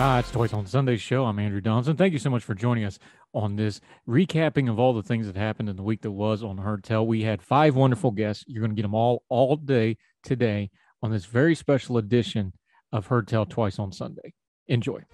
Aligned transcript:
Hi, 0.00 0.20
it's 0.20 0.30
Twice 0.30 0.54
on 0.54 0.64
Sunday 0.64 0.96
show. 0.96 1.26
I'm 1.26 1.38
Andrew 1.38 1.60
Donaldson. 1.60 1.94
Thank 1.94 2.14
you 2.14 2.18
so 2.18 2.30
much 2.30 2.42
for 2.42 2.54
joining 2.54 2.84
us 2.84 2.98
on 3.34 3.56
this 3.56 3.82
recapping 4.08 4.70
of 4.70 4.78
all 4.78 4.94
the 4.94 5.02
things 5.02 5.26
that 5.26 5.36
happened 5.36 5.68
in 5.68 5.76
the 5.76 5.82
week 5.82 6.00
that 6.00 6.10
was 6.10 6.42
on 6.42 6.56
Heard 6.56 6.82
Tell. 6.82 7.06
We 7.06 7.24
had 7.24 7.42
five 7.42 7.76
wonderful 7.76 8.10
guests. 8.10 8.42
You're 8.48 8.62
going 8.62 8.70
to 8.70 8.74
get 8.74 8.80
them 8.80 8.94
all 8.94 9.24
all 9.28 9.56
day 9.56 9.98
today 10.22 10.70
on 11.02 11.10
this 11.10 11.26
very 11.26 11.54
special 11.54 11.98
edition 11.98 12.54
of 12.90 13.08
Heard 13.08 13.28
Tell 13.28 13.44
Twice 13.44 13.78
on 13.78 13.92
Sunday. 13.92 14.32
Enjoy. 14.68 15.04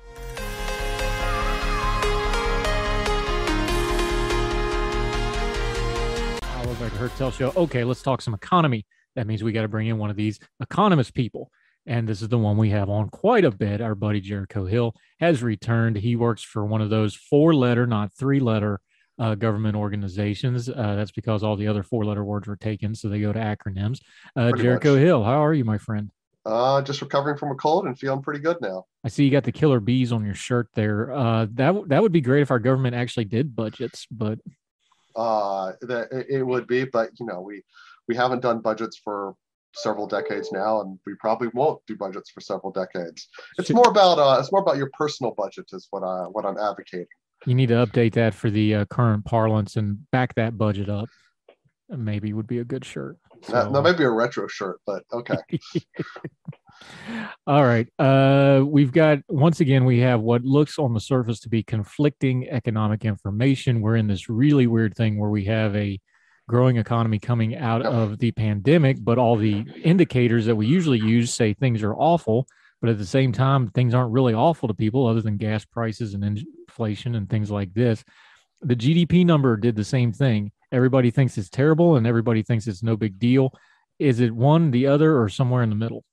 Welcome 6.55 6.75
back 6.79 6.93
to 6.93 6.99
Heard 6.99 7.17
Tell 7.17 7.33
Show. 7.33 7.53
Okay, 7.57 7.83
let's 7.83 8.03
talk 8.03 8.23
some 8.23 8.35
economy. 8.35 8.87
That 9.17 9.27
means 9.27 9.43
we 9.43 9.51
got 9.51 9.63
to 9.63 9.69
bring 9.69 9.89
in 9.89 9.99
one 9.99 10.11
of 10.11 10.17
these 10.17 10.39
economist 10.61 11.13
people. 11.13 11.51
And 11.87 12.09
this 12.09 12.21
is 12.21 12.29
the 12.29 12.39
one 12.39 12.57
we 12.57 12.71
have 12.71 12.91
on 12.91 13.09
quite 13.09 13.45
a 13.45 13.51
bit. 13.51 13.81
Our 13.81 13.95
buddy 13.95 14.21
Jericho 14.21 14.65
Hill 14.67 14.95
has 15.21 15.43
returned. 15.43 15.97
He 15.97 16.17
works 16.17 16.43
for 16.43 16.65
one 16.67 16.81
of 16.83 16.91
those 16.91 17.15
four 17.15 17.55
letter, 17.55 17.87
not 17.87 18.13
three 18.13 18.41
letter 18.41 18.81
uh, 19.19 19.35
government 19.37 19.77
organizations. 19.77 20.69
Uh, 20.69 20.97
that's 20.97 21.13
because 21.13 21.43
all 21.45 21.57
the 21.57 21.69
other 21.69 21.83
four 21.85 22.05
letter 22.05 22.25
words 22.25 22.49
were 22.49 22.57
taken. 22.57 22.95
So 22.95 23.09
they 23.09 23.21
go 23.21 23.33
to 23.33 23.39
acronyms. 23.39 24.01
Uh, 24.35 24.53
Jericho 24.53 24.95
much. 24.95 25.03
Hill, 25.03 25.23
how 25.23 25.45
are 25.45 25.55
you, 25.55 25.65
my 25.65 25.79
friend? 25.79 26.11
Uh, 26.45 26.81
just 26.83 27.01
recovering 27.03 27.37
from 27.37 27.51
a 27.51 27.55
cold 27.57 27.87
and 27.87 27.99
feeling 27.99 28.23
pretty 28.23 28.41
good 28.41 28.57
now. 28.61 28.85
I 29.05 29.09
see 29.09 29.25
you 29.25 29.31
got 29.31 29.45
the 29.45 29.53
killer 29.53 29.81
bees 29.81 30.13
on 30.13 30.25
your 30.25 30.35
shirt 30.35 30.69
there. 30.75 31.13
Uh, 31.13 31.47
that, 31.55 31.67
w- 31.67 31.87
that 31.89 32.03
would 32.03 32.13
be 32.13 32.21
great 32.21 32.43
if 32.43 32.51
our 32.53 32.61
government 32.61 32.95
actually 32.95 33.25
did 33.25 33.55
budgets, 33.57 34.07
but 34.11 34.39
Uh, 35.17 35.73
that 35.83 36.09
it- 36.13 36.27
it 36.29 36.43
would 36.43 36.67
be, 36.67 36.85
but 36.85 37.11
you 37.19 37.27
know, 37.27 37.41
we 37.41 37.63
we 38.07 38.15
haven't 38.15 38.43
done 38.43 38.61
budgets 38.61 38.97
for 38.97 39.35
several 39.77 40.07
decades 40.07 40.51
now, 40.53 40.81
and 40.81 40.99
we 41.07 41.15
probably 41.21 41.49
won't 41.55 41.81
do 41.87 41.97
budgets 41.97 42.31
for 42.31 42.41
several 42.41 42.73
decades. 42.73 43.29
It's 43.59 43.71
more 43.71 43.89
about 43.89 44.19
uh, 44.19 44.39
it's 44.41 44.51
more 44.51 44.61
about 44.63 44.77
your 44.79 44.91
personal 44.93 45.33
budget 45.37 45.67
is 45.73 45.87
what 45.91 46.03
I 46.03 46.25
what 46.25 46.45
I'm 46.45 46.59
advocating. 46.59 47.07
you 47.47 47.55
need 47.55 47.69
to 47.69 47.75
update 47.87 48.15
that 48.15 48.35
for 48.35 48.51
the 48.51 48.75
uh, 48.75 48.85
current 48.87 49.25
parlance 49.25 49.77
and 49.77 50.11
back 50.11 50.35
that 50.37 50.57
budget 50.59 50.89
up. 50.89 51.09
Maybe 51.89 52.33
would 52.33 52.49
be 52.49 52.59
a 52.59 52.65
good 52.65 52.85
shirt. 52.85 53.17
That, 53.49 53.67
So- 53.67 53.73
that 53.73 53.83
might 53.83 53.97
be 53.99 54.05
a 54.05 54.11
retro 54.11 54.49
shirt, 54.49 54.81
but 54.87 55.05
okay. 55.13 55.37
All 57.47 57.65
right. 57.65 57.89
Uh, 57.99 58.65
we've 58.67 58.93
got 58.93 59.19
once 59.29 59.61
again 59.61 59.85
we 59.85 60.01
have 60.01 60.21
what 60.21 60.43
looks 60.45 60.79
on 60.79 60.93
the 60.95 61.01
surface 61.01 61.41
to 61.41 61.49
be 61.49 61.63
conflicting 61.63 62.49
economic 62.49 63.05
information. 63.05 63.81
We're 63.81 63.97
in 63.97 64.09
this 64.09 64.29
really 64.29 64.67
weird 64.67 64.95
thing 64.97 65.19
where 65.19 65.31
we 65.31 65.45
have 65.45 65.75
a 65.77 65.99
growing 66.49 66.77
economy 66.77 67.19
coming 67.19 67.57
out 67.57 67.85
oh. 67.85 67.91
of 67.91 68.19
the 68.19 68.33
pandemic, 68.33 68.99
but 69.01 69.19
all 69.19 69.37
the 69.37 69.65
indicators 69.83 70.47
that 70.47 70.57
we 70.57 70.67
usually 70.67 70.99
use 70.99 71.33
say 71.33 71.53
things 71.53 71.83
are 71.83 71.95
awful. 71.95 72.47
But 72.81 72.91
at 72.91 72.99
the 72.99 73.07
same 73.07 73.33
time, 73.33 73.69
things 73.69 73.95
aren't 73.95 74.13
really 74.13 74.35
awful 74.35 74.69
to 74.69 74.75
people 74.75 75.07
other 75.07 75.23
than 75.23 75.39
gas 75.39 75.65
prices 75.65 76.15
and 76.15 76.23
inflation 76.25 77.15
and 77.15 77.29
things 77.29 77.51
like 77.51 77.73
this. 77.73 78.05
The 78.61 78.77
GDP 78.77 79.25
number 79.25 79.57
did 79.57 79.77
the 79.77 79.85
same 79.85 80.13
thing. 80.13 80.53
Everybody 80.73 81.11
thinks 81.11 81.39
it's 81.39 81.49
terrible 81.49 81.97
and 81.97 82.07
everybody 82.07 82.43
thinks 82.43 82.67
it's 82.67 82.83
no 82.83 82.97
big 82.97 83.19
deal. 83.19 83.53
Is 83.99 84.21
it 84.21 84.33
one, 84.33 84.71
the 84.71 84.87
other, 84.87 85.21
or 85.21 85.29
somewhere 85.29 85.63
in 85.63 85.71
the 85.71 85.77
middle? 85.77 86.05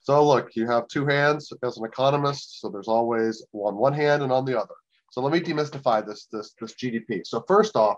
So 0.00 0.24
look, 0.24 0.54
you 0.54 0.66
have 0.68 0.86
two 0.86 1.04
hands 1.04 1.52
as 1.64 1.78
an 1.78 1.84
economist, 1.84 2.60
so 2.60 2.68
there's 2.68 2.86
always 2.86 3.44
on 3.52 3.74
one 3.74 3.92
hand 3.92 4.22
and 4.22 4.30
on 4.30 4.44
the 4.44 4.56
other. 4.56 4.74
So 5.10 5.20
let 5.20 5.32
me 5.32 5.40
demystify 5.40 6.06
this 6.06 6.28
this 6.30 6.54
this 6.60 6.74
GDP. 6.74 7.26
So 7.26 7.42
first 7.48 7.74
off, 7.74 7.96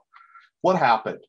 what 0.63 0.77
happened? 0.77 1.21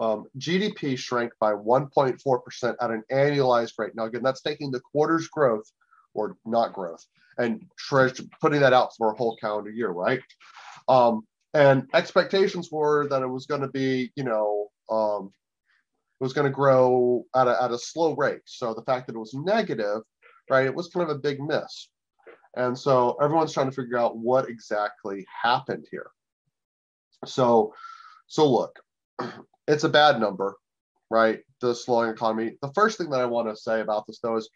Um, 0.00 0.24
GDP 0.38 0.98
shrank 0.98 1.32
by 1.38 1.52
1.4% 1.52 2.74
at 2.80 2.90
an 2.90 3.04
annualized 3.12 3.74
rate. 3.78 3.94
Now 3.94 4.06
again, 4.06 4.22
that's 4.22 4.40
taking 4.40 4.70
the 4.70 4.80
quarter's 4.80 5.28
growth 5.28 5.70
or 6.14 6.36
not 6.44 6.72
growth 6.72 7.04
and 7.38 7.62
putting 8.40 8.60
that 8.60 8.72
out 8.72 8.96
for 8.96 9.12
a 9.12 9.16
whole 9.16 9.36
calendar 9.36 9.70
year, 9.70 9.90
right? 9.90 10.20
Um, 10.88 11.22
and 11.54 11.86
expectations 11.94 12.70
were 12.72 13.06
that 13.08 13.22
it 13.22 13.28
was 13.28 13.46
going 13.46 13.60
to 13.60 13.68
be, 13.68 14.10
you 14.16 14.24
know, 14.24 14.68
um, 14.90 15.32
it 16.20 16.24
was 16.24 16.32
going 16.32 16.46
to 16.46 16.50
grow 16.50 17.24
at 17.36 17.46
a, 17.46 17.62
at 17.62 17.70
a 17.70 17.78
slow 17.78 18.16
rate. 18.16 18.42
So 18.46 18.74
the 18.74 18.82
fact 18.82 19.06
that 19.06 19.14
it 19.14 19.18
was 19.18 19.34
negative 19.34 20.02
right? 20.50 20.66
It 20.66 20.74
was 20.74 20.88
kind 20.88 21.08
of 21.08 21.16
a 21.16 21.20
big 21.20 21.40
miss. 21.40 21.88
And 22.56 22.76
so 22.76 23.16
everyone's 23.22 23.54
trying 23.54 23.70
to 23.70 23.74
figure 23.74 23.96
out 23.96 24.18
what 24.18 24.50
exactly 24.50 25.24
happened 25.42 25.86
here. 25.90 26.10
So, 27.24 27.72
so 28.26 28.50
look, 28.50 28.78
it's 29.70 29.84
a 29.84 29.88
bad 29.88 30.20
number, 30.20 30.56
right? 31.10 31.40
The 31.60 31.74
slowing 31.74 32.10
economy. 32.10 32.56
The 32.62 32.72
first 32.72 32.98
thing 32.98 33.10
that 33.10 33.20
I 33.20 33.26
want 33.26 33.48
to 33.48 33.56
say 33.56 33.80
about 33.80 34.06
this 34.06 34.18
though 34.22 34.36
is 34.36 34.48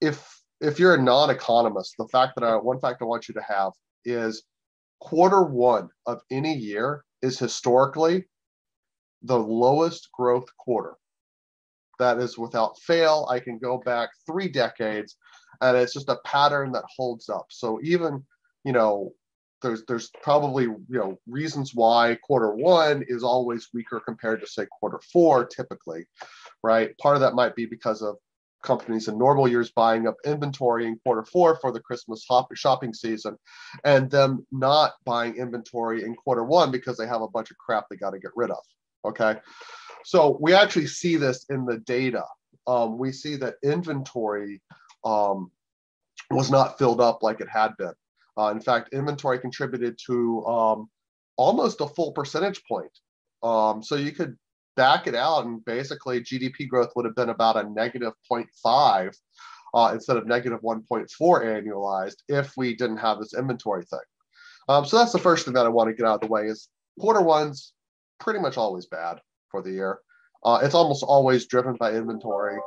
if 0.00 0.40
if 0.60 0.78
you're 0.78 0.94
a 0.94 1.02
non-economist, 1.02 1.94
the 1.98 2.08
fact 2.08 2.32
that 2.36 2.44
I 2.44 2.56
one 2.56 2.80
fact 2.80 3.02
I 3.02 3.04
want 3.04 3.28
you 3.28 3.34
to 3.34 3.42
have 3.42 3.72
is 4.04 4.44
quarter 5.00 5.42
one 5.42 5.88
of 6.06 6.20
any 6.30 6.54
year 6.54 7.04
is 7.22 7.38
historically 7.38 8.24
the 9.22 9.38
lowest 9.38 10.10
growth 10.12 10.48
quarter 10.58 10.96
that 11.98 12.18
is 12.18 12.38
without 12.38 12.78
fail. 12.80 13.26
I 13.30 13.40
can 13.40 13.58
go 13.58 13.78
back 13.78 14.10
three 14.26 14.48
decades, 14.48 15.16
and 15.60 15.76
it's 15.76 15.92
just 15.92 16.08
a 16.08 16.18
pattern 16.24 16.72
that 16.72 16.84
holds 16.96 17.28
up. 17.28 17.46
So 17.50 17.80
even 17.82 18.24
you 18.64 18.72
know, 18.72 19.12
there's 19.64 19.84
there's 19.86 20.10
probably 20.22 20.64
you 20.64 20.84
know 20.90 21.18
reasons 21.26 21.72
why 21.74 22.16
quarter 22.22 22.54
one 22.54 23.02
is 23.08 23.24
always 23.24 23.70
weaker 23.74 24.00
compared 24.00 24.40
to 24.40 24.46
say 24.46 24.66
quarter 24.70 25.00
four 25.12 25.44
typically, 25.46 26.04
right? 26.62 26.96
Part 26.98 27.16
of 27.16 27.20
that 27.22 27.34
might 27.34 27.56
be 27.56 27.66
because 27.66 28.02
of 28.02 28.16
companies 28.62 29.08
in 29.08 29.18
normal 29.18 29.48
years 29.48 29.70
buying 29.70 30.06
up 30.06 30.16
inventory 30.24 30.86
in 30.86 30.98
quarter 31.04 31.24
four 31.24 31.58
for 31.60 31.72
the 31.72 31.80
Christmas 31.80 32.24
hop- 32.28 32.54
shopping 32.54 32.94
season, 32.94 33.36
and 33.84 34.10
them 34.10 34.46
not 34.52 34.92
buying 35.04 35.36
inventory 35.36 36.04
in 36.04 36.14
quarter 36.14 36.44
one 36.44 36.70
because 36.70 36.96
they 36.96 37.06
have 37.06 37.22
a 37.22 37.28
bunch 37.28 37.50
of 37.50 37.58
crap 37.58 37.86
they 37.88 37.96
got 37.96 38.10
to 38.10 38.20
get 38.20 38.30
rid 38.36 38.50
of. 38.50 38.62
Okay. 39.04 39.36
So 40.04 40.38
we 40.40 40.54
actually 40.54 40.86
see 40.86 41.16
this 41.16 41.46
in 41.48 41.64
the 41.64 41.78
data. 41.78 42.24
Um, 42.66 42.98
we 42.98 43.10
see 43.12 43.36
that 43.36 43.54
inventory 43.62 44.60
um, 45.04 45.50
was 46.30 46.50
not 46.50 46.78
filled 46.78 47.00
up 47.00 47.22
like 47.22 47.40
it 47.40 47.48
had 47.48 47.76
been. 47.78 47.92
Uh, 48.38 48.50
in 48.50 48.60
fact, 48.60 48.92
inventory 48.92 49.38
contributed 49.38 49.98
to 50.06 50.44
um, 50.46 50.88
almost 51.36 51.80
a 51.80 51.88
full 51.88 52.12
percentage 52.12 52.62
point. 52.64 52.90
Um, 53.42 53.82
so 53.82 53.96
you 53.96 54.12
could 54.12 54.36
back 54.76 55.06
it 55.06 55.14
out, 55.14 55.44
and 55.44 55.64
basically 55.64 56.20
GDP 56.20 56.68
growth 56.68 56.92
would 56.96 57.04
have 57.04 57.14
been 57.14 57.28
about 57.28 57.56
a 57.56 57.68
negative 57.68 58.12
0.5 58.30 59.14
uh, 59.74 59.90
instead 59.92 60.16
of 60.16 60.26
negative 60.26 60.60
1.4 60.62 61.08
annualized 61.20 62.16
if 62.28 62.52
we 62.56 62.74
didn't 62.74 62.96
have 62.98 63.18
this 63.18 63.34
inventory 63.34 63.84
thing. 63.84 64.00
Um, 64.68 64.84
so 64.86 64.98
that's 64.98 65.12
the 65.12 65.18
first 65.18 65.44
thing 65.44 65.54
that 65.54 65.66
I 65.66 65.68
want 65.68 65.90
to 65.90 65.94
get 65.94 66.06
out 66.06 66.14
of 66.14 66.20
the 66.22 66.32
way 66.32 66.46
is 66.46 66.68
quarter 66.98 67.20
one's 67.20 67.72
pretty 68.18 68.40
much 68.40 68.56
always 68.56 68.86
bad 68.86 69.20
for 69.50 69.62
the 69.62 69.72
year. 69.72 69.98
Uh, 70.44 70.60
it's 70.62 70.74
almost 70.74 71.02
always 71.02 71.46
driven 71.46 71.74
by 71.74 71.92
inventory. 71.92 72.58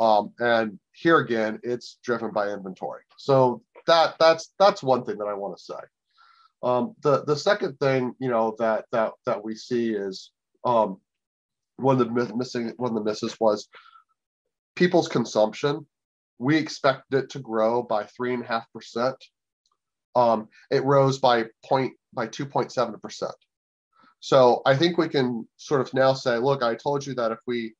Um, 0.00 0.32
and 0.38 0.78
here 0.92 1.18
again, 1.18 1.60
it's 1.62 1.98
driven 2.02 2.30
by 2.32 2.48
inventory. 2.48 3.02
So 3.16 3.62
that 3.86 4.16
that's 4.18 4.52
that's 4.58 4.82
one 4.82 5.04
thing 5.04 5.18
that 5.18 5.26
I 5.26 5.34
want 5.34 5.56
to 5.56 5.62
say. 5.62 5.80
Um, 6.62 6.94
the 7.02 7.24
the 7.24 7.36
second 7.36 7.78
thing, 7.78 8.14
you 8.20 8.30
know, 8.30 8.54
that 8.58 8.86
that 8.92 9.12
that 9.26 9.44
we 9.44 9.54
see 9.54 9.92
is 9.92 10.30
um, 10.64 10.98
one 11.76 12.00
of 12.00 12.06
the 12.06 12.34
missing 12.36 12.72
one 12.76 12.90
of 12.90 12.94
the 12.94 13.04
misses 13.04 13.38
was 13.40 13.68
people's 14.76 15.08
consumption. 15.08 15.86
We 16.38 16.56
expected 16.56 17.24
it 17.24 17.30
to 17.30 17.38
grow 17.38 17.82
by 17.82 18.04
three 18.04 18.34
and 18.34 18.42
a 18.42 18.46
half 18.46 18.66
percent 18.72 19.16
um, 20.14 20.48
it 20.70 20.84
rose 20.84 21.18
by 21.18 21.46
point 21.64 21.94
by 22.12 22.26
2.7 22.26 23.00
percent. 23.00 23.34
So 24.20 24.62
I 24.66 24.76
think 24.76 24.98
we 24.98 25.08
can 25.08 25.48
sort 25.56 25.80
of 25.80 25.92
now 25.94 26.12
say, 26.12 26.38
look, 26.38 26.62
I 26.62 26.74
told 26.74 27.04
you 27.06 27.14
that 27.14 27.32
if 27.32 27.38
we 27.46 27.74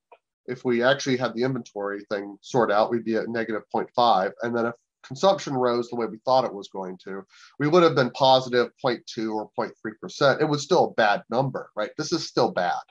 if 0.45 0.65
we 0.65 0.83
actually 0.83 1.15
had 1.15 1.33
the 1.33 1.43
inventory 1.43 2.03
thing 2.11 2.37
sorted 2.41 2.75
out, 2.75 2.91
we'd 2.91 3.05
be 3.05 3.15
at 3.15 3.29
negative 3.29 3.61
0.5. 3.73 4.31
And 4.41 4.55
then 4.55 4.65
if 4.65 4.73
consumption 5.03 5.53
rose 5.53 5.89
the 5.89 5.95
way 5.95 6.05
we 6.05 6.19
thought 6.25 6.45
it 6.45 6.53
was 6.53 6.69
going 6.69 6.97
to, 7.03 7.23
we 7.59 7.67
would 7.67 7.83
have 7.83 7.95
been 7.95 8.11
positive 8.11 8.69
0.2 8.83 9.33
or 9.33 9.49
0.3%. 9.59 10.41
It 10.41 10.45
was 10.45 10.63
still 10.63 10.85
a 10.85 10.93
bad 10.93 11.23
number, 11.29 11.69
right? 11.75 11.91
This 11.97 12.11
is 12.11 12.27
still 12.27 12.51
bad. 12.51 12.81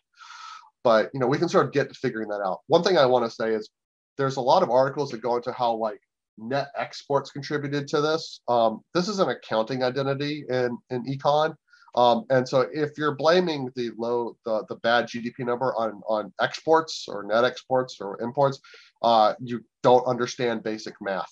But 0.85 1.11
you 1.14 1.20
know, 1.20 1.26
we 1.26 1.38
can 1.38 1.49
sort 1.49 1.67
of 1.67 1.73
get 1.73 1.88
to 1.88 1.94
figuring 1.94 2.29
that 2.29 2.43
out. 2.44 2.61
One 2.67 2.82
thing 2.82 2.99
I 2.99 3.06
want 3.06 3.25
to 3.25 3.31
say 3.31 3.55
is 3.55 3.70
there's 4.19 4.37
a 4.37 4.41
lot 4.41 4.62
of 4.62 4.70
articles 4.70 5.11
that 5.11 5.23
go 5.23 5.37
into 5.37 5.53
how 5.53 5.75
like 5.75 6.00
net 6.38 6.69
exports 6.76 7.31
contributed 7.31 7.88
to 7.88 8.00
this. 8.00 8.41
Um, 8.49 8.81
this 8.94 9.08
is 9.08 9.19
an 9.19 9.29
accounting 9.29 9.82
identity 9.82 10.44
in, 10.49 10.76
in 10.91 11.05
econ. 11.05 11.55
Um, 11.94 12.25
and 12.31 12.49
so 12.49 12.67
if 12.73 12.97
you're 12.97 13.17
blaming 13.17 13.70
the 13.76 13.91
low, 13.99 14.37
the, 14.47 14.65
the 14.69 14.76
bad 14.76 15.06
GDP 15.06 15.41
number 15.41 15.75
on, 15.76 16.00
on 16.08 16.32
exports 16.41 17.05
or 17.06 17.23
net 17.23 17.44
exports 17.44 17.99
or 18.00 18.20
imports, 18.23 18.61
uh, 19.03 19.35
you 19.41 19.65
don't 19.83 20.07
understand 20.07 20.63
basic 20.63 20.95
math. 21.01 21.31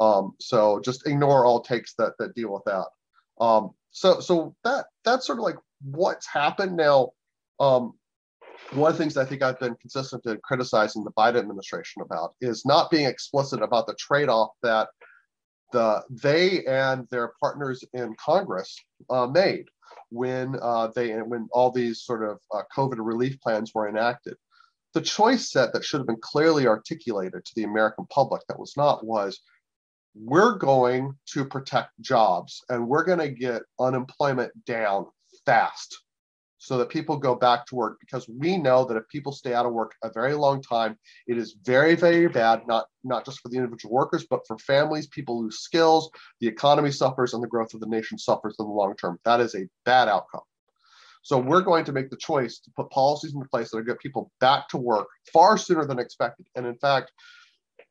Um, 0.00 0.34
so 0.40 0.80
just 0.80 1.06
ignore 1.06 1.44
all 1.44 1.60
takes 1.60 1.94
that, 1.94 2.12
that 2.18 2.34
deal 2.34 2.52
with 2.52 2.64
that. 2.66 2.86
Um, 3.44 3.70
so, 3.90 4.20
so 4.20 4.54
that, 4.64 4.86
that's 5.04 5.26
sort 5.26 5.38
of 5.38 5.44
like 5.44 5.56
what's 5.82 6.26
happened 6.26 6.76
now. 6.76 7.10
Um, 7.60 7.94
one 8.72 8.90
of 8.90 8.96
the 8.96 9.02
things 9.02 9.16
I 9.16 9.24
think 9.24 9.42
I've 9.42 9.60
been 9.60 9.76
consistent 9.76 10.24
in 10.26 10.38
criticizing 10.42 11.04
the 11.04 11.12
Biden 11.12 11.38
administration 11.38 12.02
about 12.02 12.34
is 12.40 12.64
not 12.64 12.90
being 12.90 13.06
explicit 13.06 13.62
about 13.62 13.86
the 13.86 13.94
trade-off 13.94 14.50
that 14.62 14.88
the 15.72 16.02
they 16.10 16.64
and 16.66 17.08
their 17.10 17.32
partners 17.40 17.82
in 17.94 18.14
Congress 18.22 18.76
uh, 19.10 19.26
made 19.26 19.64
when 20.10 20.56
uh, 20.62 20.88
they 20.94 21.12
when 21.14 21.48
all 21.52 21.70
these 21.70 22.02
sort 22.02 22.22
of 22.22 22.38
uh, 22.54 22.62
COVID 22.76 22.96
relief 22.98 23.40
plans 23.40 23.72
were 23.74 23.88
enacted. 23.88 24.36
The 24.94 25.00
choice 25.00 25.50
set 25.50 25.72
that 25.72 25.84
should 25.84 26.00
have 26.00 26.06
been 26.06 26.20
clearly 26.20 26.66
articulated 26.66 27.44
to 27.44 27.52
the 27.56 27.64
American 27.64 28.06
public 28.10 28.42
that 28.48 28.58
was 28.58 28.74
not 28.76 29.04
was 29.04 29.40
we're 30.14 30.58
going 30.58 31.14
to 31.26 31.44
protect 31.44 31.90
jobs 32.00 32.62
and 32.68 32.86
we're 32.86 33.04
going 33.04 33.18
to 33.18 33.30
get 33.30 33.62
unemployment 33.80 34.52
down 34.66 35.06
fast 35.46 36.02
so 36.58 36.78
that 36.78 36.90
people 36.90 37.16
go 37.16 37.34
back 37.34 37.66
to 37.66 37.74
work 37.74 37.96
because 37.98 38.28
we 38.28 38.56
know 38.56 38.84
that 38.84 38.96
if 38.96 39.08
people 39.08 39.32
stay 39.32 39.52
out 39.52 39.66
of 39.66 39.72
work 39.72 39.94
a 40.04 40.12
very 40.12 40.34
long 40.34 40.62
time 40.62 40.96
it 41.26 41.36
is 41.36 41.56
very 41.64 41.96
very 41.96 42.28
bad 42.28 42.64
not 42.68 42.86
not 43.02 43.24
just 43.24 43.40
for 43.40 43.48
the 43.48 43.56
individual 43.56 43.92
workers 43.92 44.26
but 44.30 44.46
for 44.46 44.56
families 44.58 45.08
people 45.08 45.42
lose 45.42 45.58
skills 45.58 46.08
the 46.40 46.46
economy 46.46 46.90
suffers 46.92 47.34
and 47.34 47.42
the 47.42 47.48
growth 47.48 47.74
of 47.74 47.80
the 47.80 47.86
nation 47.86 48.16
suffers 48.16 48.54
in 48.60 48.66
the 48.66 48.72
long 48.72 48.94
term. 48.96 49.18
That 49.24 49.40
is 49.40 49.54
a 49.54 49.66
bad 49.84 50.08
outcome 50.08 50.42
so 51.22 51.38
we're 51.38 51.62
going 51.62 51.84
to 51.84 51.92
make 51.92 52.10
the 52.10 52.16
choice 52.16 52.58
to 52.58 52.70
put 52.76 52.90
policies 52.90 53.34
in 53.34 53.42
place 53.50 53.70
that 53.70 53.78
are 53.78 53.82
get 53.82 53.98
people 53.98 54.30
back 54.40 54.68
to 54.68 54.76
work 54.76 55.06
far 55.32 55.56
sooner 55.56 55.84
than 55.84 55.98
expected 55.98 56.46
and 56.56 56.66
in 56.66 56.76
fact 56.76 57.12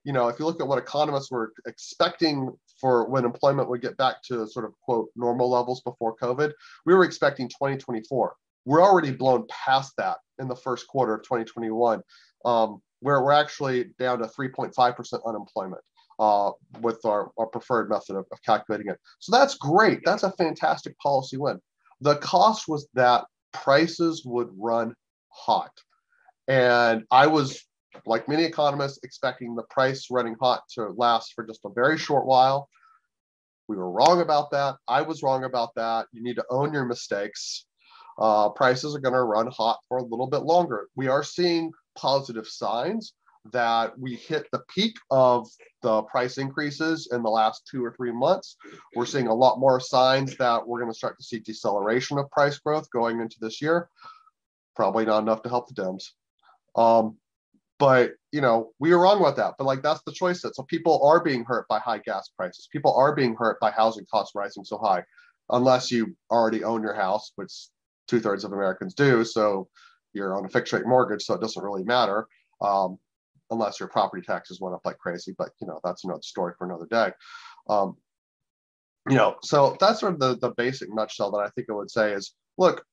you 0.03 0.13
know 0.13 0.27
if 0.27 0.39
you 0.39 0.45
look 0.45 0.61
at 0.61 0.67
what 0.67 0.77
economists 0.77 1.31
were 1.31 1.53
expecting 1.67 2.51
for 2.79 3.07
when 3.09 3.25
employment 3.25 3.69
would 3.69 3.81
get 3.81 3.95
back 3.97 4.15
to 4.23 4.47
sort 4.47 4.65
of 4.65 4.73
quote 4.83 5.09
normal 5.15 5.49
levels 5.49 5.81
before 5.81 6.15
covid 6.15 6.51
we 6.85 6.93
were 6.93 7.03
expecting 7.03 7.47
2024 7.47 8.35
we're 8.65 8.83
already 8.83 9.11
blown 9.11 9.45
past 9.49 9.93
that 9.97 10.17
in 10.39 10.47
the 10.47 10.55
first 10.55 10.87
quarter 10.87 11.13
of 11.13 11.23
2021, 11.23 12.01
um, 12.45 12.81
where 12.99 13.23
we're 13.23 13.31
actually 13.31 13.85
down 13.99 14.19
to 14.19 14.25
3.5% 14.25 15.19
unemployment 15.25 15.81
uh, 16.19 16.51
with 16.81 17.03
our, 17.05 17.31
our 17.37 17.47
preferred 17.47 17.89
method 17.89 18.15
of, 18.15 18.25
of 18.31 18.43
calculating 18.45 18.87
it. 18.87 18.97
So 19.19 19.35
that's 19.35 19.55
great. 19.55 19.99
That's 20.05 20.23
a 20.23 20.31
fantastic 20.33 20.97
policy 20.99 21.37
win. 21.37 21.59
The 22.01 22.17
cost 22.17 22.67
was 22.67 22.87
that 22.93 23.25
prices 23.53 24.23
would 24.25 24.49
run 24.57 24.95
hot. 25.29 25.71
And 26.47 27.05
I 27.11 27.27
was, 27.27 27.63
like 28.05 28.27
many 28.27 28.43
economists, 28.43 28.99
expecting 29.03 29.55
the 29.55 29.63
price 29.69 30.07
running 30.09 30.35
hot 30.41 30.63
to 30.75 30.89
last 30.97 31.33
for 31.33 31.45
just 31.45 31.61
a 31.65 31.69
very 31.69 31.97
short 31.97 32.25
while. 32.25 32.67
We 33.67 33.77
were 33.77 33.91
wrong 33.91 34.21
about 34.21 34.51
that. 34.51 34.75
I 34.87 35.01
was 35.01 35.23
wrong 35.23 35.43
about 35.43 35.75
that. 35.75 36.07
You 36.11 36.23
need 36.23 36.35
to 36.35 36.45
own 36.49 36.73
your 36.73 36.85
mistakes 36.85 37.65
uh, 38.17 38.49
prices 38.49 38.95
are 38.95 38.99
going 38.99 39.13
to 39.13 39.23
run 39.23 39.47
hot 39.47 39.79
for 39.87 39.97
a 39.97 40.03
little 40.03 40.27
bit 40.27 40.43
longer. 40.43 40.87
We 40.95 41.07
are 41.07 41.23
seeing 41.23 41.71
positive 41.95 42.47
signs 42.47 43.13
that 43.51 43.97
we 43.97 44.15
hit 44.15 44.47
the 44.51 44.61
peak 44.73 44.97
of 45.09 45.47
the 45.81 46.03
price 46.03 46.37
increases 46.37 47.09
in 47.11 47.23
the 47.23 47.29
last 47.29 47.67
two 47.69 47.83
or 47.83 47.93
three 47.93 48.11
months. 48.11 48.55
We're 48.95 49.05
seeing 49.05 49.27
a 49.27 49.33
lot 49.33 49.59
more 49.59 49.79
signs 49.79 50.37
that 50.37 50.67
we're 50.67 50.79
going 50.79 50.91
to 50.91 50.97
start 50.97 51.17
to 51.17 51.23
see 51.23 51.39
deceleration 51.39 52.17
of 52.17 52.29
price 52.29 52.59
growth 52.59 52.89
going 52.91 53.19
into 53.19 53.37
this 53.41 53.61
year. 53.61 53.89
Probably 54.75 55.05
not 55.05 55.23
enough 55.23 55.41
to 55.43 55.49
help 55.49 55.67
the 55.67 55.81
Dems. 55.81 56.09
Um, 56.75 57.17
but 57.79 58.11
you 58.31 58.41
know, 58.41 58.71
we 58.79 58.91
were 58.91 59.01
wrong 59.01 59.19
about 59.19 59.37
that. 59.37 59.55
But 59.57 59.65
like 59.65 59.81
that's 59.81 60.03
the 60.05 60.13
choice 60.13 60.41
set. 60.41 60.55
So 60.55 60.63
people 60.63 61.03
are 61.03 61.23
being 61.23 61.43
hurt 61.43 61.67
by 61.67 61.79
high 61.79 61.97
gas 61.97 62.29
prices. 62.37 62.69
People 62.71 62.95
are 62.95 63.15
being 63.15 63.35
hurt 63.35 63.59
by 63.59 63.71
housing 63.71 64.05
costs 64.09 64.35
rising 64.35 64.63
so 64.63 64.77
high, 64.77 65.03
unless 65.49 65.91
you 65.91 66.15
already 66.29 66.63
own 66.63 66.83
your 66.83 66.93
house, 66.93 67.31
which 67.35 67.51
two 68.07 68.19
thirds 68.19 68.43
of 68.43 68.53
Americans 68.53 68.93
do. 68.93 69.25
So 69.25 69.67
you're 70.13 70.37
on 70.37 70.45
a 70.45 70.49
fixed 70.49 70.73
rate 70.73 70.85
mortgage, 70.85 71.23
so 71.23 71.33
it 71.33 71.41
doesn't 71.41 71.63
really 71.63 71.83
matter 71.83 72.27
um, 72.61 72.99
unless 73.51 73.79
your 73.79 73.89
property 73.89 74.23
taxes 74.25 74.59
went 74.59 74.75
up 74.75 74.81
like 74.85 74.97
crazy. 74.97 75.33
But 75.37 75.49
you 75.59 75.67
know 75.67 75.79
that's 75.83 76.03
another 76.03 76.21
story 76.21 76.53
for 76.57 76.65
another 76.65 76.87
day. 76.89 77.11
Um, 77.69 77.97
you 79.09 79.15
know, 79.15 79.37
so 79.43 79.77
that's 79.79 79.99
sort 79.99 80.13
of 80.13 80.19
the 80.19 80.37
the 80.37 80.53
basic 80.55 80.93
nutshell 80.93 81.31
that 81.31 81.39
I 81.39 81.49
think 81.49 81.67
I 81.69 81.73
would 81.73 81.91
say 81.91 82.13
is 82.13 82.33
look. 82.57 82.83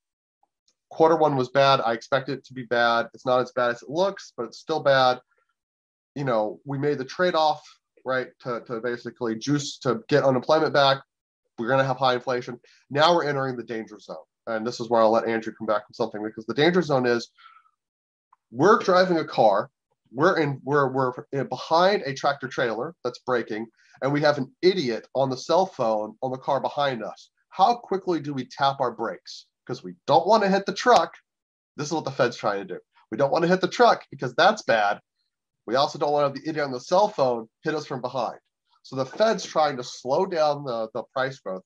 Quarter 0.90 1.16
one 1.16 1.36
was 1.36 1.50
bad. 1.50 1.82
I 1.82 1.92
expect 1.92 2.30
it 2.30 2.46
to 2.46 2.54
be 2.54 2.62
bad. 2.62 3.08
It's 3.12 3.26
not 3.26 3.42
as 3.42 3.52
bad 3.52 3.72
as 3.72 3.82
it 3.82 3.90
looks, 3.90 4.32
but 4.34 4.44
it's 4.44 4.58
still 4.58 4.80
bad. 4.80 5.20
You 6.14 6.24
know, 6.24 6.60
we 6.64 6.78
made 6.78 6.96
the 6.96 7.04
trade 7.04 7.34
off, 7.34 7.62
right, 8.06 8.28
to, 8.40 8.62
to 8.66 8.80
basically 8.80 9.36
juice 9.36 9.76
to 9.80 10.00
get 10.08 10.24
unemployment 10.24 10.72
back. 10.72 11.02
We're 11.58 11.66
going 11.66 11.80
to 11.80 11.84
have 11.84 11.98
high 11.98 12.14
inflation. 12.14 12.58
Now 12.88 13.14
we're 13.14 13.28
entering 13.28 13.56
the 13.58 13.64
danger 13.64 13.98
zone 13.98 14.16
and 14.48 14.66
this 14.66 14.80
is 14.80 14.88
where 14.88 15.02
I'll 15.02 15.10
let 15.10 15.28
Andrew 15.28 15.52
come 15.56 15.66
back 15.66 15.86
with 15.86 15.96
something 15.96 16.22
because 16.22 16.46
the 16.46 16.54
danger 16.54 16.82
zone 16.82 17.06
is 17.06 17.30
we're 18.50 18.78
driving 18.78 19.18
a 19.18 19.24
car, 19.24 19.70
we're 20.12 20.38
in 20.38 20.60
we're 20.64 20.90
we're 20.90 21.44
behind 21.44 22.02
a 22.02 22.14
tractor 22.14 22.48
trailer 22.48 22.94
that's 23.04 23.20
braking, 23.20 23.66
and 24.02 24.12
we 24.12 24.20
have 24.20 24.38
an 24.38 24.52
idiot 24.62 25.06
on 25.14 25.30
the 25.30 25.36
cell 25.36 25.66
phone 25.66 26.16
on 26.22 26.30
the 26.30 26.38
car 26.38 26.60
behind 26.60 27.02
us. 27.02 27.30
How 27.50 27.76
quickly 27.76 28.20
do 28.20 28.34
we 28.34 28.46
tap 28.46 28.76
our 28.80 28.92
brakes? 28.92 29.46
Because 29.66 29.82
we 29.82 29.94
don't 30.06 30.26
want 30.26 30.42
to 30.42 30.48
hit 30.48 30.66
the 30.66 30.74
truck. 30.74 31.12
This 31.76 31.88
is 31.88 31.92
what 31.92 32.04
the 32.04 32.10
Fed's 32.10 32.36
trying 32.36 32.66
to 32.66 32.74
do. 32.74 32.80
We 33.10 33.18
don't 33.18 33.32
want 33.32 33.42
to 33.42 33.48
hit 33.48 33.60
the 33.60 33.68
truck 33.68 34.04
because 34.10 34.34
that's 34.34 34.62
bad. 34.62 35.00
We 35.66 35.74
also 35.74 35.98
don't 35.98 36.12
want 36.12 36.22
to 36.22 36.28
have 36.28 36.44
the 36.44 36.48
idiot 36.48 36.64
on 36.64 36.72
the 36.72 36.80
cell 36.80 37.08
phone 37.08 37.48
hit 37.62 37.74
us 37.74 37.86
from 37.86 38.00
behind. 38.00 38.38
So 38.82 38.96
the 38.96 39.04
Fed's 39.04 39.44
trying 39.44 39.76
to 39.76 39.84
slow 39.84 40.24
down 40.24 40.64
the, 40.64 40.88
the 40.94 41.02
price 41.12 41.38
growth, 41.40 41.62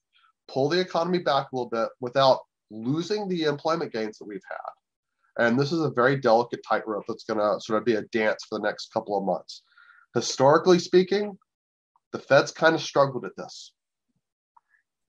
pull 0.48 0.68
the 0.68 0.80
economy 0.80 1.18
back 1.18 1.52
a 1.52 1.56
little 1.56 1.70
bit 1.70 1.88
without 2.00 2.40
losing 2.70 3.28
the 3.28 3.44
employment 3.44 3.92
gains 3.92 4.18
that 4.18 4.26
we've 4.26 4.42
had. 4.48 4.81
And 5.38 5.58
this 5.58 5.72
is 5.72 5.80
a 5.80 5.90
very 5.90 6.16
delicate 6.16 6.60
tightrope 6.68 7.04
that's 7.08 7.24
going 7.24 7.40
to 7.40 7.60
sort 7.60 7.78
of 7.78 7.84
be 7.84 7.94
a 7.94 8.02
dance 8.02 8.44
for 8.48 8.58
the 8.58 8.64
next 8.64 8.92
couple 8.92 9.16
of 9.16 9.24
months. 9.24 9.62
Historically 10.14 10.78
speaking, 10.78 11.38
the 12.12 12.18
Fed's 12.18 12.50
kind 12.50 12.74
of 12.74 12.82
struggled 12.82 13.24
at 13.24 13.36
this. 13.36 13.72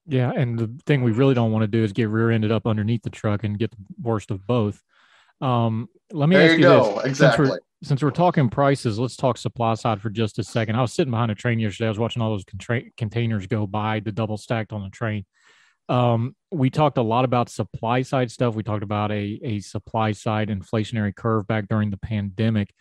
Yeah, 0.05 0.31
and 0.35 0.57
the 0.59 0.73
thing 0.85 1.03
we 1.03 1.11
really 1.11 1.33
don't 1.33 1.51
want 1.51 1.63
to 1.63 1.67
do 1.67 1.83
is 1.83 1.93
get 1.93 2.09
rear-ended 2.09 2.51
up 2.51 2.67
underneath 2.67 3.03
the 3.03 3.09
truck 3.09 3.43
and 3.43 3.57
get 3.57 3.71
the 3.71 3.77
worst 4.01 4.31
of 4.31 4.45
both. 4.45 4.81
Um, 5.41 5.89
let 6.11 6.29
me 6.29 6.35
there 6.35 6.45
ask 6.45 6.51
you, 6.53 6.57
you 6.57 6.63
go. 6.63 6.95
this: 6.95 7.05
exactly. 7.05 7.45
Since 7.45 7.51
we're, 7.51 7.59
since 7.83 8.03
we're 8.03 8.11
talking 8.11 8.49
prices, 8.49 8.99
let's 8.99 9.15
talk 9.17 9.37
supply 9.37 9.73
side 9.75 10.01
for 10.01 10.09
just 10.09 10.39
a 10.39 10.43
second. 10.43 10.75
I 10.75 10.81
was 10.81 10.93
sitting 10.93 11.11
behind 11.11 11.31
a 11.31 11.35
train 11.35 11.59
yesterday. 11.59 11.87
I 11.87 11.89
was 11.89 11.99
watching 11.99 12.21
all 12.21 12.31
those 12.31 12.45
contra- 12.45 12.91
containers 12.97 13.47
go 13.47 13.67
by, 13.67 13.99
the 13.99 14.11
double 14.11 14.37
stacked 14.37 14.71
on 14.73 14.83
the 14.83 14.89
train. 14.89 15.25
Um, 15.89 16.35
we 16.51 16.69
talked 16.69 16.97
a 16.97 17.01
lot 17.01 17.25
about 17.25 17.49
supply 17.49 18.03
side 18.03 18.31
stuff. 18.31 18.55
We 18.55 18.63
talked 18.63 18.83
about 18.83 19.11
a, 19.11 19.39
a 19.43 19.59
supply 19.59 20.11
side 20.13 20.49
inflationary 20.49 21.15
curve 21.15 21.47
back 21.47 21.67
during 21.67 21.89
the 21.89 21.97
pandemic. 21.97 22.73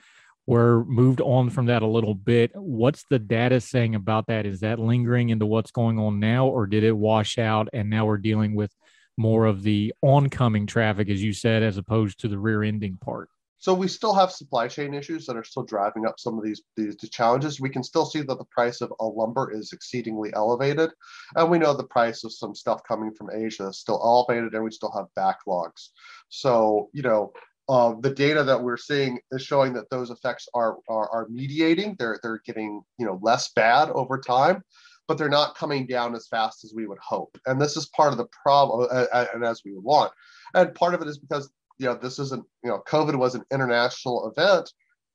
We're 0.47 0.85
moved 0.85 1.21
on 1.21 1.51
from 1.51 1.67
that 1.67 1.83
a 1.83 1.87
little 1.87 2.15
bit. 2.15 2.51
What's 2.55 3.05
the 3.09 3.19
data 3.19 3.61
saying 3.61 3.95
about 3.95 4.27
that? 4.27 4.45
Is 4.45 4.61
that 4.61 4.79
lingering 4.79 5.29
into 5.31 5.47
what's 5.47 5.71
going 5.71 5.99
on 5.99 6.19
now, 6.19 6.47
or 6.47 6.67
did 6.67 6.85
it 6.85 6.97
wash 6.97 7.39
out 7.39 7.69
and 7.73 7.89
now 7.89 8.07
we're 8.07 8.19
dealing 8.19 8.55
with 8.55 8.75
more 9.17 9.47
of 9.47 9.63
the 9.63 9.95
oncoming 10.03 10.67
traffic, 10.67 11.09
as 11.09 11.23
you 11.23 11.33
said, 11.33 11.63
as 11.63 11.77
opposed 11.77 12.21
to 12.21 12.29
the 12.29 12.39
rear 12.39 12.63
ending 12.63 12.99
part? 13.01 13.29
So 13.63 13.73
we 13.73 13.87
still 13.87 14.13
have 14.13 14.33
supply 14.33 14.67
chain 14.67 14.93
issues 14.93 15.25
that 15.27 15.37
are 15.37 15.45
still 15.45 15.63
driving 15.63 16.05
up 16.05 16.19
some 16.19 16.37
of 16.37 16.43
these, 16.43 16.63
these 16.77 16.97
challenges. 17.11 17.61
We 17.61 17.71
can 17.71 17.85
still 17.85 18.05
see 18.05 18.21
that 18.21 18.39
the 18.39 18.45
price 18.47 18.81
of 18.81 18.93
a 18.99 19.05
lumber 19.05 19.53
is 19.53 19.73
exceedingly 19.73 20.33
elevated. 20.35 20.91
And 21.37 21.49
we 21.49 21.61
know 21.61 21.73
the 21.73 21.85
price 21.85 22.25
of 22.25 22.33
some 22.33 22.57
stuff 22.57 22.81
coming 22.83 23.15
from 23.15 23.31
Asia 23.33 23.69
is 23.69 23.79
still 23.79 24.01
elevated 24.03 24.53
and 24.55 24.65
we 24.65 24.73
still 24.73 24.91
have 24.91 25.07
backlogs. 25.17 25.91
So, 26.29 26.91
you 26.93 27.03
know, 27.03 27.33
uh, 27.69 27.95
the 28.01 28.11
data 28.11 28.43
that 28.43 28.61
we're 28.61 28.77
seeing 28.77 29.21
is 29.31 29.43
showing 29.43 29.75
that 29.75 29.89
those 29.91 30.11
effects 30.11 30.49
are, 30.55 30.79
are, 30.89 31.09
are 31.11 31.29
mediating. 31.31 31.95
They're, 32.01 32.19
they're 32.21 32.43
getting, 32.45 32.83
you 32.99 33.07
know, 33.07 33.21
less 33.23 33.53
bad 33.55 33.91
over 33.91 34.19
time 34.19 34.65
but 35.09 35.19
they're 35.19 35.29
not 35.29 35.57
coming 35.57 35.85
down 35.87 36.15
as 36.15 36.29
fast 36.29 36.65
as 36.65 36.73
we 36.73 36.87
would 36.87 36.99
hope. 36.99 37.37
And 37.47 37.61
this 37.61 37.77
is 37.77 37.89
part 37.89 38.13
of 38.13 38.19
the 38.19 38.29
problem, 38.45 38.89
uh, 38.91 39.07
uh, 39.13 39.27
and 39.35 39.45
as 39.45 39.61
we 39.65 39.77
want. 39.77 40.13
And 40.55 40.75
part 40.75 40.95
of 40.95 41.03
it 41.03 41.09
is 41.09 41.19
because 41.19 41.51
you 41.79 41.87
know 41.87 41.95
this 41.95 42.19
isn't 42.19 42.45
you 42.65 42.71
know 42.71 42.83
COVID 42.87 43.17
was 43.17 43.35
an 43.35 43.45
international 43.51 44.33
event, 44.35 44.71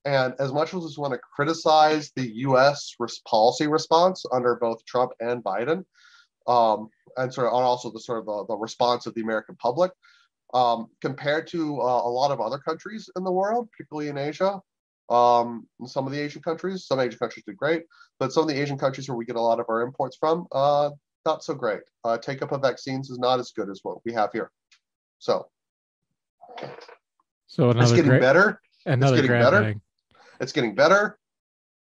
and 0.06 0.34
as 0.40 0.52
much 0.54 0.74
as 0.74 0.98
we 0.98 1.02
want 1.02 1.14
to 1.14 1.20
criticize 1.36 2.12
the 2.16 2.28
U.S. 2.42 2.94
policy 3.28 3.68
response 3.68 4.26
under 4.32 4.56
both 4.56 4.86
Trump 4.86 5.12
and 5.20 5.44
Biden, 5.44 5.84
um, 6.48 6.90
and 7.18 7.34
sort 7.34 7.48
of 7.48 7.54
also 7.54 7.92
the 7.92 8.00
sort 8.00 8.20
of 8.20 8.26
the, 8.26 8.46
the 8.54 8.58
response 8.58 9.06
of 9.06 9.14
the 9.16 9.22
American 9.22 9.56
public, 9.56 9.92
um, 10.54 10.88
compared 11.02 11.48
to 11.48 11.82
uh, 11.82 12.02
a 12.04 12.10
lot 12.10 12.32
of 12.32 12.42
other 12.42 12.58
countries 12.58 13.10
in 13.16 13.24
the 13.24 13.32
world, 13.32 13.70
particularly 13.72 14.10
in 14.10 14.18
Asia, 14.18 14.62
um, 15.10 15.68
some 15.86 16.06
of 16.06 16.12
the 16.12 16.20
Asian 16.20 16.42
countries, 16.42 16.86
some 16.86 17.00
Asian 17.00 17.20
countries 17.20 17.46
did 17.46 17.58
great, 17.58 17.84
but 18.20 18.34
some 18.34 18.44
of 18.44 18.50
the 18.50 18.60
Asian 18.60 18.78
countries 18.78 19.08
where 19.08 19.18
we 19.18 19.26
get 19.26 19.36
a 19.36 19.42
lot 19.42 19.60
of 19.60 19.66
our 19.70 19.82
imports 19.82 20.18
from, 20.20 20.48
uh, 20.52 20.90
not 21.26 21.44
so 21.44 21.54
great. 21.54 21.82
Uh, 22.04 22.18
take 22.18 22.42
up 22.42 22.52
of 22.52 22.62
vaccines 22.62 23.10
is 23.10 23.20
not 23.20 23.40
as 23.40 23.52
good 23.52 23.70
as 23.70 23.80
what 23.84 24.04
we 24.06 24.14
have 24.14 24.32
here. 24.34 24.52
So, 25.20 25.48
so 27.48 27.70
it's 27.70 27.92
getting 27.92 28.10
great, 28.10 28.22
better. 28.22 28.62
Another 28.86 29.18
it's 29.18 29.28
getting 29.28 29.42
better. 29.42 29.62
Bag. 29.62 29.80
It's 30.40 30.52
getting 30.52 30.76
better, 30.76 31.18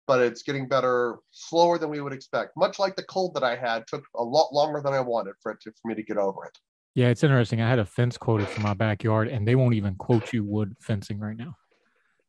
but 0.07 0.21
it's 0.21 0.43
getting 0.43 0.69
better 0.69 1.16
slower 1.31 1.78
than 1.78 1.90
we 1.90 2.00
would 2.00 2.12
expect. 2.12 2.57
Much 2.57 2.78
like 2.78 2.97
the 2.97 3.02
cold 3.04 3.35
that 3.35 3.43
I 3.43 3.57
had 3.57 3.87
took 3.87 4.04
a 4.16 4.23
lot 4.23 4.52
longer 4.52 4.81
than 4.81 4.93
I 4.93 5.00
wanted 5.00 5.35
for 5.43 5.52
it 5.52 5.61
to, 5.62 5.73
for 5.83 5.88
me 5.88 5.95
to 5.95 6.02
get 6.02 6.16
over 6.16 6.45
it. 6.45 6.57
Yeah, 6.95 7.09
it's 7.09 7.25
interesting. 7.25 7.61
I 7.61 7.69
had 7.69 7.81
a 7.81 7.85
fence 7.85 8.16
quoted 8.16 8.49
for 8.49 8.61
my 8.61 8.75
backyard, 8.75 9.28
and 9.28 9.47
they 9.47 9.57
won't 9.57 9.75
even 9.75 9.97
quote 9.97 10.33
you 10.33 10.45
wood 10.45 10.76
fencing 10.81 11.19
right 11.19 11.37
now. 11.37 11.57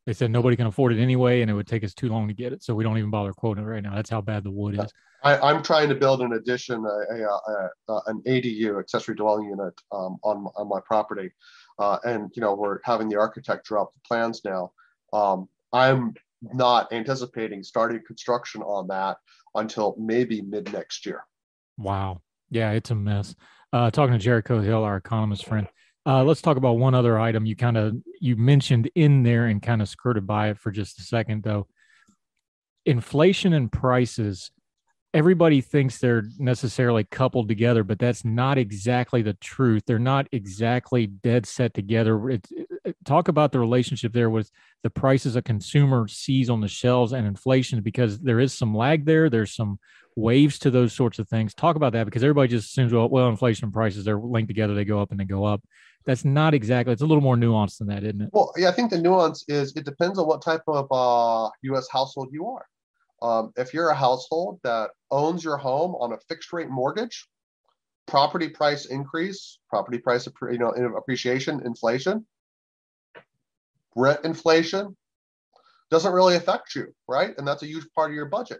They 0.05 0.13
said 0.13 0.31
nobody 0.31 0.55
can 0.55 0.67
afford 0.67 0.93
it 0.93 0.99
anyway, 0.99 1.41
and 1.41 1.49
it 1.49 1.53
would 1.53 1.67
take 1.67 1.83
us 1.83 1.93
too 1.93 2.09
long 2.09 2.27
to 2.27 2.33
get 2.33 2.53
it, 2.53 2.63
so 2.63 2.73
we 2.75 2.83
don't 2.83 2.97
even 2.97 3.09
bother 3.09 3.33
quoting 3.33 3.63
it 3.63 3.67
right 3.67 3.81
now. 3.81 3.95
That's 3.95 4.09
how 4.09 4.21
bad 4.21 4.43
the 4.43 4.51
wood 4.51 4.79
is. 4.79 4.91
I, 5.23 5.51
am 5.51 5.63
trying 5.63 5.89
to 5.89 5.95
build 5.95 6.21
an 6.21 6.33
addition, 6.33 6.85
a, 6.85 7.15
a, 7.15 7.23
a, 7.23 7.69
a 7.89 8.01
an 8.07 8.21
ADU, 8.27 8.79
accessory 8.79 9.15
dwelling 9.15 9.49
unit, 9.49 9.73
um, 9.91 10.17
on 10.23 10.47
on 10.55 10.69
my 10.69 10.79
property, 10.85 11.31
uh, 11.79 11.97
and 12.03 12.31
you 12.35 12.41
know 12.41 12.53
we're 12.53 12.79
having 12.83 13.09
the 13.09 13.17
architect 13.17 13.65
drop 13.65 13.93
the 13.93 13.99
plans 14.07 14.41
now. 14.45 14.71
Um, 15.13 15.47
I'm 15.73 16.13
not 16.41 16.91
anticipating 16.93 17.63
starting 17.63 18.01
construction 18.05 18.61
on 18.61 18.87
that 18.87 19.17
until 19.55 19.95
maybe 19.97 20.41
mid 20.41 20.71
next 20.71 21.05
year. 21.05 21.25
Wow. 21.77 22.21
Yeah, 22.49 22.71
it's 22.71 22.91
a 22.91 22.95
mess. 22.95 23.35
Uh, 23.73 23.91
talking 23.91 24.13
to 24.13 24.19
Jericho 24.19 24.61
Hill, 24.61 24.83
our 24.83 24.97
economist 24.97 25.45
friend. 25.45 25.67
Uh, 26.05 26.23
let's 26.23 26.41
talk 26.41 26.57
about 26.57 26.77
one 26.77 26.93
other 26.93 27.19
item 27.19 27.45
you 27.45 27.55
kind 27.55 27.77
of 27.77 27.95
you 28.21 28.35
mentioned 28.35 28.89
in 28.95 29.23
there 29.23 29.47
and 29.47 29.61
kind 29.61 29.81
of 29.81 29.89
skirted 29.89 30.27
by 30.27 30.49
it 30.49 30.59
for 30.59 30.71
just 30.71 30.99
a 30.99 31.03
second 31.03 31.43
though. 31.43 31.67
Inflation 32.85 33.53
and 33.53 33.71
prices 33.71 34.51
everybody 35.15 35.61
thinks 35.61 35.97
they're 35.97 36.25
necessarily 36.37 37.05
coupled 37.05 37.47
together, 37.47 37.85
but 37.85 37.97
that's 37.97 38.25
not 38.25 38.57
exactly 38.57 39.21
the 39.21 39.33
truth. 39.35 39.83
They're 39.87 39.97
not 39.97 40.27
exactly 40.33 41.07
dead 41.07 41.45
set 41.45 41.73
together. 41.73 42.29
It, 42.31 42.47
it, 42.83 42.97
talk 43.05 43.29
about 43.29 43.53
the 43.53 43.59
relationship 43.59 44.11
there 44.11 44.29
with 44.29 44.51
the 44.83 44.89
prices 44.89 45.37
a 45.37 45.41
consumer 45.41 46.09
sees 46.09 46.49
on 46.49 46.59
the 46.59 46.67
shelves 46.67 47.13
and 47.13 47.25
inflation, 47.25 47.81
because 47.81 48.19
there 48.19 48.41
is 48.41 48.53
some 48.53 48.75
lag 48.75 49.05
there. 49.05 49.29
There's 49.29 49.55
some 49.55 49.79
waves 50.17 50.59
to 50.59 50.69
those 50.69 50.91
sorts 50.91 51.17
of 51.17 51.29
things. 51.29 51.53
Talk 51.53 51.77
about 51.77 51.93
that 51.93 52.03
because 52.03 52.23
everybody 52.23 52.49
just 52.49 52.71
assumes, 52.71 52.91
well, 52.91 53.07
well, 53.07 53.29
inflation 53.29 53.65
and 53.65 53.73
prices 53.73 54.03
they're 54.03 54.19
linked 54.19 54.49
together. 54.49 54.73
They 54.73 54.85
go 54.85 55.01
up 55.01 55.11
and 55.11 55.19
they 55.19 55.25
go 55.25 55.45
up. 55.45 55.63
That's 56.05 56.25
not 56.25 56.53
exactly. 56.53 56.91
It's 56.91 57.01
a 57.01 57.05
little 57.05 57.23
more 57.23 57.37
nuanced 57.37 57.77
than 57.77 57.87
that, 57.87 58.03
isn't 58.03 58.21
it? 58.21 58.29
Well, 58.33 58.51
yeah, 58.57 58.67
I 58.67 58.73
think 58.73 58.91
the 58.91 59.01
nuance 59.01 59.45
is 59.47 59.75
it 59.77 59.85
depends 59.85 60.19
on 60.19 60.27
what 60.27 60.41
type 60.41 60.61
of 60.67 60.87
uh, 60.91 61.49
U.S. 61.63 61.87
household 61.89 62.29
you 62.31 62.47
are. 62.47 62.65
Um, 63.25 63.53
if 63.57 63.73
you're 63.73 63.89
a 63.89 63.95
household 63.95 64.59
that 64.63 64.91
owns 65.09 65.43
your 65.43 65.57
home 65.57 65.95
on 65.95 66.13
a 66.13 66.17
fixed 66.29 66.53
rate 66.53 66.69
mortgage, 66.69 67.27
property 68.05 68.49
price 68.49 68.85
increase, 68.85 69.57
property 69.67 69.97
price 69.97 70.27
you 70.51 70.59
know 70.59 70.69
appreciation, 70.95 71.59
inflation, 71.65 72.27
rent 73.95 74.19
inflation 74.25 74.95
doesn't 75.89 76.13
really 76.13 76.35
affect 76.35 76.75
you, 76.75 76.93
right? 77.07 77.33
And 77.39 77.47
that's 77.47 77.63
a 77.63 77.67
huge 77.67 77.87
part 77.95 78.11
of 78.11 78.15
your 78.15 78.27
budget. 78.27 78.59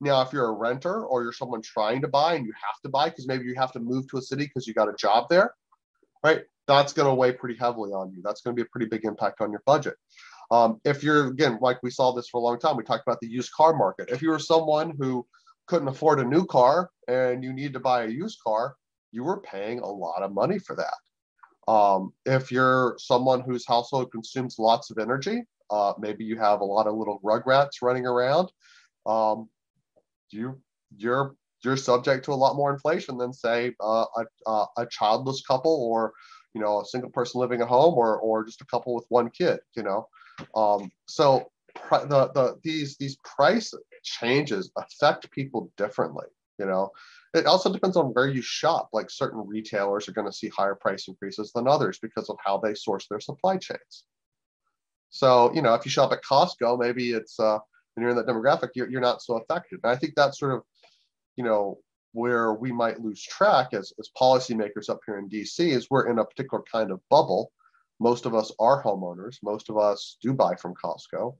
Now, 0.00 0.22
if 0.22 0.32
you're 0.32 0.46
a 0.46 0.52
renter 0.52 1.04
or 1.04 1.24
you're 1.24 1.32
someone 1.32 1.62
trying 1.62 2.00
to 2.02 2.08
buy 2.08 2.34
and 2.34 2.46
you 2.46 2.52
have 2.52 2.80
to 2.84 2.88
buy 2.88 3.08
because 3.08 3.26
maybe 3.26 3.46
you 3.46 3.54
have 3.56 3.72
to 3.72 3.80
move 3.80 4.06
to 4.10 4.18
a 4.18 4.22
city 4.22 4.44
because 4.44 4.66
you 4.68 4.74
got 4.74 4.88
a 4.88 4.94
job 4.94 5.26
there, 5.28 5.54
right? 6.22 6.42
That's 6.68 6.92
going 6.92 7.08
to 7.08 7.14
weigh 7.14 7.32
pretty 7.32 7.58
heavily 7.58 7.90
on 7.92 8.12
you. 8.12 8.22
That's 8.22 8.42
going 8.42 8.54
to 8.54 8.62
be 8.62 8.66
a 8.66 8.70
pretty 8.70 8.86
big 8.86 9.04
impact 9.04 9.40
on 9.40 9.50
your 9.50 9.62
budget. 9.66 9.94
Um, 10.54 10.80
if 10.84 11.02
you're, 11.02 11.26
again, 11.26 11.58
like 11.60 11.82
we 11.82 11.90
saw 11.90 12.12
this 12.12 12.28
for 12.28 12.38
a 12.38 12.44
long 12.44 12.60
time, 12.60 12.76
we 12.76 12.84
talked 12.84 13.02
about 13.04 13.18
the 13.20 13.26
used 13.26 13.50
car 13.52 13.74
market. 13.74 14.08
If 14.08 14.22
you 14.22 14.30
were 14.30 14.38
someone 14.38 14.94
who 15.00 15.26
couldn't 15.66 15.88
afford 15.88 16.20
a 16.20 16.24
new 16.24 16.46
car 16.46 16.90
and 17.08 17.42
you 17.42 17.52
need 17.52 17.72
to 17.72 17.80
buy 17.80 18.04
a 18.04 18.08
used 18.08 18.38
car, 18.46 18.76
you 19.10 19.24
were 19.24 19.40
paying 19.40 19.80
a 19.80 19.86
lot 19.86 20.22
of 20.22 20.32
money 20.32 20.60
for 20.60 20.76
that. 20.76 21.72
Um, 21.72 22.12
if 22.24 22.52
you're 22.52 22.94
someone 22.98 23.40
whose 23.40 23.66
household 23.66 24.12
consumes 24.12 24.56
lots 24.60 24.92
of 24.92 24.98
energy, 24.98 25.42
uh, 25.70 25.94
maybe 25.98 26.24
you 26.24 26.38
have 26.38 26.60
a 26.60 26.64
lot 26.64 26.86
of 26.86 26.94
little 26.94 27.20
rugrats 27.24 27.82
running 27.82 28.06
around, 28.06 28.48
um, 29.06 29.48
you 30.30 30.60
you're 30.96 31.34
you're 31.64 31.76
subject 31.76 32.26
to 32.26 32.32
a 32.32 32.42
lot 32.44 32.54
more 32.54 32.72
inflation 32.72 33.18
than 33.18 33.32
say 33.32 33.74
uh, 33.82 34.04
a, 34.46 34.64
a 34.76 34.86
childless 34.90 35.42
couple 35.42 35.74
or 35.90 36.12
you 36.54 36.60
know 36.60 36.80
a 36.80 36.84
single 36.84 37.10
person 37.10 37.40
living 37.40 37.60
at 37.60 37.68
home 37.68 37.94
or 37.94 38.18
or 38.18 38.44
just 38.44 38.60
a 38.60 38.66
couple 38.66 38.94
with 38.94 39.06
one 39.08 39.30
kid 39.30 39.58
you 39.74 39.82
know 39.82 40.06
um, 40.54 40.90
so 41.06 41.50
the, 41.90 42.30
the 42.34 42.58
these 42.62 42.96
these 42.96 43.16
price 43.24 43.72
changes 44.02 44.70
affect 44.76 45.30
people 45.30 45.70
differently. 45.76 46.26
You 46.58 46.66
know, 46.66 46.90
it 47.34 47.46
also 47.46 47.72
depends 47.72 47.96
on 47.96 48.06
where 48.06 48.28
you 48.28 48.42
shop. 48.42 48.90
Like 48.92 49.10
certain 49.10 49.46
retailers 49.46 50.08
are 50.08 50.12
going 50.12 50.28
to 50.28 50.36
see 50.36 50.48
higher 50.48 50.74
price 50.74 51.08
increases 51.08 51.52
than 51.52 51.66
others 51.66 51.98
because 52.00 52.28
of 52.28 52.36
how 52.44 52.58
they 52.58 52.74
source 52.74 53.06
their 53.08 53.20
supply 53.20 53.56
chains. 53.56 54.04
So 55.10 55.52
you 55.54 55.62
know, 55.62 55.74
if 55.74 55.84
you 55.84 55.90
shop 55.90 56.12
at 56.12 56.22
Costco, 56.22 56.78
maybe 56.78 57.10
it's 57.10 57.38
uh, 57.40 57.58
when 57.94 58.02
you're 58.02 58.10
in 58.10 58.16
that 58.16 58.26
demographic, 58.26 58.70
you're, 58.74 58.88
you're 58.88 59.00
not 59.00 59.22
so 59.22 59.36
affected. 59.36 59.80
And 59.82 59.92
I 59.92 59.96
think 59.96 60.14
that's 60.14 60.38
sort 60.38 60.54
of, 60.54 60.62
you 61.36 61.44
know, 61.44 61.78
where 62.12 62.54
we 62.54 62.70
might 62.70 63.00
lose 63.00 63.22
track 63.22 63.68
as, 63.72 63.92
as 63.98 64.10
policymakers 64.20 64.88
up 64.88 65.00
here 65.04 65.18
in 65.18 65.28
DC 65.28 65.58
is 65.58 65.88
we're 65.90 66.08
in 66.10 66.18
a 66.18 66.24
particular 66.24 66.62
kind 66.70 66.90
of 66.90 67.00
bubble 67.10 67.50
most 68.00 68.26
of 68.26 68.34
us 68.34 68.52
are 68.58 68.82
homeowners. 68.82 69.36
Most 69.42 69.70
of 69.70 69.78
us 69.78 70.16
do 70.22 70.32
buy 70.32 70.54
from 70.56 70.74
Costco. 70.74 71.36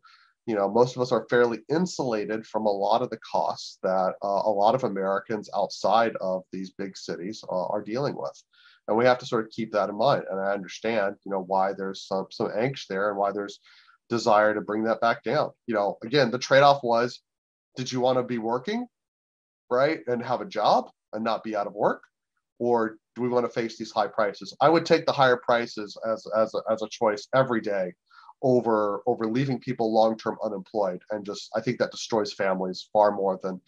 You 0.47 0.55
know, 0.55 0.71
most 0.71 0.95
of 0.95 1.03
us 1.03 1.11
are 1.11 1.27
fairly 1.31 1.61
insulated 1.71 2.47
from 2.47 2.67
a 2.67 2.71
lot 2.71 3.01
of 3.01 3.11
the 3.11 3.19
costs 3.19 3.79
that 3.83 4.13
uh, 4.23 4.43
a 4.45 4.51
lot 4.51 4.75
of 4.75 4.85
Americans 4.85 5.49
outside 5.57 6.13
of 6.21 6.43
these 6.53 6.71
big 6.71 6.97
cities 6.97 7.43
uh, 7.51 7.67
are 7.67 7.83
dealing 7.83 8.15
with. 8.15 8.43
And 8.87 8.97
we 8.97 9.07
have 9.07 9.19
to 9.19 9.27
sort 9.27 9.47
of 9.47 9.51
keep 9.51 9.73
that 9.73 9.89
in 9.89 9.97
mind. 9.97 10.25
And 10.31 10.39
I 10.39 10.53
understand, 10.53 11.17
you 11.25 11.33
know, 11.33 11.43
why 11.47 11.73
there's 11.73 12.07
some 12.07 12.27
some 12.31 12.49
angst 12.49 12.87
there 12.89 13.09
and 13.09 13.19
why 13.19 13.33
there's 13.33 13.59
desire 14.11 14.53
to 14.53 14.61
bring 14.61 14.85
that 14.85 15.01
back 15.01 15.23
down. 15.23 15.51
You 15.67 15.75
know, 15.75 15.97
again, 16.05 16.31
the 16.31 16.39
trade-off 16.39 16.81
was, 16.83 17.21
did 17.77 17.91
you 17.91 18.01
want 18.01 18.19
to 18.19 18.23
be 18.23 18.37
working, 18.37 18.87
right, 19.71 20.01
and 20.07 20.23
have 20.23 20.43
a 20.43 20.47
job 20.47 20.91
and 21.15 21.25
not 21.25 21.43
be 21.43 21.57
out 21.57 21.67
of 21.67 21.73
work, 21.73 22.03
or 22.59 22.99
do 23.15 23.23
we 23.23 23.29
want 23.29 23.47
to 23.47 23.53
face 23.53 23.79
these 23.79 23.93
high 23.93 24.07
prices? 24.07 24.57
I 24.61 24.69
would 24.69 24.87
take 24.87 25.07
the 25.07 25.13
higher 25.13 25.37
prices 25.37 25.97
as 26.07 26.27
as 26.37 26.55
a, 26.55 26.73
as 26.73 26.83
a 26.83 26.89
choice 26.89 27.29
every 27.35 27.61
day 27.61 27.93
over 28.43 29.03
over 29.07 29.27
leaving 29.27 29.59
people 29.59 29.93
long 29.93 30.17
term 30.17 30.37
unemployed, 30.43 31.03
and 31.11 31.25
just 31.25 31.51
I 31.57 31.61
think 31.61 31.79
that 31.79 31.91
destroys 31.91 32.33
families 32.33 32.89
far 32.93 33.13
more 33.13 33.39
than 33.43 33.61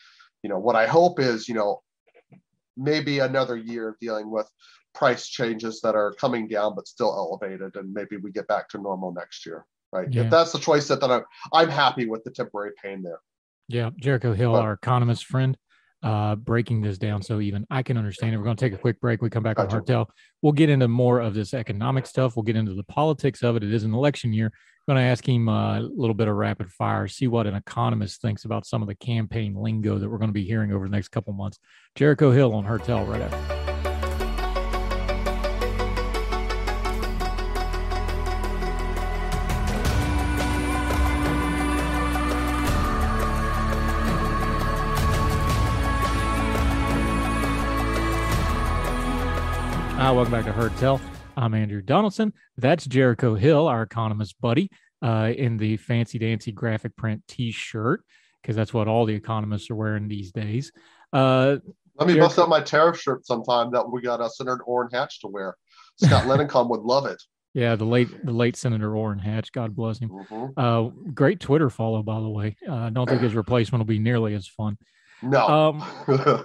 you 0.42 0.50
know. 0.50 0.58
What 0.58 0.76
I 0.76 0.86
hope 0.86 1.20
is 1.20 1.48
you 1.48 1.54
know 1.54 1.82
maybe 2.76 3.20
another 3.20 3.56
year 3.56 3.88
of 3.88 3.98
dealing 4.00 4.30
with 4.30 4.50
price 4.94 5.28
changes 5.28 5.80
that 5.82 5.94
are 5.94 6.12
coming 6.12 6.48
down 6.48 6.74
but 6.74 6.88
still 6.88 7.12
elevated, 7.14 7.76
and 7.76 7.92
maybe 7.92 8.16
we 8.16 8.32
get 8.32 8.48
back 8.48 8.68
to 8.70 8.78
normal 8.78 9.12
next 9.12 9.46
year. 9.46 9.64
Right? 9.92 10.12
Yeah. 10.12 10.24
If 10.24 10.30
that's 10.30 10.52
the 10.52 10.58
choice 10.58 10.88
that, 10.88 11.00
that 11.00 11.10
I'm 11.10 11.24
I'm 11.52 11.70
happy 11.70 12.06
with 12.06 12.24
the 12.24 12.30
temporary 12.30 12.72
pain 12.82 13.02
there. 13.02 13.20
Yeah, 13.68 13.90
Jericho 13.96 14.32
Hill, 14.32 14.52
but, 14.52 14.62
our 14.62 14.74
economist 14.74 15.24
friend, 15.24 15.56
uh, 16.02 16.36
breaking 16.36 16.82
this 16.82 16.98
down 16.98 17.22
so 17.22 17.40
even 17.40 17.66
I 17.70 17.82
can 17.82 17.96
understand 17.96 18.34
it. 18.34 18.38
We're 18.38 18.44
going 18.44 18.56
to 18.56 18.64
take 18.64 18.74
a 18.74 18.78
quick 18.78 19.00
break. 19.00 19.22
We 19.22 19.30
come 19.30 19.42
back 19.42 19.56
gotcha. 19.56 19.68
on 19.68 19.74
Heard 19.74 19.86
Tell. 19.86 20.10
We'll 20.42 20.52
get 20.52 20.70
into 20.70 20.88
more 20.88 21.20
of 21.20 21.34
this 21.34 21.54
economic 21.54 22.06
stuff. 22.06 22.36
We'll 22.36 22.44
get 22.44 22.56
into 22.56 22.74
the 22.74 22.84
politics 22.84 23.42
of 23.42 23.56
it. 23.56 23.64
It 23.64 23.72
is 23.72 23.84
an 23.84 23.94
election 23.94 24.32
year. 24.32 24.46
I'm 24.88 24.94
going 24.94 25.04
to 25.04 25.10
ask 25.10 25.28
him 25.28 25.48
uh, 25.48 25.80
a 25.80 25.80
little 25.80 26.14
bit 26.14 26.28
of 26.28 26.36
rapid 26.36 26.70
fire, 26.70 27.08
see 27.08 27.26
what 27.26 27.48
an 27.48 27.54
economist 27.54 28.22
thinks 28.22 28.44
about 28.44 28.66
some 28.66 28.82
of 28.82 28.88
the 28.88 28.94
campaign 28.94 29.54
lingo 29.54 29.98
that 29.98 30.08
we're 30.08 30.18
going 30.18 30.28
to 30.28 30.34
be 30.34 30.44
hearing 30.44 30.72
over 30.72 30.86
the 30.86 30.92
next 30.92 31.08
couple 31.08 31.32
months. 31.32 31.58
Jericho 31.96 32.30
Hill 32.30 32.54
on 32.54 32.64
Heard 32.64 32.84
Tell 32.84 33.04
right 33.04 33.22
after. 33.22 33.55
Hi, 50.06 50.12
welcome 50.12 50.30
back 50.30 50.44
to 50.44 50.52
Heard 50.52 50.76
Tell. 50.76 51.00
I'm 51.36 51.52
Andrew 51.52 51.82
Donaldson. 51.82 52.32
That's 52.56 52.86
Jericho 52.86 53.34
Hill, 53.34 53.66
our 53.66 53.82
economist 53.82 54.40
buddy, 54.40 54.70
uh, 55.02 55.32
in 55.36 55.56
the 55.56 55.78
fancy 55.78 56.16
dancy 56.20 56.52
graphic 56.52 56.94
print 56.94 57.24
T-shirt, 57.26 58.04
because 58.40 58.54
that's 58.54 58.72
what 58.72 58.86
all 58.86 59.04
the 59.04 59.14
economists 59.16 59.68
are 59.68 59.74
wearing 59.74 60.06
these 60.06 60.30
days. 60.30 60.70
Uh, 61.12 61.56
Let 61.98 62.06
me 62.06 62.14
Jericho- 62.14 62.20
bust 62.28 62.38
out 62.38 62.48
my 62.48 62.60
tariff 62.60 63.00
shirt 63.00 63.26
sometime 63.26 63.72
that 63.72 63.90
we 63.90 64.00
got 64.00 64.20
a 64.20 64.30
Senator 64.30 64.62
Orrin 64.62 64.90
Hatch 64.92 65.20
to 65.22 65.26
wear. 65.26 65.56
Scott 65.96 66.22
Lincicome 66.26 66.68
would 66.70 66.82
love 66.82 67.06
it. 67.06 67.20
yeah, 67.52 67.74
the 67.74 67.84
late 67.84 68.24
the 68.24 68.30
late 68.32 68.54
Senator 68.54 68.94
Orrin 68.96 69.18
Hatch, 69.18 69.50
God 69.50 69.74
bless 69.74 69.98
him. 69.98 70.10
Mhm. 70.10 70.52
Uh, 70.56 70.90
great 71.14 71.40
Twitter 71.40 71.68
follow, 71.68 72.04
by 72.04 72.20
the 72.20 72.28
way. 72.28 72.56
Uh, 72.68 72.74
I 72.76 72.90
don't 72.90 73.08
think 73.08 73.22
his 73.22 73.34
replacement 73.34 73.80
will 73.80 73.86
be 73.86 73.98
nearly 73.98 74.34
as 74.34 74.46
fun. 74.46 74.78
No. 75.30 75.46
Um, 75.46 75.84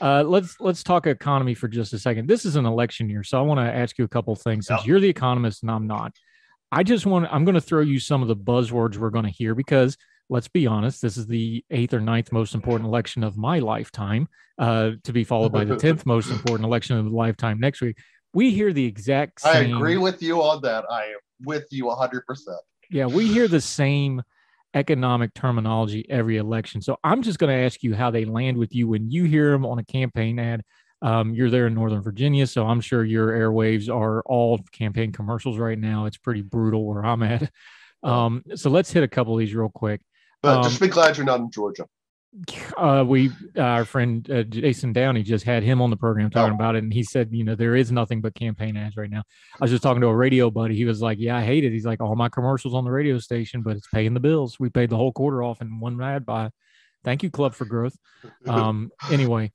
uh, 0.00 0.22
let's 0.22 0.56
let's 0.60 0.82
talk 0.82 1.06
economy 1.06 1.54
for 1.54 1.68
just 1.68 1.92
a 1.92 1.98
second. 1.98 2.28
This 2.28 2.44
is 2.44 2.56
an 2.56 2.66
election 2.66 3.08
year, 3.08 3.22
so 3.22 3.38
I 3.38 3.42
want 3.42 3.60
to 3.60 3.64
ask 3.64 3.98
you 3.98 4.04
a 4.04 4.08
couple 4.08 4.34
things. 4.36 4.66
Since 4.66 4.82
Yeah. 4.82 4.86
you're 4.86 5.00
the 5.00 5.08
economist 5.08 5.62
and 5.62 5.70
I'm 5.70 5.86
not, 5.86 6.12
I 6.72 6.82
just 6.82 7.06
want 7.06 7.26
I'm 7.30 7.44
going 7.44 7.54
to 7.54 7.60
throw 7.60 7.80
you 7.80 7.98
some 7.98 8.22
of 8.22 8.28
the 8.28 8.36
buzzwords 8.36 8.96
we're 8.96 9.10
going 9.10 9.24
to 9.24 9.30
hear 9.30 9.54
because 9.54 9.96
let's 10.30 10.48
be 10.48 10.66
honest, 10.66 11.02
this 11.02 11.16
is 11.16 11.26
the 11.26 11.64
eighth 11.70 11.92
or 11.92 12.00
ninth 12.00 12.32
most 12.32 12.54
important 12.54 12.88
election 12.88 13.22
of 13.22 13.36
my 13.36 13.58
lifetime, 13.58 14.26
uh, 14.58 14.92
to 15.04 15.12
be 15.12 15.24
followed 15.24 15.52
by 15.52 15.64
the 15.64 15.76
tenth 15.76 16.06
most 16.06 16.30
important 16.30 16.64
election 16.66 16.96
of 16.96 17.04
the 17.04 17.10
lifetime 17.10 17.60
next 17.60 17.80
week. 17.80 17.98
We 18.32 18.50
hear 18.50 18.72
the 18.72 18.84
exact 18.84 19.44
I 19.46 19.58
agree 19.58 19.96
with 19.96 20.22
you 20.22 20.42
on 20.42 20.62
that. 20.62 20.84
I 20.90 21.04
am 21.04 21.18
with 21.44 21.66
you 21.70 21.84
100%. 21.84 22.20
Yeah, 22.90 23.06
we 23.06 23.26
hear 23.26 23.48
the 23.48 23.60
same 23.60 24.22
economic 24.74 25.32
terminology 25.34 26.04
every 26.10 26.36
election. 26.36 26.82
So 26.82 26.98
I'm 27.02 27.22
just 27.22 27.38
going 27.38 27.56
to 27.56 27.64
ask 27.64 27.82
you 27.82 27.94
how 27.94 28.10
they 28.10 28.24
land 28.24 28.56
with 28.56 28.74
you 28.74 28.88
when 28.88 29.10
you 29.10 29.24
hear 29.24 29.50
them 29.52 29.64
on 29.64 29.78
a 29.78 29.84
campaign 29.84 30.38
ad. 30.38 30.62
Um, 31.02 31.34
you're 31.34 31.50
there 31.50 31.66
in 31.66 31.74
Northern 31.74 32.02
Virginia, 32.02 32.46
so 32.46 32.66
I'm 32.66 32.80
sure 32.80 33.04
your 33.04 33.28
airwaves 33.28 33.88
are 33.88 34.22
all 34.22 34.58
campaign 34.72 35.12
commercials 35.12 35.58
right 35.58 35.78
now. 35.78 36.06
It's 36.06 36.16
pretty 36.16 36.42
brutal 36.42 36.84
where 36.86 37.04
I'm 37.04 37.22
at. 37.22 37.50
Um, 38.02 38.42
so 38.54 38.68
let's 38.68 38.92
hit 38.92 39.02
a 39.02 39.08
couple 39.08 39.32
of 39.32 39.38
these 39.38 39.54
real 39.54 39.70
quick. 39.70 40.00
But 40.42 40.58
Um, 40.58 40.62
just 40.64 40.80
be 40.80 40.88
glad 40.88 41.16
you're 41.16 41.24
not 41.24 41.40
in 41.40 41.50
Georgia. 41.50 41.86
Uh, 42.76 43.04
we, 43.06 43.30
our 43.56 43.84
friend 43.84 44.28
uh, 44.30 44.42
Jason 44.42 44.92
Downey 44.92 45.22
just 45.22 45.44
had 45.44 45.62
him 45.62 45.80
on 45.80 45.90
the 45.90 45.96
program 45.96 46.30
talking 46.30 46.52
Oh. 46.52 46.56
about 46.56 46.74
it, 46.74 46.82
and 46.82 46.92
he 46.92 47.04
said, 47.04 47.28
you 47.30 47.44
know, 47.44 47.54
there 47.54 47.76
is 47.76 47.92
nothing 47.92 48.20
but 48.20 48.34
campaign 48.34 48.76
ads 48.76 48.96
right 48.96 49.10
now. 49.10 49.22
I 49.60 49.64
was 49.64 49.70
just 49.70 49.82
talking 49.84 50.00
to 50.00 50.08
a 50.08 50.16
radio 50.16 50.50
buddy. 50.50 50.74
He 50.74 50.84
was 50.84 51.00
like, 51.00 51.18
"Yeah, 51.20 51.36
I 51.36 51.44
hate 51.44 51.64
it." 51.64 51.70
He's 51.70 51.86
like, 51.86 52.00
"All 52.00 52.16
my 52.16 52.28
commercials 52.28 52.74
on 52.74 52.84
the 52.84 52.90
radio 52.90 53.18
station, 53.18 53.62
but 53.62 53.76
it's 53.76 53.86
paying 53.86 54.14
the 54.14 54.20
bills. 54.20 54.58
We 54.58 54.68
paid 54.68 54.90
the 54.90 54.96
whole 54.96 55.12
quarter 55.12 55.42
off 55.44 55.60
in 55.62 55.78
one 55.78 56.00
ad 56.02 56.26
buy." 56.26 56.50
Thank 57.04 57.22
you, 57.22 57.30
Club 57.30 57.54
for 57.54 57.66
Growth. 57.66 57.96
Um, 58.48 58.90
anyway, 59.12 59.52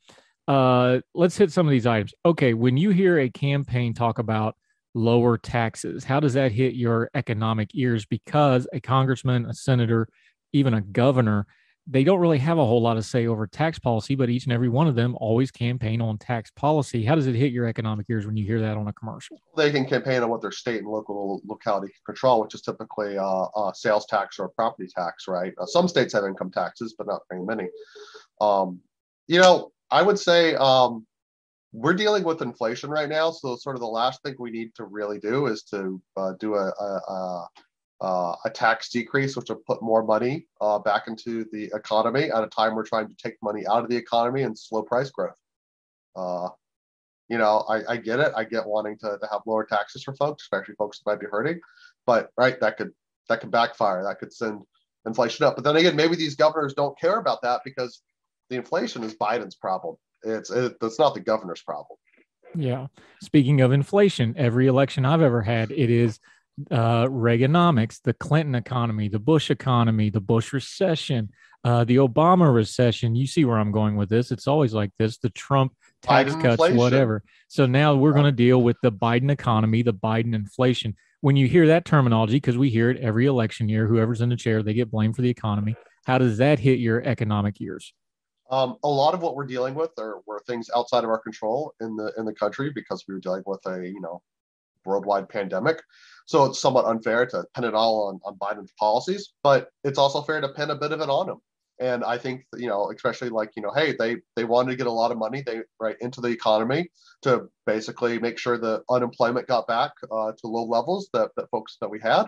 uh, 0.47 0.99
let's 1.13 1.37
hit 1.37 1.51
some 1.51 1.67
of 1.67 1.71
these 1.71 1.85
items. 1.87 2.13
Okay, 2.25 2.53
when 2.53 2.77
you 2.77 2.91
hear 2.91 3.19
a 3.19 3.29
campaign 3.29 3.93
talk 3.93 4.19
about 4.19 4.55
lower 4.93 5.37
taxes, 5.37 6.05
how 6.05 6.19
does 6.21 6.33
that 6.35 6.51
hit 6.53 6.75
your 6.75 7.09
economic 7.13 7.71
ears? 7.73 8.05
Because 8.05 8.67
a 8.71 8.79
congressman, 8.79 9.45
a 9.47 9.53
senator, 9.53 10.07
even 10.53 10.73
a 10.73 10.81
governor, 10.81 11.45
they 11.91 12.03
don't 12.03 12.19
really 12.19 12.37
have 12.37 12.59
a 12.59 12.65
whole 12.65 12.81
lot 12.81 12.97
of 12.97 13.05
say 13.05 13.25
over 13.25 13.47
tax 13.47 13.79
policy, 13.79 14.13
but 14.13 14.29
each 14.29 14.43
and 14.43 14.53
every 14.53 14.69
one 14.69 14.87
of 14.87 14.93
them 14.93 15.17
always 15.19 15.49
campaign 15.49 16.01
on 16.01 16.19
tax 16.19 16.51
policy. 16.51 17.03
How 17.03 17.15
does 17.15 17.25
it 17.25 17.33
hit 17.33 17.51
your 17.51 17.65
economic 17.65 18.05
ears 18.09 18.27
when 18.27 18.37
you 18.37 18.45
hear 18.45 18.61
that 18.61 18.77
on 18.77 18.87
a 18.87 18.93
commercial? 18.93 19.37
they 19.57 19.71
can 19.71 19.85
campaign 19.85 20.21
on 20.21 20.29
what 20.29 20.41
their 20.41 20.51
state 20.51 20.79
and 20.79 20.87
local 20.87 21.41
locality 21.45 21.87
can 21.87 22.01
control, 22.05 22.41
which 22.41 22.53
is 22.53 22.61
typically 22.61 23.17
uh, 23.17 23.71
sales 23.73 24.05
tax 24.05 24.37
or 24.37 24.49
property 24.49 24.87
tax, 24.95 25.27
right? 25.27 25.53
Uh, 25.59 25.65
some 25.65 25.87
states 25.87 26.13
have 26.13 26.23
income 26.23 26.51
taxes, 26.51 26.95
but 26.97 27.07
not 27.07 27.21
very 27.29 27.43
many. 27.43 27.67
Um, 28.39 28.79
you 29.27 29.41
know, 29.41 29.71
I 29.91 30.03
would 30.03 30.19
say 30.19 30.55
um, 30.55 31.05
we're 31.73 31.93
dealing 31.93 32.23
with 32.23 32.41
inflation 32.41 32.89
right 32.89 33.09
now, 33.09 33.31
so 33.31 33.55
sort 33.55 33.75
of 33.75 33.81
the 33.81 33.87
last 33.87 34.21
thing 34.23 34.35
we 34.39 34.51
need 34.51 34.73
to 34.75 34.85
really 34.85 35.19
do 35.19 35.47
is 35.47 35.63
to 35.63 36.01
uh, 36.17 36.33
do 36.39 36.55
a, 36.55 36.67
a, 36.67 37.11
a, 37.11 37.47
uh, 38.01 38.35
a 38.45 38.49
tax 38.49 38.89
decrease, 38.89 39.35
which 39.35 39.49
will 39.49 39.61
put 39.67 39.81
more 39.81 40.03
money 40.03 40.45
uh, 40.61 40.79
back 40.79 41.07
into 41.07 41.45
the 41.51 41.69
economy 41.73 42.31
at 42.31 42.43
a 42.43 42.47
time 42.47 42.75
we're 42.75 42.85
trying 42.85 43.07
to 43.07 43.15
take 43.15 43.35
money 43.43 43.65
out 43.67 43.83
of 43.83 43.89
the 43.89 43.97
economy 43.97 44.43
and 44.43 44.57
slow 44.57 44.81
price 44.81 45.09
growth. 45.09 45.35
Uh, 46.15 46.49
you 47.27 47.37
know, 47.37 47.65
I, 47.69 47.93
I 47.93 47.97
get 47.97 48.19
it. 48.19 48.31
I 48.35 48.43
get 48.43 48.65
wanting 48.65 48.97
to, 48.99 49.17
to 49.19 49.27
have 49.31 49.41
lower 49.45 49.65
taxes 49.65 50.03
for 50.03 50.15
folks, 50.15 50.43
especially 50.43 50.75
folks 50.75 50.99
that 50.99 51.11
might 51.11 51.19
be 51.19 51.27
hurting. 51.29 51.59
But 52.05 52.29
right, 52.37 52.59
that 52.59 52.77
could 52.77 52.91
that 53.27 53.41
could 53.41 53.51
backfire. 53.51 54.03
That 54.03 54.19
could 54.19 54.33
send 54.33 54.61
inflation 55.05 55.45
up. 55.45 55.55
But 55.55 55.63
then 55.63 55.75
again, 55.75 55.95
maybe 55.95 56.15
these 56.15 56.35
governors 56.35 56.73
don't 56.73 56.97
care 56.99 57.17
about 57.17 57.41
that 57.43 57.61
because 57.63 58.01
the 58.49 58.55
inflation 58.55 59.03
is 59.03 59.13
Biden's 59.13 59.55
problem. 59.55 59.95
It's 60.23 60.49
it, 60.49 60.75
it's 60.81 60.99
not 60.99 61.13
the 61.13 61.19
governor's 61.19 61.61
problem. 61.61 61.97
Yeah. 62.55 62.87
Speaking 63.21 63.61
of 63.61 63.71
inflation, 63.71 64.33
every 64.35 64.65
election 64.65 65.05
I've 65.05 65.21
ever 65.21 65.43
had, 65.43 65.71
it 65.71 65.91
is 65.91 66.19
uh, 66.71 67.05
Reaganomics, 67.05 68.01
the 68.03 68.13
Clinton 68.13 68.55
economy, 68.55 69.07
the 69.07 69.19
Bush 69.19 69.51
economy, 69.51 70.09
the 70.09 70.21
Bush 70.21 70.53
recession, 70.53 71.29
uh, 71.63 71.83
the 71.83 71.97
Obama 71.97 72.53
recession. 72.53 73.15
You 73.15 73.27
see 73.27 73.45
where 73.45 73.57
I'm 73.57 73.71
going 73.71 73.95
with 73.95 74.09
this. 74.09 74.31
It's 74.31 74.47
always 74.47 74.73
like 74.73 74.91
this 74.97 75.17
the 75.17 75.29
Trump 75.29 75.73
tax 76.01 76.31
Biden 76.31 76.41
cuts, 76.41 76.53
inflation. 76.53 76.77
whatever. 76.77 77.23
So 77.47 77.65
now 77.65 77.95
we're 77.95 78.13
going 78.13 78.25
to 78.25 78.31
deal 78.31 78.61
with 78.61 78.77
the 78.81 78.91
Biden 78.91 79.31
economy, 79.31 79.81
the 79.81 79.93
Biden 79.93 80.33
inflation. 80.33 80.95
When 81.21 81.35
you 81.35 81.47
hear 81.47 81.67
that 81.67 81.85
terminology, 81.85 82.37
because 82.37 82.57
we 82.57 82.69
hear 82.69 82.89
it 82.89 82.97
every 82.97 83.25
election 83.25 83.67
year, 83.67 83.87
whoever's 83.87 84.21
in 84.21 84.29
the 84.29 84.37
chair, 84.37 84.63
they 84.63 84.73
get 84.73 84.89
blamed 84.89 85.15
for 85.15 85.21
the 85.21 85.29
economy. 85.29 85.75
How 86.05 86.17
does 86.17 86.37
that 86.37 86.59
hit 86.59 86.79
your 86.79 87.01
economic 87.03 87.59
years? 87.59 87.93
Um, 88.49 88.77
a 88.83 88.87
lot 88.87 89.13
of 89.13 89.21
what 89.21 89.35
we're 89.35 89.45
dealing 89.45 89.75
with 89.75 89.91
are 89.99 90.21
were 90.25 90.41
things 90.47 90.69
outside 90.75 91.03
of 91.03 91.09
our 91.09 91.19
control 91.19 91.73
in 91.81 91.95
the 91.95 92.11
in 92.17 92.25
the 92.25 92.33
country 92.33 92.71
because 92.73 93.03
we 93.07 93.13
were 93.13 93.19
dealing 93.19 93.43
with 93.45 93.59
a 93.67 93.87
you 93.87 94.01
know 94.01 94.21
worldwide 94.85 95.29
pandemic. 95.29 95.81
So 96.25 96.45
it's 96.45 96.59
somewhat 96.59 96.85
unfair 96.85 97.25
to 97.25 97.45
pin 97.55 97.63
it 97.63 97.73
all 97.73 98.07
on, 98.07 98.19
on 98.23 98.37
Biden's 98.37 98.71
policies, 98.79 99.33
but 99.43 99.69
it's 99.83 99.97
also 99.97 100.21
fair 100.21 100.41
to 100.41 100.49
pin 100.49 100.69
a 100.69 100.75
bit 100.75 100.91
of 100.91 101.01
it 101.01 101.09
on 101.09 101.29
him. 101.29 101.37
And 101.79 102.03
I 102.03 102.17
think 102.17 102.45
you 102.55 102.67
know, 102.67 102.91
especially 102.91 103.29
like 103.29 103.51
you 103.55 103.61
know, 103.61 103.71
hey, 103.73 103.95
they 103.97 104.17
they 104.35 104.43
wanted 104.43 104.71
to 104.71 104.77
get 104.77 104.87
a 104.87 104.91
lot 104.91 105.11
of 105.11 105.17
money 105.17 105.41
they 105.41 105.61
right 105.79 105.95
into 106.01 106.19
the 106.19 106.27
economy 106.27 106.89
to 107.21 107.49
basically 107.65 108.19
make 108.19 108.37
sure 108.37 108.57
the 108.57 108.83
unemployment 108.89 109.47
got 109.47 109.65
back 109.65 109.91
uh, 110.11 110.33
to 110.33 110.47
low 110.47 110.65
levels 110.65 111.09
that 111.13 111.29
that 111.37 111.49
folks 111.49 111.77
that 111.79 111.89
we 111.89 111.99
had, 111.99 112.25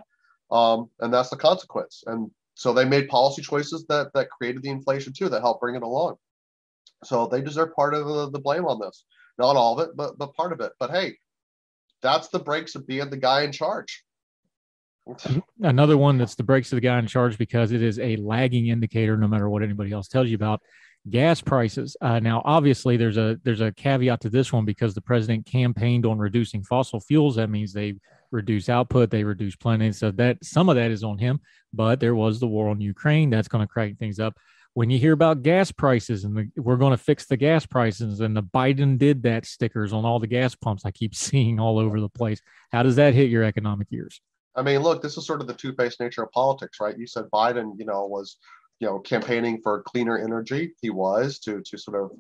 um, 0.52 0.90
and 1.02 1.14
that's 1.14 1.30
the 1.30 1.36
consequence. 1.36 2.04
And 2.08 2.32
so 2.56 2.74
they 2.74 2.86
made 2.86 3.10
policy 3.10 3.42
choices 3.42 3.86
that 3.90 4.14
that 4.14 4.30
created 4.30 4.64
the 4.64 4.70
inflation 4.70 5.14
too, 5.14 5.28
that 5.30 5.42
helped 5.42 5.62
bring 5.62 5.76
it 5.76 5.84
along. 5.84 6.16
So 7.04 7.28
they 7.28 7.42
deserve 7.42 7.76
part 7.76 7.94
of 7.94 8.06
the, 8.08 8.30
the 8.30 8.40
blame 8.40 8.66
on 8.66 8.80
this. 8.80 9.04
Not 9.38 9.56
all 9.56 9.80
of 9.80 9.88
it, 9.88 9.96
but 9.96 10.18
but 10.18 10.34
part 10.36 10.54
of 10.54 10.62
it. 10.62 10.72
But 10.80 10.92
hey, 10.92 11.18
that's 12.02 12.30
the 12.30 12.40
breaks 12.40 12.76
of 12.76 12.88
being 12.88 13.10
the 13.10 13.18
guy 13.18 13.42
in 13.44 13.52
charge. 13.52 14.04
another 15.62 15.98
one 15.98 16.18
that's 16.18 16.36
the 16.36 16.44
breaks 16.44 16.72
of 16.72 16.78
the 16.78 16.82
guy 16.82 17.00
in 17.00 17.08
charge 17.08 17.38
because 17.38 17.72
it 17.72 17.82
is 17.82 18.00
a 18.00 18.16
lagging 18.18 18.68
indicator 18.68 19.18
no 19.18 19.28
matter 19.28 19.50
what 19.50 19.64
anybody 19.64 19.92
else 19.92 20.08
tells 20.08 20.30
you 20.30 20.36
about 20.36 20.62
gas 21.10 21.42
prices. 21.42 21.98
Uh, 22.02 22.20
now 22.20 22.42
obviously 22.46 22.98
there's 22.98 23.18
a 23.18 23.40
there's 23.44 23.62
a 23.62 23.72
caveat 23.72 24.22
to 24.22 24.30
this 24.30 24.54
one 24.54 24.66
because 24.66 24.94
the 24.94 25.02
president 25.02 25.46
campaigned 25.46 26.06
on 26.06 26.20
reducing 26.20 26.64
fossil 26.64 27.00
fuels. 27.00 27.36
That 27.36 27.50
means 27.50 27.74
they 27.74 27.96
reduce 28.30 28.70
output 28.70 29.10
they 29.10 29.24
reduce 29.24 29.56
planning 29.56 29.92
so 29.92 30.10
that 30.12 30.38
some 30.42 30.70
of 30.70 30.76
that 30.76 30.90
is 30.90 31.04
on 31.04 31.18
him 31.18 31.38
but 31.74 32.00
there 32.00 32.16
was 32.16 32.40
the 32.40 32.48
war 32.48 32.70
on 32.70 32.82
ukraine. 32.82 33.30
That's 33.30 33.48
going 33.48 33.66
to 33.66 33.72
crank 33.72 33.98
things 33.98 34.20
up 34.20 34.38
when 34.74 34.90
you 34.90 34.98
hear 34.98 35.14
about 35.14 35.44
gas 35.44 35.72
prices 35.72 36.24
and 36.24 36.36
the, 36.36 36.62
we're 36.62 36.78
going 36.78 36.92
to 36.92 37.04
fix 37.04 37.26
the 37.26 37.38
gas 37.38 37.66
prices 37.66 38.20
and 38.20 38.36
the 38.36 38.44
biden 38.44 38.98
did 38.98 39.24
that 39.24 39.46
stickers 39.46 39.94
on 39.94 40.06
all 40.06 40.20
the 40.20 40.28
gas 40.28 40.56
pumps 40.56 40.86
i 40.86 40.92
keep 40.92 41.16
seeing 41.28 41.60
all 41.60 41.78
over 41.80 42.00
the 42.00 42.10
place 42.10 42.42
how 42.72 42.84
does 42.84 42.96
that 42.96 43.14
hit 43.14 43.30
your 43.30 43.44
economic 43.44 43.88
years 43.90 44.22
I 44.56 44.64
mean, 44.64 44.80
look, 44.80 45.02
this 45.02 45.18
is 45.18 45.26
sort 45.26 45.42
of 45.42 45.48
the 45.48 45.54
two-faced 45.54 46.00
nature 46.00 46.24
of 46.24 46.32
politics, 46.32 46.80
right? 46.82 46.98
You 46.98 47.08
said 47.08 47.26
Biden, 47.34 47.74
you 47.78 47.86
know, 47.86 48.06
was 48.06 48.38
you 48.80 48.88
know 48.88 49.00
campaigning 49.00 49.62
for 49.62 49.84
cleaner 49.84 50.18
energy. 50.18 50.74
He 50.82 50.90
was 50.90 51.40
to 51.40 51.62
to 51.62 51.78
sort 51.78 52.04
of 52.04 52.12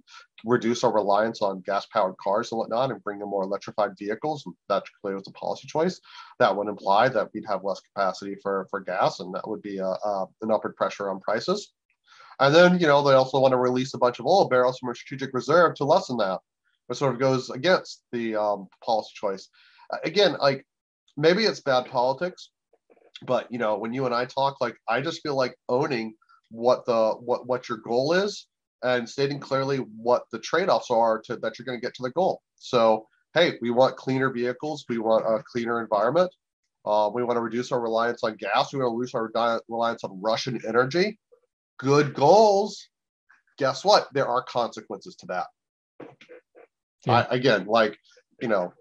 reduce 0.46 0.84
our 0.84 0.94
reliance 0.94 1.42
on 1.42 1.62
gas-powered 1.62 2.18
cars 2.18 2.52
and 2.52 2.60
whatnot, 2.60 2.92
and 2.92 3.04
bring 3.04 3.20
in 3.20 3.28
more 3.28 3.44
electrified 3.44 3.92
vehicles. 3.98 4.46
That 4.70 4.84
clearly 5.02 5.20
was 5.20 5.28
a 5.28 5.32
policy 5.32 5.68
choice. 5.68 6.00
That 6.40 6.56
would 6.56 6.68
imply 6.68 7.10
that 7.10 7.30
we'd 7.34 7.48
have 7.48 7.64
less 7.64 7.82
capacity 7.82 8.36
for 8.42 8.68
for 8.70 8.80
gas, 8.80 9.20
and 9.20 9.34
that 9.34 9.48
would 9.48 9.62
be 9.62 9.80
a, 9.80 9.88
a 9.88 10.28
an 10.42 10.52
upward 10.52 10.76
pressure 10.76 11.10
on 11.10 11.20
prices. 11.20 11.74
And 12.42 12.54
then, 12.56 12.80
you 12.80 12.88
know, 12.88 13.04
they 13.04 13.14
also 13.14 13.40
want 13.40 13.52
to 13.52 13.58
release 13.58 13.94
a 13.94 14.00
bunch 14.00 14.20
of 14.20 14.26
oil 14.26 14.50
barrels 14.50 14.80
from 14.80 14.90
a 14.90 14.96
strategic 14.96 15.34
reserve 15.34 15.76
to 15.76 15.86
lessen 15.86 16.18
that, 16.18 16.40
which 16.88 16.98
sort 16.98 17.14
of 17.14 17.20
goes 17.20 17.52
against 17.52 18.02
the 18.12 18.36
um, 18.36 18.68
policy 18.84 19.12
choice. 19.14 19.48
Again, 20.04 20.36
like 20.40 20.66
maybe 21.16 21.44
it's 21.44 21.60
bad 21.62 21.86
politics, 21.86 22.50
but 23.28 23.46
you 23.52 23.60
know, 23.60 23.78
when 23.78 23.94
you 23.94 24.08
and 24.08 24.16
I 24.16 24.26
talk, 24.26 24.60
like 24.60 24.76
I 24.90 25.02
just 25.02 25.22
feel 25.22 25.36
like 25.36 25.56
owning 25.70 26.16
what 26.50 26.84
the 26.88 27.12
what 27.12 27.48
what 27.48 27.70
your 27.70 27.78
goal 27.78 28.14
is 28.14 28.48
and 28.84 29.08
stating 29.08 29.40
clearly 29.40 29.78
what 29.78 30.24
the 30.32 30.40
trade-offs 30.40 30.90
are 30.90 31.22
to 31.26 31.38
that 31.38 31.60
you're 31.60 31.66
going 31.66 31.80
to 31.80 31.86
get 31.86 31.94
to 31.94 32.04
the 32.04 32.10
goal. 32.10 32.42
So, 32.56 33.06
hey, 33.36 33.60
we 33.62 33.70
want 33.70 33.98
cleaner 33.98 34.32
vehicles, 34.32 34.84
we 34.90 34.98
want 34.98 35.26
a 35.26 35.44
cleaner 35.44 35.80
environment. 35.80 36.34
Uh, 36.84 37.12
we 37.14 37.24
want 37.24 37.38
to 37.38 37.42
reduce 37.42 37.72
our 37.72 37.80
reliance 37.80 38.24
on 38.24 38.36
gas. 38.38 38.74
We 38.74 38.80
want 38.80 38.92
to 38.92 38.98
reduce 38.98 39.14
our 39.14 39.62
reliance 39.70 40.04
on 40.04 40.20
Russian 40.20 40.60
energy. 40.68 41.20
Good 41.82 42.14
goals. 42.14 42.88
Guess 43.58 43.84
what? 43.84 44.08
There 44.14 44.28
are 44.28 44.44
consequences 44.44 45.16
to 45.18 45.26
that. 45.28 45.48
Yeah. 47.06 47.26
I, 47.30 47.36
again, 47.36 47.66
like 47.66 47.98
you 48.40 48.48
know, 48.48 48.74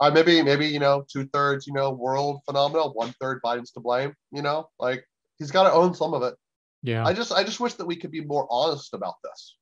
I 0.00 0.10
maybe 0.10 0.42
maybe 0.42 0.66
you 0.66 0.78
know 0.78 1.04
two 1.10 1.24
thirds 1.32 1.66
you 1.66 1.72
know 1.72 1.90
world 1.90 2.40
phenomenal, 2.44 2.92
one 2.92 3.14
third 3.20 3.40
Biden's 3.42 3.72
to 3.72 3.80
blame. 3.80 4.12
You 4.30 4.42
know, 4.42 4.68
like 4.78 5.04
he's 5.38 5.50
got 5.50 5.64
to 5.64 5.72
own 5.72 5.94
some 5.94 6.12
of 6.12 6.22
it. 6.22 6.34
yeah 6.82 7.06
I 7.06 7.14
just 7.14 7.32
I 7.32 7.44
just 7.44 7.60
wish 7.60 7.74
that 7.74 7.86
we 7.86 7.96
could 7.96 8.10
be 8.10 8.20
more 8.20 8.46
honest 8.50 8.92
about 8.92 9.14
this. 9.24 9.56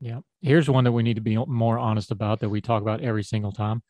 Yeah. 0.00 0.20
Here's 0.42 0.68
one 0.68 0.84
that 0.84 0.92
we 0.92 1.02
need 1.02 1.14
to 1.14 1.22
be 1.22 1.36
more 1.36 1.78
honest 1.78 2.10
about 2.10 2.40
that 2.40 2.50
we 2.50 2.60
talk 2.60 2.82
about 2.82 3.00
every 3.00 3.24
single 3.24 3.52
time. 3.52 3.82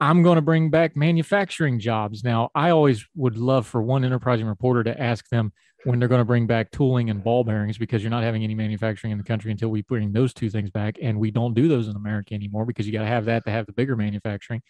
I'm 0.00 0.22
going 0.22 0.36
to 0.36 0.42
bring 0.42 0.68
back 0.68 0.94
manufacturing 0.94 1.78
jobs. 1.78 2.22
Now, 2.22 2.50
I 2.54 2.70
always 2.70 3.06
would 3.14 3.38
love 3.38 3.66
for 3.66 3.80
one 3.80 4.04
enterprising 4.04 4.46
reporter 4.46 4.84
to 4.84 5.00
ask 5.00 5.26
them 5.30 5.52
when 5.84 5.98
they're 5.98 6.08
going 6.08 6.20
to 6.20 6.24
bring 6.24 6.46
back 6.46 6.70
tooling 6.70 7.10
and 7.10 7.22
ball 7.22 7.44
bearings 7.44 7.78
because 7.78 8.02
you're 8.02 8.10
not 8.10 8.22
having 8.22 8.42
any 8.42 8.54
manufacturing 8.54 9.12
in 9.12 9.18
the 9.18 9.24
country 9.24 9.50
until 9.50 9.68
we 9.68 9.82
bring 9.82 10.12
those 10.12 10.34
two 10.34 10.50
things 10.50 10.70
back. 10.70 10.96
And 11.00 11.18
we 11.18 11.30
don't 11.30 11.54
do 11.54 11.68
those 11.68 11.88
in 11.88 11.96
America 11.96 12.34
anymore 12.34 12.64
because 12.64 12.86
you 12.86 12.92
got 12.92 13.02
to 13.02 13.06
have 13.06 13.26
that 13.26 13.44
to 13.44 13.50
have 13.50 13.66
the 13.66 13.72
bigger 13.72 13.96
manufacturing. 13.96 14.62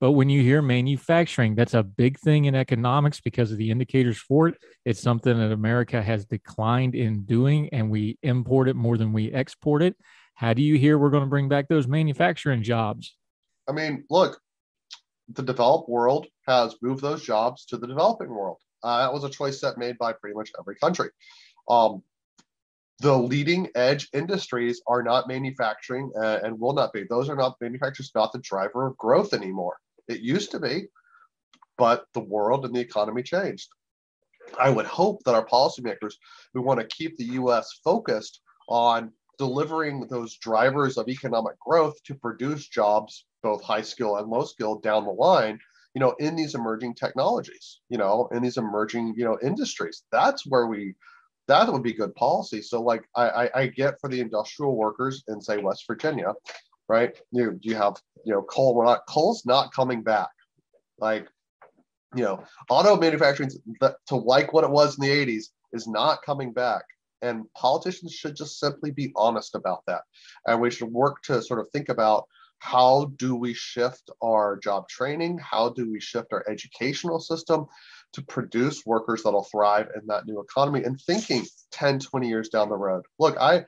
But 0.00 0.12
when 0.12 0.28
you 0.28 0.42
hear 0.42 0.60
manufacturing, 0.60 1.54
that's 1.54 1.74
a 1.74 1.82
big 1.82 2.18
thing 2.18 2.46
in 2.46 2.54
economics 2.54 3.20
because 3.20 3.52
of 3.52 3.58
the 3.58 3.70
indicators 3.70 4.18
for 4.18 4.48
it. 4.48 4.56
It's 4.84 5.00
something 5.00 5.38
that 5.38 5.52
America 5.52 6.02
has 6.02 6.26
declined 6.26 6.94
in 6.94 7.24
doing, 7.24 7.68
and 7.72 7.90
we 7.90 8.18
import 8.22 8.68
it 8.68 8.74
more 8.74 8.98
than 8.98 9.12
we 9.12 9.32
export 9.32 9.82
it. 9.82 9.96
How 10.34 10.52
do 10.52 10.62
you 10.62 10.76
hear 10.76 10.98
we're 10.98 11.10
going 11.10 11.22
to 11.22 11.30
bring 11.30 11.48
back 11.48 11.68
those 11.68 11.86
manufacturing 11.86 12.64
jobs? 12.64 13.16
I 13.68 13.72
mean, 13.72 14.04
look, 14.10 14.40
the 15.28 15.42
developed 15.42 15.88
world 15.88 16.26
has 16.46 16.74
moved 16.82 17.00
those 17.00 17.22
jobs 17.22 17.64
to 17.66 17.76
the 17.76 17.86
developing 17.86 18.28
world. 18.28 18.58
Uh, 18.84 18.98
that 18.98 19.12
was 19.12 19.24
a 19.24 19.30
choice 19.30 19.60
that 19.60 19.78
made 19.78 19.98
by 19.98 20.12
pretty 20.12 20.36
much 20.36 20.50
every 20.58 20.76
country. 20.76 21.08
Um, 21.68 22.02
the 23.00 23.16
leading 23.16 23.68
edge 23.74 24.08
industries 24.12 24.80
are 24.86 25.02
not 25.02 25.26
manufacturing 25.26 26.12
uh, 26.16 26.40
and 26.42 26.60
will 26.60 26.74
not 26.74 26.92
be. 26.92 27.04
Those 27.08 27.28
are 27.28 27.36
not 27.36 27.56
manufacturers, 27.60 28.12
not 28.14 28.32
the 28.32 28.38
driver 28.38 28.86
of 28.86 28.96
growth 28.96 29.34
anymore. 29.34 29.78
It 30.06 30.20
used 30.20 30.50
to 30.52 30.60
be, 30.60 30.86
but 31.76 32.06
the 32.12 32.20
world 32.20 32.64
and 32.64 32.74
the 32.74 32.80
economy 32.80 33.22
changed. 33.22 33.68
I 34.60 34.70
would 34.70 34.86
hope 34.86 35.24
that 35.24 35.34
our 35.34 35.46
policymakers 35.46 36.14
who 36.52 36.62
want 36.62 36.78
to 36.80 36.86
keep 36.86 37.16
the 37.16 37.24
US 37.24 37.80
focused 37.82 38.40
on 38.68 39.10
delivering 39.38 40.06
those 40.06 40.36
drivers 40.36 40.96
of 40.96 41.08
economic 41.08 41.58
growth 41.58 42.00
to 42.04 42.14
produce 42.14 42.68
jobs, 42.68 43.26
both 43.42 43.62
high 43.62 43.82
skill 43.82 44.16
and 44.16 44.28
low 44.28 44.44
skill, 44.44 44.78
down 44.78 45.04
the 45.04 45.10
line, 45.10 45.58
you 45.94 46.00
know, 46.00 46.14
in 46.18 46.34
these 46.36 46.54
emerging 46.54 46.94
technologies, 46.94 47.80
you 47.88 47.98
know, 47.98 48.28
in 48.32 48.42
these 48.42 48.56
emerging, 48.56 49.14
you 49.16 49.24
know, 49.24 49.38
industries. 49.42 50.02
That's 50.10 50.46
where 50.46 50.66
we 50.66 50.94
that 51.46 51.70
would 51.70 51.82
be 51.82 51.92
good 51.92 52.14
policy. 52.14 52.62
So 52.62 52.82
like 52.82 53.04
I, 53.14 53.28
I, 53.28 53.50
I 53.60 53.66
get 53.66 54.00
for 54.00 54.08
the 54.08 54.20
industrial 54.20 54.76
workers 54.76 55.22
in 55.28 55.40
say 55.40 55.58
West 55.58 55.84
Virginia, 55.86 56.34
right? 56.88 57.16
You 57.32 57.58
you 57.62 57.74
have 57.76 57.94
you 58.24 58.32
know 58.32 58.42
coal. 58.42 58.74
We're 58.74 58.86
not 58.86 59.06
coal's 59.08 59.44
not 59.46 59.72
coming 59.72 60.02
back. 60.02 60.30
Like 60.98 61.28
you 62.14 62.22
know, 62.22 62.44
auto 62.70 62.96
manufacturing 62.96 63.50
to 63.80 64.16
like 64.16 64.52
what 64.52 64.64
it 64.64 64.70
was 64.70 64.96
in 64.96 65.02
the 65.02 65.10
80s 65.10 65.46
is 65.72 65.88
not 65.88 66.22
coming 66.22 66.52
back. 66.52 66.82
And 67.22 67.44
politicians 67.54 68.12
should 68.12 68.36
just 68.36 68.60
simply 68.60 68.90
be 68.90 69.12
honest 69.16 69.54
about 69.54 69.82
that. 69.86 70.02
And 70.46 70.60
we 70.60 70.70
should 70.70 70.92
work 70.92 71.22
to 71.22 71.42
sort 71.42 71.58
of 71.58 71.68
think 71.70 71.88
about 71.88 72.26
how 72.64 73.12
do 73.16 73.36
we 73.36 73.52
shift 73.52 74.10
our 74.22 74.56
job 74.56 74.88
training? 74.88 75.38
How 75.38 75.68
do 75.68 75.90
we 75.92 76.00
shift 76.00 76.32
our 76.32 76.42
educational 76.48 77.20
system 77.20 77.66
to 78.14 78.22
produce 78.22 78.86
workers 78.86 79.22
that'll 79.22 79.44
thrive 79.44 79.88
in 79.94 80.06
that 80.06 80.24
new 80.24 80.40
economy 80.40 80.82
and 80.82 80.98
thinking 80.98 81.44
10, 81.72 81.98
20 81.98 82.26
years 82.26 82.48
down 82.48 82.70
the 82.70 82.76
road? 82.76 83.04
Look, 83.18 83.36
I 83.38 83.66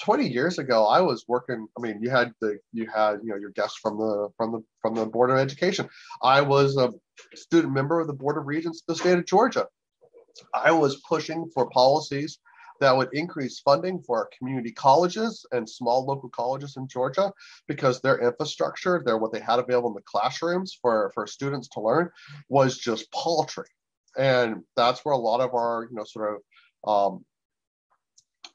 20 0.00 0.26
years 0.26 0.58
ago 0.58 0.86
i 0.86 1.02
was 1.02 1.26
working 1.28 1.68
i 1.76 1.82
mean 1.82 1.98
you 2.00 2.08
had 2.08 2.32
the 2.40 2.58
you 2.72 2.88
had 2.88 3.18
you 3.22 3.28
know 3.28 3.36
your 3.36 3.50
guests 3.50 3.78
from 3.80 3.98
the 3.98 4.30
from 4.38 4.50
the 4.50 4.64
from 4.80 4.94
the 4.94 5.04
board 5.04 5.28
of 5.28 5.36
education 5.36 5.86
i 6.22 6.40
was 6.40 6.78
a 6.78 6.90
student 7.34 7.74
member 7.74 8.00
of 8.00 8.06
the 8.06 8.14
board 8.14 8.38
of 8.38 8.46
regents 8.46 8.80
of 8.80 8.94
the 8.94 8.98
state 8.98 9.18
of 9.18 9.26
georgia 9.26 9.66
i 10.54 10.72
was 10.72 11.02
pushing 11.06 11.46
for 11.52 11.68
policies 11.68 12.38
that 12.80 12.96
would 12.96 13.08
increase 13.12 13.60
funding 13.60 14.02
for 14.02 14.18
our 14.18 14.30
community 14.36 14.72
colleges 14.72 15.46
and 15.52 15.68
small 15.68 16.04
local 16.04 16.28
colleges 16.28 16.76
in 16.76 16.88
Georgia 16.88 17.32
because 17.68 18.00
their 18.00 18.18
infrastructure, 18.18 19.02
their 19.04 19.18
what 19.18 19.32
they 19.32 19.40
had 19.40 19.58
available 19.58 19.90
in 19.90 19.94
the 19.94 20.02
classrooms 20.02 20.78
for, 20.80 21.10
for 21.14 21.26
students 21.26 21.68
to 21.68 21.80
learn 21.80 22.10
was 22.48 22.78
just 22.78 23.10
paltry. 23.12 23.66
And 24.16 24.62
that's 24.76 25.04
where 25.04 25.14
a 25.14 25.18
lot 25.18 25.40
of 25.40 25.54
our, 25.54 25.86
you 25.90 25.96
know, 25.96 26.04
sort 26.04 26.40
of 26.84 27.18
um, 27.18 27.24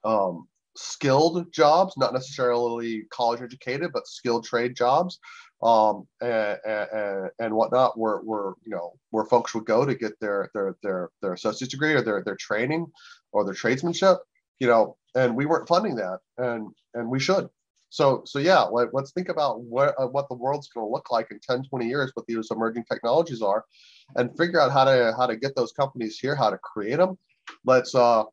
um, 0.04 0.48
skilled 0.76 1.52
jobs, 1.52 1.98
not 1.98 2.14
necessarily 2.14 3.04
college 3.10 3.42
educated, 3.42 3.92
but 3.92 4.08
skilled 4.08 4.46
trade 4.46 4.76
jobs 4.76 5.20
um, 5.64 6.08
and, 6.22 6.58
and, 6.66 7.30
and 7.40 7.54
whatnot, 7.54 7.98
where, 7.98 8.18
where, 8.18 8.54
you 8.64 8.72
know, 8.72 8.94
where 9.10 9.26
folks 9.26 9.56
would 9.56 9.66
go 9.66 9.86
to 9.86 9.96
get 9.96 10.20
their, 10.20 10.50
their, 10.54 10.76
their, 10.84 11.10
their 11.22 11.34
associate's 11.34 11.72
degree 11.72 11.94
or 11.94 12.02
their, 12.02 12.24
their 12.24 12.36
training 12.36 12.86
or 13.32 13.44
their 13.44 13.54
tradesmanship, 13.54 14.18
you 14.60 14.68
know, 14.68 14.98
and 15.16 15.36
we 15.36 15.46
weren't 15.46 15.68
funding 15.68 15.96
that 15.96 16.20
and, 16.38 16.70
and 16.94 17.10
we 17.10 17.20
should. 17.20 17.50
So, 17.90 18.24
so 18.26 18.40
yeah, 18.40 18.62
like, 18.62 18.90
let's 18.92 19.12
think 19.12 19.30
about 19.30 19.62
what, 19.62 19.96
uh, 19.98 20.08
what 20.08 20.28
the 20.28 20.36
world's 20.36 20.68
going 20.68 20.86
to 20.86 20.92
look 20.92 21.10
like 21.10 21.32
in 21.32 21.40
10, 21.40 21.64
20 21.64 21.88
years, 21.88 22.12
what 22.14 22.26
these 22.28 22.52
emerging 22.52 22.84
technologies 22.92 23.42
are 23.42 23.64
and 24.16 24.36
figure 24.38 24.60
out 24.60 24.72
how 24.72 24.84
to, 24.84 25.14
how 25.18 25.26
to 25.26 25.38
get 25.38 25.56
those 25.56 25.72
companies 25.72 26.20
here, 26.20 26.36
how 26.36 26.50
to 26.50 26.58
create 26.58 26.98
them. 26.98 27.18
Let's, 27.66 27.96
uh, 27.96 28.24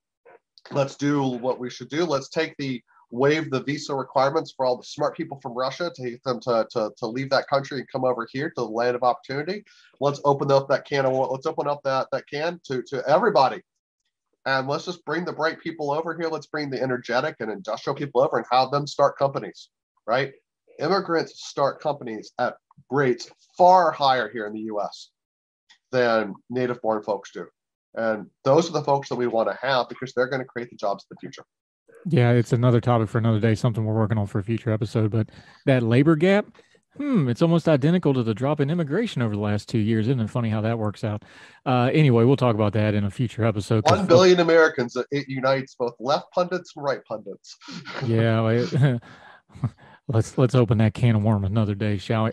let's 0.73 0.97
do 0.97 1.23
what 1.23 1.61
we 1.61 1.71
should 1.71 1.89
do. 1.89 2.05
Let's 2.05 2.29
take 2.29 2.57
the 2.59 2.83
waive 3.15 3.51
the 3.51 3.63
visa 3.63 3.95
requirements 3.95 4.53
for 4.57 4.67
all 4.67 4.77
the 4.77 4.85
smart 4.85 5.17
people 5.17 5.39
from 5.41 5.55
Russia 5.55 5.91
to 5.95 6.11
get 6.11 6.23
them 6.25 6.41
to, 6.41 6.67
to, 6.73 6.91
to 6.97 7.07
leave 7.07 7.31
that 7.31 7.47
country 7.47 7.79
and 7.79 7.89
come 7.89 8.05
over 8.05 8.27
here 8.33 8.49
to 8.49 8.55
the 8.57 8.65
land 8.65 8.97
of 8.97 9.05
opportunity. 9.05 9.65
Let's 10.01 10.21
open 10.25 10.51
up 10.51 10.69
that 10.69 10.85
can 10.85 11.07
of 11.07 11.13
let's 11.31 11.47
open 11.47 11.69
up 11.69 11.81
that 11.85 12.09
that 12.11 12.25
can 12.29 12.61
to 12.65 12.83
to 12.89 13.09
everybody. 13.09 13.63
And 14.47 14.69
let's 14.69 14.85
just 14.85 15.05
bring 15.05 15.25
the 15.25 15.33
bright 15.33 15.61
people 15.61 15.91
over 15.91 16.17
here. 16.17 16.29
Let's 16.29 16.47
bring 16.47 16.71
the 16.71 16.83
energetic 16.83 17.37
and 17.41 17.51
industrial 17.51 17.97
people 17.97 18.21
over 18.21 18.37
and 18.37 18.47
have 18.51 18.71
them 18.71 18.87
start 18.87 19.19
companies, 19.19 19.71
right? 20.07 20.33
Immigrants 20.79 21.47
start 21.47 21.81
companies 21.81 22.33
at 22.39 22.57
rates 22.91 23.31
far 23.57 23.91
higher 23.91 24.29
here 24.29 24.47
in 24.47 24.53
the 24.53 24.73
US 24.73 25.11
than 25.93 26.35
native 26.51 26.83
born 26.83 27.03
folks 27.03 27.31
do. 27.33 27.47
And 27.95 28.27
those 28.43 28.69
are 28.69 28.73
the 28.73 28.83
folks 28.83 29.09
that 29.09 29.15
we 29.15 29.29
want 29.29 29.49
to 29.49 29.59
have 29.63 29.89
because 29.89 30.13
they're 30.13 30.29
going 30.29 30.43
to 30.43 30.49
create 30.49 30.69
the 30.69 30.77
jobs 30.77 31.05
of 31.05 31.17
the 31.17 31.21
future. 31.21 31.45
Yeah, 32.07 32.33
it's 32.33 32.53
another 32.53 32.81
topic 32.81 33.09
for 33.09 33.19
another 33.19 33.41
day, 33.41 33.55
something 33.55 33.85
we're 33.85 33.95
working 33.95 34.19
on 34.19 34.27
for 34.27 34.41
a 34.41 34.43
future 34.43 34.73
episode. 34.73 35.11
But 35.11 35.31
that 35.65 35.83
labor 35.83 36.17
gap, 36.17 36.47
hmm, 36.97 37.29
it's 37.29 37.43
almost 37.43 37.69
identical 37.69 38.15
to 38.15 38.23
the 38.23 38.35
drop 38.35 38.61
in 38.61 38.71
immigration 38.71 39.23
over 39.23 39.35
the 39.35 39.41
last 39.41 39.69
two 39.69 39.79
years. 39.79 40.09
Isn't 40.09 40.21
it 40.21 40.31
funny 40.31 40.51
how 40.51 40.61
that 40.61 40.79
works 40.79 41.05
out? 41.05 41.25
Uh, 41.67 41.91
anyway, 41.93 42.25
we'll 42.25 42.37
talk 42.37 42.55
about 42.55 42.73
that 42.75 42.95
in 42.95 43.05
a 43.05 43.11
future 43.11 43.45
episode. 43.45 43.85
One 43.89 44.07
billion 44.07 44.41
Americans, 44.41 44.97
it 45.11 45.29
unites 45.29 45.75
both 45.75 45.95
left 45.99 46.31
pundits 46.33 46.73
and 46.77 46.85
right 46.85 47.05
pundits. 47.05 47.57
yeah, 48.07 48.41
let's 50.09 50.37
let's 50.39 50.55
open 50.55 50.79
that 50.79 50.95
can 50.95 51.17
of 51.17 51.23
worm 51.23 51.45
another 51.45 51.75
day, 51.75 51.99
shall 51.99 52.25
we? 52.25 52.33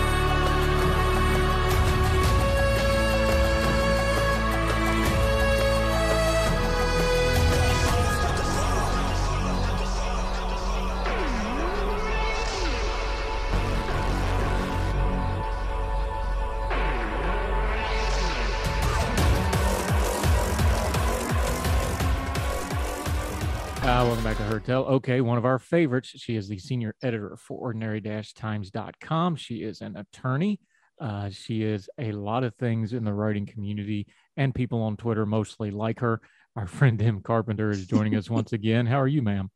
Welcome 24.01 24.23
back 24.23 24.37
to 24.37 24.43
Heard 24.43 24.65
Tell. 24.65 24.83
Okay, 24.85 25.21
one 25.21 25.37
of 25.37 25.45
our 25.45 25.59
favorites. 25.59 26.13
She 26.15 26.35
is 26.35 26.47
the 26.47 26.57
senior 26.57 26.95
editor 27.03 27.37
for 27.37 27.59
ordinary-times.com. 27.59 29.35
She 29.35 29.57
is 29.57 29.81
an 29.81 29.95
attorney. 29.95 30.59
Uh, 30.99 31.29
she 31.29 31.61
is 31.61 31.87
a 31.99 32.11
lot 32.11 32.43
of 32.43 32.55
things 32.55 32.93
in 32.93 33.03
the 33.03 33.13
writing 33.13 33.45
community, 33.45 34.07
and 34.35 34.55
people 34.55 34.81
on 34.81 34.97
Twitter 34.97 35.27
mostly 35.27 35.69
like 35.69 35.99
her. 35.99 36.19
Our 36.55 36.65
friend 36.65 36.99
Em 36.99 37.21
Carpenter 37.21 37.69
is 37.69 37.85
joining 37.85 38.15
us 38.15 38.27
once 38.27 38.53
again. 38.53 38.87
How 38.87 38.99
are 38.99 39.07
you, 39.07 39.21
ma'am? 39.21 39.51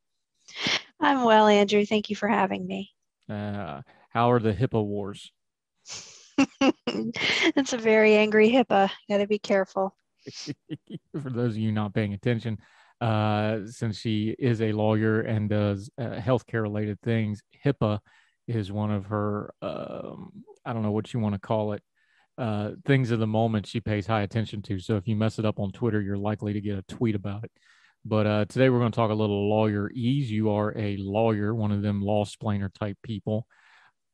I'm 0.99 1.23
well, 1.23 1.47
Andrew. 1.47 1.84
Thank 1.84 2.12
you 2.12 2.15
for 2.15 2.27
having 2.27 2.67
me. 2.67 2.91
Uh, 3.27 3.81
how 4.10 4.31
are 4.31 4.39
the 4.39 4.53
HIPAA 4.53 4.86
wars? 4.86 5.31
it's 6.62 7.73
a 7.73 7.77
very 7.79 8.15
angry 8.15 8.51
HIPAA. 8.51 8.91
Got 9.10 9.17
to 9.17 9.27
be 9.27 9.39
careful. 9.39 9.97
for 11.19 11.31
those 11.31 11.53
of 11.53 11.58
you 11.58 11.71
not 11.71 11.95
paying 11.95 12.13
attention, 12.13 12.60
uh, 13.01 13.60
since 13.65 13.97
she 13.97 14.36
is 14.38 14.62
a 14.62 14.71
lawyer 14.71 15.21
and 15.21 15.49
does 15.49 15.89
uh, 15.97 16.15
healthcare 16.15 16.62
related 16.62 16.99
things, 17.01 17.41
HIPAA 17.65 17.99
is 18.47 18.71
one 18.71 18.91
of 18.91 19.08
her, 19.08 19.53
um, 19.62 20.31
I 20.65 20.73
don't 20.73 20.84
know 20.84 20.91
what 20.91 21.13
you 21.13 21.19
want 21.19 21.34
to 21.36 21.39
call 21.39 21.73
it, 21.73 21.84
uh, 22.38 22.71
things 22.86 23.12
of 23.12 23.19
the 23.19 23.27
moment 23.27 23.67
she 23.67 23.79
pays 23.79 24.05
high 24.05 24.21
attention 24.21 24.62
to. 24.63 24.79
So 24.79 24.97
if 24.97 25.08
you 25.08 25.15
mess 25.15 25.39
it 25.39 25.45
up 25.45 25.60
on 25.60 25.71
Twitter, 25.71 26.01
you're 26.01 26.17
likely 26.17 26.53
to 26.53 26.62
get 26.62 26.77
a 26.77 26.84
tweet 26.84 27.15
about 27.15 27.43
it. 27.43 27.51
But 28.03 28.27
uh, 28.27 28.45
today 28.45 28.69
we're 28.69 28.79
going 28.79 28.91
to 28.91 28.95
talk 28.95 29.10
a 29.10 29.15
little 29.15 29.49
lawyer 29.49 29.89
ease. 29.91 30.29
You 30.29 30.51
are 30.51 30.77
a 30.77 30.95
lawyer, 30.97 31.55
one 31.55 31.71
of 31.71 31.81
them 31.81 32.01
law 32.01 32.23
splainer 32.23 32.71
type 32.71 32.97
people. 33.01 33.47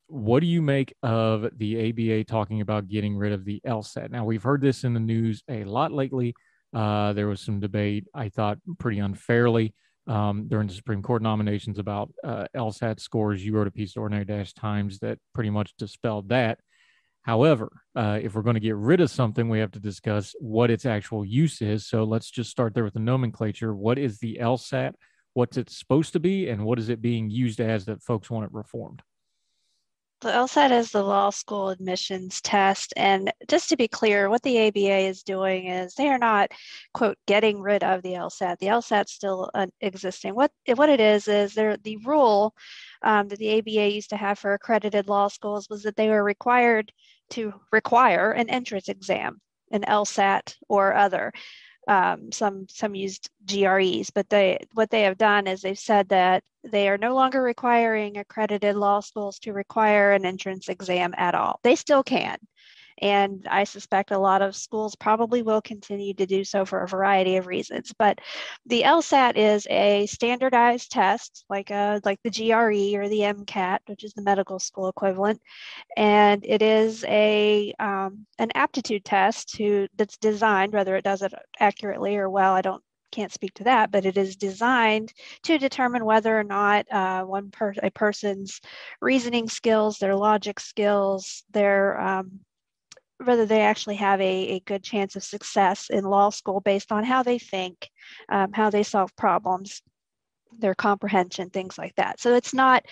What 0.07 0.39
do 0.39 0.47
you 0.47 0.61
make 0.61 0.93
of 1.03 1.47
the 1.57 1.89
ABA 1.89 2.23
talking 2.25 2.61
about 2.61 2.87
getting 2.87 3.17
rid 3.17 3.33
of 3.33 3.43
the 3.43 3.61
LSAT? 3.65 4.09
Now, 4.09 4.23
we've 4.23 4.43
heard 4.43 4.61
this 4.61 4.83
in 4.83 4.93
the 4.93 4.99
news 4.99 5.43
a 5.49 5.63
lot 5.65 5.91
lately. 5.91 6.33
Uh, 6.73 7.13
there 7.13 7.27
was 7.27 7.41
some 7.41 7.59
debate, 7.59 8.05
I 8.13 8.29
thought, 8.29 8.57
pretty 8.79 8.99
unfairly 8.99 9.73
um, 10.07 10.47
during 10.47 10.67
the 10.67 10.73
Supreme 10.73 11.01
Court 11.01 11.21
nominations 11.21 11.79
about 11.79 12.11
uh, 12.23 12.45
LSAT 12.55 12.99
scores. 12.99 13.43
You 13.45 13.53
wrote 13.53 13.67
a 13.67 13.71
piece 13.71 13.95
at 13.95 13.99
Ordinary 13.99 14.25
Dash 14.25 14.53
Times 14.53 14.99
that 14.99 15.19
pretty 15.33 15.49
much 15.49 15.75
dispelled 15.77 16.29
that. 16.29 16.59
However, 17.23 17.71
uh, 17.95 18.19
if 18.21 18.33
we're 18.33 18.41
going 18.41 18.55
to 18.55 18.59
get 18.59 18.75
rid 18.75 18.99
of 18.99 19.11
something, 19.11 19.47
we 19.47 19.59
have 19.59 19.71
to 19.71 19.79
discuss 19.79 20.33
what 20.39 20.71
its 20.71 20.85
actual 20.85 21.23
use 21.23 21.61
is. 21.61 21.87
So 21.87 22.03
let's 22.03 22.31
just 22.31 22.49
start 22.49 22.73
there 22.73 22.83
with 22.83 22.95
the 22.95 22.99
nomenclature. 22.99 23.75
What 23.75 23.99
is 23.99 24.17
the 24.17 24.39
LSAT? 24.41 24.93
What's 25.33 25.57
it 25.57 25.69
supposed 25.69 26.13
to 26.13 26.19
be? 26.19 26.49
And 26.49 26.65
what 26.65 26.79
is 26.79 26.89
it 26.89 27.01
being 27.01 27.29
used 27.29 27.61
as 27.61 27.85
that 27.85 28.01
folks 28.01 28.29
want 28.29 28.45
it 28.45 28.53
reformed? 28.53 29.03
The 30.21 30.29
LSAT 30.29 30.69
is 30.71 30.91
the 30.91 31.01
law 31.01 31.31
school 31.31 31.69
admissions 31.69 32.41
test. 32.41 32.93
And 32.95 33.33
just 33.47 33.69
to 33.69 33.75
be 33.75 33.87
clear, 33.87 34.29
what 34.29 34.43
the 34.43 34.67
ABA 34.67 35.07
is 35.07 35.23
doing 35.23 35.65
is 35.65 35.95
they 35.95 36.09
are 36.09 36.19
not, 36.19 36.51
quote, 36.93 37.17
getting 37.25 37.59
rid 37.59 37.83
of 37.83 38.03
the 38.03 38.13
LSAT. 38.13 38.59
The 38.59 38.67
LSAT's 38.67 39.13
still 39.13 39.49
uh, 39.55 39.65
existing. 39.81 40.35
What, 40.35 40.51
what 40.75 40.89
it 40.89 40.99
is, 40.99 41.27
is 41.27 41.55
there, 41.55 41.75
the 41.75 41.97
rule 42.05 42.53
um, 43.01 43.29
that 43.29 43.39
the 43.39 43.57
ABA 43.57 43.89
used 43.89 44.11
to 44.11 44.17
have 44.17 44.37
for 44.37 44.53
accredited 44.53 45.07
law 45.09 45.27
schools 45.27 45.67
was 45.71 45.81
that 45.83 45.95
they 45.95 46.09
were 46.09 46.23
required 46.23 46.91
to 47.31 47.53
require 47.71 48.31
an 48.31 48.47
entrance 48.51 48.89
exam, 48.89 49.41
an 49.71 49.81
LSAT 49.87 50.55
or 50.69 50.93
other. 50.93 51.33
Um, 51.87 52.31
some 52.31 52.67
some 52.69 52.95
used 52.95 53.29
GREs, 53.45 54.11
but 54.11 54.29
they 54.29 54.59
what 54.73 54.89
they 54.89 55.01
have 55.03 55.17
done 55.17 55.47
is 55.47 55.61
they've 55.61 55.77
said 55.77 56.09
that 56.09 56.43
they 56.63 56.89
are 56.89 56.97
no 56.97 57.15
longer 57.15 57.41
requiring 57.41 58.17
accredited 58.17 58.75
law 58.75 58.99
schools 58.99 59.39
to 59.39 59.53
require 59.53 60.11
an 60.11 60.25
entrance 60.25 60.69
exam 60.69 61.13
at 61.17 61.33
all. 61.33 61.59
They 61.63 61.75
still 61.75 62.03
can. 62.03 62.37
And 63.01 63.47
I 63.49 63.63
suspect 63.63 64.11
a 64.11 64.19
lot 64.19 64.41
of 64.41 64.55
schools 64.55 64.95
probably 64.95 65.41
will 65.41 65.61
continue 65.61 66.13
to 66.13 66.25
do 66.25 66.43
so 66.43 66.65
for 66.65 66.83
a 66.83 66.87
variety 66.87 67.37
of 67.37 67.47
reasons. 67.47 67.93
But 67.97 68.19
the 68.65 68.83
LSAT 68.83 69.37
is 69.37 69.67
a 69.69 70.05
standardized 70.05 70.91
test, 70.91 71.45
like 71.49 71.71
a, 71.71 71.99
like 72.05 72.19
the 72.23 72.29
GRE 72.29 72.97
or 72.99 73.09
the 73.09 73.21
MCAT, 73.21 73.79
which 73.87 74.03
is 74.03 74.13
the 74.13 74.21
medical 74.21 74.59
school 74.59 74.89
equivalent, 74.89 75.41
and 75.97 76.45
it 76.45 76.61
is 76.61 77.03
a 77.05 77.73
um, 77.79 78.25
an 78.39 78.49
aptitude 78.55 79.05
test 79.05 79.49
to 79.55 79.87
that's 79.97 80.17
designed, 80.17 80.73
whether 80.73 80.95
it 80.95 81.03
does 81.03 81.21
it 81.21 81.33
accurately 81.59 82.17
or 82.17 82.29
well, 82.29 82.53
I 82.53 82.61
don't 82.61 82.83
can't 83.11 83.31
speak 83.31 83.53
to 83.55 83.65
that, 83.65 83.91
but 83.91 84.05
it 84.05 84.17
is 84.17 84.35
designed 84.35 85.13
to 85.43 85.57
determine 85.57 86.05
whether 86.05 86.37
or 86.37 86.43
not 86.43 86.89
uh, 86.91 87.23
one 87.23 87.51
per- 87.51 87.73
a 87.83 87.91
person's 87.91 88.61
reasoning 89.01 89.49
skills, 89.49 89.97
their 89.97 90.15
logic 90.15 90.59
skills, 90.59 91.43
their 91.51 91.99
um, 91.99 92.39
whether 93.25 93.45
they 93.45 93.61
actually 93.61 93.95
have 93.95 94.19
a, 94.21 94.23
a 94.23 94.59
good 94.61 94.83
chance 94.83 95.15
of 95.15 95.23
success 95.23 95.89
in 95.89 96.03
law 96.03 96.29
school 96.29 96.61
based 96.61 96.91
on 96.91 97.03
how 97.03 97.23
they 97.23 97.39
think, 97.39 97.89
um, 98.29 98.51
how 98.53 98.69
they 98.69 98.83
solve 98.83 99.15
problems, 99.15 99.81
their 100.59 100.75
comprehension, 100.75 101.49
things 101.49 101.77
like 101.77 101.95
that. 101.95 102.19
So 102.19 102.35
it's 102.35 102.53
not 102.53 102.85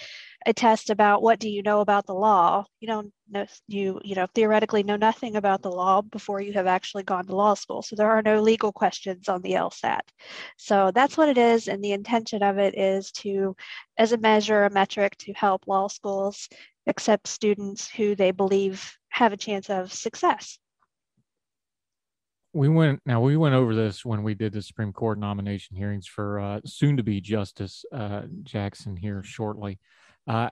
a 0.45 0.53
test 0.53 0.89
about 0.89 1.21
what 1.21 1.39
do 1.39 1.49
you 1.49 1.61
know 1.61 1.81
about 1.81 2.05
the 2.05 2.13
law. 2.13 2.65
You 2.79 2.87
don't 2.87 3.13
know 3.29 3.45
you 3.67 3.99
you 4.03 4.15
know 4.15 4.27
theoretically 4.33 4.83
know 4.83 4.95
nothing 4.95 5.35
about 5.35 5.61
the 5.61 5.71
law 5.71 6.01
before 6.01 6.41
you 6.41 6.53
have 6.53 6.67
actually 6.67 7.03
gone 7.03 7.25
to 7.27 7.35
law 7.35 7.53
school. 7.53 7.81
So 7.81 7.95
there 7.95 8.09
are 8.09 8.21
no 8.21 8.41
legal 8.41 8.71
questions 8.71 9.27
on 9.27 9.41
the 9.41 9.53
LSAT. 9.53 10.01
So 10.57 10.91
that's 10.93 11.17
what 11.17 11.29
it 11.29 11.37
is, 11.37 11.67
and 11.67 11.83
the 11.83 11.91
intention 11.91 12.43
of 12.43 12.57
it 12.57 12.77
is 12.77 13.11
to, 13.23 13.55
as 13.97 14.13
a 14.13 14.17
measure, 14.17 14.63
a 14.65 14.69
metric 14.69 15.17
to 15.19 15.33
help 15.33 15.67
law 15.67 15.87
schools 15.87 16.47
accept 16.87 17.27
students 17.27 17.89
who 17.89 18.15
they 18.15 18.31
believe 18.31 18.98
have 19.19 19.33
a 19.33 19.37
chance 19.37 19.69
of 19.69 19.93
success. 19.93 20.57
We 22.53 22.69
went 22.69 23.01
now. 23.05 23.21
We 23.21 23.37
went 23.37 23.53
over 23.53 23.75
this 23.75 24.03
when 24.03 24.23
we 24.23 24.33
did 24.33 24.53
the 24.53 24.61
Supreme 24.61 24.93
Court 24.93 25.19
nomination 25.19 25.75
hearings 25.75 26.07
for 26.07 26.39
uh, 26.39 26.61
soon-to-be 26.65 27.21
Justice 27.21 27.85
uh, 27.93 28.23
Jackson 28.43 28.95
here 28.95 29.21
shortly. 29.21 29.77
Uh, 30.25 30.49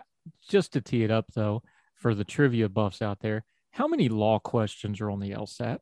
just 0.47 0.73
to 0.73 0.82
tee 0.82 1.03
it 1.03 1.10
up, 1.10 1.25
though, 1.34 1.63
for 1.95 2.13
the 2.13 2.25
trivia 2.25 2.69
buffs 2.69 3.01
out 3.01 3.19
there, 3.21 3.45
how 3.71 3.88
many 3.88 4.10
law 4.10 4.38
questions 4.38 5.01
are 5.01 5.10
on 5.10 5.19
the 5.19 5.32
LSAT? 5.32 5.80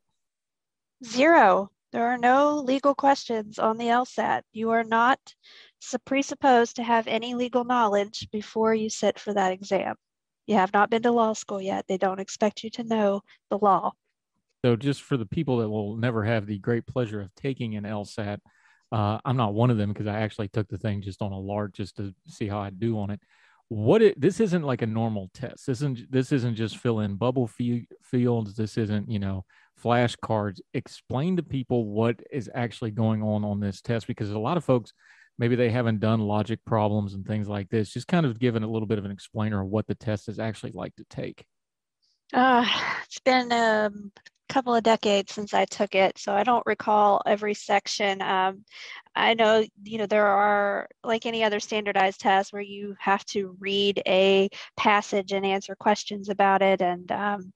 Zero. 1.04 1.70
There 1.92 2.06
are 2.06 2.18
no 2.18 2.58
legal 2.58 2.94
questions 2.94 3.58
on 3.58 3.76
the 3.76 3.86
LSAT. 3.86 4.42
You 4.52 4.70
are 4.70 4.84
not 4.84 5.18
presupposed 6.04 6.76
to 6.76 6.82
have 6.82 7.08
any 7.08 7.34
legal 7.34 7.64
knowledge 7.64 8.28
before 8.30 8.74
you 8.74 8.88
sit 8.90 9.18
for 9.18 9.34
that 9.34 9.52
exam. 9.52 9.96
You 10.46 10.54
have 10.54 10.72
not 10.72 10.90
been 10.90 11.02
to 11.02 11.10
law 11.10 11.32
school 11.32 11.60
yet. 11.60 11.86
They 11.88 11.98
don't 11.98 12.20
expect 12.20 12.62
you 12.62 12.70
to 12.70 12.84
know 12.84 13.22
the 13.50 13.58
law. 13.58 13.92
So, 14.64 14.76
just 14.76 15.02
for 15.02 15.16
the 15.16 15.26
people 15.26 15.58
that 15.58 15.68
will 15.68 15.96
never 15.96 16.24
have 16.24 16.46
the 16.46 16.58
great 16.58 16.86
pleasure 16.86 17.20
of 17.20 17.34
taking 17.34 17.76
an 17.76 17.84
LSAT, 17.84 18.38
uh, 18.92 19.18
I'm 19.24 19.36
not 19.36 19.54
one 19.54 19.70
of 19.70 19.76
them 19.76 19.92
because 19.92 20.06
I 20.06 20.20
actually 20.20 20.48
took 20.48 20.68
the 20.68 20.78
thing 20.78 21.02
just 21.02 21.22
on 21.22 21.32
a 21.32 21.38
lark 21.38 21.74
just 21.74 21.96
to 21.96 22.14
see 22.26 22.46
how 22.46 22.60
I 22.60 22.70
do 22.70 22.98
on 22.98 23.10
it. 23.10 23.20
What 23.68 24.00
it 24.00 24.20
this 24.20 24.38
isn't 24.38 24.62
like 24.62 24.82
a 24.82 24.86
normal 24.86 25.28
test. 25.34 25.66
This 25.66 25.78
isn't 25.78 26.10
this 26.10 26.30
isn't 26.30 26.54
just 26.54 26.76
fill 26.76 27.00
in 27.00 27.16
bubble 27.16 27.48
fields. 27.48 28.54
This 28.54 28.78
isn't 28.78 29.10
you 29.10 29.18
know 29.18 29.44
flashcards. 29.82 30.60
Explain 30.72 31.36
to 31.36 31.42
people 31.42 31.86
what 31.86 32.20
is 32.30 32.48
actually 32.54 32.92
going 32.92 33.22
on 33.22 33.44
on 33.44 33.58
this 33.58 33.80
test 33.80 34.06
because 34.06 34.30
a 34.30 34.38
lot 34.38 34.56
of 34.56 34.64
folks 34.64 34.92
maybe 35.38 35.56
they 35.56 35.70
haven't 35.70 36.00
done 36.00 36.20
logic 36.20 36.60
problems 36.64 37.14
and 37.14 37.26
things 37.26 37.48
like 37.48 37.68
this 37.68 37.92
just 37.92 38.08
kind 38.08 38.26
of 38.26 38.38
giving 38.38 38.62
a 38.62 38.70
little 38.70 38.86
bit 38.86 38.98
of 38.98 39.04
an 39.04 39.10
explainer 39.10 39.62
of 39.62 39.68
what 39.68 39.86
the 39.86 39.94
test 39.94 40.28
is 40.28 40.38
actually 40.38 40.72
like 40.72 40.94
to 40.96 41.04
take. 41.10 41.44
Uh, 42.32 42.66
it's 43.04 43.20
been 43.20 43.52
a 43.52 43.90
couple 44.48 44.74
of 44.74 44.82
decades 44.84 45.32
since 45.32 45.52
i 45.52 45.64
took 45.64 45.96
it 45.96 46.16
so 46.16 46.32
i 46.32 46.44
don't 46.44 46.64
recall 46.66 47.20
every 47.26 47.54
section. 47.54 48.22
Um, 48.22 48.64
i 49.14 49.34
know 49.34 49.64
you 49.82 49.98
know 49.98 50.06
there 50.06 50.26
are 50.26 50.88
like 51.02 51.26
any 51.26 51.42
other 51.42 51.58
standardized 51.58 52.20
test 52.20 52.52
where 52.52 52.62
you 52.62 52.94
have 53.00 53.24
to 53.26 53.56
read 53.58 54.02
a 54.06 54.48
passage 54.76 55.32
and 55.32 55.44
answer 55.44 55.74
questions 55.74 56.28
about 56.28 56.62
it 56.62 56.80
and 56.80 57.10
um, 57.10 57.52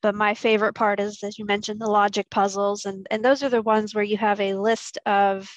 but 0.00 0.14
my 0.14 0.34
favorite 0.34 0.74
part 0.74 1.00
is 1.00 1.22
as 1.24 1.38
you 1.38 1.44
mentioned 1.44 1.80
the 1.80 1.90
logic 1.90 2.30
puzzles 2.30 2.84
and 2.84 3.06
and 3.10 3.24
those 3.24 3.42
are 3.42 3.48
the 3.48 3.62
ones 3.62 3.94
where 3.94 4.04
you 4.04 4.16
have 4.16 4.40
a 4.40 4.54
list 4.54 4.98
of 5.06 5.48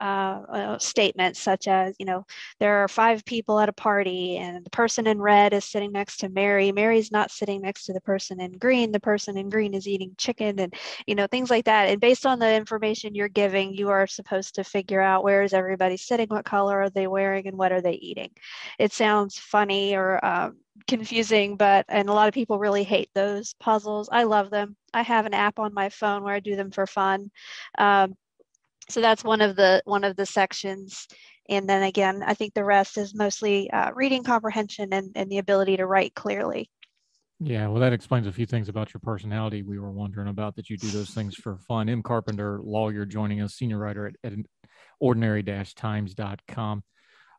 uh, 0.00 0.42
uh, 0.48 0.78
statements 0.78 1.40
such 1.40 1.68
as, 1.68 1.94
you 1.98 2.06
know, 2.06 2.24
there 2.60 2.78
are 2.78 2.88
five 2.88 3.24
people 3.24 3.58
at 3.60 3.68
a 3.68 3.72
party 3.72 4.36
and 4.36 4.64
the 4.64 4.70
person 4.70 5.06
in 5.06 5.20
red 5.20 5.52
is 5.52 5.64
sitting 5.64 5.92
next 5.92 6.18
to 6.18 6.28
Mary. 6.28 6.72
Mary's 6.72 7.12
not 7.12 7.30
sitting 7.30 7.62
next 7.62 7.86
to 7.86 7.92
the 7.92 8.00
person 8.00 8.40
in 8.40 8.52
green. 8.58 8.92
The 8.92 9.00
person 9.00 9.36
in 9.36 9.48
green 9.50 9.74
is 9.74 9.88
eating 9.88 10.14
chicken 10.18 10.58
and, 10.60 10.74
you 11.06 11.14
know, 11.14 11.26
things 11.26 11.50
like 11.50 11.64
that. 11.64 11.88
And 11.88 12.00
based 12.00 12.26
on 12.26 12.38
the 12.38 12.54
information 12.54 13.14
you're 13.14 13.28
giving, 13.28 13.74
you 13.74 13.88
are 13.88 14.06
supposed 14.06 14.54
to 14.56 14.64
figure 14.64 15.00
out 15.00 15.24
where 15.24 15.42
is 15.42 15.52
everybody 15.52 15.96
sitting, 15.96 16.28
what 16.28 16.44
color 16.44 16.80
are 16.82 16.90
they 16.90 17.06
wearing, 17.06 17.46
and 17.46 17.56
what 17.56 17.72
are 17.72 17.80
they 17.80 17.94
eating. 17.94 18.30
It 18.78 18.92
sounds 18.92 19.38
funny 19.38 19.96
or 19.96 20.24
um, 20.24 20.58
confusing, 20.86 21.56
but 21.56 21.84
and 21.88 22.08
a 22.08 22.12
lot 22.12 22.28
of 22.28 22.34
people 22.34 22.58
really 22.58 22.84
hate 22.84 23.10
those 23.14 23.54
puzzles. 23.54 24.08
I 24.10 24.24
love 24.24 24.50
them. 24.50 24.76
I 24.94 25.02
have 25.02 25.26
an 25.26 25.34
app 25.34 25.58
on 25.58 25.74
my 25.74 25.88
phone 25.88 26.22
where 26.22 26.34
I 26.34 26.40
do 26.40 26.56
them 26.56 26.70
for 26.70 26.86
fun. 26.86 27.30
Um, 27.78 28.14
so 28.88 29.00
that's 29.00 29.24
one 29.24 29.40
of 29.40 29.56
the 29.56 29.82
one 29.84 30.04
of 30.04 30.16
the 30.16 30.26
sections 30.26 31.06
and 31.48 31.68
then 31.68 31.82
again 31.82 32.22
i 32.26 32.34
think 32.34 32.54
the 32.54 32.64
rest 32.64 32.98
is 32.98 33.14
mostly 33.14 33.70
uh, 33.70 33.90
reading 33.94 34.22
comprehension 34.22 34.88
and, 34.92 35.12
and 35.14 35.30
the 35.30 35.38
ability 35.38 35.76
to 35.76 35.86
write 35.86 36.14
clearly 36.14 36.70
yeah 37.40 37.66
well 37.68 37.80
that 37.80 37.92
explains 37.92 38.26
a 38.26 38.32
few 38.32 38.46
things 38.46 38.68
about 38.68 38.92
your 38.92 39.00
personality 39.00 39.62
we 39.62 39.78
were 39.78 39.92
wondering 39.92 40.28
about 40.28 40.56
that 40.56 40.68
you 40.70 40.76
do 40.76 40.88
those 40.88 41.10
things 41.10 41.34
for 41.34 41.56
fun 41.56 41.88
Em 41.88 42.02
Carpenter 42.02 42.60
lawyer 42.62 43.04
joining 43.04 43.40
us 43.40 43.54
senior 43.54 43.78
writer 43.78 44.06
at, 44.06 44.14
at 44.24 44.38
ordinary-times.com. 45.00 46.82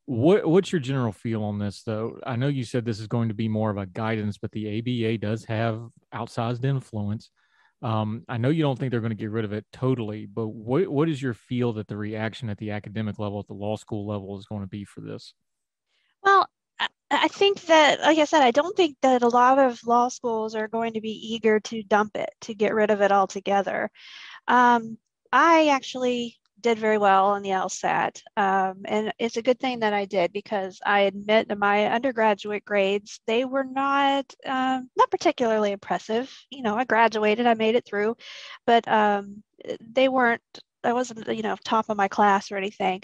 What, 0.06 0.48
what's 0.48 0.72
your 0.72 0.80
general 0.80 1.12
feel 1.12 1.44
on 1.44 1.60
this, 1.60 1.84
though? 1.84 2.20
I 2.26 2.36
know 2.36 2.48
you 2.48 2.64
said 2.64 2.84
this 2.84 3.00
is 3.00 3.08
going 3.08 3.28
to 3.28 3.36
be 3.36 3.48
more 3.48 3.70
of 3.70 3.78
a 3.78 3.86
guidance, 3.86 4.38
but 4.38 4.52
the 4.52 4.80
ABA 4.80 5.20
does 5.20 5.46
have 5.46 5.82
outsized 6.14 6.66
influence. 6.66 7.30
Um, 7.82 8.24
I 8.28 8.38
know 8.38 8.50
you 8.50 8.64
don't 8.64 8.78
think 8.78 8.92
they're 8.92 9.00
going 9.00 9.12
to 9.12 9.16
get 9.16 9.32
rid 9.32 9.46
of 9.46 9.54
it 9.54 9.66
totally, 9.72 10.26
but 10.26 10.48
what 10.48 10.88
what 10.90 11.08
is 11.08 11.22
your 11.22 11.34
feel 11.34 11.74
that 11.74 11.88
the 11.88 11.96
reaction 11.96 12.50
at 12.50 12.58
the 12.58 12.72
academic 12.72 13.20
level, 13.20 13.40
at 13.40 13.48
the 13.48 13.54
law 13.54 13.78
school 13.78 14.06
level, 14.06 14.38
is 14.38 14.46
going 14.46 14.62
to 14.62 14.68
be 14.68 14.84
for 14.84 15.02
this? 15.02 15.34
Well, 16.24 16.50
I 17.12 17.28
think 17.28 17.62
that, 17.62 18.02
like 18.02 18.20
I 18.20 18.26
said, 18.26 18.44
I 18.44 18.52
don't 18.52 18.76
think 18.78 18.98
that 19.02 19.24
a 19.24 19.28
lot 19.28 19.58
of 19.58 19.80
law 19.86 20.10
schools 20.10 20.54
are 20.54 20.68
going 20.68 20.94
to 20.94 21.02
be 21.02 21.34
eager 21.34 21.60
to 21.62 21.82
dump 21.84 22.16
it, 22.16 22.30
to 22.42 22.54
get 22.54 22.74
rid 22.74 22.92
of 22.92 23.02
it 23.02 23.12
altogether. 23.12 23.90
Um, 24.48 24.98
I 25.32 25.70
actually 25.70 26.38
did 26.62 26.78
very 26.78 26.98
well 26.98 27.28
on 27.28 27.42
the 27.42 27.50
LSAT. 27.50 28.22
Um, 28.38 28.82
and 28.86 29.14
it's 29.20 29.38
a 29.38 29.42
good 29.42 29.60
thing 29.60 29.80
that 29.80 29.94
I 29.94 30.06
did 30.06 30.34
because 30.34 30.80
I 30.86 31.02
admit 31.02 31.48
that 31.50 31.58
my 31.58 31.88
undergraduate 31.88 32.66
grades, 32.66 33.20
they 33.28 33.46
were 33.46 33.64
not, 33.64 34.34
um, 34.46 34.90
not 34.98 35.12
particularly 35.12 35.72
impressive. 35.72 36.34
You 36.50 36.64
know, 36.64 36.76
I 36.76 36.86
graduated, 36.86 37.48
I 37.48 37.54
made 37.54 37.76
it 37.76 37.86
through, 37.86 38.18
but 38.66 38.88
um, 38.88 39.44
they 39.82 40.10
weren't 40.10 40.42
I 40.84 40.94
wasn't, 40.94 41.28
you 41.36 41.42
know, 41.42 41.56
top 41.64 41.90
of 41.90 41.98
my 41.98 42.08
class 42.08 42.52
or 42.52 42.58
anything. 42.58 43.02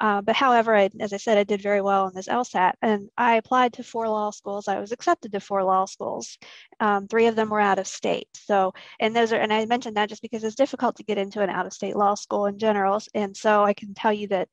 Uh, 0.00 0.20
but 0.20 0.36
however, 0.36 0.76
I, 0.76 0.90
as 1.00 1.12
I 1.12 1.16
said, 1.16 1.38
I 1.38 1.44
did 1.44 1.62
very 1.62 1.80
well 1.80 2.06
in 2.06 2.14
this 2.14 2.28
LSAT, 2.28 2.74
and 2.82 3.08
I 3.16 3.36
applied 3.36 3.72
to 3.74 3.82
four 3.82 4.08
law 4.08 4.30
schools. 4.30 4.68
I 4.68 4.78
was 4.78 4.92
accepted 4.92 5.32
to 5.32 5.40
four 5.40 5.64
law 5.64 5.86
schools. 5.86 6.38
Um, 6.80 7.08
three 7.08 7.26
of 7.26 7.36
them 7.36 7.48
were 7.48 7.60
out 7.60 7.78
of 7.78 7.86
state. 7.86 8.28
So, 8.34 8.74
and 9.00 9.16
those 9.16 9.32
are, 9.32 9.40
and 9.40 9.52
I 9.52 9.64
mentioned 9.66 9.96
that 9.96 10.08
just 10.08 10.22
because 10.22 10.44
it's 10.44 10.54
difficult 10.54 10.96
to 10.96 11.04
get 11.04 11.18
into 11.18 11.40
an 11.40 11.50
out 11.50 11.66
of 11.66 11.72
state 11.72 11.96
law 11.96 12.14
school 12.14 12.46
in 12.46 12.58
general. 12.58 13.00
And 13.14 13.36
so 13.36 13.64
I 13.64 13.72
can 13.72 13.94
tell 13.94 14.12
you 14.12 14.28
that 14.28 14.48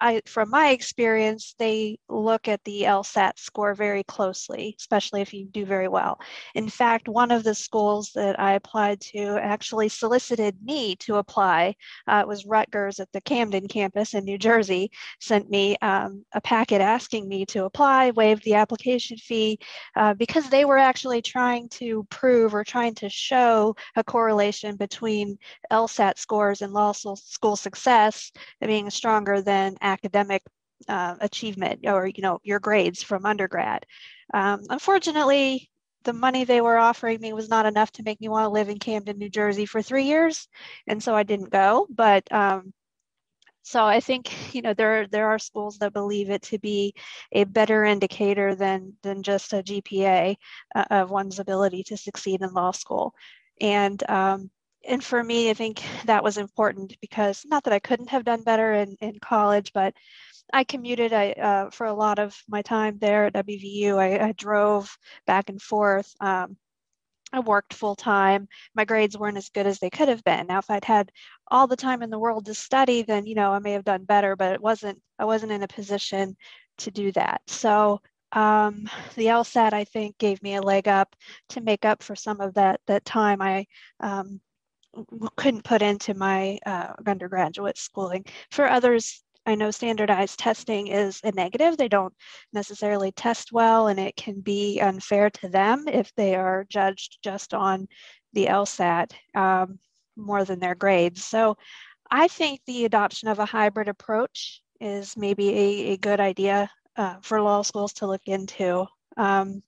I, 0.00 0.20
from 0.26 0.50
my 0.50 0.70
experience, 0.70 1.54
they 1.58 1.98
look 2.08 2.48
at 2.48 2.62
the 2.64 2.82
LSAT 2.82 3.38
score 3.38 3.74
very 3.74 4.04
closely, 4.04 4.76
especially 4.78 5.22
if 5.22 5.32
you 5.32 5.46
do 5.46 5.64
very 5.64 5.88
well. 5.88 6.18
In 6.54 6.68
fact, 6.68 7.08
one 7.08 7.30
of 7.30 7.44
the 7.44 7.54
schools 7.54 8.10
that 8.14 8.38
I 8.38 8.52
applied 8.54 9.00
to 9.12 9.38
actually 9.40 9.88
solicited 9.88 10.56
me 10.62 10.96
to 10.96 11.16
apply. 11.16 11.74
Uh, 12.12 12.20
it 12.20 12.28
was 12.28 12.44
Rutgers 12.44 13.00
at 13.00 13.10
the 13.12 13.22
Camden 13.22 13.68
campus 13.68 14.12
in 14.12 14.24
New 14.26 14.36
Jersey, 14.36 14.90
sent 15.18 15.48
me 15.48 15.78
um, 15.80 16.26
a 16.34 16.42
packet 16.42 16.82
asking 16.82 17.26
me 17.26 17.46
to 17.46 17.64
apply, 17.64 18.10
waived 18.10 18.44
the 18.44 18.54
application 18.54 19.16
fee, 19.16 19.58
uh, 19.96 20.12
because 20.12 20.50
they 20.50 20.66
were 20.66 20.76
actually 20.76 21.22
trying 21.22 21.70
to 21.70 22.04
prove 22.10 22.54
or 22.54 22.64
trying 22.64 22.94
to 22.96 23.08
show 23.08 23.74
a 23.96 24.04
correlation 24.04 24.76
between 24.76 25.38
LSAT 25.70 26.18
scores 26.18 26.60
and 26.60 26.74
law 26.74 26.92
school 26.92 27.56
success 27.56 28.30
being 28.60 28.90
stronger 28.90 29.40
than 29.40 29.76
academic 29.80 30.42
uh, 30.88 31.14
achievement 31.20 31.80
or 31.86 32.06
you 32.06 32.22
know 32.22 32.40
your 32.42 32.60
grades 32.60 33.02
from 33.02 33.24
undergrad. 33.24 33.86
Um, 34.34 34.60
unfortunately, 34.68 35.70
the 36.04 36.12
money 36.12 36.44
they 36.44 36.60
were 36.60 36.76
offering 36.76 37.20
me 37.20 37.32
was 37.32 37.48
not 37.48 37.66
enough 37.66 37.90
to 37.92 38.02
make 38.02 38.20
me 38.20 38.28
want 38.28 38.44
to 38.44 38.50
live 38.50 38.68
in 38.68 38.78
Camden, 38.78 39.18
New 39.18 39.28
Jersey 39.30 39.66
for 39.66 39.82
three 39.82 40.04
years, 40.04 40.48
and 40.86 41.02
so 41.02 41.14
I 41.14 41.22
didn't 41.22 41.50
go. 41.50 41.86
But 41.90 42.30
um, 42.32 42.72
so 43.62 43.84
I 43.84 44.00
think 44.00 44.54
you 44.54 44.62
know 44.62 44.74
there 44.74 45.06
there 45.06 45.28
are 45.28 45.38
schools 45.38 45.78
that 45.78 45.92
believe 45.92 46.30
it 46.30 46.42
to 46.42 46.58
be 46.58 46.94
a 47.32 47.44
better 47.44 47.84
indicator 47.84 48.54
than 48.54 48.94
than 49.02 49.22
just 49.22 49.52
a 49.52 49.62
GPA 49.62 50.36
uh, 50.74 50.84
of 50.90 51.10
one's 51.10 51.38
ability 51.38 51.84
to 51.84 51.96
succeed 51.96 52.42
in 52.42 52.52
law 52.52 52.72
school, 52.72 53.14
and 53.60 54.02
um, 54.10 54.50
and 54.86 55.02
for 55.02 55.22
me, 55.22 55.50
I 55.50 55.54
think 55.54 55.82
that 56.06 56.24
was 56.24 56.38
important 56.38 56.96
because 57.00 57.44
not 57.46 57.64
that 57.64 57.72
I 57.72 57.78
couldn't 57.78 58.10
have 58.10 58.24
done 58.24 58.42
better 58.42 58.72
in, 58.72 58.96
in 59.00 59.18
college, 59.20 59.72
but 59.72 59.94
I 60.52 60.64
commuted 60.64 61.12
I, 61.12 61.32
uh, 61.32 61.70
for 61.70 61.86
a 61.86 61.94
lot 61.94 62.18
of 62.18 62.36
my 62.48 62.62
time 62.62 62.98
there 62.98 63.26
at 63.26 63.34
WVU. 63.34 63.96
I, 63.96 64.28
I 64.28 64.32
drove 64.32 64.96
back 65.26 65.48
and 65.48 65.60
forth. 65.60 66.14
Um, 66.20 66.56
I 67.32 67.40
worked 67.40 67.74
full 67.74 67.96
time. 67.96 68.46
My 68.74 68.84
grades 68.84 69.16
weren't 69.16 69.38
as 69.38 69.48
good 69.48 69.66
as 69.66 69.78
they 69.78 69.90
could 69.90 70.08
have 70.08 70.22
been. 70.24 70.46
Now, 70.46 70.58
if 70.58 70.70
I'd 70.70 70.84
had 70.84 71.10
all 71.48 71.66
the 71.66 71.76
time 71.76 72.02
in 72.02 72.10
the 72.10 72.18
world 72.18 72.44
to 72.46 72.54
study, 72.54 73.02
then 73.02 73.26
you 73.26 73.34
know 73.34 73.52
I 73.52 73.58
may 73.58 73.72
have 73.72 73.84
done 73.84 74.04
better. 74.04 74.36
But 74.36 74.52
it 74.52 74.60
wasn't. 74.60 75.00
I 75.18 75.24
wasn't 75.24 75.52
in 75.52 75.62
a 75.62 75.68
position 75.68 76.36
to 76.78 76.90
do 76.90 77.10
that. 77.12 77.40
So 77.46 78.00
um, 78.32 78.88
the 79.14 79.26
LSAT, 79.26 79.72
I 79.72 79.84
think, 79.84 80.18
gave 80.18 80.42
me 80.42 80.56
a 80.56 80.62
leg 80.62 80.88
up 80.88 81.14
to 81.50 81.60
make 81.60 81.84
up 81.84 82.02
for 82.02 82.14
some 82.16 82.40
of 82.40 82.54
that 82.54 82.80
that 82.86 83.04
time 83.04 83.40
I 83.40 83.66
um, 84.00 84.40
couldn't 85.36 85.64
put 85.64 85.82
into 85.82 86.14
my 86.14 86.58
uh, 86.66 86.92
undergraduate 87.06 87.78
schooling. 87.78 88.24
For 88.50 88.68
others, 88.68 89.22
I 89.44 89.54
know 89.54 89.70
standardized 89.70 90.38
testing 90.38 90.86
is 90.86 91.20
a 91.24 91.32
negative. 91.32 91.76
They 91.76 91.88
don't 91.88 92.14
necessarily 92.52 93.12
test 93.12 93.52
well, 93.52 93.88
and 93.88 93.98
it 93.98 94.16
can 94.16 94.40
be 94.40 94.80
unfair 94.80 95.30
to 95.30 95.48
them 95.48 95.86
if 95.88 96.14
they 96.14 96.34
are 96.36 96.64
judged 96.68 97.18
just 97.22 97.52
on 97.52 97.88
the 98.32 98.46
LSAT 98.46 99.12
um, 99.34 99.78
more 100.16 100.44
than 100.44 100.60
their 100.60 100.74
grades. 100.74 101.24
So 101.24 101.56
I 102.10 102.28
think 102.28 102.60
the 102.66 102.84
adoption 102.84 103.28
of 103.28 103.38
a 103.38 103.44
hybrid 103.46 103.88
approach 103.88 104.62
is 104.80 105.16
maybe 105.16 105.48
a, 105.48 105.92
a 105.92 105.96
good 105.96 106.20
idea 106.20 106.70
uh, 106.96 107.16
for 107.22 107.40
law 107.40 107.62
schools 107.62 107.92
to 107.94 108.06
look 108.06 108.22
into. 108.26 108.86
Um, 109.16 109.62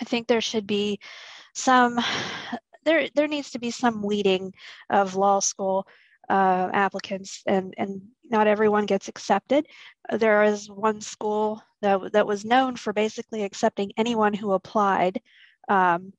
I 0.00 0.04
think 0.04 0.26
there 0.26 0.40
should 0.40 0.66
be 0.66 1.00
some 1.54 1.98
there 2.84 3.08
there 3.16 3.26
needs 3.26 3.50
to 3.50 3.58
be 3.58 3.70
some 3.70 4.02
weeding 4.02 4.52
of 4.90 5.16
law 5.16 5.40
school 5.40 5.88
uh, 6.28 6.70
applicants 6.72 7.42
and 7.46 7.74
and 7.78 8.02
not 8.30 8.46
everyone 8.46 8.86
gets 8.86 9.08
accepted. 9.08 9.66
There 10.10 10.42
is 10.44 10.70
one 10.70 11.00
school 11.00 11.62
that, 11.82 12.12
that 12.12 12.26
was 12.26 12.44
known 12.44 12.76
for 12.76 12.92
basically 12.92 13.44
accepting 13.44 13.92
anyone 13.96 14.34
who 14.34 14.52
applied. 14.52 15.20
Um, 15.68 16.12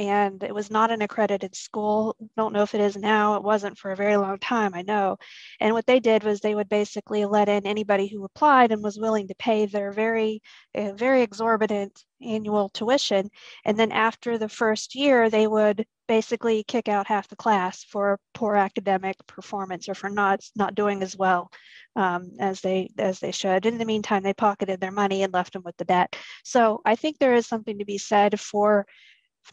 and 0.00 0.42
it 0.42 0.54
was 0.54 0.70
not 0.70 0.90
an 0.90 1.02
accredited 1.02 1.54
school. 1.54 2.16
Don't 2.34 2.54
know 2.54 2.62
if 2.62 2.74
it 2.74 2.80
is 2.80 2.96
now. 2.96 3.34
It 3.34 3.42
wasn't 3.42 3.76
for 3.76 3.90
a 3.90 3.96
very 3.96 4.16
long 4.16 4.38
time, 4.38 4.72
I 4.72 4.80
know. 4.80 5.18
And 5.60 5.74
what 5.74 5.84
they 5.84 6.00
did 6.00 6.24
was 6.24 6.40
they 6.40 6.54
would 6.54 6.70
basically 6.70 7.26
let 7.26 7.50
in 7.50 7.66
anybody 7.66 8.08
who 8.08 8.24
applied 8.24 8.72
and 8.72 8.82
was 8.82 8.98
willing 8.98 9.28
to 9.28 9.34
pay 9.34 9.66
their 9.66 9.92
very, 9.92 10.40
uh, 10.74 10.92
very 10.92 11.20
exorbitant 11.20 12.02
annual 12.22 12.70
tuition. 12.70 13.28
And 13.66 13.78
then 13.78 13.92
after 13.92 14.38
the 14.38 14.48
first 14.48 14.94
year, 14.94 15.28
they 15.28 15.46
would 15.46 15.84
basically 16.08 16.64
kick 16.64 16.88
out 16.88 17.06
half 17.06 17.28
the 17.28 17.36
class 17.36 17.84
for 17.84 18.18
poor 18.32 18.56
academic 18.56 19.16
performance 19.26 19.86
or 19.86 19.94
for 19.94 20.08
not 20.08 20.40
not 20.56 20.74
doing 20.74 21.02
as 21.02 21.14
well 21.14 21.50
um, 21.94 22.30
as 22.40 22.62
they 22.62 22.88
as 22.98 23.20
they 23.20 23.32
should. 23.32 23.66
In 23.66 23.76
the 23.76 23.84
meantime, 23.84 24.22
they 24.22 24.32
pocketed 24.32 24.80
their 24.80 24.90
money 24.90 25.24
and 25.24 25.32
left 25.34 25.52
them 25.52 25.62
with 25.62 25.76
the 25.76 25.84
debt. 25.84 26.16
So 26.42 26.80
I 26.86 26.96
think 26.96 27.18
there 27.18 27.34
is 27.34 27.46
something 27.46 27.78
to 27.78 27.84
be 27.84 27.98
said 27.98 28.40
for 28.40 28.86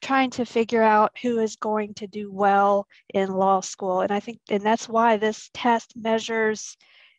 trying 0.02 0.30
to 0.32 0.46
figure 0.46 0.82
out 0.82 1.18
who 1.22 1.40
is 1.40 1.56
going 1.56 1.94
to 1.96 2.08
do 2.08 2.32
well 2.32 2.88
in 3.14 3.32
law 3.32 3.62
school. 3.62 4.02
And 4.02 4.12
I 4.12 4.20
think, 4.20 4.40
and 4.50 4.64
that's 4.64 4.88
why 4.88 5.18
this 5.18 5.50
test 5.54 5.94
measures 5.96 6.78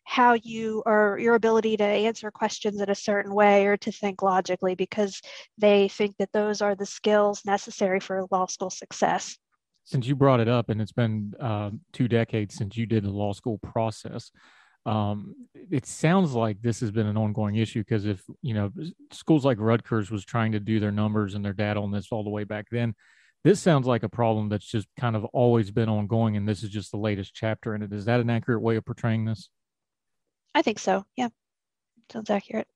how 0.09 0.33
you 0.33 0.81
or 0.87 1.19
your 1.21 1.35
ability 1.35 1.77
to 1.77 1.83
answer 1.83 2.31
questions 2.31 2.81
in 2.81 2.89
a 2.89 2.95
certain 2.95 3.31
way 3.31 3.67
or 3.67 3.77
to 3.77 3.91
think 3.91 4.23
logically 4.23 4.73
because 4.73 5.21
they 5.59 5.87
think 5.87 6.15
that 6.17 6.31
those 6.33 6.63
are 6.63 6.73
the 6.73 6.85
skills 6.85 7.45
necessary 7.45 7.99
for 7.99 8.25
law 8.31 8.47
school 8.47 8.71
success. 8.71 9.37
Since 9.83 10.07
you 10.07 10.15
brought 10.15 10.39
it 10.39 10.47
up, 10.47 10.69
and 10.69 10.81
it's 10.81 10.91
been 10.91 11.33
uh, 11.39 11.69
two 11.93 12.07
decades 12.07 12.55
since 12.55 12.75
you 12.75 12.87
did 12.87 13.03
the 13.03 13.11
law 13.11 13.33
school 13.33 13.59
process, 13.59 14.31
um, 14.85 15.35
it 15.53 15.85
sounds 15.85 16.33
like 16.33 16.61
this 16.61 16.79
has 16.79 16.91
been 16.91 17.07
an 17.07 17.17
ongoing 17.17 17.55
issue 17.55 17.81
because 17.81 18.05
if 18.05 18.23
you 18.41 18.53
know 18.53 18.71
schools 19.11 19.45
like 19.45 19.57
Rutgers 19.59 20.09
was 20.09 20.25
trying 20.25 20.53
to 20.53 20.59
do 20.59 20.79
their 20.79 20.91
numbers 20.91 21.35
and 21.35 21.43
their 21.43 21.53
data 21.53 21.79
on 21.79 21.91
this 21.91 22.07
all 22.11 22.23
the 22.23 22.29
way 22.29 22.43
back 22.43 22.67
then, 22.71 22.95
this 23.43 23.59
sounds 23.59 23.87
like 23.87 24.03
a 24.03 24.09
problem 24.09 24.49
that's 24.49 24.65
just 24.65 24.87
kind 24.99 25.15
of 25.15 25.25
always 25.25 25.71
been 25.71 25.89
ongoing, 25.89 26.37
and 26.37 26.47
this 26.47 26.63
is 26.63 26.69
just 26.69 26.91
the 26.91 26.97
latest 26.97 27.33
chapter 27.33 27.75
in 27.75 27.81
it. 27.81 27.93
Is 27.93 28.05
that 28.05 28.19
an 28.19 28.29
accurate 28.29 28.61
way 28.61 28.75
of 28.75 28.85
portraying 28.85 29.25
this? 29.25 29.49
I 30.55 30.61
think 30.61 30.79
so. 30.79 31.05
Yeah, 31.15 31.29
sounds 32.11 32.29
accurate. 32.29 32.67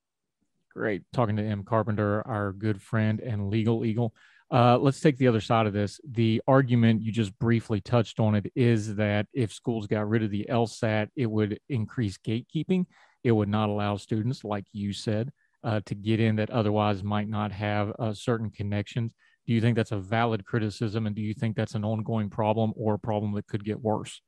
Great. 0.74 1.04
Talking 1.14 1.36
to 1.36 1.44
Em 1.44 1.64
Carpenter, 1.64 2.26
our 2.28 2.52
good 2.52 2.82
friend 2.82 3.20
and 3.20 3.50
legal 3.50 3.86
eagle. 3.86 4.14
Uh, 4.54 4.78
let's 4.78 5.00
take 5.00 5.18
the 5.18 5.28
other 5.28 5.42
side 5.42 5.66
of 5.66 5.74
this. 5.74 6.00
The 6.08 6.40
argument 6.48 7.02
you 7.02 7.12
just 7.12 7.38
briefly 7.40 7.82
touched 7.82 8.20
on 8.20 8.36
it 8.36 8.52
is 8.56 8.96
that 8.98 9.26
if 9.34 9.52
schools 9.52 9.88
got 9.88 10.08
rid 10.08 10.22
of 10.22 10.30
the 10.30 10.46
LSAT, 10.48 11.08
it 11.16 11.26
would 11.26 11.60
increase 11.70 12.20
gatekeeping. 12.20 12.86
It 13.24 13.32
would 13.32 13.50
not 13.50 13.70
allow 13.70 13.98
students, 13.98 14.44
like 14.44 14.66
you 14.72 14.94
said, 14.94 15.32
uh, 15.64 15.82
to 15.88 15.96
get 15.96 16.20
in 16.20 16.36
that 16.36 16.52
otherwise 16.52 17.04
might 17.04 17.28
not 17.28 17.52
have 17.52 17.94
uh, 17.98 18.14
certain 18.14 18.52
connections. 18.52 19.16
Do 19.48 19.54
you 19.54 19.60
think 19.60 19.76
that's 19.76 19.92
a 19.92 19.98
valid 19.98 20.46
criticism, 20.46 21.08
and 21.08 21.16
do 21.16 21.22
you 21.24 21.34
think 21.34 21.56
that's 21.56 21.74
an 21.74 21.84
ongoing 21.84 22.30
problem 22.30 22.74
or 22.76 22.94
a 22.94 23.00
problem 23.00 23.34
that 23.34 23.48
could 23.48 23.66
get 23.66 23.82
worse? 23.82 24.22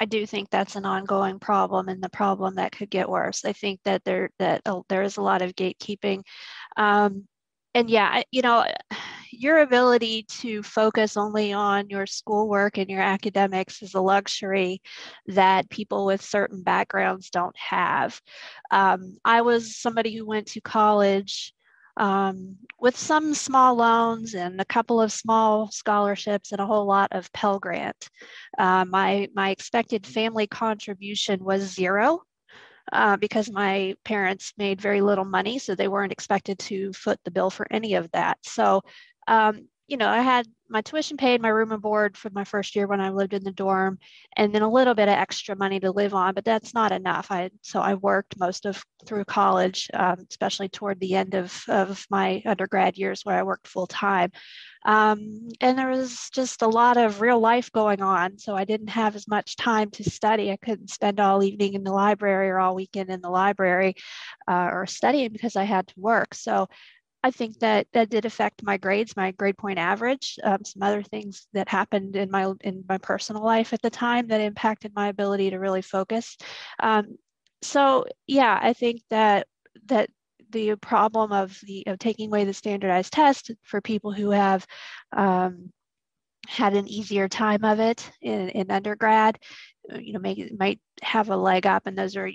I 0.00 0.04
do 0.04 0.26
think 0.26 0.50
that's 0.50 0.76
an 0.76 0.84
ongoing 0.84 1.38
problem 1.38 1.88
and 1.88 2.02
the 2.02 2.10
problem 2.10 2.56
that 2.56 2.72
could 2.72 2.90
get 2.90 3.08
worse. 3.08 3.44
I 3.44 3.54
think 3.54 3.80
that 3.84 4.04
there 4.04 4.30
that 4.38 4.60
uh, 4.66 4.82
there 4.88 5.02
is 5.02 5.16
a 5.16 5.22
lot 5.22 5.40
of 5.40 5.54
gatekeeping. 5.54 6.22
Um, 6.76 7.26
and 7.74 7.88
yeah, 7.88 8.22
you 8.30 8.42
know, 8.42 8.66
your 9.32 9.58
ability 9.58 10.24
to 10.28 10.62
focus 10.62 11.16
only 11.16 11.52
on 11.52 11.88
your 11.88 12.06
schoolwork 12.06 12.78
and 12.78 12.88
your 12.88 13.00
academics 13.00 13.82
is 13.82 13.94
a 13.94 14.00
luxury 14.00 14.82
that 15.26 15.70
people 15.70 16.04
with 16.04 16.22
certain 16.22 16.62
backgrounds 16.62 17.30
don't 17.30 17.56
have. 17.56 18.20
Um, 18.70 19.16
I 19.24 19.42
was 19.42 19.76
somebody 19.76 20.14
who 20.14 20.26
went 20.26 20.48
to 20.48 20.60
college 20.60 21.54
um, 21.96 22.56
with 22.80 22.96
some 22.96 23.34
small 23.34 23.74
loans 23.74 24.34
and 24.34 24.60
a 24.60 24.64
couple 24.64 25.00
of 25.00 25.12
small 25.12 25.70
scholarships 25.70 26.52
and 26.52 26.60
a 26.60 26.66
whole 26.66 26.86
lot 26.86 27.08
of 27.12 27.32
Pell 27.32 27.58
Grant. 27.58 28.08
Uh, 28.58 28.84
my, 28.84 29.28
my 29.34 29.50
expected 29.50 30.06
family 30.06 30.46
contribution 30.46 31.44
was 31.44 31.74
zero. 31.74 32.22
Uh, 32.92 33.16
because 33.16 33.48
my 33.50 33.94
parents 34.04 34.52
made 34.58 34.80
very 34.80 35.00
little 35.00 35.24
money, 35.24 35.56
so 35.56 35.72
they 35.72 35.86
weren't 35.86 36.10
expected 36.10 36.58
to 36.58 36.92
foot 36.92 37.18
the 37.24 37.30
bill 37.30 37.48
for 37.48 37.64
any 37.70 37.94
of 37.94 38.10
that. 38.10 38.36
So, 38.42 38.82
um, 39.26 39.68
you 39.88 39.96
know, 39.98 40.08
I 40.08 40.22
had 40.22 40.46
my 40.70 40.80
tuition 40.80 41.18
paid, 41.18 41.42
my 41.42 41.48
room 41.48 41.70
and 41.70 41.82
board 41.82 42.16
for 42.16 42.30
my 42.30 42.44
first 42.44 42.74
year 42.74 42.86
when 42.86 43.00
I 43.00 43.10
lived 43.10 43.34
in 43.34 43.44
the 43.44 43.52
dorm, 43.52 43.98
and 44.36 44.54
then 44.54 44.62
a 44.62 44.70
little 44.70 44.94
bit 44.94 45.08
of 45.08 45.14
extra 45.14 45.54
money 45.54 45.80
to 45.80 45.90
live 45.90 46.14
on, 46.14 46.32
but 46.32 46.46
that's 46.46 46.72
not 46.72 46.92
enough. 46.92 47.30
I 47.30 47.50
so 47.60 47.80
I 47.80 47.94
worked 47.94 48.38
most 48.38 48.64
of 48.64 48.82
through 49.04 49.26
college, 49.26 49.90
um, 49.92 50.24
especially 50.30 50.70
toward 50.70 50.98
the 50.98 51.14
end 51.14 51.34
of 51.34 51.62
of 51.68 52.06
my 52.10 52.42
undergrad 52.46 52.96
years 52.96 53.22
where 53.22 53.38
I 53.38 53.42
worked 53.42 53.66
full 53.68 53.86
time. 53.86 54.30
Um, 54.84 55.48
and 55.60 55.78
there 55.78 55.90
was 55.90 56.30
just 56.32 56.62
a 56.62 56.66
lot 56.66 56.96
of 56.96 57.20
real 57.20 57.38
life 57.38 57.70
going 57.70 58.02
on. 58.02 58.38
So 58.38 58.56
I 58.56 58.64
didn't 58.64 58.88
have 58.88 59.14
as 59.14 59.28
much 59.28 59.56
time 59.56 59.90
to 59.92 60.10
study. 60.10 60.50
I 60.50 60.56
couldn't 60.56 60.90
spend 60.90 61.20
all 61.20 61.42
evening 61.44 61.74
in 61.74 61.84
the 61.84 61.92
library 61.92 62.48
or 62.48 62.58
all 62.58 62.74
weekend 62.74 63.10
in 63.10 63.20
the 63.20 63.30
library 63.30 63.94
uh, 64.48 64.70
or 64.72 64.86
studying 64.86 65.32
because 65.32 65.54
I 65.54 65.64
had 65.64 65.86
to 65.88 66.00
work. 66.00 66.34
So 66.34 66.68
I 67.22 67.30
think 67.30 67.58
that 67.60 67.86
that 67.92 68.10
did 68.10 68.24
affect 68.24 68.62
my 68.64 68.76
grades, 68.76 69.16
my 69.16 69.30
grade 69.32 69.56
point 69.56 69.78
average, 69.78 70.38
um, 70.42 70.64
some 70.64 70.82
other 70.82 71.02
things 71.02 71.46
that 71.52 71.68
happened 71.68 72.16
in 72.16 72.30
my 72.30 72.52
in 72.62 72.84
my 72.88 72.98
personal 72.98 73.44
life 73.44 73.72
at 73.72 73.82
the 73.82 73.90
time 73.90 74.28
that 74.28 74.40
impacted 74.40 74.92
my 74.94 75.08
ability 75.08 75.50
to 75.50 75.58
really 75.58 75.82
focus. 75.82 76.36
Um, 76.80 77.16
so 77.62 78.06
yeah, 78.26 78.58
I 78.60 78.72
think 78.72 79.02
that 79.10 79.46
that 79.86 80.10
the 80.50 80.74
problem 80.76 81.32
of 81.32 81.58
the 81.62 81.84
of 81.86 81.98
taking 81.98 82.28
away 82.28 82.44
the 82.44 82.52
standardized 82.52 83.12
test 83.12 83.52
for 83.62 83.80
people 83.80 84.12
who 84.12 84.30
have 84.30 84.66
um, 85.16 85.70
had 86.48 86.74
an 86.74 86.88
easier 86.88 87.28
time 87.28 87.64
of 87.64 87.80
it 87.80 88.10
in, 88.20 88.48
in 88.50 88.70
undergrad, 88.70 89.38
uh, 89.92 89.98
you 89.98 90.12
know, 90.12 90.18
make, 90.18 90.52
might 90.58 90.80
have 91.02 91.30
a 91.30 91.36
leg 91.36 91.66
up, 91.66 91.86
and 91.86 91.96
those 91.96 92.16
are 92.16 92.30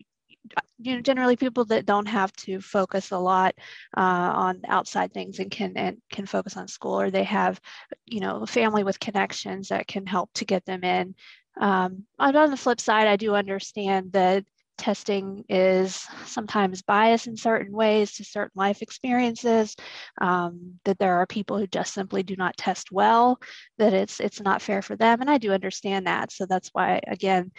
you 0.80 0.96
know 0.96 1.02
generally 1.02 1.36
people 1.36 1.66
that 1.66 1.86
don't 1.86 2.08
have 2.08 2.32
to 2.34 2.60
focus 2.62 3.12
a 3.12 3.18
lot 3.18 3.56
uh, 3.96 4.02
on 4.02 4.62
outside 4.68 5.14
things 5.14 5.40
and 5.40 5.52
can 5.52 5.74
and 5.76 5.98
can 6.12 6.26
focus 6.26 6.58
on 6.58 6.68
school 6.68 7.00
or 7.00 7.12
they 7.12 7.24
have 7.24 7.60
you 8.06 8.20
know 8.20 8.42
a 8.42 8.48
family 8.48 8.84
with 8.84 9.00
connections 9.00 9.70
that 9.70 9.88
can 9.88 10.06
help 10.06 10.32
to 10.34 10.46
get 10.46 10.66
them 10.66 10.84
in. 10.84 11.16
Um, 11.60 12.04
on 12.20 12.52
the 12.52 12.58
flip 12.58 12.80
side 12.80 13.08
i 13.08 13.16
do 13.16 13.34
understand 13.34 14.12
that 14.12 14.46
testing 14.78 15.44
is 15.50 16.06
sometimes 16.26 16.82
biased 16.82 17.28
in 17.28 17.36
certain 17.36 17.74
ways 17.74 18.14
to 18.14 18.24
certain 18.24 18.52
life 18.56 18.82
experiences 18.82 19.76
um, 20.22 20.80
that 20.86 21.00
there 21.00 21.18
are 21.18 21.26
people 21.26 21.58
who 21.58 21.68
just 21.68 21.94
simply 21.94 22.24
do 22.24 22.36
not 22.36 22.56
test 22.58 22.92
well 22.92 23.40
that 23.78 23.94
it's 23.94 24.20
it's 24.20 24.42
not 24.42 24.62
fair 24.62 24.82
for 24.82 24.96
them 24.96 25.22
and 25.22 25.30
i 25.30 25.38
do 25.38 25.52
understand 25.52 26.08
that 26.08 26.32
so 26.32 26.46
that's 26.46 26.70
why 26.74 27.00
again 27.08 27.52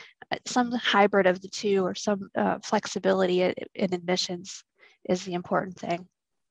some 0.47 0.71
hybrid 0.73 1.27
of 1.27 1.41
the 1.41 1.49
two 1.49 1.85
or 1.85 1.95
some 1.95 2.29
uh, 2.37 2.59
flexibility 2.63 3.43
in, 3.43 3.55
admissions 3.95 4.65
is 5.09 5.25
the 5.25 5.35
important 5.35 5.77
thing 5.79 6.07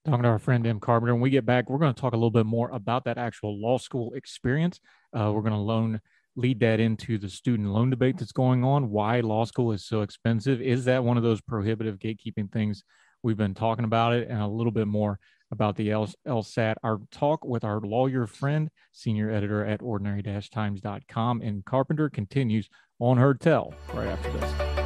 talking 0.06 0.24
to 0.24 0.30
our 0.30 0.40
friend 0.40 0.66
Em 0.66 0.80
Carpenter. 0.80 1.14
When 1.14 1.22
we 1.22 1.30
get 1.30 1.46
back, 1.46 1.70
we're 1.70 1.80
going 1.80 1.94
to 1.94 2.00
talk 2.00 2.14
a 2.14 2.16
little 2.16 2.32
bit 2.32 2.46
more 2.46 2.70
about 2.72 3.04
that 3.06 3.18
actual 3.18 3.60
law 3.60 3.78
school 3.78 4.14
experience. 4.14 4.80
Uh, 5.14 5.32
we're 5.34 5.42
going 5.42 5.52
to 5.52 5.60
loan 5.60 6.00
lead 6.38 6.62
that 6.62 6.80
into 6.80 7.18
the 7.18 7.28
student 7.28 7.68
loan 7.70 7.90
debate 7.90 8.18
that's 8.18 8.32
going 8.32 8.64
on. 8.64 8.90
Why 8.90 9.20
law 9.20 9.44
school 9.44 9.74
is 9.74 9.86
so 9.86 10.02
expensive? 10.02 10.62
Is 10.62 10.86
that 10.86 11.04
one 11.04 11.18
of 11.18 11.24
those 11.24 11.42
prohibitive 11.42 11.98
gatekeeping 12.00 12.52
things 12.54 12.84
we've 13.24 13.36
been 13.36 13.56
talking 13.56 13.84
about 13.84 14.14
it, 14.14 14.30
and 14.30 14.40
a 14.40 14.48
little 14.48 14.72
bit 14.72 14.88
more 14.88 15.20
about 15.52 15.76
the 15.76 15.90
LSAT. 15.90 16.76
Our 16.84 17.00
talk 17.12 17.44
with 17.44 17.64
our 17.64 17.80
lawyer 17.82 18.28
friend, 18.28 18.70
senior 18.92 19.32
editor 19.32 19.66
at 19.66 19.82
ordinary-times.com, 19.82 21.42
Em 21.42 21.64
Carpenter 21.66 22.10
continues 22.10 22.70
on 23.00 23.18
Heard 23.18 23.42
Tell 23.42 23.74
right 23.94 24.08
after 24.08 24.32
this. 24.32 24.77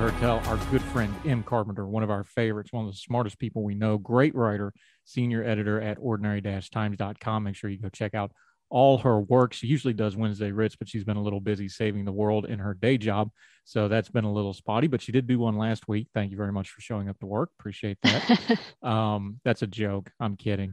Heard 0.00 0.16
Tell, 0.16 0.38
our 0.46 0.56
good 0.70 0.80
friend 0.80 1.14
Em 1.26 1.42
Carpenter, 1.42 1.86
one 1.86 2.02
of 2.02 2.08
our 2.08 2.24
favorites, 2.24 2.72
one 2.72 2.86
of 2.86 2.90
the 2.90 2.96
smartest 2.96 3.38
people 3.38 3.62
we 3.62 3.74
know, 3.74 3.98
great 3.98 4.34
writer, 4.34 4.72
senior 5.04 5.44
editor 5.44 5.78
at 5.78 5.98
ordinary-times.com. 6.00 7.42
Make 7.42 7.54
sure 7.54 7.68
you 7.68 7.76
go 7.76 7.90
check 7.90 8.14
out 8.14 8.32
all 8.70 8.96
her 8.96 9.20
work. 9.20 9.52
She 9.52 9.66
usually 9.66 9.92
does 9.92 10.16
Wednesday 10.16 10.52
Writs, 10.52 10.74
but 10.74 10.88
she's 10.88 11.04
been 11.04 11.18
a 11.18 11.22
little 11.22 11.38
busy 11.38 11.68
saving 11.68 12.06
the 12.06 12.12
world 12.12 12.46
in 12.46 12.60
her 12.60 12.72
day 12.72 12.96
job. 12.96 13.28
So 13.64 13.88
that's 13.88 14.08
been 14.08 14.24
a 14.24 14.32
little 14.32 14.54
spotty, 14.54 14.86
but 14.86 15.02
she 15.02 15.12
did 15.12 15.26
do 15.26 15.38
one 15.38 15.58
last 15.58 15.86
week. 15.86 16.08
Thank 16.14 16.30
you 16.30 16.38
very 16.38 16.50
much 16.50 16.70
for 16.70 16.80
showing 16.80 17.10
up 17.10 17.18
to 17.18 17.26
work. 17.26 17.50
Appreciate 17.58 17.98
that. 18.02 18.58
um, 18.82 19.38
that's 19.44 19.60
a 19.60 19.66
joke. 19.66 20.10
I'm 20.18 20.34
kidding. 20.38 20.72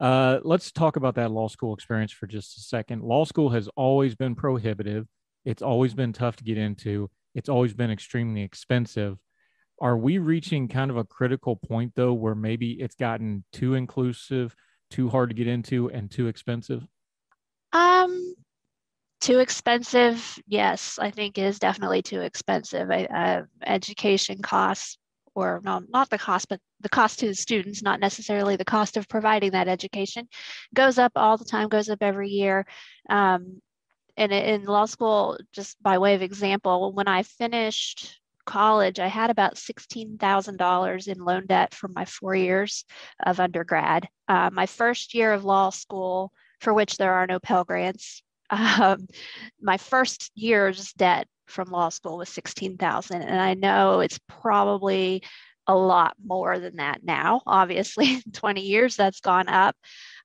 Uh, 0.00 0.40
let's 0.42 0.72
talk 0.72 0.96
about 0.96 1.14
that 1.14 1.30
law 1.30 1.46
school 1.46 1.74
experience 1.74 2.10
for 2.10 2.26
just 2.26 2.58
a 2.58 2.62
second. 2.62 3.02
Law 3.02 3.24
school 3.24 3.50
has 3.50 3.68
always 3.76 4.16
been 4.16 4.34
prohibitive. 4.34 5.06
It's 5.44 5.62
always 5.62 5.94
been 5.94 6.12
tough 6.12 6.34
to 6.38 6.44
get 6.44 6.58
into 6.58 7.08
it's 7.34 7.48
always 7.48 7.74
been 7.74 7.90
extremely 7.90 8.42
expensive. 8.42 9.18
Are 9.80 9.96
we 9.96 10.18
reaching 10.18 10.68
kind 10.68 10.90
of 10.90 10.96
a 10.96 11.04
critical 11.04 11.56
point 11.56 11.92
though, 11.96 12.12
where 12.12 12.34
maybe 12.34 12.72
it's 12.72 12.94
gotten 12.94 13.44
too 13.52 13.74
inclusive, 13.74 14.54
too 14.90 15.08
hard 15.08 15.30
to 15.30 15.34
get 15.34 15.48
into, 15.48 15.90
and 15.90 16.10
too 16.10 16.28
expensive? 16.28 16.86
Um, 17.72 18.34
too 19.20 19.40
expensive. 19.40 20.38
Yes, 20.46 20.98
I 21.00 21.10
think 21.10 21.38
is 21.38 21.58
definitely 21.58 22.02
too 22.02 22.20
expensive. 22.20 22.90
uh, 22.90 23.42
education 23.66 24.42
costs, 24.42 24.96
or 25.34 25.60
no, 25.64 25.82
not 25.88 26.10
the 26.10 26.18
cost, 26.18 26.48
but 26.48 26.60
the 26.80 26.88
cost 26.88 27.18
to 27.20 27.26
the 27.26 27.34
students, 27.34 27.82
not 27.82 27.98
necessarily 27.98 28.56
the 28.56 28.64
cost 28.64 28.96
of 28.96 29.08
providing 29.08 29.50
that 29.52 29.66
education, 29.66 30.28
goes 30.74 30.98
up 30.98 31.12
all 31.16 31.36
the 31.36 31.44
time, 31.44 31.68
goes 31.68 31.88
up 31.88 32.02
every 32.02 32.28
year. 32.28 32.66
Um, 33.10 33.60
and 34.16 34.32
in 34.32 34.64
law 34.64 34.86
school, 34.86 35.38
just 35.52 35.82
by 35.82 35.98
way 35.98 36.14
of 36.14 36.22
example, 36.22 36.92
when 36.92 37.08
I 37.08 37.22
finished 37.22 38.20
college, 38.44 38.98
I 38.98 39.08
had 39.08 39.30
about 39.30 39.54
$16,000 39.54 41.08
in 41.08 41.24
loan 41.24 41.46
debt 41.46 41.74
for 41.74 41.88
my 41.88 42.04
four 42.04 42.34
years 42.34 42.84
of 43.24 43.40
undergrad. 43.40 44.08
Uh, 44.28 44.50
my 44.52 44.66
first 44.66 45.14
year 45.14 45.32
of 45.32 45.44
law 45.44 45.70
school, 45.70 46.32
for 46.60 46.72
which 46.72 46.96
there 46.96 47.14
are 47.14 47.26
no 47.26 47.40
Pell 47.40 47.64
Grants, 47.64 48.22
um, 48.50 49.06
my 49.60 49.76
first 49.76 50.30
year's 50.34 50.92
debt 50.92 51.26
from 51.46 51.70
law 51.70 51.88
school 51.88 52.18
was 52.18 52.28
16,000. 52.28 53.22
And 53.22 53.40
I 53.40 53.54
know 53.54 54.00
it's 54.00 54.20
probably 54.28 55.22
a 55.66 55.74
lot 55.74 56.14
more 56.24 56.58
than 56.58 56.76
that 56.76 57.02
now. 57.02 57.42
Obviously, 57.46 58.22
20 58.32 58.60
years 58.60 58.96
that's 58.96 59.20
gone 59.20 59.48
up. 59.48 59.76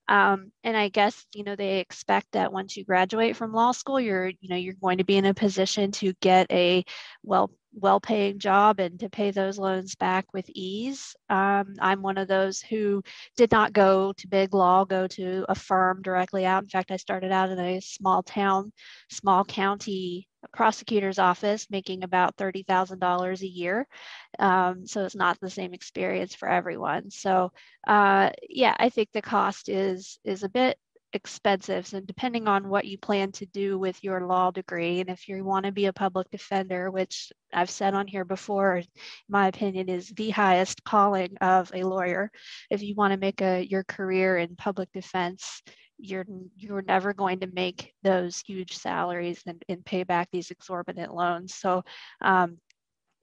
Um, 0.09 0.51
and 0.63 0.75
I 0.75 0.89
guess 0.89 1.25
you 1.35 1.43
know 1.43 1.55
they 1.55 1.79
expect 1.79 2.33
that 2.33 2.51
once 2.51 2.75
you 2.75 2.83
graduate 2.83 3.37
from 3.37 3.53
law 3.53 3.71
school, 3.73 3.99
you're 4.01 4.27
you 4.29 4.49
know 4.49 4.55
you're 4.57 4.73
going 4.81 4.97
to 4.97 5.03
be 5.05 5.17
in 5.17 5.25
a 5.25 5.35
position 5.35 5.91
to 5.93 6.13
get 6.21 6.51
a 6.51 6.83
well 7.23 7.51
well-paying 7.73 8.39
job 8.39 8.79
and 8.79 8.99
to 8.99 9.09
pay 9.09 9.31
those 9.31 9.57
loans 9.57 9.95
back 9.95 10.25
with 10.33 10.49
ease. 10.49 11.15
Um, 11.29 11.75
I'm 11.79 12.01
one 12.01 12.17
of 12.17 12.27
those 12.27 12.61
who 12.61 13.03
did 13.37 13.51
not 13.51 13.73
go 13.73 14.13
to 14.13 14.27
big 14.27 14.53
law, 14.53 14.85
go 14.85 15.07
to 15.07 15.45
a 15.47 15.55
firm 15.55 16.01
directly 16.01 16.45
out. 16.45 16.63
In 16.63 16.69
fact, 16.69 16.91
I 16.91 16.97
started 16.97 17.31
out 17.31 17.49
in 17.49 17.59
a 17.59 17.79
small 17.81 18.23
town, 18.23 18.71
small 19.09 19.45
county 19.45 20.27
prosecutor's 20.53 21.19
office 21.19 21.67
making 21.69 22.03
about 22.03 22.37
$30,000 22.37 23.41
a 23.41 23.47
year. 23.47 23.87
Um, 24.37 24.87
so 24.87 25.05
it's 25.05 25.15
not 25.15 25.39
the 25.39 25.49
same 25.49 25.73
experience 25.73 26.33
for 26.35 26.47
everyone. 26.47 27.11
So 27.11 27.51
uh, 27.87 28.31
yeah, 28.49 28.75
I 28.77 28.89
think 28.89 29.09
the 29.11 29.21
cost 29.21 29.69
is, 29.69 30.19
is 30.23 30.43
a 30.43 30.49
bit 30.49 30.77
expensive. 31.13 31.91
And 31.93 32.05
depending 32.05 32.47
on 32.47 32.69
what 32.69 32.85
you 32.85 32.97
plan 32.97 33.31
to 33.33 33.45
do 33.47 33.79
with 33.79 34.03
your 34.03 34.25
law 34.27 34.51
degree, 34.51 34.99
and 34.99 35.09
if 35.09 35.27
you 35.27 35.43
want 35.43 35.65
to 35.65 35.71
be 35.71 35.85
a 35.85 35.93
public 35.93 36.29
defender, 36.31 36.91
which 36.91 37.31
I've 37.53 37.69
said 37.69 37.93
on 37.93 38.07
here 38.07 38.25
before, 38.25 38.83
my 39.27 39.47
opinion 39.47 39.89
is 39.89 40.09
the 40.09 40.29
highest 40.29 40.83
calling 40.83 41.35
of 41.41 41.71
a 41.73 41.83
lawyer. 41.83 42.31
If 42.69 42.81
you 42.81 42.95
want 42.95 43.13
to 43.13 43.19
make 43.19 43.41
a 43.41 43.63
your 43.63 43.83
career 43.83 44.37
in 44.37 44.55
public 44.55 44.91
defense, 44.93 45.61
you're 45.97 46.25
you're 46.55 46.81
never 46.81 47.13
going 47.13 47.41
to 47.41 47.47
make 47.47 47.93
those 48.03 48.41
huge 48.45 48.77
salaries 48.77 49.41
and, 49.45 49.63
and 49.67 49.85
pay 49.85 50.03
back 50.03 50.29
these 50.31 50.51
exorbitant 50.51 51.13
loans. 51.13 51.55
So 51.55 51.83
um, 52.21 52.57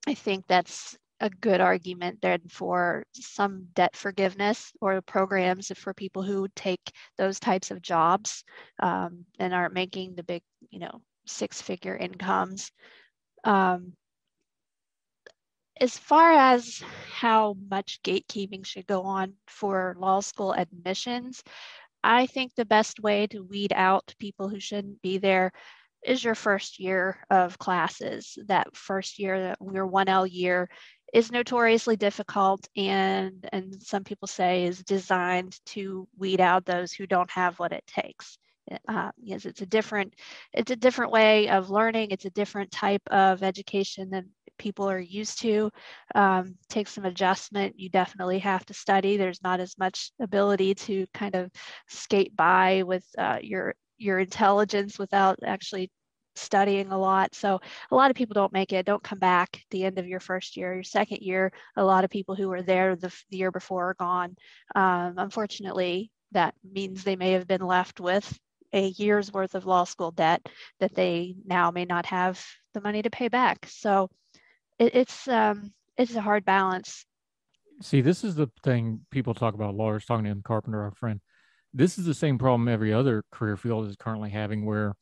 I 0.06 0.14
think 0.14 0.44
that's 0.46 0.96
a 1.20 1.30
good 1.30 1.60
argument 1.60 2.20
then 2.20 2.40
for 2.48 3.04
some 3.12 3.66
debt 3.74 3.96
forgiveness 3.96 4.72
or 4.80 5.00
programs 5.02 5.72
for 5.76 5.94
people 5.94 6.22
who 6.22 6.46
take 6.54 6.92
those 7.16 7.40
types 7.40 7.70
of 7.70 7.80
jobs 7.80 8.44
um, 8.80 9.24
and 9.38 9.54
aren't 9.54 9.74
making 9.74 10.14
the 10.14 10.22
big, 10.22 10.42
you 10.70 10.78
know, 10.78 11.00
six 11.26 11.62
figure 11.62 11.96
incomes. 11.96 12.70
Um, 13.44 13.92
as 15.80 15.98
far 15.98 16.32
as 16.32 16.82
how 17.12 17.56
much 17.70 18.00
gatekeeping 18.02 18.64
should 18.64 18.86
go 18.86 19.02
on 19.02 19.34
for 19.46 19.94
law 19.98 20.20
school 20.20 20.52
admissions, 20.52 21.42
I 22.02 22.26
think 22.26 22.54
the 22.54 22.64
best 22.64 23.00
way 23.00 23.26
to 23.28 23.40
weed 23.40 23.72
out 23.74 24.14
people 24.18 24.48
who 24.48 24.60
shouldn't 24.60 25.02
be 25.02 25.18
there 25.18 25.52
is 26.04 26.22
your 26.22 26.34
first 26.34 26.78
year 26.78 27.18
of 27.30 27.58
classes. 27.58 28.38
That 28.46 28.74
first 28.76 29.18
year, 29.18 29.40
that 29.40 29.58
your 29.72 29.88
1L 29.88 30.30
year, 30.30 30.68
is 31.16 31.32
notoriously 31.32 31.96
difficult 31.96 32.68
and, 32.76 33.48
and 33.50 33.82
some 33.82 34.04
people 34.04 34.28
say 34.28 34.64
is 34.64 34.84
designed 34.84 35.58
to 35.64 36.06
weed 36.18 36.42
out 36.42 36.66
those 36.66 36.92
who 36.92 37.06
don't 37.06 37.30
have 37.30 37.58
what 37.58 37.72
it 37.72 37.82
takes. 37.86 38.36
Uh, 38.86 39.10
yes, 39.16 39.46
it's 39.46 39.62
a 39.62 39.66
different, 39.66 40.12
it's 40.52 40.70
a 40.70 40.76
different 40.76 41.10
way 41.10 41.48
of 41.48 41.70
learning. 41.70 42.10
It's 42.10 42.26
a 42.26 42.30
different 42.30 42.70
type 42.70 43.00
of 43.10 43.42
education 43.42 44.10
than 44.10 44.28
people 44.58 44.90
are 44.90 45.00
used 45.00 45.40
to. 45.40 45.70
Um, 46.14 46.56
take 46.68 46.86
some 46.86 47.06
adjustment. 47.06 47.80
You 47.80 47.88
definitely 47.88 48.40
have 48.40 48.66
to 48.66 48.74
study. 48.74 49.16
There's 49.16 49.42
not 49.42 49.58
as 49.58 49.74
much 49.78 50.10
ability 50.20 50.74
to 50.74 51.06
kind 51.14 51.34
of 51.34 51.50
skate 51.88 52.36
by 52.36 52.82
with 52.82 53.06
uh, 53.16 53.38
your 53.40 53.74
your 53.96 54.18
intelligence 54.18 54.98
without 54.98 55.38
actually 55.42 55.90
studying 56.36 56.90
a 56.90 56.98
lot. 56.98 57.34
So 57.34 57.60
a 57.90 57.94
lot 57.94 58.10
of 58.10 58.16
people 58.16 58.34
don't 58.34 58.52
make 58.52 58.72
it, 58.72 58.86
don't 58.86 59.02
come 59.02 59.18
back 59.18 59.62
the 59.70 59.84
end 59.84 59.98
of 59.98 60.06
your 60.06 60.20
first 60.20 60.56
year. 60.56 60.74
Your 60.74 60.82
second 60.82 61.22
year, 61.22 61.52
a 61.76 61.84
lot 61.84 62.04
of 62.04 62.10
people 62.10 62.34
who 62.34 62.48
were 62.48 62.62
there 62.62 62.96
the, 62.96 63.12
the 63.30 63.38
year 63.38 63.50
before 63.50 63.90
are 63.90 63.94
gone. 63.94 64.36
Um, 64.74 65.14
unfortunately, 65.16 66.10
that 66.32 66.54
means 66.64 67.02
they 67.02 67.16
may 67.16 67.32
have 67.32 67.46
been 67.46 67.62
left 67.62 68.00
with 68.00 68.38
a 68.72 68.88
year's 68.88 69.32
worth 69.32 69.54
of 69.54 69.66
law 69.66 69.84
school 69.84 70.10
debt 70.10 70.46
that 70.80 70.94
they 70.94 71.36
now 71.44 71.70
may 71.70 71.84
not 71.84 72.06
have 72.06 72.44
the 72.74 72.80
money 72.80 73.02
to 73.02 73.10
pay 73.10 73.28
back. 73.28 73.66
So 73.68 74.10
it, 74.78 74.94
it's 74.94 75.28
um, 75.28 75.72
it's 75.96 76.14
a 76.14 76.20
hard 76.20 76.44
balance. 76.44 77.06
See, 77.80 78.00
this 78.00 78.24
is 78.24 78.34
the 78.34 78.50
thing 78.62 79.00
people 79.10 79.34
talk 79.34 79.54
about 79.54 79.74
lawyers 79.74 80.04
talking 80.04 80.24
to 80.24 80.30
Em, 80.30 80.42
Carpenter, 80.42 80.82
our 80.82 80.92
friend. 80.92 81.20
This 81.74 81.98
is 81.98 82.06
the 82.06 82.14
same 82.14 82.38
problem 82.38 82.68
every 82.68 82.92
other 82.92 83.22
career 83.30 83.56
field 83.56 83.86
is 83.86 83.96
currently 83.96 84.30
having 84.30 84.64
where 84.64 84.94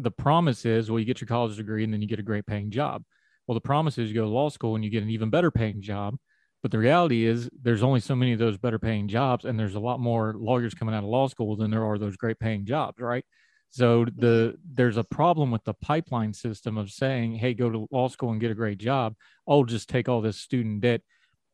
the 0.00 0.10
promise 0.10 0.64
is, 0.64 0.90
well, 0.90 0.98
you 0.98 1.04
get 1.04 1.20
your 1.20 1.28
college 1.28 1.56
degree 1.56 1.84
and 1.84 1.92
then 1.92 2.00
you 2.00 2.08
get 2.08 2.18
a 2.18 2.24
great 2.24 2.46
paying 2.46 2.70
job. 2.70 3.02
Well, 3.46 3.54
the 3.54 3.60
promise 3.60 3.98
is 3.98 4.08
you 4.08 4.14
go 4.14 4.22
to 4.22 4.28
law 4.28 4.48
school 4.48 4.74
and 4.74 4.84
you 4.84 4.90
get 4.90 5.02
an 5.02 5.10
even 5.10 5.30
better 5.30 5.50
paying 5.50 5.80
job. 5.80 6.16
But 6.62 6.70
the 6.70 6.78
reality 6.78 7.24
is 7.24 7.48
there's 7.62 7.82
only 7.82 8.00
so 8.00 8.14
many 8.14 8.32
of 8.32 8.38
those 8.38 8.58
better 8.58 8.78
paying 8.78 9.08
jobs, 9.08 9.46
and 9.46 9.58
there's 9.58 9.76
a 9.76 9.80
lot 9.80 9.98
more 9.98 10.34
lawyers 10.36 10.74
coming 10.74 10.94
out 10.94 11.04
of 11.04 11.08
law 11.08 11.26
school 11.26 11.56
than 11.56 11.70
there 11.70 11.84
are 11.84 11.98
those 11.98 12.16
great 12.16 12.38
paying 12.38 12.66
jobs, 12.66 13.00
right? 13.00 13.24
So 13.70 14.04
the 14.04 14.56
there's 14.70 14.96
a 14.96 15.04
problem 15.04 15.50
with 15.50 15.64
the 15.64 15.74
pipeline 15.74 16.34
system 16.34 16.76
of 16.76 16.90
saying, 16.90 17.36
hey, 17.36 17.54
go 17.54 17.70
to 17.70 17.88
law 17.90 18.08
school 18.08 18.32
and 18.32 18.40
get 18.40 18.50
a 18.50 18.54
great 18.54 18.78
job. 18.78 19.14
Oh, 19.46 19.64
just 19.64 19.88
take 19.88 20.08
all 20.08 20.20
this 20.20 20.36
student 20.36 20.82
debt. 20.82 21.02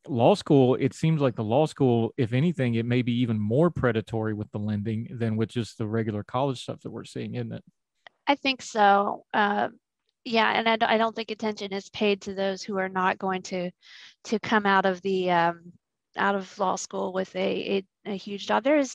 Law 0.09 0.35
school, 0.35 0.77
it 0.77 0.95
seems 0.95 1.21
like 1.21 1.37
the 1.37 1.45
law 1.45 1.67
school, 1.67 2.13
if 2.17 2.33
anything, 2.33 2.75
it 2.75 2.87
may 2.87 3.03
be 3.03 3.13
even 3.21 3.39
more 3.39 3.71
predatory 3.71 4.35
with 4.35 4.51
the 4.51 4.59
lending 4.59 5.09
than 5.11 5.37
with 5.37 5.51
just 5.51 5.79
the 5.79 5.87
regular 5.87 6.23
college 6.25 6.63
stuff 6.63 6.81
that 6.83 6.91
we're 6.91 7.05
seeing, 7.05 7.35
isn't 7.35 7.53
it? 7.53 7.65
I 8.27 8.35
think 8.35 8.63
so. 8.63 9.25
Uh, 9.33 9.69
yeah, 10.25 10.51
and 10.53 10.69
I, 10.69 10.95
I, 10.95 10.99
don't 10.99 11.15
think 11.15 11.31
attention 11.31 11.73
is 11.73 11.89
paid 11.91 12.23
to 12.23 12.35
those 12.35 12.63
who 12.63 12.79
are 12.79 12.89
not 12.89 13.19
going 13.19 13.43
to 13.43 13.71
to 14.25 14.41
come 14.41 14.67
out 14.67 14.85
of 14.85 15.01
the 15.03 15.31
um, 15.31 15.73
out 16.17 16.35
of 16.35 16.59
law 16.59 16.75
school 16.77 17.13
with 17.13 17.35
a, 17.37 17.85
a, 18.07 18.11
a 18.13 18.17
huge 18.17 18.49
job. 18.49 18.65
There 18.65 18.79
is 18.79 18.95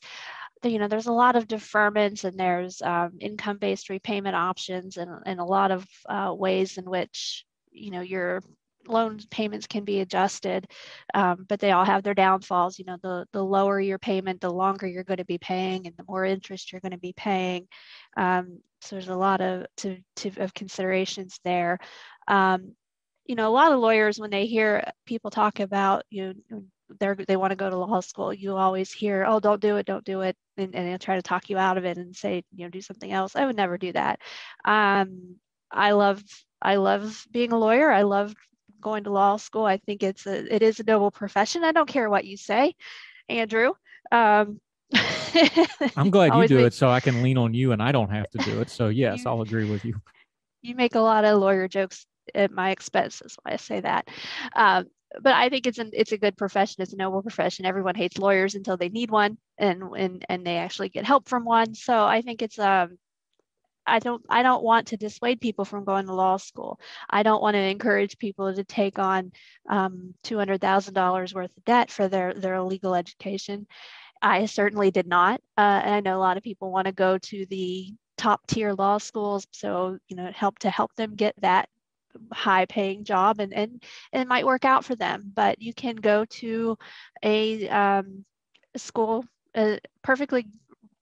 you 0.63 0.77
know 0.77 0.87
there's 0.87 1.07
a 1.07 1.13
lot 1.13 1.35
of 1.35 1.47
deferments 1.47 2.25
and 2.25 2.37
there's 2.37 2.81
um, 2.81 3.13
income-based 3.19 3.89
repayment 3.89 4.35
options 4.35 4.97
and, 4.97 5.09
and 5.25 5.39
a 5.39 5.45
lot 5.45 5.71
of 5.71 5.87
uh, 6.07 6.33
ways 6.35 6.77
in 6.77 6.85
which 6.85 7.45
you 7.71 7.91
know 7.91 8.01
your 8.01 8.41
loan 8.87 9.19
payments 9.29 9.67
can 9.67 9.83
be 9.83 9.99
adjusted, 9.99 10.67
um, 11.13 11.45
but 11.47 11.59
they 11.59 11.71
all 11.71 11.85
have 11.85 12.03
their 12.03 12.13
downfalls. 12.13 12.79
You 12.79 12.85
know, 12.85 12.97
the 13.01 13.25
the 13.33 13.43
lower 13.43 13.79
your 13.79 13.99
payment, 13.99 14.41
the 14.41 14.51
longer 14.51 14.87
you're 14.87 15.03
going 15.03 15.17
to 15.17 15.25
be 15.25 15.37
paying, 15.37 15.87
and 15.87 15.95
the 15.97 16.05
more 16.07 16.25
interest 16.25 16.71
you're 16.71 16.81
going 16.81 16.91
to 16.91 16.97
be 16.97 17.13
paying. 17.13 17.67
Um, 18.17 18.59
so 18.81 18.95
there's 18.95 19.09
a 19.09 19.15
lot 19.15 19.41
of 19.41 19.65
to, 19.77 19.97
to 20.17 20.31
of 20.37 20.53
considerations 20.53 21.39
there. 21.43 21.79
Um, 22.27 22.75
you 23.25 23.35
know, 23.35 23.49
a 23.49 23.53
lot 23.53 23.71
of 23.71 23.79
lawyers 23.79 24.19
when 24.19 24.31
they 24.31 24.45
hear 24.45 24.83
people 25.05 25.31
talk 25.31 25.59
about 25.59 26.03
you 26.09 26.33
know, 26.49 26.63
they 26.99 27.13
they 27.27 27.37
want 27.37 27.51
to 27.51 27.55
go 27.55 27.69
to 27.69 27.77
law 27.77 27.99
school, 28.01 28.33
you 28.33 28.55
always 28.55 28.91
hear, 28.91 29.25
oh, 29.27 29.39
don't 29.39 29.61
do 29.61 29.77
it, 29.77 29.85
don't 29.85 30.03
do 30.03 30.21
it, 30.21 30.35
and, 30.57 30.75
and 30.75 30.87
they'll 30.87 30.97
try 30.97 31.15
to 31.15 31.21
talk 31.21 31.49
you 31.49 31.57
out 31.57 31.77
of 31.77 31.85
it 31.85 31.97
and 31.97 32.15
say, 32.15 32.43
you 32.55 32.65
know, 32.65 32.69
do 32.69 32.81
something 32.81 33.11
else. 33.11 33.35
I 33.35 33.45
would 33.45 33.55
never 33.55 33.77
do 33.77 33.91
that. 33.93 34.19
Um, 34.65 35.37
I 35.71 35.91
love 35.91 36.23
I 36.61 36.75
love 36.75 37.25
being 37.31 37.51
a 37.51 37.57
lawyer. 37.57 37.91
I 37.91 38.03
love 38.03 38.33
going 38.81 39.05
to 39.05 39.11
law 39.11 39.37
school. 39.37 39.65
I 39.65 39.77
think 39.77 40.03
it's 40.03 40.25
a 40.25 40.53
it 40.53 40.61
is 40.61 40.79
a 40.79 40.83
noble 40.83 41.11
profession. 41.11 41.63
I 41.63 41.71
don't 41.71 41.87
care 41.87 42.09
what 42.09 42.25
you 42.25 42.37
say, 42.37 42.75
Andrew. 43.29 43.73
Um, 44.11 44.59
I'm 45.95 46.09
glad 46.09 46.35
you 46.35 46.47
do 46.47 46.57
make, 46.57 46.67
it 46.67 46.73
so 46.73 46.89
I 46.89 46.99
can 46.99 47.23
lean 47.23 47.37
on 47.37 47.53
you 47.53 47.71
and 47.71 47.81
I 47.81 47.91
don't 47.91 48.09
have 48.09 48.29
to 48.31 48.37
do 48.39 48.59
it. 48.61 48.69
So 48.69 48.87
yes, 48.89 49.23
you, 49.23 49.31
I'll 49.31 49.41
agree 49.41 49.69
with 49.69 49.85
you. 49.85 50.01
You 50.61 50.75
make 50.75 50.95
a 50.95 50.99
lot 50.99 51.25
of 51.25 51.39
lawyer 51.39 51.67
jokes 51.67 52.05
at 52.35 52.51
my 52.51 52.71
expense. 52.71 53.19
That's 53.19 53.37
why 53.41 53.53
I 53.53 53.55
say 53.55 53.79
that. 53.79 54.07
Um, 54.55 54.87
but 55.21 55.33
I 55.33 55.49
think 55.49 55.67
it's 55.67 55.77
an 55.77 55.91
it's 55.93 56.11
a 56.11 56.17
good 56.17 56.37
profession. 56.37 56.81
It's 56.81 56.93
a 56.93 56.97
noble 56.97 57.21
profession. 57.21 57.65
Everyone 57.65 57.95
hates 57.95 58.17
lawyers 58.17 58.55
until 58.55 58.77
they 58.77 58.89
need 58.89 59.11
one, 59.11 59.37
and 59.57 59.83
and 59.97 60.25
and 60.29 60.45
they 60.45 60.57
actually 60.57 60.89
get 60.89 61.05
help 61.05 61.27
from 61.27 61.43
one. 61.43 61.73
So 61.73 62.05
I 62.05 62.21
think 62.21 62.41
it's 62.41 62.59
um 62.59 62.97
I 63.85 63.99
don't 63.99 64.23
I 64.29 64.43
don't 64.43 64.63
want 64.63 64.87
to 64.87 64.97
dissuade 64.97 65.41
people 65.41 65.65
from 65.65 65.85
going 65.85 66.05
to 66.07 66.13
law 66.13 66.37
school. 66.37 66.79
I 67.09 67.23
don't 67.23 67.41
want 67.41 67.55
to 67.55 67.59
encourage 67.59 68.17
people 68.17 68.53
to 68.53 68.63
take 68.63 68.99
on 68.99 69.31
um, 69.69 70.13
two 70.23 70.37
hundred 70.37 70.61
thousand 70.61 70.93
dollars 70.93 71.33
worth 71.33 71.55
of 71.57 71.65
debt 71.65 71.91
for 71.91 72.07
their 72.07 72.33
their 72.33 72.61
legal 72.61 72.95
education. 72.95 73.67
I 74.21 74.45
certainly 74.45 74.91
did 74.91 75.07
not, 75.07 75.41
uh, 75.57 75.81
and 75.83 75.95
I 75.95 75.99
know 76.01 76.17
a 76.17 76.19
lot 76.21 76.37
of 76.37 76.43
people 76.43 76.71
want 76.71 76.85
to 76.85 76.91
go 76.93 77.17
to 77.17 77.45
the 77.47 77.93
top 78.17 78.45
tier 78.47 78.73
law 78.73 78.99
schools, 78.99 79.47
so 79.51 79.97
you 80.07 80.15
know 80.15 80.31
help 80.33 80.59
to 80.59 80.69
help 80.69 80.93
them 80.95 81.15
get 81.15 81.35
that 81.41 81.69
high 82.33 82.65
paying 82.65 83.03
job 83.03 83.39
and, 83.39 83.53
and, 83.53 83.83
and 84.11 84.21
it 84.21 84.27
might 84.27 84.45
work 84.45 84.65
out 84.65 84.83
for 84.83 84.95
them 84.95 85.31
but 85.33 85.61
you 85.61 85.73
can 85.73 85.95
go 85.95 86.25
to 86.25 86.77
a 87.23 87.67
um, 87.69 88.25
school 88.75 89.23
a 89.55 89.79
perfectly 90.01 90.45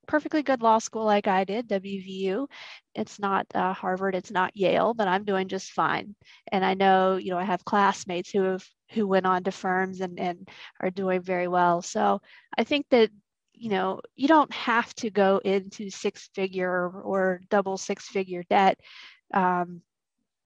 perfectly 0.09 0.41
good 0.41 0.63
law 0.63 0.79
school 0.79 1.05
like 1.05 1.27
I 1.27 1.43
did, 1.43 1.67
WVU. 1.67 2.47
It's 2.95 3.19
not 3.19 3.45
uh, 3.53 3.73
Harvard, 3.73 4.15
it's 4.15 4.31
not 4.31 4.57
Yale, 4.57 4.93
but 4.95 5.07
I'm 5.07 5.23
doing 5.23 5.47
just 5.47 5.71
fine. 5.71 6.15
And 6.51 6.65
I 6.65 6.73
know, 6.73 7.17
you 7.17 7.29
know, 7.29 7.37
I 7.37 7.43
have 7.43 7.63
classmates 7.63 8.31
who 8.31 8.41
have 8.41 8.65
who 8.91 9.07
went 9.07 9.27
on 9.27 9.43
to 9.43 9.51
firms 9.51 10.01
and, 10.01 10.19
and 10.19 10.49
are 10.81 10.89
doing 10.89 11.21
very 11.21 11.47
well. 11.47 11.83
So 11.83 12.21
I 12.57 12.63
think 12.63 12.87
that 12.89 13.11
you 13.53 13.69
know 13.69 14.01
you 14.15 14.27
don't 14.27 14.51
have 14.53 14.93
to 14.95 15.11
go 15.11 15.39
into 15.45 15.91
six 15.91 16.29
figure 16.33 16.89
or 16.89 17.41
double 17.49 17.77
six 17.77 18.07
figure 18.07 18.43
debt 18.49 18.79
um, 19.33 19.81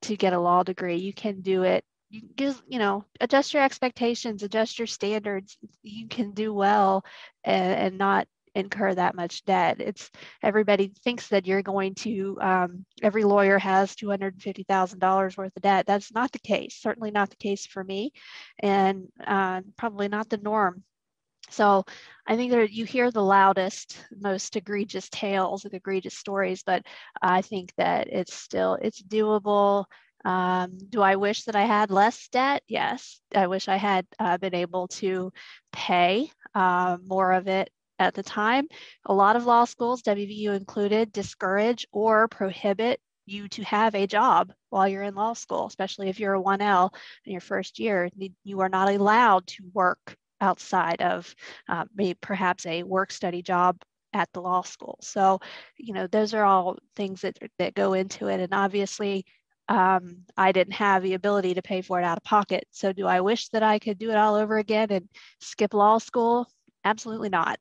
to 0.02 0.18
get 0.18 0.34
a 0.34 0.40
law 0.40 0.64
degree. 0.64 0.98
You 0.98 1.14
can 1.14 1.42
do 1.42 1.64
it. 1.64 1.86
You 2.10 2.22
just, 2.36 2.62
you 2.68 2.80
know, 2.80 3.06
adjust 3.22 3.54
your 3.54 3.64
expectations, 3.64 4.44
adjust 4.44 4.78
your 4.78 4.88
standards. 4.88 5.58
You 5.82 6.08
can 6.08 6.32
do 6.32 6.54
well 6.54 7.06
and, 7.44 7.74
and 7.74 7.98
not 7.98 8.28
incur 8.56 8.94
that 8.94 9.16
much 9.16 9.44
debt. 9.46 9.80
It's 9.80 10.10
everybody 10.42 10.92
thinks 11.04 11.28
that 11.30 11.48
you're 11.48 11.62
going 11.62 11.96
to, 11.96 12.38
um, 12.42 12.86
every 13.02 13.24
lawyer 13.24 13.58
has 13.58 13.96
$250,000 13.96 15.38
worth 15.38 15.56
of 15.56 15.62
debt. 15.62 15.86
That's 15.86 16.14
not 16.14 16.32
the 16.32 16.40
case, 16.40 16.76
certainly 16.80 17.12
not 17.12 17.30
the 17.30 17.36
case 17.36 17.66
for 17.66 17.84
me, 17.84 18.14
and 18.60 19.08
uh, 19.26 19.62
probably 19.78 20.08
not 20.08 20.30
the 20.30 20.38
norm. 20.38 20.84
So 21.50 21.84
I 22.26 22.36
think 22.36 22.52
that 22.52 22.72
you 22.72 22.86
hear 22.86 23.12
the 23.12 23.24
loudest, 23.24 24.04
most 24.20 24.56
egregious 24.56 25.10
tales 25.10 25.66
and 25.66 25.74
egregious 25.74 26.18
stories, 26.18 26.64
but 26.64 26.84
I 27.22 27.42
think 27.42 27.74
that 27.78 28.08
it's 28.08 28.34
still, 28.34 28.78
it's 28.82 29.02
doable. 29.04 29.86
Um, 30.26 30.78
do 30.90 31.02
I 31.02 31.18
wish 31.18 31.44
that 31.44 31.56
I 31.56 31.66
had 31.66 31.92
less 31.92 32.30
debt? 32.30 32.64
Yes. 32.68 33.20
I 33.36 33.48
wish 33.48 33.68
I 33.68 33.76
had 33.76 34.08
uh, 34.20 34.38
been 34.38 34.56
able 34.56 34.88
to 35.00 35.34
pay 35.72 36.32
uh, 36.56 36.98
more 37.06 37.34
of 37.34 37.48
it 37.48 37.70
at 38.00 38.14
the 38.14 38.24
time. 38.24 38.68
A 39.06 39.14
lot 39.14 39.36
of 39.36 39.46
law 39.46 39.66
schools, 39.66 40.02
WVU 40.02 40.52
included, 40.56 41.12
discourage 41.12 41.86
or 41.92 42.28
prohibit 42.28 43.00
you 43.26 43.48
to 43.50 43.64
have 43.64 43.96
a 43.96 44.08
job 44.08 44.52
while 44.70 44.88
you're 44.88 45.04
in 45.04 45.16
law 45.16 45.34
school, 45.34 45.66
especially 45.68 46.10
if 46.10 46.20
you're 46.20 46.34
a 46.34 46.42
1L 46.42 46.94
in 47.26 47.32
your 47.32 47.42
first 47.42 47.80
year. 47.80 48.10
You 48.44 48.60
are 48.62 48.70
not 48.70 48.90
allowed 48.90 49.48
to 49.48 49.64
work 49.74 50.18
outside 50.42 51.02
of 51.02 51.34
uh, 51.70 51.86
maybe 51.96 52.16
perhaps 52.22 52.66
a 52.66 52.84
work 52.84 53.12
study 53.12 53.42
job 53.42 53.78
at 54.14 54.30
the 54.34 54.42
law 54.42 54.62
school. 54.62 55.00
So, 55.02 55.40
you 55.78 55.94
know, 55.94 56.08
those 56.08 56.34
are 56.34 56.44
all 56.44 56.78
things 56.96 57.22
that, 57.22 57.38
that 57.60 57.74
go 57.74 57.94
into 57.94 58.28
it. 58.28 58.40
And 58.40 58.54
obviously, 58.54 59.26
um, 59.70 60.26
I 60.36 60.52
didn't 60.52 60.74
have 60.74 61.02
the 61.04 61.14
ability 61.14 61.54
to 61.56 61.62
pay 61.62 61.82
for 61.82 62.00
it 62.00 62.04
out 62.04 62.18
of 62.18 62.24
pocket. 62.24 62.66
So, 62.72 62.92
do 62.92 63.08
I 63.08 63.22
wish 63.22 63.50
that 63.50 63.64
I 63.64 63.80
could 63.80 63.98
do 63.98 64.12
it 64.12 64.18
all 64.18 64.36
over 64.36 64.58
again 64.58 64.92
and 64.92 65.08
skip 65.40 65.74
law 65.74 65.98
school? 65.98 66.48
Absolutely 66.84 67.30
not. 67.30 67.58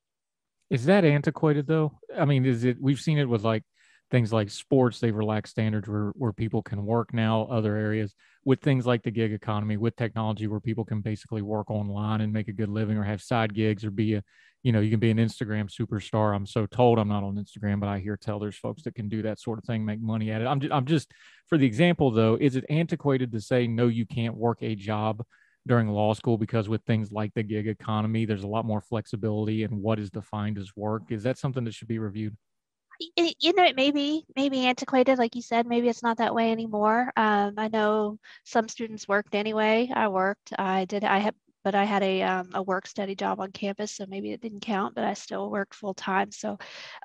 Is 0.73 0.87
that 0.87 1.05
antiquated 1.05 1.67
though? 1.67 1.99
I 2.19 2.25
mean, 2.25 2.47
is 2.47 2.65
it? 2.65 2.79
We've 2.81 2.99
seen 2.99 3.19
it 3.19 3.29
with 3.29 3.45
like 3.45 3.63
things 4.11 4.33
like 4.33 4.49
sports. 4.49 5.01
They've 5.01 5.15
relaxed 5.15 5.51
standards 5.51 5.87
where 5.87 6.13
where 6.17 6.33
people 6.33 6.63
can 6.63 6.87
work 6.87 7.13
now. 7.13 7.43
Other 7.51 7.77
areas 7.77 8.15
with 8.47 8.63
things 8.63 8.87
like 8.87 9.03
the 9.03 9.11
gig 9.11 9.35
economy, 9.35 9.77
with 9.77 9.97
technology, 9.97 10.47
where 10.47 10.61
people 10.61 10.87
can 10.87 11.03
basically 11.03 11.43
work 11.43 11.71
online 11.71 12.23
and 12.23 12.33
make 12.33 12.49
a 12.49 12.55
good 12.55 12.71
living, 12.71 12.97
or 12.97 13.05
have 13.05 13.21
side 13.21 13.53
gigs, 13.53 13.85
or 13.85 13.91
be 13.91 14.15
a 14.15 14.23
you 14.63 14.73
know, 14.73 14.81
you 14.81 14.91
can 14.91 15.01
be 15.01 15.11
an 15.11 15.19
Instagram 15.19 15.69
superstar. 15.69 16.35
I'm 16.35 16.47
so 16.47 16.65
told 16.65 16.99
I'm 16.99 17.09
not 17.09 17.23
on 17.23 17.35
Instagram, 17.35 17.79
but 17.79 17.91
I 17.91 17.99
hear 17.99 18.17
tell 18.17 18.39
there's 18.39 18.57
folks 18.57 18.85
that 18.85 18.95
can 18.95 19.11
do 19.11 19.21
that 19.23 19.41
sort 19.41 19.59
of 19.59 19.65
thing, 19.65 19.85
make 19.85 20.01
money 20.01 20.31
at 20.31 20.41
it. 20.41 20.47
I'm 20.47 20.61
just, 20.61 20.73
I'm 20.73 20.87
just 20.87 21.13
for 21.49 21.59
the 21.59 21.67
example 21.67 22.13
though, 22.13 22.39
is 22.41 22.57
it 22.57 22.65
antiquated 22.71 23.31
to 23.33 23.43
say 23.43 23.67
no, 23.67 23.89
you 23.89 24.07
can't 24.07 24.37
work 24.37 24.63
a 24.63 24.75
job 24.75 25.23
during 25.67 25.89
law 25.89 26.13
school 26.13 26.37
because 26.37 26.69
with 26.69 26.83
things 26.83 27.13
like 27.13 27.33
the 27.35 27.43
gig 27.43 27.69
economy, 27.69 28.25
there's 28.25 28.43
a 28.43 28.49
lot 28.49 28.65
more 28.65 28.81
flexibility 28.81 29.63
in 29.63 29.71
what 29.81 29.99
is 29.99 30.11
defined 30.11 30.59
as 30.59 30.71
work. 30.77 31.03
Is 31.11 31.23
that 31.23 31.39
something 31.39 31.65
that 31.65 31.75
should 31.75 31.89
be 31.89 31.99
reviewed? 31.99 32.37
you 33.17 33.53
know, 33.55 33.65
it 33.65 33.75
may 33.75 33.91
be 33.91 34.25
maybe 34.37 34.67
antiquated, 34.67 35.19
like 35.19 35.35
you 35.35 35.43
said. 35.43 35.67
Maybe 35.67 35.89
it's 35.89 36.03
not 36.03 36.19
that 36.19 36.35
way 36.35 36.53
anymore. 36.53 37.13
Um, 37.17 37.55
I 37.57 37.69
know 37.69 38.19
some 38.45 38.69
students 38.69 39.09
worked 39.09 39.35
anyway. 39.35 39.91
I 39.93 40.09
worked. 40.09 40.53
I 40.59 40.85
did. 40.85 41.05
I 41.05 41.19
have 41.19 41.35
but 41.65 41.75
I 41.77 41.85
had 41.85 42.03
a, 42.03 42.23
um, 42.23 42.51
a 42.55 42.63
work 42.63 42.87
study 42.87 43.15
job 43.15 43.39
on 43.41 43.53
campus, 43.53 43.93
so 43.93 44.05
maybe 44.09 44.33
it 44.33 44.41
didn't 44.41 44.61
count, 44.61 44.97
but 44.97 45.05
I 45.05 45.15
still 45.15 45.49
worked 45.49 45.77
full 45.77 45.95
time. 45.95 46.33
So, 46.33 46.59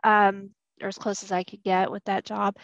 um, 0.04 0.50
or 0.82 0.88
as 0.88 0.98
close 0.98 1.24
as 1.24 1.32
I 1.32 1.44
could 1.44 1.64
get 1.64 1.92
with 1.92 2.04
that 2.06 2.26
job. 2.26 2.58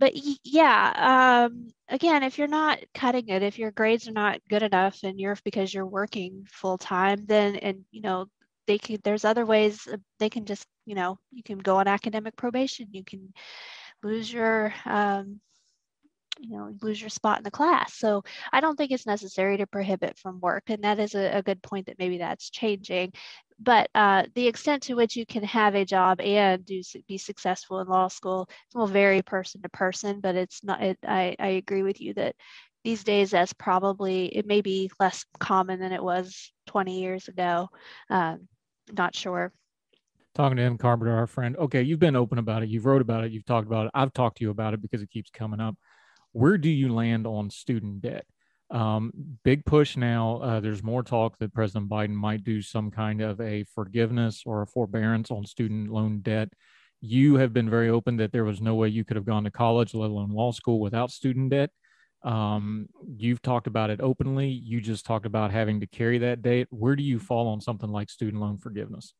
But 0.00 0.14
yeah, 0.44 1.46
um, 1.46 1.68
again, 1.88 2.24
if 2.24 2.38
you're 2.38 2.48
not 2.48 2.80
cutting 2.94 3.28
it, 3.28 3.42
if 3.42 3.58
your 3.58 3.70
grades 3.70 4.08
are 4.08 4.12
not 4.12 4.40
good 4.48 4.62
enough 4.64 5.00
and 5.04 5.20
you're 5.20 5.36
because 5.44 5.74
you're 5.74 5.86
working 5.86 6.46
full 6.50 6.78
time, 6.78 7.26
then, 7.26 7.56
and 7.56 7.84
you 7.92 8.00
know, 8.02 8.26
they 8.66 8.78
can, 8.78 8.98
there's 9.04 9.26
other 9.26 9.46
ways 9.46 9.86
they 10.18 10.30
can 10.30 10.46
just, 10.46 10.66
you 10.86 10.94
know, 10.94 11.18
you 11.32 11.42
can 11.42 11.58
go 11.58 11.76
on 11.76 11.88
academic 11.88 12.36
probation, 12.36 12.88
you 12.92 13.04
can 13.04 13.32
lose 14.02 14.32
your, 14.32 14.74
um, 14.86 15.40
you 16.40 16.56
know 16.56 16.74
lose 16.82 17.00
your 17.00 17.10
spot 17.10 17.38
in 17.38 17.44
the 17.44 17.50
class. 17.50 17.94
So 17.94 18.22
i 18.52 18.60
don't 18.60 18.76
think 18.76 18.90
it's 18.90 19.06
necessary 19.06 19.56
to 19.58 19.66
prohibit 19.66 20.18
from 20.18 20.40
work 20.40 20.64
and 20.68 20.82
that 20.84 20.98
is 20.98 21.14
a, 21.14 21.38
a 21.38 21.42
good 21.42 21.62
point 21.62 21.86
that 21.86 21.98
maybe 21.98 22.18
that's 22.18 22.50
changing. 22.50 23.12
But 23.62 23.90
uh, 23.94 24.24
the 24.34 24.46
extent 24.46 24.84
to 24.84 24.94
which 24.94 25.16
you 25.16 25.26
can 25.26 25.42
have 25.44 25.74
a 25.74 25.84
job 25.84 26.20
and 26.22 26.64
do 26.64 26.80
be 27.06 27.18
successful 27.18 27.80
in 27.80 27.88
law 27.88 28.08
school 28.08 28.48
will 28.74 28.86
vary 28.86 29.22
person 29.22 29.60
to 29.62 29.68
person 29.68 30.20
but 30.20 30.34
it's 30.34 30.64
not 30.64 30.82
it, 30.82 30.98
I, 31.06 31.36
I 31.38 31.48
agree 31.48 31.82
with 31.82 32.00
you 32.00 32.14
that 32.14 32.36
these 32.84 33.04
days 33.04 33.30
that's 33.30 33.52
probably 33.52 34.26
it 34.26 34.46
may 34.46 34.62
be 34.62 34.90
less 34.98 35.24
common 35.38 35.80
than 35.80 35.92
it 35.92 36.02
was 36.02 36.52
20 36.66 37.00
years 37.00 37.28
ago. 37.28 37.68
Um, 38.08 38.48
not 38.92 39.14
sure. 39.14 39.52
Talking 40.34 40.56
to 40.56 40.62
Em 40.62 40.78
Carpenter 40.78 41.14
our 41.14 41.26
friend 41.26 41.56
okay 41.56 41.82
you've 41.82 41.98
been 41.98 42.16
open 42.16 42.38
about 42.38 42.62
it 42.62 42.68
you've 42.68 42.86
wrote 42.86 43.02
about 43.02 43.24
it 43.24 43.32
you've 43.32 43.44
talked 43.44 43.66
about 43.66 43.86
it 43.86 43.92
i've 43.94 44.12
talked 44.12 44.38
to 44.38 44.44
you 44.44 44.50
about 44.50 44.74
it 44.74 44.80
because 44.80 45.02
it 45.02 45.10
keeps 45.10 45.28
coming 45.28 45.60
up 45.60 45.76
where 46.32 46.58
do 46.58 46.68
you 46.68 46.92
land 46.92 47.26
on 47.26 47.50
student 47.50 48.02
debt? 48.02 48.24
Um, 48.70 49.12
big 49.42 49.64
push 49.64 49.96
now. 49.96 50.38
Uh, 50.38 50.60
there's 50.60 50.82
more 50.82 51.02
talk 51.02 51.36
that 51.38 51.52
President 51.52 51.90
Biden 51.90 52.14
might 52.14 52.44
do 52.44 52.62
some 52.62 52.90
kind 52.90 53.20
of 53.20 53.40
a 53.40 53.64
forgiveness 53.74 54.42
or 54.46 54.62
a 54.62 54.66
forbearance 54.66 55.30
on 55.30 55.44
student 55.44 55.90
loan 55.90 56.20
debt. 56.20 56.50
You 57.00 57.36
have 57.36 57.52
been 57.52 57.68
very 57.68 57.88
open 57.88 58.16
that 58.18 58.30
there 58.30 58.44
was 58.44 58.60
no 58.60 58.74
way 58.74 58.88
you 58.88 59.04
could 59.04 59.16
have 59.16 59.24
gone 59.24 59.44
to 59.44 59.50
college, 59.50 59.94
let 59.94 60.10
alone 60.10 60.30
law 60.30 60.52
school, 60.52 60.78
without 60.78 61.10
student 61.10 61.50
debt. 61.50 61.70
Um, 62.22 62.86
you've 63.16 63.42
talked 63.42 63.66
about 63.66 63.90
it 63.90 64.00
openly. 64.00 64.48
You 64.48 64.80
just 64.80 65.06
talked 65.06 65.26
about 65.26 65.50
having 65.50 65.80
to 65.80 65.86
carry 65.86 66.18
that 66.18 66.42
debt. 66.42 66.66
Where 66.70 66.94
do 66.94 67.02
you 67.02 67.18
fall 67.18 67.48
on 67.48 67.60
something 67.60 67.88
like 67.88 68.10
student 68.10 68.42
loan 68.42 68.58
forgiveness? 68.58 69.14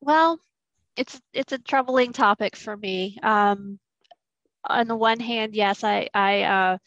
Well, 0.00 0.40
it's 0.96 1.20
it's 1.32 1.52
a 1.52 1.58
troubling 1.58 2.12
topic 2.12 2.56
for 2.56 2.76
me. 2.76 3.18
Um, 3.22 3.78
on 4.64 4.88
the 4.88 4.96
one 4.96 5.20
hand, 5.20 5.54
yes, 5.54 5.84
I, 5.84 6.08
I 6.14 6.42
uh, 6.42 6.78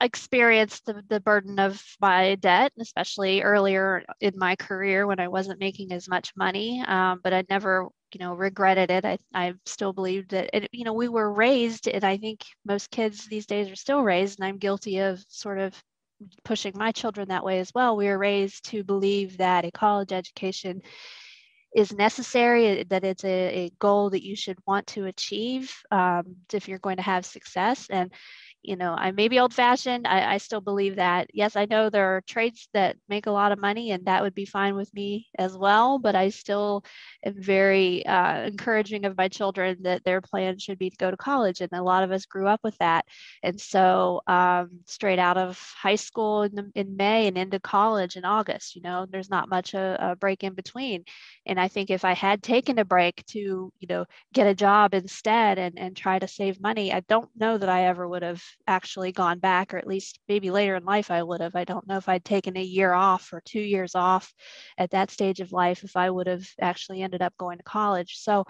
experienced 0.00 0.84
the, 0.86 1.02
the 1.08 1.20
burden 1.20 1.58
of 1.58 1.82
my 2.00 2.34
debt, 2.36 2.72
especially 2.78 3.42
earlier 3.42 4.04
in 4.20 4.32
my 4.36 4.56
career 4.56 5.06
when 5.06 5.20
I 5.20 5.28
wasn't 5.28 5.60
making 5.60 5.92
as 5.92 6.08
much 6.08 6.32
money. 6.36 6.82
Um, 6.86 7.20
but 7.22 7.32
I 7.32 7.44
never, 7.48 7.88
you 8.12 8.20
know, 8.20 8.34
regretted 8.34 8.90
it. 8.90 9.04
I, 9.04 9.18
I 9.32 9.54
still 9.64 9.92
believed 9.92 10.30
that, 10.30 10.50
it, 10.52 10.68
you 10.72 10.84
know, 10.84 10.92
we 10.92 11.08
were 11.08 11.32
raised, 11.32 11.88
and 11.88 12.04
I 12.04 12.16
think 12.16 12.44
most 12.64 12.90
kids 12.90 13.26
these 13.26 13.46
days 13.46 13.70
are 13.70 13.76
still 13.76 14.02
raised, 14.02 14.38
and 14.38 14.46
I'm 14.46 14.58
guilty 14.58 14.98
of 14.98 15.24
sort 15.28 15.58
of 15.58 15.80
pushing 16.44 16.72
my 16.76 16.92
children 16.92 17.28
that 17.28 17.44
way 17.44 17.60
as 17.60 17.72
well. 17.74 17.96
We 17.96 18.06
were 18.06 18.18
raised 18.18 18.64
to 18.70 18.84
believe 18.84 19.38
that 19.38 19.64
a 19.64 19.70
college 19.70 20.12
education 20.12 20.82
is 21.74 21.92
necessary, 21.92 22.84
that 22.84 23.04
it's 23.04 23.24
a, 23.24 23.64
a 23.66 23.70
goal 23.78 24.10
that 24.10 24.22
you 24.22 24.36
should 24.36 24.58
want 24.66 24.86
to 24.88 25.06
achieve 25.06 25.74
um, 25.90 26.36
if 26.52 26.68
you're 26.68 26.78
going 26.78 26.96
to 26.96 27.02
have 27.02 27.24
success. 27.24 27.86
And 27.90 28.12
you 28.62 28.76
know, 28.76 28.94
I 28.94 29.10
may 29.10 29.28
be 29.28 29.40
old 29.40 29.52
fashioned. 29.52 30.06
I, 30.06 30.34
I, 30.34 30.38
still 30.38 30.60
believe 30.60 30.96
that. 30.96 31.28
Yes, 31.34 31.56
I 31.56 31.64
know 31.64 31.90
there 31.90 32.16
are 32.16 32.20
trades 32.22 32.68
that 32.74 32.96
make 33.08 33.26
a 33.26 33.32
lot 33.32 33.50
of 33.50 33.58
money, 33.58 33.90
and 33.90 34.04
that 34.06 34.22
would 34.22 34.34
be 34.34 34.44
fine 34.44 34.76
with 34.76 34.92
me 34.94 35.26
as 35.38 35.56
well. 35.56 35.98
But 35.98 36.14
I 36.14 36.28
still 36.28 36.84
am 37.24 37.34
very 37.42 38.06
uh, 38.06 38.42
encouraging 38.46 39.04
of 39.04 39.16
my 39.16 39.28
children 39.28 39.78
that 39.82 40.04
their 40.04 40.20
plan 40.20 40.58
should 40.58 40.78
be 40.78 40.90
to 40.90 40.96
go 40.96 41.10
to 41.10 41.16
college. 41.16 41.60
And 41.60 41.70
a 41.72 41.82
lot 41.82 42.04
of 42.04 42.12
us 42.12 42.26
grew 42.26 42.46
up 42.46 42.60
with 42.62 42.76
that. 42.78 43.04
And 43.42 43.60
so, 43.60 44.20
um, 44.28 44.70
straight 44.86 45.18
out 45.18 45.38
of 45.38 45.58
high 45.58 45.96
school 45.96 46.42
in, 46.42 46.54
the, 46.54 46.70
in 46.76 46.96
May 46.96 47.26
and 47.26 47.36
into 47.36 47.58
college 47.58 48.16
in 48.16 48.24
August, 48.24 48.76
you 48.76 48.82
know, 48.82 49.06
there's 49.10 49.30
not 49.30 49.48
much 49.48 49.74
a, 49.74 50.12
a 50.12 50.16
break 50.16 50.44
in 50.44 50.54
between. 50.54 51.04
And 51.46 51.58
I 51.58 51.66
think 51.68 51.90
if 51.90 52.04
I 52.04 52.14
had 52.14 52.42
taken 52.42 52.78
a 52.78 52.84
break 52.84 53.24
to, 53.26 53.72
you 53.78 53.88
know, 53.88 54.04
get 54.32 54.46
a 54.46 54.54
job 54.54 54.94
instead 54.94 55.58
and, 55.58 55.78
and 55.78 55.96
try 55.96 56.18
to 56.18 56.28
save 56.28 56.60
money, 56.60 56.92
I 56.92 57.00
don't 57.00 57.28
know 57.36 57.58
that 57.58 57.68
I 57.68 57.86
ever 57.86 58.06
would 58.06 58.22
have 58.22 58.42
actually 58.66 59.12
gone 59.12 59.38
back, 59.38 59.74
or 59.74 59.78
at 59.78 59.86
least 59.86 60.18
maybe 60.28 60.50
later 60.50 60.76
in 60.76 60.84
life 60.84 61.10
I 61.10 61.22
would 61.22 61.40
have. 61.40 61.56
I 61.56 61.64
don't 61.64 61.86
know 61.86 61.96
if 61.96 62.08
I'd 62.08 62.24
taken 62.24 62.56
a 62.56 62.62
year 62.62 62.92
off 62.92 63.32
or 63.32 63.42
two 63.44 63.60
years 63.60 63.94
off 63.94 64.32
at 64.78 64.90
that 64.90 65.10
stage 65.10 65.40
of 65.40 65.52
life 65.52 65.84
if 65.84 65.96
I 65.96 66.10
would 66.10 66.26
have 66.26 66.46
actually 66.60 67.02
ended 67.02 67.22
up 67.22 67.34
going 67.38 67.58
to 67.58 67.64
college. 67.64 68.16
So, 68.18 68.44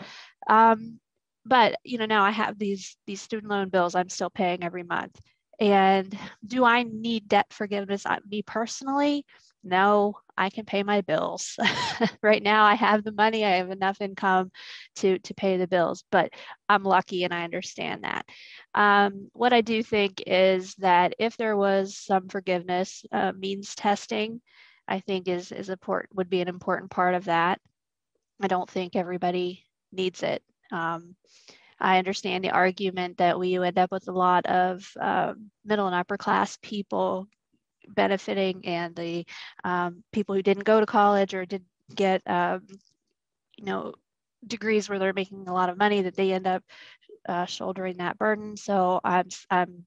um, 0.49 1.01
but 1.45 1.77
you 1.85 1.99
know, 1.99 2.07
now 2.07 2.25
I 2.25 2.31
have 2.31 2.59
these 2.59 2.97
these 3.07 3.21
student 3.21 3.51
loan 3.51 3.69
bills 3.69 3.95
I'm 3.95 4.09
still 4.09 4.31
paying 4.31 4.63
every 4.65 4.85
month. 4.85 5.19
And 5.61 6.17
do 6.47 6.65
I 6.65 6.83
need 6.83 7.29
debt 7.29 7.47
forgiveness? 7.53 8.05
Me 8.29 8.43
personally, 8.43 9.25
no, 9.65 10.17
I 10.37 10.51
can 10.51 10.65
pay 10.65 10.83
my 10.83 11.03
bills. 11.03 11.59
right 12.23 12.43
now 12.43 12.65
I 12.65 12.75
have 12.75 13.05
the 13.05 13.13
money, 13.13 13.45
I 13.45 13.57
have 13.57 13.71
enough 13.71 14.01
income 14.01 14.51
to 14.97 15.19
to 15.21 15.35
pay 15.35 15.57
the 15.57 15.67
bills, 15.67 16.05
but 16.11 16.33
I'm 16.69 16.85
lucky 16.85 17.25
and 17.25 17.35
I 17.35 17.45
understand 17.45 18.05
that. 18.05 18.27
Um, 18.75 19.29
what 19.33 19.53
I 19.53 19.61
do 19.61 19.83
think 19.83 20.23
is 20.27 20.75
that 20.77 21.15
if 21.19 21.37
there 21.37 21.57
was 21.57 21.97
some 21.97 22.29
forgiveness, 22.29 23.05
uh, 23.13 23.33
means 23.33 23.75
testing, 23.75 24.41
I 24.89 25.01
think 25.01 25.29
is 25.29 25.53
is 25.53 25.69
important 25.69 26.15
would 26.17 26.31
be 26.31 26.41
an 26.41 26.49
important 26.49 26.91
part 26.91 27.15
of 27.15 27.27
that. 27.27 27.61
I 28.41 28.49
don't 28.49 28.71
think 28.71 28.97
everybody 28.97 29.65
needs 29.93 30.23
it. 30.23 30.43
Um, 30.73 31.17
I 31.79 31.99
understand 31.99 32.45
the 32.45 32.51
argument 32.51 33.19
that 33.19 33.39
we 33.39 33.59
end 33.59 33.79
up 33.79 33.91
with 33.91 34.09
a 34.09 34.13
lot 34.13 34.47
of 34.47 34.89
uh, 35.01 35.35
middle 35.65 35.87
and 35.87 35.97
upper 35.97 36.17
class 36.17 36.57
people 36.63 37.27
benefiting 37.89 38.67
and 38.67 38.95
the 38.97 39.27
um, 39.65 40.03
people 40.13 40.35
who 40.35 40.43
didn't 40.43 40.65
go 40.65 40.81
to 40.81 40.87
college 40.87 41.35
or 41.35 41.45
didn't 41.45 41.69
get 41.95 42.23
um, 42.29 42.67
you 43.57 43.65
know 43.65 43.95
degrees 44.47 44.89
where 44.89 44.99
they're 44.99 45.13
making 45.13 45.49
a 45.49 45.55
lot 45.55 45.69
of 45.71 45.79
money 45.79 46.03
that 46.03 46.17
they 46.17 46.33
end 46.33 46.47
up 46.47 46.63
uh, 47.29 47.45
shouldering 47.47 47.99
that 47.99 48.19
burden. 48.19 48.57
So 48.57 49.01
i'm 49.05 49.29
i'm 49.51 49.87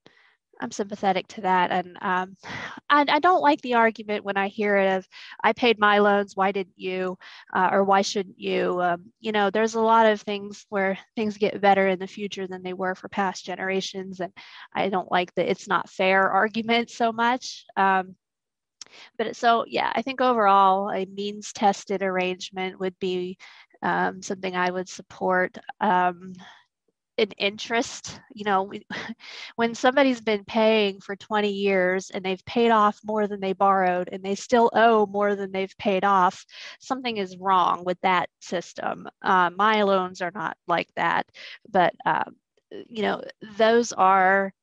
I'm 0.61 0.71
sympathetic 0.71 1.27
to 1.29 1.41
that, 1.41 1.71
and 1.71 1.97
um, 2.01 2.37
I, 2.89 3.05
I, 3.07 3.19
don't 3.19 3.41
like 3.41 3.61
the 3.61 3.75
argument 3.75 4.23
when 4.23 4.37
I 4.37 4.47
hear 4.47 4.77
it 4.77 4.97
of 4.97 5.07
"I 5.43 5.53
paid 5.53 5.79
my 5.79 5.99
loans, 5.99 6.35
why 6.35 6.51
didn't 6.51 6.77
you?" 6.77 7.17
Uh, 7.53 7.69
or 7.71 7.83
"Why 7.83 8.01
shouldn't 8.01 8.39
you?" 8.39 8.81
Um, 8.81 9.11
you 9.19 9.31
know, 9.31 9.49
there's 9.49 9.75
a 9.75 9.81
lot 9.81 10.05
of 10.05 10.21
things 10.21 10.65
where 10.69 10.97
things 11.15 11.37
get 11.37 11.61
better 11.61 11.87
in 11.87 11.99
the 11.99 12.07
future 12.07 12.47
than 12.47 12.63
they 12.63 12.73
were 12.73 12.95
for 12.95 13.09
past 13.09 13.45
generations, 13.45 14.19
and 14.19 14.33
I 14.73 14.89
don't 14.89 15.11
like 15.11 15.33
the 15.35 15.49
"it's 15.49 15.67
not 15.67 15.89
fair" 15.89 16.29
argument 16.29 16.89
so 16.89 17.11
much. 17.11 17.65
Um, 17.77 18.15
but 19.17 19.35
so 19.35 19.65
yeah, 19.67 19.91
I 19.95 20.01
think 20.01 20.21
overall 20.21 20.89
a 20.91 21.05
means-tested 21.05 22.01
arrangement 22.03 22.79
would 22.79 22.97
be 22.99 23.37
um, 23.81 24.21
something 24.21 24.55
I 24.55 24.71
would 24.71 24.89
support. 24.89 25.57
Um, 27.17 27.25
an 27.25 27.31
interest 27.37 28.19
you 28.33 28.43
know 28.45 28.71
when 29.55 29.73
somebody's 29.75 30.21
been 30.21 30.43
paying 30.45 30.99
for 30.99 31.15
20 31.15 31.49
years 31.49 32.09
and 32.11 32.23
they've 32.23 32.45
paid 32.45 32.71
off 32.71 32.99
more 33.03 33.27
than 33.27 33.39
they 33.39 33.53
borrowed 33.53 34.09
and 34.11 34.23
they 34.23 34.35
still 34.35 34.69
owe 34.73 35.05
more 35.05 35.35
than 35.35 35.51
they've 35.51 35.77
paid 35.77 36.03
off 36.03 36.45
something 36.79 37.17
is 37.17 37.37
wrong 37.37 37.83
with 37.85 37.99
that 38.01 38.29
system. 38.41 39.07
Uh, 39.21 39.49
my 39.55 39.83
loans 39.83 40.21
are 40.21 40.31
not 40.33 40.57
like 40.67 40.89
that 40.95 41.25
but 41.69 41.93
uh, 42.05 42.23
you 42.87 43.01
know, 43.03 43.21
those 43.57 43.91
are 43.93 44.53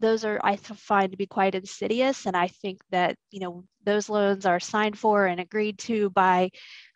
those 0.00 0.24
are 0.24 0.38
I 0.42 0.56
find 0.56 1.10
to 1.12 1.16
be 1.16 1.26
quite 1.26 1.54
insidious, 1.54 2.26
and 2.26 2.36
I 2.36 2.48
think 2.48 2.80
that 2.90 3.16
you 3.30 3.40
know 3.40 3.64
those 3.86 4.10
loans 4.10 4.44
are 4.44 4.60
signed 4.60 4.98
for 4.98 5.26
and 5.26 5.40
agreed 5.40 5.78
to 5.78 6.10
by 6.10 6.50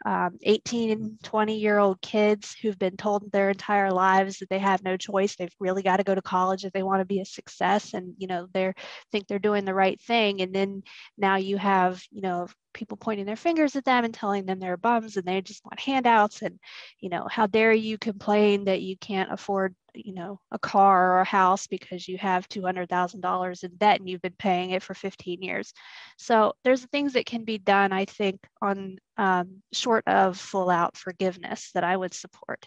um, 0.04 0.38
18 0.42 1.18
20 1.22 1.58
year 1.58 1.78
old 1.78 2.00
kids 2.00 2.54
who've 2.60 2.78
been 2.78 2.96
told 2.96 3.30
their 3.32 3.50
entire 3.50 3.90
lives 3.90 4.38
that 4.38 4.48
they 4.48 4.58
have 4.58 4.82
no 4.82 4.96
choice. 4.96 5.36
They've 5.36 5.54
really 5.58 5.82
got 5.82 5.98
to 5.98 6.04
go 6.04 6.14
to 6.14 6.22
college 6.22 6.64
if 6.64 6.72
they 6.72 6.82
want 6.82 7.00
to 7.00 7.04
be 7.04 7.20
a 7.20 7.24
success 7.24 7.94
and 7.94 8.14
you 8.18 8.26
know 8.26 8.48
they're 8.52 8.74
think 9.12 9.26
they're 9.26 9.38
doing 9.38 9.64
the 9.64 9.74
right 9.74 10.00
thing. 10.00 10.40
And 10.40 10.54
then 10.54 10.82
now 11.16 11.36
you 11.36 11.56
have 11.58 12.02
you 12.10 12.22
know 12.22 12.48
people 12.72 12.96
pointing 12.96 13.26
their 13.26 13.36
fingers 13.36 13.76
at 13.76 13.84
them 13.84 14.04
and 14.04 14.14
telling 14.14 14.46
them 14.46 14.58
they're 14.60 14.76
bums 14.76 15.16
and 15.16 15.26
they 15.26 15.40
just 15.40 15.64
want 15.64 15.80
handouts 15.80 16.42
and 16.42 16.58
you 17.00 17.08
know 17.08 17.26
how 17.30 17.46
dare 17.46 17.72
you 17.72 17.98
complain 17.98 18.64
that 18.64 18.80
you 18.80 18.96
can't 18.96 19.32
afford 19.32 19.74
you 19.94 20.14
know 20.14 20.40
a 20.52 20.58
car 20.58 21.12
or 21.12 21.20
a 21.20 21.24
house 21.24 21.66
because 21.66 22.06
you 22.08 22.18
have 22.18 22.48
$200,000 22.48 23.64
in 23.64 23.76
debt 23.76 24.00
and 24.00 24.08
you've 24.08 24.22
been 24.22 24.34
paying 24.38 24.70
it 24.70 24.82
for 24.82 24.94
15 24.94 25.42
years. 25.42 25.72
So 26.16 26.54
there's 26.64 26.79
things 26.86 27.12
that 27.14 27.26
can 27.26 27.44
be 27.44 27.58
done 27.58 27.92
i 27.92 28.04
think 28.04 28.40
on 28.60 28.98
um, 29.16 29.62
short 29.72 30.04
of 30.06 30.38
full 30.38 30.70
out 30.70 30.96
forgiveness 30.96 31.70
that 31.74 31.84
i 31.84 31.96
would 31.96 32.14
support. 32.14 32.66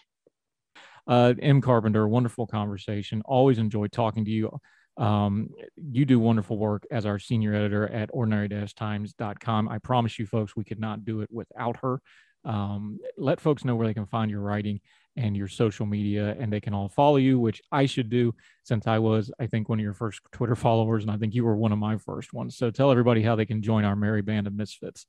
Uh, 1.06 1.34
Em 1.40 1.60
Carpenter 1.60 2.08
wonderful 2.08 2.46
conversation. 2.46 3.22
Always 3.26 3.58
enjoy 3.58 3.88
talking 3.88 4.24
to 4.24 4.30
you. 4.30 4.58
Um, 4.96 5.50
you 5.76 6.04
do 6.04 6.18
wonderful 6.20 6.56
work 6.56 6.86
as 6.90 7.04
our 7.04 7.18
senior 7.18 7.54
editor 7.54 7.86
at 7.88 8.10
ordinary-times.com. 8.12 9.68
I 9.68 9.78
promise 9.78 10.18
you, 10.18 10.26
folks, 10.26 10.56
we 10.56 10.64
could 10.64 10.80
not 10.80 11.04
do 11.04 11.20
it 11.20 11.28
without 11.32 11.78
her. 11.82 12.00
Um, 12.44 12.98
let 13.16 13.40
folks 13.40 13.64
know 13.64 13.74
where 13.74 13.86
they 13.86 13.94
can 13.94 14.06
find 14.06 14.30
your 14.30 14.40
writing 14.40 14.80
and 15.16 15.36
your 15.36 15.48
social 15.48 15.86
media, 15.86 16.36
and 16.38 16.52
they 16.52 16.60
can 16.60 16.74
all 16.74 16.88
follow 16.88 17.16
you, 17.16 17.38
which 17.38 17.62
I 17.70 17.86
should 17.86 18.10
do 18.10 18.34
since 18.62 18.86
I 18.86 18.98
was, 18.98 19.30
I 19.38 19.46
think, 19.46 19.68
one 19.68 19.78
of 19.78 19.82
your 19.82 19.94
first 19.94 20.20
Twitter 20.32 20.54
followers, 20.56 21.04
and 21.04 21.10
I 21.10 21.16
think 21.16 21.34
you 21.34 21.44
were 21.44 21.56
one 21.56 21.72
of 21.72 21.78
my 21.78 21.96
first 21.98 22.32
ones. 22.32 22.56
So 22.56 22.70
tell 22.70 22.90
everybody 22.90 23.22
how 23.22 23.36
they 23.36 23.46
can 23.46 23.62
join 23.62 23.84
our 23.84 23.96
merry 23.96 24.22
band 24.22 24.46
of 24.46 24.54
misfits. 24.54 25.06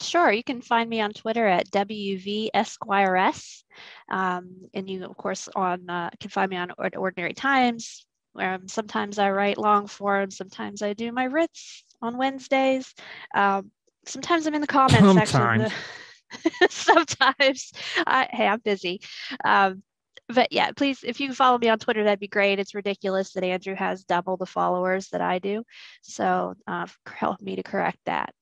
Sure, 0.00 0.30
you 0.30 0.44
can 0.44 0.62
find 0.62 0.88
me 0.88 1.00
on 1.00 1.12
Twitter 1.12 1.46
at 1.46 1.68
WV 1.70 2.50
Esquires. 2.54 3.64
Um, 4.10 4.68
and 4.72 4.88
you, 4.88 5.04
of 5.04 5.16
course, 5.16 5.48
on 5.56 5.90
uh, 5.90 6.10
can 6.20 6.30
find 6.30 6.50
me 6.50 6.56
on 6.56 6.70
Ordinary 6.78 7.34
Times, 7.34 8.06
um, 8.38 8.68
sometimes 8.68 9.18
I 9.18 9.30
write 9.30 9.58
long 9.58 9.86
form. 9.86 10.30
Sometimes 10.30 10.82
I 10.82 10.92
do 10.92 11.12
my 11.12 11.24
writs 11.24 11.84
on 12.00 12.16
Wednesdays. 12.16 12.94
Um, 13.34 13.70
sometimes 14.06 14.46
I'm 14.46 14.54
in 14.54 14.60
the 14.60 14.66
comments 14.66 14.98
sometimes. 14.98 15.30
section. 15.62 15.72
sometimes 16.70 17.72
I, 18.06 18.28
hey, 18.30 18.46
I'm 18.46 18.60
busy. 18.60 19.00
Um, 19.44 19.82
but 20.28 20.52
yeah, 20.52 20.72
please, 20.72 21.00
if 21.02 21.20
you 21.20 21.32
follow 21.32 21.58
me 21.58 21.68
on 21.68 21.78
Twitter, 21.78 22.04
that'd 22.04 22.20
be 22.20 22.28
great. 22.28 22.58
It's 22.58 22.74
ridiculous 22.74 23.32
that 23.32 23.44
Andrew 23.44 23.74
has 23.74 24.04
double 24.04 24.36
the 24.36 24.46
followers 24.46 25.08
that 25.08 25.20
I 25.20 25.38
do. 25.38 25.64
So 26.02 26.54
uh, 26.66 26.86
help 27.06 27.40
me 27.40 27.56
to 27.56 27.62
correct 27.62 27.98
that. 28.06 28.34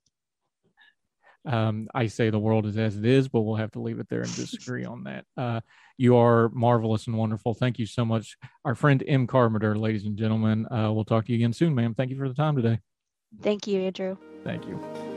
Um, 1.47 1.87
I 1.95 2.09
say 2.09 2.31
the 2.31 2.41
world 2.41 2.67
is 2.67 2.77
as 2.77 2.97
it 2.97 3.05
is, 3.05 3.29
but 3.29 3.43
we'll 3.43 3.55
have 3.55 3.71
to 3.73 3.81
leave 3.81 4.01
it 4.01 4.09
there 4.09 4.23
and 4.23 4.35
disagree 4.35 4.85
on 4.85 5.05
that. 5.05 5.25
Uh, 5.37 5.61
you 5.97 6.17
are 6.17 6.49
marvelous 6.49 7.07
and 7.07 7.17
wonderful. 7.17 7.55
Thank 7.55 7.79
you 7.79 7.87
so 7.87 8.05
much. 8.05 8.37
Our 8.65 8.75
friend 8.75 9.03
Em 9.07 9.29
Carpenter, 9.29 9.79
ladies 9.79 10.07
and 10.07 10.17
gentlemen. 10.17 10.67
Uh, 10.67 10.91
we'll 10.93 11.05
talk 11.05 11.27
to 11.27 11.33
you 11.33 11.39
again 11.39 11.53
soon, 11.53 11.75
ma'am. 11.75 11.95
Thank 11.95 12.11
you 12.11 12.19
for 12.19 12.29
the 12.29 12.35
time 12.35 12.57
today. 12.57 12.81
Thank 13.43 13.69
you, 13.69 13.81
Andrew. 13.83 14.17
Thank 14.45 14.67
you. 14.67 15.16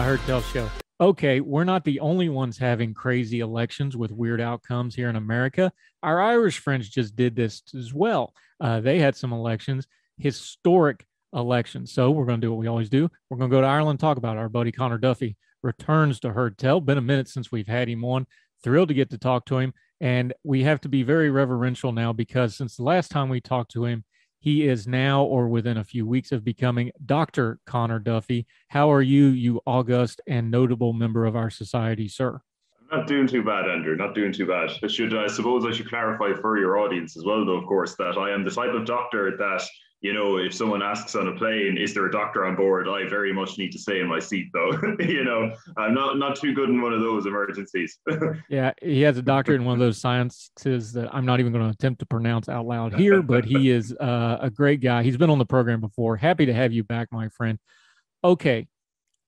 Ah, 0.00 0.16
Show. 0.52 0.70
Okay, 1.00 1.40
we're 1.40 1.64
not 1.64 1.84
the 1.84 1.98
only 1.98 2.28
ones 2.28 2.56
having 2.56 2.94
crazy 2.94 3.40
elections 3.40 3.96
with 3.96 4.12
weird 4.12 4.40
outcomes 4.40 4.94
here 4.94 5.08
in 5.08 5.16
America. 5.16 5.72
Our 6.04 6.22
Irish 6.22 6.60
friends 6.60 6.88
just 6.88 7.16
did 7.16 7.34
this 7.34 7.64
as 7.76 7.92
well. 7.92 8.32
Uh, 8.60 8.78
they 8.80 9.00
had 9.00 9.16
some 9.16 9.32
elections, 9.32 9.88
historic 10.16 11.04
elections. 11.34 11.92
So 11.92 12.12
we're 12.12 12.26
going 12.26 12.40
to 12.40 12.46
do 12.46 12.52
what 12.52 12.60
we 12.60 12.68
always 12.68 12.88
do. 12.88 13.10
We're 13.28 13.38
going 13.38 13.50
to 13.50 13.56
go 13.56 13.60
to 13.60 13.66
Ireland, 13.66 13.98
talk 13.98 14.18
about 14.18 14.36
it. 14.36 14.38
our 14.38 14.48
buddy 14.48 14.70
Connor 14.70 14.98
Duffy 14.98 15.36
returns 15.64 16.20
to 16.20 16.32
Heard 16.32 16.58
Tell. 16.58 16.80
Been 16.80 16.98
a 16.98 17.00
minute 17.00 17.26
since 17.26 17.50
we've 17.50 17.66
had 17.66 17.88
him 17.88 18.04
on. 18.04 18.28
Thrilled 18.62 18.88
to 18.88 18.94
get 18.94 19.10
to 19.10 19.18
talk 19.18 19.46
to 19.46 19.58
him. 19.58 19.74
And 20.00 20.32
we 20.44 20.62
have 20.62 20.80
to 20.82 20.88
be 20.88 21.02
very 21.02 21.28
reverential 21.28 21.90
now 21.90 22.12
because 22.12 22.56
since 22.56 22.76
the 22.76 22.84
last 22.84 23.10
time 23.10 23.28
we 23.28 23.40
talked 23.40 23.72
to 23.72 23.84
him, 23.84 24.04
he 24.40 24.66
is 24.66 24.86
now, 24.86 25.22
or 25.22 25.48
within 25.48 25.78
a 25.78 25.84
few 25.84 26.06
weeks, 26.06 26.32
of 26.32 26.44
becoming 26.44 26.92
Dr. 27.04 27.58
Connor 27.66 27.98
Duffy. 27.98 28.46
How 28.68 28.90
are 28.92 29.02
you, 29.02 29.26
you 29.26 29.60
august 29.66 30.20
and 30.26 30.50
notable 30.50 30.92
member 30.92 31.26
of 31.26 31.36
our 31.36 31.50
society, 31.50 32.08
sir? 32.08 32.40
Not 32.90 33.06
doing 33.06 33.26
too 33.26 33.42
bad, 33.42 33.68
Andrew. 33.68 33.96
Not 33.96 34.14
doing 34.14 34.32
too 34.32 34.46
bad. 34.46 34.70
I 34.82 34.86
should, 34.86 35.14
I 35.14 35.26
suppose, 35.26 35.66
I 35.66 35.72
should 35.72 35.88
clarify 35.88 36.32
for 36.40 36.58
your 36.58 36.78
audience 36.78 37.16
as 37.16 37.24
well, 37.24 37.44
though, 37.44 37.56
of 37.56 37.66
course, 37.66 37.96
that 37.96 38.16
I 38.16 38.30
am 38.32 38.44
the 38.44 38.50
type 38.50 38.72
of 38.72 38.86
doctor 38.86 39.36
that 39.36 39.62
you 40.00 40.12
know, 40.12 40.36
if 40.36 40.54
someone 40.54 40.80
asks 40.80 41.16
on 41.16 41.26
a 41.26 41.32
plane, 41.32 41.76
is 41.76 41.92
there 41.92 42.06
a 42.06 42.10
doctor 42.10 42.46
on 42.46 42.54
board? 42.54 42.86
I 42.88 43.08
very 43.08 43.32
much 43.32 43.58
need 43.58 43.72
to 43.72 43.78
stay 43.78 43.98
in 43.98 44.06
my 44.06 44.20
seat, 44.20 44.48
though. 44.52 44.70
you 45.00 45.24
know, 45.24 45.52
I'm 45.76 45.92
not 45.92 46.18
not 46.18 46.36
too 46.36 46.54
good 46.54 46.68
in 46.68 46.80
one 46.80 46.92
of 46.92 47.00
those 47.00 47.26
emergencies. 47.26 47.98
yeah, 48.48 48.72
he 48.80 49.02
has 49.02 49.18
a 49.18 49.22
doctor 49.22 49.54
in 49.56 49.64
one 49.64 49.72
of 49.72 49.80
those 49.80 50.00
sciences 50.00 50.92
that 50.92 51.12
I'm 51.12 51.26
not 51.26 51.40
even 51.40 51.52
going 51.52 51.64
to 51.64 51.70
attempt 51.70 51.98
to 52.00 52.06
pronounce 52.06 52.48
out 52.48 52.66
loud 52.66 52.94
here, 52.94 53.22
but 53.22 53.44
he 53.44 53.70
is 53.70 53.92
uh, 53.92 54.38
a 54.40 54.50
great 54.50 54.80
guy. 54.80 55.02
He's 55.02 55.16
been 55.16 55.30
on 55.30 55.38
the 55.38 55.46
program 55.46 55.80
before. 55.80 56.16
Happy 56.16 56.46
to 56.46 56.54
have 56.54 56.72
you 56.72 56.84
back, 56.84 57.08
my 57.10 57.28
friend. 57.30 57.58
Okay, 58.22 58.68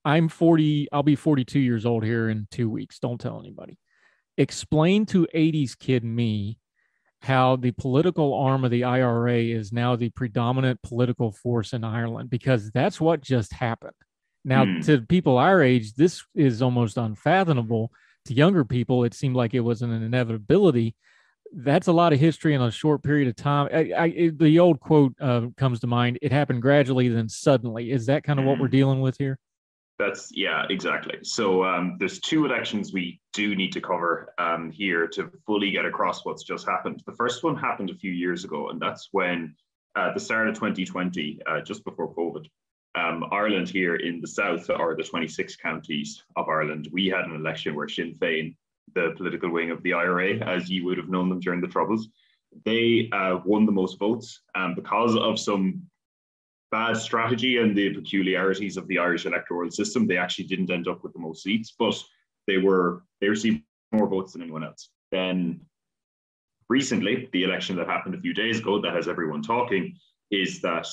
I'm 0.05 0.29
40. 0.29 0.89
I'll 0.93 1.03
be 1.03 1.16
42 1.16 1.59
years 1.59 1.85
old 1.85 2.05
here 2.05 2.29
in 2.29 2.47
two 2.53 2.71
weeks. 2.71 3.01
Don't 3.01 3.21
tell 3.21 3.41
anybody. 3.41 3.77
Explain 4.39 5.05
to 5.07 5.27
80s 5.35 5.77
kid 5.77 6.05
me 6.05 6.59
how 7.23 7.57
the 7.57 7.73
political 7.73 8.35
arm 8.35 8.64
of 8.64 8.71
the 8.71 8.85
IRA 8.85 9.39
is 9.39 9.73
now 9.73 9.95
the 9.95 10.11
predominant 10.11 10.81
political 10.83 11.33
force 11.33 11.73
in 11.73 11.85
Ireland 11.85 12.31
because 12.31 12.71
that's 12.71 13.01
what 13.01 13.21
just 13.21 13.53
happened. 13.53 13.93
Now, 14.45 14.64
mm. 14.64 14.85
to 14.87 15.03
people 15.03 15.37
our 15.37 15.62
age, 15.62 15.95
this 15.95 16.25
is 16.35 16.62
almost 16.62 16.97
unfathomable. 16.97 17.91
To 18.27 18.35
younger 18.35 18.64
people, 18.64 19.05
it 19.05 19.14
seemed 19.14 19.37
like 19.37 19.55
it 19.55 19.61
was 19.61 19.83
an 19.83 19.91
inevitability. 19.91 20.95
That's 21.53 21.89
a 21.89 21.93
lot 21.93 22.12
of 22.12 22.21
history 22.21 22.55
in 22.55 22.62
a 22.62 22.71
short 22.71 23.03
period 23.03 23.29
of 23.29 23.37
time. 23.37 23.68
I, 23.73 23.93
I, 23.97 24.31
the 24.35 24.59
old 24.59 24.81
quote 24.81 25.14
uh, 25.21 25.49
comes 25.57 25.81
to 25.81 25.87
mind: 25.87 26.18
"It 26.23 26.33
happened 26.33 26.62
gradually, 26.62 27.09
then 27.09 27.29
suddenly." 27.29 27.91
Is 27.91 28.07
that 28.07 28.25
kind 28.25 28.39
of 28.39 28.45
mm. 28.45 28.49
what 28.49 28.61
we're 28.61 28.66
hmm. 28.66 28.73
dealing 28.73 29.01
with 29.01 29.16
here? 29.18 29.39
That's 30.01 30.33
yeah, 30.35 30.65
exactly. 30.71 31.19
So 31.23 31.63
um, 31.63 31.97
there's 31.99 32.21
two 32.21 32.47
elections 32.47 32.91
we 32.91 33.21
do 33.35 33.55
need 33.55 33.71
to 33.73 33.83
cover 33.83 34.33
um, 34.39 34.71
here 34.71 35.07
to 35.09 35.31
fully 35.47 35.71
get 35.71 35.85
across 35.85 36.25
what's 36.25 36.43
just 36.43 36.67
happened. 36.67 37.03
The 37.05 37.13
first 37.13 37.45
one 37.45 37.55
happened 37.55 37.91
a 37.91 37.95
few 37.95 38.11
years 38.11 38.45
ago, 38.45 38.71
and 38.71 38.81
that's 38.81 39.11
when 39.13 39.55
uh, 39.97 40.15
the 40.15 40.21
start 40.21 40.49
of 40.49 40.55
2020, 40.55 41.41
uh, 41.47 41.61
just 41.61 41.85
before 41.85 42.15
COVID, 42.15 42.47
um, 42.95 43.27
Ireland 43.31 43.69
here 43.69 43.97
in 43.97 44.23
the 44.23 44.27
south, 44.27 44.71
or 44.71 44.97
the 44.97 45.03
26 45.03 45.57
counties 45.57 46.25
of 46.35 46.49
Ireland, 46.49 46.89
we 46.91 47.09
had 47.09 47.27
an 47.27 47.37
election 47.37 47.75
where 47.75 47.89
Sinn 47.89 48.15
Féin, 48.19 48.57
the 48.95 49.13
political 49.19 49.51
wing 49.51 49.71
of 49.71 49.83
the 49.83 49.93
IRA, 49.93 50.37
as 50.37 50.71
you 50.71 50.83
would 50.87 50.97
have 50.97 51.11
known 51.11 51.29
them 51.29 51.41
during 51.41 51.61
the 51.61 51.69
Troubles, 51.69 52.09
they 52.65 53.11
uh, 53.13 53.41
won 53.45 53.67
the 53.67 53.73
most 53.73 53.99
votes 53.99 54.41
um, 54.55 54.75
because 54.75 55.15
of 55.15 55.39
some 55.39 55.83
bad 56.71 56.97
strategy 56.97 57.59
and 57.59 57.77
the 57.77 57.95
peculiarities 57.95 58.77
of 58.77 58.87
the 58.87 58.99
Irish 58.99 59.27
electoral 59.27 59.71
system, 59.71 60.07
they 60.07 60.16
actually 60.16 60.47
didn't 60.47 60.71
end 60.71 60.89
up 60.89 61.03
with 61.03 61.12
the 61.12 61.18
most 61.18 61.43
seats, 61.43 61.75
but 61.79 61.95
they 62.47 62.59
were 62.59 63.05
they 63.21 63.29
received 63.29 63.62
more 63.93 64.09
votes 64.09 64.33
than 64.33 64.43
anyone 64.43 64.64
else. 64.64 64.91
Then 65.11 65.61
recently, 66.68 67.29
the 67.33 67.45
election 67.45 67.77
that 67.77 67.89
happened 67.89 68.14
a 68.14 68.21
few 68.21 68.35
days 68.35 68.61
ago 68.61 68.81
that 68.81 68.95
has 68.95 69.09
everyone 69.09 69.43
talking 69.43 69.97
is 70.31 70.61
that 70.61 70.87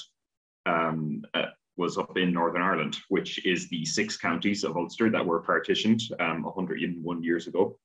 um, 0.66 1.24
uh, 1.34 1.46
was 1.78 1.98
up 1.98 2.18
in 2.18 2.34
Northern 2.34 2.62
Ireland, 2.62 2.98
which 3.10 3.46
is 3.46 3.70
the 3.70 3.86
six 3.86 4.18
counties 4.18 4.64
of 4.64 4.76
Ulster 4.76 5.12
that 5.12 5.26
were 5.26 5.42
partitioned 5.42 6.02
um, 6.20 6.44
101 6.44 7.24
years 7.24 7.48
ago. 7.48 7.78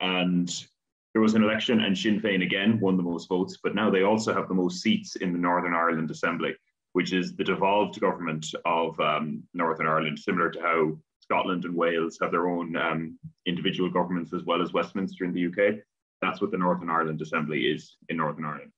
And 0.00 0.48
there 1.12 1.22
was 1.22 1.34
an 1.34 1.42
election, 1.42 1.80
and 1.80 1.96
Sinn 1.96 2.20
Féin 2.20 2.44
again 2.44 2.78
won 2.80 2.96
the 2.96 3.02
most 3.02 3.28
votes, 3.28 3.58
but 3.62 3.74
now 3.74 3.90
they 3.90 4.02
also 4.02 4.32
have 4.32 4.46
the 4.46 4.54
most 4.54 4.82
seats 4.82 5.16
in 5.16 5.32
the 5.32 5.38
Northern 5.38 5.74
Ireland 5.74 6.10
Assembly 6.10 6.54
which 6.92 7.12
is 7.12 7.36
the 7.36 7.44
devolved 7.44 8.00
government 8.00 8.46
of 8.64 8.98
um, 9.00 9.42
Northern 9.54 9.86
Ireland, 9.86 10.18
similar 10.18 10.50
to 10.50 10.60
how 10.60 10.98
Scotland 11.20 11.64
and 11.64 11.74
Wales 11.74 12.18
have 12.20 12.32
their 12.32 12.48
own 12.48 12.76
um, 12.76 13.18
individual 13.46 13.90
governments 13.90 14.32
as 14.32 14.44
well 14.44 14.62
as 14.62 14.72
Westminster 14.72 15.24
in 15.24 15.32
the 15.32 15.46
UK. 15.46 15.76
That's 16.20 16.40
what 16.40 16.50
the 16.50 16.58
Northern 16.58 16.90
Ireland 16.90 17.22
Assembly 17.22 17.62
is 17.62 17.96
in 18.08 18.16
Northern 18.16 18.44
Ireland. 18.44 18.72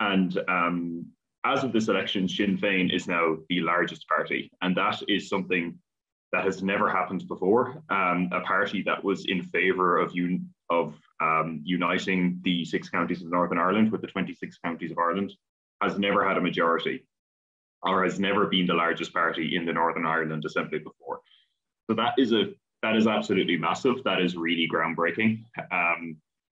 And 0.00 0.38
um, 0.48 1.06
as 1.44 1.64
of 1.64 1.72
this 1.72 1.88
election, 1.88 2.28
Sinn 2.28 2.58
Féin 2.58 2.94
is 2.94 3.06
now 3.06 3.36
the 3.48 3.60
largest 3.60 4.06
party. 4.08 4.50
And 4.60 4.76
that 4.76 5.00
is 5.08 5.28
something 5.28 5.78
that 6.32 6.44
has 6.44 6.62
never 6.62 6.90
happened 6.90 7.26
before. 7.26 7.82
Um, 7.88 8.28
a 8.32 8.40
party 8.40 8.82
that 8.82 9.02
was 9.02 9.24
in 9.26 9.42
favour 9.42 9.98
of 9.98 10.12
un- 10.12 10.48
of 10.70 10.94
um, 11.20 11.60
uniting 11.64 12.38
the 12.42 12.64
six 12.64 12.90
counties 12.90 13.22
of 13.22 13.30
Northern 13.30 13.58
Ireland 13.58 13.90
with 13.90 14.02
the 14.02 14.06
26 14.06 14.58
counties 14.62 14.90
of 14.90 14.98
Ireland 14.98 15.32
has 15.80 15.98
never 15.98 16.26
had 16.26 16.36
a 16.36 16.40
majority 16.40 17.06
or 17.82 18.04
has 18.04 18.18
never 18.18 18.46
been 18.46 18.66
the 18.66 18.74
largest 18.74 19.12
party 19.12 19.56
in 19.56 19.64
the 19.64 19.72
Northern 19.72 20.06
Ireland 20.06 20.44
Assembly 20.44 20.78
before. 20.78 21.20
So 21.88 21.94
that 21.96 22.14
is 22.18 22.32
a 22.32 22.52
that 22.82 22.96
is 22.96 23.06
absolutely 23.06 23.56
massive. 23.56 24.04
That 24.04 24.20
is 24.20 24.36
really 24.36 24.68
groundbreaking 24.72 25.42
um, 25.72 26.16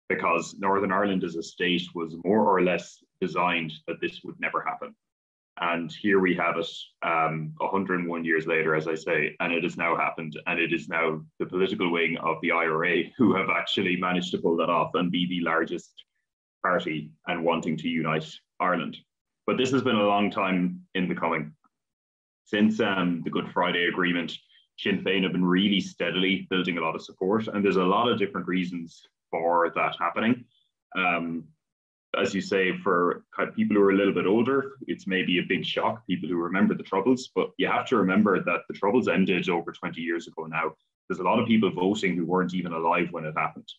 because 0.09 0.57
Northern 0.59 0.91
Ireland 0.91 1.23
as 1.23 1.37
a 1.37 1.43
state 1.43 1.83
was 1.95 2.17
more 2.25 2.45
or 2.45 2.63
less 2.63 2.99
designed 3.21 3.73
that 3.87 4.01
this 4.01 4.21
would 4.25 4.35
never 4.41 4.61
happen. 4.61 4.95
And 5.61 5.93
here 5.93 6.21
we 6.21 6.35
have 6.37 6.57
it 6.57 6.71
um, 7.03 7.53
101 7.59 8.25
years 8.25 8.47
later, 8.47 8.75
as 8.75 8.87
I 8.87 8.95
say, 8.95 9.35
and 9.41 9.53
it 9.53 9.65
has 9.65 9.77
now 9.77 9.97
happened. 9.97 10.39
And 10.47 10.59
it 10.59 10.73
is 10.73 10.89
now 10.89 11.21
the 11.41 11.47
political 11.47 11.91
wing 11.91 12.17
of 12.19 12.37
the 12.43 12.53
IRA 12.53 13.05
who 13.17 13.35
have 13.35 13.49
actually 13.51 13.97
managed 13.97 14.31
to 14.33 14.39
pull 14.39 14.57
that 14.59 14.71
off 14.71 14.93
and 14.95 15.11
be 15.11 15.27
the 15.29 15.45
largest 15.45 15.93
party 16.63 17.11
and 17.27 17.45
wanting 17.45 17.77
to 17.79 17.89
unite 17.89 18.33
Ireland. 18.61 18.99
But 19.49 19.57
this 19.57 19.71
has 19.71 19.81
been 19.81 19.97
a 19.97 20.07
long 20.07 20.31
time 20.31 20.83
in 20.95 21.09
the 21.09 21.15
coming. 21.15 21.55
Since 22.45 22.81
um, 22.81 23.23
the 23.25 23.31
Good 23.31 23.51
Friday 23.51 23.87
Agreement, 23.87 24.37
Sinn 24.77 25.03
Féin 25.03 25.23
have 25.23 25.33
been 25.33 25.43
really 25.43 25.81
steadily 25.81 26.47
building 26.51 26.77
a 26.77 26.83
lot 26.83 26.95
of 26.95 27.01
support, 27.01 27.49
and 27.49 27.65
there's 27.65 27.77
a 27.77 27.83
lot 27.83 28.11
of 28.11 28.19
different 28.19 28.47
reasons 28.47 29.07
for 29.31 29.73
that 29.75 29.97
happening. 29.99 30.45
Um, 30.95 31.45
as 32.15 32.35
you 32.35 32.43
say, 32.43 32.77
for 32.85 33.25
people 33.57 33.75
who 33.75 33.83
are 33.85 33.93
a 33.93 33.97
little 33.97 34.13
bit 34.13 34.27
older, 34.27 34.73
it's 34.87 35.07
maybe 35.07 35.39
a 35.39 35.49
big 35.49 35.65
shock, 35.65 36.07
people 36.07 36.29
who 36.29 36.37
remember 36.37 36.75
the 36.75 36.83
Troubles, 36.83 37.31
but 37.35 37.49
you 37.57 37.69
have 37.69 37.87
to 37.87 37.97
remember 37.97 38.45
that 38.45 38.65
the 38.69 38.75
Troubles 38.75 39.09
ended 39.09 39.49
over 39.49 39.73
20 39.73 39.99
years 39.99 40.29
ago 40.29 40.45
now. 40.45 40.75
There's 41.09 41.21
a 41.21 41.25
lot 41.25 41.39
of 41.39 41.49
people 41.49 41.71
voting 41.71 42.17
who 42.17 42.27
weren't 42.27 42.53
even 42.53 42.75
alive 42.75 43.09
when 43.13 43.25
it 43.25 43.33
happened. 43.35 43.73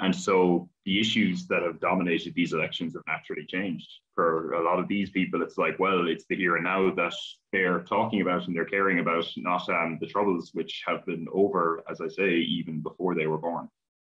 And 0.00 0.16
so 0.16 0.68
the 0.86 0.98
issues 0.98 1.46
that 1.48 1.62
have 1.62 1.78
dominated 1.78 2.34
these 2.34 2.54
elections 2.54 2.94
have 2.94 3.02
naturally 3.06 3.44
changed. 3.46 3.88
For 4.14 4.54
a 4.54 4.64
lot 4.64 4.78
of 4.78 4.88
these 4.88 5.10
people, 5.10 5.42
it's 5.42 5.58
like, 5.58 5.78
well, 5.78 6.08
it's 6.08 6.24
the 6.28 6.36
here 6.36 6.56
and 6.56 6.64
now 6.64 6.90
that 6.94 7.12
they're 7.52 7.82
talking 7.82 8.22
about 8.22 8.46
and 8.46 8.56
they're 8.56 8.64
caring 8.64 8.98
about, 8.98 9.26
not 9.36 9.68
um, 9.68 9.98
the 10.00 10.06
troubles 10.06 10.50
which 10.54 10.82
have 10.86 11.04
been 11.04 11.26
over, 11.32 11.82
as 11.90 12.00
I 12.00 12.08
say, 12.08 12.30
even 12.36 12.80
before 12.80 13.14
they 13.14 13.26
were 13.26 13.38
born. 13.38 13.68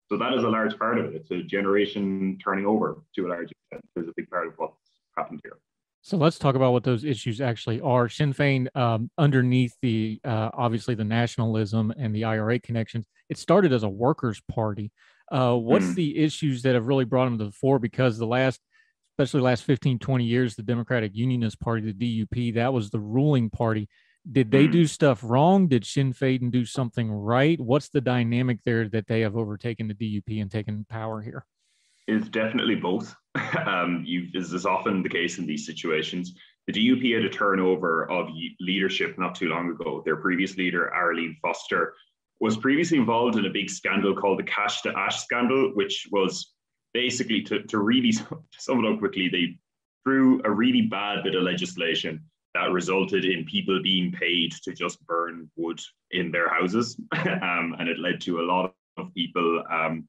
So 0.08 0.16
that 0.16 0.34
is 0.34 0.44
a 0.44 0.48
large 0.48 0.76
part 0.78 0.98
of 0.98 1.06
it. 1.06 1.14
It's 1.14 1.30
a 1.30 1.42
generation 1.42 2.38
turning 2.42 2.66
over 2.66 3.02
to 3.14 3.26
a 3.26 3.28
large 3.28 3.50
extent. 3.50 3.84
There's 3.94 4.08
a 4.08 4.14
big 4.16 4.28
part 4.28 4.48
of 4.48 4.54
what's 4.56 4.74
happened 5.16 5.40
here. 5.42 5.58
So 6.02 6.16
let's 6.16 6.38
talk 6.38 6.54
about 6.54 6.72
what 6.72 6.84
those 6.84 7.04
issues 7.04 7.40
actually 7.40 7.80
are. 7.80 8.08
Sinn 8.08 8.32
Féin, 8.32 8.68
um, 8.76 9.10
underneath 9.18 9.74
the 9.82 10.20
uh, 10.24 10.50
obviously 10.54 10.94
the 10.94 11.04
nationalism 11.04 11.92
and 11.98 12.14
the 12.14 12.22
IRA 12.22 12.60
connections, 12.60 13.06
it 13.28 13.38
started 13.38 13.72
as 13.72 13.82
a 13.82 13.88
workers' 13.88 14.40
party. 14.48 14.92
Uh, 15.30 15.54
what's 15.54 15.86
mm. 15.86 15.94
the 15.94 16.18
issues 16.18 16.62
that 16.62 16.74
have 16.74 16.86
really 16.86 17.04
brought 17.04 17.26
them 17.26 17.38
to 17.38 17.46
the 17.46 17.52
fore? 17.52 17.78
Because 17.78 18.18
the 18.18 18.26
last, 18.26 18.60
especially 19.12 19.40
last 19.40 19.64
15, 19.64 19.98
20 19.98 20.24
years, 20.24 20.54
the 20.54 20.62
Democratic 20.62 21.14
Unionist 21.14 21.60
Party, 21.60 21.92
the 21.92 22.24
DUP, 22.24 22.54
that 22.54 22.72
was 22.72 22.90
the 22.90 23.00
ruling 23.00 23.50
party. 23.50 23.88
Did 24.30 24.50
they 24.50 24.66
mm. 24.66 24.72
do 24.72 24.86
stuff 24.86 25.20
wrong? 25.22 25.68
Did 25.68 25.84
Sinn 25.84 26.12
Féin 26.12 26.50
do 26.50 26.64
something 26.64 27.10
right? 27.10 27.60
What's 27.60 27.88
the 27.88 28.00
dynamic 28.00 28.58
there 28.64 28.88
that 28.88 29.06
they 29.06 29.20
have 29.20 29.36
overtaken 29.36 29.88
the 29.88 29.94
DUP 29.94 30.40
and 30.40 30.50
taken 30.50 30.84
power 30.88 31.22
here? 31.22 31.46
It's 32.08 32.28
definitely 32.28 32.76
both. 32.76 33.14
um, 33.66 34.02
you, 34.06 34.28
as 34.36 34.52
is 34.52 34.66
often 34.66 35.02
the 35.02 35.08
case 35.08 35.38
in 35.38 35.46
these 35.46 35.66
situations. 35.66 36.34
The 36.66 36.72
DUP 36.72 37.14
had 37.14 37.24
a 37.24 37.30
turnover 37.30 38.10
of 38.10 38.28
leadership 38.60 39.16
not 39.18 39.36
too 39.36 39.48
long 39.48 39.70
ago. 39.70 40.02
Their 40.04 40.16
previous 40.16 40.56
leader, 40.56 40.92
Arlene 40.92 41.36
Foster, 41.40 41.94
was 42.40 42.56
previously 42.56 42.98
involved 42.98 43.36
in 43.36 43.46
a 43.46 43.50
big 43.50 43.70
scandal 43.70 44.14
called 44.14 44.38
the 44.38 44.44
Cash 44.44 44.82
to 44.82 44.96
Ash 44.96 45.22
scandal, 45.22 45.70
which 45.74 46.06
was 46.10 46.52
basically 46.92 47.42
to, 47.42 47.62
to 47.64 47.78
really 47.78 48.12
sum 48.58 48.84
it 48.84 48.90
up 48.90 48.98
quickly, 48.98 49.28
they 49.28 49.56
threw 50.04 50.40
a 50.44 50.50
really 50.50 50.82
bad 50.82 51.24
bit 51.24 51.34
of 51.34 51.42
legislation 51.42 52.22
that 52.54 52.72
resulted 52.72 53.24
in 53.24 53.44
people 53.44 53.82
being 53.82 54.10
paid 54.12 54.52
to 54.62 54.72
just 54.72 55.04
burn 55.06 55.50
wood 55.56 55.78
in 56.12 56.30
their 56.30 56.48
houses. 56.48 56.96
um, 57.12 57.76
and 57.78 57.88
it 57.88 57.98
led 57.98 58.20
to 58.22 58.40
a 58.40 58.42
lot 58.42 58.72
of 58.96 59.12
people, 59.14 59.62
um, 59.70 60.08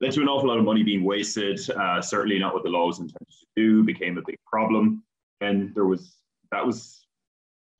led 0.00 0.12
to 0.12 0.22
an 0.22 0.28
awful 0.28 0.48
lot 0.48 0.58
of 0.58 0.64
money 0.64 0.82
being 0.82 1.04
wasted, 1.04 1.60
uh, 1.70 2.00
certainly 2.00 2.38
not 2.38 2.54
what 2.54 2.62
the 2.62 2.70
law 2.70 2.86
was 2.86 2.98
intended 2.98 3.28
to 3.28 3.46
do, 3.56 3.82
became 3.82 4.16
a 4.16 4.22
big 4.26 4.38
problem. 4.46 5.02
And 5.42 5.74
there 5.74 5.84
was, 5.84 6.16
that 6.50 6.64
was, 6.64 6.99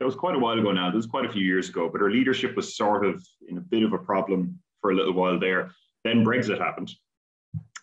that 0.00 0.06
was 0.06 0.16
quite 0.16 0.34
a 0.34 0.38
while 0.38 0.58
ago 0.58 0.72
now. 0.72 0.88
This 0.88 0.96
was 0.96 1.06
quite 1.06 1.26
a 1.26 1.32
few 1.32 1.44
years 1.44 1.68
ago, 1.68 1.88
but 1.92 2.00
her 2.00 2.10
leadership 2.10 2.56
was 2.56 2.76
sort 2.76 3.06
of 3.06 3.24
in 3.48 3.58
a 3.58 3.60
bit 3.60 3.84
of 3.84 3.92
a 3.92 3.98
problem 3.98 4.58
for 4.80 4.90
a 4.90 4.94
little 4.94 5.12
while 5.12 5.38
there. 5.38 5.70
Then 6.04 6.24
Brexit 6.24 6.58
happened. 6.58 6.90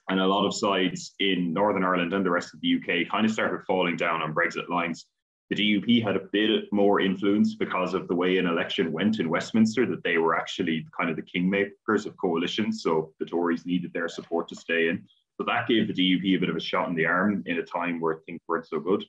And 0.09 0.19
a 0.19 0.25
lot 0.25 0.45
of 0.45 0.55
sides 0.55 1.13
in 1.19 1.53
Northern 1.53 1.83
Ireland 1.83 2.13
and 2.13 2.25
the 2.25 2.31
rest 2.31 2.53
of 2.53 2.61
the 2.61 2.75
UK 2.75 3.09
kind 3.11 3.25
of 3.25 3.31
started 3.31 3.65
falling 3.67 3.97
down 3.97 4.21
on 4.21 4.33
Brexit 4.33 4.69
lines 4.69 5.05
the 5.49 5.55
DUP 5.55 6.03
had 6.03 6.17
a 6.17 6.27
bit 6.31 6.65
more 6.73 6.99
influence 6.99 7.55
because 7.55 7.93
of 7.93 8.07
the 8.07 8.15
way 8.15 8.37
an 8.37 8.47
election 8.47 8.91
went 8.91 9.19
in 9.19 9.29
Westminster, 9.29 9.85
that 9.85 10.03
they 10.03 10.17
were 10.17 10.35
actually 10.35 10.85
kind 10.97 11.09
of 11.09 11.15
the 11.15 11.21
kingmakers 11.21 12.05
of 12.05 12.17
coalitions. 12.17 12.83
So 12.83 13.13
the 13.19 13.25
Tories 13.25 13.65
needed 13.65 13.93
their 13.93 14.09
support 14.09 14.49
to 14.49 14.55
stay 14.55 14.89
in. 14.89 15.05
So 15.37 15.45
that 15.45 15.67
gave 15.67 15.87
the 15.87 15.93
DUP 15.93 16.35
a 16.35 16.39
bit 16.39 16.49
of 16.49 16.57
a 16.57 16.61
shot 16.61 16.89
in 16.89 16.95
the 16.95 17.05
arm 17.05 17.43
in 17.45 17.59
a 17.59 17.63
time 17.63 18.01
where 18.01 18.17
things 18.25 18.41
weren't 18.47 18.67
so 18.67 18.79
good. 18.79 19.05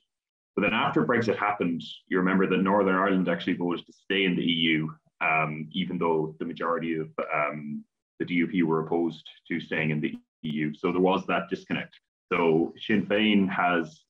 But 0.55 0.63
then 0.63 0.73
after 0.73 1.05
Brexit 1.05 1.37
happened, 1.37 1.81
you 2.07 2.17
remember 2.17 2.47
that 2.47 2.57
Northern 2.57 2.95
Ireland 2.95 3.29
actually 3.29 3.53
voted 3.53 3.85
to 3.85 3.93
stay 3.93 4.25
in 4.25 4.35
the 4.35 4.43
EU, 4.43 4.87
um, 5.21 5.69
even 5.71 5.97
though 5.97 6.35
the 6.39 6.45
majority 6.45 6.95
of 6.95 7.09
um, 7.33 7.83
the 8.19 8.25
DUP 8.25 8.63
were 8.63 8.85
opposed 8.85 9.27
to 9.47 9.59
staying 9.59 9.91
in 9.91 10.01
the 10.01 10.15
EU. 10.41 10.73
So 10.73 10.91
there 10.91 11.01
was 11.01 11.25
that 11.27 11.49
disconnect. 11.49 11.95
So 12.31 12.73
Sinn 12.85 13.05
Féin 13.05 13.49
has 13.49 14.03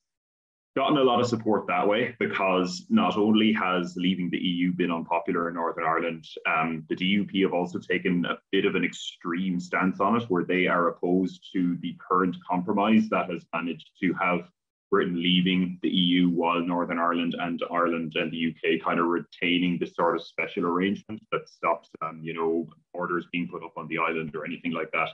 gotten 0.76 0.98
a 0.98 1.02
lot 1.02 1.20
of 1.20 1.26
support 1.26 1.66
that 1.66 1.86
way 1.86 2.14
because 2.18 2.86
not 2.88 3.16
only 3.16 3.52
has 3.52 3.94
leaving 3.96 4.30
the 4.30 4.38
EU 4.38 4.72
been 4.72 4.92
unpopular 4.92 5.48
in 5.48 5.54
Northern 5.54 5.84
Ireland, 5.84 6.24
um, 6.46 6.84
the 6.88 6.96
DUP 6.96 7.42
have 7.42 7.52
also 7.52 7.78
taken 7.78 8.24
a 8.24 8.38
bit 8.52 8.64
of 8.64 8.76
an 8.76 8.84
extreme 8.84 9.58
stance 9.58 10.00
on 10.00 10.16
it, 10.16 10.24
where 10.28 10.44
they 10.44 10.66
are 10.66 10.88
opposed 10.88 11.48
to 11.52 11.76
the 11.80 11.96
current 11.98 12.36
compromise 12.48 13.08
that 13.10 13.30
has 13.30 13.44
managed 13.52 13.90
to 14.00 14.12
have 14.14 14.48
Britain 14.90 15.22
leaving 15.22 15.78
the 15.82 15.88
EU 15.88 16.28
while 16.28 16.60
Northern 16.60 16.98
Ireland 16.98 17.36
and 17.38 17.62
Ireland 17.70 18.14
and 18.16 18.30
the 18.30 18.48
UK 18.48 18.84
kind 18.84 18.98
of 18.98 19.06
retaining 19.06 19.78
this 19.78 19.94
sort 19.94 20.16
of 20.16 20.22
special 20.22 20.64
arrangement 20.64 21.22
that 21.30 21.48
stops, 21.48 21.88
um, 22.02 22.20
you 22.22 22.34
know, 22.34 22.66
orders 22.92 23.26
being 23.30 23.48
put 23.48 23.62
up 23.62 23.74
on 23.76 23.86
the 23.88 23.98
island 23.98 24.34
or 24.34 24.44
anything 24.44 24.72
like 24.72 24.90
that. 24.92 25.10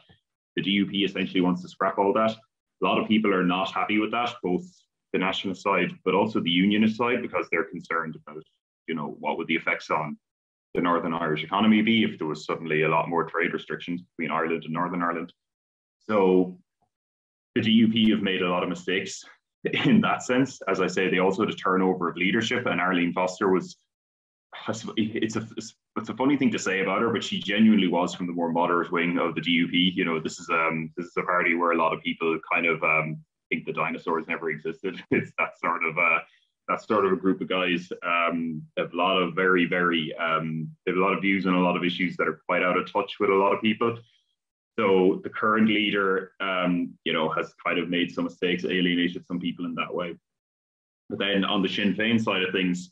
The 0.56 0.62
DUP 0.62 1.04
essentially 1.04 1.42
wants 1.42 1.62
to 1.62 1.68
scrap 1.68 1.98
all 1.98 2.14
that. 2.14 2.30
A 2.30 2.84
lot 2.84 2.98
of 2.98 3.06
people 3.06 3.34
are 3.34 3.44
not 3.44 3.72
happy 3.72 3.98
with 3.98 4.10
that, 4.12 4.34
both 4.42 4.64
the 5.12 5.18
nationalist 5.18 5.62
side, 5.62 5.90
but 6.04 6.14
also 6.14 6.40
the 6.40 6.50
unionist 6.50 6.96
side, 6.96 7.20
because 7.20 7.46
they're 7.50 7.64
concerned 7.64 8.16
about, 8.26 8.42
you 8.88 8.94
know, 8.94 9.16
what 9.20 9.36
would 9.36 9.46
the 9.46 9.54
effects 9.54 9.90
on 9.90 10.16
the 10.74 10.80
Northern 10.80 11.14
Irish 11.14 11.44
economy 11.44 11.82
be 11.82 12.04
if 12.04 12.18
there 12.18 12.26
was 12.26 12.44
suddenly 12.44 12.82
a 12.82 12.88
lot 12.88 13.08
more 13.08 13.24
trade 13.24 13.52
restrictions 13.52 14.02
between 14.02 14.30
Ireland 14.30 14.64
and 14.64 14.72
Northern 14.72 15.02
Ireland. 15.02 15.32
So 15.98 16.58
the 17.54 17.62
DUP 17.62 18.10
have 18.10 18.22
made 18.22 18.42
a 18.42 18.48
lot 18.48 18.62
of 18.62 18.68
mistakes 18.68 19.24
in 19.84 20.00
that 20.02 20.22
sense. 20.22 20.60
As 20.68 20.80
I 20.80 20.86
say, 20.86 21.08
they 21.08 21.18
also 21.18 21.44
had 21.44 21.52
a 21.52 21.56
turnover 21.56 22.08
of 22.08 22.16
leadership, 22.16 22.66
and 22.66 22.80
Arlene 22.80 23.12
Foster 23.12 23.48
was. 23.48 23.76
It's 24.96 25.36
a 25.36 25.46
it's 25.96 26.08
a 26.08 26.14
funny 26.14 26.36
thing 26.36 26.50
to 26.52 26.58
say 26.58 26.80
about 26.80 27.02
her, 27.02 27.12
but 27.12 27.22
she 27.22 27.38
genuinely 27.38 27.88
was 27.88 28.14
from 28.14 28.26
the 28.26 28.32
more 28.32 28.50
moderate 28.50 28.90
wing 28.90 29.18
of 29.18 29.34
the 29.34 29.42
DUP. 29.42 29.94
You 29.94 30.04
know, 30.04 30.18
this 30.18 30.38
is 30.38 30.48
um 30.48 30.90
this 30.96 31.06
is 31.06 31.16
a 31.18 31.22
party 31.22 31.54
where 31.54 31.72
a 31.72 31.76
lot 31.76 31.92
of 31.92 32.02
people 32.02 32.38
kind 32.50 32.64
of 32.64 32.82
um 32.82 33.18
think 33.48 33.66
the 33.66 33.72
dinosaurs 33.72 34.26
never 34.28 34.50
existed. 34.50 35.02
It's 35.10 35.32
that 35.38 35.58
sort 35.58 35.84
of 35.84 35.98
uh, 35.98 36.18
that 36.68 36.82
sort 36.82 37.06
of 37.06 37.12
a 37.12 37.16
group 37.16 37.40
of 37.40 37.48
guys. 37.48 37.90
Um, 38.02 38.62
have 38.76 38.92
a 38.92 38.96
lot 38.96 39.20
of 39.20 39.34
very, 39.34 39.66
very 39.66 40.14
um, 40.16 40.70
they 40.84 40.92
have 40.92 40.98
a 40.98 41.02
lot 41.02 41.14
of 41.14 41.22
views 41.22 41.46
on 41.46 41.54
a 41.54 41.60
lot 41.60 41.76
of 41.76 41.84
issues 41.84 42.16
that 42.16 42.28
are 42.28 42.40
quite 42.46 42.62
out 42.62 42.76
of 42.76 42.90
touch 42.90 43.16
with 43.20 43.30
a 43.30 43.34
lot 43.34 43.52
of 43.54 43.62
people. 43.62 43.96
So 44.78 45.20
the 45.24 45.30
current 45.30 45.68
leader, 45.68 46.32
um, 46.40 46.92
you 47.04 47.12
know, 47.12 47.30
has 47.30 47.54
kind 47.64 47.78
of 47.78 47.88
made 47.88 48.12
some 48.12 48.24
mistakes, 48.24 48.64
alienated 48.64 49.26
some 49.26 49.40
people 49.40 49.64
in 49.64 49.74
that 49.76 49.92
way. 49.92 50.16
But 51.08 51.18
then 51.18 51.44
on 51.44 51.62
the 51.62 51.68
Sinn 51.68 51.94
Féin 51.94 52.22
side 52.22 52.42
of 52.42 52.52
things, 52.52 52.90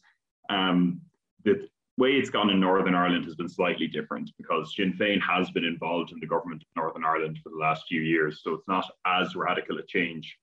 um, 0.48 1.00
the 1.44 1.68
way 1.98 2.12
it's 2.12 2.30
gone 2.30 2.50
in 2.50 2.58
Northern 2.58 2.94
Ireland 2.94 3.24
has 3.26 3.34
been 3.34 3.48
slightly 3.48 3.86
different 3.86 4.30
because 4.38 4.74
Sinn 4.74 4.94
Féin 4.94 5.20
has 5.20 5.50
been 5.50 5.64
involved 5.64 6.12
in 6.12 6.20
the 6.20 6.26
government 6.26 6.62
of 6.62 6.68
Northern 6.82 7.04
Ireland 7.04 7.38
for 7.42 7.50
the 7.50 7.58
last 7.58 7.84
few 7.88 8.00
years. 8.00 8.40
So 8.42 8.54
it's 8.54 8.68
not 8.68 8.90
as 9.06 9.36
radical 9.36 9.78
a 9.78 9.82
change 9.82 10.38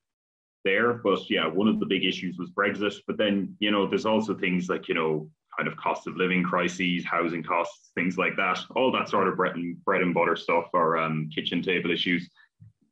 there. 0.64 0.94
But 0.94 1.30
yeah, 1.30 1.48
one 1.48 1.68
of 1.68 1.80
the 1.80 1.86
big 1.86 2.06
issues 2.06 2.38
was 2.38 2.52
Brexit. 2.52 2.96
But 3.08 3.18
then, 3.18 3.56
you 3.60 3.72
know, 3.72 3.88
there's 3.88 4.06
also 4.06 4.36
things 4.36 4.70
like, 4.70 4.88
you 4.88 4.96
know, 4.96 5.30
kind 5.58 5.68
of 5.68 5.78
cost 5.78 6.08
of 6.08 6.16
living 6.18 6.44
crises, 6.44 7.06
housing 7.06 7.44
costs, 7.44 7.92
things 7.96 8.18
like 8.18 8.36
that. 8.38 8.60
All 8.76 8.92
that 8.92 9.10
sort 9.10 9.28
of 9.28 9.36
bread 9.36 9.56
and, 9.56 9.84
bread 9.84 10.02
and 10.02 10.14
butter 10.14 10.36
stuff 10.36 10.66
or 10.74 10.98
um, 10.98 11.30
kitchen 11.34 11.62
table 11.62 11.92
issues. 11.92 12.30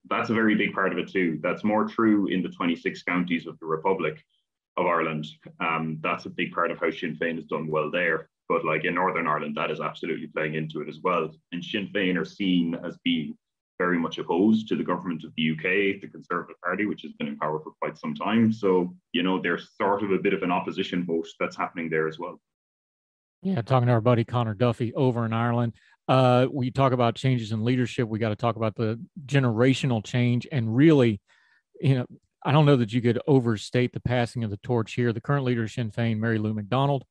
That's 0.10 0.30
a 0.30 0.34
very 0.34 0.56
big 0.56 0.74
part 0.74 0.92
of 0.92 0.98
it 0.98 1.10
too. 1.10 1.40
That's 1.42 1.64
more 1.64 1.88
true 1.88 2.28
in 2.28 2.42
the 2.42 2.50
26 2.50 3.04
counties 3.04 3.48
of 3.48 3.58
the 3.60 3.66
Republic 3.66 4.24
of 4.78 4.86
Ireland. 4.86 5.28
Um, 5.60 6.00
that's 6.02 6.26
a 6.26 6.30
big 6.30 6.52
part 6.52 6.72
of 6.72 6.80
how 6.80 6.90
Sinn 6.92 7.18
Féin 7.22 7.36
has 7.36 7.46
done 7.46 7.68
well 7.68 7.92
there. 7.92 8.30
but 8.48 8.66
like 8.66 8.84
in 8.84 8.96
Northern 8.96 9.28
Ireland, 9.28 9.56
that 9.56 9.70
is 9.70 9.80
absolutely 9.80 10.28
playing 10.28 10.56
into 10.56 10.82
it 10.82 10.90
as 10.90 11.00
well. 11.04 11.30
And 11.52 11.64
Sinn 11.64 11.90
Féin 11.94 12.18
are 12.18 12.26
seen 12.26 12.76
as 12.84 12.98
being 13.04 13.38
very 13.80 13.98
much 13.98 14.18
opposed 14.18 14.68
to 14.68 14.76
the 14.76 14.84
government 14.84 15.24
of 15.24 15.32
the 15.38 15.52
UK, 15.52 16.02
the 16.02 16.10
Conservative 16.12 16.60
Party, 16.62 16.86
which 16.86 17.02
has 17.04 17.14
been 17.14 17.28
in 17.28 17.38
power 17.38 17.60
for 17.60 17.72
quite 17.82 17.98
some 17.98 18.14
time. 18.14 18.52
So, 18.52 18.94
you 19.14 19.24
know, 19.24 19.42
there's 19.42 19.70
sort 19.78 20.04
of 20.04 20.12
a 20.12 20.18
bit 20.18 20.34
of 20.34 20.44
an 20.44 20.52
opposition 20.52 21.06
vote 21.06 21.28
that's 21.40 21.56
happening 21.56 21.90
there 21.90 22.08
as 22.08 22.20
well. 22.20 22.42
Yeah, 23.42 23.62
talking 23.62 23.88
to 23.88 23.94
our 23.94 24.02
buddy 24.02 24.26
Connor 24.26 24.54
Duffy 24.54 24.94
over 24.94 25.26
in 25.26 25.32
Ireland. 25.32 25.74
Uh, 26.08 26.48
we 26.52 26.72
talk 26.72 26.92
about 26.92 27.16
changes 27.16 27.52
in 27.52 27.64
leadership. 27.64 28.08
We 28.08 28.20
got 28.20 28.30
to 28.30 28.36
talk 28.36 28.56
about 28.56 28.76
the 28.76 29.00
generational 29.26 30.04
change 30.04 30.48
and 30.52 30.76
really, 30.76 31.22
you 31.80 31.96
know, 31.96 32.06
I 32.44 32.52
don't 32.52 32.66
know 32.66 32.78
that 32.78 32.92
you 32.92 33.02
could 33.02 33.20
overstate 33.28 33.94
the 33.94 34.00
passing 34.00 34.44
of 34.44 34.50
the 34.50 34.58
torch 34.58 34.94
here. 34.94 35.14
The 35.14 35.22
current 35.22 35.46
leader 35.46 35.68
Sinn 35.68 35.92
Féin, 35.92 36.18
Mary 36.18 36.38
Lou 36.38 36.54
McDonald, 36.54 37.04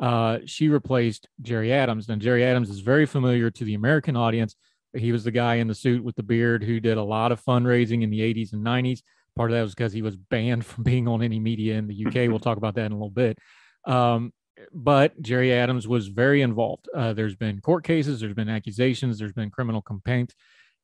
uh, 0.00 0.38
she 0.46 0.68
replaced 0.68 1.28
Gerry 1.42 1.72
Adams. 1.72 2.08
And 2.08 2.22
Gerry 2.22 2.44
Adams 2.44 2.70
is 2.70 2.80
very 2.80 3.06
familiar 3.06 3.50
to 3.50 3.64
the 3.64 3.74
American 3.74 4.16
audience. 4.16 4.56
He 4.94 5.12
was 5.12 5.24
the 5.24 5.30
guy 5.30 5.56
in 5.56 5.68
the 5.68 5.74
suit 5.74 6.02
with 6.02 6.16
the 6.16 6.22
beard 6.22 6.62
who 6.62 6.80
did 6.80 6.98
a 6.98 7.02
lot 7.02 7.32
of 7.32 7.44
fundraising 7.44 8.02
in 8.02 8.10
the 8.10 8.20
80s 8.20 8.52
and 8.52 8.64
90s. 8.64 9.02
Part 9.36 9.50
of 9.50 9.56
that 9.56 9.62
was 9.62 9.74
because 9.74 9.92
he 9.92 10.02
was 10.02 10.16
banned 10.16 10.64
from 10.66 10.84
being 10.84 11.08
on 11.08 11.22
any 11.22 11.38
media 11.38 11.76
in 11.76 11.86
the 11.86 12.06
UK. 12.06 12.30
we'll 12.30 12.38
talk 12.38 12.58
about 12.58 12.74
that 12.76 12.86
in 12.86 12.92
a 12.92 12.96
little 12.96 13.10
bit. 13.10 13.38
Um, 13.86 14.32
but 14.72 15.20
Gerry 15.20 15.52
Adams 15.52 15.86
was 15.86 16.08
very 16.08 16.42
involved. 16.42 16.88
Uh, 16.94 17.12
there's 17.12 17.36
been 17.36 17.60
court 17.60 17.84
cases, 17.84 18.20
there's 18.20 18.34
been 18.34 18.48
accusations, 18.48 19.18
there's 19.18 19.32
been 19.32 19.50
criminal 19.50 19.82
complaints. 19.82 20.34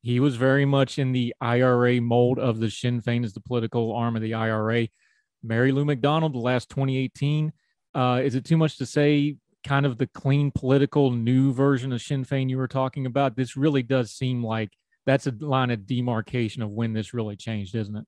He 0.01 0.19
was 0.19 0.35
very 0.35 0.65
much 0.65 0.99
in 0.99 1.13
the 1.13 1.33
IRA 1.39 2.01
mold 2.01 2.37
of 2.37 2.59
the 2.59 2.69
Sinn 2.69 3.01
Féin 3.01 3.23
as 3.23 3.33
the 3.33 3.39
political 3.39 3.95
arm 3.95 4.15
of 4.15 4.21
the 4.21 4.33
IRA. 4.33 4.89
Mary 5.41 5.71
Lou 5.71 5.85
McDonald, 5.85 6.33
the 6.33 6.39
last 6.39 6.69
2018. 6.69 7.53
Uh, 7.95 8.21
is 8.23 8.35
it 8.35 8.43
too 8.43 8.57
much 8.57 8.77
to 8.77 8.85
say, 8.85 9.37
kind 9.63 9.85
of 9.85 9.97
the 9.97 10.07
clean 10.07 10.51
political 10.51 11.11
new 11.11 11.53
version 11.53 11.93
of 11.93 12.01
Sinn 12.01 12.25
Féin 12.25 12.49
you 12.49 12.57
were 12.57 12.67
talking 12.67 13.05
about? 13.05 13.35
This 13.35 13.55
really 13.55 13.83
does 13.83 14.11
seem 14.11 14.43
like 14.43 14.71
that's 15.05 15.27
a 15.27 15.31
line 15.39 15.71
of 15.71 15.85
demarcation 15.85 16.61
of 16.61 16.71
when 16.71 16.93
this 16.93 17.13
really 17.13 17.35
changed, 17.35 17.75
isn't 17.75 17.95
it? 17.95 18.05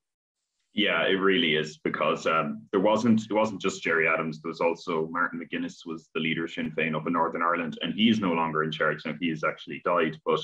Yeah, 0.76 1.06
it 1.06 1.14
really 1.14 1.56
is 1.56 1.78
because 1.78 2.26
um, 2.26 2.66
there 2.70 2.80
wasn't 2.80 3.22
it 3.22 3.32
wasn't 3.32 3.62
just 3.62 3.82
Gerry 3.82 4.06
Adams. 4.06 4.42
There 4.42 4.50
was 4.50 4.60
also 4.60 5.08
Martin 5.10 5.40
McGuinness 5.40 5.86
was 5.86 6.10
the 6.14 6.20
leader 6.20 6.44
of 6.44 6.50
Sinn 6.50 6.70
Féin 6.76 6.94
up 6.94 7.06
in 7.06 7.14
Northern 7.14 7.40
Ireland, 7.40 7.78
and 7.80 7.94
he 7.94 8.10
is 8.10 8.20
no 8.20 8.32
longer 8.32 8.62
in 8.62 8.70
charge 8.70 9.06
now. 9.06 9.14
He 9.18 9.30
has 9.30 9.42
actually 9.42 9.80
died. 9.86 10.18
But 10.26 10.40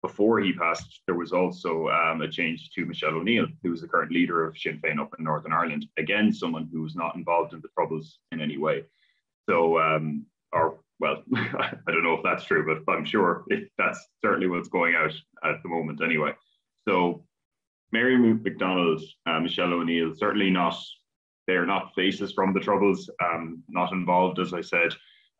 before 0.00 0.40
he 0.40 0.54
passed, 0.54 1.02
there 1.06 1.16
was 1.16 1.34
also 1.34 1.88
um, 1.90 2.22
a 2.22 2.28
change 2.28 2.70
to 2.70 2.86
Michelle 2.86 3.16
O'Neill, 3.16 3.46
who 3.62 3.74
is 3.74 3.82
the 3.82 3.86
current 3.86 4.10
leader 4.10 4.46
of 4.46 4.56
Sinn 4.56 4.80
Féin 4.82 4.98
up 4.98 5.14
in 5.18 5.24
Northern 5.24 5.52
Ireland. 5.52 5.86
Again, 5.98 6.32
someone 6.32 6.66
who 6.72 6.80
was 6.80 6.96
not 6.96 7.14
involved 7.14 7.52
in 7.52 7.60
the 7.60 7.68
troubles 7.76 8.20
in 8.32 8.40
any 8.40 8.56
way. 8.56 8.84
So, 9.50 9.78
um, 9.78 10.24
or 10.50 10.78
well, 10.98 11.22
I 11.34 11.76
don't 11.88 12.04
know 12.04 12.14
if 12.14 12.22
that's 12.22 12.44
true, 12.44 12.64
but 12.86 12.90
I'm 12.90 13.04
sure 13.04 13.44
it, 13.48 13.70
that's 13.76 14.02
certainly 14.22 14.46
what's 14.46 14.68
going 14.68 14.94
out 14.94 15.12
at 15.44 15.62
the 15.62 15.68
moment 15.68 16.00
anyway. 16.02 16.32
So 16.88 17.26
Mary 17.94 18.16
McDonald, 18.18 19.00
uh, 19.26 19.38
Michelle 19.38 19.72
O'Neill, 19.72 20.12
certainly 20.16 20.50
not, 20.50 20.74
they're 21.46 21.64
not 21.64 21.94
faces 21.94 22.32
from 22.32 22.52
the 22.52 22.58
Troubles, 22.58 23.08
um, 23.22 23.62
not 23.68 23.92
involved, 23.92 24.40
as 24.40 24.52
I 24.52 24.62
said. 24.62 24.90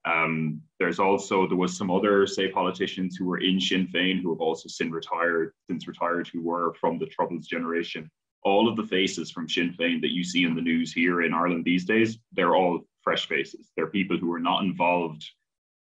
Um, 0.05 0.61
there's 0.78 1.00
also, 1.00 1.48
there 1.48 1.57
was 1.57 1.76
some 1.76 1.90
other, 1.90 2.28
say, 2.28 2.46
politicians 2.48 3.16
who 3.16 3.24
were 3.24 3.38
in 3.38 3.59
Sinn 3.59 3.88
Féin 3.92 4.22
who 4.22 4.30
have 4.32 4.40
also 4.40 4.68
since 4.68 4.92
retired, 4.92 5.52
since 5.68 5.88
retired, 5.88 6.28
who 6.32 6.42
were 6.42 6.74
from 6.80 6.96
the 6.96 7.07
Troubles 7.07 7.48
generation. 7.48 8.09
All 8.44 8.68
of 8.68 8.76
the 8.76 8.86
faces 8.86 9.32
from 9.32 9.48
Sinn 9.48 9.74
Féin 9.76 10.00
that 10.02 10.12
you 10.12 10.22
see 10.22 10.44
in 10.44 10.55
the 10.55 10.62
news 10.70 10.92
here 10.92 11.22
in 11.22 11.34
Ireland 11.34 11.64
these 11.64 11.84
days, 11.84 12.18
they're 12.34 12.55
all 12.55 12.86
fresh 13.02 13.26
faces. 13.26 13.72
They're 13.74 13.98
people 13.98 14.16
who 14.16 14.32
are 14.32 14.46
not 14.50 14.62
involved 14.62 15.24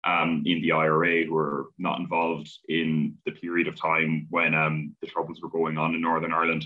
um, 0.03 0.43
in 0.45 0.61
the 0.61 0.71
IRA 0.71 1.25
who 1.25 1.33
were 1.33 1.67
not 1.77 1.99
involved 1.99 2.49
in 2.69 3.15
the 3.25 3.31
period 3.31 3.67
of 3.67 3.75
time 3.75 4.27
when 4.29 4.53
um, 4.55 4.95
the 5.01 5.07
troubles 5.07 5.41
were 5.41 5.49
going 5.49 5.77
on 5.77 5.93
in 5.93 6.01
Northern 6.01 6.33
Ireland. 6.33 6.65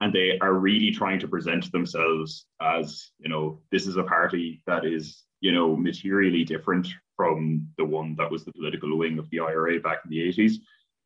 And 0.00 0.12
they 0.12 0.38
are 0.40 0.52
really 0.52 0.90
trying 0.90 1.18
to 1.20 1.28
present 1.28 1.72
themselves 1.72 2.46
as, 2.60 3.10
you 3.18 3.30
know, 3.30 3.60
this 3.72 3.86
is 3.86 3.96
a 3.96 4.02
party 4.02 4.62
that 4.66 4.84
is, 4.84 5.22
you 5.40 5.52
know, 5.52 5.74
materially 5.74 6.44
different 6.44 6.86
from 7.16 7.66
the 7.78 7.84
one 7.84 8.14
that 8.16 8.30
was 8.30 8.44
the 8.44 8.52
political 8.52 8.96
wing 8.98 9.18
of 9.18 9.28
the 9.30 9.40
IRA 9.40 9.80
back 9.80 10.00
in 10.04 10.10
the 10.10 10.18
80s. 10.18 10.56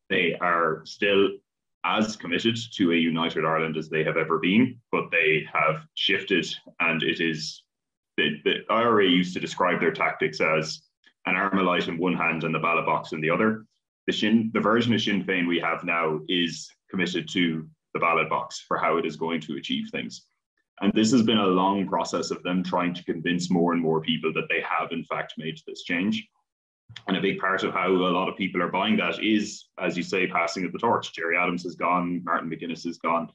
They 0.09 0.35
are 0.41 0.81
still 0.83 1.29
as 1.85 2.15
committed 2.17 2.57
to 2.73 2.91
a 2.91 2.95
united 2.95 3.45
Ireland 3.45 3.77
as 3.77 3.89
they 3.89 4.03
have 4.03 4.17
ever 4.17 4.37
been, 4.37 4.79
but 4.91 5.09
they 5.09 5.47
have 5.51 5.85
shifted. 5.95 6.45
And 6.81 7.01
it 7.01 7.21
is 7.21 7.63
the, 8.17 8.41
the 8.43 8.55
IRA 8.69 9.07
used 9.07 9.33
to 9.33 9.39
describe 9.39 9.79
their 9.79 9.93
tactics 9.93 10.41
as 10.41 10.81
an 11.25 11.35
Armalite 11.35 11.87
in 11.87 11.97
one 11.97 12.13
hand 12.13 12.43
and 12.43 12.53
the 12.53 12.59
ballot 12.59 12.85
box 12.85 13.11
in 13.11 13.21
the 13.21 13.29
other. 13.29 13.65
The 14.07 14.13
Sinn, 14.13 14.51
the 14.53 14.59
version 14.59 14.93
of 14.93 15.01
Sinn 15.01 15.23
Féin 15.23 15.47
we 15.47 15.59
have 15.59 15.83
now 15.83 16.19
is 16.27 16.69
committed 16.89 17.29
to 17.33 17.67
the 17.93 17.99
ballot 17.99 18.29
box 18.29 18.63
for 18.67 18.77
how 18.77 18.97
it 18.97 19.05
is 19.05 19.15
going 19.15 19.41
to 19.41 19.57
achieve 19.57 19.89
things. 19.91 20.25
And 20.81 20.91
this 20.93 21.11
has 21.11 21.21
been 21.21 21.37
a 21.37 21.45
long 21.45 21.87
process 21.87 22.31
of 22.31 22.41
them 22.41 22.63
trying 22.63 22.93
to 22.95 23.03
convince 23.03 23.51
more 23.51 23.73
and 23.73 23.81
more 23.81 24.01
people 24.01 24.33
that 24.33 24.47
they 24.49 24.61
have, 24.61 24.91
in 24.91 25.03
fact, 25.03 25.35
made 25.37 25.59
this 25.67 25.83
change. 25.83 26.27
And 27.07 27.15
a 27.15 27.21
big 27.21 27.39
part 27.39 27.63
of 27.63 27.73
how 27.73 27.87
a 27.87 27.91
lot 27.91 28.27
of 28.27 28.35
people 28.35 28.61
are 28.61 28.71
buying 28.71 28.97
that 28.97 29.23
is, 29.23 29.65
as 29.79 29.95
you 29.95 30.03
say, 30.03 30.27
passing 30.27 30.65
of 30.65 30.73
the 30.73 30.79
torch. 30.79 31.13
Gerry 31.13 31.37
Adams 31.37 31.63
has 31.63 31.75
gone, 31.75 32.21
Martin 32.23 32.49
McGuinness 32.49 32.85
is 32.87 32.97
gone 32.97 33.31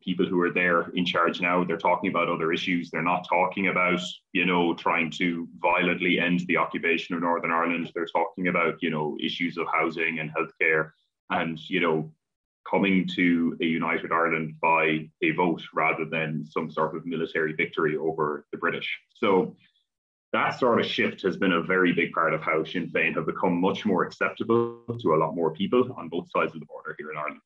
people 0.00 0.26
who 0.26 0.40
are 0.40 0.52
there 0.52 0.90
in 0.94 1.04
charge 1.04 1.40
now 1.40 1.62
they're 1.62 1.76
talking 1.76 2.10
about 2.10 2.28
other 2.28 2.52
issues. 2.52 2.90
They're 2.90 3.02
not 3.02 3.26
talking 3.28 3.68
about 3.68 4.00
you 4.32 4.46
know 4.46 4.74
trying 4.74 5.10
to 5.12 5.48
violently 5.58 6.18
end 6.18 6.40
the 6.46 6.56
occupation 6.56 7.14
of 7.14 7.22
northern 7.22 7.52
ireland. 7.52 7.90
They're 7.94 8.06
talking 8.06 8.48
about 8.48 8.82
you 8.82 8.90
know 8.90 9.16
issues 9.22 9.58
of 9.58 9.66
housing 9.72 10.18
and 10.18 10.30
healthcare 10.30 10.90
and 11.30 11.58
you 11.68 11.80
know 11.80 12.12
coming 12.68 13.08
to 13.14 13.56
a 13.60 13.64
united 13.64 14.12
ireland 14.12 14.54
by 14.60 15.08
a 15.22 15.30
vote 15.32 15.62
rather 15.74 16.04
than 16.04 16.44
some 16.46 16.70
sort 16.70 16.96
of 16.96 17.06
military 17.06 17.52
victory 17.52 17.96
over 17.96 18.46
the 18.52 18.58
british. 18.58 18.88
So 19.14 19.56
that 20.32 20.58
sort 20.58 20.80
of 20.80 20.86
shift 20.86 21.22
has 21.22 21.36
been 21.36 21.52
a 21.52 21.62
very 21.62 21.92
big 21.92 22.12
part 22.12 22.34
of 22.34 22.42
how 22.42 22.62
Sinn 22.64 22.90
Féin 22.90 23.14
have 23.14 23.26
become 23.26 23.58
much 23.60 23.86
more 23.86 24.04
acceptable 24.04 24.80
to 25.00 25.14
a 25.14 25.16
lot 25.16 25.34
more 25.34 25.52
people 25.52 25.94
on 25.96 26.08
both 26.08 26.30
sides 26.30 26.52
of 26.52 26.60
the 26.60 26.66
border 26.66 26.94
here 26.98 27.10
in 27.10 27.16
Ireland. 27.16 27.40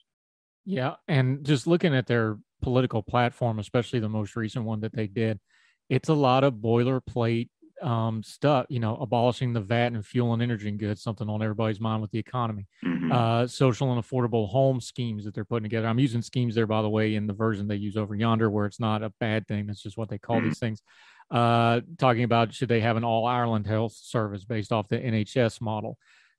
Yeah, 0.64 0.94
and 1.08 1.44
just 1.44 1.66
looking 1.66 1.94
at 1.94 2.06
their 2.06 2.38
political 2.62 3.02
platform, 3.02 3.58
especially 3.58 4.00
the 4.00 4.08
most 4.08 4.36
recent 4.36 4.64
one 4.64 4.80
that 4.80 4.94
they 4.94 5.06
did, 5.06 5.40
it's 5.88 6.08
a 6.08 6.14
lot 6.14 6.44
of 6.44 6.54
boilerplate 6.54 7.48
um, 7.82 8.22
stuff. 8.22 8.66
You 8.68 8.80
know, 8.80 8.96
abolishing 8.96 9.52
the 9.52 9.61
VAT 9.61 9.92
and 9.92 10.04
fuel 10.04 10.32
and 10.32 10.42
energy 10.42 10.68
and 10.68 10.78
goods, 10.78 11.02
something 11.02 11.28
on 11.28 11.42
everybody's 11.42 11.80
mind 11.80 12.02
with 12.02 12.11
the 12.11 12.18
economy. 12.18 12.66
Mm-hmm. 12.84 13.11
Uh, 13.11 13.46
social 13.46 13.92
and 13.92 14.02
affordable 14.02 14.48
home 14.48 14.80
schemes 14.80 15.24
that 15.24 15.34
they're 15.34 15.44
putting 15.44 15.64
together. 15.64 15.88
I'm 15.88 15.98
using 15.98 16.22
schemes 16.22 16.54
there, 16.54 16.66
by 16.66 16.82
the 16.82 16.90
way, 16.90 17.14
in 17.14 17.26
the 17.26 17.32
version 17.32 17.66
they 17.66 17.76
use 17.76 17.96
over 17.96 18.14
yonder, 18.14 18.50
where 18.50 18.66
it's 18.66 18.80
not 18.80 19.02
a 19.02 19.12
bad 19.20 19.48
thing. 19.48 19.66
That's 19.66 19.82
just 19.82 19.96
what 19.96 20.08
they 20.08 20.18
call 20.18 20.36
mm-hmm. 20.36 20.48
these 20.48 20.58
things. 20.58 20.82
Uh, 21.30 21.80
talking 21.98 22.24
about 22.24 22.52
should 22.52 22.68
they 22.68 22.80
have 22.80 22.96
an 22.96 23.04
all 23.04 23.24
Ireland 23.24 23.66
health 23.66 23.92
service 23.94 24.44
based 24.44 24.72
off 24.72 24.88
the 24.88 24.98
NHS 24.98 25.61
model. 25.61 25.96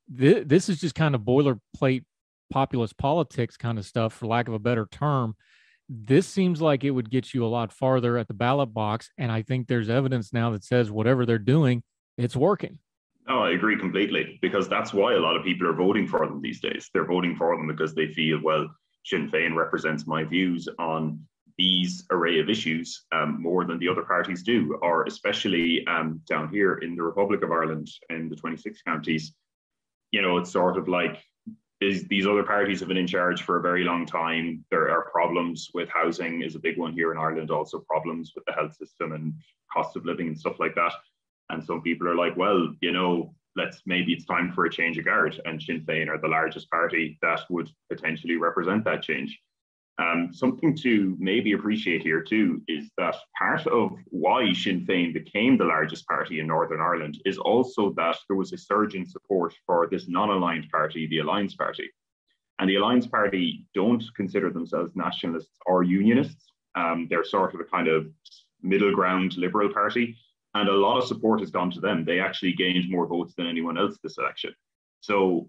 This, 0.08 0.44
this 0.46 0.68
is 0.68 0.80
just 0.80 0.94
kind 0.94 1.14
of 1.14 1.22
boilerplate 1.22 2.04
populist 2.52 2.98
politics 2.98 3.56
kind 3.56 3.78
of 3.78 3.84
stuff, 3.84 4.12
for 4.12 4.26
lack 4.26 4.46
of 4.46 4.54
a 4.54 4.58
better 4.58 4.86
term, 4.92 5.34
this 5.88 6.26
seems 6.26 6.60
like 6.62 6.84
it 6.84 6.90
would 6.90 7.10
get 7.10 7.34
you 7.34 7.44
a 7.44 7.48
lot 7.48 7.72
farther 7.72 8.18
at 8.18 8.28
the 8.28 8.34
ballot 8.34 8.72
box. 8.72 9.10
And 9.18 9.32
I 9.32 9.42
think 9.42 9.66
there's 9.66 9.88
evidence 9.88 10.32
now 10.32 10.50
that 10.50 10.64
says 10.64 10.90
whatever 10.90 11.26
they're 11.26 11.38
doing, 11.38 11.82
it's 12.16 12.36
working. 12.36 12.78
Oh, 13.28 13.40
I 13.40 13.52
agree 13.52 13.78
completely 13.78 14.38
because 14.42 14.68
that's 14.68 14.92
why 14.92 15.14
a 15.14 15.18
lot 15.18 15.36
of 15.36 15.44
people 15.44 15.66
are 15.66 15.74
voting 15.74 16.06
for 16.06 16.26
them 16.26 16.40
these 16.40 16.60
days. 16.60 16.90
They're 16.92 17.06
voting 17.06 17.36
for 17.36 17.56
them 17.56 17.66
because 17.66 17.94
they 17.94 18.08
feel, 18.08 18.40
well, 18.42 18.68
Sinn 19.04 19.30
Féin 19.30 19.56
represents 19.56 20.06
my 20.06 20.24
views 20.24 20.68
on 20.78 21.20
these 21.58 22.04
array 22.10 22.40
of 22.40 22.48
issues 22.48 23.04
um, 23.12 23.40
more 23.40 23.64
than 23.64 23.78
the 23.78 23.88
other 23.88 24.02
parties 24.02 24.42
do, 24.42 24.78
or 24.82 25.04
especially 25.04 25.86
um, 25.86 26.20
down 26.26 26.48
here 26.48 26.74
in 26.76 26.96
the 26.96 27.02
Republic 27.02 27.42
of 27.42 27.52
Ireland 27.52 27.88
in 28.10 28.28
the 28.28 28.36
26 28.36 28.82
counties. 28.82 29.32
You 30.10 30.22
know, 30.22 30.38
it's 30.38 30.50
sort 30.50 30.76
of 30.76 30.88
like 30.88 31.22
is 31.82 32.04
these 32.04 32.26
other 32.26 32.42
parties 32.42 32.78
have 32.80 32.88
been 32.88 32.96
in 32.96 33.06
charge 33.06 33.42
for 33.42 33.56
a 33.56 33.62
very 33.62 33.84
long 33.84 34.06
time. 34.06 34.64
There 34.70 34.90
are 34.90 35.10
problems 35.10 35.70
with 35.74 35.88
housing 35.88 36.42
is 36.42 36.54
a 36.54 36.60
big 36.60 36.78
one 36.78 36.92
here 36.92 37.12
in 37.12 37.18
Ireland, 37.18 37.50
also 37.50 37.80
problems 37.80 38.32
with 38.34 38.44
the 38.44 38.52
health 38.52 38.74
system 38.76 39.12
and 39.12 39.34
cost 39.72 39.96
of 39.96 40.04
living 40.04 40.28
and 40.28 40.38
stuff 40.38 40.60
like 40.60 40.74
that. 40.76 40.92
And 41.50 41.64
some 41.64 41.82
people 41.82 42.08
are 42.08 42.14
like, 42.14 42.36
well, 42.36 42.74
you 42.80 42.92
know, 42.92 43.34
let's 43.56 43.82
maybe 43.86 44.12
it's 44.12 44.24
time 44.24 44.52
for 44.52 44.64
a 44.64 44.70
change 44.70 44.96
of 44.98 45.04
guard. 45.04 45.40
And 45.44 45.60
Sinn 45.62 45.84
Féin 45.86 46.08
are 46.08 46.18
the 46.18 46.28
largest 46.28 46.70
party 46.70 47.18
that 47.22 47.40
would 47.50 47.70
potentially 47.90 48.36
represent 48.36 48.84
that 48.84 49.02
change. 49.02 49.38
Um, 49.98 50.30
something 50.32 50.74
to 50.78 51.16
maybe 51.18 51.52
appreciate 51.52 52.02
here 52.02 52.22
too 52.22 52.62
is 52.66 52.90
that 52.96 53.14
part 53.38 53.66
of 53.66 53.92
why 54.06 54.52
Sinn 54.52 54.86
Féin 54.86 55.12
became 55.12 55.58
the 55.58 55.64
largest 55.64 56.06
party 56.06 56.40
in 56.40 56.46
Northern 56.46 56.80
Ireland 56.80 57.20
is 57.26 57.36
also 57.36 57.92
that 57.96 58.16
there 58.26 58.36
was 58.36 58.52
a 58.52 58.58
surge 58.58 58.94
in 58.94 59.04
support 59.06 59.54
for 59.66 59.86
this 59.90 60.08
non-aligned 60.08 60.68
party, 60.70 61.06
the 61.06 61.18
Alliance 61.18 61.54
Party. 61.54 61.90
And 62.58 62.70
the 62.70 62.76
Alliance 62.76 63.06
Party 63.06 63.66
don't 63.74 64.02
consider 64.16 64.50
themselves 64.50 64.92
nationalists 64.94 65.58
or 65.66 65.82
unionists. 65.82 66.46
Um, 66.74 67.06
they're 67.10 67.24
sort 67.24 67.54
of 67.54 67.60
a 67.60 67.64
kind 67.64 67.88
of 67.88 68.06
middle 68.62 68.94
ground 68.94 69.36
liberal 69.36 69.72
party. 69.72 70.16
and 70.54 70.68
a 70.68 70.72
lot 70.72 70.98
of 70.98 71.06
support 71.06 71.40
has 71.40 71.50
gone 71.50 71.70
to 71.70 71.80
them. 71.80 72.04
They 72.04 72.20
actually 72.20 72.52
gained 72.52 72.90
more 72.90 73.06
votes 73.06 73.34
than 73.36 73.46
anyone 73.46 73.78
else 73.78 73.98
this 74.02 74.18
election. 74.18 74.54
So 75.00 75.48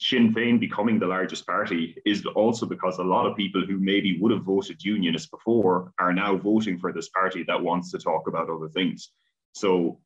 Sinn 0.00 0.32
Féin 0.32 0.58
becoming 0.58 0.98
the 0.98 1.06
largest 1.06 1.46
party 1.46 1.94
is 2.06 2.24
also 2.34 2.64
because 2.64 2.98
a 2.98 3.04
lot 3.04 3.26
of 3.26 3.36
people 3.36 3.62
who 3.66 3.78
maybe 3.78 4.18
would 4.18 4.32
have 4.32 4.44
voted 4.44 4.82
unionist 4.82 5.30
before 5.30 5.92
are 5.98 6.12
now 6.12 6.36
voting 6.36 6.78
for 6.78 6.90
this 6.90 7.10
party 7.10 7.44
that 7.46 7.62
wants 7.62 7.90
to 7.90 7.98
talk 7.98 8.26
about 8.26 8.48
other 8.48 8.68
things. 8.70 9.10
So 9.52 10.00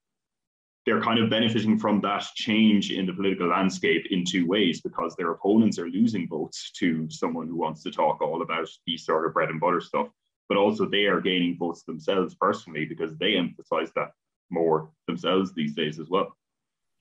they're 0.85 1.01
kind 1.01 1.21
of 1.21 1.31
benefiting 1.31 1.79
from 1.79 2.01
that 2.01 2.27
change 2.35 2.91
in 2.91 3.07
the 3.07 3.13
political 3.13 3.49
landscape 3.49 4.07
in 4.11 4.25
two 4.25 4.47
ways 4.47 4.81
because 4.81 5.15
their 5.15 5.31
opponents 5.31 5.79
are 5.79 5.89
losing 5.89 6.29
votes 6.29 6.73
to 6.73 7.09
someone 7.09 7.47
who 7.47 7.57
wants 7.57 7.85
to 7.85 7.93
talk 7.93 8.21
all 8.21 8.43
about 8.43 8.69
these 8.87 9.07
sort 9.07 9.27
of 9.27 9.33
bread 9.33 9.49
and 9.49 9.61
butter 9.61 9.81
stuff, 9.81 10.09
but 10.49 10.59
also 10.59 10.87
they 10.87 11.07
are 11.07 11.21
gaining 11.21 11.57
votes 11.57 11.85
themselves 11.85 12.35
personally 12.35 12.85
because 12.85 13.17
they 13.17 13.37
emphasize 13.37 13.93
that 13.95 14.11
more 14.51 14.91
themselves 15.07 15.55
these 15.55 15.75
days 15.75 16.01
as 16.01 16.11
well. 16.11 16.37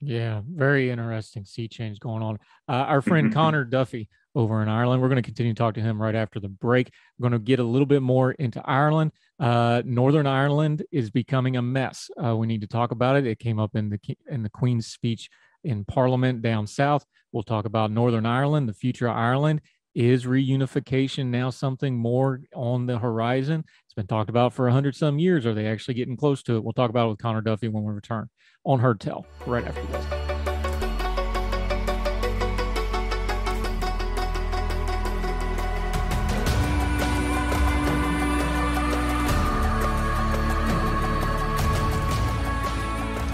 Yeah, 0.00 0.42
very 0.46 0.90
interesting 0.90 1.44
sea 1.44 1.68
change 1.68 2.00
going 2.00 2.22
on. 2.22 2.38
Uh, 2.68 2.72
our 2.72 3.00
friend 3.00 3.32
Connor 3.34 3.64
Duffy 3.64 4.08
over 4.34 4.62
in 4.62 4.68
Ireland. 4.68 5.00
We're 5.00 5.08
going 5.08 5.22
to 5.22 5.26
continue 5.26 5.54
to 5.54 5.58
talk 5.58 5.74
to 5.74 5.80
him 5.80 6.00
right 6.00 6.14
after 6.14 6.40
the 6.40 6.48
break. 6.48 6.90
We're 7.18 7.28
going 7.28 7.40
to 7.40 7.44
get 7.44 7.60
a 7.60 7.64
little 7.64 7.86
bit 7.86 8.02
more 8.02 8.32
into 8.32 8.60
Ireland. 8.64 9.12
Uh, 9.38 9.82
Northern 9.84 10.26
Ireland 10.26 10.84
is 10.90 11.10
becoming 11.10 11.56
a 11.56 11.62
mess. 11.62 12.10
Uh, 12.22 12.36
we 12.36 12.46
need 12.46 12.60
to 12.62 12.66
talk 12.66 12.90
about 12.90 13.16
it. 13.16 13.26
It 13.26 13.38
came 13.38 13.58
up 13.58 13.74
in 13.74 13.90
the 13.90 13.98
in 14.28 14.42
the 14.42 14.50
Queen's 14.50 14.88
speech 14.88 15.30
in 15.62 15.84
Parliament 15.84 16.42
down 16.42 16.66
south. 16.66 17.04
We'll 17.32 17.42
talk 17.42 17.64
about 17.64 17.90
Northern 17.90 18.26
Ireland, 18.26 18.68
the 18.68 18.74
future 18.74 19.08
of 19.08 19.16
Ireland. 19.16 19.60
Is 19.94 20.24
reunification 20.24 21.26
now 21.26 21.50
something 21.50 21.96
more 21.96 22.40
on 22.52 22.86
the 22.86 22.98
horizon? 22.98 23.64
It's 23.84 23.94
been 23.94 24.08
talked 24.08 24.28
about 24.28 24.52
for 24.52 24.66
a 24.66 24.72
hundred 24.72 24.96
some 24.96 25.20
years. 25.20 25.46
Are 25.46 25.54
they 25.54 25.68
actually 25.68 25.94
getting 25.94 26.16
close 26.16 26.42
to 26.44 26.56
it? 26.56 26.64
We'll 26.64 26.72
talk 26.72 26.90
about 26.90 27.06
it 27.06 27.10
with 27.10 27.18
Connor 27.18 27.42
Duffy 27.42 27.68
when 27.68 27.84
we 27.84 27.92
return 27.92 28.28
on 28.64 28.80
Heard 28.80 28.98
Tell 28.98 29.24
right 29.46 29.64
after 29.64 29.82
this. 29.82 30.04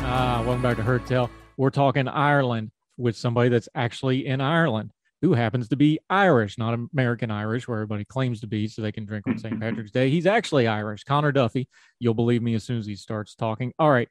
Ah, 0.04 0.42
welcome 0.44 0.60
back 0.60 0.76
to 0.76 0.82
Heard 0.82 1.06
Tell. 1.06 1.30
We're 1.56 1.70
talking 1.70 2.06
Ireland 2.06 2.70
with 2.98 3.16
somebody 3.16 3.48
that's 3.48 3.70
actually 3.74 4.26
in 4.26 4.42
Ireland 4.42 4.90
who 5.22 5.34
happens 5.34 5.68
to 5.68 5.76
be 5.76 5.98
Irish, 6.08 6.56
not 6.56 6.78
American 6.92 7.30
Irish, 7.30 7.68
where 7.68 7.78
everybody 7.78 8.04
claims 8.04 8.40
to 8.40 8.46
be 8.46 8.66
so 8.68 8.80
they 8.80 8.92
can 8.92 9.04
drink 9.04 9.26
on 9.26 9.38
St. 9.38 9.60
Patrick's 9.60 9.90
Day. 9.90 10.10
He's 10.10 10.26
actually 10.26 10.66
Irish. 10.66 11.04
Connor 11.04 11.32
Duffy. 11.32 11.68
You'll 11.98 12.14
believe 12.14 12.42
me 12.42 12.54
as 12.54 12.64
soon 12.64 12.78
as 12.78 12.86
he 12.86 12.96
starts 12.96 13.34
talking. 13.34 13.72
All 13.78 13.90
right. 13.90 14.08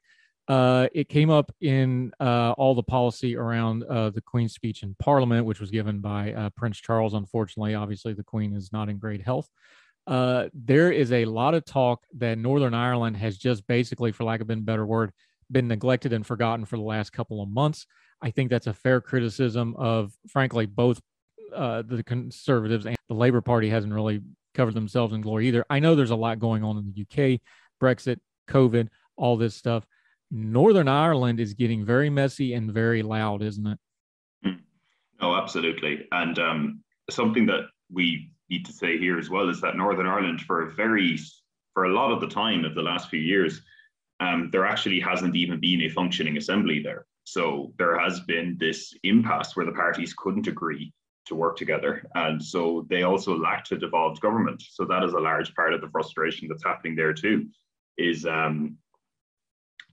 Uh, 0.48 0.88
it 0.94 1.10
came 1.10 1.30
up 1.30 1.52
in 1.62 2.12
uh, 2.20 2.54
all 2.54 2.74
the 2.74 2.84
policy 2.84 3.36
around 3.36 3.84
uh, 3.84 4.10
the 4.10 4.22
Queen's 4.22 4.54
speech 4.54 4.82
in 4.82 4.96
Parliament, 5.00 5.46
which 5.46 5.60
was 5.60 5.70
given 5.70 6.00
by 6.00 6.34
uh, 6.34 6.50
Prince 6.52 6.80
Charles. 6.80 7.14
Unfortunately, 7.14 7.76
obviously, 7.76 8.14
the 8.14 8.24
Queen 8.24 8.56
is 8.56 8.74
not 8.74 8.90
in 8.90 8.98
great 8.98 9.22
health. 9.22 9.48
Uh, 10.08 10.48
there 10.56 10.92
is 10.92 11.12
a 11.12 11.26
lot 11.26 11.54
of 11.54 11.66
talk 11.66 12.04
that 12.18 12.40
Northern 12.40 12.74
Ireland 12.74 13.18
has 13.18 13.38
just 13.38 13.68
basically, 13.68 14.12
for 14.12 14.24
lack 14.24 14.42
of 14.42 14.50
a 14.50 14.56
better 14.56 14.88
word, 14.88 15.12
been 15.52 15.68
neglected 15.68 16.14
and 16.14 16.26
forgotten 16.26 16.66
for 16.66 16.78
the 16.78 16.84
last 16.84 17.12
couple 17.14 17.44
of 17.44 17.50
months. 17.50 17.86
I 18.22 18.32
think 18.32 18.50
that's 18.50 18.68
a 18.68 18.74
fair 18.74 19.02
criticism 19.02 19.76
of, 19.78 20.14
frankly, 20.28 20.66
both 20.66 21.00
uh, 21.56 21.84
the 21.84 22.04
Conservatives 22.04 22.86
and 22.86 22.96
the 23.08 23.16
Labour 23.16 23.42
Party 23.42 23.70
hasn't 23.70 23.94
really 23.94 24.22
covered 24.54 24.74
themselves 24.74 25.14
in 25.14 25.22
glory 25.22 25.48
either. 25.48 25.66
I 25.70 25.80
know 25.80 25.96
there's 25.96 26.12
a 26.12 26.16
lot 26.16 26.40
going 26.40 26.64
on 26.64 26.78
in 26.78 26.94
the 26.94 27.02
UK, 27.02 27.40
Brexit, 27.82 28.18
COVID, 28.50 28.90
all 29.16 29.38
this 29.38 29.56
stuff 29.56 29.86
Northern 30.32 30.88
Ireland 30.88 31.40
is 31.40 31.54
getting 31.54 31.86
very 31.86 32.10
messy 32.10 32.54
and 32.54 32.72
very 32.72 33.02
loud, 33.02 33.42
isn't 33.42 33.66
it? 33.66 33.80
Oh, 35.22 35.36
absolutely. 35.36 36.08
And 36.12 36.38
um, 36.40 36.84
something 37.10 37.46
that 37.48 37.62
we 37.92 38.32
need 38.50 38.66
to 38.66 38.72
say 38.72 38.98
here 38.98 39.18
as 39.18 39.30
well 39.30 39.50
is 39.50 39.60
that 39.62 39.76
Northern 39.76 40.08
Ireland, 40.08 40.42
for 40.42 40.64
a 40.64 40.72
very, 40.72 41.18
for 41.74 41.86
a 41.86 41.94
lot 41.94 42.12
of 42.12 42.22
the 42.22 42.28
time 42.28 42.64
of 42.64 42.76
the 42.76 42.82
last 42.82 43.10
few 43.10 43.20
years, 43.20 43.62
um, 44.20 44.50
there 44.52 44.66
actually 44.66 45.00
hasn't 45.00 45.36
even 45.36 45.60
been 45.60 45.82
a 45.82 45.90
functioning 45.90 46.38
assembly 46.38 46.82
there. 46.82 47.06
So 47.32 47.74
there 47.78 48.00
has 48.00 48.20
been 48.22 48.58
this 48.60 48.92
impasse 49.04 49.56
where 49.56 49.66
the 49.66 49.72
parties 49.72 50.16
couldn't 50.18 50.48
agree 50.48 50.92
to 51.28 51.36
work 51.36 51.58
together. 51.58 52.04
And 52.16 52.44
so 52.44 52.88
they 52.90 53.04
also 53.04 53.38
lacked 53.38 53.72
a 53.72 53.78
devolved 53.78 54.20
government. 54.20 54.64
So 54.68 54.84
that 54.86 55.04
is 55.04 55.14
a 55.14 55.20
large 55.20 55.54
part 55.54 55.76
of 55.76 55.82
the 55.82 55.90
frustration 55.90 56.48
that's 56.48 56.64
happening 56.64 56.96
there 56.96 57.14
too, 57.14 57.48
is 58.00 58.26
um, 58.26 58.78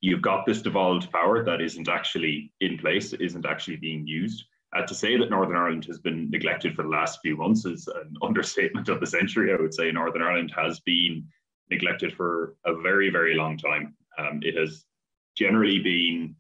you've 0.00 0.22
got 0.22 0.46
this 0.46 0.62
devolved 0.62 1.12
power 1.12 1.44
that 1.44 1.60
isn't 1.60 1.88
actually 1.88 2.52
in 2.60 2.78
place, 2.78 3.12
isn't 3.12 3.44
actually 3.44 3.76
being 3.76 4.06
used. 4.06 4.44
Uh, 4.74 4.86
to 4.86 4.94
say 4.94 5.18
that 5.18 5.30
Northern 5.30 5.56
Ireland 5.56 5.84
has 5.84 5.98
been 5.98 6.30
neglected 6.30 6.74
for 6.74 6.84
the 6.84 6.88
last 6.88 7.20
few 7.22 7.36
months 7.36 7.66
is 7.66 7.86
an 7.86 8.14
understatement 8.22 8.88
of 8.88 8.98
the 9.00 9.06
century. 9.06 9.52
I 9.52 9.60
would 9.60 9.74
say 9.74 9.92
Northern 9.92 10.22
Ireland 10.22 10.52
has 10.56 10.80
been 10.80 11.26
neglected 11.70 12.14
for 12.14 12.56
a 12.64 12.74
very, 12.74 13.10
very 13.10 13.34
long 13.34 13.58
time. 13.58 13.94
Um, 14.18 14.40
it 14.42 14.56
has 14.56 14.86
generally 15.36 15.80
been 15.80 16.34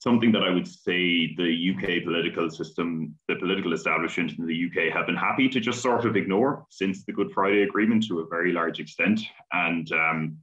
something 0.00 0.30
that 0.32 0.44
I 0.44 0.50
would 0.50 0.66
say 0.66 1.34
the 1.34 1.74
UK 1.74 2.04
political 2.04 2.48
system, 2.50 3.16
the 3.26 3.36
political 3.36 3.72
establishment 3.72 4.38
in 4.38 4.46
the 4.46 4.66
UK 4.66 4.92
have 4.94 5.06
been 5.06 5.16
happy 5.16 5.48
to 5.48 5.60
just 5.60 5.82
sort 5.82 6.04
of 6.04 6.16
ignore 6.16 6.64
since 6.70 7.04
the 7.04 7.12
Good 7.12 7.32
Friday 7.32 7.62
Agreement 7.62 8.06
to 8.06 8.20
a 8.20 8.26
very 8.26 8.52
large 8.52 8.78
extent. 8.78 9.20
And 9.52 9.90
um, 9.92 10.38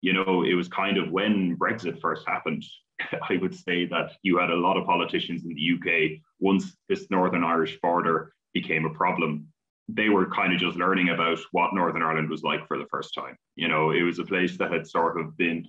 you 0.00 0.12
know, 0.12 0.44
it 0.44 0.54
was 0.54 0.68
kind 0.68 0.98
of 0.98 1.10
when 1.10 1.56
Brexit 1.56 2.00
first 2.00 2.28
happened, 2.28 2.62
I 3.30 3.38
would 3.40 3.54
say 3.54 3.86
that 3.86 4.12
you 4.22 4.38
had 4.38 4.50
a 4.50 4.56
lot 4.56 4.76
of 4.76 4.86
politicians 4.86 5.44
in 5.44 5.54
the 5.54 5.72
UK, 5.74 6.20
once 6.38 6.76
this 6.88 7.06
Northern 7.10 7.42
Irish 7.42 7.78
border 7.80 8.32
became 8.52 8.84
a 8.84 8.94
problem, 8.94 9.48
they 9.88 10.08
were 10.08 10.30
kind 10.30 10.52
of 10.52 10.60
just 10.60 10.76
learning 10.76 11.08
about 11.08 11.38
what 11.52 11.74
Northern 11.74 12.02
Ireland 12.02 12.30
was 12.30 12.42
like 12.42 12.66
for 12.68 12.78
the 12.78 12.86
first 12.90 13.14
time. 13.14 13.36
You 13.56 13.68
know, 13.68 13.90
it 13.90 14.02
was 14.02 14.18
a 14.18 14.24
place 14.24 14.56
that 14.58 14.72
had 14.72 14.86
sort 14.86 15.18
of 15.18 15.36
been 15.36 15.66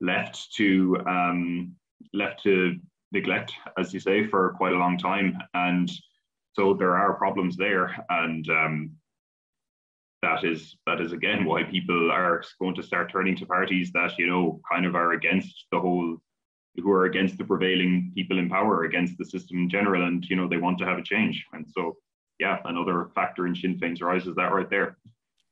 left 0.00 0.54
to 0.54 0.98
um, 1.06 1.76
left 2.12 2.42
to 2.44 2.76
neglect, 3.12 3.52
as 3.78 3.92
you 3.94 4.00
say, 4.00 4.26
for 4.26 4.54
quite 4.56 4.72
a 4.72 4.78
long 4.78 4.98
time, 4.98 5.36
and 5.54 5.90
so 6.54 6.74
there 6.74 6.96
are 6.96 7.14
problems 7.14 7.56
there. 7.56 7.94
And 8.08 8.48
um, 8.48 8.90
that 10.22 10.44
is 10.44 10.76
that 10.86 11.00
is 11.00 11.12
again 11.12 11.44
why 11.44 11.62
people 11.62 12.10
are 12.10 12.42
going 12.60 12.74
to 12.74 12.82
start 12.82 13.12
turning 13.12 13.36
to 13.36 13.46
parties 13.46 13.90
that 13.92 14.18
you 14.18 14.26
know 14.26 14.60
kind 14.70 14.86
of 14.86 14.94
are 14.94 15.12
against 15.12 15.66
the 15.70 15.78
whole 15.78 16.16
who 16.76 16.90
are 16.90 17.06
against 17.06 17.38
the 17.38 17.44
prevailing 17.44 18.12
people 18.14 18.38
in 18.38 18.48
power 18.48 18.84
against 18.84 19.16
the 19.18 19.24
system 19.24 19.58
in 19.58 19.68
general 19.68 20.06
and 20.06 20.24
you 20.28 20.36
know 20.36 20.48
they 20.48 20.56
want 20.56 20.78
to 20.78 20.84
have 20.84 20.98
a 20.98 21.02
change 21.02 21.44
and 21.52 21.66
so 21.68 21.96
yeah 22.40 22.58
another 22.64 23.10
factor 23.14 23.46
in 23.46 23.54
Sinn 23.54 23.78
Féin's 23.78 24.00
rise 24.00 24.26
is 24.26 24.34
that 24.36 24.52
right 24.52 24.70
there 24.70 24.96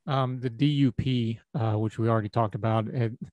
um, 0.07 0.39
the 0.39 0.51
DUP, 0.51 1.39
uh, 1.55 1.79
which 1.79 1.97
we 1.97 2.07
already 2.07 2.29
talked 2.29 2.53
about, 2.53 2.85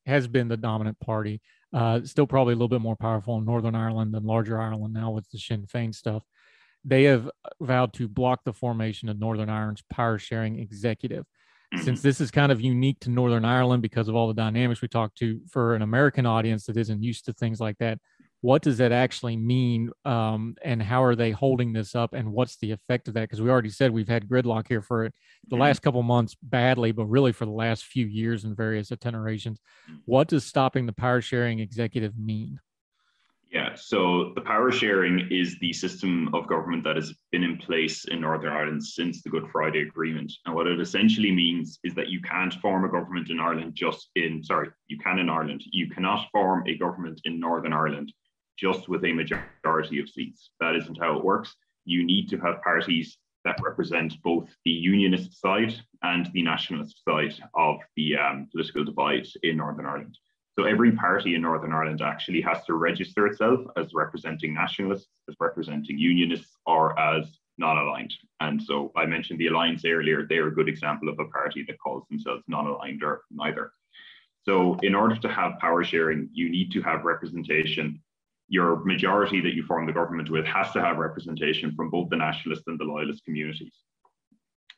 has 0.07 0.27
been 0.27 0.49
the 0.49 0.57
dominant 0.57 0.99
party. 1.01 1.39
Uh, 1.73 2.01
still 2.05 2.27
probably 2.27 2.53
a 2.53 2.57
little 2.57 2.69
bit 2.69 2.83
more 2.83 2.97
powerful 2.97 3.39
in 3.39 3.45
Northern 3.47 3.75
Ireland 3.75 4.13
than 4.13 4.25
larger 4.25 4.61
Ireland 4.61 4.93
now 4.93 5.11
with 5.11 5.29
the 5.31 5.39
Sinn 5.39 5.67
Féin 5.67 5.95
stuff 5.95 6.23
they 6.85 7.05
have 7.05 7.31
vowed 7.61 7.93
to 7.95 8.09
block 8.09 8.41
the 8.45 8.53
formation 8.53 9.09
of 9.09 9.19
Northern 9.19 9.49
Ireland's 9.49 9.85
power 9.91 10.19
sharing 10.19 10.59
executive. 10.59 11.25
Mm-hmm. 11.75 11.85
Since 11.85 12.03
this 12.03 12.21
is 12.21 12.31
kind 12.31 12.53
of 12.53 12.61
unique 12.61 13.01
to 13.01 13.11
Northern 13.11 13.45
Ireland 13.45 13.83
because 13.83 14.09
of 14.09 14.15
all 14.15 14.29
the 14.29 14.35
dynamics 14.35 14.83
we 14.83 14.89
talked 14.89 15.17
to 15.19 15.41
for 15.49 15.75
an 15.75 15.83
American 15.83 16.27
audience 16.27 16.67
that 16.67 16.77
isn't 16.77 17.03
used 17.03 17.25
to 17.27 17.33
things 17.33 17.61
like 17.61 17.79
that, 17.79 17.99
what 18.43 18.61
does 18.61 18.79
that 18.79 18.91
actually 18.91 19.37
mean? 19.37 19.91
Um, 20.05 20.57
and 20.63 20.83
how 20.83 21.05
are 21.05 21.15
they 21.15 21.31
holding 21.31 21.73
this 21.73 21.95
up? 21.95 22.13
And 22.13 22.33
what's 22.33 22.57
the 22.57 22.73
effect 22.73 23.07
of 23.07 23.15
that? 23.15 23.23
Because 23.23 23.41
we 23.41 23.49
already 23.49 23.71
said 23.71 23.93
we've 23.93 24.09
had 24.09 24.29
gridlock 24.29 24.67
here 24.69 24.83
for 24.83 25.05
the 25.05 25.55
mm-hmm. 25.55 25.63
last 25.63 25.81
couple 25.81 26.03
months 26.03 26.37
badly, 26.43 26.91
but 26.91 27.07
really 27.07 27.31
for 27.31 27.45
the 27.45 27.53
last 27.53 27.85
few 27.85 28.05
years 28.05 28.45
in 28.45 28.55
various 28.55 28.91
iterations. 28.91 29.61
Mm-hmm. 29.89 29.99
What 30.07 30.27
does 30.27 30.45
stopping 30.45 30.87
the 30.87 30.93
power 30.93 31.21
sharing 31.21 31.61
executive 31.61 32.19
mean? 32.19 32.59
Yeah, 33.53 33.75
so 33.75 34.33
the 34.35 34.41
power 34.41 34.73
sharing 34.73 35.29
is 35.31 35.59
the 35.61 35.75
system 35.75 36.35
of 36.35 36.49
government 36.49 36.85
that 36.85 36.97
has 36.97 37.15
been 37.31 37.45
in 37.45 37.59
place 37.59 38.07
in 38.07 38.23
Northern 38.23 38.51
Ireland 38.51 38.83
since 38.83 39.23
the 39.23 39.29
Good 39.29 39.47
Friday 39.53 39.83
Agreement. 39.83 40.33
And 40.47 40.55
what 40.55 40.67
it 40.67 40.81
essentially 40.81 41.31
means 41.31 41.79
is 41.85 41.95
that 41.95 42.09
you 42.09 42.23
can't 42.23 42.55
form 42.55 42.87
a 42.87 42.91
government 42.91 43.29
in 43.29 43.39
Ireland 43.39 43.75
just 43.75 44.09
in, 44.17 44.43
sorry, 44.43 44.71
you 44.89 44.99
can 44.99 45.19
in 45.19 45.29
Ireland. 45.29 45.63
You 45.71 45.91
cannot 45.91 46.29
form 46.33 46.65
a 46.67 46.79
government 46.79 47.21
in 47.25 47.39
Northern 47.39 47.75
Ireland 47.75 48.11
just 48.63 48.89
with 48.89 49.05
a 49.05 49.13
majority 49.13 49.99
of 49.99 50.09
seats. 50.09 50.51
That 50.61 50.77
isn't 50.77 51.03
how 51.03 51.19
it 51.19 51.25
works. 51.25 51.57
You 51.85 52.05
need 52.05 52.29
to 52.29 52.39
have 52.39 52.63
parties 52.63 53.19
that 53.45 53.61
represent 53.61 54.23
both 54.23 54.49
the 54.65 54.71
unionist 54.71 55.41
side 55.41 55.75
and 56.03 56.31
the 56.33 56.45
nationalist 56.45 57.03
side 57.05 57.35
of 57.55 57.79
the 57.97 58.17
um, 58.17 58.49
political 58.53 58.85
divide 58.85 59.27
in 59.43 59.57
Northern 59.57 59.87
Ireland. 59.87 60.17
So 60.57 60.65
every 60.65 60.93
party 60.93 61.35
in 61.35 61.43
Northern 61.43 61.73
Ireland 61.73 62.03
actually 62.03 62.41
has 62.43 62.63
to 62.67 62.75
register 62.75 63.27
itself 63.27 63.61
as 63.77 63.95
representing 63.95 64.55
nationalists, 64.55 65.09
as 65.29 65.35
representing 65.41 65.99
unionists, 65.99 66.57
or 66.65 66.97
as 67.01 67.25
non-aligned. 67.59 68.15
And 68.39 68.63
so 68.63 68.93
I 68.97 69.07
mentioned 69.07 69.41
the 69.41 69.49
Alliance 69.49 69.85
earlier. 69.85 70.25
They're 70.25 70.49
a 70.49 70.55
good 70.55 70.69
example 70.69 71.09
of 71.09 71.19
a 71.19 71.25
party 71.25 71.65
that 71.67 71.81
calls 71.81 72.05
themselves 72.09 72.45
non-aligned 72.47 73.03
or 73.03 73.23
neither. 73.31 73.73
So, 74.45 74.77
in 74.83 74.95
order 74.95 75.17
to 75.17 75.29
have 75.29 75.61
power 75.61 75.85
sharing, 75.85 76.29
you 76.33 76.51
need 76.51 76.73
to 76.73 76.83
have 76.83 77.05
representation. 77.05 78.03
Your 78.53 78.85
majority 78.85 79.41
that 79.41 79.55
you 79.55 79.63
form 79.65 79.87
the 79.87 79.95
government 80.01 80.29
with 80.29 80.45
has 80.45 80.71
to 80.73 80.83
have 80.83 80.99
representation 80.99 81.75
from 81.75 81.89
both 81.89 82.11
the 82.11 82.17
nationalist 82.17 82.65
and 82.67 82.79
the 82.79 82.85
loyalist 82.85 83.25
communities. 83.25 83.77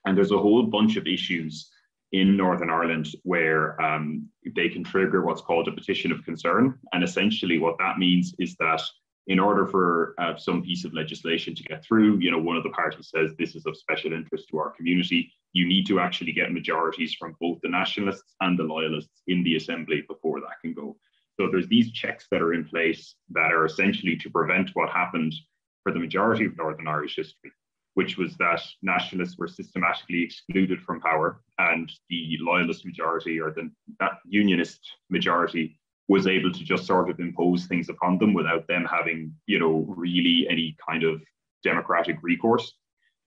And 0.05 0.17
there's 0.17 0.31
a 0.31 0.39
whole 0.39 0.63
bunch 0.63 0.97
of 0.97 1.09
issues 1.09 1.69
in 2.13 2.37
Northern 2.37 2.71
Ireland 2.71 3.09
where 3.25 3.81
um, 3.83 4.29
they 4.55 4.69
can 4.69 4.85
trigger 4.85 5.23
what's 5.23 5.41
called 5.41 5.67
a 5.67 5.73
petition 5.73 6.13
of 6.13 6.25
concern. 6.25 6.79
And 6.93 7.03
essentially, 7.03 7.59
what 7.59 7.77
that 7.79 7.99
means 7.99 8.33
is 8.39 8.55
that 8.61 8.81
in 9.27 9.41
order 9.41 9.67
for 9.67 10.15
uh, 10.19 10.37
some 10.37 10.63
piece 10.63 10.85
of 10.85 10.95
legislation 10.95 11.53
to 11.57 11.65
get 11.65 11.85
through, 11.85 12.19
you 12.19 12.31
know, 12.31 12.39
one 12.39 12.57
of 12.57 12.63
the 12.63 12.71
parties 12.71 13.11
says 13.13 13.33
this 13.41 13.57
is 13.57 13.67
of 13.67 13.77
special 13.77 14.13
interest 14.13 14.49
to 14.51 14.59
our 14.59 14.71
community, 14.71 15.33
you 15.53 15.67
need 15.67 15.85
to 15.89 15.99
actually 15.99 16.33
get 16.33 16.53
majorities 16.53 17.17
from 17.19 17.35
both 17.41 17.59
the 17.63 17.69
nationalists 17.69 18.37
and 18.41 18.57
the 18.57 18.63
loyalists 18.63 19.23
in 19.27 19.43
the 19.43 19.57
assembly 19.57 20.05
before 20.07 20.41
that 20.41 20.61
can 20.63 20.75
go. 20.75 20.97
So 21.39 21.49
there's 21.51 21.69
these 21.69 21.93
checks 21.93 22.27
that 22.31 22.43
are 22.43 22.55
in 22.55 22.65
place 22.65 23.17
that 23.31 23.53
are 23.53 23.67
essentially 23.67 24.17
to 24.17 24.31
prevent 24.31 24.71
what 24.75 24.91
happened 24.91 25.35
for 25.83 25.93
the 25.93 25.99
majority 25.99 26.45
of 26.45 26.57
Northern 26.57 26.89
Irish 26.89 27.17
history, 27.17 27.53
which 27.95 28.17
was 28.17 28.37
that 28.37 28.61
nationalists 28.83 29.37
were 29.37 29.49
systematically 29.49 30.23
excluded 30.23 30.81
from 30.81 31.01
power 31.01 31.41
and 31.59 31.91
the 32.09 32.37
loyalist 32.41 32.85
majority 32.85 33.41
or 33.41 33.51
the 33.51 33.71
that 34.01 34.19
unionist 34.27 34.81
majority 35.11 35.79
was 36.09 36.27
able 36.27 36.53
to 36.53 36.65
just 36.65 36.87
sort 36.87 37.09
of 37.09 37.19
impose 37.19 37.67
things 37.67 37.89
upon 37.89 38.19
them 38.19 38.35
without 38.35 38.67
them 38.69 38.85
having, 38.85 39.35
you 39.47 39.59
know, 39.59 39.85
really 39.89 40.47
any 40.51 40.77
kind 40.87 41.03
of 41.03 41.23
democratic 41.63 42.17
recourse. 42.23 42.75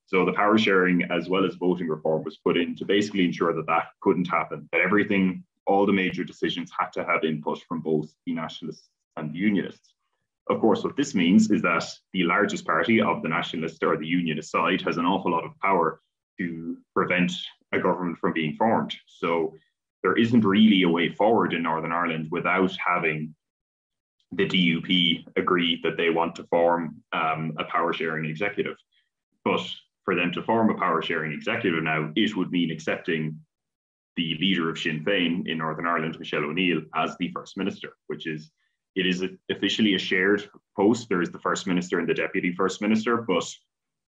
So 0.06 0.24
the 0.24 0.34
power 0.34 0.58
sharing 0.58 1.04
as 1.12 1.28
well 1.28 1.46
as 1.46 1.56
voting 1.56 1.90
reform 1.90 2.24
was 2.24 2.38
put 2.38 2.56
in 2.56 2.76
to 2.78 2.86
basically 2.86 3.26
ensure 3.26 3.54
that 3.54 3.66
that 3.68 3.88
couldn't 4.02 4.28
happen, 4.28 4.70
that 4.72 4.82
everything, 4.82 5.44
all 5.68 5.86
the 5.86 5.94
major 5.94 6.24
decisions 6.24 6.72
had 6.78 6.92
to 6.94 7.04
have 7.04 7.24
input 7.24 7.62
from 7.68 7.82
both 7.82 8.14
the 8.26 8.34
nationalists 8.34 8.90
and 9.18 9.34
the 9.34 9.38
unionists. 9.38 9.94
Of 10.50 10.62
course, 10.62 10.84
what 10.84 10.96
this 10.96 11.14
means 11.14 11.52
is 11.52 11.62
that 11.64 11.86
the 12.14 12.24
largest 12.24 12.66
party 12.66 13.02
of 13.02 13.22
the 13.22 13.30
nationalist 13.30 13.84
or 13.84 13.98
the 13.98 14.08
unionist 14.08 14.50
side 14.50 14.82
has 14.82 14.98
an 14.98 15.06
awful 15.06 15.32
lot 15.32 15.44
of 15.44 15.60
power 15.60 16.00
to 16.40 16.78
prevent 16.96 17.34
a 17.74 17.80
government 17.80 18.18
from 18.18 18.34
being 18.34 18.56
formed. 18.56 18.96
So 19.08 19.54
there 20.04 20.16
isn't 20.18 20.46
really 20.46 20.84
a 20.84 20.90
way 20.90 21.10
forward 21.10 21.54
in 21.54 21.64
Northern 21.64 21.92
Ireland 21.92 22.30
without 22.32 22.72
having 22.78 23.36
the 24.32 24.46
DUP 24.46 25.26
agree 25.36 25.82
that 25.84 25.98
they 25.98 26.10
want 26.10 26.36
to 26.36 26.44
form 26.46 27.02
um, 27.12 27.54
a 27.60 27.66
power 27.66 27.92
sharing 27.92 28.26
executive. 28.26 28.78
But 29.44 29.62
for 30.04 30.16
them 30.16 30.32
to 30.34 30.44
form 30.44 30.70
a 30.70 30.76
power 30.76 31.02
sharing 31.02 31.34
executive 31.34 31.84
now, 31.84 32.12
it 32.16 32.36
would 32.36 32.52
mean 32.52 32.72
accepting 32.72 33.40
the 34.18 34.36
leader 34.40 34.70
of 34.70 34.78
Sinn 34.78 35.04
Féin 35.06 35.48
in 35.48 35.60
Northern 35.60 35.88
Ireland, 35.88 36.20
Michelle 36.20 36.44
O'Neill, 36.44 36.82
as 36.96 37.16
the 37.18 37.32
first 37.32 37.56
minister, 37.56 37.94
which 38.08 38.28
is 38.28 38.52
it 38.96 39.06
is 39.06 39.24
officially 39.52 39.94
a 39.94 40.00
shared 40.00 40.50
post. 40.76 41.08
There 41.08 41.22
is 41.22 41.32
the 41.32 41.40
first 41.40 41.68
minister 41.68 42.00
and 42.00 42.10
the 42.10 42.16
deputy 42.16 42.52
first 42.52 42.82
minister, 42.82 43.18
but 43.18 43.46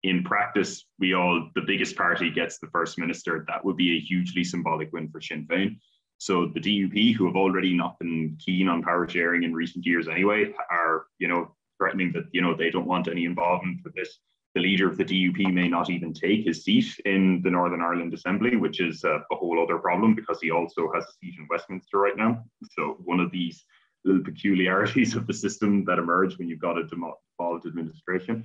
in 0.02 0.24
practice, 0.24 0.84
we 0.98 1.14
all, 1.14 1.48
the 1.54 1.62
biggest 1.64 1.96
party 1.96 2.30
gets 2.30 2.58
the 2.58 2.66
first 2.66 2.98
minister. 2.98 3.44
That 3.46 3.64
would 3.64 3.76
be 3.76 3.96
a 3.96 4.00
hugely 4.00 4.42
symbolic 4.42 4.92
win 4.92 5.08
for 5.08 5.20
Sinn 5.20 5.46
Féin. 5.46 5.78
So 6.18 6.50
the 6.52 6.60
DUP, 6.60 7.14
who 7.14 7.26
have 7.26 7.36
already 7.36 7.74
not 7.74 7.98
been 8.00 8.36
keen 8.44 8.68
on 8.68 8.82
power 8.82 9.08
sharing 9.08 9.44
in 9.44 9.52
recent 9.52 9.86
years 9.86 10.08
anyway, 10.08 10.52
are, 10.70 11.06
you 11.18 11.28
know, 11.28 11.54
threatening 11.78 12.12
that, 12.12 12.24
you 12.32 12.42
know, 12.42 12.54
they 12.54 12.70
don't 12.70 12.86
want 12.86 13.08
any 13.08 13.24
involvement 13.24 13.80
with 13.84 13.94
this. 13.94 14.18
The 14.54 14.60
leader 14.60 14.88
of 14.88 14.98
the 14.98 15.04
DUP 15.04 15.52
may 15.52 15.68
not 15.68 15.88
even 15.88 16.12
take 16.12 16.44
his 16.44 16.64
seat 16.64 17.00
in 17.06 17.40
the 17.42 17.50
Northern 17.50 17.80
Ireland 17.80 18.12
Assembly, 18.12 18.56
which 18.56 18.80
is 18.80 19.02
a, 19.04 19.22
a 19.30 19.36
whole 19.36 19.62
other 19.62 19.78
problem 19.78 20.14
because 20.14 20.40
he 20.42 20.50
also 20.50 20.90
has 20.94 21.04
a 21.04 21.12
seat 21.12 21.36
in 21.38 21.46
Westminster 21.48 21.98
right 21.98 22.16
now. 22.16 22.44
So 22.72 22.98
one 23.04 23.20
of 23.20 23.30
these 23.30 23.64
little 24.04 24.22
peculiarities 24.22 25.14
of 25.16 25.26
the 25.26 25.34
system 25.34 25.84
that 25.86 25.98
emerge 25.98 26.38
when 26.38 26.48
you've 26.48 26.60
got 26.60 26.78
a 26.78 26.84
devolved 26.84 27.66
administration. 27.66 28.44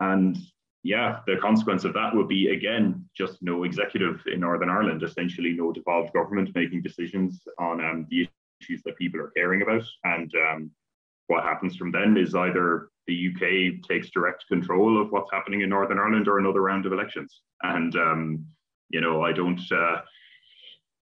And 0.00 0.38
yeah, 0.82 1.20
the 1.26 1.36
consequence 1.36 1.84
of 1.84 1.94
that 1.94 2.14
would 2.14 2.28
be 2.28 2.48
again 2.48 3.08
just 3.16 3.42
no 3.42 3.64
executive 3.64 4.22
in 4.26 4.40
Northern 4.40 4.68
Ireland, 4.68 5.02
essentially 5.02 5.52
no 5.52 5.72
devolved 5.72 6.12
government 6.12 6.54
making 6.54 6.82
decisions 6.82 7.42
on 7.58 7.82
um, 7.82 8.06
the 8.10 8.28
issues 8.60 8.82
that 8.84 8.98
people 8.98 9.20
are 9.20 9.32
caring 9.36 9.62
about. 9.62 9.84
And 10.04 10.32
um, 10.34 10.70
what 11.28 11.42
happens 11.42 11.76
from 11.76 11.90
then 11.90 12.16
is 12.16 12.34
either 12.34 12.88
the 13.06 13.28
UK 13.30 13.82
takes 13.88 14.10
direct 14.10 14.46
control 14.48 15.00
of 15.00 15.10
what's 15.10 15.30
happening 15.32 15.60
in 15.60 15.68
Northern 15.68 15.98
Ireland 15.98 16.28
or 16.28 16.38
another 16.38 16.62
round 16.62 16.86
of 16.86 16.92
elections. 16.92 17.42
And 17.62 17.94
um, 17.96 18.46
you 18.90 19.00
know, 19.00 19.22
I 19.22 19.32
don't. 19.32 19.60
Uh, 19.70 20.02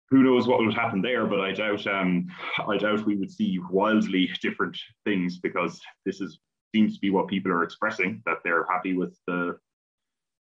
who 0.09 0.23
knows 0.23 0.47
what 0.47 0.59
would 0.59 0.73
happen 0.73 1.01
there? 1.01 1.25
But 1.27 1.41
I 1.41 1.51
doubt. 1.51 1.85
Um, 1.87 2.27
I 2.67 2.77
doubt 2.77 3.05
we 3.05 3.15
would 3.15 3.31
see 3.31 3.59
wildly 3.69 4.29
different 4.41 4.77
things 5.05 5.39
because 5.39 5.79
this 6.05 6.21
is 6.21 6.39
seems 6.73 6.93
to 6.93 6.99
be 6.99 7.09
what 7.09 7.27
people 7.27 7.51
are 7.51 7.63
expressing 7.63 8.21
that 8.25 8.37
they're 8.43 8.65
happy 8.69 8.93
with 8.93 9.17
the 9.25 9.57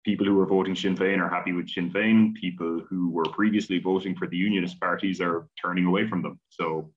people 0.04 0.26
who 0.26 0.38
are 0.40 0.46
voting 0.46 0.74
Sinn 0.74 0.96
Féin 0.96 1.20
are 1.20 1.28
happy 1.28 1.52
with 1.52 1.68
Sinn 1.68 1.90
Féin. 1.90 2.34
People 2.34 2.82
who 2.88 3.10
were 3.10 3.24
previously 3.24 3.78
voting 3.78 4.16
for 4.16 4.26
the 4.26 4.36
unionist 4.36 4.80
parties 4.80 5.20
are 5.20 5.46
turning 5.60 5.86
away 5.86 6.08
from 6.08 6.22
them. 6.22 6.40
So 6.48 6.90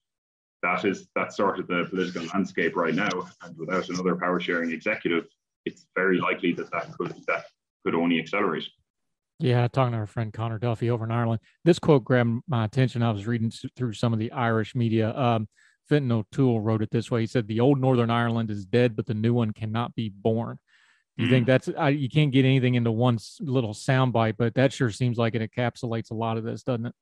that 0.66 0.84
is 0.84 1.08
that's 1.16 1.38
sort 1.38 1.60
of 1.60 1.68
the 1.68 1.86
political 1.90 2.26
landscape 2.34 2.76
right 2.76 2.96
now. 2.96 3.10
And 3.44 3.58
without 3.58 3.88
another 3.90 4.16
power 4.16 4.40
sharing 4.40 4.72
executive, 4.72 5.26
it's 5.66 5.88
very 5.96 6.18
likely 6.18 6.54
that 6.54 6.72
that 6.72 6.92
could 6.98 7.14
that 7.28 7.46
could 7.86 7.96
only 7.96 8.20
accelerate. 8.20 8.68
Yeah, 9.40 9.68
talking 9.68 9.92
to 9.92 9.98
our 9.98 10.08
friend 10.08 10.34
Connor 10.34 10.60
Duffy 10.60 10.90
over 10.90 11.06
in 11.06 11.12
Ireland. 11.12 11.42
This 11.66 11.78
quote 11.78 12.06
grabbed 12.06 12.42
my 12.48 12.66
attention. 12.66 13.04
I 13.04 13.12
was 13.12 13.28
reading 13.28 13.52
through 13.76 13.94
some 13.94 14.14
of 14.14 14.20
the 14.20 14.32
Irish 14.32 14.76
media. 14.76 15.16
Um, 15.16 15.48
Fintan 15.88 16.12
O'Toole 16.12 16.62
wrote 16.62 16.82
it 16.82 16.90
this 16.90 17.12
way. 17.12 17.22
He 17.22 17.28
said, 17.28 17.48
"The 17.48 17.60
old 17.60 17.80
Northern 17.80 18.10
Ireland 18.10 18.50
is 18.50 18.66
dead, 18.66 18.96
but 18.96 19.06
the 19.06 19.14
new 19.14 19.34
one 19.34 19.52
cannot 19.52 19.94
be 19.94 20.10
born." 20.10 20.58
Do 21.18 21.24
you 21.24 21.30
mm. 21.30 21.32
think 21.32 21.48
that's 21.48 21.70
I, 21.78 21.90
you 21.90 22.10
can't 22.10 22.32
get 22.32 22.46
anything 22.46 22.76
into 22.76 22.92
one 22.92 23.20
little 23.40 23.74
soundbite, 23.74 24.36
but 24.38 24.56
that 24.56 24.74
sure 24.74 24.90
seems 24.90 25.18
like 25.18 25.36
it 25.36 25.52
encapsulates 25.52 26.12
a 26.12 26.16
lot 26.16 26.38
of 26.38 26.44
this, 26.44 26.64
doesn't 26.64 26.88
it? 26.88 26.96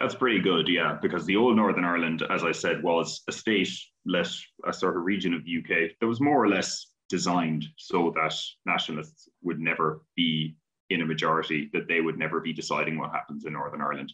That's 0.00 0.14
pretty 0.14 0.40
good, 0.40 0.66
yeah, 0.68 0.98
because 1.00 1.24
the 1.24 1.36
old 1.36 1.56
Northern 1.56 1.84
Ireland, 1.84 2.24
as 2.28 2.42
I 2.42 2.52
said, 2.52 2.82
was 2.82 3.22
a 3.28 3.32
state, 3.32 3.70
less 4.04 4.42
a 4.66 4.72
sort 4.72 4.96
of 4.96 5.04
region 5.04 5.32
of 5.34 5.44
the 5.44 5.58
UK 5.58 5.92
that 6.00 6.06
was 6.06 6.20
more 6.20 6.42
or 6.42 6.48
less 6.48 6.86
designed 7.08 7.64
so 7.76 8.12
that 8.16 8.34
nationalists 8.66 9.28
would 9.42 9.60
never 9.60 10.02
be 10.16 10.56
in 10.90 11.02
a 11.02 11.06
majority, 11.06 11.70
that 11.72 11.86
they 11.86 12.00
would 12.00 12.18
never 12.18 12.40
be 12.40 12.52
deciding 12.52 12.98
what 12.98 13.12
happens 13.12 13.44
in 13.44 13.52
Northern 13.52 13.80
Ireland. 13.80 14.12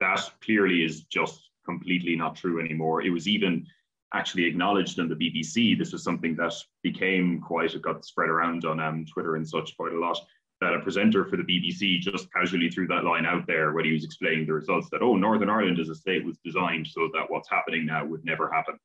That 0.00 0.30
clearly 0.40 0.82
is 0.84 1.02
just 1.04 1.40
completely 1.64 2.16
not 2.16 2.36
true 2.36 2.60
anymore. 2.60 3.02
It 3.02 3.10
was 3.10 3.28
even 3.28 3.66
actually 4.14 4.44
acknowledged 4.44 4.98
on 4.98 5.08
the 5.08 5.14
BBC. 5.14 5.78
This 5.78 5.92
was 5.92 6.02
something 6.02 6.34
that 6.36 6.54
became 6.82 7.40
quite, 7.40 7.74
it 7.74 7.82
got 7.82 8.04
spread 8.04 8.30
around 8.30 8.64
on 8.64 8.80
um, 8.80 9.04
Twitter 9.04 9.36
and 9.36 9.46
such 9.46 9.76
quite 9.76 9.92
a 9.92 9.98
lot. 9.98 10.18
That 10.60 10.74
a 10.74 10.80
presenter 10.80 11.24
for 11.24 11.36
the 11.36 11.44
BBC 11.44 12.00
just 12.00 12.32
casually 12.32 12.68
threw 12.68 12.88
that 12.88 13.04
line 13.04 13.24
out 13.24 13.46
there 13.46 13.72
when 13.72 13.84
he 13.84 13.92
was 13.92 14.04
explaining 14.04 14.46
the 14.46 14.54
results 14.54 14.88
that, 14.90 15.02
oh, 15.02 15.14
Northern 15.14 15.48
Ireland 15.48 15.78
as 15.78 15.88
a 15.88 15.94
state 15.94 16.24
was 16.24 16.36
designed 16.44 16.88
so 16.88 17.08
that 17.14 17.30
what's 17.30 17.48
happening 17.48 17.86
now 17.86 18.04
would 18.04 18.24
never 18.24 18.50
happen. 18.52 18.76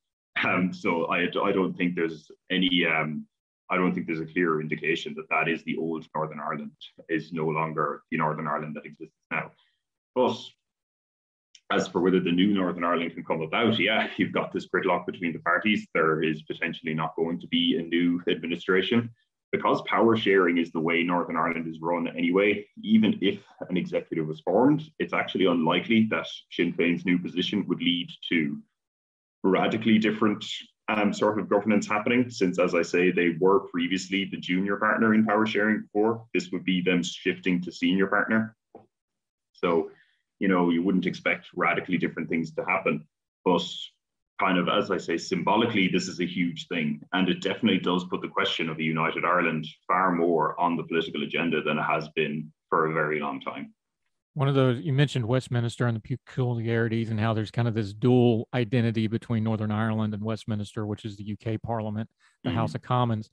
Um, 0.43 0.73
so 0.73 1.05
I, 1.05 1.23
I 1.23 1.51
don't 1.51 1.75
think 1.75 1.95
there's 1.95 2.29
any, 2.51 2.85
um, 2.85 3.25
I 3.69 3.77
don't 3.77 3.93
think 3.93 4.05
there's 4.05 4.19
a 4.19 4.25
clear 4.25 4.61
indication 4.61 5.15
that 5.15 5.29
that 5.29 5.47
is 5.47 5.63
the 5.63 5.77
old 5.77 6.05
Northern 6.15 6.39
Ireland, 6.39 6.71
is 7.09 7.33
no 7.33 7.47
longer 7.47 8.03
the 8.11 8.17
Northern 8.17 8.47
Ireland 8.47 8.75
that 8.75 8.85
exists 8.85 9.15
now. 9.31 9.51
But 10.15 10.37
as 11.71 11.87
for 11.87 12.01
whether 12.01 12.19
the 12.19 12.31
new 12.31 12.53
Northern 12.53 12.83
Ireland 12.83 13.13
can 13.13 13.23
come 13.23 13.41
about, 13.41 13.79
yeah, 13.79 14.09
you've 14.17 14.33
got 14.33 14.51
this 14.51 14.67
gridlock 14.67 15.05
between 15.05 15.33
the 15.33 15.39
parties. 15.39 15.87
There 15.93 16.21
is 16.21 16.43
potentially 16.43 16.93
not 16.93 17.15
going 17.15 17.39
to 17.39 17.47
be 17.47 17.77
a 17.77 17.81
new 17.81 18.21
administration. 18.29 19.09
Because 19.53 19.81
power 19.83 20.17
sharing 20.17 20.57
is 20.57 20.71
the 20.71 20.81
way 20.81 21.03
Northern 21.03 21.37
Ireland 21.37 21.67
is 21.67 21.79
run 21.79 22.09
anyway, 22.09 22.65
even 22.83 23.17
if 23.21 23.39
an 23.69 23.77
executive 23.77 24.27
was 24.27 24.41
formed, 24.41 24.83
it's 24.99 25.13
actually 25.13 25.45
unlikely 25.45 26.07
that 26.09 26.27
Sinn 26.51 26.73
Féin's 26.73 27.05
new 27.05 27.17
position 27.17 27.65
would 27.67 27.81
lead 27.81 28.09
to 28.29 28.59
radically 29.43 29.97
different 29.97 30.43
um, 30.89 31.13
sort 31.13 31.39
of 31.39 31.47
governance 31.47 31.87
happening, 31.87 32.29
since, 32.29 32.59
as 32.59 32.75
I 32.75 32.81
say, 32.81 33.11
they 33.11 33.37
were 33.39 33.61
previously 33.61 34.25
the 34.25 34.37
junior 34.37 34.75
partner 34.75 35.13
in 35.13 35.25
power 35.25 35.45
sharing 35.45 35.83
before. 35.83 36.25
This 36.33 36.51
would 36.51 36.65
be 36.65 36.81
them 36.81 37.01
shifting 37.01 37.61
to 37.61 37.71
senior 37.71 38.07
partner. 38.07 38.57
So 39.53 39.91
you 40.43 40.49
know, 40.49 40.69
you 40.71 40.83
wouldn't 40.83 41.05
expect 41.05 41.47
radically 41.55 41.97
different 41.97 42.27
things 42.27 42.51
to 42.53 42.65
happen. 42.65 43.07
But 43.45 43.65
kind 44.39 44.57
of, 44.57 44.67
as 44.67 44.91
I 44.91 44.97
say, 44.97 45.17
symbolically, 45.17 45.87
this 45.87 46.07
is 46.07 46.19
a 46.19 46.25
huge 46.25 46.67
thing. 46.67 47.01
And 47.13 47.29
it 47.29 47.41
definitely 47.41 47.79
does 47.79 48.05
put 48.05 48.21
the 48.21 48.27
question 48.27 48.69
of 48.69 48.77
a 48.77 48.83
united 48.83 49.25
Ireland 49.25 49.67
far 49.87 50.11
more 50.11 50.59
on 50.59 50.75
the 50.75 50.83
political 50.83 51.23
agenda 51.23 51.61
than 51.61 51.77
it 51.77 51.83
has 51.83 52.09
been 52.15 52.51
for 52.69 52.89
a 52.89 52.93
very 52.93 53.19
long 53.19 53.39
time. 53.41 53.73
One 54.35 54.47
of 54.47 54.55
those, 54.55 54.83
you 54.83 54.93
mentioned 54.93 55.25
Westminster 55.25 55.85
and 55.85 55.95
the 55.95 56.17
peculiarities 56.17 57.11
and 57.11 57.19
how 57.19 57.35
there's 57.35 57.51
kind 57.51 57.67
of 57.67 57.75
this 57.75 57.93
dual 57.93 58.47
identity 58.53 59.05
between 59.05 59.43
Northern 59.43 59.71
Ireland 59.71 60.15
and 60.15 60.23
Westminster, 60.23 60.87
which 60.87 61.05
is 61.05 61.17
the 61.17 61.37
UK 61.37 61.61
Parliament, 61.61 62.09
the 62.43 62.49
mm-hmm. 62.49 62.57
House 62.57 62.73
of 62.73 62.81
Commons 62.81 63.29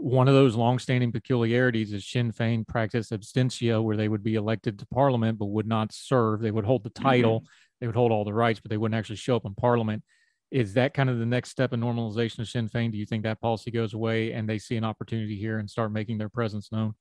one 0.00 0.28
of 0.28 0.34
those 0.34 0.56
longstanding 0.56 1.12
peculiarities 1.12 1.92
is 1.92 2.08
Sinn 2.08 2.32
Féin 2.32 2.66
practice 2.66 3.10
abstentia, 3.10 3.82
where 3.82 3.96
they 3.96 4.08
would 4.08 4.22
be 4.22 4.34
elected 4.34 4.78
to 4.78 4.86
parliament 4.86 5.38
but 5.38 5.46
would 5.46 5.66
not 5.66 5.92
serve. 5.92 6.40
They 6.40 6.50
would 6.50 6.64
hold 6.64 6.84
the 6.84 6.90
title, 6.90 7.40
mm-hmm. 7.40 7.46
they 7.80 7.86
would 7.86 7.96
hold 7.96 8.10
all 8.10 8.24
the 8.24 8.32
rights, 8.32 8.60
but 8.60 8.70
they 8.70 8.76
wouldn't 8.76 8.98
actually 8.98 9.16
show 9.16 9.36
up 9.36 9.44
in 9.44 9.54
parliament. 9.54 10.02
Is 10.50 10.74
that 10.74 10.94
kind 10.94 11.08
of 11.08 11.18
the 11.18 11.26
next 11.26 11.50
step 11.50 11.72
in 11.72 11.80
normalization 11.80 12.40
of 12.40 12.48
Sinn 12.48 12.68
Féin? 12.68 12.90
Do 12.90 12.98
you 12.98 13.06
think 13.06 13.22
that 13.22 13.40
policy 13.40 13.70
goes 13.70 13.94
away 13.94 14.32
and 14.32 14.48
they 14.48 14.58
see 14.58 14.76
an 14.76 14.84
opportunity 14.84 15.36
here 15.36 15.58
and 15.58 15.70
start 15.70 15.92
making 15.92 16.18
their 16.18 16.28
presence 16.28 16.72
known? 16.72 16.94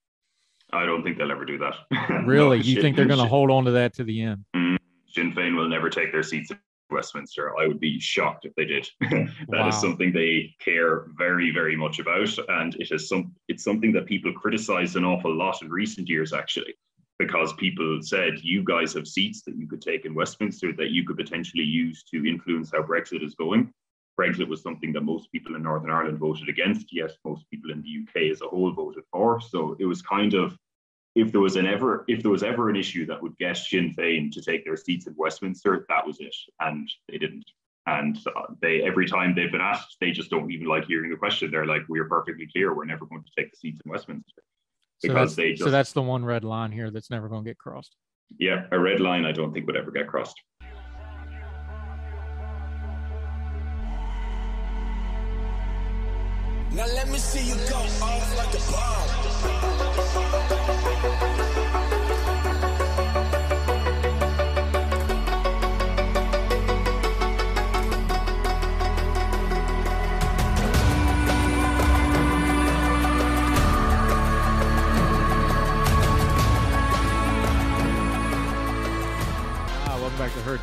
I 0.71 0.85
don't 0.85 1.03
think 1.03 1.17
they'll 1.17 1.31
ever 1.31 1.45
do 1.45 1.57
that. 1.57 1.73
really? 2.25 2.57
no, 2.57 2.63
you 2.63 2.73
Sinn, 2.75 2.81
think 2.81 2.95
they're 2.95 3.07
going 3.07 3.19
to 3.19 3.27
hold 3.27 3.49
on 3.49 3.65
to 3.65 3.71
that 3.71 3.93
to 3.95 4.03
the 4.03 4.21
end? 4.21 4.45
Mm, 4.55 4.77
Sinn 5.07 5.33
Féin 5.33 5.55
will 5.55 5.67
never 5.67 5.89
take 5.89 6.11
their 6.11 6.21
seats 6.21 6.51
in 6.51 6.59
Westminster. 6.91 7.57
I 7.59 7.67
would 7.67 7.79
be 7.79 7.99
shocked 7.99 8.45
if 8.45 8.53
they 8.55 8.65
did. 8.65 8.87
that 9.01 9.29
wow. 9.47 9.67
is 9.69 9.81
something 9.81 10.13
they 10.13 10.53
care 10.59 11.07
very, 11.17 11.51
very 11.51 11.75
much 11.75 11.97
about, 11.97 12.29
and 12.49 12.75
it 12.75 12.91
is 12.91 13.09
some. 13.09 13.33
It's 13.47 13.63
something 13.63 13.91
that 13.93 14.05
people 14.05 14.31
criticised 14.33 14.95
an 14.95 15.05
awful 15.05 15.35
lot 15.35 15.61
in 15.63 15.69
recent 15.69 16.07
years, 16.07 16.33
actually, 16.33 16.75
because 17.19 17.51
people 17.53 17.99
said 18.01 18.39
you 18.41 18.63
guys 18.63 18.93
have 18.93 19.07
seats 19.07 19.41
that 19.43 19.57
you 19.57 19.67
could 19.67 19.81
take 19.81 20.05
in 20.05 20.15
Westminster 20.15 20.71
that 20.73 20.91
you 20.91 21.05
could 21.05 21.17
potentially 21.17 21.65
use 21.65 22.03
to 22.03 22.25
influence 22.25 22.71
how 22.71 22.81
Brexit 22.81 23.23
is 23.23 23.35
going. 23.35 23.71
Brexit 24.19 24.47
was 24.47 24.63
something 24.63 24.93
that 24.93 25.01
most 25.01 25.31
people 25.31 25.55
in 25.55 25.63
Northern 25.63 25.91
Ireland 25.91 26.17
voted 26.17 26.49
against. 26.49 26.87
Yes, 26.91 27.13
most 27.25 27.49
people 27.51 27.71
in 27.71 27.81
the 27.81 28.03
UK 28.03 28.31
as 28.31 28.41
a 28.41 28.47
whole 28.47 28.71
voted 28.71 29.03
for. 29.11 29.39
So 29.41 29.75
it 29.79 29.85
was 29.85 30.01
kind 30.01 30.33
of 30.33 30.57
if 31.15 31.31
there 31.31 31.41
was 31.41 31.57
an 31.57 31.65
ever 31.65 32.05
if 32.07 32.21
there 32.21 32.31
was 32.31 32.43
ever 32.43 32.69
an 32.69 32.75
issue 32.75 33.05
that 33.05 33.21
would 33.21 33.37
get 33.37 33.57
Sinn 33.57 33.93
Féin 33.97 34.31
to 34.31 34.41
take 34.41 34.63
their 34.63 34.77
seats 34.77 35.07
in 35.07 35.15
Westminster, 35.17 35.85
that 35.89 36.05
was 36.05 36.19
it, 36.19 36.35
and 36.61 36.89
they 37.09 37.17
didn't. 37.17 37.45
And 37.85 38.17
uh, 38.27 38.53
they 38.61 38.81
every 38.83 39.07
time 39.07 39.33
they've 39.35 39.51
been 39.51 39.61
asked, 39.61 39.97
they 39.99 40.11
just 40.11 40.29
don't 40.29 40.51
even 40.51 40.67
like 40.67 40.85
hearing 40.85 41.09
the 41.09 41.17
question. 41.17 41.49
They're 41.49 41.65
like, 41.65 41.83
"We're 41.89 42.07
perfectly 42.07 42.47
clear. 42.47 42.73
We're 42.73 42.85
never 42.85 43.05
going 43.05 43.23
to 43.23 43.31
take 43.37 43.51
the 43.51 43.57
seats 43.57 43.81
in 43.83 43.91
Westminster." 43.91 44.43
Because 45.01 45.35
so 45.35 45.41
they 45.41 45.51
just, 45.51 45.63
so 45.63 45.71
that's 45.71 45.93
the 45.93 46.01
one 46.01 46.25
red 46.25 46.43
line 46.43 46.71
here 46.71 46.91
that's 46.91 47.09
never 47.09 47.29
going 47.29 47.43
to 47.43 47.49
get 47.49 47.57
crossed. 47.57 47.95
Yeah, 48.37 48.65
a 48.71 48.79
red 48.79 48.99
line 48.99 49.25
I 49.25 49.31
don't 49.31 49.53
think 49.53 49.65
would 49.67 49.77
ever 49.77 49.91
get 49.91 50.07
crossed. 50.07 50.39
Now 56.71 56.85
let 56.85 57.09
me 57.09 57.17
see 57.17 57.49
you 57.49 57.55
go 57.69 57.77
off 57.77 58.37
like 58.37 58.53
a 58.53 58.59
bomb. 58.71 60.08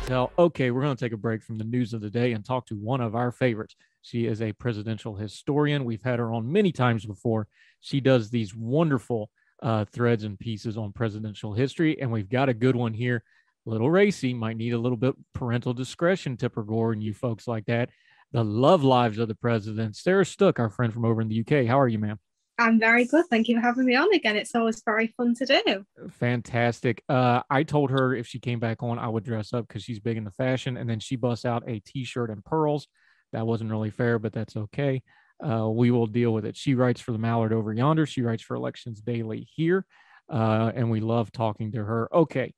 Tell. 0.07 0.31
Okay, 0.39 0.71
we're 0.71 0.83
going 0.83 0.95
to 0.95 1.05
take 1.05 1.11
a 1.11 1.17
break 1.17 1.43
from 1.43 1.57
the 1.57 1.65
news 1.65 1.93
of 1.93 1.99
the 1.99 2.09
day 2.09 2.31
and 2.31 2.45
talk 2.45 2.65
to 2.67 2.75
one 2.75 3.01
of 3.01 3.13
our 3.13 3.29
favorites. 3.29 3.75
She 4.01 4.25
is 4.25 4.41
a 4.41 4.53
presidential 4.53 5.17
historian. 5.17 5.83
We've 5.83 6.01
had 6.01 6.19
her 6.19 6.31
on 6.31 6.49
many 6.49 6.71
times 6.71 7.05
before. 7.05 7.49
She 7.81 7.99
does 7.99 8.29
these 8.29 8.55
wonderful 8.55 9.29
uh, 9.61 9.83
threads 9.83 10.23
and 10.23 10.39
pieces 10.39 10.77
on 10.77 10.93
presidential 10.93 11.53
history, 11.53 11.99
and 11.99 12.09
we've 12.09 12.29
got 12.29 12.47
a 12.47 12.53
good 12.53 12.77
one 12.77 12.93
here. 12.93 13.21
A 13.65 13.69
little 13.69 13.91
racy, 13.91 14.33
might 14.33 14.55
need 14.55 14.71
a 14.71 14.79
little 14.79 14.97
bit 14.97 15.13
parental 15.33 15.73
discretion, 15.73 16.37
Tipper 16.37 16.63
Gore, 16.63 16.93
and 16.93 17.03
you 17.03 17.13
folks 17.13 17.45
like 17.45 17.65
that. 17.65 17.89
The 18.31 18.45
love 18.45 18.85
lives 18.85 19.17
of 19.17 19.27
the 19.27 19.35
presidents. 19.35 20.01
Sarah 20.01 20.25
Stook, 20.25 20.57
our 20.57 20.69
friend 20.69 20.93
from 20.93 21.03
over 21.03 21.19
in 21.19 21.27
the 21.27 21.41
UK. 21.41 21.67
How 21.67 21.81
are 21.81 21.87
you, 21.89 21.99
ma'am? 21.99 22.17
I'm 22.59 22.79
very 22.79 23.05
good. 23.05 23.25
Thank 23.29 23.47
you 23.47 23.55
for 23.55 23.61
having 23.61 23.85
me 23.85 23.95
on 23.95 24.11
again. 24.13 24.35
It's 24.35 24.55
always 24.55 24.81
very 24.83 25.07
fun 25.15 25.35
to 25.35 25.45
do. 25.45 25.85
Fantastic. 26.09 27.03
Uh, 27.07 27.41
I 27.49 27.63
told 27.63 27.91
her 27.91 28.15
if 28.15 28.25
she 28.25 28.39
came 28.39 28.59
back 28.59 28.81
on, 28.81 28.97
I 28.97 29.07
would 29.07 29.23
dress 29.23 29.53
up 29.53 29.67
because 29.67 29.83
she's 29.83 29.99
big 29.99 30.17
in 30.17 30.23
the 30.23 30.31
fashion. 30.31 30.77
And 30.77 30.89
then 30.89 30.99
she 30.99 31.15
busts 31.15 31.45
out 31.45 31.63
a 31.67 31.79
t 31.79 32.03
shirt 32.03 32.31
and 32.31 32.43
pearls. 32.43 32.87
That 33.31 33.45
wasn't 33.45 33.69
really 33.69 33.91
fair, 33.91 34.17
but 34.17 34.33
that's 34.33 34.55
okay. 34.55 35.03
Uh, 35.45 35.69
we 35.69 35.91
will 35.91 36.07
deal 36.07 36.33
with 36.33 36.45
it. 36.45 36.57
She 36.57 36.73
writes 36.73 36.99
for 36.99 37.11
the 37.11 37.19
Mallard 37.19 37.53
over 37.53 37.73
yonder. 37.73 38.07
She 38.07 38.21
writes 38.23 38.41
for 38.41 38.55
Elections 38.55 39.01
Daily 39.01 39.47
here. 39.55 39.85
Uh, 40.31 40.71
and 40.75 40.89
we 40.89 40.99
love 40.99 41.31
talking 41.31 41.71
to 41.73 41.83
her. 41.83 42.13
Okay. 42.13 42.53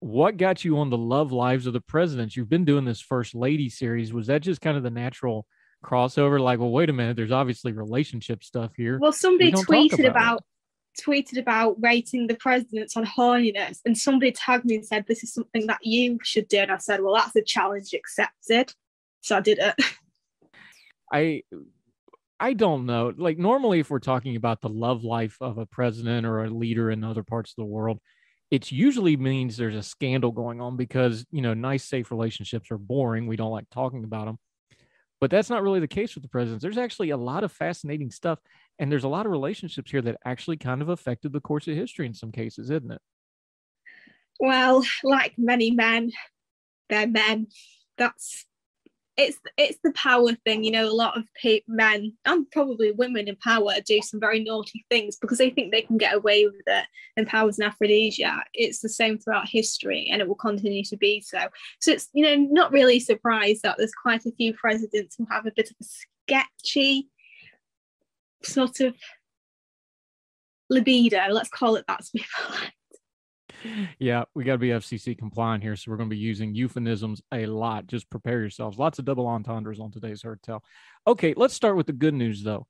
What 0.00 0.36
got 0.36 0.64
you 0.64 0.78
on 0.78 0.90
the 0.90 0.98
love 0.98 1.32
lives 1.32 1.66
of 1.66 1.72
the 1.72 1.80
presidents? 1.80 2.36
You've 2.36 2.50
been 2.50 2.64
doing 2.64 2.84
this 2.84 3.00
First 3.00 3.34
Lady 3.34 3.68
series. 3.68 4.12
Was 4.12 4.26
that 4.26 4.42
just 4.42 4.60
kind 4.60 4.76
of 4.76 4.82
the 4.82 4.90
natural? 4.90 5.46
Crossover 5.82 6.40
like 6.40 6.58
well 6.58 6.70
wait 6.70 6.90
a 6.90 6.92
minute 6.92 7.16
there's 7.16 7.32
obviously 7.32 7.72
relationship 7.72 8.42
stuff 8.42 8.72
here. 8.76 8.98
Well 9.00 9.12
somebody 9.12 9.50
we 9.50 9.62
tweeted 9.62 10.06
about, 10.06 10.10
about 10.10 10.44
tweeted 11.00 11.38
about 11.38 11.76
rating 11.80 12.26
the 12.26 12.34
presidents 12.34 12.96
on 12.96 13.04
horniness 13.04 13.78
and 13.84 13.96
somebody 13.96 14.32
tagged 14.32 14.64
me 14.64 14.76
and 14.76 14.86
said 14.86 15.04
this 15.06 15.24
is 15.24 15.32
something 15.32 15.66
that 15.66 15.78
you 15.82 16.18
should 16.22 16.46
do 16.48 16.58
and 16.58 16.70
i 16.70 16.76
said 16.76 17.00
well 17.02 17.14
that's 17.14 17.34
a 17.36 17.42
challenge 17.42 17.94
accepted. 17.94 18.72
So 19.20 19.36
i 19.36 19.40
did 19.40 19.58
it. 19.58 19.74
I 21.12 21.42
i 22.40 22.52
don't 22.54 22.86
know. 22.86 23.12
Like 23.16 23.38
normally 23.38 23.80
if 23.80 23.90
we're 23.90 23.98
talking 23.98 24.36
about 24.36 24.60
the 24.60 24.68
love 24.68 25.04
life 25.04 25.36
of 25.40 25.58
a 25.58 25.66
president 25.66 26.26
or 26.26 26.44
a 26.44 26.50
leader 26.50 26.90
in 26.90 27.04
other 27.04 27.22
parts 27.22 27.52
of 27.52 27.56
the 27.56 27.64
world 27.64 27.98
it 28.52 28.70
usually 28.70 29.16
means 29.16 29.56
there's 29.56 29.74
a 29.74 29.82
scandal 29.82 30.30
going 30.30 30.60
on 30.60 30.76
because 30.76 31.24
you 31.32 31.40
know 31.40 31.54
nice 31.54 31.84
safe 31.84 32.10
relationships 32.10 32.70
are 32.70 32.78
boring. 32.78 33.26
We 33.26 33.36
don't 33.36 33.50
like 33.50 33.68
talking 33.70 34.04
about 34.04 34.26
them 34.26 34.38
but 35.22 35.30
that's 35.30 35.48
not 35.48 35.62
really 35.62 35.78
the 35.78 35.86
case 35.86 36.16
with 36.16 36.24
the 36.24 36.28
presidents. 36.28 36.62
There's 36.62 36.76
actually 36.76 37.10
a 37.10 37.16
lot 37.16 37.44
of 37.44 37.52
fascinating 37.52 38.10
stuff. 38.10 38.40
And 38.80 38.90
there's 38.90 39.04
a 39.04 39.08
lot 39.08 39.24
of 39.24 39.30
relationships 39.30 39.88
here 39.88 40.02
that 40.02 40.16
actually 40.24 40.56
kind 40.56 40.82
of 40.82 40.88
affected 40.88 41.32
the 41.32 41.38
course 41.40 41.68
of 41.68 41.76
history 41.76 42.06
in 42.06 42.12
some 42.12 42.32
cases, 42.32 42.70
isn't 42.70 42.90
it? 42.90 43.00
Well, 44.40 44.84
like 45.04 45.34
many 45.38 45.70
men, 45.70 46.10
they're 46.88 47.06
men. 47.06 47.46
That's 47.98 48.46
it's 49.16 49.38
it's 49.58 49.78
the 49.84 49.92
power 49.92 50.32
thing 50.46 50.64
you 50.64 50.70
know 50.70 50.88
a 50.88 50.90
lot 50.90 51.18
of 51.18 51.24
men 51.68 52.12
and 52.24 52.50
probably 52.50 52.92
women 52.92 53.28
in 53.28 53.36
power 53.36 53.72
do 53.84 54.00
some 54.00 54.18
very 54.18 54.42
naughty 54.42 54.86
things 54.90 55.16
because 55.16 55.36
they 55.36 55.50
think 55.50 55.70
they 55.70 55.82
can 55.82 55.98
get 55.98 56.14
away 56.14 56.46
with 56.46 56.62
it. 56.66 56.86
And 57.16 57.26
power's 57.26 57.58
an 57.58 57.66
aphrodisiac. 57.66 58.48
It's 58.54 58.80
the 58.80 58.88
same 58.88 59.18
throughout 59.18 59.48
history 59.48 60.08
and 60.10 60.22
it 60.22 60.28
will 60.28 60.34
continue 60.34 60.82
to 60.84 60.96
be 60.96 61.20
so. 61.20 61.40
So 61.80 61.92
it's 61.92 62.08
you 62.14 62.24
know 62.24 62.36
not 62.50 62.72
really 62.72 63.00
surprised 63.00 63.62
that 63.62 63.76
there's 63.76 63.92
quite 63.92 64.24
a 64.24 64.32
few 64.32 64.54
presidents 64.54 65.16
who 65.16 65.26
have 65.30 65.46
a 65.46 65.52
bit 65.54 65.70
of 65.70 65.76
a 65.80 65.84
sketchy 65.84 67.08
sort 68.42 68.80
of 68.80 68.94
libido 70.68 71.28
let's 71.30 71.50
call 71.50 71.76
it 71.76 71.84
that 71.86 72.02
to 72.02 72.10
be 72.14 72.24
polite 72.36 72.72
yeah, 73.98 74.24
we 74.34 74.44
got 74.44 74.52
to 74.52 74.58
be 74.58 74.68
FCC 74.68 75.16
compliant 75.16 75.62
here. 75.62 75.76
So 75.76 75.90
we're 75.90 75.96
going 75.96 76.08
to 76.08 76.14
be 76.14 76.20
using 76.20 76.54
euphemisms 76.54 77.22
a 77.32 77.46
lot. 77.46 77.86
Just 77.86 78.10
prepare 78.10 78.40
yourselves. 78.40 78.78
Lots 78.78 78.98
of 78.98 79.04
double 79.04 79.26
entendres 79.26 79.80
on 79.80 79.90
today's 79.90 80.22
Heard 80.22 80.42
Tell. 80.42 80.64
Okay, 81.06 81.34
let's 81.36 81.54
start 81.54 81.76
with 81.76 81.86
the 81.86 81.92
good 81.92 82.14
news, 82.14 82.42
though. 82.42 82.66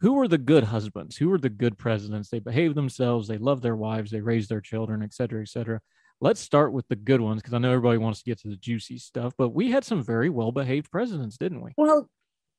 Who 0.00 0.18
are 0.20 0.28
the 0.28 0.38
good 0.38 0.64
husbands? 0.64 1.16
Who 1.16 1.32
are 1.32 1.38
the 1.38 1.48
good 1.48 1.78
presidents? 1.78 2.28
They 2.28 2.40
behave 2.40 2.74
themselves, 2.74 3.28
they 3.28 3.38
love 3.38 3.62
their 3.62 3.76
wives, 3.76 4.10
they 4.10 4.20
raise 4.20 4.48
their 4.48 4.60
children, 4.60 5.02
et 5.02 5.14
cetera, 5.14 5.40
et 5.40 5.48
cetera. 5.48 5.80
Let's 6.20 6.40
start 6.40 6.72
with 6.72 6.86
the 6.88 6.96
good 6.96 7.20
ones 7.20 7.42
because 7.42 7.54
I 7.54 7.58
know 7.58 7.70
everybody 7.70 7.98
wants 7.98 8.20
to 8.20 8.24
get 8.24 8.40
to 8.40 8.48
the 8.48 8.56
juicy 8.56 8.98
stuff, 8.98 9.34
but 9.36 9.50
we 9.50 9.70
had 9.70 9.84
some 9.84 10.02
very 10.02 10.30
well 10.30 10.52
behaved 10.52 10.90
presidents, 10.90 11.36
didn't 11.38 11.62
we? 11.62 11.72
Well, 11.76 12.08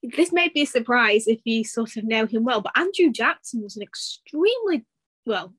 this 0.01 0.31
may 0.31 0.49
be 0.49 0.63
a 0.63 0.67
surprise 0.67 1.27
if 1.27 1.39
you 1.45 1.63
sort 1.63 1.97
of 1.97 2.03
know 2.03 2.25
him 2.25 2.43
well, 2.43 2.61
but 2.61 2.77
Andrew 2.77 3.11
Jackson 3.11 3.61
was 3.61 3.75
an 3.75 3.83
extremely 3.83 4.85
well, 5.25 5.53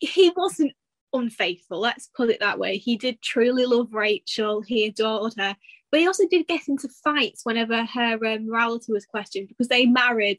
he 0.00 0.32
wasn't 0.36 0.72
unfaithful. 1.12 1.80
Let's 1.80 2.10
put 2.14 2.30
it 2.30 2.40
that 2.40 2.58
way. 2.58 2.78
He 2.78 2.96
did 2.96 3.20
truly 3.22 3.66
love 3.66 3.92
Rachel. 3.92 4.62
He 4.62 4.86
adored 4.86 5.34
her, 5.38 5.56
but 5.90 6.00
he 6.00 6.06
also 6.06 6.26
did 6.28 6.46
get 6.46 6.68
into 6.68 6.88
fights 6.88 7.44
whenever 7.44 7.84
her 7.84 8.26
um, 8.26 8.46
morality 8.46 8.92
was 8.92 9.06
questioned 9.06 9.48
because 9.48 9.68
they 9.68 9.86
married 9.86 10.38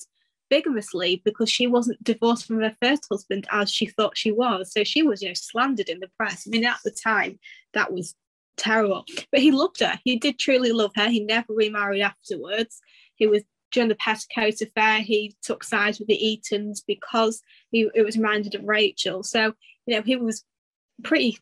bigamously 0.49 1.21
because 1.23 1.49
she 1.49 1.65
wasn't 1.65 2.03
divorced 2.03 2.45
from 2.45 2.61
her 2.61 2.75
first 2.81 3.07
husband 3.09 3.47
as 3.51 3.71
she 3.71 3.85
thought 3.85 4.17
she 4.17 4.31
was. 4.31 4.71
So 4.71 4.83
she 4.83 5.01
was, 5.01 5.21
you 5.21 5.29
know, 5.29 5.33
slandered 5.33 5.89
in 5.89 5.99
the 5.99 6.09
press. 6.17 6.43
I 6.45 6.49
mean, 6.49 6.65
at 6.65 6.79
the 6.83 6.91
time, 6.91 7.39
that 7.73 7.91
was 7.91 8.15
terrible. 8.57 9.05
But 9.31 9.41
he 9.41 9.51
loved 9.51 9.79
her. 9.79 9.99
He 10.03 10.17
did 10.17 10.37
truly 10.37 10.71
love 10.71 10.91
her. 10.95 11.09
He 11.09 11.21
never 11.21 11.53
remarried 11.53 12.01
afterwards. 12.01 12.81
He 13.15 13.27
was 13.27 13.43
during 13.71 13.89
the 13.89 13.95
Petticoat 13.95 14.61
affair. 14.61 14.99
He 14.99 15.35
took 15.41 15.63
sides 15.63 15.99
with 15.99 16.09
the 16.09 16.17
Eatons 16.17 16.83
because 16.85 17.41
he 17.71 17.89
it 17.95 18.03
was 18.03 18.17
reminded 18.17 18.55
of 18.55 18.63
Rachel. 18.63 19.23
So 19.23 19.53
you 19.85 19.95
know, 19.95 20.01
he 20.01 20.15
was 20.15 20.43
pretty 21.01 21.37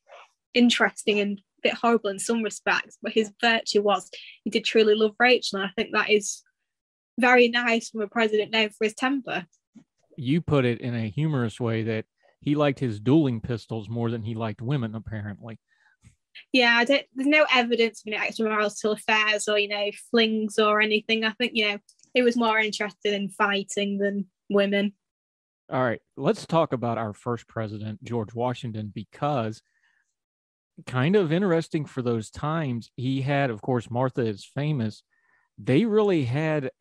interesting 0.54 1.20
and 1.20 1.40
a 1.40 1.70
bit 1.70 1.74
horrible 1.74 2.10
in 2.10 2.20
some 2.20 2.44
respects, 2.44 2.98
but 3.02 3.12
his 3.12 3.32
virtue 3.42 3.82
was 3.82 4.10
he 4.44 4.50
did 4.50 4.66
truly 4.66 4.96
love 4.96 5.16
Rachel. 5.20 5.60
And 5.60 5.68
I 5.68 5.72
think 5.76 5.94
that 5.94 6.10
is 6.10 6.42
very 7.20 7.50
nice 7.50 7.90
from 7.90 8.02
a 8.02 8.08
president 8.08 8.52
known 8.52 8.70
for 8.70 8.86
his 8.86 8.96
temper. 8.96 9.46
You 10.18 10.42
put 10.42 10.66
it 10.66 10.82
in 10.82 10.96
a 10.96 11.10
humorous 11.10 11.60
way 11.60 11.84
that 11.84 12.06
he 12.42 12.56
liked 12.56 12.80
his 12.80 13.00
dueling 13.00 13.42
pistols 13.42 13.90
more 13.90 14.10
than 14.10 14.24
he 14.24 14.36
liked 14.36 14.62
women, 14.62 14.96
apparently. 14.96 15.60
Yeah, 16.54 16.76
I 16.78 16.86
don't, 16.86 17.06
there's 17.16 17.28
no 17.28 17.46
evidence 17.54 18.02
of 18.02 18.08
you 18.08 18.18
know, 18.18 18.24
extramarital 18.24 18.94
affairs 18.94 19.48
or, 19.48 19.60
you 19.60 19.68
know, 19.68 19.92
flings 20.10 20.58
or 20.58 20.80
anything. 20.80 21.26
I 21.26 21.32
think, 21.32 21.52
you 21.56 21.68
know, 21.68 21.78
he 22.14 22.22
was 22.22 22.38
more 22.38 22.60
interested 22.60 23.14
in 23.14 23.30
fighting 23.30 23.98
than 23.98 24.28
women. 24.50 24.94
All 25.72 25.84
right, 25.84 26.02
let's 26.18 26.48
talk 26.48 26.74
about 26.74 26.98
our 26.98 27.14
first 27.14 27.48
president, 27.48 28.04
George 28.04 28.34
Washington, 28.34 28.92
because 28.94 29.62
kind 30.88 31.16
of 31.16 31.32
interesting 31.32 31.86
for 31.86 32.02
those 32.02 32.30
times. 32.32 32.90
He 32.96 33.22
had, 33.22 33.50
of 33.50 33.62
course, 33.62 33.90
Martha 33.90 34.22
is 34.22 34.46
famous. 34.46 35.04
They 35.58 35.86
really 35.86 36.26
had. 36.26 36.72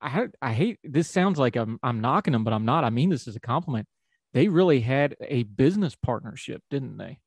I 0.00 0.28
I 0.40 0.52
hate 0.52 0.78
this. 0.84 1.08
Sounds 1.08 1.38
like 1.38 1.56
I'm 1.56 1.78
I'm 1.82 2.00
knocking 2.00 2.32
them, 2.32 2.44
but 2.44 2.52
I'm 2.52 2.64
not. 2.64 2.84
I 2.84 2.90
mean 2.90 3.10
this 3.10 3.26
as 3.26 3.36
a 3.36 3.40
compliment. 3.40 3.88
They 4.32 4.48
really 4.48 4.80
had 4.80 5.16
a 5.20 5.44
business 5.44 5.94
partnership, 5.94 6.62
didn't 6.70 6.98
they? 6.98 7.18